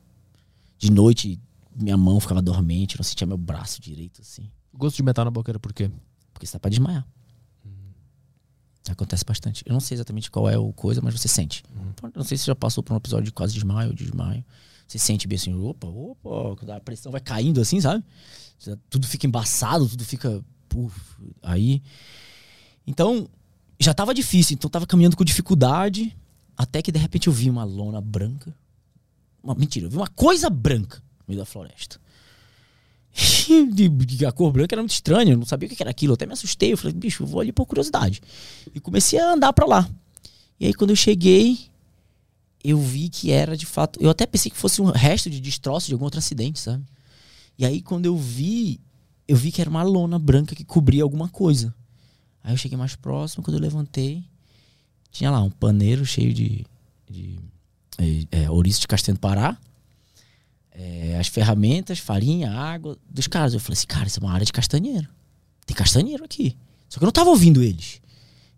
De 0.78 0.92
noite, 0.92 1.40
minha 1.76 1.98
mão 1.98 2.20
ficava 2.20 2.42
dormente, 2.42 2.96
eu 2.96 3.00
não 3.00 3.04
sentia 3.04 3.26
meu 3.26 3.38
braço 3.38 3.82
direito, 3.82 4.22
assim. 4.22 4.48
O 4.72 4.78
gosto 4.78 4.98
de 4.98 5.04
metal 5.04 5.26
na 5.26 5.32
boca 5.32 5.52
era 5.52 5.60
por 5.60 5.74
quê? 5.74 5.90
Porque 6.32 6.46
você 6.46 6.54
tá 6.54 6.60
pra 6.60 6.70
desmaiar. 6.70 7.06
Uhum. 7.66 7.72
Acontece 8.90 9.26
bastante. 9.26 9.64
Eu 9.66 9.74
não 9.74 9.80
sei 9.80 9.96
exatamente 9.96 10.30
qual 10.30 10.50
é 10.50 10.58
o 10.58 10.72
coisa, 10.74 11.02
mas 11.02 11.20
você 11.20 11.28
sente. 11.28 11.64
Uhum. 11.76 12.12
Não 12.16 12.24
sei 12.24 12.38
se 12.38 12.44
você 12.44 12.52
já 12.52 12.56
passou 12.56 12.84
por 12.84 12.94
um 12.94 12.98
episódio 12.98 13.26
de 13.26 13.32
quase 13.32 13.54
desmaio 13.54 13.90
ou 13.90 13.96
desmaio. 13.96 14.44
Você 14.94 15.00
sente 15.00 15.28
bem 15.28 15.38
assim, 15.38 15.52
opa, 15.56 15.88
opa, 15.88 16.76
a 16.76 16.80
pressão 16.80 17.12
vai 17.12 17.20
caindo 17.20 17.60
assim, 17.60 17.82
sabe? 17.82 18.04
Tudo 18.92 19.08
fica 19.08 19.26
embaçado, 19.26 19.90
tudo 19.90 20.06
fica. 20.06 20.46
Puf, 20.70 20.96
aí. 21.42 21.82
Então, 22.86 23.28
já 23.80 23.92
tava 23.92 24.14
difícil, 24.14 24.54
então 24.54 24.70
tava 24.70 24.86
caminhando 24.86 25.18
com 25.18 25.24
dificuldade, 25.24 26.16
até 26.56 26.80
que 26.80 26.92
de 26.92 27.00
repente 27.00 27.26
eu 27.26 27.34
vi 27.34 27.50
uma 27.50 27.64
lona 27.64 28.00
branca. 28.00 28.56
Uma, 29.42 29.56
mentira, 29.56 29.88
eu 29.88 29.90
vi 29.90 29.98
uma 29.98 30.08
coisa 30.08 30.48
branca 30.48 30.98
no 31.22 31.26
meio 31.30 31.40
da 31.40 31.46
floresta. 31.46 32.00
A 34.28 34.32
cor 34.32 34.52
branca 34.52 34.76
era 34.76 34.82
muito 34.84 34.94
estranha, 34.94 35.34
eu 35.34 35.38
não 35.38 35.46
sabia 35.46 35.68
o 35.68 35.76
que 35.76 35.82
era 35.82 35.90
aquilo. 35.90 36.12
Eu 36.12 36.16
até 36.16 36.28
me 36.28 36.34
assustei. 36.34 36.72
Eu 36.72 36.78
falei, 36.78 36.94
bicho, 36.94 37.24
eu 37.24 37.28
vou 37.28 37.42
ali 37.42 37.52
por 37.52 37.66
curiosidade. 37.66 38.22
E 38.76 38.80
comecei 38.80 39.18
a 39.18 39.34
andar 39.34 39.54
para 39.54 39.66
lá. 39.66 39.90
E 40.60 40.68
aí, 40.68 40.74
quando 40.76 40.92
eu 40.92 40.96
cheguei, 40.96 41.73
eu 42.64 42.80
vi 42.80 43.10
que 43.10 43.32
era 43.32 43.58
de 43.58 43.66
fato. 43.66 44.00
Eu 44.02 44.10
até 44.10 44.26
pensei 44.26 44.50
que 44.50 44.58
fosse 44.58 44.82
um 44.82 44.86
resto 44.86 45.30
de 45.30 45.40
destroço 45.40 45.88
de 45.88 45.94
algum 45.94 46.06
outro 46.06 46.20
acidente, 46.20 46.60
sabe? 46.60 46.84
E 47.58 47.66
aí, 47.66 47.82
quando 47.82 48.06
eu 48.06 48.18
vi, 48.18 48.80
eu 49.28 49.36
vi 49.36 49.52
que 49.52 49.62
era 49.62 49.70
uma 49.70 49.84
lona 49.84 50.18
branca 50.18 50.56
que 50.56 50.64
cobria 50.64 51.04
alguma 51.04 51.28
coisa. 51.28 51.74
Aí 52.44 52.54
eu 52.54 52.58
cheguei 52.58 52.78
mais 52.78 52.96
próximo, 52.96 53.44
quando 53.44 53.58
eu 53.58 53.62
levantei, 53.62 54.24
tinha 55.12 55.30
lá 55.30 55.42
um 55.42 55.50
paneiro 55.50 56.06
cheio 56.06 56.34
de, 56.34 56.66
de 57.10 57.40
é, 57.98 58.44
é, 58.44 58.50
ouriço 58.50 58.82
de 58.82 58.88
castanho 58.88 59.18
do 59.18 59.20
Pará. 59.22 59.58
É, 60.72 61.18
as 61.20 61.28
ferramentas, 61.28 62.00
farinha, 62.00 62.52
água 62.52 62.98
dos 63.10 63.28
caras. 63.28 63.54
Eu 63.54 63.60
falei 63.60 63.78
assim, 63.78 63.88
cara, 63.88 64.08
isso 64.08 64.20
é 64.20 64.24
uma 64.24 64.34
área 64.34 64.46
de 64.46 64.54
castanheiro. 64.54 65.08
Tem 65.66 65.76
castanheiro 65.76 66.24
aqui. 66.24 66.58
Só 66.90 66.98
que 66.98 67.04
eu 67.04 67.08
não 67.08 67.12
tava 67.12 67.30
ouvindo 67.30 67.62
eles. 67.62 68.02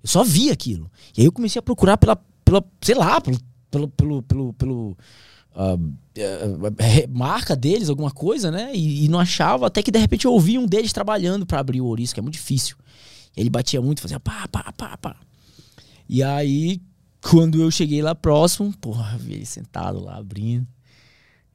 Eu 0.01 0.09
só 0.09 0.23
vi 0.23 0.49
aquilo. 0.49 0.89
E 1.17 1.21
aí 1.21 1.27
eu 1.27 1.31
comecei 1.31 1.59
a 1.59 1.63
procurar 1.63 1.97
pela, 1.97 2.15
pela 2.15 2.63
sei 2.81 2.95
lá, 2.95 3.19
pelo 3.19 3.37
pelo, 3.75 3.89
pelo, 3.89 4.23
pelo, 4.23 4.53
pelo 4.53 4.97
uh, 5.55 5.75
uh, 5.75 7.09
marca 7.09 7.55
deles, 7.55 7.89
alguma 7.89 8.11
coisa, 8.11 8.49
né? 8.49 8.71
E, 8.73 9.05
e, 9.05 9.07
não 9.09 9.19
achava, 9.19 9.67
até 9.67 9.83
que 9.83 9.91
de 9.91 9.99
repente 9.99 10.25
eu 10.25 10.31
ouvi 10.31 10.57
um 10.57 10.65
deles 10.65 10.93
trabalhando 10.93 11.45
para 11.45 11.59
abrir 11.59 11.81
o 11.81 11.85
ouriço, 11.85 12.13
que 12.13 12.19
é 12.19 12.23
muito 12.23 12.35
difícil. 12.35 12.77
Ele 13.35 13.49
batia 13.49 13.81
muito, 13.81 14.01
fazia 14.01 14.19
pá, 14.19 14.47
pá, 14.47 14.71
pá, 14.71 14.97
pá. 14.97 15.15
E 16.07 16.23
aí, 16.23 16.81
quando 17.21 17.61
eu 17.61 17.69
cheguei 17.69 18.01
lá 18.01 18.15
próximo, 18.15 18.71
porra, 18.77 19.17
vi 19.17 19.33
ele 19.33 19.45
sentado 19.45 19.99
lá 19.99 20.17
abrindo. 20.17 20.67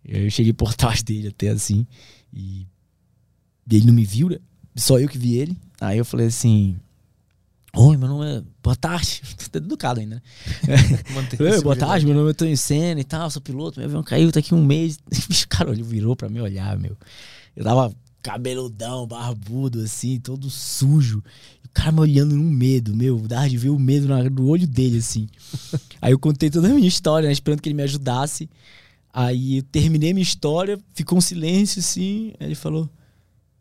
Eu 0.05 0.31
cheguei 0.31 0.53
por 0.53 0.75
trás 0.75 1.03
dele 1.03 1.29
até 1.29 1.49
assim. 1.49 1.87
E 2.33 2.67
ele 3.71 3.87
não 3.87 3.95
me 3.95 4.05
viu, 4.05 4.29
né? 4.29 4.39
Só 4.77 4.99
eu 4.99 5.09
que 5.09 5.19
vi 5.19 5.37
ele. 5.37 5.57
Aí 5.81 5.97
eu 5.99 6.05
falei 6.05 6.27
assim: 6.27 6.77
Oi, 7.77 7.97
meu 7.97 8.09
nome 8.09 8.27
é. 8.27 8.43
Boa 8.63 8.75
tarde. 8.75 9.23
Tô 9.51 9.59
educado 9.59 10.01
ainda, 10.01 10.17
né? 10.17 10.23
Oi, 11.39 11.63
boa 11.63 11.77
tarde, 11.77 12.05
meu 12.05 12.15
nome 12.15 12.31
é 12.31 12.35
Tony 12.35 12.57
Senna 12.57 13.01
e 13.01 13.05
tal, 13.05 13.31
sou 13.31 13.41
piloto. 13.41 13.79
Meu 13.79 13.89
avião 13.89 14.03
caiu, 14.03 14.33
tá 14.33 14.41
aqui 14.41 14.55
um 14.55 14.65
mês. 14.65 14.99
O 15.45 15.49
cara 15.49 15.71
ele 15.71 15.83
virou 15.83 16.17
pra 16.17 16.29
me 16.29 16.41
olhar, 16.41 16.79
meu. 16.79 16.97
Eu 17.57 17.65
tava 17.65 17.93
cabeludão, 18.23 19.07
barbudo, 19.07 19.81
assim, 19.83 20.19
todo 20.19 20.49
sujo. 20.49 21.23
E 21.63 21.67
o 21.67 21.71
cara 21.73 21.93
me 21.93 22.01
olhando 22.01 22.37
num 22.37 22.51
medo, 22.51 22.95
meu. 22.95 23.19
Dava 23.19 23.49
de 23.49 23.59
ver 23.59 23.71
o 23.71 23.79
medo 23.79 24.09
no 24.09 24.49
olho 24.49 24.67
dele, 24.67 24.99
assim. 24.99 25.29
Aí 26.01 26.13
eu 26.13 26.19
contei 26.19 26.51
toda 26.51 26.69
a 26.69 26.75
minha 26.75 26.89
história, 26.89 27.27
né? 27.27 27.33
Esperando 27.33 27.61
que 27.61 27.69
ele 27.69 27.77
me 27.77 27.83
ajudasse. 27.83 28.49
Aí 29.13 29.59
eu 29.59 29.63
terminei 29.65 30.13
minha 30.13 30.23
história, 30.23 30.79
ficou 30.95 31.19
um 31.19 31.21
silêncio, 31.21 31.81
assim. 31.81 32.33
Aí 32.39 32.49
ele 32.49 32.55
falou: 32.55 32.89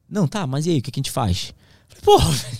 Não, 0.09 0.27
tá, 0.27 0.45
mas 0.45 0.65
e 0.65 0.71
aí, 0.71 0.79
o 0.79 0.81
que, 0.81 0.91
que 0.91 0.99
a 0.99 1.01
gente 1.01 1.11
faz? 1.11 1.53
Eu 1.89 1.95
falei, 1.95 2.03
porra, 2.03 2.31
velho. 2.31 2.57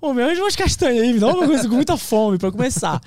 Pô, 0.00 0.14
me 0.14 0.22
arranja 0.22 0.42
umas 0.42 0.56
castanhas 0.56 1.02
aí, 1.02 1.12
me 1.12 1.20
dá 1.20 1.26
uma 1.26 1.46
coisa 1.46 1.68
com 1.68 1.74
muita 1.74 1.96
fome 1.96 2.38
para 2.38 2.50
começar. 2.50 3.00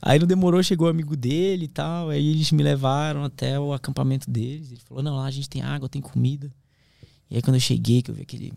Aí 0.00 0.18
não 0.18 0.26
demorou, 0.26 0.62
chegou 0.62 0.88
o 0.88 0.90
amigo 0.90 1.16
dele 1.16 1.66
e 1.66 1.68
tal. 1.68 2.10
Aí 2.10 2.28
eles 2.28 2.50
me 2.50 2.62
levaram 2.62 3.24
até 3.24 3.58
o 3.58 3.72
acampamento 3.72 4.28
deles. 4.28 4.72
Ele 4.72 4.80
falou: 4.80 5.02
não, 5.02 5.16
lá 5.16 5.24
a 5.26 5.30
gente 5.30 5.48
tem 5.48 5.62
água, 5.62 5.88
tem 5.88 6.02
comida. 6.02 6.52
E 7.30 7.36
aí 7.36 7.42
quando 7.42 7.54
eu 7.54 7.60
cheguei, 7.60 8.02
que 8.02 8.10
eu 8.10 8.14
vi 8.14 8.22
aquele. 8.22 8.52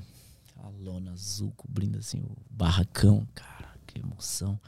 Aquela 0.50 0.70
lona 0.80 1.12
azul 1.12 1.54
cobrindo 1.56 1.98
assim 2.00 2.20
o 2.20 2.36
barracão, 2.50 3.26
cara. 3.34 3.70
que 3.88 4.00
emoção. 4.00 4.60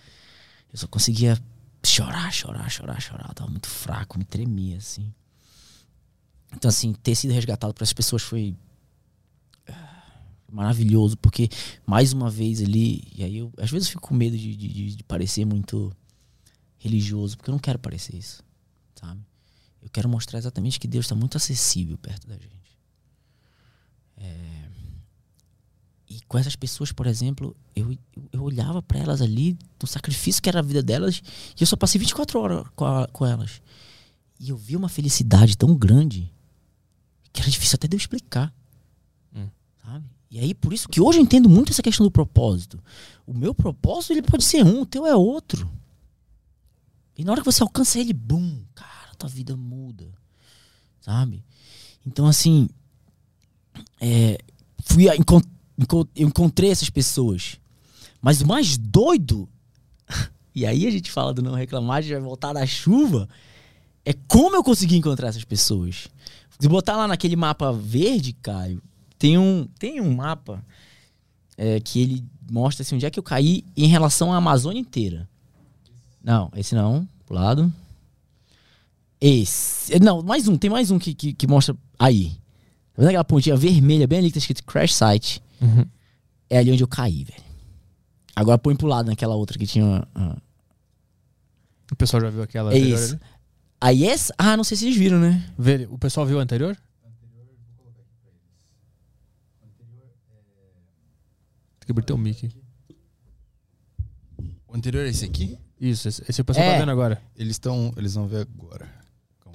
Eu 0.72 0.78
só 0.78 0.88
conseguia 0.88 1.38
chorar, 1.84 2.32
chorar, 2.32 2.70
chorar, 2.70 3.02
chorar. 3.02 3.26
Eu 3.30 3.34
tava 3.34 3.50
muito 3.50 3.68
fraco, 3.68 4.18
me 4.18 4.24
tremia, 4.24 4.78
assim. 4.78 5.12
Então, 6.56 6.70
assim, 6.70 6.94
ter 6.94 7.16
sido 7.16 7.34
resgatado 7.34 7.74
para 7.74 7.84
as 7.84 7.92
pessoas 7.92 8.22
foi 8.22 8.56
maravilhoso, 10.52 11.18
porque 11.18 11.50
mais 11.86 12.14
uma 12.14 12.30
vez 12.30 12.62
ali, 12.62 13.04
e 13.16 13.24
aí 13.24 13.38
eu 13.38 13.52
às 13.58 13.70
vezes 13.70 13.88
eu 13.88 13.92
fico 13.94 14.08
com 14.08 14.16
medo 14.16 14.38
de, 14.38 14.56
de, 14.56 14.96
de 14.96 15.04
parecer 15.04 15.46
muito 15.46 15.92
religioso, 16.78 17.38
porque 17.38 17.50
eu 17.50 17.54
não 17.54 17.60
quero 17.60 17.80
parecer 17.80 18.16
isso, 18.16 18.44
sabe? 18.96 19.22
Eu 19.82 19.90
quero 19.90 20.10
mostrar 20.10 20.40
exatamente 20.40 20.80
que 20.80 20.88
Deus 20.88 21.06
está 21.06 21.16
muito 21.16 21.38
acessível 21.38 21.98
perto 21.98 22.28
da 22.28 22.36
gente. 22.36 22.78
É... 24.18 24.68
E 26.10 26.22
com 26.28 26.38
essas 26.38 26.56
pessoas, 26.56 26.92
por 26.92 27.06
exemplo, 27.06 27.56
eu, 27.76 27.98
eu 28.32 28.42
olhava 28.42 28.82
para 28.82 29.00
elas 29.00 29.22
ali, 29.22 29.58
no 29.82 29.88
sacrifício 29.88 30.42
que 30.42 30.50
era 30.50 30.60
a 30.60 30.64
vida 30.64 30.82
delas, 30.82 31.22
e 31.58 31.62
eu 31.62 31.68
só 31.68 31.76
passei 31.76 32.00
24 32.00 32.40
horas 32.40 32.68
com, 32.76 32.86
a, 32.86 33.08
com 33.08 33.26
elas. 33.26 33.62
E 34.40 34.50
eu 34.50 34.58
vi 34.58 34.76
uma 34.76 34.90
felicidade 34.90 35.58
tão 35.58 35.76
grande 35.76 36.32
que 37.34 37.42
era 37.42 37.50
difícil 37.50 37.76
até 37.76 37.88
de 37.88 37.96
eu 37.96 38.00
explicar. 38.00 38.54
E 40.30 40.40
aí, 40.40 40.54
por 40.54 40.74
isso 40.74 40.90
que 40.90 41.00
hoje 41.00 41.20
eu 41.20 41.24
entendo 41.24 41.48
muito 41.48 41.72
essa 41.72 41.82
questão 41.82 42.06
do 42.06 42.12
propósito. 42.12 42.80
O 43.26 43.34
meu 43.34 43.54
propósito 43.54 44.14
ele 44.14 44.22
pode 44.22 44.44
ser 44.44 44.64
um, 44.66 44.82
o 44.82 44.86
teu 44.86 45.06
é 45.06 45.16
outro. 45.16 45.70
E 47.18 47.24
na 47.24 47.32
hora 47.32 47.42
que 47.42 47.46
você 47.46 47.64
alcança 47.64 48.00
ele, 48.00 48.14
bum, 48.14 48.62
cara, 48.76 49.16
tua 49.18 49.30
vida 49.30 49.56
muda. 49.56 50.14
Sabe? 51.00 51.44
Então, 52.06 52.28
assim, 52.28 52.70
é, 54.00 54.38
fui 54.84 55.10
a, 55.10 55.16
encont, 55.16 55.46
eu 56.16 56.28
encontrei 56.28 56.70
essas 56.72 56.90
pessoas. 56.90 57.58
Mas 58.22 58.42
o 58.42 58.48
mais 58.48 58.78
doido, 58.78 59.48
e 60.54 60.66
aí 60.66 60.86
a 60.86 60.92
gente 60.92 61.12
fala 61.12 61.34
do 61.34 61.42
não 61.42 61.54
reclamar, 61.54 61.98
a 61.98 62.02
gente 62.02 62.14
vai 62.14 62.22
voltar 62.22 62.54
da 62.54 62.66
chuva, 62.66 63.30
é 64.04 64.14
como 64.28 64.56
eu 64.56 64.64
consegui 64.64 64.98
encontrar 64.98 65.30
essas 65.30 65.44
pessoas. 65.44 66.08
Se 66.60 66.68
botar 66.68 66.98
lá 66.98 67.08
naquele 67.08 67.36
mapa 67.36 67.72
verde, 67.72 68.34
Caio, 68.34 68.82
tem 69.18 69.38
um, 69.38 69.68
tem 69.80 70.00
um 70.02 70.16
mapa 70.16 70.64
é, 71.58 71.80
que 71.80 72.02
ele 72.02 72.24
mostra 72.50 72.84
assim, 72.84 72.96
onde 72.96 73.06
é 73.06 73.10
que 73.10 73.20
eu 73.20 73.24
caí 73.24 73.64
em 73.76 73.88
relação 73.88 74.32
à 74.32 74.38
Amazônia 74.38 74.80
inteira. 74.80 75.28
Não, 76.24 76.52
esse 76.56 76.76
não. 76.76 77.08
Pro 77.26 77.36
lado. 77.36 77.74
Esse. 79.20 80.00
Não, 80.00 80.22
mais 80.22 80.48
um. 80.48 80.58
Tem 80.58 80.70
mais 80.70 80.92
um 80.92 81.00
que, 81.00 81.14
que, 81.14 81.34
que 81.34 81.48
mostra 81.48 81.76
aí. 81.98 82.32
Tá 82.94 83.02
vendo 83.02 83.10
aquela 83.10 83.24
pontinha 83.24 83.56
vermelha 83.56 84.08
bem 84.08 84.20
ali 84.20 84.28
que 84.28 84.34
tá 84.34 84.40
escrito 84.40 84.64
Crash 84.64 84.94
Site? 84.94 85.42
Uhum. 85.62 85.86
É 86.50 86.60
ali 86.60 86.72
onde 86.72 86.84
eu 86.84 86.88
caí, 86.88 87.24
velho. 87.24 87.44
Agora 88.36 88.58
põe 88.58 88.76
pro 88.76 88.88
lado 88.88 89.08
naquela 89.08 89.36
outra 89.36 89.58
que 89.58 89.66
tinha. 89.66 90.08
Uh... 90.16 90.38
O 91.92 91.96
pessoal 91.96 92.22
já 92.22 92.30
viu 92.30 92.44
aquela 92.44 92.72
é 92.72 92.78
anterior 92.78 92.98
ali? 92.98 93.20
Aí 93.80 94.06
essa. 94.06 94.34
Ah, 94.38 94.56
não 94.56 94.64
sei 94.64 94.78
se 94.78 94.84
vocês 94.84 94.98
viram, 94.98 95.20
né? 95.20 95.44
O 95.90 95.98
pessoal 95.98 96.26
viu 96.26 96.40
a 96.40 96.44
anterior? 96.44 96.78
Tem 101.88 101.94
que 101.94 101.94
abrir 101.94 102.06
teu 102.06 102.18
mic. 102.18 102.50
O 104.68 104.76
anterior 104.76 105.06
é 105.06 105.10
esse 105.10 105.24
aqui? 105.24 105.58
Isso, 105.80 106.10
esse, 106.10 106.22
esse 106.28 106.42
o 106.42 106.46
pessoal 106.46 106.66
tá 106.66 106.72
é. 106.72 106.74
tá 106.74 106.80
vendo 106.82 106.92
agora. 106.92 107.22
Eles 107.34 107.56
estão. 107.56 107.94
Eles 107.96 108.14
vão 108.14 108.28
ver 108.28 108.42
agora. 108.42 108.94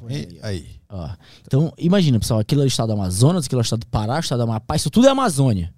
Aí. 0.09 0.39
aí. 0.43 0.81
Ó, 0.89 1.15
então, 1.47 1.73
imagina, 1.77 2.19
pessoal, 2.19 2.41
aquilo 2.41 2.63
é 2.63 2.65
o 2.65 2.67
estado 2.67 2.89
do 2.89 2.95
Amazonas, 2.95 3.45
aquilo 3.45 3.61
é 3.61 3.63
o 3.63 3.65
estado 3.65 3.81
do 3.81 3.87
Pará, 3.87 4.17
o 4.17 4.21
estado 4.21 4.39
do 4.39 4.45
Amapá, 4.45 4.75
isso 4.75 4.91
tudo 4.91 5.07
é 5.07 5.11
Amazônia. 5.11 5.73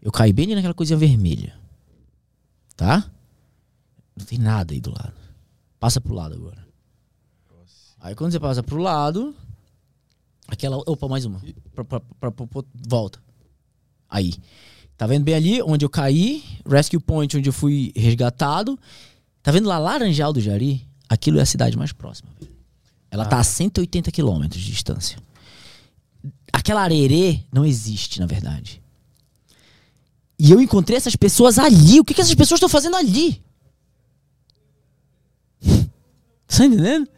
Eu 0.00 0.10
caí 0.10 0.32
bem 0.32 0.46
ali 0.46 0.56
naquela 0.56 0.74
coisinha 0.74 0.98
vermelha. 0.98 1.56
Tá? 2.76 3.08
Não 4.18 4.26
tem 4.26 4.38
nada 4.38 4.74
aí 4.74 4.80
do 4.80 4.90
lado. 4.90 5.14
Passa 5.78 6.00
pro 6.00 6.14
lado 6.14 6.34
agora. 6.34 6.66
Aí 8.00 8.16
quando 8.16 8.32
você 8.32 8.40
passa 8.40 8.60
pro 8.60 8.78
lado. 8.78 9.34
Aquela. 10.48 10.78
Opa, 10.78 11.06
mais 11.06 11.24
uma. 11.24 11.40
Pra, 11.72 11.84
pra, 11.84 12.00
pra, 12.00 12.32
volta. 12.88 13.22
Aí. 14.10 14.34
Tá 15.02 15.06
vendo 15.08 15.24
bem 15.24 15.34
ali 15.34 15.60
onde 15.60 15.84
eu 15.84 15.90
caí? 15.90 16.44
Rescue 16.64 17.00
Point, 17.00 17.36
onde 17.36 17.48
eu 17.48 17.52
fui 17.52 17.92
resgatado. 17.96 18.78
Tá 19.42 19.50
vendo 19.50 19.66
lá 19.66 19.76
Laranjal 19.76 20.32
do 20.32 20.40
Jari? 20.40 20.86
Aquilo 21.08 21.40
é 21.40 21.42
a 21.42 21.44
cidade 21.44 21.76
mais 21.76 21.90
próxima. 21.90 22.30
Ela 23.10 23.24
ah. 23.24 23.26
tá 23.26 23.40
a 23.40 23.42
180 23.42 24.12
quilômetros 24.12 24.62
de 24.62 24.70
distância. 24.70 25.18
Aquela 26.52 26.82
arerê 26.82 27.40
não 27.52 27.64
existe, 27.64 28.20
na 28.20 28.26
verdade. 28.26 28.80
E 30.38 30.52
eu 30.52 30.60
encontrei 30.60 30.96
essas 30.96 31.16
pessoas 31.16 31.58
ali. 31.58 31.98
O 31.98 32.04
que, 32.04 32.14
que 32.14 32.20
essas 32.20 32.36
pessoas 32.36 32.58
estão 32.58 32.68
fazendo 32.68 32.94
ali? 32.94 33.42
tá 36.46 36.64
entendendo? 36.64 37.08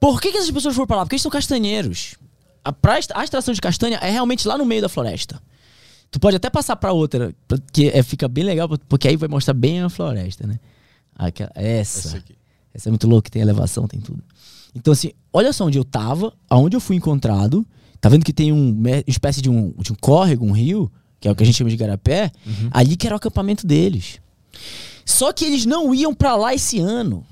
Por 0.00 0.20
que, 0.20 0.32
que 0.32 0.38
essas 0.38 0.50
pessoas 0.50 0.74
foram 0.74 0.88
pra 0.88 0.96
lá? 0.96 1.04
Porque 1.04 1.14
eles 1.14 1.22
são 1.22 1.30
castanheiros. 1.30 2.16
A, 2.64 2.74
a 3.14 3.22
extração 3.22 3.54
de 3.54 3.60
castanha 3.60 3.98
é 3.98 4.10
realmente 4.10 4.48
lá 4.48 4.58
no 4.58 4.66
meio 4.66 4.82
da 4.82 4.88
floresta. 4.88 5.40
Tu 6.12 6.20
pode 6.20 6.36
até 6.36 6.50
passar 6.50 6.76
para 6.76 6.92
outra, 6.92 7.34
porque 7.48 7.90
é, 7.92 8.02
fica 8.02 8.28
bem 8.28 8.44
legal, 8.44 8.68
porque 8.86 9.08
aí 9.08 9.16
vai 9.16 9.30
mostrar 9.30 9.54
bem 9.54 9.80
a 9.80 9.88
floresta, 9.88 10.46
né? 10.46 10.60
Aquela, 11.16 11.50
essa. 11.54 12.08
Essa, 12.08 12.22
essa 12.74 12.88
é 12.88 12.90
muito 12.90 13.08
louca, 13.08 13.30
tem 13.30 13.40
elevação, 13.40 13.88
tem 13.88 13.98
tudo. 13.98 14.22
Então, 14.74 14.92
assim, 14.92 15.12
olha 15.32 15.52
só 15.54 15.64
onde 15.64 15.78
eu 15.78 15.84
tava, 15.84 16.32
aonde 16.50 16.76
eu 16.76 16.80
fui 16.80 16.96
encontrado. 16.96 17.66
Tá 17.98 18.10
vendo 18.10 18.24
que 18.24 18.32
tem 18.32 18.52
um, 18.52 18.72
uma 18.72 19.02
espécie 19.06 19.40
de 19.40 19.48
um, 19.48 19.72
de 19.78 19.90
um 19.90 19.96
córrego, 19.98 20.44
um 20.44 20.52
rio, 20.52 20.92
que 21.18 21.26
é 21.26 21.30
o 21.30 21.34
que 21.34 21.42
a 21.42 21.46
gente 21.46 21.56
chama 21.56 21.70
de 21.70 21.76
garapé, 21.76 22.30
uhum. 22.46 22.68
ali 22.70 22.94
que 22.94 23.06
era 23.06 23.14
o 23.14 23.16
acampamento 23.16 23.66
deles. 23.66 24.20
Só 25.06 25.32
que 25.32 25.46
eles 25.46 25.64
não 25.64 25.94
iam 25.94 26.12
para 26.14 26.36
lá 26.36 26.54
esse 26.54 26.78
ano. 26.78 27.24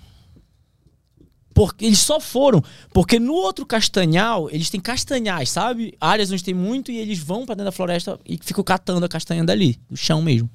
Porque 1.60 1.84
eles 1.84 1.98
só 1.98 2.18
foram. 2.18 2.64
Porque 2.90 3.20
no 3.20 3.34
outro 3.34 3.66
castanhal, 3.66 4.48
eles 4.50 4.70
têm 4.70 4.80
castanhais, 4.80 5.50
sabe? 5.50 5.94
Áreas 6.00 6.32
onde 6.32 6.42
tem 6.42 6.54
muito 6.54 6.90
e 6.90 6.96
eles 6.96 7.18
vão 7.18 7.44
para 7.44 7.54
dentro 7.54 7.66
da 7.66 7.72
floresta 7.72 8.18
e 8.24 8.38
ficam 8.42 8.64
catando 8.64 9.04
a 9.04 9.08
castanha 9.10 9.44
dali, 9.44 9.78
do 9.86 9.94
chão 9.94 10.22
mesmo. 10.22 10.48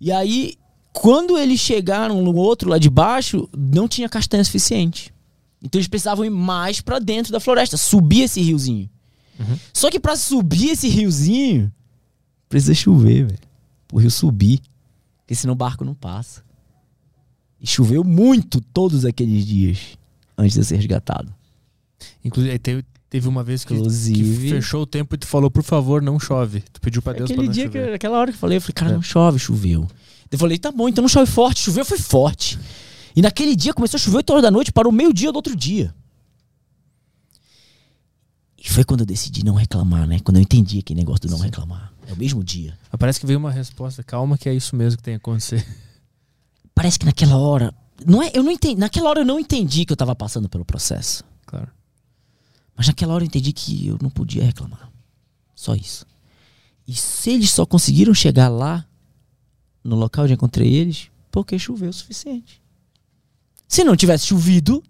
E 0.00 0.10
aí, 0.10 0.54
quando 0.90 1.36
eles 1.36 1.60
chegaram 1.60 2.22
no 2.22 2.34
outro 2.34 2.70
lá 2.70 2.78
de 2.78 2.88
baixo, 2.88 3.46
não 3.54 3.86
tinha 3.86 4.08
castanha 4.08 4.42
suficiente. 4.42 5.12
Então 5.62 5.78
eles 5.78 5.86
precisavam 5.86 6.24
ir 6.24 6.30
mais 6.30 6.80
para 6.80 6.98
dentro 6.98 7.30
da 7.30 7.38
floresta, 7.38 7.76
subir 7.76 8.22
esse 8.22 8.40
riozinho. 8.40 8.88
Uhum. 9.38 9.58
Só 9.70 9.90
que 9.90 10.00
para 10.00 10.16
subir 10.16 10.70
esse 10.70 10.88
riozinho, 10.88 11.70
precisa 12.48 12.72
chover, 12.72 13.26
velho. 13.26 13.38
O 13.92 14.00
rio 14.00 14.10
subir. 14.10 14.62
Porque 15.18 15.34
senão 15.34 15.52
o 15.52 15.56
barco 15.56 15.84
não 15.84 15.94
passa. 15.94 16.42
E 17.60 17.66
choveu 17.66 18.02
muito 18.02 18.62
todos 18.62 19.04
aqueles 19.04 19.44
dias 19.44 20.00
antes 20.42 20.56
de 20.56 20.64
ser 20.64 20.76
resgatado. 20.76 21.32
Inclusive, 22.24 22.58
teve, 22.58 22.84
teve 23.08 23.28
uma 23.28 23.42
vez 23.42 23.64
que, 23.64 23.74
Inclusive, 23.74 24.48
que 24.48 24.50
fechou 24.50 24.82
o 24.82 24.86
tempo 24.86 25.14
e 25.14 25.18
tu 25.18 25.26
falou, 25.26 25.50
por 25.50 25.62
favor, 25.62 26.02
não 26.02 26.18
chove. 26.18 26.62
Tu 26.72 26.80
pediu 26.80 27.02
para 27.02 27.18
Deus 27.18 27.30
pra 27.30 27.42
não 27.42 27.50
dia 27.50 27.66
chover. 27.66 27.88
Que, 27.88 27.94
aquela 27.94 28.18
hora 28.18 28.30
que 28.30 28.36
eu 28.36 28.40
falei, 28.40 28.56
eu 28.58 28.60
falei, 28.60 28.74
cara, 28.74 28.90
é. 28.90 28.94
não 28.94 29.02
chove, 29.02 29.38
choveu. 29.38 29.86
Eu 30.30 30.38
falei, 30.38 30.58
tá 30.58 30.72
bom, 30.72 30.88
então 30.88 31.02
não 31.02 31.08
chove 31.08 31.30
forte. 31.30 31.60
Choveu, 31.60 31.84
foi 31.84 31.98
forte. 31.98 32.58
E 33.14 33.20
naquele 33.20 33.54
dia 33.54 33.74
começou 33.74 33.98
a 33.98 34.00
chover 34.00 34.18
8 34.18 34.30
horas 34.30 34.42
da 34.42 34.50
noite 34.50 34.72
para 34.72 34.88
o 34.88 34.92
meio-dia 34.92 35.30
do 35.30 35.36
outro 35.36 35.54
dia. 35.54 35.94
E 38.56 38.68
foi 38.70 38.84
quando 38.84 39.00
eu 39.00 39.06
decidi 39.06 39.44
não 39.44 39.54
reclamar, 39.54 40.06
né? 40.06 40.20
Quando 40.20 40.36
eu 40.36 40.42
entendi 40.42 40.78
aquele 40.78 41.00
negócio 41.00 41.22
do 41.22 41.30
não 41.30 41.38
Sim. 41.38 41.44
reclamar. 41.44 41.92
É 42.06 42.12
o 42.12 42.16
mesmo 42.16 42.42
dia. 42.42 42.78
Parece 42.98 43.18
que 43.18 43.26
veio 43.26 43.38
uma 43.38 43.50
resposta 43.50 44.02
calma 44.02 44.38
que 44.38 44.48
é 44.48 44.54
isso 44.54 44.76
mesmo 44.76 44.96
que 44.96 45.02
tem 45.02 45.14
que 45.14 45.20
acontecer. 45.20 45.66
Parece 46.74 46.98
que 46.98 47.04
naquela 47.04 47.36
hora 47.36 47.74
não 48.06 48.22
é, 48.22 48.30
eu 48.34 48.42
não 48.42 48.50
entendi. 48.50 48.78
Naquela 48.78 49.10
hora 49.10 49.20
eu 49.20 49.24
não 49.24 49.38
entendi 49.38 49.84
que 49.84 49.92
eu 49.92 49.94
estava 49.94 50.14
passando 50.14 50.48
pelo 50.48 50.64
processo. 50.64 51.24
Claro. 51.46 51.70
Mas 52.76 52.86
naquela 52.86 53.14
hora 53.14 53.24
eu 53.24 53.26
entendi 53.26 53.52
que 53.52 53.86
eu 53.86 53.98
não 54.00 54.10
podia 54.10 54.44
reclamar. 54.44 54.90
Só 55.54 55.74
isso. 55.74 56.06
E 56.86 56.94
se 56.94 57.30
eles 57.30 57.50
só 57.50 57.64
conseguiram 57.64 58.14
chegar 58.14 58.48
lá, 58.48 58.86
no 59.84 59.96
local 59.96 60.24
onde 60.24 60.34
encontrei 60.34 60.72
eles, 60.72 61.10
porque 61.30 61.58
choveu 61.58 61.90
o 61.90 61.92
suficiente. 61.92 62.60
Se 63.68 63.84
não 63.84 63.96
tivesse 63.96 64.26
chovido, 64.26 64.82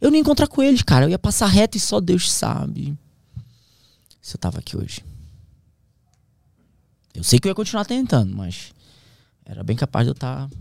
eu 0.00 0.10
não 0.10 0.16
ia 0.16 0.20
encontrar 0.20 0.46
com 0.46 0.62
eles, 0.62 0.82
cara. 0.82 1.06
Eu 1.06 1.10
ia 1.10 1.18
passar 1.18 1.46
reto 1.46 1.76
e 1.76 1.80
só 1.80 2.00
Deus 2.00 2.30
sabe 2.30 2.96
se 4.20 4.36
eu 4.36 4.38
tava 4.38 4.58
aqui 4.58 4.76
hoje. 4.76 5.04
Eu 7.14 7.24
sei 7.24 7.38
que 7.38 7.48
eu 7.48 7.50
ia 7.50 7.54
continuar 7.54 7.84
tentando, 7.84 8.36
mas 8.36 8.72
era 9.44 9.62
bem 9.64 9.76
capaz 9.76 10.04
de 10.04 10.10
eu 10.10 10.12
estar 10.12 10.48
tá 10.48 10.56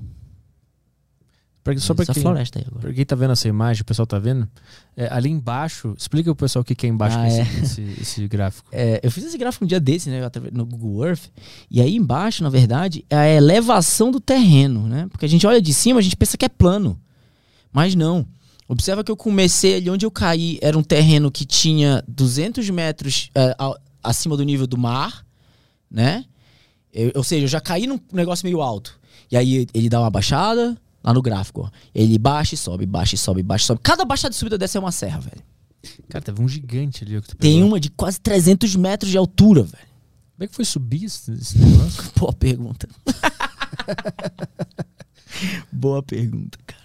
Pra, 1.66 1.76
só 1.80 1.96
para 1.96 2.06
quem, 2.06 2.22
floresta 2.22 2.60
aí 2.60 2.66
agora. 2.68 2.82
Pra 2.82 2.94
quem 2.94 3.04
tá 3.04 3.16
vendo 3.16 3.32
essa 3.32 3.48
imagem, 3.48 3.82
o 3.82 3.86
pessoal 3.86 4.06
tá 4.06 4.20
vendo, 4.20 4.48
é, 4.96 5.12
ali 5.12 5.32
embaixo, 5.32 5.96
explica 5.98 6.30
o 6.30 6.36
pessoal 6.36 6.62
o 6.62 6.64
que, 6.64 6.86
é 6.86 6.88
embaixo 6.88 7.18
ah, 7.18 7.28
é. 7.28 7.42
esse, 7.64 7.82
esse, 8.00 8.28
gráfico. 8.28 8.70
É, 8.72 9.00
eu 9.02 9.10
fiz 9.10 9.26
esse 9.26 9.36
gráfico 9.36 9.66
um 9.66 9.68
dia 9.68 9.80
desse, 9.80 10.12
né, 10.12 10.22
no 10.52 10.64
Google 10.64 11.08
Earth, 11.08 11.24
e 11.72 11.82
aí 11.82 11.96
embaixo, 11.96 12.44
na 12.44 12.50
verdade, 12.50 13.04
é 13.10 13.16
a 13.16 13.28
elevação 13.28 14.12
do 14.12 14.20
terreno, 14.20 14.88
né? 14.88 15.08
Porque 15.10 15.26
a 15.26 15.28
gente 15.28 15.48
olha 15.48 15.60
de 15.60 15.74
cima, 15.74 16.00
a 16.00 16.04
gente 16.04 16.16
pensa 16.16 16.38
que 16.38 16.46
é 16.46 16.50
plano, 16.50 17.02
mas 17.74 17.96
não. 17.96 18.28
Observa 18.68 19.04
que 19.04 19.12
eu 19.12 19.18
comecei 19.18 19.78
ali 19.78 19.90
onde 19.90 20.06
eu 20.06 20.12
caí, 20.12 20.60
era 20.62 20.78
um 20.78 20.84
terreno 20.84 21.32
que 21.32 21.46
tinha 21.46 22.04
200 22.08 22.70
metros 22.70 23.32
é, 23.34 23.56
acima 24.04 24.38
do 24.38 24.44
nível 24.44 24.68
do 24.68 24.78
mar, 24.78 25.26
né? 25.90 26.26
Eu, 26.94 27.12
ou 27.16 27.24
seja, 27.24 27.46
eu 27.46 27.48
já 27.48 27.60
caí 27.60 27.88
num 27.88 28.00
negócio 28.14 28.46
meio 28.46 28.62
alto. 28.62 29.00
E 29.32 29.36
aí 29.36 29.66
ele 29.74 29.90
dá 29.90 30.00
uma 30.00 30.12
baixada 30.12 30.78
lá 31.06 31.14
no 31.14 31.22
gráfico. 31.22 31.62
Ó. 31.62 31.70
Ele 31.94 32.18
baixa 32.18 32.56
e 32.56 32.58
sobe, 32.58 32.86
baixa 32.86 33.14
e 33.16 33.18
sobe, 33.18 33.44
baixa 33.44 33.66
e 33.66 33.68
sobe. 33.68 33.80
Cada 33.84 34.04
baixada 34.04 34.32
de 34.32 34.38
subida 34.38 34.58
dessa 34.58 34.78
é 34.78 34.82
uma 34.82 34.92
serra, 34.92 35.20
velho. 35.20 35.44
Cara, 36.10 36.24
teve 36.24 36.42
um 36.42 36.50
gigante 36.50 37.04
ali. 37.04 37.22
Que 37.22 37.36
Tem 37.36 37.62
uma 37.62 37.80
de 37.80 37.92
quase 37.92 38.20
300 38.20 38.76
metros 38.76 39.12
de 39.12 39.18
altura, 39.18 39.62
velho. 39.62 39.96
Como 40.36 40.44
é 40.44 40.48
que 40.48 40.56
foi 40.56 40.66
subir 40.66 41.06
esse, 41.06 41.32
esse 41.32 41.58
negócio? 41.60 42.04
Boa 42.18 42.34
pergunta. 42.34 42.90
Boa 45.72 46.02
pergunta, 46.02 46.58
cara. 46.66 46.82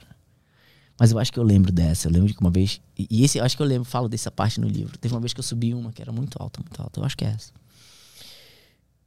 Mas 0.98 1.12
eu 1.12 1.18
acho 1.18 1.32
que 1.32 1.38
eu 1.38 1.42
lembro 1.42 1.72
dessa. 1.72 2.08
Eu 2.08 2.12
lembro 2.12 2.28
de 2.28 2.34
que 2.34 2.40
uma 2.40 2.50
vez. 2.50 2.78
E 2.98 3.24
esse 3.24 3.38
eu 3.38 3.44
acho 3.44 3.56
que 3.56 3.62
eu 3.62 3.66
lembro, 3.66 3.88
falo 3.88 4.06
dessa 4.06 4.30
parte 4.30 4.60
no 4.60 4.68
livro. 4.68 4.98
Teve 4.98 5.14
uma 5.14 5.20
vez 5.20 5.32
que 5.32 5.40
eu 5.40 5.44
subi 5.44 5.72
uma 5.72 5.90
que 5.92 6.02
era 6.02 6.12
muito 6.12 6.36
alta, 6.38 6.60
muito 6.60 6.80
alta. 6.80 7.00
Eu 7.00 7.04
acho 7.04 7.16
que 7.16 7.24
é 7.24 7.28
essa. 7.28 7.52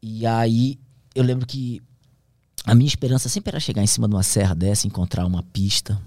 E 0.01 0.25
aí 0.25 0.79
eu 1.13 1.23
lembro 1.23 1.45
que 1.45 1.81
a 2.65 2.73
minha 2.73 2.87
esperança 2.87 3.27
sempre 3.27 3.49
era 3.49 3.59
chegar 3.59 3.83
em 3.83 3.87
cima 3.87 4.07
de 4.07 4.15
uma 4.15 4.23
serra 4.23 4.55
dessa, 4.55 4.87
encontrar 4.87 5.25
uma 5.25 5.43
pista, 5.43 6.01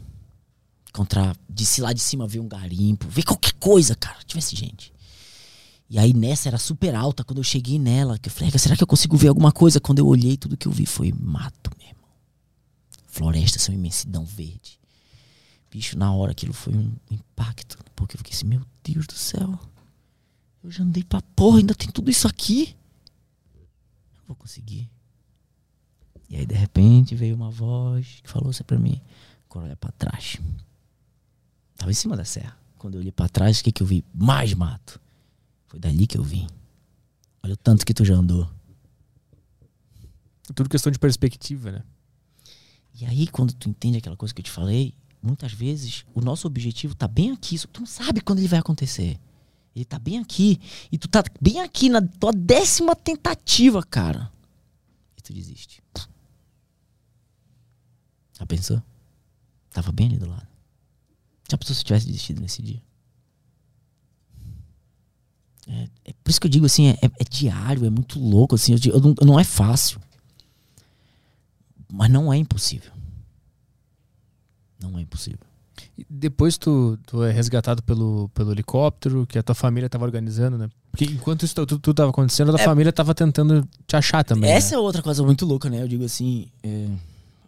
encontrar, 0.88 1.36
de 1.48 1.66
se 1.66 1.80
lá 1.80 1.92
de 1.92 2.00
cima 2.00 2.26
ver 2.26 2.40
um 2.40 2.48
garimpo, 2.48 3.06
ver 3.08 3.22
qualquer 3.24 3.52
coisa, 3.54 3.94
cara, 3.94 4.18
tivesse 4.24 4.56
gente. 4.56 4.92
E 5.88 5.98
aí 5.98 6.12
nessa 6.12 6.48
era 6.48 6.58
super 6.58 6.94
alta, 6.94 7.22
quando 7.22 7.38
eu 7.38 7.44
cheguei 7.44 7.78
nela, 7.78 8.18
que 8.18 8.28
eu 8.28 8.32
falei, 8.32 8.50
será 8.58 8.76
que 8.76 8.82
eu 8.82 8.86
consigo 8.86 9.16
ver 9.16 9.28
alguma 9.28 9.52
coisa? 9.52 9.78
Quando 9.78 9.98
eu 9.98 10.06
olhei, 10.06 10.36
tudo 10.36 10.56
que 10.56 10.66
eu 10.66 10.72
vi 10.72 10.86
foi 10.86 11.12
mato 11.12 11.70
mesmo. 11.78 11.96
Floresta, 13.06 13.58
essa 13.58 13.72
imensidão 13.72 14.24
verde. 14.24 14.80
Bicho, 15.70 15.98
na 15.98 16.12
hora 16.12 16.32
aquilo 16.32 16.52
foi 16.52 16.74
um 16.74 16.92
impacto, 17.10 17.78
porque 17.94 18.16
eu 18.16 18.18
fiquei 18.18 18.34
assim, 18.34 18.46
meu 18.46 18.62
Deus 18.82 19.06
do 19.06 19.14
céu. 19.14 19.58
Eu 20.64 20.70
já 20.70 20.82
andei 20.82 21.04
pra 21.04 21.20
porra, 21.20 21.58
ainda 21.58 21.74
tem 21.74 21.90
tudo 21.90 22.10
isso 22.10 22.26
aqui. 22.26 22.74
Não 24.16 24.24
vou 24.28 24.36
conseguir. 24.36 24.90
E 26.28 26.36
aí, 26.36 26.46
de 26.46 26.54
repente, 26.54 27.14
veio 27.14 27.36
uma 27.36 27.50
voz 27.50 28.20
que 28.22 28.30
falou 28.30 28.50
assim 28.50 28.64
pra 28.64 28.78
mim: 28.78 29.00
agora 29.48 29.66
olha 29.66 29.76
pra 29.76 29.92
trás. 29.92 30.38
Tava 31.76 31.90
em 31.90 31.94
cima 31.94 32.16
da 32.16 32.24
serra. 32.24 32.56
Quando 32.78 32.94
eu 32.94 33.00
olhei 33.00 33.12
pra 33.12 33.28
trás, 33.28 33.60
o 33.60 33.64
que, 33.64 33.72
que 33.72 33.82
eu 33.82 33.86
vi? 33.86 34.04
Mais 34.14 34.52
mato. 34.54 35.00
Foi 35.66 35.78
dali 35.78 36.06
que 36.06 36.18
eu 36.18 36.22
vim. 36.22 36.46
Olha 37.42 37.54
o 37.54 37.56
tanto 37.56 37.84
que 37.84 37.94
tu 37.94 38.04
já 38.04 38.14
andou. 38.14 38.48
Tudo 40.54 40.68
questão 40.68 40.92
de 40.92 40.98
perspectiva, 40.98 41.72
né? 41.72 41.82
E 42.98 43.04
aí, 43.04 43.26
quando 43.26 43.52
tu 43.52 43.68
entende 43.68 43.98
aquela 43.98 44.16
coisa 44.16 44.32
que 44.32 44.40
eu 44.40 44.44
te 44.44 44.50
falei, 44.50 44.94
muitas 45.22 45.52
vezes 45.52 46.04
o 46.14 46.20
nosso 46.20 46.46
objetivo 46.46 46.94
tá 46.94 47.06
bem 47.06 47.32
aqui, 47.32 47.58
só 47.58 47.66
que 47.66 47.74
tu 47.74 47.80
não 47.80 47.86
sabe 47.86 48.20
quando 48.20 48.38
ele 48.38 48.48
vai 48.48 48.58
acontecer. 48.58 49.18
Ele 49.74 49.84
tá 49.84 49.98
bem 49.98 50.18
aqui. 50.18 50.58
E 50.90 50.96
tu 50.96 51.06
tá 51.06 51.22
bem 51.40 51.60
aqui 51.60 51.90
na 51.90 52.00
tua 52.00 52.32
décima 52.32 52.96
tentativa, 52.96 53.82
cara. 53.82 54.32
E 55.18 55.22
tu 55.22 55.34
desiste. 55.34 55.82
Já 58.38 58.46
pensou? 58.46 58.82
Tava 59.72 59.92
bem 59.92 60.08
ali 60.08 60.18
do 60.18 60.28
lado. 60.28 60.46
Já 61.50 61.56
pensou 61.56 61.74
se 61.74 61.82
eu 61.82 61.86
tivesse 61.86 62.06
desistido 62.06 62.40
nesse 62.40 62.62
dia? 62.62 62.82
É, 65.68 65.88
é 66.04 66.12
por 66.22 66.30
isso 66.30 66.40
que 66.40 66.46
eu 66.46 66.50
digo 66.50 66.66
assim, 66.66 66.88
é, 66.88 66.98
é 67.02 67.24
diário, 67.28 67.84
é 67.84 67.90
muito 67.90 68.18
louco, 68.20 68.54
assim, 68.54 68.72
eu, 68.72 68.94
eu 68.94 69.00
não, 69.00 69.14
não 69.22 69.40
é 69.40 69.44
fácil. 69.44 70.00
Mas 71.92 72.10
não 72.10 72.32
é 72.32 72.36
impossível. 72.36 72.92
Não 74.80 74.98
é 74.98 75.02
impossível. 75.02 75.40
Depois 76.08 76.58
tu, 76.58 76.98
tu 77.06 77.22
é 77.22 77.32
resgatado 77.32 77.82
pelo, 77.82 78.28
pelo 78.30 78.52
helicóptero, 78.52 79.26
que 79.26 79.38
a 79.38 79.42
tua 79.42 79.54
família 79.54 79.86
estava 79.86 80.04
organizando, 80.04 80.58
né? 80.58 80.68
Porque 80.90 81.04
enquanto 81.04 81.44
isso 81.44 81.54
tudo, 81.54 81.78
tudo 81.78 81.94
tava 81.94 82.10
acontecendo, 82.10 82.48
a 82.48 82.52
tua 82.52 82.62
é, 82.62 82.64
família 82.64 82.90
estava 82.90 83.14
tentando 83.14 83.66
te 83.86 83.96
achar 83.96 84.24
também. 84.24 84.50
Essa 84.50 84.70
né? 84.70 84.76
é 84.76 84.78
outra 84.78 85.02
coisa 85.02 85.22
muito 85.22 85.44
louca, 85.46 85.70
né? 85.70 85.82
Eu 85.82 85.88
digo 85.88 86.04
assim. 86.04 86.48
É, 86.62 86.88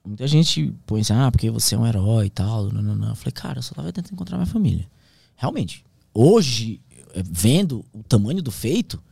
muita 0.08 0.26
gente 0.26 0.74
põe 0.86 1.00
assim, 1.00 1.12
ah, 1.12 1.30
porque 1.30 1.50
você 1.50 1.74
é 1.74 1.78
um 1.78 1.86
herói 1.86 2.26
e 2.26 2.30
tal. 2.30 2.70
Não, 2.72 2.82
não, 2.82 2.94
não. 2.94 3.08
Eu 3.10 3.14
falei, 3.14 3.32
cara, 3.32 3.58
eu 3.58 3.62
só 3.62 3.74
tava 3.74 3.92
tentando 3.92 4.14
encontrar 4.14 4.36
minha 4.36 4.46
família. 4.46 4.88
Realmente. 5.36 5.84
Hoje, 6.12 6.80
é, 7.14 7.22
vendo 7.22 7.84
o 7.92 8.02
tamanho 8.02 8.42
do 8.42 8.50
feito, 8.50 9.02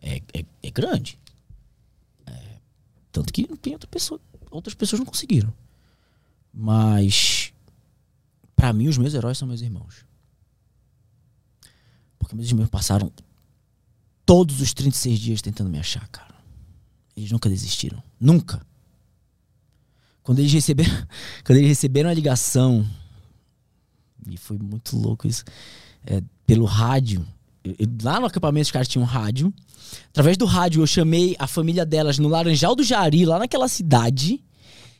é, 0.00 0.22
é, 0.32 0.44
é 0.62 0.70
grande. 0.70 1.18
É, 2.26 2.56
tanto 3.12 3.32
que 3.32 3.44
tem 3.56 3.72
outra 3.74 3.88
pessoa, 3.88 4.20
outras 4.50 4.74
pessoas 4.74 5.00
não 5.00 5.06
conseguiram. 5.06 5.52
Mas 6.52 7.52
para 8.58 8.72
mim, 8.72 8.88
os 8.88 8.98
meus 8.98 9.14
heróis 9.14 9.38
são 9.38 9.46
meus 9.46 9.60
irmãos. 9.60 10.04
Porque 12.18 12.34
meus 12.34 12.48
irmãos 12.48 12.68
passaram 12.68 13.12
todos 14.26 14.60
os 14.60 14.74
36 14.74 15.18
dias 15.18 15.40
tentando 15.40 15.70
me 15.70 15.78
achar, 15.78 16.08
cara. 16.08 16.34
Eles 17.16 17.30
nunca 17.30 17.48
desistiram. 17.48 18.02
Nunca. 18.18 18.60
Quando 20.28 20.40
eles 20.40 20.52
receberam, 20.52 20.92
quando 21.42 21.56
eles 21.56 21.70
receberam 21.70 22.10
a 22.10 22.12
ligação, 22.12 22.86
e 24.28 24.36
foi 24.36 24.58
muito 24.58 24.94
louco 24.94 25.26
isso, 25.26 25.42
é, 26.06 26.22
pelo 26.46 26.66
rádio. 26.66 27.26
Eu, 27.64 27.74
eu, 27.78 27.88
lá 28.02 28.20
no 28.20 28.26
acampamento 28.26 28.66
os 28.66 28.70
caras 28.70 28.86
tinham 28.86 29.04
um 29.04 29.06
rádio. 29.06 29.50
Através 30.10 30.36
do 30.36 30.44
rádio 30.44 30.82
eu 30.82 30.86
chamei 30.86 31.34
a 31.38 31.46
família 31.46 31.86
delas 31.86 32.18
no 32.18 32.28
Laranjal 32.28 32.76
do 32.76 32.84
Jari, 32.84 33.24
lá 33.24 33.38
naquela 33.38 33.68
cidade. 33.68 34.44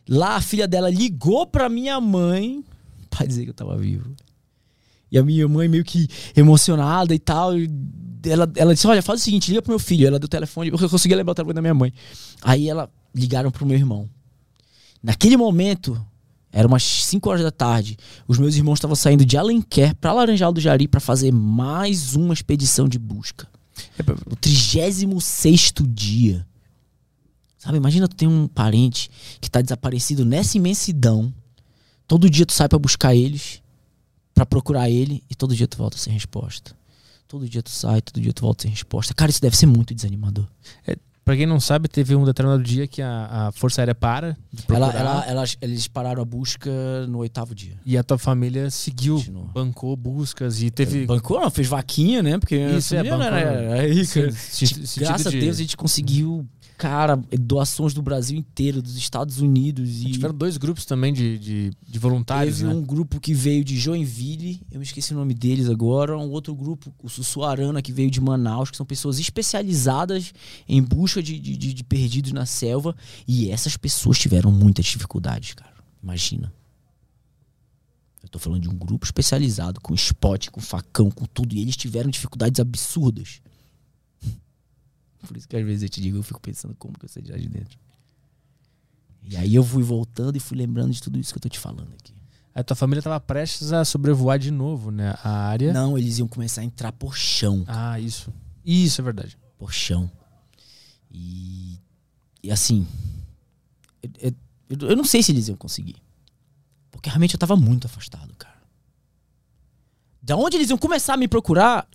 Lá 0.09 0.37
a 0.37 0.41
filha 0.41 0.67
dela 0.67 0.89
ligou 0.89 1.47
pra 1.47 1.69
minha 1.69 2.01
mãe 2.01 2.65
pra 3.11 3.27
dizer 3.27 3.45
que 3.45 3.51
eu 3.51 3.55
tava 3.55 3.77
vivo. 3.77 4.11
E 5.13 5.19
a 5.19 5.23
minha 5.23 5.47
mãe 5.47 5.69
meio 5.69 5.85
que 5.85 6.09
emocionada 6.35 7.15
e 7.15 7.19
tal. 7.19 7.51
Ela, 8.25 8.51
ela 8.57 8.73
disse: 8.73 8.87
Olha, 8.87 9.03
faz 9.03 9.21
o 9.21 9.25
seguinte, 9.25 9.51
liga 9.51 9.61
pro 9.61 9.73
meu 9.73 9.79
filho. 9.79 10.07
Ela 10.07 10.19
deu 10.19 10.25
o 10.25 10.31
telefone, 10.31 10.71
eu 10.71 10.89
conseguia 10.89 11.19
lembrar 11.19 11.33
o 11.33 11.35
telefone 11.35 11.55
da 11.55 11.61
minha 11.61 11.75
mãe. 11.75 11.93
Aí 12.41 12.67
ela 12.67 12.91
ligaram 13.15 13.51
pro 13.51 13.67
meu 13.67 13.77
irmão. 13.77 14.09
Naquele 15.03 15.37
momento, 15.37 16.01
era 16.53 16.67
umas 16.67 16.83
5 16.83 17.29
horas 17.29 17.43
da 17.43 17.51
tarde. 17.51 17.97
Os 18.27 18.39
meus 18.39 18.55
irmãos 18.57 18.75
estavam 18.75 18.97
saindo 18.97 19.25
de 19.25 19.37
Alenquer 19.37 19.95
para 19.97 20.13
Laranjal 20.13 20.53
do 20.53 20.61
Jari 20.61 20.89
para 20.89 21.01
fazer 21.01 21.33
mais 21.33 22.15
uma 22.15 22.35
expedição 22.35 22.89
de 22.89 22.99
busca. 22.99 23.49
No 24.29 24.37
36 24.37 25.73
dia. 25.89 26.47
Sabe, 27.57 27.77
imagina 27.77 28.09
tu 28.09 28.17
tem 28.17 28.29
um 28.29 28.47
parente 28.49 29.11
que 29.41 29.51
tá 29.51 29.61
desaparecido 29.61 30.25
nessa 30.25 30.57
imensidão 30.57 31.33
Todo 32.09 32.31
dia 32.31 32.47
tu 32.47 32.55
sai 32.55 32.67
para 32.67 32.79
buscar 32.79 33.15
eles, 33.15 33.63
para 34.35 34.47
procurar 34.47 34.89
ele, 34.89 35.23
e 35.29 35.35
todo 35.35 35.55
dia 35.55 35.69
tu 35.69 35.77
volta 35.77 35.99
sem 35.99 36.11
resposta. 36.11 36.75
Todo 37.29 37.47
dia 37.47 37.63
tu 37.63 37.69
sai, 37.69 38.01
todo 38.01 38.19
dia 38.19 38.33
tu 38.33 38.41
volta 38.41 38.63
sem 38.63 38.71
resposta. 38.71 39.13
Cara, 39.13 39.31
isso 39.31 39.43
deve 39.43 39.55
ser 39.55 39.67
muito 39.67 39.95
desanimador. 39.95 40.49
É, 40.87 40.97
pra 41.29 41.37
quem 41.37 41.45
não 41.45 41.61
sabe, 41.61 41.89
teve 41.89 42.17
um 42.17 42.25
determinado 42.25 42.63
dia 42.63 42.87
que 42.89 43.03
a, 43.03 43.49
a 43.49 43.53
Força 43.53 43.83
Aérea 43.83 43.95
para. 43.95 44.35
Ela, 44.67 44.91
ela, 44.95 45.25
ela, 45.27 45.45
eles 45.61 45.87
pararam 45.87 46.23
a 46.23 46.25
busca 46.25 46.71
no 47.07 47.19
oitavo 47.19 47.55
dia. 47.55 47.75
E 47.85 47.99
a 47.99 48.03
tua 48.03 48.17
família 48.17 48.71
seguiu, 48.71 49.17
Continuou. 49.17 49.45
bancou 49.49 49.95
buscas 49.95 50.63
e 50.63 50.71
teve. 50.71 51.05
Bancou, 51.05 51.39
não, 51.39 51.51
fez 51.51 51.69
vaquinha, 51.69 52.23
né? 52.23 52.39
Porque 52.39 52.57
isso 52.57 52.97
é, 52.97 53.03
bancou, 53.03 53.23
era, 53.23 53.41
era 53.41 53.93
rica. 53.93 54.23
Graças 54.97 55.31
de... 55.31 55.37
a 55.37 55.41
Deus 55.41 55.57
a 55.57 55.61
gente 55.61 55.77
conseguiu 55.77 56.49
cara, 56.79 57.17
doações 57.41 57.93
do 57.93 58.01
Brasil 58.01 58.39
inteiro, 58.39 58.81
dos 58.81 58.97
Estados 58.97 59.41
Unidos. 59.41 60.01
E 60.01 60.13
tiveram 60.13 60.33
dois 60.33 60.57
grupos 60.57 60.85
também 60.87 61.13
de, 61.13 61.37
de, 61.37 61.73
de 61.87 61.99
voluntários. 61.99 62.59
Teve 62.59 62.69
né? 62.69 62.75
um 62.75 62.83
grupo 62.83 63.19
que 63.19 63.35
veio 63.35 63.65
de 63.65 63.77
Joinville, 63.77 64.63
eu 64.71 64.79
me 64.79 64.85
esqueci 64.85 65.13
o 65.13 65.17
nome 65.17 65.35
deles 65.35 65.69
agora. 65.69 66.17
Um 66.17 66.31
outro 66.31 66.55
grupo, 66.55 66.95
o 67.03 67.09
Sussuarana, 67.09 67.83
que 67.83 67.93
veio 67.93 68.09
de 68.09 68.21
Manaus, 68.21 68.71
que 68.71 68.77
são 68.77 68.87
pessoas 68.87 69.19
especializadas 69.19 70.33
em 70.69 70.81
busca 70.81 71.21
de, 71.21 71.37
de, 71.39 71.57
de 71.57 71.85
perdidos 71.85 72.31
na 72.31 72.47
selva. 72.47 72.95
E 73.27 73.51
essas 73.51 73.77
pessoas 73.77 74.17
tiveram 74.17 74.53
muitas 74.53 74.87
dificuldades, 74.87 75.55
cara. 75.55 75.75
Imagina. 76.01 76.53
Eu 78.23 78.29
tô 78.29 78.39
falando 78.39 78.63
de 78.63 78.69
um 78.69 78.77
grupo 78.77 79.05
especializado, 79.05 79.81
com 79.81 79.95
spot, 79.95 80.49
com 80.51 80.61
facão, 80.61 81.11
com 81.11 81.25
tudo. 81.25 81.57
E 81.57 81.61
eles 81.61 81.77
tiveram 81.77 82.09
dificuldades 82.09 82.61
absurdas. 82.61 83.41
Por 85.27 85.37
isso 85.37 85.49
que 85.49 85.57
às 85.57 85.65
vezes 85.65 85.83
eu 85.83 85.89
te 85.89 86.01
digo, 86.01 86.17
eu 86.17 86.23
fico 86.23 86.41
pensando 86.41 86.75
como 86.77 86.99
que 86.99 87.05
eu 87.05 87.09
sei 87.09 87.23
de 87.23 87.33
lá 87.33 87.39
de 87.39 87.49
dentro. 87.49 87.79
E 89.23 89.37
aí 89.37 89.55
eu 89.55 89.65
fui 89.65 89.83
voltando 89.83 90.37
e 90.37 90.41
fui 90.41 90.57
lembrando 90.57 90.93
de 90.93 91.03
tudo 91.03 91.19
isso 91.19 91.33
que 91.33 91.39
eu 91.39 91.43
tô 91.43 91.49
te 91.49 91.59
falando 91.59 91.93
aqui. 91.93 92.15
A 92.55 92.65
tua 92.65 92.75
família 92.75 93.01
estava 93.01 93.21
prestes 93.21 93.73
a 93.73 93.85
sobrevoar 93.85 94.39
de 94.39 94.51
novo, 94.51 94.91
né? 94.91 95.15
A 95.23 95.31
área. 95.49 95.73
Não, 95.73 95.97
eles 95.97 96.19
iam 96.19 96.27
começar 96.27 96.63
a 96.63 96.65
entrar 96.65 96.93
por 96.93 97.17
chão. 97.17 97.65
Ah, 97.69 98.01
isso. 98.01 98.33
Isso 98.65 99.01
é 99.01 99.05
verdade. 99.05 99.39
Por 99.57 99.73
chão. 99.73 100.11
E, 101.11 101.79
e 102.43 102.51
assim, 102.51 102.87
eu, 104.03 104.35
eu, 104.71 104.89
eu, 104.89 104.97
não 104.97 105.05
sei 105.05 105.23
se 105.23 105.31
eles 105.31 105.49
iam 105.49 105.57
conseguir. 105.57 105.97
Porque 106.91 107.09
realmente 107.09 107.35
eu 107.35 107.39
tava 107.39 107.55
muito 107.55 107.87
afastado, 107.87 108.35
cara. 108.37 108.48
Da 110.29 110.37
onde 110.37 110.59
eles 110.59 110.69
iam 110.69 110.77
começar 110.77 111.15
a 111.15 111.17
me 111.17 111.27
procurar, 111.27 111.89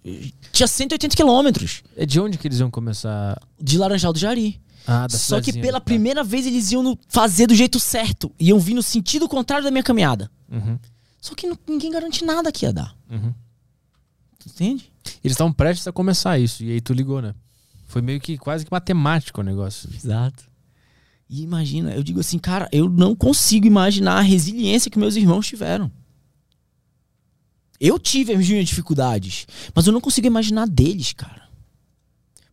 tinha 0.51 0.65
180 0.65 1.15
quilômetros. 1.15 1.83
É 1.95 2.03
de 2.03 2.19
onde 2.19 2.39
que 2.39 2.47
eles 2.47 2.59
iam 2.59 2.71
começar? 2.71 3.39
De 3.61 3.77
Laranjal 3.77 4.11
do 4.11 4.17
Jari. 4.17 4.59
Ah, 4.87 5.05
da 5.05 5.15
Só 5.15 5.39
que 5.39 5.53
pela 5.53 5.79
primeira 5.79 6.23
vez 6.23 6.47
eles 6.47 6.71
iam 6.71 6.97
fazer 7.07 7.45
do 7.45 7.53
jeito 7.53 7.79
certo. 7.79 8.31
Iam 8.39 8.57
vir 8.57 8.73
no 8.73 8.81
sentido 8.81 9.29
contrário 9.29 9.63
da 9.63 9.69
minha 9.69 9.83
caminhada. 9.83 10.31
Uhum. 10.51 10.79
Só 11.21 11.35
que 11.35 11.45
não, 11.45 11.55
ninguém 11.69 11.91
garante 11.91 12.25
nada 12.25 12.51
que 12.51 12.65
ia 12.65 12.73
dar. 12.73 12.97
Uhum. 13.07 13.35
Entende? 14.47 14.91
Eles 15.23 15.33
estavam 15.33 15.53
prestes 15.53 15.87
a 15.87 15.91
começar 15.91 16.39
isso. 16.39 16.63
E 16.63 16.71
aí 16.71 16.81
tu 16.81 16.91
ligou, 16.91 17.21
né? 17.21 17.35
Foi 17.85 18.01
meio 18.01 18.19
que 18.19 18.35
quase 18.35 18.65
que 18.65 18.71
matemático 18.71 19.41
o 19.41 19.43
negócio. 19.43 19.87
Exato. 19.93 20.43
E 21.29 21.43
imagina, 21.43 21.93
eu 21.93 22.01
digo 22.01 22.19
assim, 22.19 22.39
cara, 22.39 22.67
eu 22.71 22.89
não 22.89 23.15
consigo 23.15 23.67
imaginar 23.67 24.17
a 24.17 24.21
resiliência 24.21 24.89
que 24.89 24.97
meus 24.97 25.15
irmãos 25.15 25.45
tiveram. 25.45 25.91
Eu 27.85 27.99
tive 27.99 28.31
as 28.31 28.47
minhas 28.47 28.65
dificuldades, 28.65 29.45
mas 29.75 29.85
eu 29.85 29.91
não 29.91 29.99
consigo 29.99 30.25
imaginar 30.25 30.65
deles, 30.65 31.11
cara. 31.11 31.49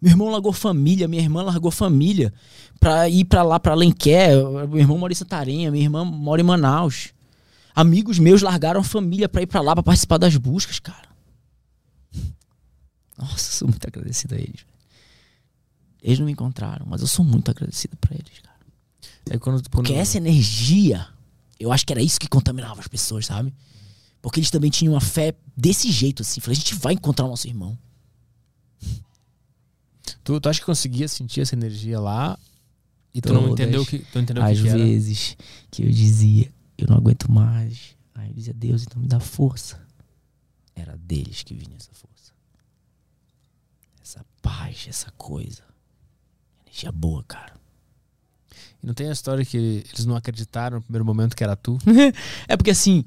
Meu 0.02 0.10
irmão 0.10 0.28
largou 0.28 0.52
família, 0.52 1.07
minha 1.07 1.23
irmã 1.23 1.41
largou 1.41 1.70
família 1.70 2.34
pra 2.81 3.09
ir 3.09 3.25
pra 3.26 3.44
lá, 3.44 3.60
pra 3.60 3.76
Lenquer. 3.76 4.34
Meu 4.67 4.78
irmão 4.78 4.99
mora 4.99 5.12
em 5.12 5.17
Santarém, 5.17 5.70
minha 5.70 5.84
irmã 5.84 6.05
mora 6.05 6.41
em 6.41 6.44
Manaus. 6.44 7.10
Amigos 7.73 8.18
meus 8.18 8.42
largaram 8.42 8.83
família 8.83 9.28
pra 9.28 9.41
ir 9.41 9.47
pra 9.47 9.60
lá 9.60 9.73
pra 9.73 9.84
participar 9.84 10.18
das 10.18 10.36
buscas, 10.36 10.81
cara. 10.81 11.09
Nossa, 13.17 13.52
sou 13.52 13.68
muito 13.68 13.86
agradecido 13.86 14.34
a 14.34 14.39
eles. 14.39 14.67
Eles 16.02 16.18
não 16.18 16.26
me 16.26 16.33
encontraram, 16.33 16.86
mas 16.89 17.02
eu 17.02 17.07
sou 17.07 17.25
muito 17.25 17.52
agradecido 17.52 17.97
pra 17.99 18.17
eles, 18.17 18.41
cara. 18.42 18.59
É 19.31 19.39
quando, 19.39 19.62
quando... 19.70 19.70
Porque 19.70 19.92
essa 19.92 20.17
energia, 20.17 21.07
eu 21.60 21.70
acho 21.70 21.86
que 21.86 21.92
era 21.92 22.02
isso 22.02 22.18
que 22.18 22.26
contaminava 22.26 22.81
as 22.81 22.89
pessoas, 22.89 23.26
sabe? 23.26 23.55
Porque 24.23 24.41
eles 24.41 24.51
também 24.51 24.71
tinham 24.71 24.95
uma 24.95 25.01
fé 25.01 25.35
desse 25.57 25.91
jeito, 25.91 26.23
assim. 26.23 26.41
Falei, 26.41 26.57
a 26.57 26.61
gente 26.61 26.75
vai 26.75 26.95
encontrar 26.95 27.27
o 27.27 27.29
nosso 27.29 27.47
irmão. 27.47 27.79
Tu, 30.23 30.41
tu 30.41 30.49
acha 30.49 30.61
que 30.61 30.67
conseguia 30.67 31.09
sentir 31.09 31.41
essa 31.41 31.55
energia 31.55 31.99
lá 31.99 32.39
e 33.15 33.21
tu 33.21 33.29
Todas 33.29 33.43
não 33.43 33.53
entendeu 33.53 33.83
o 33.83 33.87
que, 33.87 33.99
tu 33.99 34.19
entendeu 34.19 34.43
Às 34.43 34.59
que 34.59 34.69
vezes 34.69 35.37
que 35.71 35.83
eu 35.83 35.91
dizia, 35.91 36.53
eu 36.77 36.87
não 36.89 36.97
aguento 36.97 37.31
mais. 37.31 37.97
Aí 38.15 38.29
eu 38.29 38.35
dizia, 38.35 38.55
Deus, 38.55 38.83
então 38.83 39.01
me 39.01 39.09
dá 39.09 39.19
força. 39.19 39.81
Era 40.75 40.97
deles 40.97 41.43
que 41.43 41.55
vinha 41.55 41.77
essa 41.77 41.91
força. 41.93 42.33
Essa 44.03 44.25
paz, 44.43 44.87
essa 44.89 45.11
coisa. 45.13 45.63
Energia 46.67 46.93
boa, 46.93 47.25
cara. 47.25 47.55
E 48.83 48.87
não 48.87 48.95
tem 48.95 49.09
a 49.09 49.13
história 49.13 49.45
que 49.45 49.57
eles 49.57 50.07
não 50.07 50.17
acreditaram 50.17 50.77
no 50.79 50.83
primeiro 50.83 51.05
momento 51.05 51.37
que 51.37 51.45
era 51.45 51.57
tu? 51.57 51.79
é 52.47 52.57
porque 52.57 52.71
assim, 52.71 53.05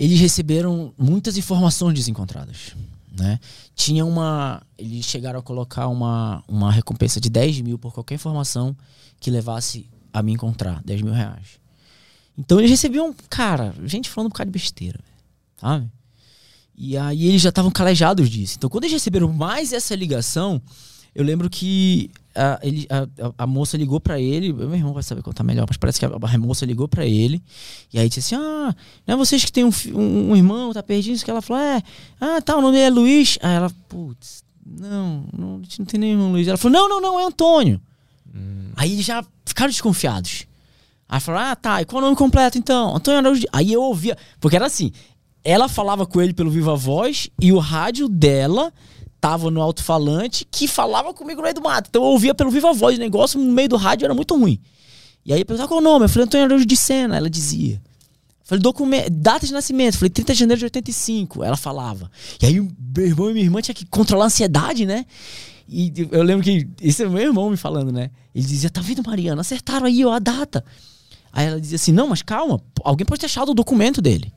eles 0.00 0.18
receberam 0.18 0.94
muitas 0.96 1.36
informações 1.36 1.92
desencontradas. 1.92 2.74
Né? 3.12 3.38
Tinha 3.74 4.02
uma. 4.02 4.62
Eles 4.78 5.04
chegaram 5.04 5.38
a 5.38 5.42
colocar 5.42 5.88
uma, 5.88 6.42
uma 6.48 6.72
recompensa 6.72 7.20
de 7.20 7.28
10 7.28 7.60
mil 7.60 7.78
por 7.78 7.92
qualquer 7.92 8.14
informação 8.14 8.74
que 9.20 9.30
levasse 9.30 9.86
a 10.10 10.22
me 10.22 10.32
encontrar. 10.32 10.82
10 10.86 11.02
mil 11.02 11.12
reais. 11.12 11.60
Então 12.38 12.58
eles 12.58 12.70
recebiam, 12.70 13.14
cara, 13.28 13.74
gente 13.84 14.08
falando 14.08 14.28
um 14.28 14.30
bocado 14.30 14.50
de 14.50 14.58
besteira, 14.58 15.00
sabe? 15.58 15.86
E 16.74 16.96
aí 16.96 17.26
eles 17.26 17.42
já 17.42 17.50
estavam 17.50 17.70
calejados 17.70 18.30
disso. 18.30 18.54
Então 18.56 18.70
quando 18.70 18.84
eles 18.84 18.94
receberam 18.94 19.30
mais 19.30 19.70
essa 19.74 19.94
ligação, 19.94 20.62
eu 21.14 21.22
lembro 21.22 21.50
que 21.50 22.10
a, 22.34 22.60
ele, 22.62 22.86
a, 22.90 23.44
a, 23.44 23.46
moça 23.46 23.76
ligou 23.76 24.00
para 24.00 24.20
ele. 24.20 24.52
Meu 24.52 24.74
irmão 24.74 24.92
vai 24.92 25.02
saber 25.02 25.22
contar 25.22 25.42
melhor, 25.42 25.66
mas 25.68 25.76
parece 25.76 25.98
que 25.98 26.06
a, 26.06 26.10
a 26.10 26.38
moça 26.38 26.64
ligou 26.64 26.88
para 26.88 27.04
ele. 27.04 27.42
E 27.92 27.98
aí 27.98 28.08
disse 28.08 28.34
assim: 28.34 28.36
Ah, 28.36 28.74
não 29.06 29.14
é 29.14 29.16
vocês 29.16 29.44
que 29.44 29.52
tem 29.52 29.64
um, 29.64 29.70
um, 29.94 30.30
um, 30.30 30.36
irmão, 30.36 30.72
tá 30.72 30.82
perdido? 30.82 31.14
Isso 31.14 31.24
que 31.24 31.30
ela 31.30 31.42
falou: 31.42 31.62
É, 31.62 31.82
ah, 32.20 32.40
tá, 32.40 32.56
o 32.56 32.62
nome 32.62 32.78
é 32.78 32.88
Luiz. 32.88 33.38
Aí 33.42 33.54
ela, 33.54 33.70
putz, 33.88 34.44
não, 34.64 35.24
não, 35.36 35.56
a 35.56 35.62
gente 35.62 35.78
não 35.80 35.86
tem 35.86 36.00
nenhum 36.00 36.32
Luiz. 36.32 36.46
Ela 36.46 36.56
falou: 36.58 36.78
Não, 36.78 36.88
não, 36.88 37.00
não, 37.00 37.20
é 37.20 37.24
Antônio. 37.24 37.80
Hum. 38.34 38.70
Aí 38.76 38.92
eles 38.92 39.04
já 39.04 39.24
ficaram 39.44 39.70
desconfiados. 39.70 40.46
Aí 41.08 41.20
falou: 41.20 41.40
Ah, 41.40 41.56
tá, 41.56 41.82
e 41.82 41.84
qual 41.84 42.00
é 42.00 42.02
o 42.02 42.06
nome 42.06 42.16
completo 42.16 42.56
então? 42.56 42.94
Antônio 42.94 43.18
Araújo. 43.18 43.46
Aí 43.52 43.72
eu 43.72 43.82
ouvia, 43.82 44.16
porque 44.38 44.56
era 44.56 44.66
assim: 44.66 44.92
ela 45.42 45.68
falava 45.68 46.06
com 46.06 46.20
ele 46.20 46.32
pelo 46.32 46.50
Viva 46.50 46.76
Voz 46.76 47.28
e 47.40 47.52
o 47.52 47.58
rádio 47.58 48.08
dela 48.08 48.72
tava 49.20 49.50
no 49.50 49.60
alto-falante 49.60 50.46
que 50.50 50.66
falava 50.66 51.12
comigo 51.12 51.40
no 51.40 51.42
meio 51.42 51.54
do 51.54 51.60
mato. 51.60 51.88
Então 51.88 52.02
eu 52.02 52.08
ouvia 52.08 52.34
pelo 52.34 52.50
viva 52.50 52.72
voz, 52.72 52.96
o 52.96 53.00
negócio 53.00 53.38
no 53.38 53.52
meio 53.52 53.68
do 53.68 53.76
rádio 53.76 54.06
era 54.06 54.14
muito 54.14 54.36
ruim. 54.36 54.60
E 55.24 55.32
aí 55.32 55.40
eu 55.40 55.46
perguntava 55.46 55.68
qual 55.68 55.80
o 55.80 55.82
nome? 55.82 56.06
Eu 56.06 56.08
falei, 56.08 56.24
Antônio 56.24 56.46
Araújo 56.46 56.66
de 56.66 56.76
Sena. 56.76 57.16
Ela 57.16 57.28
dizia. 57.28 57.80
Falei, 58.42 58.62
documento, 58.62 59.10
data 59.10 59.46
de 59.46 59.52
nascimento. 59.52 59.98
Falei, 59.98 60.10
30 60.10 60.32
de 60.32 60.38
janeiro 60.38 60.58
de 60.58 60.64
85. 60.64 61.44
Ela 61.44 61.56
falava. 61.56 62.10
E 62.40 62.46
aí 62.46 62.60
meu 62.60 63.06
irmão 63.06 63.30
e 63.30 63.32
minha 63.34 63.44
irmã 63.44 63.60
tinham 63.60 63.74
que 63.74 63.86
controlar 63.86 64.24
a 64.24 64.26
ansiedade, 64.26 64.86
né? 64.86 65.04
E 65.68 65.92
eu 66.10 66.22
lembro 66.22 66.42
que. 66.42 66.66
Esse 66.80 67.04
é 67.04 67.08
meu 67.08 67.22
irmão 67.22 67.50
me 67.50 67.56
falando, 67.56 67.92
né? 67.92 68.10
Ele 68.34 68.44
dizia, 68.44 68.70
tá 68.70 68.80
vendo, 68.80 69.02
Mariana? 69.06 69.42
Acertaram 69.42 69.86
aí 69.86 70.04
ó, 70.04 70.12
a 70.12 70.18
data. 70.18 70.64
Aí 71.32 71.46
ela 71.46 71.60
dizia 71.60 71.76
assim, 71.76 71.92
não, 71.92 72.08
mas 72.08 72.22
calma, 72.22 72.60
alguém 72.82 73.06
pode 73.06 73.20
ter 73.20 73.26
achado 73.26 73.52
o 73.52 73.54
documento 73.54 74.02
dele. 74.02 74.32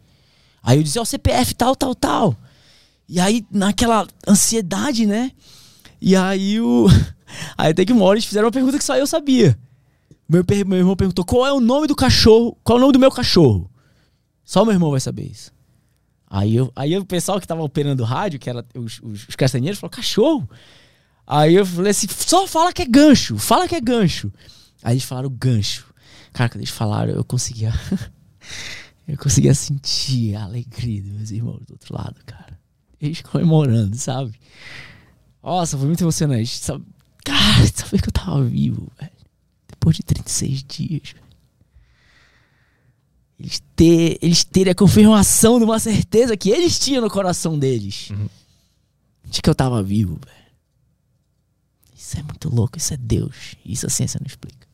Aí 0.62 0.78
eu 0.78 0.84
dizia, 0.84 1.02
ó, 1.02 1.06
CPF 1.06 1.56
tal, 1.56 1.76
tal, 1.76 1.96
tal. 1.96 2.38
E 3.08 3.20
aí, 3.20 3.46
naquela 3.52 4.08
ansiedade, 4.28 5.06
né? 5.06 5.32
E 6.02 6.16
aí 6.16 6.60
o. 6.60 6.88
Aí 7.58 7.72
até 7.72 7.84
que 7.84 7.92
uma 7.92 8.06
hora 8.06 8.16
eles 8.16 8.26
fizeram 8.26 8.46
uma 8.46 8.52
pergunta 8.52 8.78
que 8.78 8.84
só 8.84 8.96
eu 8.96 9.08
sabia. 9.08 9.58
Meu, 10.30 10.46
meu 10.68 10.78
irmão 10.78 10.96
perguntou: 10.96 11.26
qual 11.26 11.48
é 11.48 11.52
o 11.52 11.60
nome 11.60 11.88
do 11.88 11.96
cachorro? 11.96 12.56
Qual 12.64 12.78
é 12.78 12.80
o 12.80 12.82
nome 12.82 12.94
do 12.94 13.00
meu 13.00 13.10
cachorro? 13.10 13.72
Só 14.44 14.64
meu 14.64 14.74
irmão 14.74 14.92
vai 14.92 15.00
saber 15.00 15.24
isso. 15.32 15.52
Aí, 16.30 16.56
eu, 16.56 16.72
aí 16.76 16.96
o 16.96 17.06
pessoal 17.06 17.40
que 17.40 17.48
tava 17.48 17.64
operando 17.64 18.04
o 18.04 18.06
rádio, 18.06 18.40
que 18.40 18.50
era 18.50 18.64
os, 18.76 19.00
os, 19.02 19.28
os 19.30 19.36
castanheiros, 19.36 19.80
falou: 19.80 19.90
cachorro? 19.90 20.48
Aí 21.26 21.56
eu 21.56 21.66
falei 21.66 21.90
assim: 21.90 22.08
só 22.08 22.46
fala 22.46 22.72
que 22.72 22.84
é 22.84 22.86
gancho, 22.86 23.38
fala 23.40 23.68
que 23.68 23.76
é 23.76 23.82
gancho. 23.82 24.32
Aí 24.84 24.94
eles 24.94 25.04
falaram 25.04 25.30
gancho. 25.30 25.86
Cara, 26.34 26.50
quando 26.50 26.62
eles 26.62 26.70
falaram, 26.70 27.14
eu 27.14 27.24
conseguia. 27.24 27.74
eu 29.08 29.18
conseguia 29.18 29.56
sentir 29.56 30.36
a 30.36 30.44
alegria 30.44 31.02
dos 31.02 31.12
meus 31.12 31.32
irmãos 31.32 31.66
do 31.66 31.74
outro 31.74 31.96
lado, 31.96 32.20
cara 32.26 32.63
eles 33.06 33.22
comemorando, 33.24 33.96
sabe? 33.96 34.34
Nossa, 35.42 35.78
foi 35.78 35.88
muito 35.88 36.04
emocionante. 36.04 36.58
Sabe? 36.58 36.86
Cara, 37.24 37.68
saber 37.74 38.02
que 38.02 38.10
eu 38.10 38.14
tava 38.14 38.44
vivo, 38.44 38.92
velho. 39.00 39.12
Depois 39.68 39.96
de 39.96 40.04
36 40.04 40.64
dias, 40.64 41.12
velho. 41.12 41.24
Eles, 43.40 43.62
ter, 43.76 44.18
eles 44.22 44.44
terem 44.44 44.72
a 44.72 44.76
confirmação 44.76 45.60
de 45.60 45.66
uma 45.66 45.80
certeza 45.80 46.38
que 46.38 46.50
eles 46.50 46.80
tinham 46.80 47.02
no 47.02 47.10
coração 47.10 47.60
deles. 47.60 48.10
Uhum. 48.12 48.30
De 49.26 49.42
que 49.42 49.50
eu 49.50 49.56
tava 49.56 49.84
vivo, 49.84 50.18
velho. 50.26 50.44
Isso 51.96 52.18
é 52.18 52.24
muito 52.24 52.54
louco, 52.54 52.78
isso 52.78 52.94
é 52.94 52.98
Deus. 52.98 53.56
Isso 53.66 53.86
a 53.86 53.90
ciência 53.90 54.20
não 54.20 54.28
explica. 54.28 54.68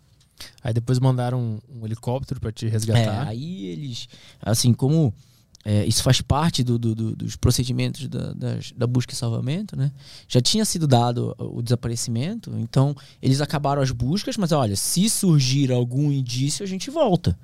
Aí 0.62 0.74
depois 0.74 1.00
mandaram 1.00 1.40
um, 1.40 1.80
um 1.80 1.86
helicóptero 1.86 2.40
para 2.40 2.52
te 2.52 2.68
resgatar. 2.68 3.26
É, 3.26 3.30
aí 3.30 3.66
eles, 3.68 4.08
assim, 4.42 4.74
como 4.74 5.14
é, 5.64 5.86
isso 5.86 6.02
faz 6.02 6.22
parte 6.22 6.64
do, 6.64 6.80
do, 6.80 6.96
do, 6.96 7.16
dos 7.16 7.36
procedimentos 7.36 8.08
da, 8.08 8.34
da, 8.76 8.88
busca 8.88 9.14
e 9.14 9.16
salvamento, 9.16 9.76
né? 9.76 9.92
Já 10.28 10.40
tinha 10.40 10.64
sido 10.64 10.88
dado 10.88 11.36
o 11.38 11.62
desaparecimento, 11.62 12.52
então 12.60 12.96
eles 13.22 13.42
acabaram 13.42 13.82
as 13.82 13.92
buscas, 13.92 14.38
mas 14.38 14.52
olha, 14.52 14.76
se 14.76 15.10
surgir 15.10 15.72
algum 15.72 16.12
indício, 16.12 16.64
a 16.64 16.68
gente 16.68 16.90
volta. 16.90 17.38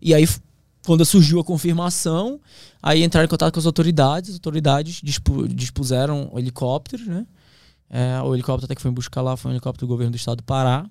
E 0.00 0.14
aí, 0.14 0.26
quando 0.84 1.04
surgiu 1.04 1.40
a 1.40 1.44
confirmação, 1.44 2.40
aí 2.82 3.04
entraram 3.04 3.26
em 3.26 3.28
contato 3.28 3.52
com 3.52 3.60
as 3.60 3.66
autoridades, 3.66 4.30
as 4.30 4.36
autoridades 4.36 5.00
dispu 5.02 5.46
dispuseram 5.46 6.30
o 6.32 6.38
helicóptero, 6.38 7.04
né? 7.04 7.26
É, 7.90 8.20
o 8.22 8.34
helicóptero 8.34 8.64
até 8.64 8.74
que 8.74 8.80
foi 8.80 8.90
buscar 8.90 9.20
lá 9.20 9.36
foi 9.36 9.50
um 9.50 9.54
helicóptero 9.54 9.86
do 9.86 9.90
governo 9.90 10.12
do 10.12 10.16
estado 10.16 10.38
do 10.38 10.44
Pará. 10.44 10.86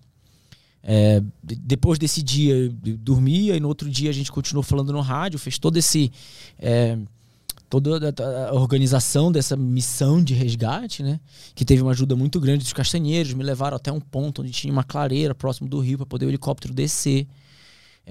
É, 0.84 1.22
depois 1.44 2.00
desse 2.00 2.24
dia 2.24 2.70
dormia 3.00 3.56
e 3.56 3.60
no 3.60 3.68
outro 3.68 3.90
dia 3.90 4.10
a 4.10 4.14
gente 4.14 4.32
continuou 4.32 4.64
falando 4.64 4.92
no 4.92 5.02
rádio, 5.02 5.38
fez 5.38 5.60
todo 5.60 5.78
esse 5.78 6.12
é, 6.58 6.98
toda 7.72 8.14
a 8.50 8.54
organização 8.54 9.32
dessa 9.32 9.56
missão 9.56 10.22
de 10.22 10.34
resgate, 10.34 11.02
né? 11.02 11.22
Que 11.56 11.64
teve 11.64 11.82
uma 11.82 11.92
ajuda 11.92 12.18
muito 12.18 12.38
grande 12.38 12.64
dos 12.64 12.74
castanheiros, 12.74 13.34
me 13.34 13.44
levaram 13.44 13.78
até 13.78 13.90
um 13.92 14.00
ponto 14.00 14.42
onde 14.42 14.52
tinha 14.52 14.74
uma 14.74 14.84
clareira 14.84 15.34
próximo 15.34 15.70
do 15.70 15.80
rio 15.80 15.98
para 15.98 16.06
poder 16.06 16.26
o 16.26 16.30
helicóptero 16.30 16.74
descer. 16.74 17.26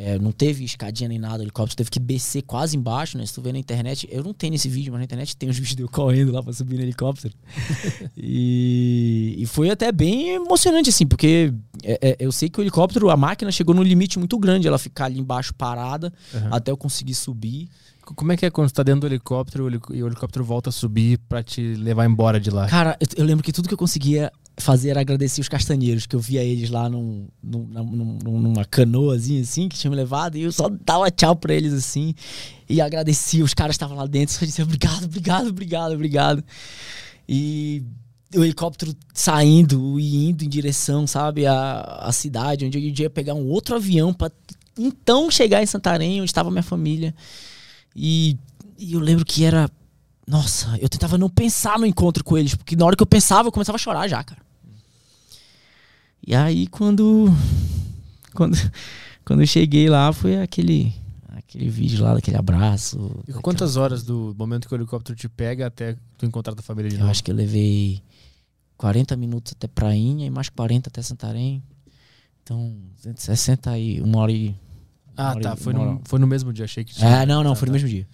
É, 0.03 0.19
não 0.19 0.33
teve 0.33 0.65
escadinha 0.65 1.07
nem 1.11 1.19
nada, 1.19 1.41
o 1.41 1.43
helicóptero 1.43 1.77
teve 1.77 1.91
que 1.91 2.01
descer 2.01 2.41
quase 2.41 2.75
embaixo, 2.75 3.19
né? 3.19 3.27
Se 3.27 3.35
tu 3.35 3.43
vê 3.43 3.53
na 3.53 3.59
internet, 3.59 4.09
eu 4.11 4.25
não 4.25 4.33
tenho 4.33 4.55
esse 4.55 4.67
vídeo, 4.67 4.91
mas 4.91 5.01
na 5.01 5.05
internet 5.05 5.37
tem 5.37 5.51
os 5.51 5.57
vídeos 5.61 5.77
de 5.77 5.83
eu 5.83 5.91
correndo 5.91 6.33
lá 6.33 6.43
pra 6.43 6.55
subir 6.55 6.77
no 6.77 6.83
helicóptero. 6.83 7.35
e, 8.17 9.37
e, 9.37 9.45
foi 9.45 9.69
até 9.69 9.93
bem 9.93 10.31
emocionante, 10.31 10.89
assim, 10.89 11.07
porque 11.07 11.53
é, 11.85 11.99
é, 12.01 12.17
eu 12.19 12.33
sei 12.33 12.49
que 12.49 12.59
o 12.59 12.63
helicóptero, 12.63 13.11
a 13.11 13.17
máquina 13.17 13.53
chegou 13.53 13.75
no 13.75 13.83
limite 13.83 14.19
muito 14.19 14.39
grande, 14.39 14.67
ela 14.67 14.79
ficar 14.79 15.05
ali 15.05 15.21
embaixo 15.21 15.53
parada, 15.53 16.11
uhum. 16.33 16.49
até 16.51 16.71
eu 16.71 16.79
conseguir 16.79 17.15
subir. 17.15 17.69
Como 18.03 18.33
é 18.33 18.39
que 18.39 18.47
é 18.47 18.51
quando 18.51 18.71
você 18.71 18.75
tá 18.75 18.83
dentro 18.83 19.03
do 19.03 19.07
helicóptero 19.07 19.69
e 19.93 20.03
o 20.03 20.07
helicóptero 20.07 20.43
volta 20.43 20.71
a 20.71 20.73
subir 20.73 21.19
para 21.29 21.43
te 21.43 21.75
levar 21.75 22.07
embora 22.07 22.41
de 22.41 22.51
lá? 22.51 22.67
Cara, 22.67 22.97
eu, 22.99 23.07
eu 23.19 23.25
lembro 23.27 23.45
que 23.45 23.53
tudo 23.53 23.69
que 23.69 23.75
eu 23.75 23.79
conseguia 23.79 24.33
fazer 24.61 24.97
agradecer 24.97 25.41
os 25.41 25.49
castanheiros, 25.49 26.07
que 26.07 26.15
eu 26.15 26.21
via 26.21 26.43
eles 26.43 26.71
lá 26.71 26.89
num, 26.89 27.27
num, 27.43 27.67
num, 27.67 28.41
numa 28.41 28.65
canoazinha 28.65 29.43
assim, 29.43 29.69
que 29.69 29.79
tinha 29.79 29.91
me 29.91 29.97
levado, 29.97 30.37
e 30.37 30.43
eu 30.43 30.53
só 30.53 30.69
dava 30.69 31.11
tchau 31.11 31.35
pra 31.37 31.55
eles 31.55 31.73
assim, 31.73 32.15
e 32.69 32.81
agradecia, 32.81 33.45
os 33.45 33.55
caras 33.55 33.75
estavam 33.75 33.97
lá 33.97 34.07
dentro, 34.07 34.35
só 34.35 34.45
dizia 34.45 34.65
obrigado, 34.65 35.05
obrigado, 35.05 35.49
obrigado, 35.49 35.93
obrigado. 35.93 36.45
E 37.29 37.83
o 38.35 38.45
helicóptero 38.45 38.95
saindo 39.13 39.99
e 39.99 40.29
indo 40.29 40.45
em 40.45 40.49
direção, 40.49 41.07
sabe, 41.07 41.47
à, 41.47 41.81
à 42.03 42.13
cidade, 42.13 42.65
onde 42.65 42.79
eu 42.79 43.05
ia 43.05 43.11
pegar 43.11 43.35
um 43.35 43.47
outro 43.49 43.75
avião 43.75 44.13
para 44.13 44.33
então 44.79 45.31
chegar 45.31 45.63
em 45.63 45.67
Santarém, 45.67 46.21
onde 46.21 46.31
estava 46.31 46.51
minha 46.51 46.63
família. 46.63 47.15
E, 47.95 48.37
e 48.79 48.93
eu 48.93 49.01
lembro 49.01 49.25
que 49.25 49.45
era 49.45 49.69
nossa, 50.31 50.79
eu 50.81 50.89
tentava 50.89 51.19
não 51.19 51.29
pensar 51.29 51.77
no 51.77 51.85
encontro 51.85 52.23
com 52.23 52.39
eles, 52.39 52.55
porque 52.55 52.77
na 52.77 52.87
hora 52.87 52.95
que 52.95 53.03
eu 53.03 53.07
pensava, 53.07 53.49
eu 53.49 53.53
começava 53.53 53.75
a 53.75 53.79
chorar 53.79 54.07
já, 54.07 54.23
cara. 54.23 54.41
E 56.27 56.35
aí, 56.35 56.67
quando, 56.67 57.27
quando, 58.35 58.57
quando 59.25 59.41
eu 59.41 59.47
cheguei 59.47 59.89
lá, 59.89 60.13
foi 60.13 60.41
aquele, 60.41 60.93
aquele 61.29 61.69
vídeo 61.69 62.03
lá, 62.05 62.15
daquele 62.15 62.37
abraço. 62.37 63.11
E 63.27 63.33
quantas 63.35 63.77
horas 63.77 64.03
do 64.03 64.35
momento 64.39 64.69
que 64.69 64.75
o 64.75 64.77
helicóptero 64.77 65.17
te 65.19 65.29
pega 65.29 65.67
até 65.67 65.97
tu 66.19 66.27
encontrar 66.27 66.55
a 66.57 66.63
família 66.63 66.89
de 66.91 66.97
eu 66.97 67.01
novo? 67.01 67.11
acho 67.11 67.25
que 67.25 67.31
eu 67.31 67.35
levei 67.35 68.03
40 68.77 69.17
minutos 69.17 69.53
até 69.57 69.67
Prainha 69.67 70.27
e 70.27 70.31
mais 70.31 70.49
40 70.49 70.89
até 70.89 71.03
Santarém. 71.03 71.63
Então, 72.43 72.75
60 73.15 73.79
e 73.79 74.01
uma 74.01 74.19
hora 74.21 74.33
e. 74.33 74.55
Ah, 75.17 75.35
tá. 75.39 75.55
Foi 75.55 75.73
no, 75.73 76.01
foi 76.05 76.19
no 76.19 76.27
mesmo 76.27 76.53
dia, 76.53 76.65
achei 76.65 76.83
que 76.85 77.03
É, 77.05 77.25
não, 77.27 77.43
não, 77.45 77.53
Tá, 77.53 77.57
foi 77.57 77.67
no 77.67 77.73
mesmo 77.73 77.89
dia. 77.89 78.09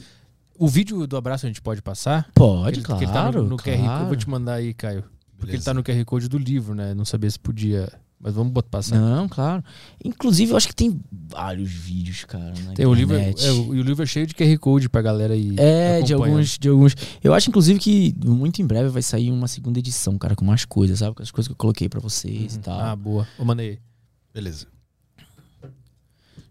O 0.58 0.66
vídeo 0.68 1.06
do 1.06 1.16
abraço 1.16 1.46
a 1.46 1.48
gente 1.48 1.60
pode 1.62 1.80
passar? 1.82 2.28
Pode, 2.34 2.78
Ele- 2.78 2.84
claro. 2.84 2.98
que 2.98 3.04
ele 3.04 3.12
tá 3.12 3.30
no, 3.30 3.42
no 3.44 3.56
QR 3.56 3.62
Code. 3.64 3.78
Eu 3.78 3.84
claro. 3.84 4.06
vou 4.06 4.16
te 4.16 4.28
mandar 4.28 4.54
aí, 4.54 4.74
Caio. 4.74 5.04
Porque 5.36 5.50
ele 5.52 5.62
Beleza. 5.62 5.64
tá 5.64 5.74
no 5.74 5.82
QR 5.84 6.04
Code 6.04 6.28
do 6.28 6.38
livro, 6.38 6.74
né? 6.74 6.94
Não 6.94 7.04
sabia 7.04 7.30
se 7.30 7.38
podia. 7.38 7.92
Mas 8.18 8.34
vamos 8.34 8.50
botar 8.50 8.68
passar. 8.70 8.98
Não, 8.98 9.28
claro. 9.28 9.62
Inclusive, 10.02 10.50
eu 10.50 10.56
acho 10.56 10.66
que 10.68 10.74
tem 10.74 10.98
vários 11.12 11.70
vídeos, 11.70 12.24
cara. 12.24 12.54
Na 12.64 12.72
Tem 12.72 12.86
o 12.86 12.94
livro, 12.94 13.14
é, 13.14 13.28
internet. 13.30 13.46
o, 13.68 13.74
e 13.74 13.78
o 13.80 13.82
livro 13.82 14.02
é 14.02 14.06
cheio 14.06 14.26
de 14.26 14.34
QR 14.34 14.58
Code 14.58 14.88
pra 14.88 15.02
galera 15.02 15.34
aí. 15.34 15.54
É, 15.58 16.00
de 16.00 16.14
alguns, 16.14 16.58
de 16.58 16.68
alguns. 16.70 16.94
Eu 17.22 17.34
acho, 17.34 17.50
inclusive, 17.50 17.78
que 17.78 18.14
muito 18.24 18.62
em 18.62 18.66
breve 18.66 18.88
vai 18.88 19.02
sair 19.02 19.30
uma 19.30 19.46
segunda 19.46 19.78
edição, 19.78 20.16
cara, 20.16 20.34
com 20.34 20.46
mais 20.46 20.64
coisas, 20.64 20.98
sabe? 21.00 21.14
Com 21.14 21.22
as 21.22 21.30
coisas 21.30 21.46
que 21.48 21.52
eu 21.52 21.56
coloquei 21.58 21.90
pra 21.90 22.00
vocês 22.00 22.54
e 22.54 22.56
Uhum. 22.56 22.62
tal. 22.62 22.80
Ah, 22.80 22.96
boa. 22.96 23.28
Eu 23.38 23.44
mandei. 23.44 23.78
Beleza. 24.32 24.66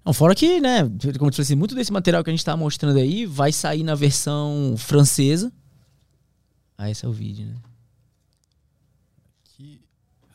Não, 0.05 0.13
fora 0.13 0.35
que, 0.35 0.61
né, 0.61 0.83
como 0.83 0.93
eu 1.01 1.31
te 1.31 1.37
falei 1.37 1.41
assim, 1.41 1.55
muito 1.55 1.73
desse 1.73 1.91
material 1.91 2.23
que 2.23 2.29
a 2.29 2.33
gente 2.33 2.45
tá 2.45 2.55
mostrando 2.55 2.99
aí 2.99 3.25
vai 3.25 3.51
sair 3.51 3.81
na 3.81 3.95
versão 3.95 4.75
francesa. 4.77 5.51
Ah, 6.77 6.91
esse 6.91 7.03
é 7.03 7.07
o 7.07 7.11
vídeo, 7.11 7.47
né? 7.47 7.55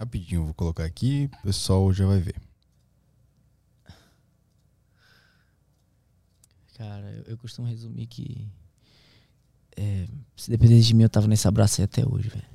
Rapidinho, 0.00 0.46
vou 0.46 0.54
colocar 0.54 0.86
aqui, 0.86 1.28
o 1.40 1.42
pessoal 1.42 1.92
já 1.92 2.06
vai 2.06 2.18
ver. 2.18 2.34
Cara, 6.74 7.12
eu, 7.12 7.24
eu 7.24 7.36
costumo 7.36 7.68
resumir 7.68 8.06
que. 8.06 8.48
é, 9.76 10.08
se 10.34 10.48
dependesse 10.48 10.86
de 10.86 10.94
mim, 10.94 11.02
eu 11.02 11.10
tava 11.10 11.26
nesse 11.28 11.46
abraço 11.46 11.82
aí 11.82 11.84
até 11.84 12.02
hoje, 12.08 12.30
velho. 12.30 12.48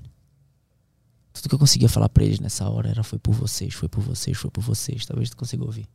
Tudo 1.31 1.49
que 1.49 1.53
eu 1.53 1.59
conseguia 1.59 1.87
falar 1.87 2.09
pra 2.09 2.23
eles 2.23 2.39
nessa 2.39 2.67
hora 2.67 2.89
era 2.89 3.03
foi 3.03 3.19
por 3.19 3.35
vocês, 3.35 3.75
foi 3.75 3.87
por 3.87 4.01
vocês, 4.01 4.35
foi 4.35 4.49
por 4.49 4.63
vocês. 4.63 5.05
Talvez 5.05 5.29
tu 5.29 5.37
consiga 5.37 5.63
ouvir. 5.63 5.87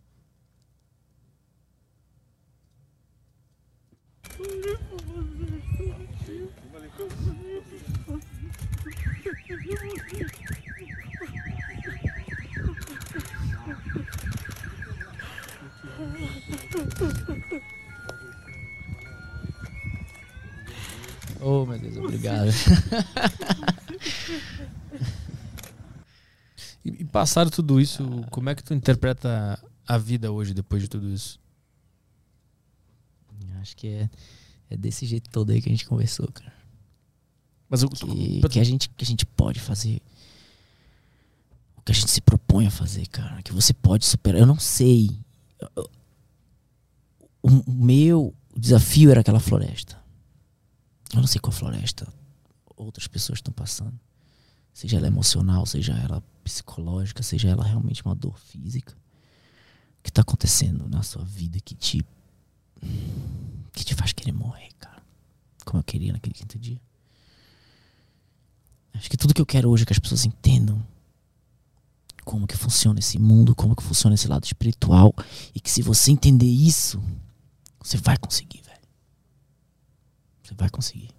Oh, 21.40 21.64
meu 21.64 21.78
Deus, 21.78 21.96
obrigado. 21.96 22.50
E, 26.84 26.88
e 26.88 27.04
passado 27.04 27.50
tudo 27.50 27.78
isso, 27.78 28.02
como 28.30 28.48
é 28.48 28.54
que 28.54 28.64
tu 28.64 28.72
interpreta 28.72 29.62
a 29.86 29.98
vida 29.98 30.32
hoje 30.32 30.54
depois 30.54 30.82
de 30.82 30.88
tudo 30.88 31.10
isso? 31.10 31.38
Acho 33.60 33.76
que 33.76 33.86
é, 33.86 34.10
é 34.70 34.76
desse 34.76 35.04
jeito 35.04 35.28
todo 35.28 35.50
aí 35.50 35.60
que 35.60 35.68
a 35.68 35.72
gente 35.72 35.84
conversou, 35.84 36.26
cara. 36.32 36.54
Mas 37.68 37.82
o, 37.82 37.88
que, 37.90 38.40
que 38.48 38.58
a 38.58 38.64
gente, 38.64 38.88
que 38.88 39.04
a 39.04 39.06
gente 39.06 39.26
pode 39.26 39.60
fazer 39.60 40.00
o 41.76 41.82
que 41.82 41.92
a 41.92 41.94
gente 41.94 42.10
se 42.10 42.20
propõe 42.20 42.66
a 42.66 42.70
fazer, 42.70 43.06
cara. 43.08 43.42
Que 43.42 43.52
você 43.52 43.72
pode 43.74 44.06
superar. 44.06 44.40
Eu 44.40 44.46
não 44.46 44.58
sei. 44.58 45.10
Eu- 45.76 45.90
O, 47.42 47.70
meu 47.70 48.34
desafio 48.56 49.10
era 49.10 49.20
aquela 49.20 49.40
floresta. 49.40 49.98
Eu 51.12 51.20
não 51.20 51.26
sei 51.26 51.40
qual 51.40 51.52
floresta 51.52 52.06
outras 52.76 53.06
pessoas 53.06 53.38
estão 53.38 53.52
passando. 53.52 53.98
Seja 54.72 54.96
ela 54.96 55.06
emocional, 55.06 55.66
seja 55.66 55.92
ela 55.94 56.22
psicológica, 56.44 57.22
seja 57.22 57.48
ela 57.48 57.64
realmente 57.64 58.04
uma 58.04 58.14
dor 58.14 58.38
física. 58.38 58.94
O 59.98 60.02
que 60.02 60.12
tá 60.12 60.22
acontecendo 60.22 60.88
na 60.88 61.02
sua 61.02 61.24
vida 61.24 61.60
que 61.60 61.74
te. 61.74 62.04
que 63.72 63.84
te 63.84 63.94
faz 63.94 64.12
querer 64.12 64.32
morrer, 64.32 64.70
cara. 64.78 65.02
Como 65.64 65.80
eu 65.80 65.84
queria 65.84 66.12
naquele 66.12 66.34
quinto 66.34 66.58
dia. 66.58 66.80
Acho 68.94 69.10
que 69.10 69.16
tudo 69.16 69.34
que 69.34 69.40
eu 69.40 69.46
quero 69.46 69.70
hoje 69.70 69.82
é 69.82 69.86
que 69.86 69.92
as 69.92 69.98
pessoas 69.98 70.24
entendam 70.24 70.84
como 72.24 72.46
que 72.46 72.56
funciona 72.56 72.98
esse 72.98 73.18
mundo, 73.18 73.54
como 73.54 73.74
que 73.74 73.82
funciona 73.82 74.14
esse 74.14 74.28
lado 74.28 74.44
espiritual 74.44 75.14
e 75.54 75.60
que 75.60 75.70
se 75.70 75.82
você 75.82 76.10
entender 76.10 76.46
isso, 76.46 77.02
você 77.82 77.96
vai 77.96 78.16
conseguir, 78.18 78.62
velho. 78.62 78.80
Você 80.42 80.54
vai 80.54 80.68
conseguir. 80.70 81.10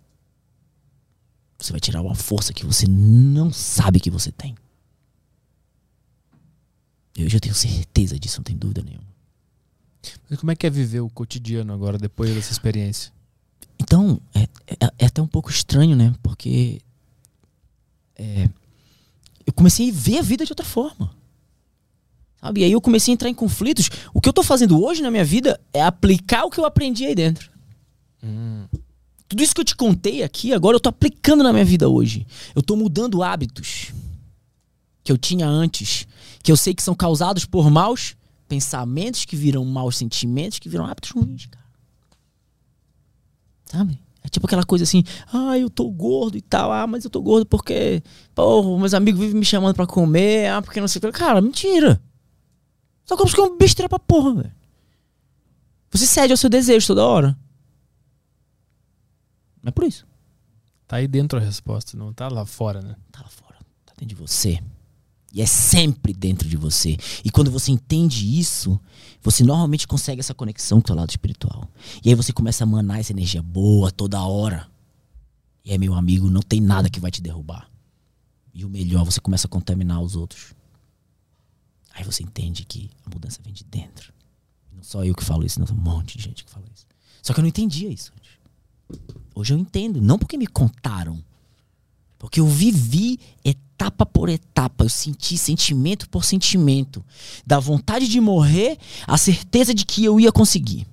Você 1.57 1.71
vai 1.71 1.79
tirar 1.79 2.01
uma 2.01 2.15
força 2.15 2.53
que 2.53 2.65
você 2.65 2.87
não 2.87 3.51
sabe 3.51 3.99
que 3.99 4.09
você 4.09 4.31
tem. 4.31 4.55
Eu 7.15 7.29
já 7.29 7.39
tenho 7.39 7.53
certeza 7.53 8.17
disso, 8.17 8.37
não 8.39 8.43
tem 8.43 8.57
dúvida 8.57 8.81
nenhuma. 8.81 9.09
mas 10.29 10.39
como 10.39 10.51
é 10.51 10.55
que 10.55 10.65
é 10.65 10.69
viver 10.69 11.01
o 11.01 11.09
cotidiano 11.09 11.71
agora, 11.73 11.97
depois 11.97 12.33
dessa 12.33 12.51
experiência? 12.51 13.11
Então, 13.77 14.19
é, 14.33 14.43
é- 14.67 14.93
é 14.99 15.05
até 15.05 15.21
um 15.21 15.27
pouco 15.27 15.49
estranho, 15.51 15.95
né? 15.95 16.15
Porque 16.23 16.81
é, 18.15 18.49
eu 19.45 19.53
comecei 19.53 19.89
a 19.89 19.93
ver 19.93 20.19
a 20.19 20.21
vida 20.21 20.45
de 20.45 20.51
outra 20.51 20.65
forma. 20.65 21.15
Sabe? 22.41 22.61
E 22.61 22.63
aí 22.63 22.71
eu 22.71 22.81
comecei 22.81 23.11
a 23.11 23.13
entrar 23.13 23.29
em 23.29 23.33
conflitos. 23.33 23.89
O 24.13 24.19
que 24.19 24.27
eu 24.27 24.33
tô 24.33 24.41
fazendo 24.41 24.83
hoje 24.83 25.01
na 25.01 25.11
minha 25.11 25.23
vida 25.23 25.61
é 25.71 25.81
aplicar 25.83 26.43
o 26.43 26.49
que 26.49 26.59
eu 26.59 26.65
aprendi 26.65 27.05
aí 27.05 27.13
dentro. 27.13 27.51
Tudo 29.27 29.43
isso 29.43 29.53
que 29.55 29.61
eu 29.61 29.65
te 29.65 29.75
contei 29.75 30.23
aqui, 30.23 30.53
agora 30.53 30.75
eu 30.75 30.79
tô 30.79 30.89
aplicando 30.89 31.43
na 31.43 31.53
minha 31.53 31.63
vida 31.63 31.87
hoje. 31.87 32.25
Eu 32.55 32.61
tô 32.61 32.75
mudando 32.75 33.23
hábitos 33.23 33.93
que 35.03 35.11
eu 35.11 35.17
tinha 35.17 35.47
antes, 35.47 36.05
que 36.43 36.51
eu 36.51 36.57
sei 36.57 36.73
que 36.73 36.83
são 36.83 36.93
causados 36.93 37.45
por 37.45 37.69
maus 37.69 38.15
pensamentos, 38.47 39.23
que 39.23 39.35
viram 39.35 39.63
maus 39.63 39.97
sentimentos, 39.97 40.59
que 40.59 40.67
viram 40.67 40.85
hábitos 40.85 41.11
ruins, 41.11 41.45
cara. 41.45 41.65
Sabe? 43.65 43.99
É 44.23 44.27
tipo 44.27 44.45
aquela 44.45 44.63
coisa 44.63 44.83
assim, 44.83 45.03
ah, 45.31 45.57
eu 45.57 45.69
tô 45.69 45.89
gordo 45.89 46.37
e 46.37 46.41
tal, 46.41 46.71
ah, 46.71 46.85
mas 46.85 47.03
eu 47.05 47.09
tô 47.09 47.21
gordo 47.21 47.45
porque, 47.45 48.03
pô, 48.35 48.77
meus 48.77 48.93
amigos 48.93 49.21
vivem 49.21 49.39
me 49.39 49.45
chamando 49.45 49.73
pra 49.73 49.87
comer, 49.87 50.49
ah, 50.49 50.61
porque 50.61 50.81
não 50.81 50.87
sei 50.87 50.99
o 50.99 51.01
que. 51.01 51.11
Cara, 51.11 51.41
mentira. 51.41 52.01
Só 53.11 53.15
que 53.17 53.39
eu 53.39 53.45
é 53.45 53.47
uma 53.49 53.57
besteira 53.57 53.89
pra 53.89 53.99
porra, 53.99 54.35
velho. 54.35 54.53
Você 55.91 56.07
cede 56.07 56.31
ao 56.31 56.37
seu 56.37 56.49
desejo 56.49 56.87
toda 56.87 57.05
hora. 57.05 57.37
Não 59.61 59.67
é 59.67 59.71
por 59.71 59.83
isso. 59.83 60.07
Tá 60.87 60.95
aí 60.95 61.07
dentro 61.07 61.37
a 61.37 61.41
resposta, 61.41 61.97
não 61.97 62.13
tá 62.13 62.29
lá 62.29 62.45
fora, 62.45 62.81
né? 62.81 62.95
Tá 63.11 63.21
lá 63.21 63.27
fora. 63.27 63.57
Tá 63.85 63.93
dentro 63.97 64.07
de 64.07 64.15
você. 64.15 64.63
E 65.33 65.41
é 65.41 65.45
sempre 65.45 66.13
dentro 66.13 66.47
de 66.47 66.55
você. 66.55 66.95
E 67.23 67.29
quando 67.29 67.51
você 67.51 67.71
entende 67.71 68.39
isso, 68.39 68.79
você 69.21 69.43
normalmente 69.43 69.87
consegue 69.87 70.21
essa 70.21 70.33
conexão 70.33 70.79
com 70.79 70.85
o 70.85 70.87
seu 70.87 70.95
lado 70.95 71.09
espiritual. 71.09 71.69
E 72.03 72.09
aí 72.09 72.15
você 72.15 72.31
começa 72.31 72.63
a 72.63 72.67
manar 72.67 73.01
essa 73.01 73.11
energia 73.11 73.41
boa 73.41 73.91
toda 73.91 74.23
hora. 74.23 74.69
E 75.65 75.71
aí, 75.71 75.77
meu 75.77 75.93
amigo, 75.95 76.29
não 76.29 76.41
tem 76.41 76.61
nada 76.61 76.89
que 76.89 76.99
vai 76.99 77.11
te 77.11 77.21
derrubar. 77.21 77.69
E 78.53 78.63
o 78.63 78.69
melhor, 78.69 79.03
você 79.03 79.19
começa 79.19 79.47
a 79.47 79.49
contaminar 79.49 80.01
os 80.01 80.15
outros. 80.15 80.53
Aí 81.93 82.03
você 82.03 82.23
entende 82.23 82.63
que 82.65 82.89
a 83.05 83.09
mudança 83.09 83.39
vem 83.43 83.53
de 83.53 83.63
dentro. 83.63 84.13
Não 84.71 84.83
só 84.83 85.03
eu 85.03 85.13
que 85.13 85.23
falo 85.23 85.45
isso, 85.45 85.59
não, 85.59 85.67
um 85.71 85.79
monte 85.79 86.17
de 86.17 86.23
gente 86.23 86.43
que 86.43 86.51
fala 86.51 86.65
isso. 86.73 86.85
Só 87.21 87.33
que 87.33 87.39
eu 87.39 87.43
não 87.43 87.49
entendia 87.49 87.89
isso 87.89 88.11
antes. 88.15 88.31
Hoje 89.35 89.53
eu 89.53 89.57
entendo. 89.57 90.01
Não 90.01 90.17
porque 90.17 90.37
me 90.37 90.47
contaram. 90.47 91.23
Porque 92.17 92.39
eu 92.39 92.47
vivi 92.47 93.19
etapa 93.43 94.05
por 94.05 94.29
etapa. 94.29 94.83
Eu 94.83 94.89
senti 94.89 95.37
sentimento 95.37 96.09
por 96.09 96.23
sentimento. 96.23 97.03
Da 97.45 97.59
vontade 97.59 98.07
de 98.07 98.19
morrer, 98.19 98.77
a 99.07 99.17
certeza 99.17 99.73
de 99.73 99.85
que 99.85 100.03
eu 100.03 100.19
ia 100.19 100.31
conseguir. 100.31 100.87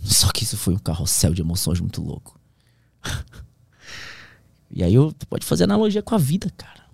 Só 0.00 0.30
que 0.30 0.44
isso 0.44 0.56
foi 0.56 0.74
um 0.74 0.78
carrossel 0.78 1.32
de 1.32 1.40
emoções 1.40 1.80
muito 1.80 2.02
louco. 2.02 2.38
e 4.70 4.82
aí 4.82 4.94
eu, 4.94 5.14
pode 5.28 5.46
fazer 5.46 5.64
analogia 5.64 6.02
com 6.02 6.14
a 6.14 6.18
vida, 6.18 6.50
cara. 6.56 6.84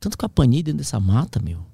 Tanto 0.00 0.16
que 0.16 0.24
eu 0.24 0.26
apanhei 0.26 0.62
dentro 0.62 0.78
dessa 0.78 0.98
mata, 0.98 1.40
meu. 1.40 1.67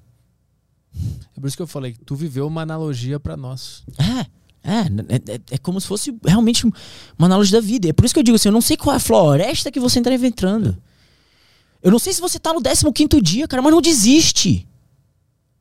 É 1.35 1.39
por 1.39 1.47
isso 1.47 1.57
que 1.57 1.63
eu 1.63 1.67
falei 1.67 1.93
que 1.93 1.99
tu 1.99 2.15
viveu 2.15 2.47
uma 2.47 2.61
analogia 2.61 3.19
pra 3.19 3.35
nós. 3.35 3.83
É, 3.97 4.25
é, 4.63 4.79
é, 4.79 5.33
é, 5.35 5.41
é 5.51 5.57
como 5.57 5.79
se 5.79 5.87
fosse 5.87 6.17
realmente 6.25 6.65
uma 6.65 7.27
analogia 7.27 7.61
da 7.61 7.65
vida. 7.65 7.89
É 7.89 7.93
por 7.93 8.05
isso 8.05 8.13
que 8.13 8.19
eu 8.19 8.23
digo 8.23 8.35
assim, 8.35 8.49
eu 8.49 8.53
não 8.53 8.61
sei 8.61 8.77
qual 8.77 8.93
é 8.93 8.97
a 8.97 8.99
floresta 8.99 9.71
que 9.71 9.79
você 9.79 9.99
está 9.99 10.13
entrando. 10.13 10.75
Eu 11.83 11.91
não 11.91 11.99
sei 11.99 12.13
se 12.13 12.21
você 12.21 12.39
tá 12.39 12.51
no 12.51 12.61
15 12.61 13.21
dia, 13.21 13.47
cara, 13.47 13.61
mas 13.61 13.71
não 13.71 13.81
desiste. 13.81 14.67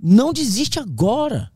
Não 0.01 0.33
desiste 0.33 0.79
agora. 0.79 1.53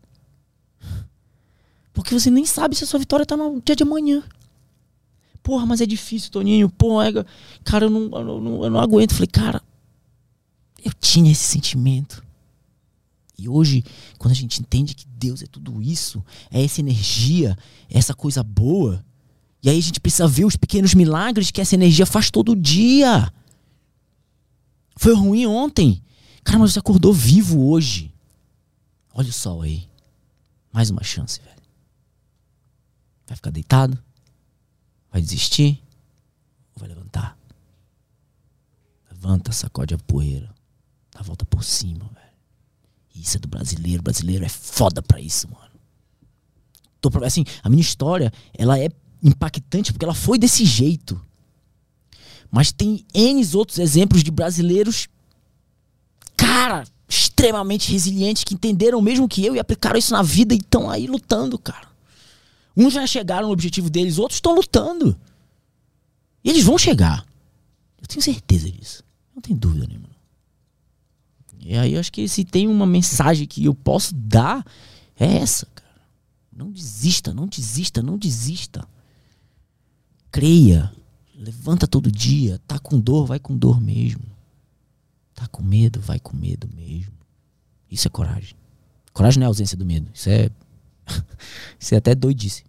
Porque 1.92 2.12
você 2.12 2.31
nem 2.31 2.44
sabe 2.44 2.76
se 2.76 2.84
a 2.84 2.86
sua 2.86 3.00
vitória 3.00 3.24
tá 3.24 3.36
no 3.36 3.62
dia 3.62 3.74
de 3.74 3.82
amanhã. 3.82 4.23
Porra, 5.42 5.65
mas 5.65 5.81
é 5.81 5.86
difícil, 5.86 6.31
Toninho. 6.31 6.68
Pô, 6.68 7.00
é... 7.00 7.10
cara, 7.65 7.86
eu 7.86 7.90
não, 7.90 8.02
eu, 8.12 8.40
não, 8.40 8.65
eu 8.65 8.70
não 8.70 8.81
aguento. 8.81 9.15
Falei, 9.15 9.26
cara, 9.26 9.62
eu 10.84 10.92
tinha 11.00 11.32
esse 11.32 11.44
sentimento. 11.44 12.23
E 13.39 13.49
hoje, 13.49 13.84
quando 14.18 14.33
a 14.33 14.34
gente 14.34 14.60
entende 14.60 14.94
que 14.94 15.07
Deus 15.07 15.42
é 15.42 15.47
tudo 15.47 15.81
isso, 15.81 16.25
é 16.50 16.65
essa 16.65 16.81
energia, 16.81 17.57
é 17.89 17.97
essa 17.97 18.12
coisa 18.12 18.42
boa, 18.42 19.05
e 19.62 19.68
aí 19.68 19.78
a 19.78 19.83
gente 19.83 20.00
precisa 20.00 20.26
ver 20.26 20.44
os 20.44 20.57
pequenos 20.57 20.94
milagres 20.94 21.50
que 21.50 21.60
essa 21.60 21.75
energia 21.75 22.07
faz 22.07 22.31
todo 22.31 22.55
dia. 22.55 23.33
Foi 24.97 25.15
ruim 25.15 25.47
ontem. 25.47 26.02
Cara, 26.44 26.58
mas 26.58 26.73
você 26.73 26.78
acordou 26.78 27.12
vivo 27.12 27.68
hoje. 27.68 28.12
Olha 29.12 29.28
o 29.28 29.33
sol 29.33 29.62
aí. 29.62 29.89
Mais 30.73 30.91
uma 30.91 31.02
chance, 31.02 31.41
velho. 31.41 31.62
Vai 33.26 33.36
ficar 33.36 33.50
deitado? 33.50 33.99
Vai 35.10 35.20
desistir? 35.20 35.83
Ou 36.75 36.81
vai 36.81 36.89
levantar? 36.89 37.36
Levanta, 39.10 39.52
sacode 39.52 39.94
a 39.94 39.99
poeira. 39.99 40.55
Dá 41.12 41.20
a 41.20 41.23
volta 41.23 41.44
por 41.44 41.65
cima, 41.65 42.05
velho. 42.15 42.17
Isso 43.20 43.36
é 43.36 43.40
do 43.40 43.48
brasileiro. 43.48 44.00
O 44.00 44.05
brasileiro 44.05 44.44
é 44.44 44.48
foda 44.48 45.02
pra 45.02 45.20
isso, 45.20 45.48
mano. 45.48 45.68
Tô, 47.00 47.10
assim, 47.24 47.44
a 47.62 47.68
minha 47.68 47.80
história, 47.80 48.32
ela 48.55 48.78
é 48.78 48.88
impactante 49.22 49.92
porque 49.92 50.05
ela 50.05 50.14
foi 50.14 50.38
desse 50.38 50.64
jeito. 50.64 51.20
Mas 52.50 52.72
tem 52.72 53.05
N 53.14 53.47
outros 53.55 53.78
exemplos 53.78 54.24
de 54.24 54.30
brasileiros, 54.30 55.08
cara, 56.36 56.84
extremamente 57.08 57.92
resilientes, 57.92 58.44
que 58.44 58.55
entenderam 58.55 59.00
mesmo 59.00 59.28
que 59.28 59.44
eu 59.44 59.55
e 59.55 59.60
aplicaram 59.60 59.98
isso 59.98 60.12
na 60.12 60.22
vida 60.22 60.55
e 60.55 60.58
estão 60.58 60.88
aí 60.88 61.06
lutando, 61.06 61.58
cara. 61.58 61.88
Uns 62.76 62.92
já 62.92 63.06
chegaram 63.06 63.48
no 63.48 63.52
objetivo 63.52 63.90
deles, 63.90 64.18
outros 64.18 64.36
estão 64.36 64.55
lutando. 64.55 65.18
E 66.44 66.50
eles 66.50 66.64
vão 66.64 66.78
chegar. 66.78 67.26
Eu 68.00 68.06
tenho 68.06 68.22
certeza 68.22 68.70
disso. 68.70 69.02
Não 69.34 69.42
tem 69.42 69.55
dúvida 69.55 69.86
nenhuma. 69.86 70.07
E 71.68 71.76
aí 71.76 71.92
eu 71.92 72.00
acho 72.00 72.10
que 72.10 72.26
se 72.26 72.47
tem 72.47 72.66
uma 72.66 72.86
mensagem 72.86 73.47
que 73.47 73.66
eu 73.66 73.74
posso 73.74 74.14
dar, 74.14 74.64
é 75.14 75.36
essa, 75.36 75.66
cara. 75.66 76.00
Não 76.50 76.72
desista, 76.72 77.34
não 77.34 77.47
desista, 77.47 78.02
não 78.02 78.16
desista. 78.16 78.88
Creia. 80.32 80.90
Levanta 81.34 81.86
todo 81.86 82.10
dia. 82.10 82.58
Tá 82.66 82.78
com 82.78 82.98
dor, 82.98 83.26
vai 83.26 83.38
com 83.38 83.55
dor 83.55 83.82
mesmo. 83.82 84.24
Tá 85.34 85.47
com 85.47 85.62
medo, 85.62 86.00
vai 86.00 86.18
com 86.18 86.34
medo 86.34 86.66
mesmo. 86.74 87.12
Isso 87.90 88.08
é 88.08 88.10
coragem. 88.10 88.56
Coragem 89.12 89.38
não 89.38 89.44
é 89.44 89.48
ausência 89.48 89.76
do 89.76 89.84
medo. 89.84 90.08
Isso 90.14 90.30
é. 90.30 90.48
Isso 91.78 91.94
é 91.94 91.98
até 91.98 92.14
doidice. 92.14 92.64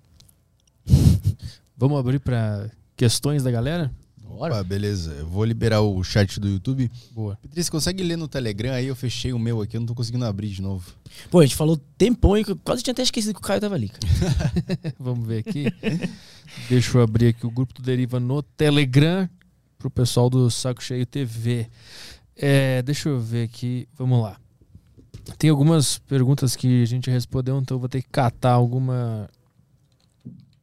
Vamos 1.77 1.97
abrir 1.97 2.19
para 2.19 2.69
questões 2.97 3.43
da 3.43 3.49
galera? 3.49 3.89
Bora. 4.29 4.53
Opa, 4.53 4.63
beleza. 4.63 5.11
Eu 5.11 5.27
vou 5.27 5.43
liberar 5.43 5.81
o 5.81 6.03
chat 6.03 6.39
do 6.39 6.47
YouTube. 6.47 6.89
Boa. 7.11 7.37
Patrícia, 7.41 7.71
consegue 7.71 8.03
ler 8.03 8.15
no 8.15 8.27
Telegram 8.27 8.71
aí? 8.71 8.87
Eu 8.87 8.95
fechei 8.95 9.33
o 9.33 9.39
meu 9.39 9.61
aqui, 9.61 9.75
eu 9.75 9.81
não 9.81 9.87
tô 9.87 9.95
conseguindo 9.95 10.25
abrir 10.25 10.49
de 10.49 10.61
novo. 10.61 10.93
Pô, 11.29 11.39
a 11.39 11.43
gente 11.43 11.55
falou 11.55 11.77
tempão 11.97 12.37
e 12.37 12.43
quase 12.43 12.83
tinha 12.83 12.91
até 12.91 13.01
esquecido 13.01 13.33
que 13.33 13.39
o 13.39 13.43
Caio 13.43 13.59
tava 13.59 13.75
ali. 13.75 13.91
Vamos 14.99 15.27
ver 15.27 15.39
aqui. 15.39 15.65
Deixa 16.69 16.97
eu 16.97 17.01
abrir 17.01 17.29
aqui 17.29 17.45
o 17.45 17.51
grupo 17.51 17.73
do 17.73 17.81
Deriva 17.81 18.19
no 18.19 18.41
Telegram 18.41 19.27
pro 19.77 19.89
pessoal 19.89 20.29
do 20.29 20.49
Saco 20.49 20.83
Cheio 20.83 21.05
TV. 21.05 21.67
É, 22.35 22.81
deixa 22.81 23.09
eu 23.09 23.19
ver 23.19 23.43
aqui. 23.43 23.87
Vamos 23.97 24.21
lá. 24.21 24.37
Tem 25.37 25.49
algumas 25.49 25.99
perguntas 25.99 26.55
que 26.55 26.83
a 26.83 26.85
gente 26.85 27.09
respondeu, 27.09 27.57
então 27.59 27.75
eu 27.75 27.79
vou 27.79 27.89
ter 27.89 28.01
que 28.01 28.09
catar 28.09 28.51
alguma 28.51 29.29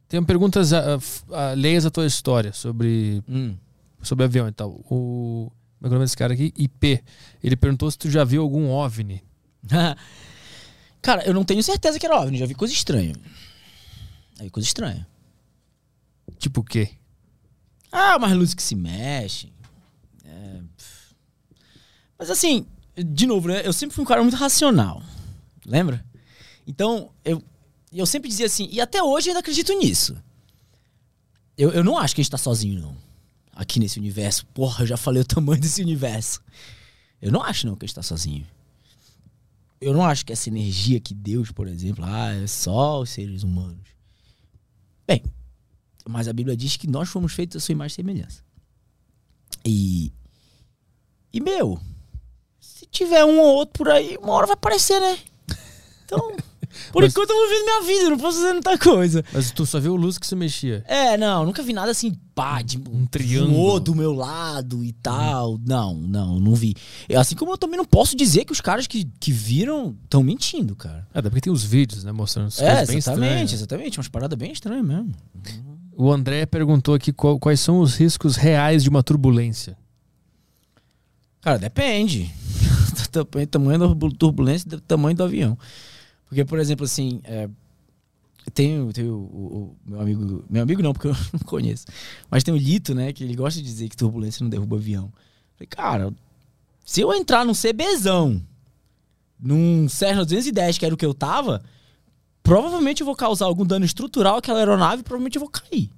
tem 0.08 0.22
perguntas 0.22 0.72
alheias 1.32 1.84
à 1.84 1.90
tua 1.90 2.06
história 2.06 2.52
sobre, 2.52 3.22
hum. 3.28 3.56
sobre 4.02 4.24
avião 4.24 4.48
e 4.48 4.52
tal. 4.52 4.70
O. 4.90 5.50
Como 5.80 5.86
é, 5.86 5.86
é 5.86 5.88
o 5.88 5.90
nome 5.90 6.04
desse 6.04 6.16
cara 6.16 6.32
aqui? 6.32 6.52
IP. 6.56 7.02
Ele 7.42 7.56
perguntou 7.56 7.90
se 7.90 7.98
tu 7.98 8.10
já 8.10 8.24
viu 8.24 8.42
algum 8.42 8.70
OVNI. 8.70 9.22
cara, 11.02 11.24
eu 11.26 11.34
não 11.34 11.44
tenho 11.44 11.62
certeza 11.62 11.98
que 11.98 12.06
era 12.06 12.20
OVNI, 12.20 12.38
já 12.38 12.46
vi 12.46 12.54
coisa 12.54 12.72
estranha. 12.72 13.14
Aí, 14.38 14.48
coisa 14.48 14.66
estranha. 14.66 15.06
Tipo 16.38 16.60
o 16.60 16.64
quê? 16.64 16.90
Ah, 17.90 18.16
umas 18.16 18.32
luzes 18.32 18.54
que 18.54 18.62
se 18.62 18.74
mexem. 18.74 19.52
É... 20.24 20.60
Mas 22.18 22.30
assim, 22.30 22.66
de 22.96 23.26
novo, 23.26 23.48
né? 23.48 23.62
Eu 23.64 23.72
sempre 23.72 23.94
fui 23.94 24.02
um 24.02 24.06
cara 24.06 24.22
muito 24.22 24.36
racional. 24.36 25.02
Lembra? 25.64 26.04
Então, 26.66 27.10
eu 27.24 27.42
e 27.92 27.98
eu 27.98 28.06
sempre 28.06 28.28
dizia 28.28 28.46
assim, 28.46 28.68
e 28.70 28.80
até 28.80 29.02
hoje 29.02 29.28
eu 29.28 29.30
ainda 29.32 29.40
acredito 29.40 29.72
nisso. 29.78 30.16
Eu, 31.56 31.70
eu 31.70 31.84
não 31.84 31.96
acho 31.96 32.14
que 32.14 32.20
a 32.20 32.24
gente 32.24 32.30
tá 32.30 32.38
sozinho, 32.38 32.80
não. 32.80 32.96
Aqui 33.52 33.80
nesse 33.80 33.98
universo. 33.98 34.44
Porra, 34.46 34.82
eu 34.82 34.86
já 34.86 34.96
falei 34.96 35.22
o 35.22 35.26
tamanho 35.26 35.60
desse 35.60 35.80
universo. 35.80 36.42
Eu 37.20 37.32
não 37.32 37.42
acho, 37.42 37.66
não, 37.66 37.74
que 37.74 37.84
a 37.84 37.88
gente 37.88 37.94
tá 37.94 38.02
sozinho. 38.02 38.46
Eu 39.80 39.92
não 39.92 40.04
acho 40.04 40.24
que 40.24 40.32
essa 40.32 40.48
energia 40.48 41.00
que 41.00 41.14
Deus, 41.14 41.50
por 41.50 41.66
exemplo, 41.66 42.04
ah, 42.04 42.32
é 42.34 42.46
só 42.46 43.00
os 43.00 43.10
seres 43.10 43.42
humanos. 43.42 43.88
Bem, 45.06 45.22
mas 46.08 46.28
a 46.28 46.32
Bíblia 46.32 46.56
diz 46.56 46.76
que 46.76 46.86
nós 46.86 47.08
fomos 47.08 47.32
feitos 47.32 47.56
a 47.56 47.60
sua 47.60 47.72
imagem 47.72 47.92
e 47.92 47.96
semelhança. 47.96 48.42
E. 49.64 50.12
E, 51.32 51.40
meu, 51.40 51.80
se 52.58 52.86
tiver 52.86 53.24
um 53.24 53.38
ou 53.38 53.54
outro 53.54 53.72
por 53.84 53.90
aí, 53.90 54.16
uma 54.18 54.32
hora 54.32 54.46
vai 54.46 54.54
aparecer, 54.54 55.00
né? 55.00 55.18
Então. 56.04 56.36
Por 56.92 57.02
mas, 57.02 57.12
enquanto 57.12 57.30
eu 57.30 57.36
vou 57.36 57.48
vivendo 57.48 57.64
minha 57.64 57.82
vida, 57.82 58.10
não 58.10 58.18
posso 58.18 58.38
fazer 58.38 58.52
muita 58.52 58.78
coisa. 58.78 59.24
Mas 59.32 59.50
tu 59.50 59.66
só 59.66 59.80
viu 59.80 59.96
luz 59.96 60.18
que 60.18 60.26
se 60.26 60.36
mexia? 60.36 60.84
É, 60.86 61.16
não, 61.16 61.44
nunca 61.44 61.62
vi 61.62 61.72
nada 61.72 61.90
assim, 61.90 62.14
pá, 62.34 62.62
de 62.62 62.78
um 62.90 63.06
triângulo 63.06 63.80
do 63.80 63.94
meu 63.94 64.12
lado 64.12 64.84
e 64.84 64.92
tal. 64.92 65.54
Hum. 65.54 65.60
Não, 65.66 65.94
não, 65.94 66.40
não 66.40 66.54
vi. 66.54 66.74
Assim 67.16 67.34
como 67.34 67.52
eu 67.52 67.58
também 67.58 67.76
não 67.76 67.84
posso 67.84 68.16
dizer 68.16 68.44
que 68.44 68.52
os 68.52 68.60
caras 68.60 68.86
que, 68.86 69.04
que 69.18 69.32
viram 69.32 69.96
estão 70.04 70.22
mentindo, 70.22 70.76
cara. 70.76 71.06
É, 71.14 71.22
porque 71.22 71.40
tem 71.40 71.52
os 71.52 71.64
vídeos, 71.64 72.04
né, 72.04 72.12
mostrando 72.12 72.48
as 72.48 72.60
é, 72.60 72.82
exatamente, 72.82 73.54
exatamente. 73.54 73.98
Umas 73.98 74.08
paradas 74.08 74.38
bem 74.38 74.52
estranhas 74.52 74.84
mesmo. 74.84 75.14
O 75.96 76.12
André 76.12 76.44
perguntou 76.44 76.94
aqui 76.94 77.12
qual, 77.12 77.38
quais 77.38 77.58
são 77.58 77.80
os 77.80 77.94
riscos 77.94 78.36
reais 78.36 78.82
de 78.82 78.90
uma 78.90 79.02
turbulência. 79.02 79.76
Cara, 81.40 81.58
depende. 81.58 82.30
do 83.12 83.24
tamanho 83.46 83.78
da 83.78 84.10
turbulência 84.18 84.68
do 84.68 84.80
tamanho 84.80 85.16
do 85.16 85.24
avião. 85.24 85.56
Porque, 86.28 86.44
por 86.44 86.58
exemplo, 86.58 86.84
assim, 86.84 87.20
é, 87.24 87.48
tem, 88.52 88.90
tem 88.92 89.08
o, 89.08 89.16
o, 89.16 89.16
o, 89.16 89.76
meu 89.84 90.00
amigo. 90.00 90.44
Meu 90.48 90.62
amigo 90.62 90.82
não, 90.82 90.92
porque 90.92 91.08
eu 91.08 91.12
não 91.32 91.40
conheço. 91.44 91.86
Mas 92.30 92.44
tem 92.44 92.54
o 92.54 92.56
Lito, 92.56 92.94
né? 92.94 93.12
Que 93.12 93.24
ele 93.24 93.34
gosta 93.34 93.60
de 93.60 93.66
dizer 93.66 93.88
que 93.88 93.96
turbulência 93.96 94.42
não 94.42 94.50
derruba 94.50 94.76
avião. 94.76 95.12
Falei, 95.54 95.66
cara, 95.68 96.12
se 96.84 97.00
eu 97.00 97.12
entrar 97.12 97.44
num 97.44 97.52
CBzão, 97.52 98.40
num 99.38 99.88
Cessna 99.88 100.24
210, 100.24 100.78
que 100.78 100.86
era 100.86 100.94
o 100.94 100.98
que 100.98 101.06
eu 101.06 101.14
tava, 101.14 101.62
provavelmente 102.42 103.00
eu 103.00 103.06
vou 103.06 103.16
causar 103.16 103.46
algum 103.46 103.66
dano 103.66 103.84
estrutural 103.84 104.36
àquela 104.36 104.60
aeronave 104.60 105.02
provavelmente 105.02 105.36
eu 105.36 105.40
vou 105.40 105.50
cair. 105.50 105.90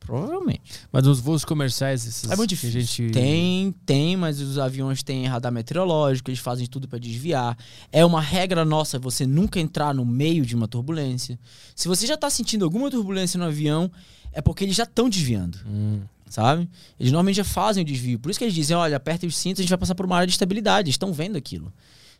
Provavelmente. 0.00 0.62
Mas 0.90 1.06
os 1.06 1.20
voos 1.20 1.44
comerciais, 1.44 2.06
esses 2.06 2.30
é 2.30 2.34
muito 2.34 2.50
difícil. 2.50 2.80
Gente... 2.80 3.10
Tem, 3.12 3.72
tem, 3.84 4.16
mas 4.16 4.40
os 4.40 4.58
aviões 4.58 5.02
têm 5.02 5.26
radar 5.26 5.52
meteorológico, 5.52 6.30
eles 6.30 6.40
fazem 6.40 6.66
tudo 6.66 6.88
para 6.88 6.98
desviar. 6.98 7.56
É 7.92 8.04
uma 8.04 8.20
regra 8.20 8.64
nossa 8.64 8.98
você 8.98 9.26
nunca 9.26 9.60
entrar 9.60 9.94
no 9.94 10.04
meio 10.04 10.44
de 10.44 10.56
uma 10.56 10.66
turbulência. 10.66 11.38
Se 11.76 11.86
você 11.86 12.06
já 12.06 12.16
tá 12.16 12.28
sentindo 12.28 12.64
alguma 12.64 12.90
turbulência 12.90 13.38
no 13.38 13.44
avião, 13.44 13.90
é 14.32 14.40
porque 14.40 14.64
eles 14.64 14.74
já 14.74 14.84
estão 14.84 15.08
desviando. 15.08 15.58
Hum. 15.66 16.00
Sabe? 16.28 16.68
Eles 16.98 17.12
normalmente 17.12 17.36
já 17.36 17.44
fazem 17.44 17.82
o 17.82 17.86
desvio. 17.86 18.18
Por 18.18 18.30
isso 18.30 18.38
que 18.38 18.44
eles 18.44 18.54
dizem: 18.54 18.76
olha, 18.76 18.96
aperta 18.96 19.26
os 19.26 19.36
cintos, 19.36 19.60
a 19.60 19.62
gente 19.62 19.70
vai 19.70 19.78
passar 19.78 19.94
por 19.94 20.06
uma 20.06 20.16
área 20.16 20.26
de 20.26 20.32
estabilidade. 20.32 20.86
Eles 20.86 20.94
estão 20.94 21.12
vendo 21.12 21.36
aquilo. 21.36 21.72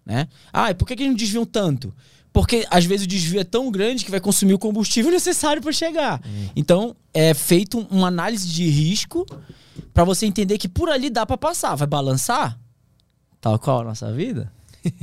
Né? 0.05 0.28
Ah, 0.52 0.70
e 0.70 0.75
por 0.75 0.86
que, 0.86 0.97
que 0.97 1.02
eles 1.02 1.12
não 1.12 1.17
desviam 1.17 1.44
tanto? 1.44 1.94
Porque 2.33 2.67
às 2.70 2.84
vezes 2.84 3.05
o 3.07 3.09
desvio 3.09 3.41
é 3.41 3.44
tão 3.44 3.70
grande 3.70 4.05
que 4.05 4.10
vai 4.10 4.20
consumir 4.20 4.55
o 4.55 4.59
combustível 4.59 5.10
necessário 5.12 5.60
para 5.60 5.73
chegar. 5.73 6.20
Hum. 6.25 6.49
Então, 6.55 6.97
é 7.12 7.34
feito 7.34 7.86
uma 7.91 8.09
análise 8.09 8.49
de 8.49 8.68
risco 8.68 9.26
para 9.92 10.05
você 10.05 10.26
entender 10.26 10.59
que 10.59 10.68
por 10.68 10.89
ali 10.89 11.10
dá 11.10 11.26
para 11.26 11.36
passar. 11.36 11.75
Vai 11.75 11.86
balançar? 11.86 12.59
Tal 13.41 13.59
qual 13.59 13.81
a 13.81 13.84
nossa 13.84 14.12
vida? 14.12 14.52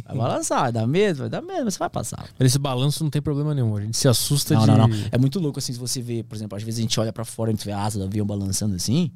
Vai 0.06 0.15
balançar, 0.17 0.61
vai 0.61 0.72
dar 0.72 0.88
medo, 0.88 1.19
vai 1.19 1.30
dar 1.30 1.41
medo, 1.41 1.65
mas 1.65 1.73
você 1.73 1.80
vai 1.80 1.89
passar. 1.89 2.30
Esse 2.39 2.57
balanço 2.57 3.03
não 3.03 3.09
tem 3.09 3.22
problema 3.22 3.53
nenhum. 3.53 3.75
A 3.75 3.81
gente 3.81 3.97
se 3.97 4.07
assusta 4.07 4.53
não, 4.56 4.61
de. 4.61 4.67
Não, 4.67 4.88
não, 4.88 4.97
É 5.11 5.17
muito 5.17 5.39
louco 5.39 5.59
assim, 5.59 5.73
se 5.73 5.80
você 5.80 6.01
vê, 6.01 6.23
por 6.23 6.35
exemplo, 6.35 6.56
às 6.56 6.64
vezes 6.64 6.80
a 6.80 6.81
gente 6.81 6.99
olha 6.99 7.11
para 7.11 7.25
fora 7.25 7.51
e 7.51 7.53
a 7.53 7.56
gente 7.56 7.65
vê 7.65 7.72
a 7.72 7.81
asa 7.81 7.99
do 7.99 8.06
avião 8.06 8.25
balançando 8.25 8.75
assim. 8.75 9.11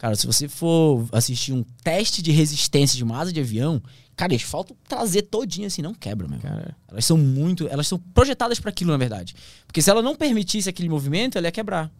Cara, 0.00 0.16
se 0.16 0.26
você 0.26 0.48
for 0.48 1.06
assistir 1.12 1.52
um 1.52 1.62
teste 1.84 2.22
de 2.22 2.30
resistência 2.30 2.96
de 2.96 3.04
uma 3.04 3.18
asa 3.18 3.30
de 3.30 3.38
avião, 3.38 3.82
cara, 4.16 4.32
eles 4.32 4.42
faltam 4.42 4.74
trazer 4.88 5.20
todinha 5.20 5.66
assim, 5.66 5.82
não 5.82 5.92
quebra, 5.92 6.26
meu. 6.26 6.40
Cara. 6.40 6.74
Elas 6.88 7.04
são 7.04 7.18
muito. 7.18 7.68
Elas 7.68 7.86
são 7.86 7.98
projetadas 7.98 8.58
para 8.58 8.70
aquilo, 8.70 8.92
na 8.92 8.96
verdade. 8.96 9.34
Porque 9.66 9.82
se 9.82 9.90
ela 9.90 10.00
não 10.00 10.16
permitisse 10.16 10.70
aquele 10.70 10.88
movimento, 10.88 11.36
ela 11.36 11.48
ia 11.48 11.52
quebrar. 11.52 11.92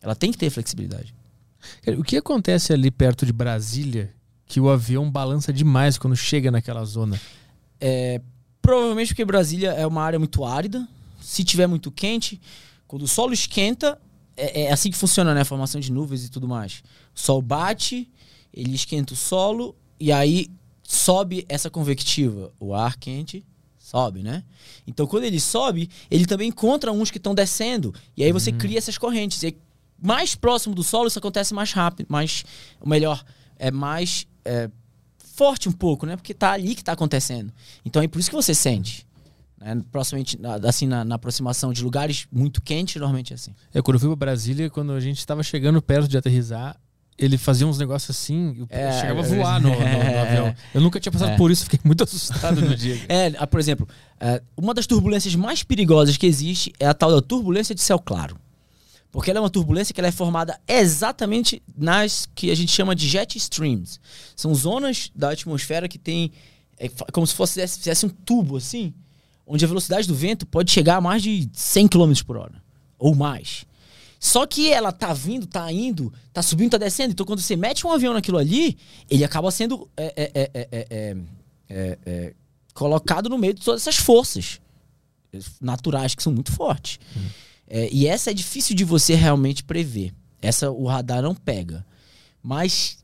Ela 0.00 0.14
tem 0.14 0.30
que 0.30 0.38
ter 0.38 0.48
flexibilidade. 0.48 1.12
O 1.98 2.04
que 2.04 2.16
acontece 2.16 2.72
ali 2.72 2.88
perto 2.88 3.26
de 3.26 3.32
Brasília 3.32 4.14
que 4.46 4.60
o 4.60 4.70
avião 4.70 5.10
balança 5.10 5.52
demais 5.52 5.98
quando 5.98 6.14
chega 6.14 6.52
naquela 6.52 6.84
zona? 6.84 7.20
É, 7.80 8.20
provavelmente 8.62 9.08
porque 9.08 9.24
Brasília 9.24 9.72
é 9.72 9.84
uma 9.84 10.04
área 10.04 10.20
muito 10.20 10.44
árida. 10.44 10.86
Se 11.20 11.42
tiver 11.42 11.66
muito 11.66 11.90
quente, 11.90 12.40
quando 12.86 13.02
o 13.02 13.08
solo 13.08 13.32
esquenta, 13.32 14.00
é, 14.40 14.62
é, 14.62 14.72
assim 14.72 14.90
que 14.90 14.96
funciona, 14.96 15.34
né? 15.34 15.42
A 15.42 15.44
formação 15.44 15.80
de 15.80 15.92
nuvens 15.92 16.24
e 16.24 16.30
tudo 16.30 16.48
mais. 16.48 16.82
O 17.14 17.20
sol 17.20 17.42
bate, 17.42 18.10
ele 18.52 18.74
esquenta 18.74 19.12
o 19.12 19.16
solo 19.16 19.76
e 19.98 20.10
aí 20.10 20.48
sobe 20.82 21.44
essa 21.48 21.70
convectiva, 21.70 22.52
o 22.58 22.74
ar 22.74 22.96
quente, 22.96 23.44
sobe, 23.78 24.22
né? 24.22 24.42
Então 24.86 25.06
quando 25.06 25.24
ele 25.24 25.38
sobe, 25.38 25.90
ele 26.10 26.26
também 26.26 26.48
encontra 26.48 26.90
uns 26.90 27.10
que 27.10 27.18
estão 27.18 27.34
descendo. 27.34 27.94
E 28.16 28.24
aí 28.24 28.32
você 28.32 28.50
uhum. 28.50 28.58
cria 28.58 28.78
essas 28.78 28.96
correntes. 28.96 29.42
E 29.42 29.56
mais 30.02 30.34
próximo 30.34 30.74
do 30.74 30.82
solo, 30.82 31.08
isso 31.08 31.18
acontece 31.18 31.52
mais 31.52 31.72
rápido, 31.72 32.06
mais. 32.08 32.44
Ou 32.80 32.88
melhor, 32.88 33.22
é 33.58 33.70
mais 33.70 34.26
é, 34.44 34.70
forte 35.18 35.68
um 35.68 35.72
pouco, 35.72 36.06
né? 36.06 36.16
Porque 36.16 36.34
tá 36.34 36.52
ali 36.52 36.74
que 36.74 36.82
tá 36.82 36.92
acontecendo. 36.92 37.52
Então 37.84 38.02
é 38.02 38.08
por 38.08 38.18
isso 38.18 38.30
que 38.30 38.36
você 38.36 38.54
sente. 38.54 39.06
Né? 39.60 39.82
Proximamente, 39.92 40.38
assim, 40.66 40.86
na, 40.86 41.04
na, 41.04 41.14
aproximação 41.16 41.72
de 41.72 41.82
lugares 41.84 42.26
muito 42.32 42.62
quentes, 42.62 42.96
normalmente 42.96 43.32
é 43.32 43.34
assim. 43.34 43.54
É, 43.74 43.82
quando 43.82 43.96
eu 43.96 44.00
fui 44.00 44.08
pra 44.08 44.16
Brasília, 44.16 44.70
quando 44.70 44.92
a 44.92 45.00
gente 45.00 45.18
estava 45.18 45.42
chegando 45.42 45.82
perto 45.82 46.08
de 46.08 46.16
aterrizar, 46.16 46.76
ele 47.18 47.36
fazia 47.36 47.66
uns 47.66 47.78
negócios 47.78 48.16
assim, 48.16 48.66
é, 48.70 48.92
chegava 48.98 49.20
a 49.20 49.22
voar 49.22 49.60
no, 49.60 49.68
no, 49.68 49.78
no 49.78 49.84
é. 49.84 50.20
avião. 50.20 50.54
Eu 50.74 50.80
nunca 50.80 50.98
tinha 50.98 51.12
passado 51.12 51.32
é. 51.32 51.36
por 51.36 51.50
isso, 51.50 51.64
fiquei 51.64 51.80
muito 51.84 52.02
assustado 52.04 52.62
no 52.62 52.74
dia. 52.74 52.98
É, 53.08 53.30
por 53.46 53.60
exemplo, 53.60 53.86
é, 54.18 54.42
uma 54.56 54.72
das 54.72 54.86
turbulências 54.86 55.34
mais 55.34 55.62
perigosas 55.62 56.16
que 56.16 56.26
existe 56.26 56.72
é 56.80 56.86
a 56.86 56.94
tal 56.94 57.10
da 57.10 57.20
turbulência 57.20 57.74
de 57.74 57.82
céu 57.82 57.98
claro. 57.98 58.36
Porque 59.12 59.28
ela 59.28 59.40
é 59.40 59.42
uma 59.42 59.50
turbulência 59.50 59.92
que 59.92 60.00
ela 60.00 60.08
é 60.08 60.12
formada 60.12 60.58
exatamente 60.66 61.60
nas 61.76 62.28
que 62.34 62.50
a 62.50 62.54
gente 62.54 62.70
chama 62.70 62.94
de 62.94 63.08
jet 63.08 63.36
streams. 63.36 63.98
São 64.36 64.54
zonas 64.54 65.10
da 65.14 65.30
atmosfera 65.30 65.88
que 65.88 65.98
tem. 65.98 66.30
É 66.78 66.88
como 67.12 67.26
se 67.26 67.34
fosse 67.34 67.66
fizesse 67.66 68.06
um 68.06 68.08
tubo 68.08 68.56
assim, 68.56 68.94
onde 69.50 69.64
a 69.64 69.68
velocidade 69.68 70.06
do 70.06 70.14
vento 70.14 70.46
pode 70.46 70.70
chegar 70.70 70.96
a 70.96 71.00
mais 71.00 71.22
de 71.22 71.48
100 71.52 71.88
km 71.88 72.12
por 72.24 72.36
hora. 72.36 72.62
Ou 72.96 73.16
mais. 73.16 73.66
Só 74.18 74.46
que 74.46 74.70
ela 74.70 74.92
tá 74.92 75.12
vindo, 75.12 75.46
tá 75.46 75.70
indo, 75.72 76.12
tá 76.32 76.40
subindo, 76.40 76.70
tá 76.70 76.78
descendo. 76.78 77.12
Então, 77.12 77.26
quando 77.26 77.40
você 77.40 77.56
mete 77.56 77.84
um 77.86 77.90
avião 77.90 78.14
naquilo 78.14 78.38
ali, 78.38 78.78
ele 79.10 79.24
acaba 79.24 79.50
sendo 79.50 79.88
é, 79.96 80.30
é, 80.34 81.16
é, 81.68 82.34
colocado 82.72 83.28
no 83.28 83.38
meio 83.38 83.54
de 83.54 83.62
todas 83.62 83.80
essas 83.80 83.96
forças 83.96 84.60
naturais 85.60 86.14
que 86.14 86.22
são 86.22 86.32
muito 86.32 86.52
fortes. 86.52 87.00
Uhum. 87.16 87.88
e 87.90 88.06
essa 88.06 88.30
é 88.30 88.34
difícil 88.34 88.76
de 88.76 88.84
você 88.84 89.14
realmente 89.14 89.64
prever. 89.64 90.12
Essa 90.40 90.70
o 90.70 90.86
radar 90.86 91.22
não 91.22 91.34
pega. 91.34 91.84
Mas, 92.42 92.98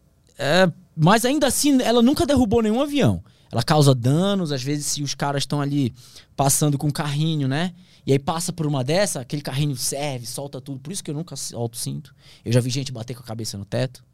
mas 0.95 1.25
ainda 1.25 1.47
assim, 1.47 1.81
ela 1.83 2.03
nunca 2.03 2.27
derrubou 2.27 2.63
nenhum 2.63 2.81
avião. 2.81 3.23
Ela 3.57 3.63
causa 3.63 3.95
danos, 3.95 4.53
às 4.53 4.63
vezes, 4.63 4.85
se 4.85 5.03
os 5.03 5.15
caras 5.15 5.45
estão 5.45 5.63
ali 5.63 5.95
passando 6.37 6.77
com 6.77 6.91
carrinho, 6.91 7.49
né? 7.49 7.73
E 8.07 8.13
aí 8.13 8.19
passa 8.19 8.53
por 8.53 8.67
uma 8.67 8.85
dessa, 8.85 9.21
aquele 9.21 9.41
carrinho 9.41 9.75
serve, 9.75 10.27
solta 10.27 10.61
tudo. 10.61 10.79
Por 10.79 10.93
isso 10.93 11.03
que 11.03 11.11
eu 11.11 11.15
nunca 11.15 11.35
solto 11.37 11.73
o 11.73 11.79
cinto. 11.79 12.15
Eu 12.45 12.53
já 12.53 12.61
vi 12.61 12.69
gente 12.69 12.93
bater 12.93 13.15
com 13.15 13.23
a 13.23 13.25
cabeça 13.25 13.57
no 13.57 13.65
teto, 13.65 14.05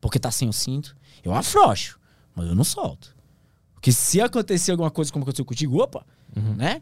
porque 0.00 0.16
tá 0.16 0.30
sem 0.30 0.48
o 0.48 0.52
cinto. 0.52 0.96
Eu 1.24 1.34
afrouxo, 1.34 1.98
mas 2.36 2.46
eu 2.46 2.54
não 2.54 2.62
solto. 2.62 3.12
Porque 3.74 3.90
se 3.90 4.20
acontecer 4.20 4.70
alguma 4.70 4.92
coisa 4.92 5.10
como 5.12 5.24
aconteceu 5.24 5.44
contigo, 5.44 5.82
opa, 5.82 6.06
uhum. 6.36 6.54
né? 6.54 6.80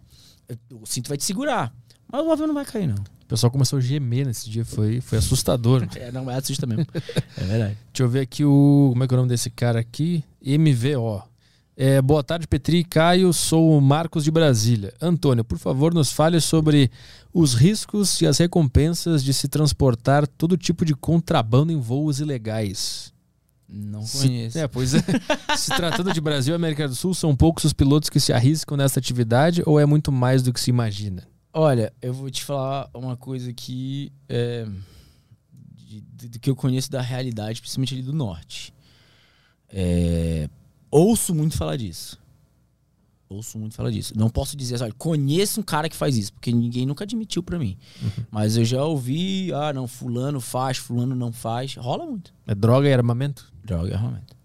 O 0.70 0.84
cinto 0.84 1.08
vai 1.08 1.16
te 1.16 1.24
segurar. 1.24 1.74
Mas 2.06 2.26
o 2.26 2.30
avião 2.30 2.46
não 2.46 2.54
vai 2.54 2.66
cair, 2.66 2.88
não. 2.88 3.02
O 3.02 3.26
pessoal 3.26 3.50
começou 3.50 3.78
a 3.78 3.80
gemer 3.80 4.26
nesse 4.26 4.50
dia, 4.50 4.66
foi, 4.66 5.00
foi 5.00 5.16
assustador. 5.16 5.88
é, 5.96 6.12
não, 6.12 6.30
é 6.30 6.36
assusta 6.36 6.66
mesmo. 6.66 6.84
é 7.38 7.44
verdade. 7.44 7.78
Deixa 7.90 8.02
eu 8.02 8.08
ver 8.10 8.20
aqui 8.20 8.44
o. 8.44 8.90
Como 8.92 9.02
é 9.02 9.08
que 9.08 9.14
é 9.14 9.16
o 9.16 9.18
nome 9.18 9.30
desse 9.30 9.48
cara 9.48 9.80
aqui? 9.80 10.22
MVO. 10.44 11.31
É, 11.74 12.02
boa 12.02 12.22
tarde, 12.22 12.46
Petri 12.46 12.78
e 12.78 12.84
Caio. 12.84 13.32
Sou 13.32 13.76
o 13.76 13.80
Marcos 13.80 14.24
de 14.24 14.30
Brasília. 14.30 14.92
Antônio, 15.00 15.42
por 15.42 15.58
favor, 15.58 15.94
nos 15.94 16.12
fale 16.12 16.38
sobre 16.38 16.90
os 17.32 17.54
riscos 17.54 18.20
e 18.20 18.26
as 18.26 18.36
recompensas 18.38 19.24
de 19.24 19.32
se 19.32 19.48
transportar 19.48 20.26
todo 20.26 20.56
tipo 20.56 20.84
de 20.84 20.94
contrabando 20.94 21.72
em 21.72 21.80
voos 21.80 22.20
ilegais. 22.20 23.10
Não 23.66 24.04
conheço. 24.04 24.52
Se, 24.52 24.58
é, 24.58 24.68
pois 24.68 24.92
é. 24.92 25.02
se 25.56 25.74
tratando 25.74 26.12
de 26.12 26.20
Brasil 26.20 26.52
e 26.52 26.56
América 26.56 26.86
do 26.86 26.94
Sul, 26.94 27.14
são 27.14 27.34
poucos 27.34 27.64
os 27.64 27.72
pilotos 27.72 28.10
que 28.10 28.20
se 28.20 28.34
arriscam 28.34 28.76
nessa 28.76 29.00
atividade 29.00 29.62
ou 29.64 29.80
é 29.80 29.86
muito 29.86 30.12
mais 30.12 30.42
do 30.42 30.52
que 30.52 30.60
se 30.60 30.68
imagina? 30.68 31.26
Olha, 31.54 31.90
eu 32.02 32.12
vou 32.12 32.30
te 32.30 32.44
falar 32.44 32.90
uma 32.92 33.16
coisa 33.16 33.50
que 33.50 34.12
é, 34.28 34.66
de, 35.74 36.02
de, 36.02 36.28
de, 36.28 36.38
que 36.38 36.50
eu 36.50 36.56
conheço 36.56 36.90
da 36.90 37.00
realidade, 37.00 37.62
principalmente 37.62 37.94
ali 37.94 38.02
do 38.02 38.12
norte. 38.12 38.74
É, 39.70 40.50
ouço 40.92 41.34
muito 41.34 41.56
falar 41.56 41.76
disso. 41.76 42.20
Ouço 43.28 43.58
muito 43.58 43.74
falar 43.74 43.90
disso. 43.90 44.12
Não 44.14 44.28
posso 44.28 44.56
dizer 44.56 44.74
assim, 44.74 44.84
olha, 44.84 44.92
conheço 44.92 45.60
um 45.60 45.62
cara 45.62 45.88
que 45.88 45.96
faz 45.96 46.16
isso, 46.16 46.32
porque 46.34 46.52
ninguém 46.52 46.84
nunca 46.84 47.04
admitiu 47.04 47.42
para 47.42 47.58
mim. 47.58 47.78
Uhum. 48.02 48.24
Mas 48.30 48.58
eu 48.58 48.64
já 48.64 48.84
ouvi, 48.84 49.50
ah, 49.54 49.72
não, 49.72 49.88
fulano 49.88 50.38
faz, 50.38 50.76
fulano 50.76 51.14
não 51.14 51.32
faz. 51.32 51.74
Rola 51.76 52.04
muito. 52.04 52.32
É 52.46 52.54
droga 52.54 52.88
e 52.88 52.92
armamento? 52.92 53.50
Droga 53.64 53.90
e 53.90 53.94
armamento. 53.94 54.36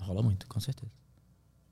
Rola 0.00 0.22
muito, 0.22 0.46
com 0.48 0.58
certeza. 0.58 0.90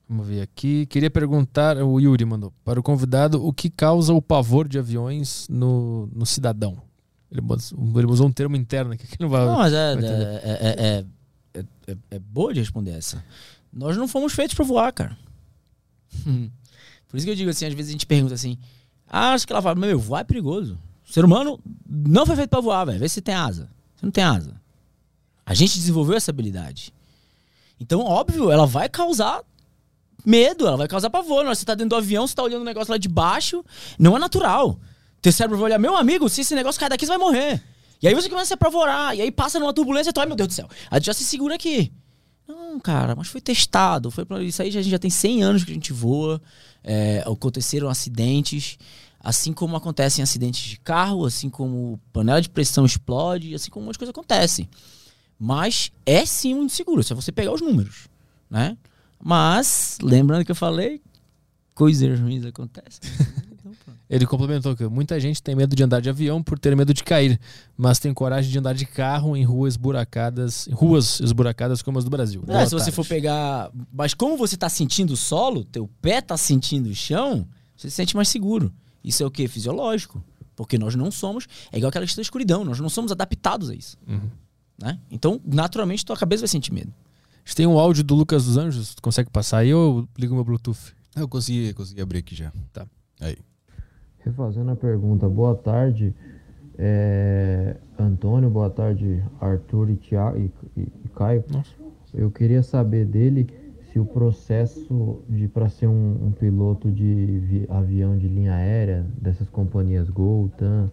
Vamos 0.09 0.27
ver 0.27 0.43
aqui. 0.43 0.87
Queria 0.87 1.11
perguntar, 1.11 1.79
o 1.79 1.99
Yuri 1.99 2.25
mandou, 2.25 2.53
para 2.65 2.79
o 2.79 2.83
convidado, 2.83 3.45
o 3.45 3.53
que 3.53 3.69
causa 3.69 4.13
o 4.13 4.23
pavor 4.23 4.69
de 4.69 4.79
aviões 4.79 5.49
no, 5.49 6.07
no 6.15 6.25
cidadão? 6.25 6.81
Ele, 7.31 7.41
ele 7.97 8.07
usou 8.07 8.29
um 8.29 8.33
termo 8.33 8.55
interno 8.57 8.93
aqui 8.93 9.07
que 9.07 9.21
não 9.21 9.29
vai. 9.29 9.47
Não, 9.47 9.57
mas 9.57 9.73
é, 9.73 9.95
é, 9.95 11.05
é, 11.55 11.61
é, 11.89 11.97
é 12.11 12.19
boa 12.19 12.53
de 12.53 12.61
responder 12.61 12.93
essa. 12.93 13.25
Nós 13.73 13.97
não 13.97 14.07
fomos 14.07 14.33
feitos 14.33 14.55
para 14.55 14.65
voar, 14.65 14.93
cara. 14.93 15.17
Por 17.09 17.17
isso 17.17 17.27
que 17.27 17.33
eu 17.33 17.37
digo 17.37 17.51
assim, 17.51 17.67
às 17.67 17.75
vezes 17.75 17.91
a 17.91 17.93
gente 17.93 18.07
pergunta 18.07 18.35
assim: 18.35 18.59
ah, 19.09 19.33
acho 19.33 19.47
que 19.47 19.53
ela 19.53 19.63
fala, 19.63 19.75
meu, 19.75 19.99
voar 19.99 20.21
é 20.21 20.25
perigoso. 20.25 20.79
O 21.09 21.13
ser 21.13 21.25
humano 21.25 21.61
não 21.87 22.25
foi 22.25 22.37
feito 22.37 22.51
para 22.51 22.61
voar, 22.61 22.87
velho. 22.87 22.99
Vê 22.99 23.09
se 23.09 23.21
tem 23.21 23.35
asa. 23.35 23.69
Você 23.95 24.07
não 24.07 24.11
tem 24.11 24.25
asa. 24.25 24.61
A 25.45 25.55
gente 25.55 25.75
desenvolveu 25.75 26.17
essa 26.17 26.31
habilidade. 26.31 26.93
Então, 27.79 28.01
óbvio, 28.01 28.51
ela 28.51 28.65
vai 28.67 28.89
causar 28.89 29.43
medo, 30.25 30.67
ela 30.67 30.77
vai 30.77 30.89
causar 30.89 31.11
pavor. 31.11 31.45
Você 31.47 31.65
tá 31.65 31.75
dentro 31.75 31.91
do 31.91 31.97
avião, 31.97 32.27
você 32.27 32.35
tá 32.35 32.43
olhando 32.43 32.63
o 32.63 32.65
negócio 32.65 32.91
lá 32.91 32.97
de 32.97 33.09
baixo, 33.09 33.65
não 33.99 34.17
é 34.17 34.21
natural. 34.21 34.79
Teu 35.21 35.33
cérebro 35.33 35.59
vai 35.59 35.67
olhar, 35.67 35.79
meu 35.79 35.97
amigo, 35.97 36.29
se 36.29 36.41
esse 36.41 36.55
negócio 36.55 36.81
cair 36.81 36.89
daqui, 36.89 37.05
você 37.05 37.13
vai 37.13 37.19
morrer. 37.19 37.63
E 38.01 38.09
aí 38.09 38.15
você 38.15 38.29
começa 38.29 38.45
a 38.45 38.47
se 38.47 38.55
apavorar, 38.55 39.17
e 39.17 39.21
aí 39.21 39.31
passa 39.31 39.61
numa 39.61 39.73
turbulência, 39.73 40.13
tu, 40.13 40.21
ai 40.21 40.27
meu 40.27 40.35
Deus 40.35 40.49
do 40.49 40.55
céu. 40.55 40.69
Aí 40.91 41.01
já 41.01 41.13
se 41.13 41.25
segura 41.25 41.55
aqui. 41.55 41.93
Não, 42.47 42.79
cara, 42.81 43.15
mas 43.15 43.29
foi 43.29 43.41
testado. 43.41 44.11
Foi 44.11 44.25
pra... 44.25 44.43
Isso 44.43 44.63
aí 44.63 44.71
já, 44.71 44.81
a 44.81 44.83
gente 44.83 44.91
já 44.93 44.99
tem 44.99 45.11
100 45.11 45.43
anos 45.43 45.65
que 45.65 45.71
a 45.71 45.75
gente 45.75 45.93
voa. 45.93 46.41
É, 46.83 47.23
aconteceram 47.27 47.89
acidentes. 47.89 48.79
Assim 49.21 49.53
como 49.53 49.77
acontecem 49.77 50.23
acidentes 50.23 50.63
de 50.63 50.81
carro, 50.81 51.25
assim 51.25 51.49
como 51.49 52.01
panela 52.13 52.43
de 52.43 52.51
pressão 52.51 52.85
explode, 52.85 53.55
assim 53.55 53.71
como 53.71 53.85
um 53.85 53.87
monte 53.87 53.95
de 53.95 53.99
coisa 54.01 54.11
acontece. 54.11 54.69
Mas 55.39 55.93
é 56.05 56.27
sim 56.27 56.55
muito 56.55 56.73
seguro, 56.73 57.03
se 57.03 57.15
você 57.15 57.31
pegar 57.31 57.53
os 57.53 57.61
números, 57.61 58.09
né? 58.51 58.77
Mas, 59.23 59.99
lembrando 60.03 60.45
que 60.45 60.51
eu 60.51 60.57
falei, 60.57 61.01
coisas 61.73 62.19
ruins 62.19 62.45
acontecem. 62.45 63.01
Ele 64.13 64.27
complementou 64.27 64.77
que 64.77 64.87
muita 64.87 65.19
gente 65.19 65.43
tem 65.43 65.57
medo 65.57 65.75
de 65.75 65.83
andar 65.83 66.03
de 66.03 66.11
avião 66.11 66.43
por 66.43 66.59
ter 66.59 66.77
medo 66.77 66.93
de 66.93 67.03
cair, 67.03 67.41
mas 67.75 67.99
tem 67.99 68.13
coragem 68.13 68.53
de 68.53 68.59
andar 68.59 68.75
de 68.75 68.85
carro 68.85 69.35
em 69.35 69.43
ruas 69.43 69.73
esburacadas, 69.73 70.69
ruas 70.71 71.19
esburacadas 71.19 71.81
como 71.81 71.99
as 71.99 72.05
do 72.05 72.11
Brasil. 72.11 72.45
É, 72.47 72.67
se 72.67 72.75
você 72.75 72.93
for 72.93 73.07
pegar, 73.07 73.71
mas 73.91 74.13
como 74.13 74.37
você 74.37 74.55
está 74.55 74.69
sentindo 74.69 75.15
o 75.15 75.17
solo, 75.17 75.65
teu 75.65 75.89
pé 76.03 76.19
está 76.19 76.37
sentindo 76.37 76.91
o 76.91 76.95
chão, 76.95 77.49
você 77.75 77.89
se 77.89 77.97
sente 77.97 78.15
mais 78.15 78.29
seguro. 78.29 78.71
Isso 79.03 79.23
é 79.23 79.27
o 79.27 79.31
que 79.31 79.49
fisiológico, 79.49 80.23
porque 80.55 80.77
nós 80.77 80.95
não 80.95 81.11
somos, 81.11 81.47
é 81.73 81.79
igual 81.79 81.89
aquela 81.89 82.05
questão 82.05 82.21
da 82.21 82.27
escuridão, 82.27 82.67
nós 82.67 82.79
não 82.81 82.91
somos 82.91 83.13
adaptados 83.13 83.71
a 83.71 83.75
isso. 83.75 83.97
Uhum. 84.07 84.29
Né? 84.79 84.99
Então, 85.11 85.41
naturalmente, 85.43 86.05
tua 86.05 86.19
cabeça 86.19 86.43
vai 86.43 86.49
sentir 86.49 86.71
medo. 86.71 86.93
A 87.33 87.49
gente 87.49 87.57
tem 87.57 87.67
um 87.67 87.79
áudio 87.79 88.05
do 88.05 88.15
Lucas 88.15 88.45
dos 88.45 88.59
Anjos, 88.59 88.95
tu 88.95 89.01
consegue 89.01 89.31
passar 89.31 89.59
aí 89.59 89.73
ou 89.73 90.01
eu 90.01 90.09
ligo 90.19 90.35
meu 90.35 90.45
Bluetooth? 90.45 90.95
Eu 91.17 91.27
consegui, 91.27 91.73
consegui 91.73 92.03
abrir 92.03 92.19
aqui 92.19 92.35
já. 92.35 92.53
Tá. 92.75 92.87
Aí. 93.19 93.39
Refazendo 94.25 94.71
a 94.71 94.77
pergunta, 94.77 95.29
boa 95.29 95.55
tarde, 95.55 96.15
é, 96.79 97.77
Antônio, 97.99 98.49
boa 98.49 98.71
tarde, 98.71 99.21
Arthur 99.41 99.91
e, 99.91 99.97
Thiago, 99.97 100.39
e, 100.39 100.51
e, 100.77 100.83
e 101.05 101.09
Caio. 101.09 101.45
Nossa. 101.53 101.73
Eu 102.15 102.31
queria 102.31 102.63
saber 102.63 103.05
dele 103.05 103.49
se 103.91 103.99
o 103.99 104.05
processo 104.05 105.23
de 105.29 105.49
para 105.49 105.69
ser 105.69 105.89
um, 105.89 106.27
um, 106.27 106.31
piloto 106.31 106.91
de 106.91 107.41
vi, 107.41 107.67
avião 107.69 108.17
de 108.17 108.29
linha 108.29 108.55
aérea 108.55 109.05
dessas 109.21 109.49
companhias 109.49 110.09
Gol, 110.09 110.49
TAM, 110.57 110.89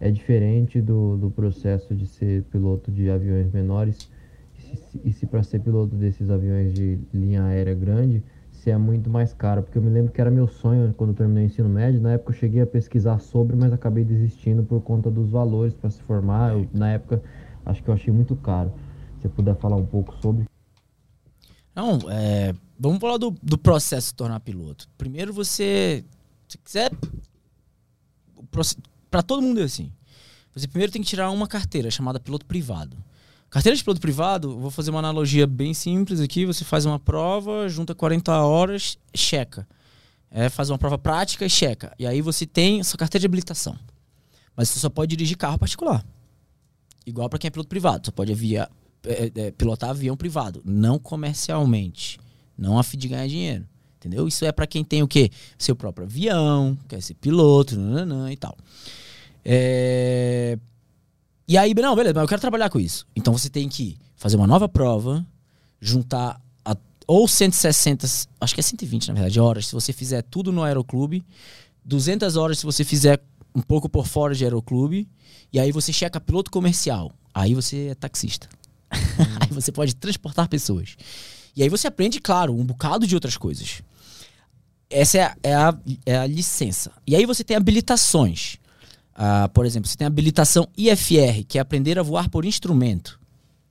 é 0.00 0.10
diferente 0.10 0.80
do, 0.80 1.16
do 1.18 1.30
processo 1.30 1.94
de 1.94 2.06
ser 2.06 2.42
piloto 2.44 2.90
de 2.90 3.10
aviões 3.10 3.52
menores 3.52 4.10
e 4.56 4.76
se, 4.76 5.00
e 5.04 5.12
se 5.12 5.26
para 5.26 5.42
ser 5.42 5.60
piloto 5.60 5.94
desses 5.94 6.30
aviões 6.30 6.72
de 6.72 6.98
linha 7.12 7.44
aérea 7.44 7.74
grande 7.74 8.22
se 8.62 8.70
é 8.70 8.78
muito 8.78 9.10
mais 9.10 9.34
caro, 9.34 9.60
porque 9.60 9.76
eu 9.76 9.82
me 9.82 9.90
lembro 9.90 10.12
que 10.12 10.20
era 10.20 10.30
meu 10.30 10.46
sonho 10.46 10.94
quando 10.96 11.10
eu 11.10 11.16
terminei 11.16 11.42
o 11.42 11.46
ensino 11.46 11.68
médio. 11.68 12.00
Na 12.00 12.12
época 12.12 12.30
eu 12.30 12.36
cheguei 12.36 12.62
a 12.62 12.66
pesquisar 12.66 13.18
sobre, 13.18 13.56
mas 13.56 13.72
acabei 13.72 14.04
desistindo 14.04 14.62
por 14.62 14.80
conta 14.82 15.10
dos 15.10 15.28
valores 15.28 15.74
para 15.74 15.90
se 15.90 16.00
formar. 16.02 16.52
Eu, 16.52 16.68
na 16.72 16.92
época 16.92 17.20
acho 17.66 17.82
que 17.82 17.88
eu 17.88 17.94
achei 17.94 18.14
muito 18.14 18.36
caro. 18.36 18.72
Se 19.16 19.22
você 19.22 19.28
puder 19.30 19.56
falar 19.56 19.74
um 19.74 19.84
pouco 19.84 20.14
sobre. 20.22 20.44
Não, 21.74 21.98
é, 22.08 22.54
vamos 22.78 23.00
falar 23.00 23.16
do, 23.16 23.34
do 23.42 23.58
processo 23.58 24.02
de 24.02 24.08
se 24.10 24.14
tornar 24.14 24.38
piloto. 24.38 24.88
Primeiro 24.96 25.32
você, 25.32 26.04
se 26.46 26.56
quiser, 26.58 26.92
para 29.10 29.24
todo 29.24 29.42
mundo 29.42 29.60
é 29.60 29.64
assim. 29.64 29.90
Você 30.54 30.68
primeiro 30.68 30.92
tem 30.92 31.02
que 31.02 31.08
tirar 31.08 31.32
uma 31.32 31.48
carteira 31.48 31.90
chamada 31.90 32.20
piloto 32.20 32.46
privado. 32.46 32.96
Carteira 33.52 33.76
de 33.76 33.84
piloto 33.84 34.00
privado, 34.00 34.58
vou 34.58 34.70
fazer 34.70 34.90
uma 34.90 35.00
analogia 35.00 35.46
bem 35.46 35.74
simples 35.74 36.20
aqui. 36.20 36.46
Você 36.46 36.64
faz 36.64 36.86
uma 36.86 36.98
prova, 36.98 37.68
junta 37.68 37.94
40 37.94 38.32
horas, 38.40 38.96
checa. 39.14 39.68
É 40.30 40.48
fazer 40.48 40.72
uma 40.72 40.78
prova 40.78 40.96
prática 40.96 41.44
e 41.44 41.50
checa. 41.50 41.94
E 41.98 42.06
aí 42.06 42.22
você 42.22 42.46
tem 42.46 42.82
sua 42.82 42.96
carteira 42.96 43.20
de 43.20 43.26
habilitação. 43.26 43.76
Mas 44.56 44.70
você 44.70 44.80
só 44.80 44.88
pode 44.88 45.14
dirigir 45.14 45.36
carro 45.36 45.58
particular. 45.58 46.02
Igual 47.04 47.28
para 47.28 47.38
quem 47.38 47.48
é 47.48 47.50
piloto 47.50 47.68
privado. 47.68 48.06
Você 48.06 48.10
pode 48.10 48.32
avia, 48.32 48.70
é, 49.04 49.30
é, 49.34 49.50
pilotar 49.50 49.90
avião 49.90 50.16
privado. 50.16 50.62
Não 50.64 50.98
comercialmente. 50.98 52.18
Não 52.56 52.78
a 52.78 52.82
fim 52.82 52.96
de 52.96 53.08
ganhar 53.08 53.26
dinheiro. 53.26 53.68
Entendeu? 53.98 54.26
Isso 54.26 54.46
é 54.46 54.50
para 54.50 54.66
quem 54.66 54.82
tem 54.82 55.02
o 55.02 55.06
quê? 55.06 55.30
Seu 55.58 55.76
próprio 55.76 56.06
avião, 56.06 56.78
quer 56.88 57.02
ser 57.02 57.12
piloto, 57.16 57.78
nananã, 57.78 58.32
e 58.32 58.36
tal. 58.38 58.56
É... 59.44 60.58
E 61.52 61.58
aí, 61.58 61.74
não, 61.74 61.94
beleza, 61.94 62.14
mas 62.14 62.22
eu 62.22 62.28
quero 62.28 62.40
trabalhar 62.40 62.70
com 62.70 62.80
isso. 62.80 63.06
Então 63.14 63.36
você 63.36 63.50
tem 63.50 63.68
que 63.68 63.98
fazer 64.16 64.38
uma 64.38 64.46
nova 64.46 64.70
prova, 64.70 65.22
juntar 65.78 66.40
a, 66.64 66.74
ou 67.06 67.28
160, 67.28 68.06
acho 68.40 68.54
que 68.54 68.60
é 68.60 68.62
120 68.62 69.08
na 69.08 69.12
verdade, 69.12 69.38
horas, 69.38 69.66
se 69.66 69.74
você 69.74 69.92
fizer 69.92 70.22
tudo 70.22 70.50
no 70.50 70.62
aeroclube, 70.62 71.22
200 71.84 72.38
horas 72.38 72.58
se 72.58 72.64
você 72.64 72.84
fizer 72.84 73.20
um 73.54 73.60
pouco 73.60 73.86
por 73.86 74.06
fora 74.06 74.34
de 74.34 74.44
aeroclube, 74.44 75.06
e 75.52 75.60
aí 75.60 75.70
você 75.72 75.92
checa 75.92 76.18
piloto 76.18 76.50
comercial. 76.50 77.12
Aí 77.34 77.52
você 77.52 77.88
é 77.88 77.94
taxista. 77.94 78.48
Hum. 78.90 78.96
aí 79.38 79.48
você 79.50 79.70
pode 79.70 79.94
transportar 79.94 80.48
pessoas. 80.48 80.96
E 81.54 81.62
aí 81.62 81.68
você 81.68 81.86
aprende, 81.86 82.18
claro, 82.18 82.58
um 82.58 82.64
bocado 82.64 83.06
de 83.06 83.14
outras 83.14 83.36
coisas. 83.36 83.82
Essa 84.88 85.18
é 85.18 85.22
a, 85.22 85.36
é 85.42 85.54
a, 85.54 85.78
é 86.06 86.16
a 86.16 86.26
licença. 86.26 86.92
E 87.06 87.14
aí 87.14 87.26
você 87.26 87.44
tem 87.44 87.58
habilitações. 87.58 88.56
Uh, 89.14 89.48
por 89.50 89.66
exemplo, 89.66 89.88
você 89.88 89.96
tem 89.96 90.06
habilitação 90.06 90.68
IFR, 90.76 91.44
que 91.46 91.58
é 91.58 91.60
aprender 91.60 91.98
a 91.98 92.02
voar 92.02 92.28
por 92.28 92.44
instrumento. 92.44 93.20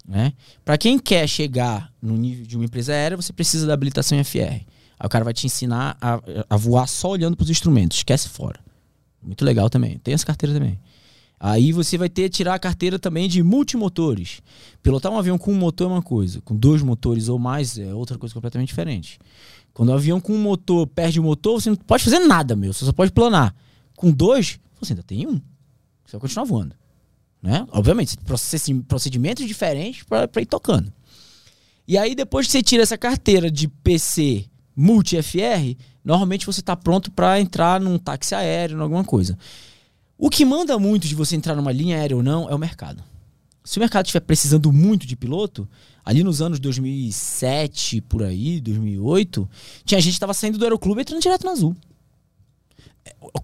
Né? 0.08 0.34
Para 0.64 0.78
quem 0.78 1.00
quer 1.00 1.28
chegar 1.28 1.92
no 2.02 2.16
nível 2.16 2.45
de 2.45 2.56
uma 2.56 2.66
empresa 2.66 2.94
aérea, 2.94 3.18
você 3.18 3.34
precisa 3.34 3.66
da 3.66 3.74
habilitação 3.74 4.20
IFR. 4.20 4.66
Aí 5.00 5.06
o 5.06 5.10
cara 5.10 5.24
vai 5.24 5.34
te 5.34 5.45
ensinar 5.45 5.98
a, 6.00 6.22
a 6.50 6.58
voar 6.58 6.88
só 6.88 7.10
olhando 7.10 7.36
para 7.36 7.44
os 7.44 7.50
instrumentos, 7.50 7.98
esquece 7.98 8.30
fora. 8.30 8.60
Muito 9.22 9.44
legal 9.45 9.70
também. 9.70 9.98
Tem 10.00 10.14
essa 10.14 10.26
carteira 10.26 10.53
também. 10.53 10.80
Aí 11.40 11.72
você 11.72 11.98
vai 11.98 12.08
ter 12.08 12.24
que 12.24 12.38
tirar 12.38 12.53
a 12.53 12.60
carteira 12.60 13.00
também 13.00 13.28
de 13.28 13.42
multimotores. 13.42 14.42
Pilotar 14.84 15.11
um 15.11 15.18
avião 15.18 15.40
com 15.40 15.52
um 15.52 15.58
motor 15.58 15.90
é 15.90 15.94
uma 15.94 16.02
coisa, 16.02 16.40
com 16.42 16.56
dois 16.56 16.84
motores 16.84 17.30
ou 17.30 17.40
mais 17.40 17.80
é 17.80 17.92
outra 17.95 18.16
coisa 18.16 18.32
completamente 18.32 18.68
diferente. 18.68 19.20
Quando 19.74 19.90
o 19.90 19.94
avião 19.94 20.22
com 20.22 20.34
um 20.34 20.42
motor 20.42 20.86
perde 20.86 21.20
o 21.20 21.24
motor, 21.24 21.60
você 21.60 21.70
não 21.70 21.76
pode 21.78 22.03
fazer 22.03 22.20
nada, 22.20 22.56
meu. 22.56 22.72
Você 22.72 22.86
só 22.86 22.92
pode 22.92 23.11
planar. 23.11 23.56
Com 23.95 24.11
dois, 24.11 24.60
você 24.85 24.93
ainda 24.93 25.03
tem 25.03 25.27
um. 25.27 25.42
Você 26.06 26.14
vai 26.14 26.22
continuar 26.22 26.45
voando. 26.45 26.76
Né? 27.42 27.66
Obviamente, 27.72 28.18
procedimentos 28.88 29.48
diferentes 29.48 30.03
para 30.03 30.42
ir 30.42 30.45
tocando. 30.45 30.92
E 31.88 31.98
aí, 31.98 32.14
depois 32.14 32.45
que 32.45 32.51
você 32.51 32.61
tira 32.61 32.84
essa 32.84 32.98
carteira 32.98 33.50
de 33.50 33.68
PC 33.68 34.45
multi-FR, 34.76 35.76
normalmente 36.03 36.45
você 36.45 36.60
está 36.60 36.76
pronto 36.76 37.11
para 37.11 37.40
entrar 37.40 37.80
num 37.82 37.98
táxi 37.98 38.35
aéreo, 38.35 38.77
em 38.77 38.82
alguma 38.82 39.03
coisa. 39.03 39.38
O 40.18 40.30
que 40.30 40.45
manda 40.45 40.77
muito 40.77 41.08
de 41.08 41.16
você 41.16 41.35
entrar 41.35 41.56
numa 41.56 41.72
linha 41.72 41.98
aérea 41.98 42.16
ou 42.16 42.24
não 42.24 42.50
é 42.50 42.53
o 42.53 42.60
mercado. 42.60 43.03
Se 43.64 43.77
o 43.77 43.80
mercado 43.80 44.06
estiver 44.06 44.22
precisando 44.22 44.72
muito 44.72 45.06
de 45.06 45.16
piloto, 45.16 45.68
ali 46.06 46.24
nos 46.24 46.42
anos 46.42 46.60
2007, 46.60 48.01
por 48.01 48.24
aí, 48.24 48.60
2008, 48.61 49.50
tinha 49.84 50.00
gente 50.00 50.14
que 50.14 50.18
estava 50.18 50.34
saindo 50.34 50.58
do 50.58 50.64
aeroclube 50.64 51.00
e 51.00 51.01
entrando 51.01 51.22
direto 51.22 51.45
na 51.45 51.51
Azul. 51.51 51.76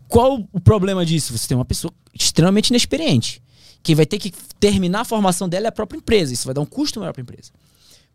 Qual 0.07 0.47
o 0.51 0.59
problema 0.59 1.05
disso? 1.05 1.37
Você 1.37 1.47
tem 1.47 1.57
uma 1.57 1.65
pessoa 1.65 1.93
extremamente 2.13 2.69
inexperiente. 2.69 3.41
Quem 3.83 3.95
vai 3.95 4.05
ter 4.05 4.19
que 4.19 4.31
terminar 4.59 5.01
a 5.01 5.05
formação 5.05 5.47
dela 5.47 5.67
é 5.67 5.69
a 5.69 5.71
própria 5.71 5.97
empresa. 5.97 6.33
Isso 6.33 6.45
vai 6.45 6.53
dar 6.53 6.61
um 6.61 6.65
custo 6.65 6.99
maior 6.99 7.13
para 7.13 7.21
a 7.21 7.23
empresa. 7.23 7.51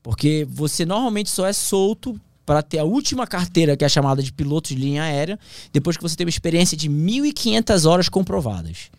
Porque 0.02 0.46
você 0.50 0.84
normalmente 0.84 1.30
só 1.30 1.46
é 1.46 1.52
solto 1.52 2.20
para 2.44 2.62
ter 2.62 2.78
a 2.78 2.84
última 2.84 3.26
carteira, 3.26 3.76
que 3.76 3.84
é 3.84 3.88
chamada 3.88 4.22
de 4.22 4.32
piloto 4.32 4.68
de 4.70 4.74
linha 4.74 5.04
aérea, 5.04 5.38
depois 5.72 5.96
que 5.96 6.02
você 6.02 6.16
tem 6.16 6.24
uma 6.24 6.30
experiência 6.30 6.76
de 6.76 6.90
1.500 6.90 7.88
horas 7.88 8.08
comprovadas, 8.08 8.90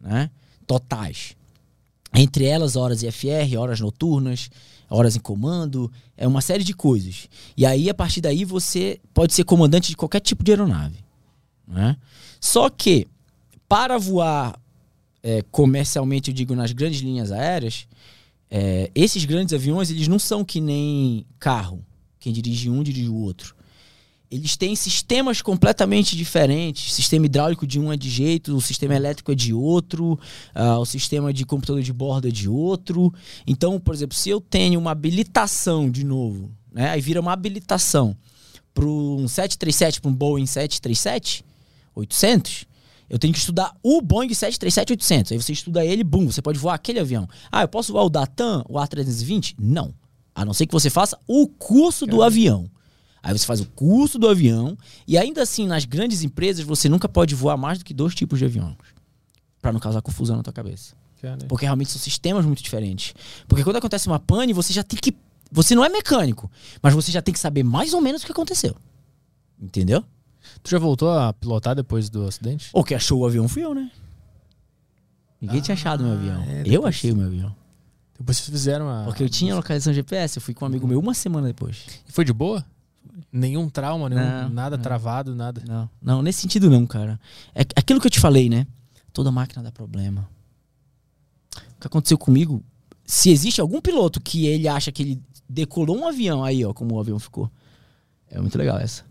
né? 0.00 0.30
totais. 0.66 1.36
Entre 2.14 2.46
elas, 2.46 2.74
horas 2.74 3.02
IFR, 3.02 3.58
horas 3.58 3.80
noturnas, 3.80 4.48
horas 4.88 5.14
em 5.14 5.20
comando, 5.20 5.92
é 6.16 6.26
uma 6.26 6.40
série 6.40 6.64
de 6.64 6.72
coisas. 6.72 7.28
E 7.56 7.66
aí, 7.66 7.90
a 7.90 7.94
partir 7.94 8.20
daí, 8.20 8.44
você 8.44 8.98
pode 9.12 9.34
ser 9.34 9.44
comandante 9.44 9.90
de 9.90 9.96
qualquer 9.96 10.20
tipo 10.20 10.42
de 10.42 10.52
aeronave. 10.52 11.05
Né? 11.66 11.96
Só 12.40 12.70
que, 12.70 13.06
para 13.68 13.98
voar 13.98 14.58
é, 15.22 15.42
comercialmente, 15.50 16.30
eu 16.30 16.34
digo, 16.34 16.54
nas 16.54 16.72
grandes 16.72 17.00
linhas 17.00 17.32
aéreas, 17.32 17.88
é, 18.50 18.90
esses 18.94 19.24
grandes 19.24 19.52
aviões, 19.52 19.90
eles 19.90 20.08
não 20.08 20.18
são 20.18 20.44
que 20.44 20.60
nem 20.60 21.26
carro. 21.38 21.84
Quem 22.20 22.32
dirige 22.32 22.70
um, 22.70 22.82
dirige 22.82 23.08
o 23.08 23.16
outro. 23.16 23.54
Eles 24.30 24.56
têm 24.56 24.74
sistemas 24.74 25.40
completamente 25.40 26.16
diferentes. 26.16 26.92
Sistema 26.92 27.26
hidráulico 27.26 27.66
de 27.66 27.78
um 27.78 27.92
é 27.92 27.96
de 27.96 28.10
jeito, 28.10 28.56
o 28.56 28.60
sistema 28.60 28.94
elétrico 28.94 29.30
é 29.30 29.34
de 29.34 29.52
outro, 29.52 30.18
uh, 30.54 30.78
o 30.80 30.84
sistema 30.84 31.32
de 31.32 31.44
computador 31.44 31.82
de 31.82 31.92
bordo 31.92 32.26
é 32.26 32.30
de 32.30 32.48
outro. 32.48 33.12
Então, 33.46 33.78
por 33.78 33.94
exemplo, 33.94 34.16
se 34.16 34.28
eu 34.28 34.40
tenho 34.40 34.80
uma 34.80 34.90
habilitação 34.90 35.88
de 35.88 36.04
novo, 36.04 36.50
né, 36.72 36.90
aí 36.90 37.00
vira 37.00 37.20
uma 37.20 37.32
habilitação 37.32 38.16
para 38.74 38.84
um 38.84 39.28
737 39.28 40.00
para 40.00 40.10
um 40.10 40.14
Boeing 40.14 40.46
737 40.46 41.44
800, 41.96 42.66
eu 43.08 43.18
tenho 43.18 43.32
que 43.32 43.38
estudar 43.38 43.74
o 43.82 44.00
Boeing 44.00 44.28
737-800. 44.28 45.32
Aí 45.32 45.42
você 45.42 45.52
estuda 45.52 45.84
ele, 45.84 46.04
bum, 46.04 46.30
você 46.30 46.42
pode 46.42 46.58
voar 46.58 46.74
aquele 46.74 47.00
avião. 47.00 47.28
Ah, 47.50 47.62
eu 47.62 47.68
posso 47.68 47.92
voar 47.92 48.04
o 48.04 48.10
Datan, 48.10 48.62
o 48.68 48.74
A320? 48.74 49.54
Não. 49.58 49.94
A 50.34 50.44
não 50.44 50.52
ser 50.52 50.66
que 50.66 50.72
você 50.72 50.90
faça 50.90 51.18
o 51.26 51.48
curso 51.48 52.06
do 52.06 52.22
avião. 52.22 52.70
Aí 53.22 53.36
você 53.36 53.46
faz 53.46 53.60
o 53.60 53.66
curso 53.66 54.18
do 54.18 54.28
avião 54.28 54.76
e 55.08 55.16
ainda 55.18 55.42
assim 55.42 55.66
nas 55.66 55.84
grandes 55.84 56.22
empresas 56.22 56.64
você 56.64 56.88
nunca 56.88 57.08
pode 57.08 57.34
voar 57.34 57.56
mais 57.56 57.78
do 57.78 57.84
que 57.84 57.94
dois 57.94 58.14
tipos 58.14 58.38
de 58.38 58.44
aviões. 58.44 58.76
para 59.60 59.72
não 59.72 59.80
causar 59.80 60.00
confusão 60.00 60.36
na 60.36 60.44
tua 60.44 60.52
cabeça. 60.52 60.94
Porque 61.48 61.64
realmente 61.64 61.90
são 61.90 62.00
sistemas 62.00 62.44
muito 62.44 62.62
diferentes. 62.62 63.14
Porque 63.48 63.64
quando 63.64 63.76
acontece 63.76 64.06
uma 64.06 64.20
pane, 64.20 64.52
você 64.52 64.72
já 64.72 64.84
tem 64.84 64.98
que 64.98 65.12
você 65.50 65.74
não 65.74 65.84
é 65.84 65.88
mecânico, 65.88 66.50
mas 66.82 66.94
você 66.94 67.10
já 67.10 67.22
tem 67.22 67.32
que 67.32 67.40
saber 67.40 67.62
mais 67.62 67.94
ou 67.94 68.00
menos 68.00 68.22
o 68.22 68.26
que 68.26 68.32
aconteceu. 68.32 68.76
Entendeu? 69.60 70.04
Tu 70.66 70.70
já 70.70 70.80
voltou 70.80 71.12
a 71.12 71.32
pilotar 71.32 71.76
depois 71.76 72.10
do 72.10 72.26
acidente? 72.26 72.70
O 72.72 72.82
que 72.82 72.92
achou 72.92 73.20
o 73.20 73.24
avião 73.24 73.46
fui 73.46 73.64
eu, 73.64 73.72
né? 73.72 73.88
Ninguém 75.40 75.60
ah, 75.60 75.62
tinha 75.62 75.74
achado 75.74 76.00
o 76.00 76.02
meu 76.02 76.14
avião. 76.14 76.42
É, 76.42 76.64
eu 76.66 76.84
achei 76.84 77.12
o 77.12 77.16
meu 77.16 77.26
avião. 77.28 77.54
Depois 78.18 78.36
vocês 78.36 78.50
fizeram 78.50 78.88
a. 78.88 79.04
Porque 79.04 79.22
eu 79.22 79.28
tinha 79.28 79.54
localização 79.54 79.94
GPS, 79.94 80.38
eu 80.38 80.42
fui 80.42 80.54
com 80.54 80.64
um 80.64 80.68
amigo 80.68 80.84
meu 80.88 80.98
uma 80.98 81.14
semana 81.14 81.46
depois. 81.46 81.84
E 82.08 82.10
foi 82.10 82.24
de 82.24 82.32
boa? 82.32 82.66
Nenhum 83.30 83.68
trauma, 83.68 84.08
nenhum, 84.08 84.20
não, 84.20 84.48
nada 84.48 84.76
não. 84.76 84.82
travado, 84.82 85.36
nada. 85.36 85.62
Não, 85.68 85.88
não, 86.02 86.20
nesse 86.20 86.40
sentido 86.40 86.68
não, 86.68 86.84
cara. 86.84 87.20
É 87.54 87.60
aquilo 87.76 88.00
que 88.00 88.08
eu 88.08 88.10
te 88.10 88.18
falei, 88.18 88.48
né? 88.48 88.66
Toda 89.12 89.30
máquina 89.30 89.62
dá 89.62 89.70
problema. 89.70 90.28
O 91.76 91.80
que 91.80 91.86
aconteceu 91.86 92.18
comigo, 92.18 92.60
se 93.04 93.30
existe 93.30 93.60
algum 93.60 93.80
piloto 93.80 94.20
que 94.20 94.46
ele 94.46 94.66
acha 94.66 94.90
que 94.90 95.04
ele 95.04 95.22
decolou 95.48 95.96
um 95.96 96.08
avião, 96.08 96.42
aí, 96.42 96.64
ó, 96.64 96.72
como 96.72 96.96
o 96.96 96.98
avião 96.98 97.20
ficou. 97.20 97.48
É 98.28 98.40
muito 98.40 98.58
legal 98.58 98.78
essa. 98.78 99.04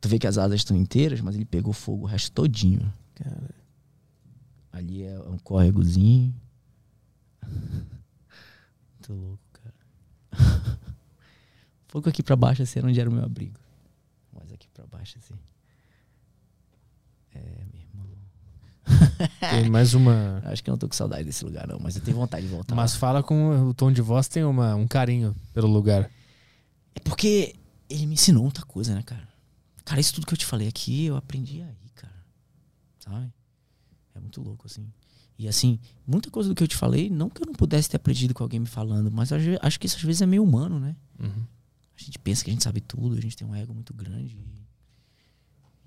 Tu 0.00 0.08
vê 0.08 0.18
que 0.18 0.26
as 0.26 0.38
asas 0.38 0.60
estão 0.60 0.76
inteiras, 0.76 1.20
mas 1.20 1.34
ele 1.34 1.44
pegou 1.44 1.72
fogo 1.72 2.04
o 2.04 2.06
resto 2.06 2.32
todinho. 2.32 2.92
Cara. 3.14 3.54
Ali 4.72 5.02
é 5.02 5.18
um 5.20 5.38
córregozinho. 5.38 6.34
Muito 7.42 9.12
louco, 9.12 9.42
cara. 9.52 9.74
Pouco 11.88 12.08
aqui 12.08 12.22
pra 12.22 12.36
baixo, 12.36 12.62
assim, 12.62 12.78
era 12.78 12.88
onde 12.88 13.00
era 13.00 13.10
o 13.10 13.12
meu 13.12 13.24
abrigo. 13.24 13.58
Mas 14.32 14.50
aqui 14.52 14.68
pra 14.72 14.86
baixo, 14.86 15.18
assim. 15.18 15.34
É, 17.34 17.64
meu 17.72 17.82
irmão. 17.82 18.08
Tem 19.50 19.68
mais 19.68 19.92
uma. 19.92 20.40
Acho 20.44 20.64
que 20.64 20.70
eu 20.70 20.72
não 20.72 20.78
tô 20.78 20.88
com 20.88 20.94
saudade 20.94 21.24
desse 21.24 21.44
lugar, 21.44 21.66
não, 21.66 21.78
mas 21.78 21.96
eu 21.96 22.02
tenho 22.02 22.16
vontade 22.16 22.46
de 22.46 22.52
voltar. 22.52 22.74
Mas 22.74 22.94
lá. 22.94 22.98
fala 22.98 23.22
com 23.22 23.68
o 23.68 23.74
tom 23.74 23.92
de 23.92 24.00
voz, 24.00 24.28
tem 24.28 24.44
uma, 24.44 24.74
um 24.74 24.88
carinho 24.88 25.34
pelo 25.52 25.68
lugar. 25.68 26.10
É 26.94 27.00
porque 27.00 27.54
ele 27.88 28.06
me 28.06 28.14
ensinou 28.14 28.44
muita 28.44 28.62
coisa, 28.62 28.94
né, 28.94 29.02
cara? 29.02 29.29
Cara, 29.90 30.00
isso 30.00 30.14
tudo 30.14 30.24
que 30.24 30.34
eu 30.34 30.38
te 30.38 30.46
falei 30.46 30.68
aqui, 30.68 31.06
eu 31.06 31.16
aprendi 31.16 31.62
aí, 31.62 31.90
cara. 31.96 32.24
Sabe? 33.00 33.32
É 34.14 34.20
muito 34.20 34.40
louco, 34.40 34.64
assim. 34.64 34.86
E 35.36 35.48
assim, 35.48 35.80
muita 36.06 36.30
coisa 36.30 36.48
do 36.48 36.54
que 36.54 36.62
eu 36.62 36.68
te 36.68 36.76
falei, 36.76 37.10
não 37.10 37.28
que 37.28 37.42
eu 37.42 37.46
não 37.46 37.54
pudesse 37.54 37.90
ter 37.90 37.96
aprendido 37.96 38.32
com 38.32 38.40
alguém 38.40 38.60
me 38.60 38.66
falando, 38.66 39.10
mas 39.10 39.32
acho 39.32 39.80
que 39.80 39.88
isso 39.88 39.96
às 39.96 40.02
vezes 40.04 40.22
é 40.22 40.26
meio 40.26 40.44
humano, 40.44 40.78
né? 40.78 40.94
Uhum. 41.18 41.44
A 41.98 42.04
gente 42.04 42.20
pensa 42.20 42.44
que 42.44 42.50
a 42.50 42.52
gente 42.52 42.62
sabe 42.62 42.80
tudo, 42.80 43.18
a 43.18 43.20
gente 43.20 43.36
tem 43.36 43.44
um 43.44 43.52
ego 43.52 43.74
muito 43.74 43.92
grande. 43.92 44.38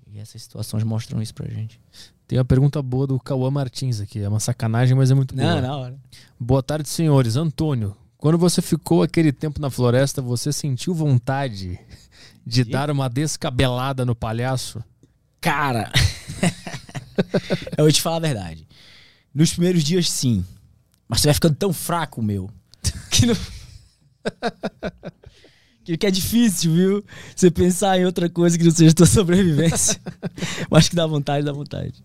E, 0.06 0.16
e 0.16 0.18
essas 0.18 0.42
situações 0.42 0.84
mostram 0.84 1.22
isso 1.22 1.32
pra 1.32 1.48
gente. 1.48 1.80
Tem 2.28 2.38
uma 2.38 2.44
pergunta 2.44 2.82
boa 2.82 3.06
do 3.06 3.18
Cauã 3.18 3.50
Martins 3.50 4.00
aqui. 4.00 4.18
É 4.18 4.28
uma 4.28 4.38
sacanagem, 4.38 4.94
mas 4.94 5.10
é 5.10 5.14
muito 5.14 5.34
boa. 5.34 5.54
Não, 5.54 5.62
na 5.62 5.76
hora. 5.78 5.98
Boa 6.38 6.62
tarde, 6.62 6.90
senhores. 6.90 7.36
Antônio, 7.36 7.96
quando 8.18 8.36
você 8.36 8.60
ficou 8.60 9.02
aquele 9.02 9.32
tempo 9.32 9.58
na 9.62 9.70
floresta, 9.70 10.20
você 10.20 10.52
sentiu 10.52 10.92
vontade 10.92 11.80
de 12.46 12.62
e? 12.62 12.64
dar 12.64 12.90
uma 12.90 13.08
descabelada 13.08 14.04
no 14.04 14.14
palhaço? 14.14 14.82
Cara, 15.40 15.92
eu 17.76 17.84
vou 17.84 17.92
te 17.92 18.00
falar 18.00 18.16
a 18.16 18.20
verdade. 18.20 18.66
Nos 19.34 19.52
primeiros 19.52 19.82
dias, 19.82 20.10
sim. 20.10 20.44
Mas 21.08 21.20
você 21.20 21.28
vai 21.28 21.34
ficando 21.34 21.56
tão 21.56 21.72
fraco, 21.72 22.22
meu, 22.22 22.50
que 23.10 23.26
não... 23.26 23.36
Que, 25.84 26.06
é 26.06 26.10
difícil, 26.10 26.72
viu? 26.72 27.04
Você 27.36 27.50
pensar 27.50 27.98
em 27.98 28.06
outra 28.06 28.26
coisa 28.30 28.56
que 28.56 28.64
não 28.64 28.70
seja 28.70 28.94
tua 28.94 29.04
sobrevivência. 29.04 30.00
Mas 30.70 30.88
que 30.88 30.96
dá 30.96 31.06
vontade, 31.06 31.44
dá 31.44 31.52
vontade. 31.52 32.02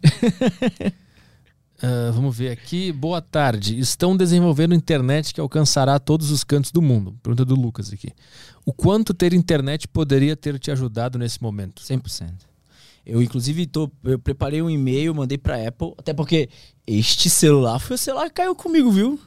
Uh, 1.82 2.12
vamos 2.12 2.36
ver 2.38 2.52
aqui. 2.52 2.92
Boa 2.92 3.22
tarde. 3.22 3.80
Estão 3.80 4.18
desenvolvendo 4.18 4.76
internet 4.76 5.34
que 5.34 5.40
alcançará 5.40 5.98
todos 5.98 6.30
os 6.30 6.44
cantos 6.44 6.72
do 6.72 6.82
mundo. 6.82 7.18
Pergunta 7.24 7.46
do 7.46 7.56
Lucas 7.56 7.94
aqui. 7.94 8.12
O 8.70 8.74
quanto 8.74 9.16
ter 9.16 9.34
internet 9.34 9.88
poderia 9.88 10.36
ter 10.36 10.60
te 10.60 10.70
ajudado 10.70 11.18
nesse 11.18 11.42
momento? 11.42 11.82
100%. 11.82 12.34
Eu, 13.04 13.20
inclusive, 13.20 13.66
tô, 13.66 13.90
eu 14.04 14.20
preparei 14.20 14.62
um 14.62 14.70
e-mail, 14.70 15.16
mandei 15.16 15.40
pra 15.40 15.68
Apple, 15.68 15.96
até 15.98 16.14
porque 16.14 16.48
este 16.86 17.32
celular 17.32 17.80
foi 17.80 17.96
o 17.96 17.98
celular 17.98 18.26
que 18.26 18.36
caiu 18.36 18.54
comigo, 18.54 18.92
viu? 18.92 19.20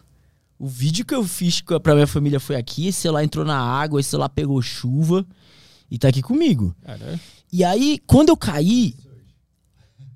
O 0.60 0.68
vídeo 0.68 1.04
que 1.04 1.12
eu 1.12 1.24
fiz 1.24 1.60
pra 1.60 1.92
minha 1.92 2.06
família 2.06 2.38
foi 2.38 2.54
aqui, 2.54 2.86
esse 2.86 3.00
celular 3.00 3.24
entrou 3.24 3.44
na 3.44 3.58
água, 3.58 3.98
esse 3.98 4.10
celular 4.10 4.28
pegou 4.28 4.62
chuva 4.62 5.26
e 5.90 5.98
tá 5.98 6.06
aqui 6.06 6.22
comigo. 6.22 6.72
Caramba. 6.80 7.18
E 7.52 7.64
aí, 7.64 7.98
quando 8.06 8.28
eu 8.28 8.36
caí. 8.36 8.94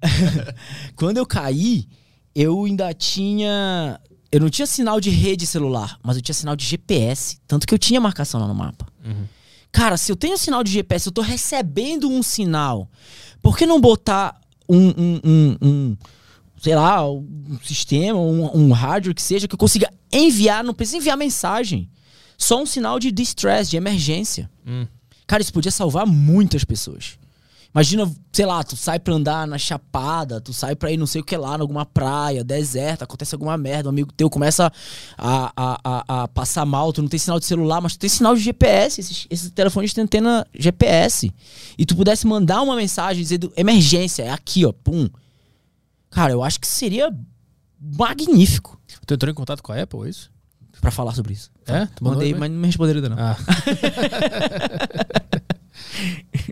quando 0.95 1.17
eu 1.17 1.27
caí, 1.27 1.89
eu 2.33 2.65
ainda 2.65 2.95
tinha. 2.95 4.01
Eu 4.31 4.39
não 4.39 4.51
tinha 4.51 4.67
sinal 4.67 5.01
de 5.01 5.11
rede 5.11 5.49
celular, 5.49 5.99
mas 6.01 6.15
eu 6.15 6.23
tinha 6.23 6.35
sinal 6.35 6.55
de 6.55 6.65
GPS. 6.65 7.41
Tanto 7.49 7.67
que 7.67 7.75
eu 7.75 7.79
tinha 7.79 8.01
marcação 8.01 8.41
lá 8.41 8.47
no 8.47 8.55
mapa. 8.55 8.87
Uhum. 9.07 9.27
Cara, 9.73 9.97
se 9.97 10.11
eu 10.11 10.17
tenho 10.17 10.39
sinal 10.39 10.65
de 10.65 10.73
GPS, 10.73 11.07
eu 11.07 11.13
tô 11.13 11.21
recebendo 11.21 12.11
um 12.11 12.23
sinal. 12.23 12.91
Por 13.43 13.57
que 13.57 13.67
não 13.67 13.81
botar 13.81 14.41
um, 14.69 14.89
um, 14.89 15.21
um, 15.25 15.57
um 15.63 15.97
sei 16.61 16.75
lá, 16.75 17.09
um 17.09 17.59
sistema, 17.63 18.19
um, 18.19 18.73
hardware 18.73 19.15
que 19.15 19.23
seja, 19.23 19.47
que 19.47 19.55
eu 19.55 19.59
consiga 19.59 19.93
enviar, 20.13 20.65
não 20.65 20.75
precisa 20.75 20.97
enviar 20.97 21.17
mensagem. 21.17 21.89
Só 22.39 22.61
um 22.61 22.67
sinal 22.67 22.99
de 22.99 23.13
distress, 23.13 23.71
de 23.71 23.77
emergência. 23.77 24.51
Hum. 24.67 24.87
Cara, 25.27 25.43
isso 25.43 25.53
podia 25.53 25.71
salvar 25.71 26.07
muitas 26.07 26.65
pessoas. 26.65 27.19
Imagina, 27.77 28.11
sei 28.33 28.47
lá, 28.47 28.65
tu 28.65 28.75
sai 28.75 28.99
pra 28.99 29.13
andar 29.13 29.47
na 29.47 29.59
chapada, 29.59 30.41
tu 30.41 30.55
sai 30.55 30.75
pra 30.75 30.91
ir 30.91 30.97
não 30.97 31.07
sei 31.07 31.21
o 31.21 31.25
que 31.25 31.37
lá, 31.37 31.59
numa 31.59 31.85
praia, 31.85 32.43
deserta, 32.43 33.05
acontece 33.05 33.35
alguma 33.35 33.55
merda, 33.59 33.91
um 33.91 33.93
amigo 33.93 34.11
teu 34.15 34.31
começa 34.31 34.73
a, 35.19 35.53
a, 35.55 35.81
a, 35.85 36.23
a, 36.23 36.29
passar 36.29 36.65
mal, 36.65 36.91
tu 36.91 37.03
não 37.03 37.09
tem 37.11 37.21
sinal 37.21 37.39
de 37.39 37.45
celular, 37.45 37.83
mas 37.83 37.93
tu 37.93 37.99
tem 37.99 38.09
sinal 38.09 38.35
de 38.35 38.41
GPS, 38.41 39.03
esses, 39.03 39.27
esses 39.29 39.51
telefones 39.51 39.93
têm 39.93 40.05
antena 40.05 40.47
GPS. 40.59 41.31
E 41.77 41.85
tu 41.85 41.95
pudesse 41.95 42.27
mandar 42.27 42.63
uma 42.63 42.77
mensagem 42.77 43.23
dizendo 43.23 43.53
emergência, 43.55 44.23
é 44.23 44.31
aqui, 44.31 44.65
ó, 44.65 44.73
pum. 44.73 45.07
Cara, 46.09 46.33
eu 46.33 46.43
acho 46.43 46.59
que 46.59 46.67
seria 46.67 47.15
magnífico. 47.79 48.81
Tu 49.07 49.13
entrou 49.13 49.31
em 49.31 49.35
contato 49.35 49.63
com 49.63 49.73
a 49.73 49.83
Apple, 49.83 50.07
é 50.07 50.09
isso? 50.09 50.31
Pra 50.81 50.91
falar 50.91 51.15
sobre 51.15 51.35
isso. 51.35 51.51
É? 51.67 51.85
Tu 51.85 52.03
Mandei, 52.03 52.33
mas 52.33 52.51
não 52.51 52.59
me 52.59 52.69
responderam 52.69 53.03
ainda 53.03 53.15
não. 53.15 53.23
Ah. 53.23 53.37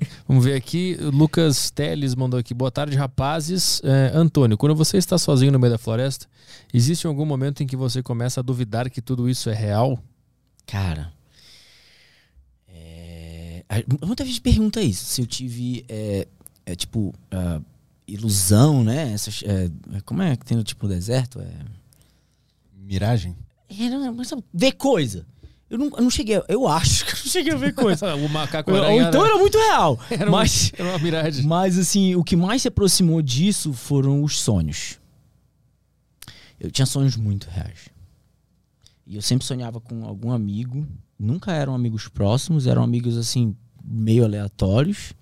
Vamos 0.27 0.45
ver 0.45 0.55
aqui. 0.55 0.97
Lucas 1.01 1.71
Teles 1.71 2.15
mandou 2.15 2.41
aqui. 2.41 2.55
Boa 2.55 2.71
tarde, 2.71 2.97
rapazes. 2.97 3.81
É, 3.85 4.13
Antônio, 4.15 4.57
quando 4.57 4.75
você 4.75 4.97
está 4.97 5.19
sozinho 5.19 5.53
no 5.53 5.59
meio 5.59 5.73
da 5.73 5.79
floresta, 5.79 6.27
existe 6.73 7.07
algum 7.07 7.27
momento 7.27 7.63
em 7.63 7.67
que 7.67 7.77
você 7.77 8.03
começa 8.03 8.41
a 8.41 8.43
duvidar 8.43 8.91
que 8.91 9.03
tudo 9.03 9.29
isso 9.29 9.51
é 9.51 9.55
real? 9.55 9.99
Cara. 10.67 11.13
É... 12.69 13.65
Muita 14.05 14.25
gente 14.25 14.41
pergunta 14.41 14.81
isso. 14.81 15.05
Se 15.05 15.21
eu 15.21 15.27
tive. 15.27 15.85
É, 15.89 16.27
é 16.65 16.75
tipo. 16.75 17.15
Uh, 17.33 17.63
ilusão, 18.07 18.85
né? 18.85 19.13
Essas, 19.13 19.43
é, 19.45 19.71
como 20.05 20.23
é 20.23 20.37
que 20.37 20.45
tem 20.45 20.57
no 20.57 20.65
tipo 20.65 20.87
deserto? 20.87 21.41
É... 21.41 21.51
Miragem? 22.77 23.37
É, 23.69 23.89
não, 23.89 24.15
mas, 24.15 24.33
ver 24.53 24.73
coisa. 24.73 25.27
Eu 25.75 25.79
não, 25.79 25.87
eu 25.87 26.03
não 26.05 26.11
cheguei, 26.11 26.41
eu 26.49 26.69
acho 26.69 27.05
que 27.05 27.11
eu 27.11 27.17
não 27.17 27.33
cheguei 27.33 27.53
a 27.53 27.57
ver 27.57 27.75
coisa. 27.75 28.15
o 28.15 28.29
macaco 28.29 28.71
Ou 28.71 29.03
então 29.03 29.27
era 29.27 29.37
muito 29.37 29.59
real. 29.59 29.99
Era, 30.09 30.31
mas, 30.31 30.71
um, 30.73 30.81
era 30.81 30.89
uma 30.91 30.99
miragem. 31.01 31.45
Mas 31.45 31.77
assim, 31.77 32.15
o 32.15 32.23
que 32.23 32.37
mais 32.37 32.63
se 32.63 32.69
aproximou 32.69 33.21
disso 33.21 33.73
foram 33.73 34.23
os 34.23 34.39
sonhos. 34.39 35.01
Eu 36.61 36.71
tinha 36.71 36.87
sonhos 36.87 37.17
muito 37.17 37.49
reais. 37.51 37.89
E 39.05 39.17
eu 39.17 39.23
sempre 39.23 39.45
sonhava 39.45 39.81
com 39.81 40.05
algum 40.05 40.31
amigo. 40.31 40.87
Nunca 41.19 41.51
eram 41.53 41.75
amigos 41.75 42.07
próximos, 42.07 42.69
eram 42.69 42.85
amigos 42.85 43.17
assim, 43.17 43.57
meio 43.85 44.25
aleatórios. 44.25 45.13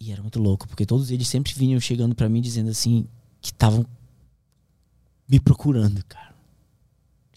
E 0.00 0.10
era 0.12 0.22
muito 0.22 0.40
louco, 0.40 0.66
porque 0.66 0.86
todos 0.86 1.10
eles 1.10 1.28
sempre 1.28 1.52
vinham 1.52 1.78
chegando 1.78 2.14
para 2.14 2.26
mim 2.26 2.40
dizendo 2.40 2.70
assim, 2.70 3.06
que 3.38 3.50
estavam 3.50 3.84
me 5.28 5.38
procurando, 5.38 6.02
cara. 6.06 6.31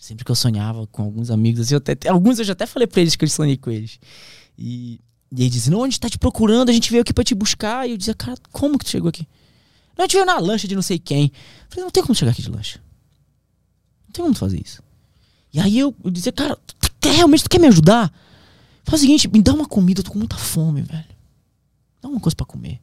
Sempre 0.06 0.24
que 0.24 0.30
eu 0.30 0.36
sonhava 0.36 0.86
com 0.86 1.02
alguns 1.02 1.32
amigos, 1.32 1.62
assim, 1.62 1.74
eu 1.74 1.80
até, 1.80 2.10
alguns 2.10 2.38
eu 2.38 2.46
já 2.46 2.54
até 2.54 2.68
falei 2.68 2.86
pra 2.86 3.02
eles 3.02 3.16
que 3.16 3.26
eu 3.26 3.28
sonhei 3.28 3.58
com 3.58 3.72
eles. 3.72 4.00
E, 4.56 5.00
e 5.32 5.42
eles 5.42 5.52
diziam, 5.52 5.80
não, 5.80 5.84
a 5.84 5.88
gente 5.88 6.00
tá 6.00 6.08
te 6.08 6.20
procurando, 6.20 6.70
a 6.70 6.72
gente 6.72 6.92
veio 6.92 7.02
aqui 7.02 7.12
pra 7.12 7.24
te 7.24 7.34
buscar. 7.34 7.88
E 7.88 7.92
eu 7.92 7.98
dizia, 7.98 8.14
cara, 8.14 8.38
como 8.52 8.78
que 8.78 8.86
tu 8.86 8.92
chegou 8.92 9.10
aqui? 9.10 9.28
Não, 9.98 10.04
a 10.04 10.08
gente 10.08 10.14
veio 10.14 10.26
na 10.28 10.38
lancha 10.38 10.68
de 10.68 10.76
não 10.76 10.84
sei 10.84 11.00
quem. 11.00 11.24
Eu 11.24 11.70
falei, 11.70 11.86
não 11.86 11.90
tem 11.90 12.04
como 12.04 12.14
chegar 12.14 12.34
aqui 12.34 12.44
de 12.44 12.52
lancha. 12.52 12.80
Não 14.06 14.14
tem 14.14 14.24
como 14.24 14.36
fazer 14.36 14.62
isso. 14.64 14.84
E 15.52 15.60
aí 15.60 15.80
eu, 15.80 15.96
eu 16.04 16.12
dizia, 16.12 16.32
cara, 16.32 16.56
tu 16.56 16.92
quer, 17.02 17.16
realmente 17.16 17.44
tu 17.44 17.50
quer 17.50 17.60
me 17.60 17.66
ajudar? 17.66 18.14
Faz 18.84 19.02
o 19.02 19.06
seguinte, 19.06 19.28
me 19.28 19.42
dá 19.42 19.56
uma 19.56 19.66
comida, 19.68 20.02
eu 20.02 20.04
tô 20.04 20.12
com 20.12 20.20
muita 20.20 20.38
fome, 20.38 20.84
velho. 20.84 21.04
Dá 22.00 22.08
uma 22.08 22.20
coisa 22.20 22.36
para 22.36 22.46
comer. 22.46 22.80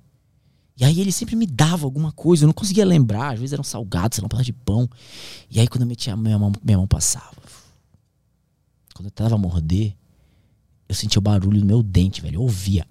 E 0.83 0.85
aí 0.85 1.01
ele 1.01 1.13
sempre 1.13 1.37
me 1.37 1.47
dava 1.47 1.85
alguma 1.87 2.11
coisa, 2.11 2.43
eu 2.43 2.49
não 2.49 2.53
conseguia 2.53 2.85
lembrar, 2.85 3.35
às 3.35 3.39
vezes 3.39 3.53
eram 3.53 3.63
salgados, 3.63 4.17
sei 4.17 4.23
lá, 4.23 4.27
um 4.27 4.29
pedaço 4.29 4.47
de 4.47 4.53
pão. 4.53 4.91
E 5.49 5.61
aí 5.61 5.69
quando 5.69 5.83
eu 5.83 5.87
metia 5.87 6.13
a 6.13 6.17
minha 6.17 6.37
mão, 6.37 6.51
minha 6.61 6.77
mão 6.77 6.89
passava. 6.89 7.37
Quando 8.93 9.07
eu 9.07 9.13
tava 9.13 9.37
a 9.37 9.39
morder, 9.39 9.95
eu 10.89 10.95
sentia 10.97 11.21
o 11.21 11.23
barulho 11.23 11.61
no 11.61 11.67
meu 11.67 11.85
dente, 11.85 12.21
velho. 12.21 12.39
Eu 12.39 12.43
ouvia. 12.43 12.85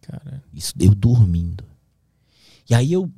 Cara. 0.00 0.42
Isso 0.50 0.72
eu 0.80 0.94
dormindo. 0.94 1.62
E 2.70 2.74
aí 2.74 2.90
eu, 2.90 3.12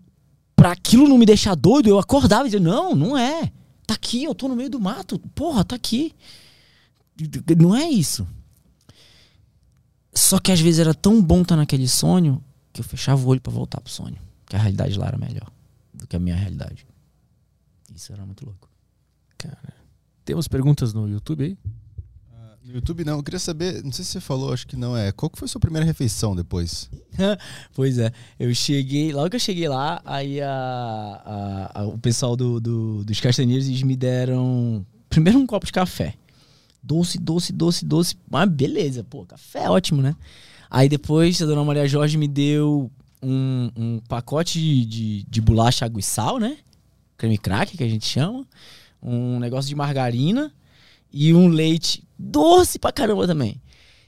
pra 0.56 0.72
aquilo 0.72 1.06
não 1.06 1.16
me 1.16 1.24
deixar 1.24 1.54
doido, 1.54 1.88
eu 1.88 2.00
acordava 2.00 2.42
e 2.42 2.50
dizia, 2.50 2.58
não, 2.58 2.92
não 2.96 3.16
é. 3.16 3.52
Tá 3.86 3.94
aqui, 3.94 4.24
eu 4.24 4.34
tô 4.34 4.48
no 4.48 4.56
meio 4.56 4.68
do 4.68 4.80
mato. 4.80 5.16
Porra, 5.36 5.64
tá 5.64 5.76
aqui. 5.76 6.12
Não 7.56 7.72
é 7.72 7.88
isso. 7.88 8.26
Só 10.12 10.40
que 10.40 10.50
às 10.50 10.58
vezes 10.58 10.80
era 10.80 10.92
tão 10.92 11.22
bom 11.22 11.42
estar 11.42 11.54
naquele 11.54 11.86
sonho 11.86 12.42
que 12.78 12.80
eu 12.80 12.84
fechava 12.88 13.24
o 13.24 13.28
olho 13.28 13.40
para 13.40 13.52
voltar 13.52 13.80
pro 13.80 13.92
sonho. 13.92 14.16
Que 14.46 14.56
a 14.56 14.58
realidade 14.58 14.96
lá 14.96 15.08
era 15.08 15.18
melhor 15.18 15.50
do 15.92 16.06
que 16.06 16.14
a 16.14 16.18
minha 16.18 16.36
realidade. 16.36 16.86
Isso 17.94 18.12
era 18.12 18.24
muito 18.24 18.44
louco. 18.44 18.68
Cara. 19.36 19.74
Temos 20.24 20.46
perguntas 20.46 20.92
no 20.94 21.08
YouTube 21.08 21.44
aí? 21.44 21.58
Uh, 22.30 22.66
no 22.66 22.74
YouTube 22.74 23.04
não. 23.04 23.16
Eu 23.16 23.22
queria 23.22 23.40
saber, 23.40 23.82
não 23.82 23.90
sei 23.90 24.04
se 24.04 24.12
você 24.12 24.20
falou, 24.20 24.52
acho 24.52 24.66
que 24.66 24.76
não 24.76 24.96
é. 24.96 25.10
Qual 25.10 25.28
que 25.28 25.38
foi 25.38 25.46
a 25.46 25.48
sua 25.48 25.60
primeira 25.60 25.84
refeição 25.84 26.36
depois? 26.36 26.88
pois 27.74 27.98
é. 27.98 28.12
Eu 28.38 28.54
cheguei, 28.54 29.12
logo 29.12 29.30
que 29.30 29.36
eu 29.36 29.40
cheguei 29.40 29.68
lá, 29.68 30.00
aí 30.04 30.40
a, 30.40 30.50
a, 31.24 31.80
a 31.80 31.86
o 31.86 31.98
pessoal 31.98 32.36
do, 32.36 32.60
do, 32.60 33.04
dos 33.04 33.20
castanheiros 33.20 33.68
me 33.82 33.96
deram 33.96 34.86
primeiro 35.10 35.38
um 35.38 35.46
copo 35.46 35.66
de 35.66 35.72
café. 35.72 36.14
Doce, 36.80 37.18
doce, 37.18 37.52
doce, 37.52 37.84
doce. 37.84 38.16
Mas 38.30 38.48
beleza, 38.48 39.02
pô, 39.02 39.26
café 39.26 39.64
é 39.64 39.70
ótimo, 39.70 40.00
né? 40.00 40.14
Aí 40.70 40.88
depois 40.88 41.40
a 41.40 41.46
dona 41.46 41.64
Maria 41.64 41.88
Jorge 41.88 42.16
me 42.18 42.28
deu 42.28 42.90
um, 43.22 43.70
um 43.76 44.00
pacote 44.08 44.58
de, 44.58 44.84
de, 44.84 45.22
de, 45.24 45.40
bolacha 45.40 45.84
água 45.84 46.00
e 46.00 46.02
sal, 46.02 46.38
né? 46.38 46.58
Creme 47.16 47.38
crack, 47.38 47.76
que 47.76 47.84
a 47.84 47.88
gente 47.88 48.06
chama. 48.06 48.46
Um 49.02 49.38
negócio 49.38 49.68
de 49.68 49.74
margarina 49.74 50.52
e 51.12 51.32
um 51.32 51.48
leite 51.48 52.04
doce 52.18 52.78
pra 52.78 52.92
caramba 52.92 53.26
também. 53.26 53.60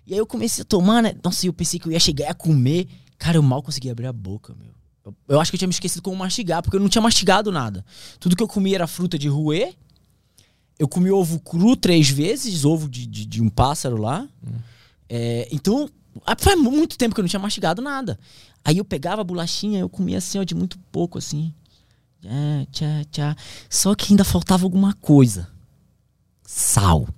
E 0.07 0.13
aí 0.13 0.19
eu 0.19 0.27
comecei 0.27 0.63
a 0.63 0.65
tomar, 0.65 1.03
né? 1.03 1.15
Nossa, 1.23 1.47
eu 1.47 1.53
pensei 1.53 1.79
que 1.79 1.87
eu 1.87 1.93
ia 1.93 2.01
chegar 2.01 2.31
a 2.31 2.35
comer. 2.35 2.89
Cara, 3.19 3.37
eu 3.37 3.43
mal 3.43 3.63
consegui 3.63 3.91
abrir 3.91 4.07
a 4.07 4.13
boca, 4.13 4.55
meu. 4.59 4.73
Eu, 5.05 5.15
eu 5.29 5.41
acho 5.41 5.51
que 5.51 5.57
eu 5.57 5.59
tinha 5.59 5.69
me 5.69 5.75
esquecido 5.75 6.03
como 6.03 6.17
mastigar, 6.17 6.63
porque 6.63 6.77
eu 6.77 6.81
não 6.81 6.89
tinha 6.89 7.03
mastigado 7.03 7.51
nada. 7.51 7.85
Tudo 8.19 8.37
que 8.37 8.43
eu 8.43 8.49
comia 8.49 8.77
era 8.77 8.87
fruta 8.87 9.19
de 9.19 9.29
ruê. 9.29 9.75
Eu 10.79 10.89
comi 10.89 11.11
ovo 11.11 11.39
cru 11.41 11.77
três 11.77 12.09
vezes, 12.09 12.65
ovo 12.65 12.89
de, 12.89 13.07
de, 13.07 13.27
de 13.27 13.43
um 13.43 13.49
pássaro 13.49 14.01
lá. 14.01 14.27
Hum. 14.43 14.53
É, 15.09 15.49
então, 15.53 15.89
faz 16.39 16.59
muito 16.59 16.99
tempo 16.99 17.15
que 17.15 17.21
eu 17.21 17.23
não 17.23 17.29
tinha 17.29 17.41
mastigado 17.41 17.81
nada. 17.83 18.19
Aí 18.65 18.79
eu 18.79 18.85
pegava 18.85 19.23
a 19.23 19.25
bolachinha, 19.25 19.81
eu 19.81 19.89
comia 19.89 20.19
assim, 20.19 20.39
ó, 20.39 20.45
de 20.45 20.55
muito 20.55 20.79
pouco, 20.93 21.19
assim. 21.19 21.53
É, 22.25 22.67
tchá, 22.71 23.05
tchá. 23.11 23.37
Só 23.69 23.95
que 23.95 24.13
ainda 24.13 24.25
faltava 24.25 24.65
alguma 24.65 24.93
coisa. 24.95 25.49
Sal. 26.45 27.09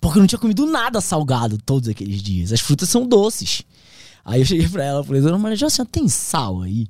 Porque 0.00 0.18
eu 0.18 0.20
não 0.20 0.26
tinha 0.26 0.38
comido 0.38 0.66
nada 0.66 1.00
salgado 1.00 1.56
todos 1.56 1.88
aqueles 1.88 2.20
dias. 2.22 2.52
As 2.52 2.60
frutas 2.60 2.88
são 2.88 3.06
doces. 3.06 3.62
Aí 4.24 4.40
eu 4.40 4.46
cheguei 4.46 4.68
pra 4.68 4.84
ela 4.84 5.02
e 5.02 5.06
falei, 5.06 5.22
dona 5.22 5.38
Maria 5.38 5.56
José, 5.56 5.84
tem 5.84 6.08
sal 6.08 6.62
aí? 6.62 6.86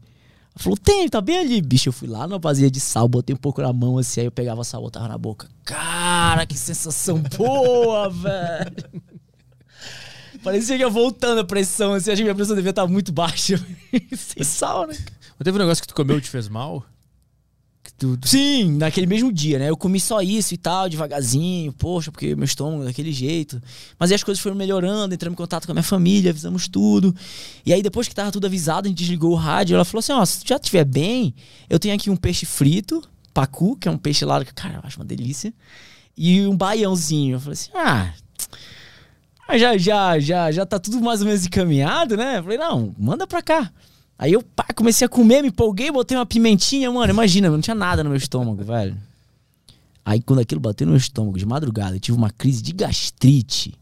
Ela 0.54 0.62
falou, 0.62 0.76
tem, 0.76 1.08
tá 1.08 1.20
bem 1.20 1.38
ali, 1.38 1.60
bicho. 1.60 1.88
Eu 1.88 1.92
fui 1.92 2.08
lá 2.08 2.26
na 2.26 2.38
vazia 2.38 2.70
de 2.70 2.80
sal, 2.80 3.08
botei 3.08 3.34
um 3.34 3.38
pouco 3.38 3.60
na 3.60 3.72
mão 3.72 3.98
assim, 3.98 4.20
aí 4.20 4.26
eu 4.26 4.32
pegava 4.32 4.64
sal, 4.64 4.82
botava 4.82 5.08
na 5.08 5.18
boca. 5.18 5.48
Cara, 5.64 6.46
que 6.46 6.56
sensação 6.56 7.22
boa, 7.36 8.08
velho. 8.10 9.02
Parecia 10.44 10.76
que 10.76 10.82
ia 10.82 10.88
voltando 10.88 11.40
a 11.40 11.44
pressão, 11.44 11.94
assim, 11.94 12.10
acho 12.10 12.18
que 12.18 12.24
minha 12.24 12.34
pressão 12.34 12.54
devia 12.54 12.70
estar 12.70 12.86
muito 12.86 13.10
baixa. 13.10 13.58
Sem 14.16 14.44
sal, 14.44 14.86
né? 14.86 14.94
Mas 14.94 15.44
teve 15.44 15.56
um 15.56 15.60
negócio 15.60 15.82
que 15.82 15.88
tu 15.88 15.94
comeu 15.94 16.18
e 16.18 16.20
te 16.20 16.28
fez 16.28 16.48
mal? 16.48 16.84
tudo. 17.96 18.26
Sim, 18.26 18.72
naquele 18.76 19.06
mesmo 19.06 19.32
dia, 19.32 19.58
né? 19.58 19.70
Eu 19.70 19.76
comi 19.76 20.00
só 20.00 20.20
isso 20.20 20.54
e 20.54 20.56
tal, 20.56 20.88
devagarzinho, 20.88 21.72
poxa, 21.72 22.10
porque 22.10 22.34
meu 22.34 22.44
estômago 22.44 22.82
é 22.82 22.86
daquele 22.86 23.12
jeito. 23.12 23.62
Mas 23.98 24.10
aí 24.10 24.16
as 24.16 24.24
coisas 24.24 24.42
foram 24.42 24.56
melhorando, 24.56 25.14
entramos 25.14 25.34
em 25.34 25.36
contato 25.36 25.66
com 25.66 25.72
a 25.72 25.74
minha 25.74 25.82
família, 25.82 26.30
avisamos 26.30 26.68
tudo. 26.68 27.14
E 27.64 27.72
aí 27.72 27.82
depois 27.82 28.08
que 28.08 28.14
tava 28.14 28.32
tudo 28.32 28.46
avisado, 28.46 28.86
a 28.86 28.88
gente 28.88 28.98
desligou 28.98 29.32
o 29.32 29.36
rádio, 29.36 29.74
ela 29.74 29.84
falou 29.84 30.00
assim, 30.00 30.12
ó, 30.12 30.20
oh, 30.20 30.26
se 30.26 30.42
já 30.44 30.56
estiver 30.56 30.84
bem, 30.84 31.34
eu 31.68 31.78
tenho 31.78 31.94
aqui 31.94 32.10
um 32.10 32.16
peixe 32.16 32.44
frito, 32.44 33.02
pacu, 33.32 33.76
que 33.76 33.88
é 33.88 33.90
um 33.90 33.98
peixe 33.98 34.24
lá, 34.24 34.44
cara, 34.44 34.76
eu 34.76 34.80
acho 34.84 34.98
uma 34.98 35.06
delícia, 35.06 35.52
e 36.16 36.46
um 36.46 36.56
baiãozinho. 36.56 37.36
Eu 37.36 37.40
falei 37.40 37.54
assim, 37.54 37.70
ah, 37.74 38.12
já, 39.52 39.76
já, 39.76 40.18
já, 40.18 40.52
já 40.52 40.66
tá 40.66 40.78
tudo 40.78 41.00
mais 41.00 41.20
ou 41.20 41.26
menos 41.26 41.44
encaminhado, 41.46 42.16
né? 42.16 42.38
Eu 42.38 42.42
falei, 42.42 42.58
não, 42.58 42.94
manda 42.98 43.26
pra 43.26 43.42
cá. 43.42 43.70
Aí 44.18 44.32
eu 44.32 44.42
pá, 44.42 44.66
comecei 44.74 45.04
a 45.04 45.08
comer, 45.08 45.42
me 45.42 45.48
empolguei, 45.48 45.90
botei 45.90 46.16
uma 46.16 46.26
pimentinha, 46.26 46.90
mano. 46.90 47.12
Imagina, 47.12 47.50
não 47.50 47.60
tinha 47.60 47.74
nada 47.74 48.02
no 48.02 48.10
meu 48.10 48.16
estômago, 48.16 48.62
velho. 48.62 48.96
Aí 50.04 50.20
quando 50.20 50.40
aquilo 50.40 50.60
bateu 50.60 50.86
no 50.86 50.92
meu 50.92 50.98
estômago 50.98 51.38
de 51.38 51.46
madrugada, 51.46 51.96
eu 51.96 52.00
tive 52.00 52.16
uma 52.16 52.30
crise 52.30 52.62
de 52.62 52.72
gastrite. 52.72 53.74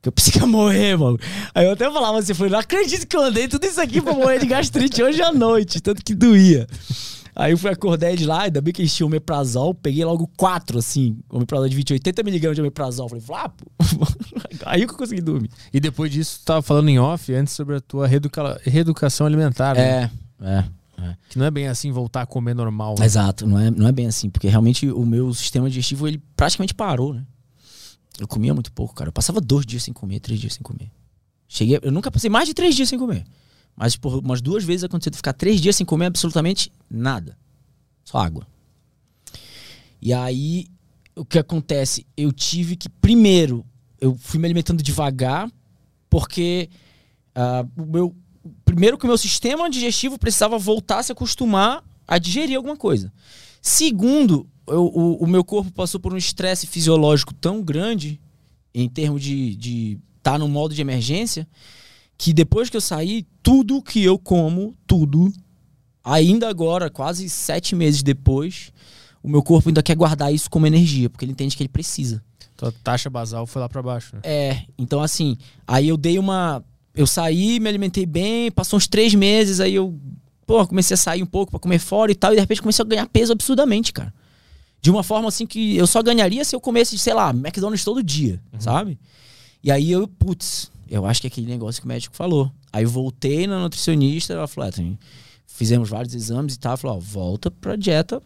Que 0.00 0.08
eu 0.08 0.12
pensei 0.12 0.32
que 0.32 0.38
ia 0.38 0.46
morrer, 0.46 0.96
mano. 0.96 1.18
Aí 1.54 1.64
eu 1.64 1.72
até 1.72 1.90
falava 1.90 2.18
assim, 2.18 2.34
falei, 2.34 2.52
não 2.52 2.58
acredito 2.58 3.06
que 3.06 3.16
eu 3.16 3.22
andei 3.22 3.48
tudo 3.48 3.66
isso 3.66 3.80
aqui 3.80 4.02
pra 4.02 4.12
morrer 4.12 4.38
de 4.38 4.46
gastrite 4.46 5.02
hoje 5.02 5.22
à 5.22 5.32
noite, 5.32 5.80
tanto 5.80 6.04
que 6.04 6.14
doía. 6.14 6.66
Aí 7.36 7.52
eu 7.52 7.58
fui 7.58 7.70
acordar 7.70 8.14
de 8.14 8.24
lá, 8.24 8.42
ainda 8.42 8.60
bem 8.60 8.72
que 8.72 8.80
eles 8.80 8.94
tinham 8.94 9.08
omeprazol, 9.08 9.74
peguei 9.74 10.04
logo 10.04 10.30
quatro, 10.36 10.78
assim, 10.78 11.18
omeprazol 11.28 11.68
de 11.68 11.74
20, 11.74 11.94
80mg 11.94 12.54
de 12.54 12.60
omeprazol. 12.60 13.08
Falei, 13.08 13.24
Flapo. 13.24 13.66
Aí 14.64 14.86
que 14.86 14.92
eu 14.92 14.96
consegui 14.96 15.20
dormir. 15.20 15.50
E 15.72 15.80
depois 15.80 16.12
disso, 16.12 16.40
tu 16.40 16.44
tava 16.44 16.62
falando 16.62 16.88
em 16.88 16.98
off 16.98 17.32
antes 17.34 17.52
sobre 17.54 17.76
a 17.76 17.80
tua 17.80 18.06
reeduca... 18.06 18.60
reeducação 18.62 19.26
alimentar, 19.26 19.74
né? 19.74 20.10
É, 20.40 20.46
é. 20.46 20.64
É. 20.96 21.16
Que 21.28 21.38
não 21.38 21.46
é 21.46 21.50
bem 21.50 21.66
assim 21.66 21.90
voltar 21.90 22.22
a 22.22 22.26
comer 22.26 22.54
normal. 22.54 22.94
Né? 22.98 23.04
Exato, 23.04 23.46
não 23.46 23.58
é, 23.58 23.70
não 23.70 23.88
é 23.88 23.92
bem 23.92 24.06
assim, 24.06 24.30
porque 24.30 24.48
realmente 24.48 24.88
o 24.90 25.04
meu 25.04 25.34
sistema 25.34 25.68
digestivo 25.68 26.06
ele 26.06 26.22
praticamente 26.36 26.72
parou, 26.72 27.12
né? 27.12 27.24
Eu 28.18 28.28
comia 28.28 28.54
muito 28.54 28.70
pouco, 28.70 28.94
cara. 28.94 29.08
Eu 29.08 29.12
passava 29.12 29.40
dois 29.40 29.66
dias 29.66 29.82
sem 29.82 29.92
comer, 29.92 30.20
três 30.20 30.38
dias 30.38 30.54
sem 30.54 30.62
comer. 30.62 30.90
Cheguei, 31.48 31.80
eu 31.82 31.90
nunca 31.90 32.10
passei 32.10 32.30
mais 32.30 32.46
de 32.46 32.54
três 32.54 32.74
dias 32.74 32.88
sem 32.88 32.98
comer. 32.98 33.24
Mas 33.76 33.96
por 33.96 34.18
umas 34.18 34.40
duas 34.40 34.64
vezes 34.64 34.84
aconteceu 34.84 35.10
de 35.10 35.16
ficar 35.16 35.32
três 35.32 35.60
dias 35.60 35.76
sem 35.76 35.84
comer 35.84 36.06
absolutamente 36.06 36.70
nada. 36.88 37.36
Só 38.04 38.18
água. 38.18 38.46
E 40.00 40.12
aí, 40.12 40.66
o 41.16 41.24
que 41.24 41.38
acontece? 41.38 42.06
Eu 42.16 42.32
tive 42.32 42.76
que, 42.76 42.88
primeiro, 42.88 43.64
eu 44.00 44.14
fui 44.16 44.38
me 44.38 44.46
alimentando 44.46 44.82
devagar, 44.82 45.50
porque 46.10 46.68
uh, 47.36 47.82
o 47.82 47.86
meu. 47.86 48.16
Primeiro 48.62 48.98
que 48.98 49.04
o 49.04 49.08
meu 49.08 49.16
sistema 49.16 49.70
digestivo 49.70 50.18
precisava 50.18 50.58
voltar 50.58 50.98
a 50.98 51.02
se 51.02 51.12
acostumar 51.12 51.82
a 52.06 52.18
digerir 52.18 52.56
alguma 52.56 52.76
coisa. 52.76 53.10
Segundo, 53.62 54.46
eu, 54.66 54.84
o, 54.84 55.24
o, 55.24 55.26
meu 55.26 55.42
corpo 55.42 55.72
passou 55.72 55.98
por 55.98 56.12
um 56.12 56.16
estresse 56.18 56.66
fisiológico 56.66 57.32
tão 57.32 57.62
grande, 57.62 58.20
em 58.74 58.86
termos 58.86 59.22
de 59.22 59.98
estar 60.18 60.32
tá 60.32 60.38
no 60.38 60.46
modo 60.46 60.74
de 60.74 60.82
emergência, 60.82 61.48
que 62.16 62.32
depois 62.32 62.70
que 62.70 62.76
eu 62.76 62.80
saí, 62.80 63.26
tudo 63.42 63.82
que 63.82 64.02
eu 64.02 64.18
como, 64.18 64.74
tudo, 64.86 65.32
ainda 66.02 66.48
agora, 66.48 66.90
quase 66.90 67.28
sete 67.28 67.74
meses 67.74 68.02
depois, 68.02 68.72
o 69.22 69.28
meu 69.28 69.42
corpo 69.42 69.68
ainda 69.68 69.82
quer 69.82 69.96
guardar 69.96 70.32
isso 70.32 70.50
como 70.50 70.66
energia, 70.66 71.08
porque 71.08 71.24
ele 71.24 71.32
entende 71.32 71.56
que 71.56 71.62
ele 71.62 71.68
precisa. 71.68 72.22
Então 72.54 72.68
a 72.68 72.72
taxa 72.84 73.10
basal 73.10 73.46
foi 73.46 73.60
lá 73.60 73.68
para 73.68 73.82
baixo, 73.82 74.14
né? 74.16 74.20
É, 74.22 74.62
então 74.78 75.00
assim, 75.00 75.36
aí 75.66 75.88
eu 75.88 75.96
dei 75.96 76.18
uma. 76.18 76.62
Eu 76.94 77.06
saí, 77.06 77.58
me 77.58 77.68
alimentei 77.68 78.06
bem, 78.06 78.52
passou 78.52 78.76
uns 78.76 78.86
três 78.86 79.14
meses, 79.14 79.58
aí 79.58 79.74
eu, 79.74 79.98
pô, 80.46 80.64
comecei 80.66 80.94
a 80.94 80.98
sair 80.98 81.22
um 81.22 81.26
pouco 81.26 81.50
para 81.50 81.58
comer 81.58 81.80
fora 81.80 82.12
e 82.12 82.14
tal, 82.14 82.32
e 82.32 82.36
de 82.36 82.40
repente 82.40 82.62
comecei 82.62 82.84
a 82.84 82.86
ganhar 82.86 83.08
peso 83.08 83.32
absurdamente, 83.32 83.92
cara. 83.92 84.14
De 84.80 84.90
uma 84.90 85.02
forma 85.02 85.28
assim 85.28 85.46
que 85.46 85.76
eu 85.76 85.86
só 85.86 86.02
ganharia 86.02 86.44
se 86.44 86.54
eu 86.54 86.60
comesse, 86.60 86.96
sei 86.98 87.14
lá, 87.14 87.30
McDonald's 87.30 87.82
todo 87.82 88.02
dia, 88.02 88.40
uhum. 88.52 88.60
sabe? 88.60 88.98
E 89.62 89.72
aí 89.72 89.90
eu, 89.90 90.06
putz, 90.06 90.70
eu 90.88 91.06
acho 91.06 91.20
que 91.20 91.26
é 91.26 91.28
aquele 91.28 91.46
negócio 91.46 91.80
que 91.80 91.86
o 91.86 91.88
médico 91.88 92.14
falou. 92.16 92.50
Aí 92.72 92.84
eu 92.84 92.90
voltei 92.90 93.46
na 93.46 93.58
nutricionista, 93.58 94.32
ela 94.32 94.46
falou, 94.46 94.70
ah, 94.70 95.06
fizemos 95.46 95.88
vários 95.88 96.14
exames 96.14 96.54
e 96.54 96.58
tal, 96.58 96.76
falou, 96.76 96.96
ó, 96.96 97.00
volta 97.00 97.50
pra 97.50 97.76
dieta 97.76 98.22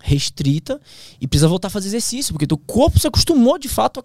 restrita 0.00 0.78
e 1.18 1.26
precisa 1.26 1.48
voltar 1.48 1.68
a 1.68 1.70
fazer 1.70 1.88
exercício, 1.88 2.34
porque 2.34 2.46
teu 2.46 2.58
corpo 2.58 2.98
se 2.98 3.06
acostumou 3.06 3.58
de 3.58 3.68
fato 3.68 4.00
a 4.00 4.04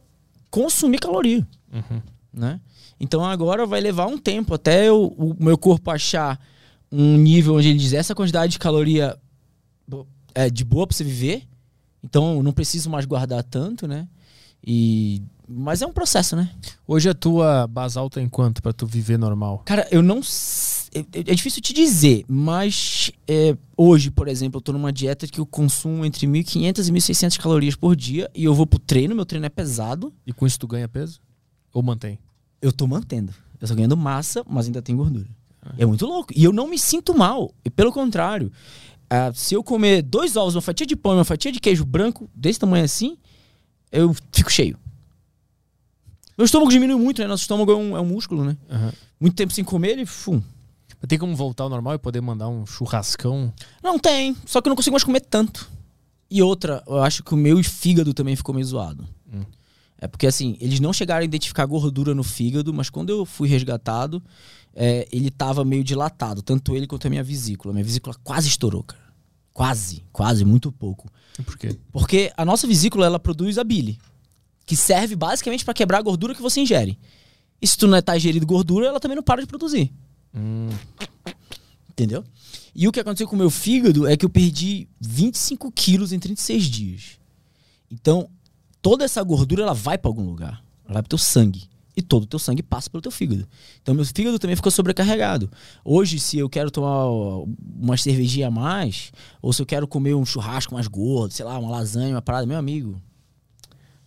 consumir 0.50 0.98
caloria, 0.98 1.46
uhum. 1.72 2.02
né? 2.34 2.62
Então 3.00 3.24
agora 3.24 3.66
vai 3.66 3.82
levar 3.82 4.08
um 4.08 4.18
tempo 4.18 4.54
até 4.54 4.88
eu, 4.88 5.14
o 5.18 5.36
meu 5.40 5.58
corpo 5.58 5.92
achar 5.92 6.40
um 6.92 7.18
nível 7.18 7.56
onde 7.56 7.70
ele 7.70 7.80
diz 7.80 7.94
essa 7.94 8.16
quantidade 8.16 8.54
de 8.54 8.60
caloria 8.60 9.18
é 10.34 10.50
de 10.50 10.64
boa 10.64 10.88
para 10.88 10.96
você 10.96 11.04
viver. 11.04 11.48
Então 12.04 12.36
eu 12.36 12.44
não 12.44 12.52
preciso 12.52 12.90
mais 12.90 13.06
guardar 13.06 13.44
tanto, 13.44 13.88
né? 13.88 14.08
E 14.66 15.22
mas 15.50 15.82
é 15.82 15.88
um 15.88 15.92
processo, 15.92 16.36
né? 16.36 16.52
Hoje 16.88 17.10
a 17.10 17.14
tua 17.14 17.66
base 17.66 17.98
alta 17.98 18.20
é 18.20 18.24
em 18.24 18.30
quanto 18.30 18.62
para 18.62 18.72
tu 18.72 18.86
viver 18.86 19.18
normal? 19.18 19.64
Cara, 19.66 19.88
eu 19.90 20.04
não 20.04 20.22
é, 20.94 21.00
é 21.32 21.36
difícil 21.36 21.62
te 21.62 21.74
dizer, 21.74 22.24
mas 22.28 23.12
é, 23.28 23.58
hoje, 23.76 24.12
por 24.12 24.28
exemplo, 24.28 24.58
eu 24.58 24.62
tô 24.62 24.72
numa 24.72 24.94
dieta 24.94 25.28
que 25.28 25.40
eu 25.40 25.46
consumo 25.46 26.06
entre 26.06 26.28
1.500 26.28 26.88
e 26.88 26.92
1.600 26.92 27.40
calorias 27.40 27.76
por 27.76 27.96
dia 27.96 28.30
e 28.36 28.44
eu 28.44 28.54
vou 28.54 28.68
pro 28.68 28.78
treino, 28.80 29.16
meu 29.16 29.26
treino 29.26 29.46
é 29.46 29.50
pesado. 29.50 30.14
E 30.26 30.32
com 30.32 30.46
isso 30.46 30.60
tu 30.60 30.68
ganha 30.68 30.88
peso? 30.88 31.20
Ou 31.74 31.82
mantém? 31.82 32.20
Eu 32.62 32.72
tô 32.72 32.86
mantendo. 32.86 33.34
Eu 33.60 33.68
tô 33.68 33.76
ganhando 33.76 33.98
massa, 33.98 34.44
mas 34.48 34.68
ainda 34.68 34.82
tem 34.82 34.96
gordura. 34.96 35.28
Ah. 35.62 35.74
É 35.78 35.86
muito 35.86 36.06
louco. 36.06 36.32
E 36.36 36.44
eu 36.44 36.54
não 36.54 36.68
me 36.68 36.78
sinto 36.78 37.18
mal. 37.18 37.52
E 37.66 37.70
pelo 37.70 37.92
contrário, 37.92 38.52
uh, 39.12 39.34
se 39.34 39.54
eu 39.56 39.64
comer 39.64 40.02
dois 40.02 40.36
ovos, 40.36 40.56
uma 40.56 40.62
fatia 40.62 40.86
de 40.86 40.96
pão 40.96 41.14
e 41.14 41.16
uma 41.16 41.26
fatia 41.26 41.52
de 41.52 41.60
queijo 41.60 41.86
branco, 41.86 42.30
desse 42.36 42.60
tamanho 42.60 42.86
assim, 42.86 43.18
eu 43.92 44.16
fico 44.32 44.52
cheio. 44.52 44.78
Meu 46.40 46.46
estômago 46.46 46.72
diminui 46.72 46.96
muito, 46.96 47.22
né? 47.22 47.28
Nosso 47.28 47.42
estômago 47.42 47.70
é 47.70 47.76
um, 47.76 47.98
é 47.98 48.00
um 48.00 48.06
músculo, 48.06 48.46
né? 48.46 48.56
Uhum. 48.72 48.92
Muito 49.20 49.36
tempo 49.36 49.52
sem 49.52 49.62
comer, 49.62 49.90
ele. 49.90 50.06
Fum. 50.06 50.42
Tem 51.06 51.20
como 51.20 51.36
voltar 51.36 51.66
ao 51.66 51.70
normal 51.70 51.96
e 51.96 51.98
poder 51.98 52.22
mandar 52.22 52.48
um 52.48 52.66
churrascão? 52.66 53.54
Não 53.84 54.00
tem, 54.00 54.34
só 54.46 54.62
que 54.62 54.70
eu 54.70 54.70
não 54.70 54.76
consigo 54.78 54.94
mais 54.94 55.04
comer 55.04 55.20
tanto. 55.20 55.70
E 56.32 56.42
outra, 56.42 56.82
eu 56.88 57.04
acho 57.04 57.24
que 57.24 57.34
o 57.34 57.38
meu 57.38 57.62
fígado 57.62 58.14
também 58.14 58.38
ficou 58.38 58.56
meio 58.56 58.66
zoado. 58.66 59.06
Hum. 59.34 59.42
É 60.00 60.08
porque 60.08 60.26
assim, 60.28 60.56
eles 60.62 60.80
não 60.80 60.94
chegaram 60.94 61.24
a 61.24 61.26
identificar 61.26 61.66
gordura 61.66 62.16
no 62.16 62.24
fígado, 62.24 62.74
mas 62.74 62.90
quando 62.90 63.10
eu 63.10 63.26
fui 63.26 63.50
resgatado, 63.50 64.24
é, 64.74 65.10
ele 65.12 65.30
tava 65.30 65.66
meio 65.66 65.84
dilatado, 65.84 66.42
tanto 66.42 66.74
ele 66.74 66.88
quanto 66.88 67.06
a 67.06 67.10
minha 67.10 67.24
vesícula. 67.24 67.74
Minha 67.74 67.84
vesícula 67.84 68.16
quase 68.24 68.48
estourou, 68.48 68.84
cara. 68.84 69.10
Quase, 69.52 70.06
quase, 70.14 70.46
muito 70.46 70.72
pouco. 70.72 71.10
Por 71.44 71.58
quê? 71.58 71.78
Porque 71.92 72.32
a 72.38 72.46
nossa 72.46 72.66
vesícula, 72.66 73.06
ela 73.06 73.20
produz 73.20 73.58
a 73.58 73.64
bile 73.66 74.00
que 74.70 74.76
serve 74.76 75.16
basicamente 75.16 75.66
para 75.66 75.74
quebrar 75.74 75.98
a 75.98 76.02
gordura 76.04 76.36
que 76.36 76.44
você 76.44 76.62
ingere. 76.62 76.96
E 77.60 77.66
se 77.66 77.76
tu 77.76 77.88
não 77.88 77.98
está 77.98 78.16
ingerindo 78.16 78.46
gordura, 78.46 78.86
ela 78.86 79.00
também 79.00 79.16
não 79.16 79.24
para 79.24 79.42
de 79.42 79.48
produzir. 79.48 79.92
Hum. 80.32 80.70
Entendeu? 81.90 82.24
E 82.76 82.88
o 82.88 82.92
que 82.92 83.00
aconteceu 83.00 83.28
com 83.28 83.36
o 83.36 83.40
meu 83.40 83.50
fígado 83.50 84.06
é 84.06 84.16
que 84.16 84.24
eu 84.24 84.30
perdi 84.30 84.88
25 85.02 85.72
quilos 85.72 86.14
em 86.14 86.20
36 86.20 86.66
dias. 86.66 87.04
Então, 87.90 88.30
toda 88.80 89.04
essa 89.04 89.24
gordura 89.24 89.64
ela 89.64 89.74
vai 89.74 89.98
para 89.98 90.08
algum 90.08 90.24
lugar. 90.24 90.64
Ela 90.86 90.94
vai 90.94 91.02
pro 91.02 91.10
teu 91.10 91.18
sangue. 91.18 91.68
E 91.98 92.02
todo 92.04 92.26
o 92.26 92.28
teu 92.28 92.38
sangue 92.38 92.62
passa 92.62 92.92
pelo 92.92 93.02
teu 93.02 93.12
fígado. 93.12 93.48
Então, 93.82 93.96
meu 93.96 94.06
fígado 94.06 94.38
também 94.38 94.56
ficou 94.56 94.72
sobrecarregado. 94.72 95.50
Hoje, 95.84 96.20
se 96.20 96.38
eu 96.38 96.48
quero 96.48 96.70
tomar 96.70 97.08
uma 97.76 97.98
cervejinha 97.98 98.50
a 98.50 98.52
mais, 98.52 99.12
ou 99.42 99.52
se 99.52 99.64
eu 99.64 99.66
quero 99.66 99.88
comer 99.88 100.14
um 100.14 100.28
churrasco 100.28 100.76
mais 100.76 100.86
gordo, 100.86 101.34
sei 101.34 101.44
lá, 101.44 101.58
uma 101.58 101.72
lasanha, 101.72 102.14
uma 102.14 102.22
parada, 102.22 102.46
meu 102.46 102.60
amigo, 102.60 103.02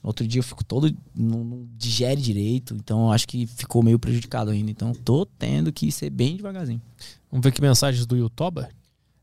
outro 0.02 0.26
dia 0.26 0.40
eu 0.40 0.44
fico 0.44 0.64
todo. 0.64 0.94
Não, 1.14 1.44
não 1.44 1.68
digere 1.76 2.20
direito. 2.20 2.74
Então 2.74 3.06
eu 3.06 3.12
acho 3.12 3.26
que 3.26 3.46
ficou 3.46 3.82
meio 3.82 3.98
prejudicado 3.98 4.50
ainda. 4.50 4.70
Então 4.70 4.92
tô 4.92 5.24
tendo 5.24 5.72
que 5.72 5.90
ser 5.92 6.10
bem 6.10 6.36
devagarzinho. 6.36 6.82
Vamos 7.30 7.44
ver 7.44 7.52
que 7.52 7.62
mensagens 7.62 8.04
do 8.06 8.16
YouTube? 8.16 8.66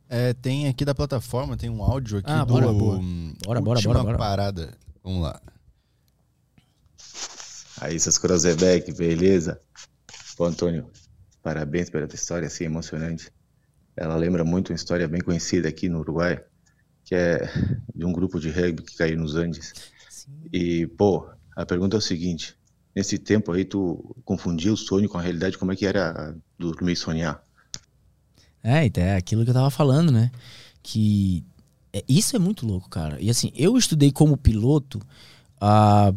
É, 0.08 0.34
tem 0.34 0.68
aqui 0.68 0.84
da 0.84 0.96
plataforma, 0.96 1.56
tem 1.56 1.70
um 1.70 1.84
áudio 1.84 2.18
aqui 2.18 2.32
ah, 2.32 2.44
do. 2.44 2.54
Bora, 2.54 2.74
boa. 2.74 3.00
bora, 3.46 3.62
bora, 3.62 3.82
bora, 3.82 4.04
bora. 4.04 4.18
parada. 4.18 4.74
Vamos 5.04 5.22
lá. 5.22 5.40
Aí, 7.80 8.00
seus 8.00 8.18
Crozebeck, 8.18 8.92
beleza? 8.94 9.62
Pô, 10.36 10.46
Antônio, 10.46 10.90
parabéns 11.44 11.90
pela 11.90 12.08
tua 12.08 12.16
história 12.16 12.48
assim 12.48 12.66
emocionante. 12.66 13.32
Ela 13.96 14.16
lembra 14.16 14.44
muito 14.44 14.72
uma 14.72 14.76
história 14.76 15.08
bem 15.08 15.22
conhecida 15.22 15.70
aqui 15.70 15.88
no 15.88 16.00
Uruguai, 16.00 16.44
que 17.04 17.14
é 17.14 17.40
de 17.94 18.06
um 18.06 18.12
grupo 18.12 18.40
de 18.40 18.50
rugby 18.50 18.82
que 18.82 18.98
caiu 18.98 19.18
nos 19.18 19.36
Andes. 19.36 19.89
E, 20.52 20.88
pô, 20.88 21.28
a 21.56 21.66
pergunta 21.66 21.98
é 21.98 22.00
o 22.00 22.02
seguinte: 22.02 22.56
nesse 22.96 23.18
tempo 23.18 23.52
aí, 23.52 23.66
tu 23.66 24.16
confundia 24.24 24.74
o 24.74 24.78
sonho 24.78 25.10
com 25.10 25.18
a 25.18 25.22
realidade? 25.22 25.58
Como 25.58 25.72
é 25.72 25.76
que 25.76 25.86
era 25.86 26.36
dormir 26.58 26.94
e 26.94 26.96
sonhar? 26.96 27.44
É, 28.64 28.86
então 28.86 29.04
é 29.04 29.16
aquilo 29.16 29.44
que 29.44 29.50
eu 29.50 29.54
tava 29.54 29.70
falando, 29.70 30.12
né? 30.12 30.32
Que 30.84 31.44
é, 31.94 32.04
isso 32.08 32.36
é 32.36 32.40
muito 32.40 32.66
louco, 32.66 32.90
cara. 32.90 33.18
E 33.20 33.30
assim, 33.30 33.52
eu 33.56 33.78
estudei 33.78 34.12
como 34.12 34.38
piloto 34.38 35.00
a, 35.60 36.14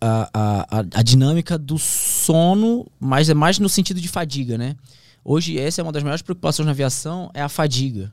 a, 0.00 0.30
a, 0.34 0.78
a 0.94 1.02
dinâmica 1.02 1.58
do 1.58 1.78
sono, 1.78 2.86
mas 2.98 3.28
é 3.28 3.34
mais 3.34 3.58
no 3.58 3.68
sentido 3.68 4.00
de 4.00 4.08
fadiga, 4.08 4.56
né? 4.58 4.76
Hoje, 5.24 5.58
essa 5.58 5.80
é 5.80 5.84
uma 5.84 5.92
das 5.92 6.02
maiores 6.02 6.22
preocupações 6.22 6.66
na 6.66 6.72
aviação, 6.72 7.30
é 7.32 7.42
a 7.42 7.48
fadiga. 7.48 8.12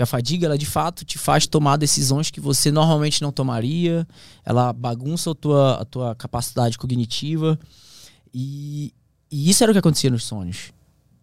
Porque 0.00 0.04
a 0.04 0.06
fadiga, 0.06 0.46
ela 0.46 0.56
de 0.56 0.64
fato 0.64 1.04
te 1.04 1.18
faz 1.18 1.46
tomar 1.46 1.76
decisões 1.76 2.30
que 2.30 2.40
você 2.40 2.72
normalmente 2.72 3.20
não 3.20 3.30
tomaria, 3.30 4.08
ela 4.42 4.72
bagunça 4.72 5.32
a 5.32 5.34
tua, 5.34 5.74
a 5.74 5.84
tua 5.84 6.14
capacidade 6.14 6.78
cognitiva. 6.78 7.60
E, 8.32 8.94
e 9.30 9.50
isso 9.50 9.62
era 9.62 9.70
o 9.70 9.74
que 9.74 9.78
acontecia 9.78 10.08
nos 10.08 10.24
sonhos. 10.24 10.72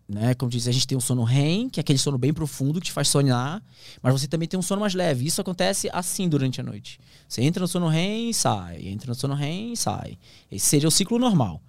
Né? 0.07 0.35
Como 0.35 0.51
diz, 0.51 0.67
a 0.67 0.72
gente 0.72 0.85
tem 0.85 0.95
um 0.95 1.01
sono 1.01 1.23
REM, 1.23 1.69
que 1.69 1.80
é 1.80 1.81
aquele 1.81 1.97
sono 1.97 2.19
bem 2.19 2.31
profundo 2.31 2.80
que 2.80 2.85
te 2.85 2.91
faz 2.91 3.07
sonhar, 3.07 3.64
mas 3.99 4.14
você 4.14 4.27
também 4.27 4.47
tem 4.47 4.59
um 4.59 4.64
sono 4.64 4.81
mais 4.81 4.93
leve. 4.93 5.25
Isso 5.25 5.41
acontece 5.41 5.89
assim 5.91 6.30
durante 6.30 6.61
a 6.61 6.64
noite. 6.64 6.99
Você 7.27 7.41
entra 7.41 7.61
no 7.61 7.67
sono 7.67 7.88
REM 7.88 8.30
e 8.30 8.33
sai, 8.33 8.88
entra 8.89 9.07
no 9.07 9.15
sono 9.15 9.33
REM 9.33 9.73
e 9.73 9.77
sai. 9.77 10.19
Esse 10.51 10.67
seria 10.67 10.88
o 10.88 10.91
ciclo 10.91 11.17
normal. 11.17 11.59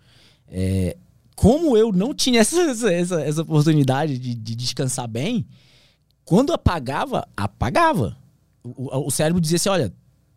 É, 0.47 0.95
como 1.35 1.75
eu 1.75 1.91
não 1.91 2.13
tinha 2.13 2.41
essa, 2.43 2.93
essa, 2.93 3.23
essa 3.23 3.41
oportunidade 3.41 4.19
de, 4.19 4.35
de, 4.35 4.55
descansar 4.55 5.09
bem, 5.09 5.47
quando 6.29 6.53
apagava, 6.53 7.27
apagava. 7.35 8.15
O, 8.63 9.07
o, 9.07 9.11
cérebro 9.11 9.41
dizia 9.41 9.57
assim: 9.57 9.71
olha, 9.71 9.95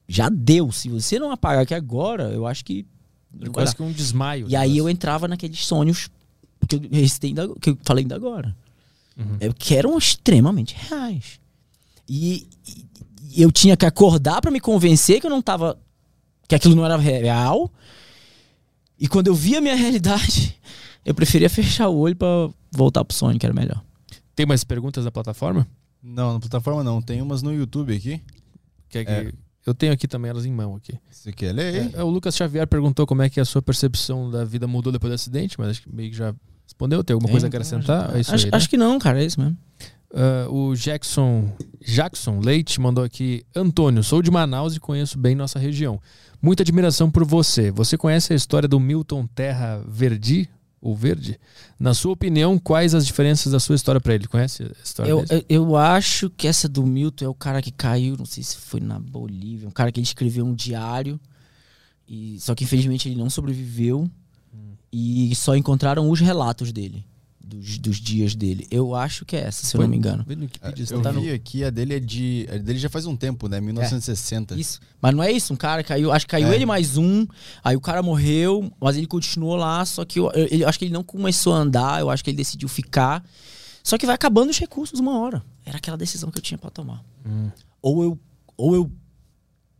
já 0.07 0.29
deu. 0.29 0.71
Se 0.71 0.87
você 0.87 1.19
não 1.19 1.31
apagar 1.31 1.63
aqui 1.63 1.73
agora, 1.73 2.29
eu 2.29 2.47
acho 2.47 2.63
que. 2.63 2.87
Quase 3.51 3.75
que 3.75 3.83
um 3.83 3.91
desmaio. 3.91 4.47
E 4.47 4.55
aí 4.55 4.77
eu 4.77 4.89
entrava 4.89 5.27
naqueles 5.27 5.65
sonhos 5.65 6.09
que 6.65 6.77
eu 6.77 6.81
ainda, 7.23 7.53
que 7.59 7.71
eu 7.71 7.77
falei 7.83 8.05
ainda 8.05 8.15
agora. 8.15 8.55
Uhum. 9.17 9.35
É, 9.41 9.51
que 9.51 9.75
eram 9.75 9.97
extremamente 9.97 10.77
reais. 10.79 11.41
E, 12.07 12.47
e 13.29 13.41
eu 13.41 13.51
tinha 13.51 13.75
que 13.75 13.85
acordar 13.85 14.39
para 14.39 14.49
me 14.49 14.61
convencer 14.61 15.19
que 15.19 15.25
eu 15.25 15.31
não 15.31 15.41
tava. 15.41 15.77
que 16.47 16.55
aquilo 16.55 16.73
não 16.73 16.85
era 16.85 16.95
real. 16.95 17.69
E 18.97 19.09
quando 19.09 19.27
eu 19.27 19.35
via 19.35 19.57
a 19.57 19.61
minha 19.61 19.75
realidade, 19.75 20.57
eu 21.03 21.13
preferia 21.13 21.49
fechar 21.49 21.89
o 21.89 21.97
olho 21.97 22.15
para 22.15 22.49
voltar 22.71 23.03
pro 23.03 23.17
sonho, 23.17 23.37
que 23.37 23.45
era 23.45 23.53
melhor. 23.53 23.83
Tem 24.33 24.45
mais 24.45 24.63
perguntas 24.63 25.03
na 25.03 25.11
plataforma? 25.11 25.67
Não, 26.03 26.33
na 26.33 26.39
plataforma 26.39 26.83
não. 26.83 27.01
Tem 27.01 27.21
umas 27.21 27.41
no 27.41 27.53
YouTube 27.53 27.95
aqui. 27.95 28.21
Quer 28.89 29.05
que... 29.05 29.11
É. 29.11 29.31
Eu 29.65 29.75
tenho 29.75 29.93
aqui 29.93 30.07
também 30.07 30.31
elas 30.31 30.45
em 30.45 30.51
mão 30.51 30.75
aqui. 30.75 30.97
Você 31.09 31.31
quer 31.31 31.53
ler? 31.53 31.91
É, 31.93 31.99
é, 31.99 32.03
o 32.03 32.09
Lucas 32.09 32.35
Xavier 32.35 32.65
perguntou 32.65 33.05
como 33.05 33.21
é 33.21 33.29
que 33.29 33.39
a 33.39 33.45
sua 33.45 33.61
percepção 33.61 34.29
da 34.29 34.43
vida 34.43 34.67
mudou 34.67 34.91
depois 34.91 35.11
do 35.11 35.15
acidente, 35.15 35.55
mas 35.59 35.69
acho 35.69 35.83
que 35.83 35.95
meio 35.95 36.09
que 36.09 36.17
já 36.17 36.33
respondeu. 36.65 37.03
Tem 37.03 37.13
alguma 37.13 37.29
coisa 37.29 37.45
a 37.45 37.49
acrescentar? 37.49 38.15
É 38.15 38.21
isso 38.21 38.33
acho, 38.33 38.45
aí, 38.45 38.51
né? 38.51 38.57
acho 38.57 38.69
que 38.69 38.77
não, 38.77 38.97
cara. 38.97 39.21
É 39.21 39.25
isso 39.25 39.39
mesmo. 39.39 39.55
Uh, 40.09 40.53
o 40.53 40.75
Jackson, 40.75 41.49
Jackson 41.79 42.39
Leite 42.39 42.81
mandou 42.81 43.03
aqui: 43.03 43.45
Antônio, 43.55 44.03
sou 44.03 44.21
de 44.21 44.31
Manaus 44.31 44.75
e 44.75 44.79
conheço 44.79 45.17
bem 45.17 45.35
nossa 45.35 45.59
região. 45.59 46.01
Muita 46.41 46.63
admiração 46.63 47.11
por 47.11 47.23
você. 47.23 47.69
Você 47.69 47.97
conhece 47.97 48.33
a 48.33 48.35
história 48.35 48.67
do 48.67 48.79
Milton 48.79 49.27
Terra 49.27 49.83
Verdi? 49.87 50.49
O 50.81 50.95
verde. 50.95 51.39
Na 51.79 51.93
sua 51.93 52.11
opinião, 52.11 52.57
quais 52.57 52.95
as 52.95 53.05
diferenças 53.05 53.51
da 53.51 53.59
sua 53.59 53.75
história 53.75 54.01
para 54.01 54.15
ele? 54.15 54.27
Conhece 54.27 54.63
a 54.63 54.83
história 54.83 55.09
eu, 55.09 55.23
eu, 55.29 55.45
eu, 55.47 55.75
acho 55.75 56.29
que 56.31 56.47
essa 56.47 56.67
do 56.67 56.85
Milton 56.85 57.25
é 57.25 57.27
o 57.27 57.35
cara 57.35 57.61
que 57.61 57.71
caiu, 57.71 58.17
não 58.17 58.25
sei 58.25 58.43
se 58.43 58.57
foi 58.57 58.79
na 58.79 58.99
Bolívia, 58.99 59.67
um 59.67 59.71
cara 59.71 59.91
que 59.91 59.99
ele 59.99 60.07
escreveu 60.07 60.43
um 60.43 60.55
diário, 60.55 61.19
e 62.07 62.39
só 62.39 62.55
que 62.55 62.63
infelizmente 62.63 63.07
ele 63.07 63.15
não 63.15 63.29
sobreviveu 63.29 64.09
hum. 64.53 64.73
e 64.91 65.35
só 65.35 65.55
encontraram 65.55 66.09
os 66.09 66.19
relatos 66.19 66.71
dele 66.71 67.05
dos, 67.55 67.77
dos 67.77 67.97
dias 67.97 68.33
dele. 68.33 68.65
Eu 68.71 68.95
acho 68.95 69.25
que 69.25 69.35
é 69.35 69.41
essa, 69.41 69.65
se 69.65 69.71
Foi, 69.71 69.81
eu 69.81 69.83
não 69.83 69.89
me 69.89 69.97
engano. 69.97 70.25
É, 70.61 70.73
eu 70.93 71.01
tá 71.01 71.11
vi 71.11 71.27
no... 71.27 71.33
aqui, 71.33 71.63
a 71.63 71.69
dele 71.69 71.95
é 71.95 71.99
de. 71.99 72.47
A 72.51 72.57
dele 72.57 72.79
já 72.79 72.89
faz 72.89 73.05
um 73.05 73.15
tempo, 73.15 73.47
né? 73.47 73.59
1960. 73.59 74.55
É, 74.55 74.57
isso. 74.57 74.79
Mas 75.01 75.13
não 75.13 75.23
é 75.23 75.31
isso, 75.31 75.53
um 75.53 75.57
cara 75.57 75.83
caiu. 75.83 76.11
Acho 76.11 76.25
que 76.25 76.31
caiu 76.31 76.47
é. 76.47 76.55
ele 76.55 76.65
mais 76.65 76.97
um, 76.97 77.25
aí 77.63 77.75
o 77.75 77.81
cara 77.81 78.01
morreu, 78.01 78.71
mas 78.79 78.97
ele 78.97 79.07
continuou 79.07 79.55
lá, 79.55 79.83
só 79.85 80.05
que 80.05 80.19
eu, 80.19 80.31
eu, 80.31 80.47
eu, 80.59 80.69
acho 80.69 80.79
que 80.79 80.85
ele 80.85 80.93
não 80.93 81.03
começou 81.03 81.53
a 81.53 81.57
andar, 81.57 81.99
eu 81.99 82.09
acho 82.09 82.23
que 82.23 82.29
ele 82.29 82.37
decidiu 82.37 82.69
ficar. 82.69 83.23
Só 83.83 83.97
que 83.97 84.05
vai 84.05 84.15
acabando 84.15 84.51
os 84.51 84.59
recursos 84.59 84.99
uma 84.99 85.19
hora. 85.19 85.43
Era 85.65 85.77
aquela 85.77 85.97
decisão 85.97 86.29
que 86.29 86.37
eu 86.37 86.41
tinha 86.41 86.57
para 86.57 86.69
tomar. 86.69 87.03
Hum. 87.25 87.49
Ou 87.81 88.03
eu 88.03 88.19
ou 88.61 88.75
eu 88.75 88.91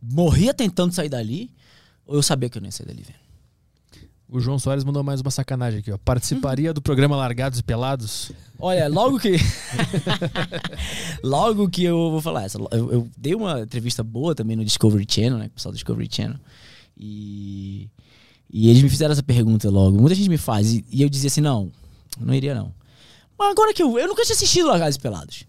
morria 0.02 0.52
tentando 0.52 0.92
sair 0.92 1.08
dali, 1.08 1.54
ou 2.04 2.16
eu 2.16 2.22
sabia 2.22 2.50
que 2.50 2.58
eu 2.58 2.60
não 2.60 2.66
ia 2.66 2.72
sair 2.72 2.86
dali, 2.86 3.02
velho. 3.02 3.21
O 4.32 4.40
João 4.40 4.58
Soares 4.58 4.82
mandou 4.82 5.02
mais 5.02 5.20
uma 5.20 5.30
sacanagem 5.30 5.80
aqui, 5.80 5.92
ó. 5.92 5.98
Participaria 5.98 6.72
do 6.72 6.80
programa 6.80 7.14
Largados 7.14 7.58
e 7.58 7.62
Pelados? 7.62 8.32
Olha, 8.58 8.88
logo 8.88 9.18
que. 9.18 9.36
logo 11.22 11.68
que 11.68 11.84
eu 11.84 12.10
vou 12.10 12.22
falar 12.22 12.44
essa. 12.44 12.56
Eu, 12.70 12.90
eu, 12.90 13.08
dei 13.14 13.34
uma 13.34 13.60
entrevista 13.60 14.02
boa 14.02 14.34
também 14.34 14.56
no 14.56 14.64
Discovery 14.64 15.06
Channel, 15.06 15.36
né? 15.36 15.46
O 15.48 15.50
pessoal 15.50 15.70
do 15.70 15.74
Discovery 15.74 16.08
Channel. 16.10 16.38
E. 16.96 17.90
E 18.50 18.70
eles 18.70 18.82
me 18.82 18.88
fizeram 18.88 19.12
essa 19.12 19.22
pergunta 19.22 19.68
logo. 19.68 20.00
Muita 20.00 20.14
gente 20.14 20.30
me 20.30 20.38
faz. 20.38 20.72
E, 20.72 20.82
e 20.90 21.02
eu 21.02 21.10
dizia 21.10 21.28
assim: 21.28 21.42
não, 21.42 21.70
não 22.18 22.32
iria 22.32 22.54
não. 22.54 22.74
Mas 23.38 23.50
agora 23.50 23.74
que 23.74 23.82
eu. 23.82 23.98
Eu 23.98 24.08
nunca 24.08 24.22
tinha 24.22 24.34
assistido 24.34 24.68
Largados 24.68 24.96
e 24.96 25.00
Pelados. 25.00 25.44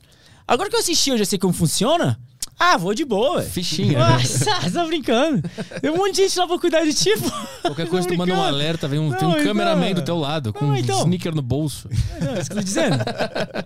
Agora 0.46 0.70
que 0.70 0.76
eu 0.76 0.82
assisti, 0.82 1.10
eu 1.10 1.18
já 1.18 1.24
sei 1.24 1.40
como 1.40 1.54
funciona. 1.54 2.20
Ah, 2.66 2.78
vou 2.78 2.94
de 2.94 3.04
boa. 3.04 3.42
Fichinha. 3.42 4.00
Nossa, 4.00 4.46
né? 4.64 4.70
tá 4.72 4.86
brincando. 4.86 5.42
Tem 5.82 5.92
um 5.92 5.98
monte 5.98 6.16
de 6.16 6.22
gente 6.22 6.40
lá 6.40 6.48
pra 6.48 6.58
cuidar 6.58 6.86
de 6.86 6.94
ti, 6.94 7.10
pô. 7.18 7.30
Qualquer 7.62 7.90
coisa, 7.90 8.08
tu 8.08 8.18
manda 8.18 8.34
um 8.34 8.42
alerta, 8.42 8.88
vem 8.88 9.00
um, 9.00 9.10
não, 9.10 9.18
tem 9.18 9.28
um 9.28 9.32
então, 9.32 9.44
cameraman 9.44 9.94
do 9.94 10.02
teu 10.02 10.18
lado, 10.18 10.54
com 10.54 10.74
então. 10.74 11.00
um 11.00 11.02
sneaker 11.02 11.36
no 11.36 11.42
bolso. 11.42 11.90
É, 12.22 12.38
é 12.38 12.40
isso 12.40 12.50
que 12.50 12.54
eu 12.54 12.58
tô 12.58 12.64
dizendo. 12.64 12.96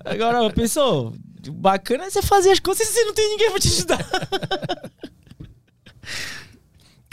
Agora, 0.03 0.51
pensou, 0.51 1.13
bacana 1.51 2.05
é 2.05 2.09
você 2.09 2.23
fazer 2.23 2.49
as 2.49 2.59
coisas 2.59 2.87
e 2.87 2.91
você 2.91 3.03
não 3.05 3.13
tem 3.13 3.29
ninguém 3.29 3.51
pra 3.51 3.59
te 3.59 3.67
ajudar. 3.67 4.05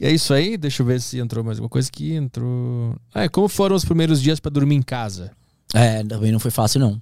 É 0.00 0.10
isso 0.10 0.32
aí, 0.32 0.56
deixa 0.56 0.82
eu 0.82 0.86
ver 0.86 1.02
se 1.02 1.18
entrou 1.18 1.44
mais 1.44 1.58
alguma 1.58 1.68
coisa 1.68 1.92
que 1.92 2.14
entrou. 2.14 2.96
Ah, 3.12 3.28
como 3.28 3.46
foram 3.46 3.76
os 3.76 3.84
primeiros 3.84 4.22
dias 4.22 4.40
para 4.40 4.50
dormir 4.50 4.74
em 4.74 4.82
casa? 4.82 5.32
É, 5.74 6.02
também 6.02 6.32
não 6.32 6.40
foi 6.40 6.50
fácil, 6.50 6.80
não. 6.80 7.00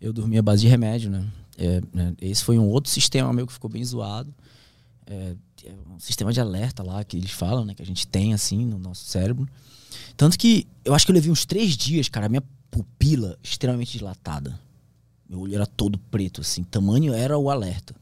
Eu 0.00 0.12
dormia 0.12 0.40
à 0.40 0.42
base 0.42 0.62
de 0.62 0.68
remédio, 0.68 1.08
né? 1.08 1.24
É, 1.58 1.80
né, 1.92 2.14
esse 2.20 2.44
foi 2.44 2.58
um 2.58 2.68
outro 2.68 2.90
sistema 2.90 3.32
meu 3.32 3.46
que 3.46 3.52
ficou 3.52 3.70
bem 3.70 3.84
zoado. 3.84 4.34
É, 5.06 5.34
é, 5.64 5.72
um 5.94 5.98
sistema 5.98 6.32
de 6.32 6.40
alerta 6.40 6.82
lá 6.82 7.04
que 7.04 7.16
eles 7.16 7.30
falam, 7.30 7.64
né? 7.64 7.74
Que 7.74 7.82
a 7.82 7.86
gente 7.86 8.06
tem 8.06 8.34
assim 8.34 8.64
no 8.64 8.78
nosso 8.78 9.04
cérebro. 9.04 9.48
Tanto 10.16 10.38
que 10.38 10.66
eu 10.84 10.94
acho 10.94 11.06
que 11.06 11.12
eu 11.12 11.14
levei 11.14 11.30
uns 11.30 11.44
três 11.44 11.76
dias, 11.76 12.08
cara, 12.08 12.26
a 12.26 12.28
minha 12.28 12.42
pupila 12.70 13.38
extremamente 13.42 13.96
dilatada. 13.96 14.58
Meu 15.28 15.40
olho 15.40 15.54
era 15.54 15.66
todo 15.66 15.98
preto, 15.98 16.40
assim. 16.40 16.62
Tamanho 16.64 17.14
era 17.14 17.38
o 17.38 17.50
alerta. 17.50 17.94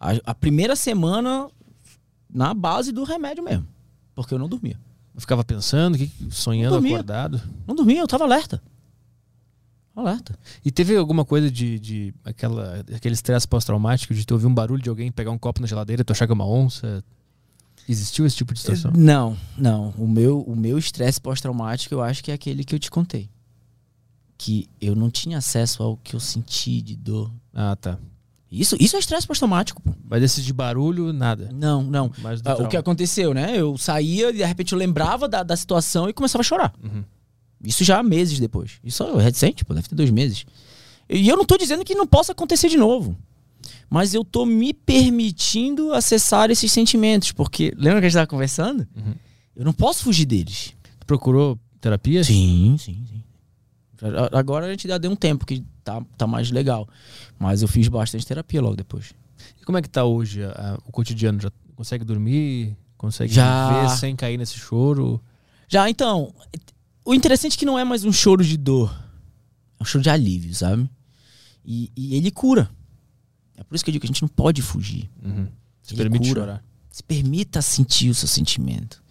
A, 0.00 0.10
a 0.24 0.34
primeira 0.34 0.74
semana 0.74 1.48
na 2.32 2.52
base 2.52 2.90
do 2.90 3.04
remédio 3.04 3.44
mesmo. 3.44 3.66
Porque 4.14 4.34
eu 4.34 4.38
não 4.38 4.48
dormia. 4.48 4.78
Eu 5.14 5.20
ficava 5.20 5.44
pensando, 5.44 5.96
sonhando, 6.30 6.80
não 6.80 6.88
acordado. 6.88 7.40
Não 7.66 7.74
dormia, 7.74 8.00
eu 8.00 8.08
tava 8.08 8.24
alerta. 8.24 8.60
Alerta. 9.94 10.36
E 10.64 10.72
teve 10.72 10.96
alguma 10.96 11.24
coisa 11.24 11.50
de, 11.50 11.78
de 11.78 12.14
aquela, 12.24 12.84
aquele 12.94 13.14
estresse 13.14 13.46
pós-traumático 13.46 14.12
de 14.12 14.26
tu 14.26 14.34
ouvir 14.34 14.46
um 14.46 14.54
barulho 14.54 14.82
de 14.82 14.88
alguém 14.88 15.12
pegar 15.12 15.30
um 15.30 15.38
copo 15.38 15.60
na 15.60 15.66
geladeira 15.66 16.02
e 16.02 16.04
tu 16.04 16.10
achar 16.12 16.26
que 16.26 16.32
é 16.32 16.34
uma 16.34 16.46
onça? 16.46 17.04
Existiu 17.88 18.26
esse 18.26 18.36
tipo 18.36 18.52
de 18.52 18.60
situação? 18.60 18.90
Não, 18.96 19.36
não. 19.56 19.94
O 19.96 20.08
meu 20.08 20.40
o 20.40 20.56
meu 20.56 20.78
estresse 20.78 21.20
pós-traumático 21.20 21.94
eu 21.94 22.02
acho 22.02 22.24
que 22.24 22.30
é 22.30 22.34
aquele 22.34 22.64
que 22.64 22.74
eu 22.74 22.78
te 22.78 22.90
contei. 22.90 23.30
Que 24.36 24.68
eu 24.80 24.96
não 24.96 25.10
tinha 25.10 25.38
acesso 25.38 25.82
ao 25.82 25.96
que 25.98 26.16
eu 26.16 26.20
senti 26.20 26.82
de 26.82 26.96
dor. 26.96 27.30
Ah, 27.52 27.76
tá. 27.76 27.98
Isso, 28.50 28.76
isso 28.78 28.96
é 28.96 28.98
estresse 28.98 29.26
pós-traumático. 29.26 29.82
Mas 30.08 30.22
esse 30.22 30.40
de 30.40 30.52
barulho, 30.52 31.12
nada. 31.12 31.50
Não, 31.52 31.82
não. 31.82 32.10
Ah, 32.44 32.54
o 32.62 32.68
que 32.68 32.76
aconteceu, 32.76 33.34
né? 33.34 33.56
Eu 33.56 33.76
saía 33.76 34.30
e 34.30 34.34
de 34.34 34.44
repente 34.44 34.72
eu 34.72 34.78
lembrava 34.78 35.28
da, 35.28 35.42
da 35.42 35.56
situação 35.56 36.08
e 36.08 36.12
começava 36.12 36.40
a 36.40 36.44
chorar. 36.44 36.72
Uhum. 36.82 37.04
Isso 37.64 37.84
já 37.84 38.02
meses 38.02 38.38
depois. 38.38 38.78
Isso 38.84 39.02
é 39.02 39.22
recente, 39.22 39.64
pô, 39.64 39.74
deve 39.74 39.88
ter 39.88 39.94
dois 39.94 40.10
meses. 40.10 40.44
E 41.08 41.28
eu 41.28 41.36
não 41.36 41.44
tô 41.44 41.56
dizendo 41.56 41.84
que 41.84 41.94
não 41.94 42.06
possa 42.06 42.32
acontecer 42.32 42.68
de 42.68 42.76
novo. 42.76 43.16
Mas 43.88 44.14
eu 44.14 44.24
tô 44.24 44.44
me 44.44 44.72
permitindo 44.72 45.92
acessar 45.92 46.50
esses 46.50 46.70
sentimentos. 46.72 47.32
Porque, 47.32 47.72
lembra 47.76 48.00
que 48.00 48.06
a 48.06 48.08
gente 48.08 48.14
tava 48.14 48.26
conversando? 48.26 48.86
Uhum. 48.96 49.14
Eu 49.56 49.64
não 49.64 49.72
posso 49.72 50.04
fugir 50.04 50.24
deles. 50.24 50.74
Tu 51.00 51.06
procurou 51.06 51.58
terapia? 51.80 52.24
Sim, 52.24 52.76
sim, 52.78 53.04
sim. 53.08 53.22
Agora 54.32 54.66
a 54.66 54.70
gente 54.70 54.88
já 54.88 54.98
deu 54.98 55.10
um 55.10 55.16
tempo 55.16 55.46
que 55.46 55.64
tá, 55.82 56.02
tá 56.18 56.26
mais 56.26 56.50
legal. 56.50 56.88
Mas 57.38 57.62
eu 57.62 57.68
fiz 57.68 57.88
bastante 57.88 58.26
terapia 58.26 58.60
logo 58.60 58.76
depois. 58.76 59.12
E 59.60 59.64
como 59.64 59.78
é 59.78 59.82
que 59.82 59.88
tá 59.88 60.04
hoje 60.04 60.42
a, 60.42 60.78
o 60.86 60.92
cotidiano? 60.92 61.40
Já 61.40 61.50
consegue 61.76 62.04
dormir? 62.04 62.76
Consegue 62.96 63.32
já... 63.32 63.82
viver 63.82 63.96
sem 63.96 64.16
cair 64.16 64.38
nesse 64.38 64.58
choro? 64.58 65.20
Já, 65.68 65.88
então, 65.88 66.34
o 67.04 67.14
interessante 67.14 67.54
é 67.54 67.58
que 67.58 67.66
não 67.66 67.78
é 67.78 67.84
mais 67.84 68.04
um 68.04 68.12
choro 68.12 68.44
de 68.44 68.56
dor. 68.56 68.94
É 69.78 69.82
um 69.82 69.86
choro 69.86 70.02
de 70.02 70.10
alívio, 70.10 70.54
sabe? 70.54 70.88
E, 71.64 71.92
e 71.96 72.16
ele 72.16 72.30
cura. 72.30 72.70
É 73.56 73.62
por 73.62 73.74
isso 73.74 73.84
que 73.84 73.90
eu 73.90 73.92
digo 73.92 74.02
que 74.02 74.06
a 74.06 74.12
gente 74.12 74.22
não 74.22 74.28
pode 74.28 74.62
fugir. 74.62 75.10
Uhum. 75.22 75.48
Se 75.82 75.94
ele 75.94 76.02
permite 76.02 76.28
cura. 76.28 76.40
chorar. 76.40 76.64
Se 76.90 77.02
permita 77.02 77.60
sentir 77.60 78.10
o 78.10 78.14
seu 78.14 78.28
sentimento. 78.28 79.02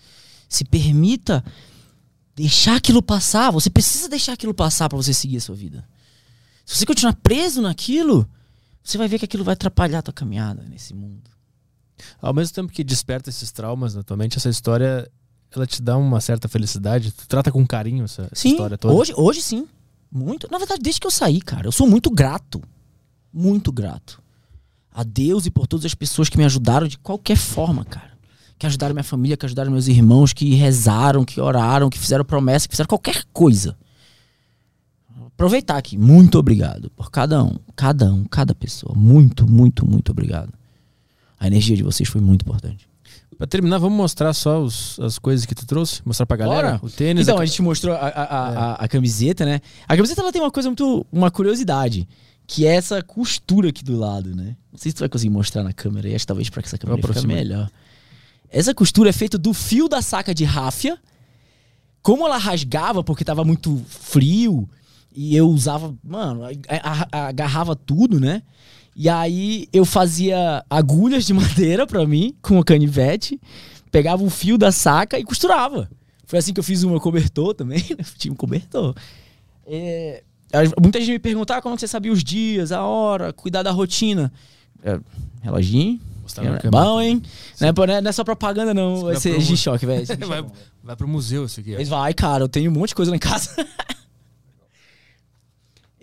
Se 0.50 0.66
permita 0.66 1.44
deixar 2.36 2.76
aquilo 2.76 3.02
passar. 3.02 3.52
Você 3.52 3.70
precisa 3.70 4.10
deixar 4.10 4.34
aquilo 4.34 4.54
passar 4.54 4.90
para 4.90 4.98
você 4.98 5.14
seguir 5.14 5.38
a 5.38 5.42
sua 5.42 5.56
vida. 5.56 5.88
Se 6.66 6.78
você 6.78 6.86
continuar 6.86 7.14
preso 7.16 7.62
naquilo, 7.62 8.28
você 8.84 8.98
vai 8.98 9.08
ver 9.08 9.20
que 9.20 9.26
aquilo 9.26 9.44
vai 9.44 9.54
atrapalhar 9.54 10.00
a 10.00 10.02
tua 10.02 10.14
caminhada 10.14 10.64
nesse 10.64 10.94
mundo. 10.94 11.30
Ao 12.22 12.34
mesmo 12.34 12.54
tempo 12.54 12.72
que 12.72 12.84
desperta 12.84 13.30
esses 13.30 13.52
traumas 13.52 13.94
na 13.94 14.04
tua 14.04 14.18
mente, 14.18 14.38
essa 14.38 14.50
história 14.50 15.10
ela 15.57 15.67
te 15.67 15.82
dá 15.82 15.98
uma 15.98 16.19
certa 16.22 16.48
felicidade? 16.48 17.11
Tu 17.11 17.27
trata 17.27 17.51
com 17.51 17.65
carinho 17.65 18.06
essa, 18.06 18.30
sim, 18.33 18.51
história 18.51 18.77
toda? 18.77 18.93
Hoje, 18.93 19.14
hoje 19.15 19.41
sim. 19.41 19.67
Muito. 20.11 20.48
Na 20.51 20.57
verdade, 20.57 20.82
desde 20.82 21.01
que 21.01 21.07
eu 21.07 21.11
saí, 21.11 21.41
cara, 21.41 21.67
eu 21.67 21.72
sou 21.72 21.88
muito 21.88 22.09
grato. 22.09 22.61
Muito 23.33 23.72
grato. 23.72 24.22
a 24.93 25.03
Deus 25.03 25.45
e 25.45 25.51
por 25.51 25.65
todas 25.65 25.85
as 25.85 25.95
pessoas 25.95 26.30
que 26.30 26.38
me 26.38 26.45
ajudaram 26.45 26.88
de 26.88 26.98
qualquer 26.99 27.35
forma, 27.35 27.83
cara. 27.83 28.14
Que 28.59 28.67
ajudaram 28.67 28.93
minha 28.93 29.03
família, 29.03 29.35
que 29.35 29.45
ajudaram 29.45 29.72
meus 29.72 29.88
irmãos, 29.88 30.32
que 30.32 30.53
rezaram, 30.53 31.25
que 31.25 31.41
oraram, 31.41 31.90
que 31.90 31.98
fizeram 31.98 32.23
promessa, 32.23 32.67
que 32.67 32.73
fizeram 32.75 32.88
qualquer 32.88 33.23
coisa. 33.33 33.75
Aproveitar 35.25 35.77
aqui. 35.77 35.98
Muito 35.98 36.38
obrigado 36.38 36.91
por 36.91 37.09
cada 37.09 37.43
um, 37.43 37.57
cada 37.75 38.14
um, 38.14 38.23
cada 38.25 38.53
pessoa. 38.53 38.93
Muito, 38.95 39.49
muito, 39.49 39.83
muito 39.90 40.11
obrigado. 40.11 40.53
A 41.40 41.48
energia 41.48 41.75
de 41.75 41.83
vocês 41.83 42.07
foi 42.07 42.22
muito 42.22 42.43
importante. 42.43 42.88
Pra 43.38 43.48
terminar, 43.48 43.78
vamos 43.78 43.98
mostrar 43.98 44.34
só 44.34 44.62
os, 44.62 45.00
as 45.00 45.18
coisas 45.20 45.45
que 45.45 45.56
tu 45.56 45.66
trouxe? 45.66 46.02
Mostrar 46.06 46.26
pra 46.26 46.38
galera? 46.38 46.78
Bora. 46.78 46.80
O 46.84 46.90
tênis. 46.90 47.28
Então, 47.28 47.38
a... 47.38 47.42
a 47.42 47.45
gente 47.45 47.62
mostrou 47.62 47.95
a, 47.95 48.00
a, 48.00 48.24
a, 48.24 48.74
a, 48.76 48.88
camiseta, 48.88 49.45
né? 49.45 49.62
A 49.88 49.95
camiseta 49.95 50.22
ela 50.22 50.32
tem 50.32 50.42
uma 50.42 50.52
coisa 50.52 50.70
muito. 50.70 51.06
uma 51.12 51.32
curiosidade. 51.32 52.08
Que 52.45 52.68
é 52.68 52.76
essa 52.76 53.02
costura 53.02 53.70
aqui 53.70 53.84
do 53.84 53.98
lado, 53.98 54.36
né? 54.36 54.58
Não 54.72 54.78
sei 54.78 54.92
se 54.92 54.95
tu 54.95 55.00
vai 55.00 55.10
conseguir 55.10 55.30
mostrar 55.30 55.64
na 55.64 55.72
câmera 55.72 56.08
aí, 56.08 56.16
acho 56.16 56.24
que 56.24 56.28
talvez 56.28 56.50
pra 56.50 56.62
que 56.62 56.68
essa 56.68 56.78
câmera 56.78 57.14
fique 57.14 57.26
melhor. 57.26 57.70
Essa 58.50 58.74
costura 58.74 59.10
é 59.10 59.14
feita 59.14 59.38
do 59.38 59.53
fio 59.53 59.88
da 59.88 60.02
saca 60.02 60.34
de 60.34 60.44
ráfia. 60.44 60.98
Como 62.02 62.26
ela 62.26 62.38
rasgava 62.38 63.03
porque 63.03 63.24
tava 63.24 63.45
muito 63.45 63.82
frio 63.88 64.70
e 65.16 65.35
eu 65.35 65.48
usava, 65.48 65.95
mano, 66.03 66.42
agarrava 67.11 67.75
tudo, 67.75 68.19
né? 68.19 68.42
E 68.95 69.09
aí 69.09 69.67
eu 69.74 69.85
fazia 69.85 70.64
agulhas 70.69 71.25
de 71.25 71.33
madeira 71.33 71.88
para 71.88 72.06
mim 72.06 72.35
com 72.42 72.59
o 72.59 72.64
canivete, 72.64 73.40
pegava 73.92 74.24
o 74.24 74.30
fio 74.30 74.58
da 74.58 74.72
saca 74.72 75.17
e 75.17 75.24
costurava. 75.24 75.90
Foi 76.25 76.40
assim 76.40 76.53
que 76.53 76.59
eu 76.59 76.64
fiz 76.64 76.83
uma 76.83 77.00
cobertor 77.00 77.53
também, 77.53 77.80
né? 77.98 78.06
tinha 78.17 78.32
um 78.32 78.35
cobertor. 78.35 78.95
É, 79.66 80.24
muita 80.82 81.00
gente 81.00 81.11
me 81.11 81.19
perguntava 81.19 81.61
como 81.61 81.77
você 81.77 81.88
sabia 81.88 82.11
os 82.11 82.24
dias, 82.24 82.72
a 82.72 82.83
hora, 82.83 83.33
cuidar 83.33 83.64
da 83.64 83.72
rotina. 83.72 84.32
É, 84.83 85.00
reloginho. 85.42 86.00
É 86.64 86.69
bom, 86.69 87.01
hein? 87.01 87.22
Não 87.59 87.67
é, 87.67 88.01
não 88.01 88.09
é, 88.09 88.11
só 88.11 88.24
propaganda, 88.24 88.74
não. 88.74 89.03
Vai 89.03 89.17
ser 89.17 89.38
de 89.38 89.58
choque, 89.58 89.85
velho. 89.85 90.06
vai, 90.25 90.45
vai 90.82 90.95
pro 90.95 91.08
museu 91.08 91.45
isso 91.45 91.59
aqui. 91.59 91.75
Mas 91.75 91.90
vai, 91.90 92.14
cara. 92.14 92.45
Eu 92.45 92.50
tenho 92.50 92.72
um 92.72 92.74
monte 92.74 92.90
de 92.90 92.95
coisa 92.95 93.11
lá 93.11 93.17
em 93.17 93.19
casa. 93.19 93.51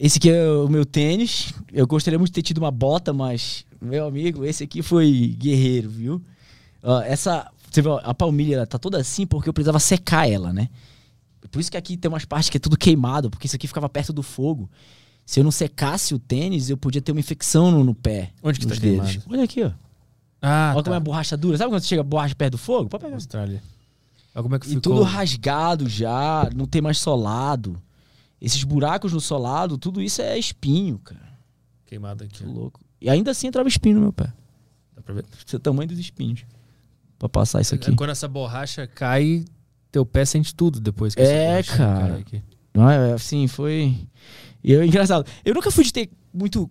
Esse 0.03 0.17
aqui 0.17 0.31
é 0.31 0.51
o 0.51 0.67
meu 0.67 0.87
tênis. 0.87 1.53
Eu 1.71 1.87
gostaria 1.87 2.19
muito 2.19 2.31
de 2.31 2.35
ter 2.37 2.43
tido 2.43 2.57
uma 2.57 2.71
bota, 2.71 3.13
mas, 3.13 3.67
meu 3.79 4.07
amigo, 4.07 4.47
esse 4.47 4.65
aqui 4.65 4.81
foi 4.81 5.37
guerreiro, 5.39 5.91
viu? 5.91 6.15
Uh, 6.83 7.03
essa. 7.05 7.51
Você 7.71 7.83
viu, 7.83 7.99
a 7.99 8.15
palmilha 8.15 8.67
tá 8.67 8.79
toda 8.79 8.99
assim 8.99 9.27
porque 9.27 9.51
eu 9.51 9.53
precisava 9.53 9.79
secar 9.79 10.27
ela, 10.27 10.55
né? 10.55 10.71
Por 11.51 11.61
isso 11.61 11.71
que 11.71 11.77
aqui 11.77 11.99
tem 11.99 12.09
umas 12.09 12.25
partes 12.25 12.49
que 12.49 12.57
é 12.57 12.61
tudo 12.61 12.79
queimado, 12.79 13.29
porque 13.29 13.47
isso 13.47 13.55
aqui 13.55 13.67
ficava 13.67 13.91
perto 13.91 14.11
do 14.11 14.23
fogo. 14.23 14.71
Se 15.27 15.39
eu 15.39 15.45
não 15.45 15.51
secasse 15.51 16.15
o 16.15 16.19
tênis, 16.19 16.71
eu 16.71 16.79
podia 16.79 17.03
ter 17.03 17.13
uma 17.13 17.21
infecção 17.21 17.71
no, 17.71 17.85
no 17.85 17.95
pé. 17.95 18.31
Onde 18.43 18.59
que 18.59 18.67
tá 18.67 18.75
dedos. 18.75 19.11
queimado? 19.11 19.23
Olha 19.31 19.45
aqui, 19.45 19.63
ó. 19.63 19.71
Ah, 20.41 20.73
Olha 20.75 20.77
tá. 20.77 20.85
como 20.85 20.95
é 20.95 20.97
a 20.97 21.01
borracha 21.01 21.37
dura. 21.37 21.59
Sabe 21.59 21.71
quando 21.71 21.85
chega 21.85 22.01
a 22.01 22.05
borracha 22.05 22.35
perto 22.35 22.53
do 22.53 22.59
fogo? 22.59 22.89
Pode 22.89 23.05
pegar. 23.05 23.17
Austrália. 23.17 23.63
Olha 24.35 24.43
como 24.43 24.55
é 24.55 24.59
que 24.59 24.67
ficou. 24.67 24.79
E 24.79 24.81
tudo 24.81 25.03
rasgado 25.03 25.89
já, 25.89 26.49
não 26.57 26.67
tem 26.67 26.81
mais 26.81 26.99
solado. 26.99 27.81
Esses 28.41 28.65
buracos 28.65 29.13
no 29.13 29.21
solado, 29.21 29.77
tudo 29.77 30.01
isso 30.01 30.23
é 30.23 30.39
espinho, 30.39 30.99
cara. 30.99 31.39
Queimado 31.85 32.25
aqui. 32.25 32.39
Que 32.39 32.45
louco. 32.45 32.81
E 33.01 33.11
ainda 33.11 33.31
assim 33.33 33.49
entrava 33.49 33.69
espinho 33.69 33.97
no 33.97 34.01
meu 34.03 34.13
pé. 34.13 34.33
Dá 34.95 35.03
pra 35.03 35.15
ver? 35.15 35.25
Esse 35.45 35.55
é 35.55 35.59
o 35.59 35.61
tamanho 35.61 35.89
dos 35.89 35.99
espinhos. 35.99 36.45
Pra 37.19 37.29
passar 37.29 37.61
isso 37.61 37.75
aqui. 37.75 37.95
Quando 37.95 38.11
essa 38.11 38.27
borracha 38.27 38.87
cai, 38.87 39.45
teu 39.93 40.07
pé 40.07 40.25
sente 40.25 40.55
tudo 40.55 40.81
depois 40.81 41.15
que 41.15 41.21
É, 41.21 41.63
cara. 41.63 42.25
Não, 42.73 42.89
é, 42.89 43.13
assim, 43.13 43.47
foi. 43.47 43.97
E 44.63 44.73
eu, 44.73 44.85
engraçado. 44.85 45.27
Eu 45.45 45.55
nunca 45.55 45.71
fui 45.71 45.85
de 45.85 45.93
ter 45.93 46.11
muito 46.33 46.71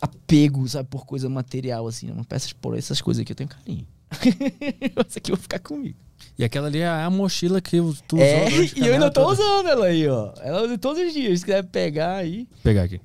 apego, 0.00 0.68
sabe, 0.68 0.88
por 0.88 1.06
coisa 1.06 1.28
material, 1.28 1.86
assim. 1.86 2.10
Uma 2.10 2.24
peças 2.24 2.52
por 2.52 2.76
essas 2.76 3.00
coisas 3.00 3.22
aqui 3.22 3.32
eu 3.32 3.36
tenho 3.36 3.48
carinho. 3.48 3.86
Essa 5.06 5.18
aqui 5.18 5.30
vai 5.30 5.40
ficar 5.40 5.60
comigo. 5.60 5.98
E 6.38 6.44
aquela 6.44 6.68
ali 6.68 6.78
é 6.78 6.88
a 6.88 7.10
mochila 7.10 7.60
que 7.60 7.76
tu 8.08 8.16
usou. 8.16 8.18
É, 8.18 8.48
e 8.76 8.86
eu 8.86 8.94
ainda 8.94 9.10
tô 9.10 9.22
toda. 9.22 9.34
usando 9.34 9.68
ela 9.68 9.86
aí, 9.86 10.08
ó. 10.08 10.32
Ela 10.40 10.62
usa 10.62 10.78
todos 10.78 11.02
os 11.02 11.12
dias. 11.12 11.40
Se 11.40 11.44
quiser 11.44 11.64
pegar 11.64 12.16
aí. 12.16 12.48
Pegar 12.62 12.84
aqui. 12.84 13.00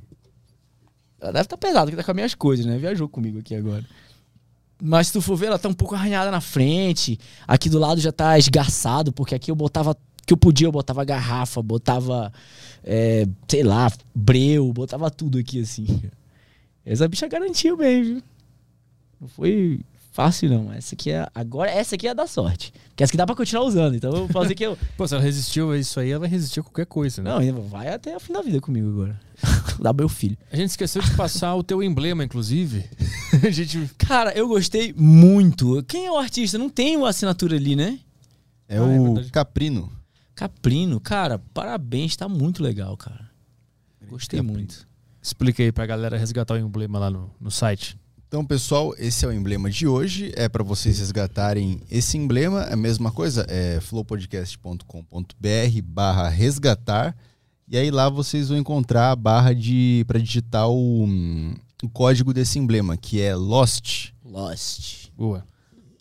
Ela 1.19 1.32
deve 1.34 1.45
estar 1.45 1.58
tá 1.58 1.68
pesada, 1.68 1.85
porque 1.85 1.98
tá 1.98 2.03
com 2.03 2.11
as 2.11 2.16
minhas 2.16 2.35
coisas, 2.35 2.66
né? 2.66 2.77
Viajou 2.77 3.10
comigo 3.10 3.40
aqui 3.40 3.56
agora. 3.56 3.84
Mas 4.82 5.08
se 5.08 5.14
tu 5.14 5.22
for 5.22 5.35
ver, 5.35 5.48
ela 5.48 5.60
tá 5.60 5.69
um 5.69 5.74
pouco 5.74 5.95
arranhada 5.95 6.30
na 6.30 6.42
frente. 6.42 7.19
Aqui 7.48 7.69
do 7.69 7.80
lado 7.80 8.00
já 8.00 8.11
tá 8.11 8.38
esgarçado, 8.38 9.11
porque 9.11 9.35
aqui 9.35 9.50
eu 9.50 9.56
botava. 9.56 9.98
que 10.26 10.34
eu 10.34 10.38
podia, 10.38 10.68
eu 10.68 10.72
botava 10.72 11.03
garrafa, 11.03 11.61
botava. 11.61 12.32
É, 12.84 13.26
sei 13.48 13.64
lá, 13.64 13.92
breu, 14.14 14.72
botava 14.72 15.10
tudo 15.10 15.38
aqui 15.40 15.61
assim. 15.61 16.03
Essa 16.85 17.08
bicha 17.08 17.27
garantiu 17.27 17.76
bem, 17.76 18.03
viu? 18.03 18.24
Não 19.19 19.27
foi 19.27 19.80
fácil 20.16 20.50
não. 20.50 20.72
Essa 20.72 20.95
aqui 20.95 21.11
é. 21.11 21.27
Agora, 21.35 21.69
essa 21.69 21.95
aqui 21.95 22.08
é 22.08 22.16
da 22.16 22.26
sorte. 22.26 22.72
Porque 22.88 23.03
essa 23.03 23.11
aqui 23.11 23.18
dá 23.18 23.26
pra 23.26 23.35
continuar 23.35 23.66
usando. 23.66 23.95
Então 23.95 24.11
eu 24.16 24.27
posso 24.30 24.45
dizer 24.45 24.56
que 24.56 24.64
eu. 24.66 24.77
Pô, 24.95 25.06
se 25.06 25.14
ela 25.14 25.22
resistiu 25.22 25.72
a 25.72 25.77
isso 25.77 26.00
aí, 26.00 26.10
ela 26.10 26.26
resistiu 26.26 26.61
a 26.61 26.64
qualquer 26.64 26.85
coisa, 26.85 27.22
né? 27.22 27.30
Não, 27.30 27.61
vai 27.64 27.90
até 27.90 28.16
o 28.16 28.19
fim 28.19 28.32
da 28.32 28.42
vida 28.42 28.61
comigo 28.61 28.88
agora. 28.90 29.19
dá 29.77 29.92
meu 29.92 30.08
filho. 30.08 30.38
A 30.50 30.56
gente 30.56 30.69
esqueceu 30.69 31.02
de 31.02 31.11
passar 31.16 31.53
o 31.56 31.61
teu 31.61 31.84
emblema, 31.84 32.24
inclusive. 32.24 32.85
a 33.45 33.52
gente... 33.52 33.92
Cara, 33.98 34.32
eu 34.32 34.48
gostei 34.48 34.94
muito. 34.98 35.84
Quem 35.84 36.06
é 36.06 36.11
o 36.11 36.18
artista? 36.18 36.58
Não 36.58 36.69
tem 36.69 36.95
uma 36.95 37.10
assinatura 37.10 37.58
ali, 37.58 37.76
né? 37.76 38.00
É 38.69 38.77
ah, 38.77 38.84
o 38.84 39.19
é 39.19 39.26
Caprino. 39.26 39.92
Caprino, 40.34 41.00
cara, 41.00 41.40
parabéns, 41.53 42.16
tá 42.16 42.30
muito 42.30 42.64
legal, 42.64 42.95
cara. 42.95 43.30
Gostei 44.08 44.40
Caprino. 44.40 44.58
muito. 44.58 44.88
Explica 45.22 45.61
aí 45.61 45.72
pra 45.72 45.85
galera 45.85 46.18
resgatar 46.18 46.53
o 46.53 46.58
emblema 46.58 47.00
lá 47.00 47.10
no, 47.10 47.30
no 47.40 47.52
site. 47.52 47.98
Então, 48.28 48.45
pessoal, 48.45 48.94
esse 48.98 49.24
é 49.24 49.28
o 49.28 49.32
emblema 49.32 49.70
de 49.70 49.88
hoje. 49.88 50.34
É 50.36 50.50
para 50.50 50.64
vocês 50.64 51.00
resgatarem 51.00 51.82
esse 51.90 52.18
emblema. 52.18 52.64
É 52.64 52.74
a 52.74 52.78
mesma 52.78 53.12
coisa, 53.12 53.45
é 53.48 53.80
flowpodcast.com.br 53.80 55.82
barra 55.84 56.28
resgatar. 56.28 57.16
E 57.68 57.78
aí 57.78 57.90
lá 57.90 58.10
vocês 58.10 58.50
vão 58.50 58.58
encontrar 58.58 59.12
a 59.12 59.16
barra 59.16 59.54
de 59.54 60.04
para 60.08 60.20
digitar 60.20 60.70
o, 60.70 61.06
o, 61.84 61.90
código 61.90 62.34
desse 62.34 62.60
emblema, 62.60 62.98
que 62.98 63.22
é 63.22 63.36
Lost. 63.36 64.12
Lost. 64.24 65.08
Boa. 65.16 65.45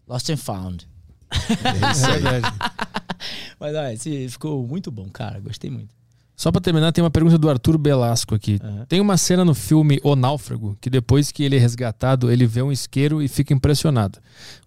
Lost 0.07 0.28
and 0.28 0.36
Found. 0.36 0.89
É 1.31 1.93
isso 1.93 2.07
aí. 2.07 2.20
Mas 3.59 3.75
olha, 3.75 4.28
ficou 4.28 4.67
muito 4.67 4.91
bom, 4.91 5.09
cara. 5.09 5.41
Gostei 5.41 5.70
muito. 5.70 5.94
Só 6.37 6.51
para 6.51 6.61
terminar, 6.61 6.93
tem 6.93 7.03
uma 7.03 7.11
pergunta 7.11 7.39
do 7.39 7.49
Arthur 7.49 7.79
Belasco 7.79 8.35
aqui. 8.35 8.59
Uhum. 8.63 8.85
Tem 8.87 9.01
uma 9.01 9.17
cena 9.17 9.45
no 9.45 9.55
filme 9.55 10.01
O 10.03 10.17
Náufrago 10.17 10.77
que 10.81 10.91
depois 10.91 11.31
que 11.31 11.45
ele 11.45 11.57
é 11.57 11.59
resgatado, 11.59 12.31
ele 12.31 12.47
vê 12.47 12.61
um 12.61 12.73
isqueiro 12.73 13.23
e 13.23 13.29
fica 13.29 13.55
impressionado. 13.55 14.19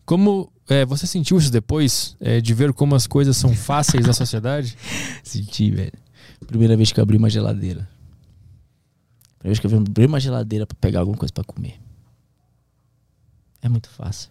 Como 0.06 0.52
é, 0.70 0.86
você 0.86 1.06
sentiu 1.06 1.38
isso 1.38 1.52
depois 1.52 2.16
é, 2.20 2.40
de 2.40 2.54
ver 2.54 2.72
como 2.72 2.96
as 2.96 3.06
coisas 3.06 3.36
são 3.36 3.54
fáceis 3.54 4.06
na 4.06 4.14
sociedade? 4.14 4.78
Senti, 5.24 5.72
velho. 5.72 5.92
Primeira 6.46 6.78
vez 6.78 6.92
que 6.92 7.00
eu 7.00 7.04
abri 7.04 7.18
uma 7.18 7.30
geladeira. 7.30 7.88
Primeira 9.40 9.60
vez 9.60 9.60
que 9.60 9.68
eu 9.68 9.78
abri 9.78 10.06
uma 10.06 10.20
geladeira 10.20 10.66
para 10.66 10.78
pegar 10.80 11.02
alguma 11.02 11.18
coisa 11.18 11.34
para 11.34 11.44
comer. 11.44 11.80
É 13.62 13.68
muito 13.68 13.90
fácil. 13.90 14.30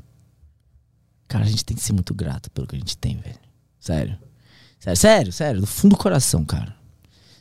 Cara, 1.29 1.45
a 1.45 1.49
gente 1.49 1.65
tem 1.65 1.77
que 1.77 1.83
ser 1.83 1.93
muito 1.93 2.15
grato 2.15 2.51
pelo 2.51 2.67
que 2.67 2.77
a 2.77 2.79
gente 2.79 2.97
tem, 2.97 3.17
velho. 3.17 3.39
Sério. 3.81 4.19
Sério, 4.79 4.97
sério, 4.97 5.33
sério. 5.33 5.61
Do 5.61 5.67
fundo 5.67 5.97
do 5.97 5.99
coração, 5.99 6.45
cara. 6.45 6.76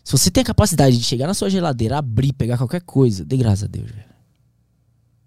Se 0.06 0.11
você 0.11 0.30
tem 0.30 0.43
a 0.43 0.45
capacidade 0.45 1.00
de 1.00 1.03
chegar 1.03 1.25
na 1.25 1.34
sua 1.34 1.50
geladeira, 1.50 1.98
abrir, 1.98 2.32
pegar 2.32 2.59
qualquer 2.59 2.82
coisa, 2.82 3.25
dê 3.25 3.35
graças 3.35 3.64
a 3.64 3.67
Deus, 3.67 3.90
velho. 3.90 4.06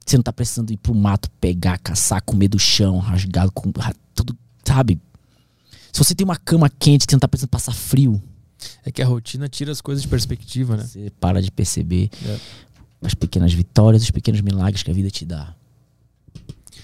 Você 0.06 0.16
não 0.16 0.22
tá 0.22 0.32
precisando 0.32 0.70
ir 0.70 0.76
pro 0.76 0.94
mato, 0.94 1.28
pegar, 1.40 1.78
caçar, 1.78 2.22
comer 2.22 2.46
do 2.46 2.60
chão, 2.60 2.98
rasgado, 2.98 3.50
com 3.50 3.72
tudo, 4.14 4.38
sabe? 4.64 5.00
Se 5.92 5.98
você 5.98 6.14
tem 6.14 6.24
uma 6.24 6.36
cama 6.36 6.70
quente, 6.70 7.06
você 7.08 7.16
não 7.16 7.20
tá 7.20 7.26
precisando 7.26 7.50
passar 7.50 7.72
frio. 7.72 8.22
É 8.84 8.92
que 8.92 9.02
a 9.02 9.06
rotina 9.06 9.48
tira 9.48 9.72
as 9.72 9.80
coisas 9.80 10.00
de 10.00 10.08
perspectiva, 10.08 10.76
né? 10.76 10.84
Você 10.84 11.10
para 11.18 11.42
de 11.42 11.50
perceber 11.50 12.08
é. 12.24 12.38
as 13.02 13.14
pequenas 13.14 13.52
vitórias, 13.52 14.04
os 14.04 14.12
pequenos 14.12 14.40
milagres 14.40 14.84
que 14.84 14.90
a 14.92 14.94
vida 14.94 15.10
te 15.10 15.26
dá. 15.26 15.54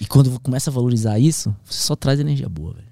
E 0.01 0.05
quando 0.05 0.37
começa 0.41 0.69
a 0.69 0.73
valorizar 0.73 1.17
isso, 1.17 1.55
você 1.63 1.81
só 1.81 1.95
traz 1.95 2.19
energia 2.19 2.49
boa, 2.49 2.73
velho. 2.73 2.84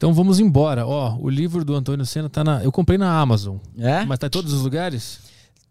Então 0.00 0.14
vamos 0.14 0.40
embora. 0.40 0.86
Ó, 0.86 1.18
o 1.20 1.28
livro 1.28 1.62
do 1.62 1.74
Antônio 1.74 2.06
Senna 2.06 2.30
tá 2.30 2.42
na. 2.42 2.64
Eu 2.64 2.72
comprei 2.72 2.96
na 2.96 3.20
Amazon. 3.20 3.58
É? 3.76 4.02
Mas 4.06 4.18
tá 4.18 4.28
em 4.28 4.30
todos 4.30 4.50
os 4.50 4.62
lugares? 4.62 5.20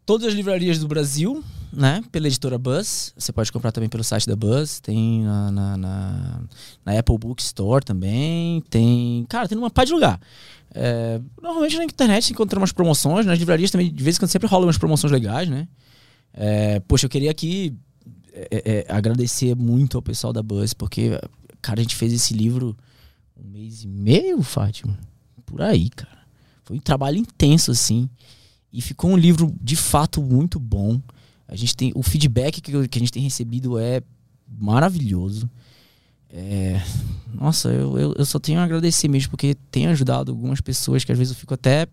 Todas 0.06 0.28
as 0.28 0.36
livrarias 0.36 0.78
do 0.78 0.88
Brasil, 0.88 1.44
né? 1.74 2.04
Pela 2.12 2.28
editora 2.28 2.56
Buzz. 2.56 3.12
Você 3.18 3.32
pode 3.32 3.52
comprar 3.52 3.72
também 3.72 3.90
pelo 3.90 4.04
site 4.04 4.28
da 4.28 4.36
Buzz. 4.36 4.80
Tem 4.82 5.24
na, 5.24 5.52
na, 5.52 5.78
na, 5.78 6.42
na 6.86 7.00
Apple 7.00 7.18
Bookstore 7.18 7.84
também. 7.84 8.62
Tem. 8.70 9.26
Cara, 9.28 9.48
tem 9.48 9.58
numa 9.58 9.72
par 9.72 9.88
de 9.88 9.94
lugar. 9.94 10.20
É, 10.76 11.20
normalmente 11.42 11.78
na 11.78 11.86
internet 11.86 12.26
você 12.26 12.34
encontra 12.34 12.60
umas 12.60 12.72
promoções. 12.72 13.26
Nas 13.26 13.40
livrarias 13.40 13.72
também, 13.72 13.92
de 13.92 14.04
vez 14.04 14.16
em 14.16 14.20
quando, 14.20 14.30
sempre 14.30 14.48
rolam 14.48 14.68
umas 14.68 14.78
promoções 14.78 15.12
legais, 15.12 15.50
né? 15.50 15.68
É, 16.36 16.80
poxa, 16.82 17.08
eu 17.08 17.10
queria 17.10 17.32
aqui 17.32 17.76
é, 18.32 18.86
é 18.88 18.94
agradecer 18.94 19.56
muito 19.56 19.98
ao 19.98 20.04
pessoal 20.04 20.32
da 20.32 20.44
Buzz, 20.44 20.76
porque, 20.76 21.20
cara, 21.64 21.80
a 21.80 21.82
gente 21.82 21.96
fez 21.96 22.14
esse 22.14 22.36
livro 22.36 22.78
um 23.44 23.50
mês 23.50 23.84
e 23.84 23.88
meio, 23.88 24.42
Fátima. 24.42 24.98
Por 25.46 25.62
aí, 25.62 25.90
cara. 25.90 26.20
Foi 26.64 26.78
um 26.78 26.82
trabalho 26.82 27.18
intenso, 27.18 27.72
assim. 27.72 28.10
E 28.72 28.82
ficou 28.82 29.10
um 29.12 29.18
livro 29.18 29.54
de 29.62 29.76
fato 29.76 30.22
muito 30.22 30.60
bom. 30.60 31.02
A 31.48 31.56
gente 31.56 31.76
tem 31.76 31.92
o 31.96 32.04
feedback 32.04 32.62
que, 32.62 32.88
que 32.88 32.98
a 32.98 33.02
gente 33.02 33.12
tem 33.12 33.24
recebido 33.24 33.80
é 33.80 34.02
maravilhoso. 34.48 35.50
É, 36.32 36.80
nossa, 37.34 37.70
eu, 37.70 37.98
eu, 37.98 38.14
eu, 38.16 38.26
só 38.26 38.38
tenho 38.38 38.60
a 38.60 38.64
agradecer 38.64 39.08
mesmo, 39.08 39.32
porque 39.32 39.56
tem 39.72 39.88
ajudado 39.88 40.32
algumas 40.32 40.62
pessoas 40.62 41.04
que 41.04 41.12
às 41.12 41.18
vezes 41.18 41.34
eu 41.34 41.40
fico 41.40 41.56
até 41.56 41.88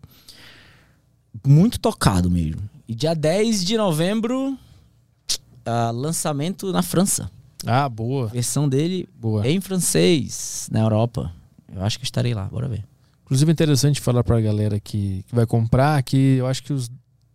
muito 1.47 1.81
tocado 1.81 2.31
mesmo. 2.31 2.61
E 2.87 2.95
dia 2.95 3.15
10 3.15 3.65
de 3.65 3.79
novembro, 3.79 4.53
uh, 4.53 5.93
lançamento 5.93 6.71
na 6.71 6.83
França. 6.83 7.31
Ah, 7.65 7.89
boa. 7.89 8.27
A 8.27 8.31
versão 8.33 8.69
dele 8.69 9.09
boa. 9.19 9.47
em 9.47 9.61
francês, 9.61 10.69
na 10.71 10.81
Europa. 10.81 11.33
Eu 11.75 11.83
acho 11.83 11.99
que 11.99 12.05
estarei 12.05 12.35
lá, 12.35 12.45
bora 12.45 12.69
ver. 12.69 12.85
Inclusive 13.25 13.51
é 13.51 13.53
interessante 13.53 14.01
falar 14.01 14.23
pra 14.23 14.41
galera 14.41 14.79
que, 14.79 15.25
que 15.27 15.35
vai 15.35 15.47
comprar 15.47 16.03
que 16.03 16.37
eu 16.37 16.47
acho 16.47 16.63
que 16.63 16.73
os 16.73 16.91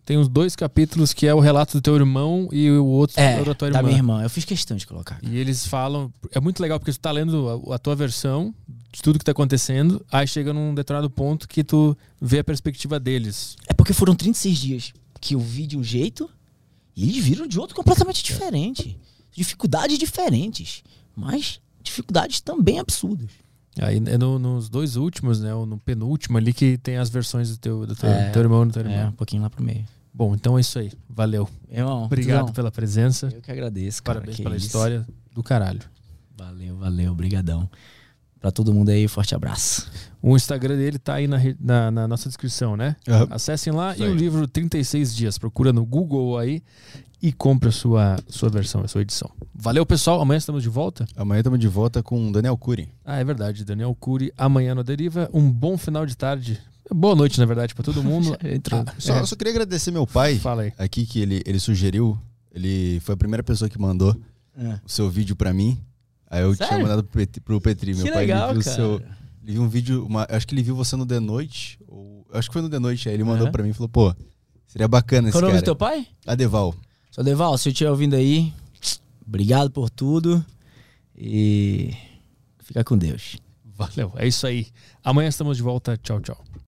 tem 0.05 0.17
os 0.17 0.27
dois 0.27 0.55
capítulos 0.55 1.13
que 1.13 1.27
é 1.27 1.33
o 1.33 1.39
relato 1.39 1.77
do 1.77 1.81
teu 1.81 1.95
irmão 1.95 2.49
e 2.51 2.69
o 2.71 2.85
outro 2.85 3.19
é, 3.19 3.43
da 3.43 3.53
tua 3.53 3.67
irmã. 3.67 3.79
Da 3.79 3.83
minha 3.83 3.97
irmã. 3.97 4.23
Eu 4.23 4.29
fiz 4.29 4.43
questão 4.43 4.75
de 4.75 4.85
colocar. 4.87 5.19
E 5.21 5.37
eles 5.37 5.65
falam. 5.65 6.11
É 6.31 6.39
muito 6.39 6.59
legal 6.61 6.79
porque 6.79 6.91
tu 6.91 6.99
tá 6.99 7.11
lendo 7.11 7.71
a, 7.71 7.75
a, 7.75 7.79
tua 7.79 7.95
versão 7.95 8.53
de 8.91 9.01
tudo 9.01 9.19
que 9.19 9.23
tá 9.23 9.31
acontecendo, 9.31 10.05
aí 10.11 10.27
chega 10.27 10.51
num 10.51 10.75
determinado 10.75 11.09
ponto 11.09 11.47
que 11.47 11.63
tu 11.63 11.95
vê 12.19 12.39
a 12.39 12.43
perspectiva 12.43 12.99
deles. 12.99 13.55
É 13.67 13.73
porque 13.73 13.93
foram 13.93 14.13
36 14.13 14.57
dias 14.57 14.93
que 15.19 15.35
eu 15.35 15.39
vi 15.39 15.65
de 15.65 15.77
um 15.77 15.83
jeito 15.83 16.29
e 16.95 17.07
eles 17.07 17.23
viram 17.23 17.47
de 17.47 17.57
outro 17.57 17.75
completamente 17.75 18.21
diferente. 18.21 18.99
Dificuldades 19.31 19.97
diferentes, 19.97 20.83
mas 21.15 21.61
dificuldades 21.81 22.41
também 22.41 22.79
absurdas. 22.79 23.29
Aí 23.79 23.97
é 24.05 24.17
no, 24.17 24.37
nos 24.37 24.69
dois 24.69 24.95
últimos, 24.97 25.39
né? 25.39 25.53
Ou 25.55 25.65
no 25.65 25.77
penúltimo 25.77 26.37
ali 26.37 26.53
que 26.53 26.77
tem 26.77 26.97
as 26.97 27.09
versões 27.09 27.49
do 27.49 27.57
teu, 27.57 27.85
do 27.85 27.95
teu, 27.95 28.09
é, 28.09 28.27
do 28.27 28.33
teu 28.33 28.41
irmão 28.41 28.67
do 28.67 28.73
teu 28.73 28.81
irmão. 28.81 28.97
É, 28.97 29.07
um 29.07 29.13
pouquinho 29.13 29.41
lá 29.41 29.49
pro 29.49 29.63
meio. 29.63 29.85
Bom, 30.13 30.35
então 30.35 30.57
é 30.57 30.61
isso 30.61 30.77
aí. 30.77 30.91
Valeu. 31.09 31.47
Irmão, 31.69 32.03
Obrigado 32.03 32.51
pela 32.51 32.69
presença. 32.69 33.29
Eu 33.33 33.41
que 33.41 33.49
agradeço, 33.51 34.03
cara. 34.03 34.19
Parabéns 34.19 34.37
que 34.37 34.43
pela 34.43 34.57
isso. 34.57 34.65
história 34.65 35.07
do 35.33 35.41
caralho. 35.41 35.79
Valeu, 36.37 36.75
valeu. 36.75 37.11
Obrigadão. 37.13 37.69
Pra 38.41 38.49
todo 38.49 38.73
mundo 38.73 38.89
aí, 38.89 39.07
forte 39.07 39.35
abraço. 39.35 39.87
O 40.19 40.35
Instagram 40.35 40.75
dele 40.75 40.97
tá 40.97 41.13
aí 41.13 41.27
na, 41.27 41.37
na, 41.59 41.91
na 41.91 42.07
nossa 42.07 42.27
descrição, 42.27 42.75
né? 42.75 42.95
Uhum. 43.07 43.27
Acessem 43.29 43.71
lá 43.71 43.95
e 43.95 44.01
o 44.01 44.15
livro 44.15 44.47
36 44.47 45.15
dias. 45.15 45.37
Procura 45.37 45.71
no 45.71 45.85
Google 45.85 46.39
aí 46.39 46.63
e 47.21 47.31
compre 47.31 47.69
a 47.69 47.71
sua, 47.71 48.17
sua 48.27 48.49
versão, 48.49 48.81
a 48.81 48.87
sua 48.87 49.01
edição. 49.01 49.29
Valeu, 49.53 49.85
pessoal. 49.85 50.19
Amanhã 50.19 50.39
estamos 50.39 50.63
de 50.63 50.69
volta? 50.69 51.05
Amanhã 51.15 51.41
estamos 51.41 51.59
de 51.59 51.67
volta 51.67 52.01
com 52.01 52.31
Daniel 52.31 52.57
Cury. 52.57 52.89
Ah, 53.05 53.19
é 53.19 53.23
verdade. 53.23 53.63
Daniel 53.63 53.95
Cury, 53.99 54.33
amanhã 54.35 54.73
no 54.73 54.83
Deriva. 54.83 55.29
Um 55.31 55.51
bom 55.51 55.77
final 55.77 56.03
de 56.07 56.17
tarde. 56.17 56.59
Boa 56.89 57.15
noite, 57.15 57.39
na 57.39 57.45
verdade, 57.45 57.75
para 57.75 57.83
todo 57.83 58.03
mundo. 58.03 58.35
ah, 58.71 58.93
só, 58.97 59.17
é. 59.17 59.25
só 59.25 59.35
queria 59.35 59.53
agradecer 59.53 59.91
meu 59.91 60.07
pai. 60.07 60.39
Fala 60.39 60.63
aí. 60.63 60.73
Aqui 60.79 61.05
que 61.05 61.19
ele, 61.19 61.43
ele 61.45 61.59
sugeriu. 61.59 62.17
Ele 62.51 62.99
foi 63.01 63.13
a 63.13 63.17
primeira 63.17 63.43
pessoa 63.43 63.69
que 63.69 63.79
mandou 63.79 64.19
é. 64.57 64.79
o 64.83 64.89
seu 64.89 65.09
vídeo 65.11 65.35
para 65.35 65.53
mim. 65.53 65.77
Aí 66.31 66.43
eu 66.43 66.55
Sério? 66.55 66.73
tinha 66.73 66.81
mandado 66.81 67.03
pro 67.03 67.19
Petri. 67.19 67.41
Pro 67.41 67.59
Petri. 67.59 67.93
Meu 67.93 68.05
que 68.05 68.11
pai 68.11 68.21
legal, 68.21 68.53
viu 68.53 68.63
cara. 68.63 68.75
seu. 68.75 69.01
Ele 69.43 69.53
viu 69.53 69.61
um 69.61 69.67
vídeo. 69.67 70.05
Uma, 70.05 70.25
acho 70.29 70.47
que 70.47 70.55
ele 70.55 70.63
viu 70.63 70.73
você 70.73 70.95
no 70.95 71.05
The 71.05 71.19
Noite. 71.19 71.77
Ou, 71.85 72.25
acho 72.31 72.47
que 72.47 72.53
foi 72.53 72.61
no 72.61 72.69
The 72.69 72.79
Noite. 72.79 73.09
Aí 73.09 73.15
ele 73.15 73.25
mandou 73.25 73.47
uhum. 73.47 73.51
para 73.51 73.61
mim 73.61 73.71
e 73.71 73.73
falou: 73.73 73.89
pô, 73.89 74.15
seria 74.65 74.87
bacana 74.87 75.27
esse 75.27 75.37
Qual 75.37 75.41
cara. 75.41 75.41
Qual 75.41 75.49
o 75.49 75.53
nome 75.53 75.61
do 75.61 75.65
teu 75.65 75.75
pai? 75.75 76.07
Adeval. 76.25 76.73
Seu 77.11 77.25
Deval, 77.25 77.57
se 77.57 77.67
eu 77.67 77.71
estiver 77.73 77.89
ouvindo 77.89 78.15
aí, 78.15 78.53
obrigado 79.27 79.69
por 79.69 79.89
tudo. 79.89 80.43
E 81.17 81.93
fica 82.59 82.81
com 82.81 82.97
Deus. 82.97 83.35
Valeu, 83.65 84.13
é 84.15 84.25
isso 84.25 84.47
aí. 84.47 84.67
Amanhã 85.03 85.27
estamos 85.27 85.57
de 85.57 85.63
volta. 85.63 85.97
Tchau, 85.97 86.21
tchau. 86.21 86.41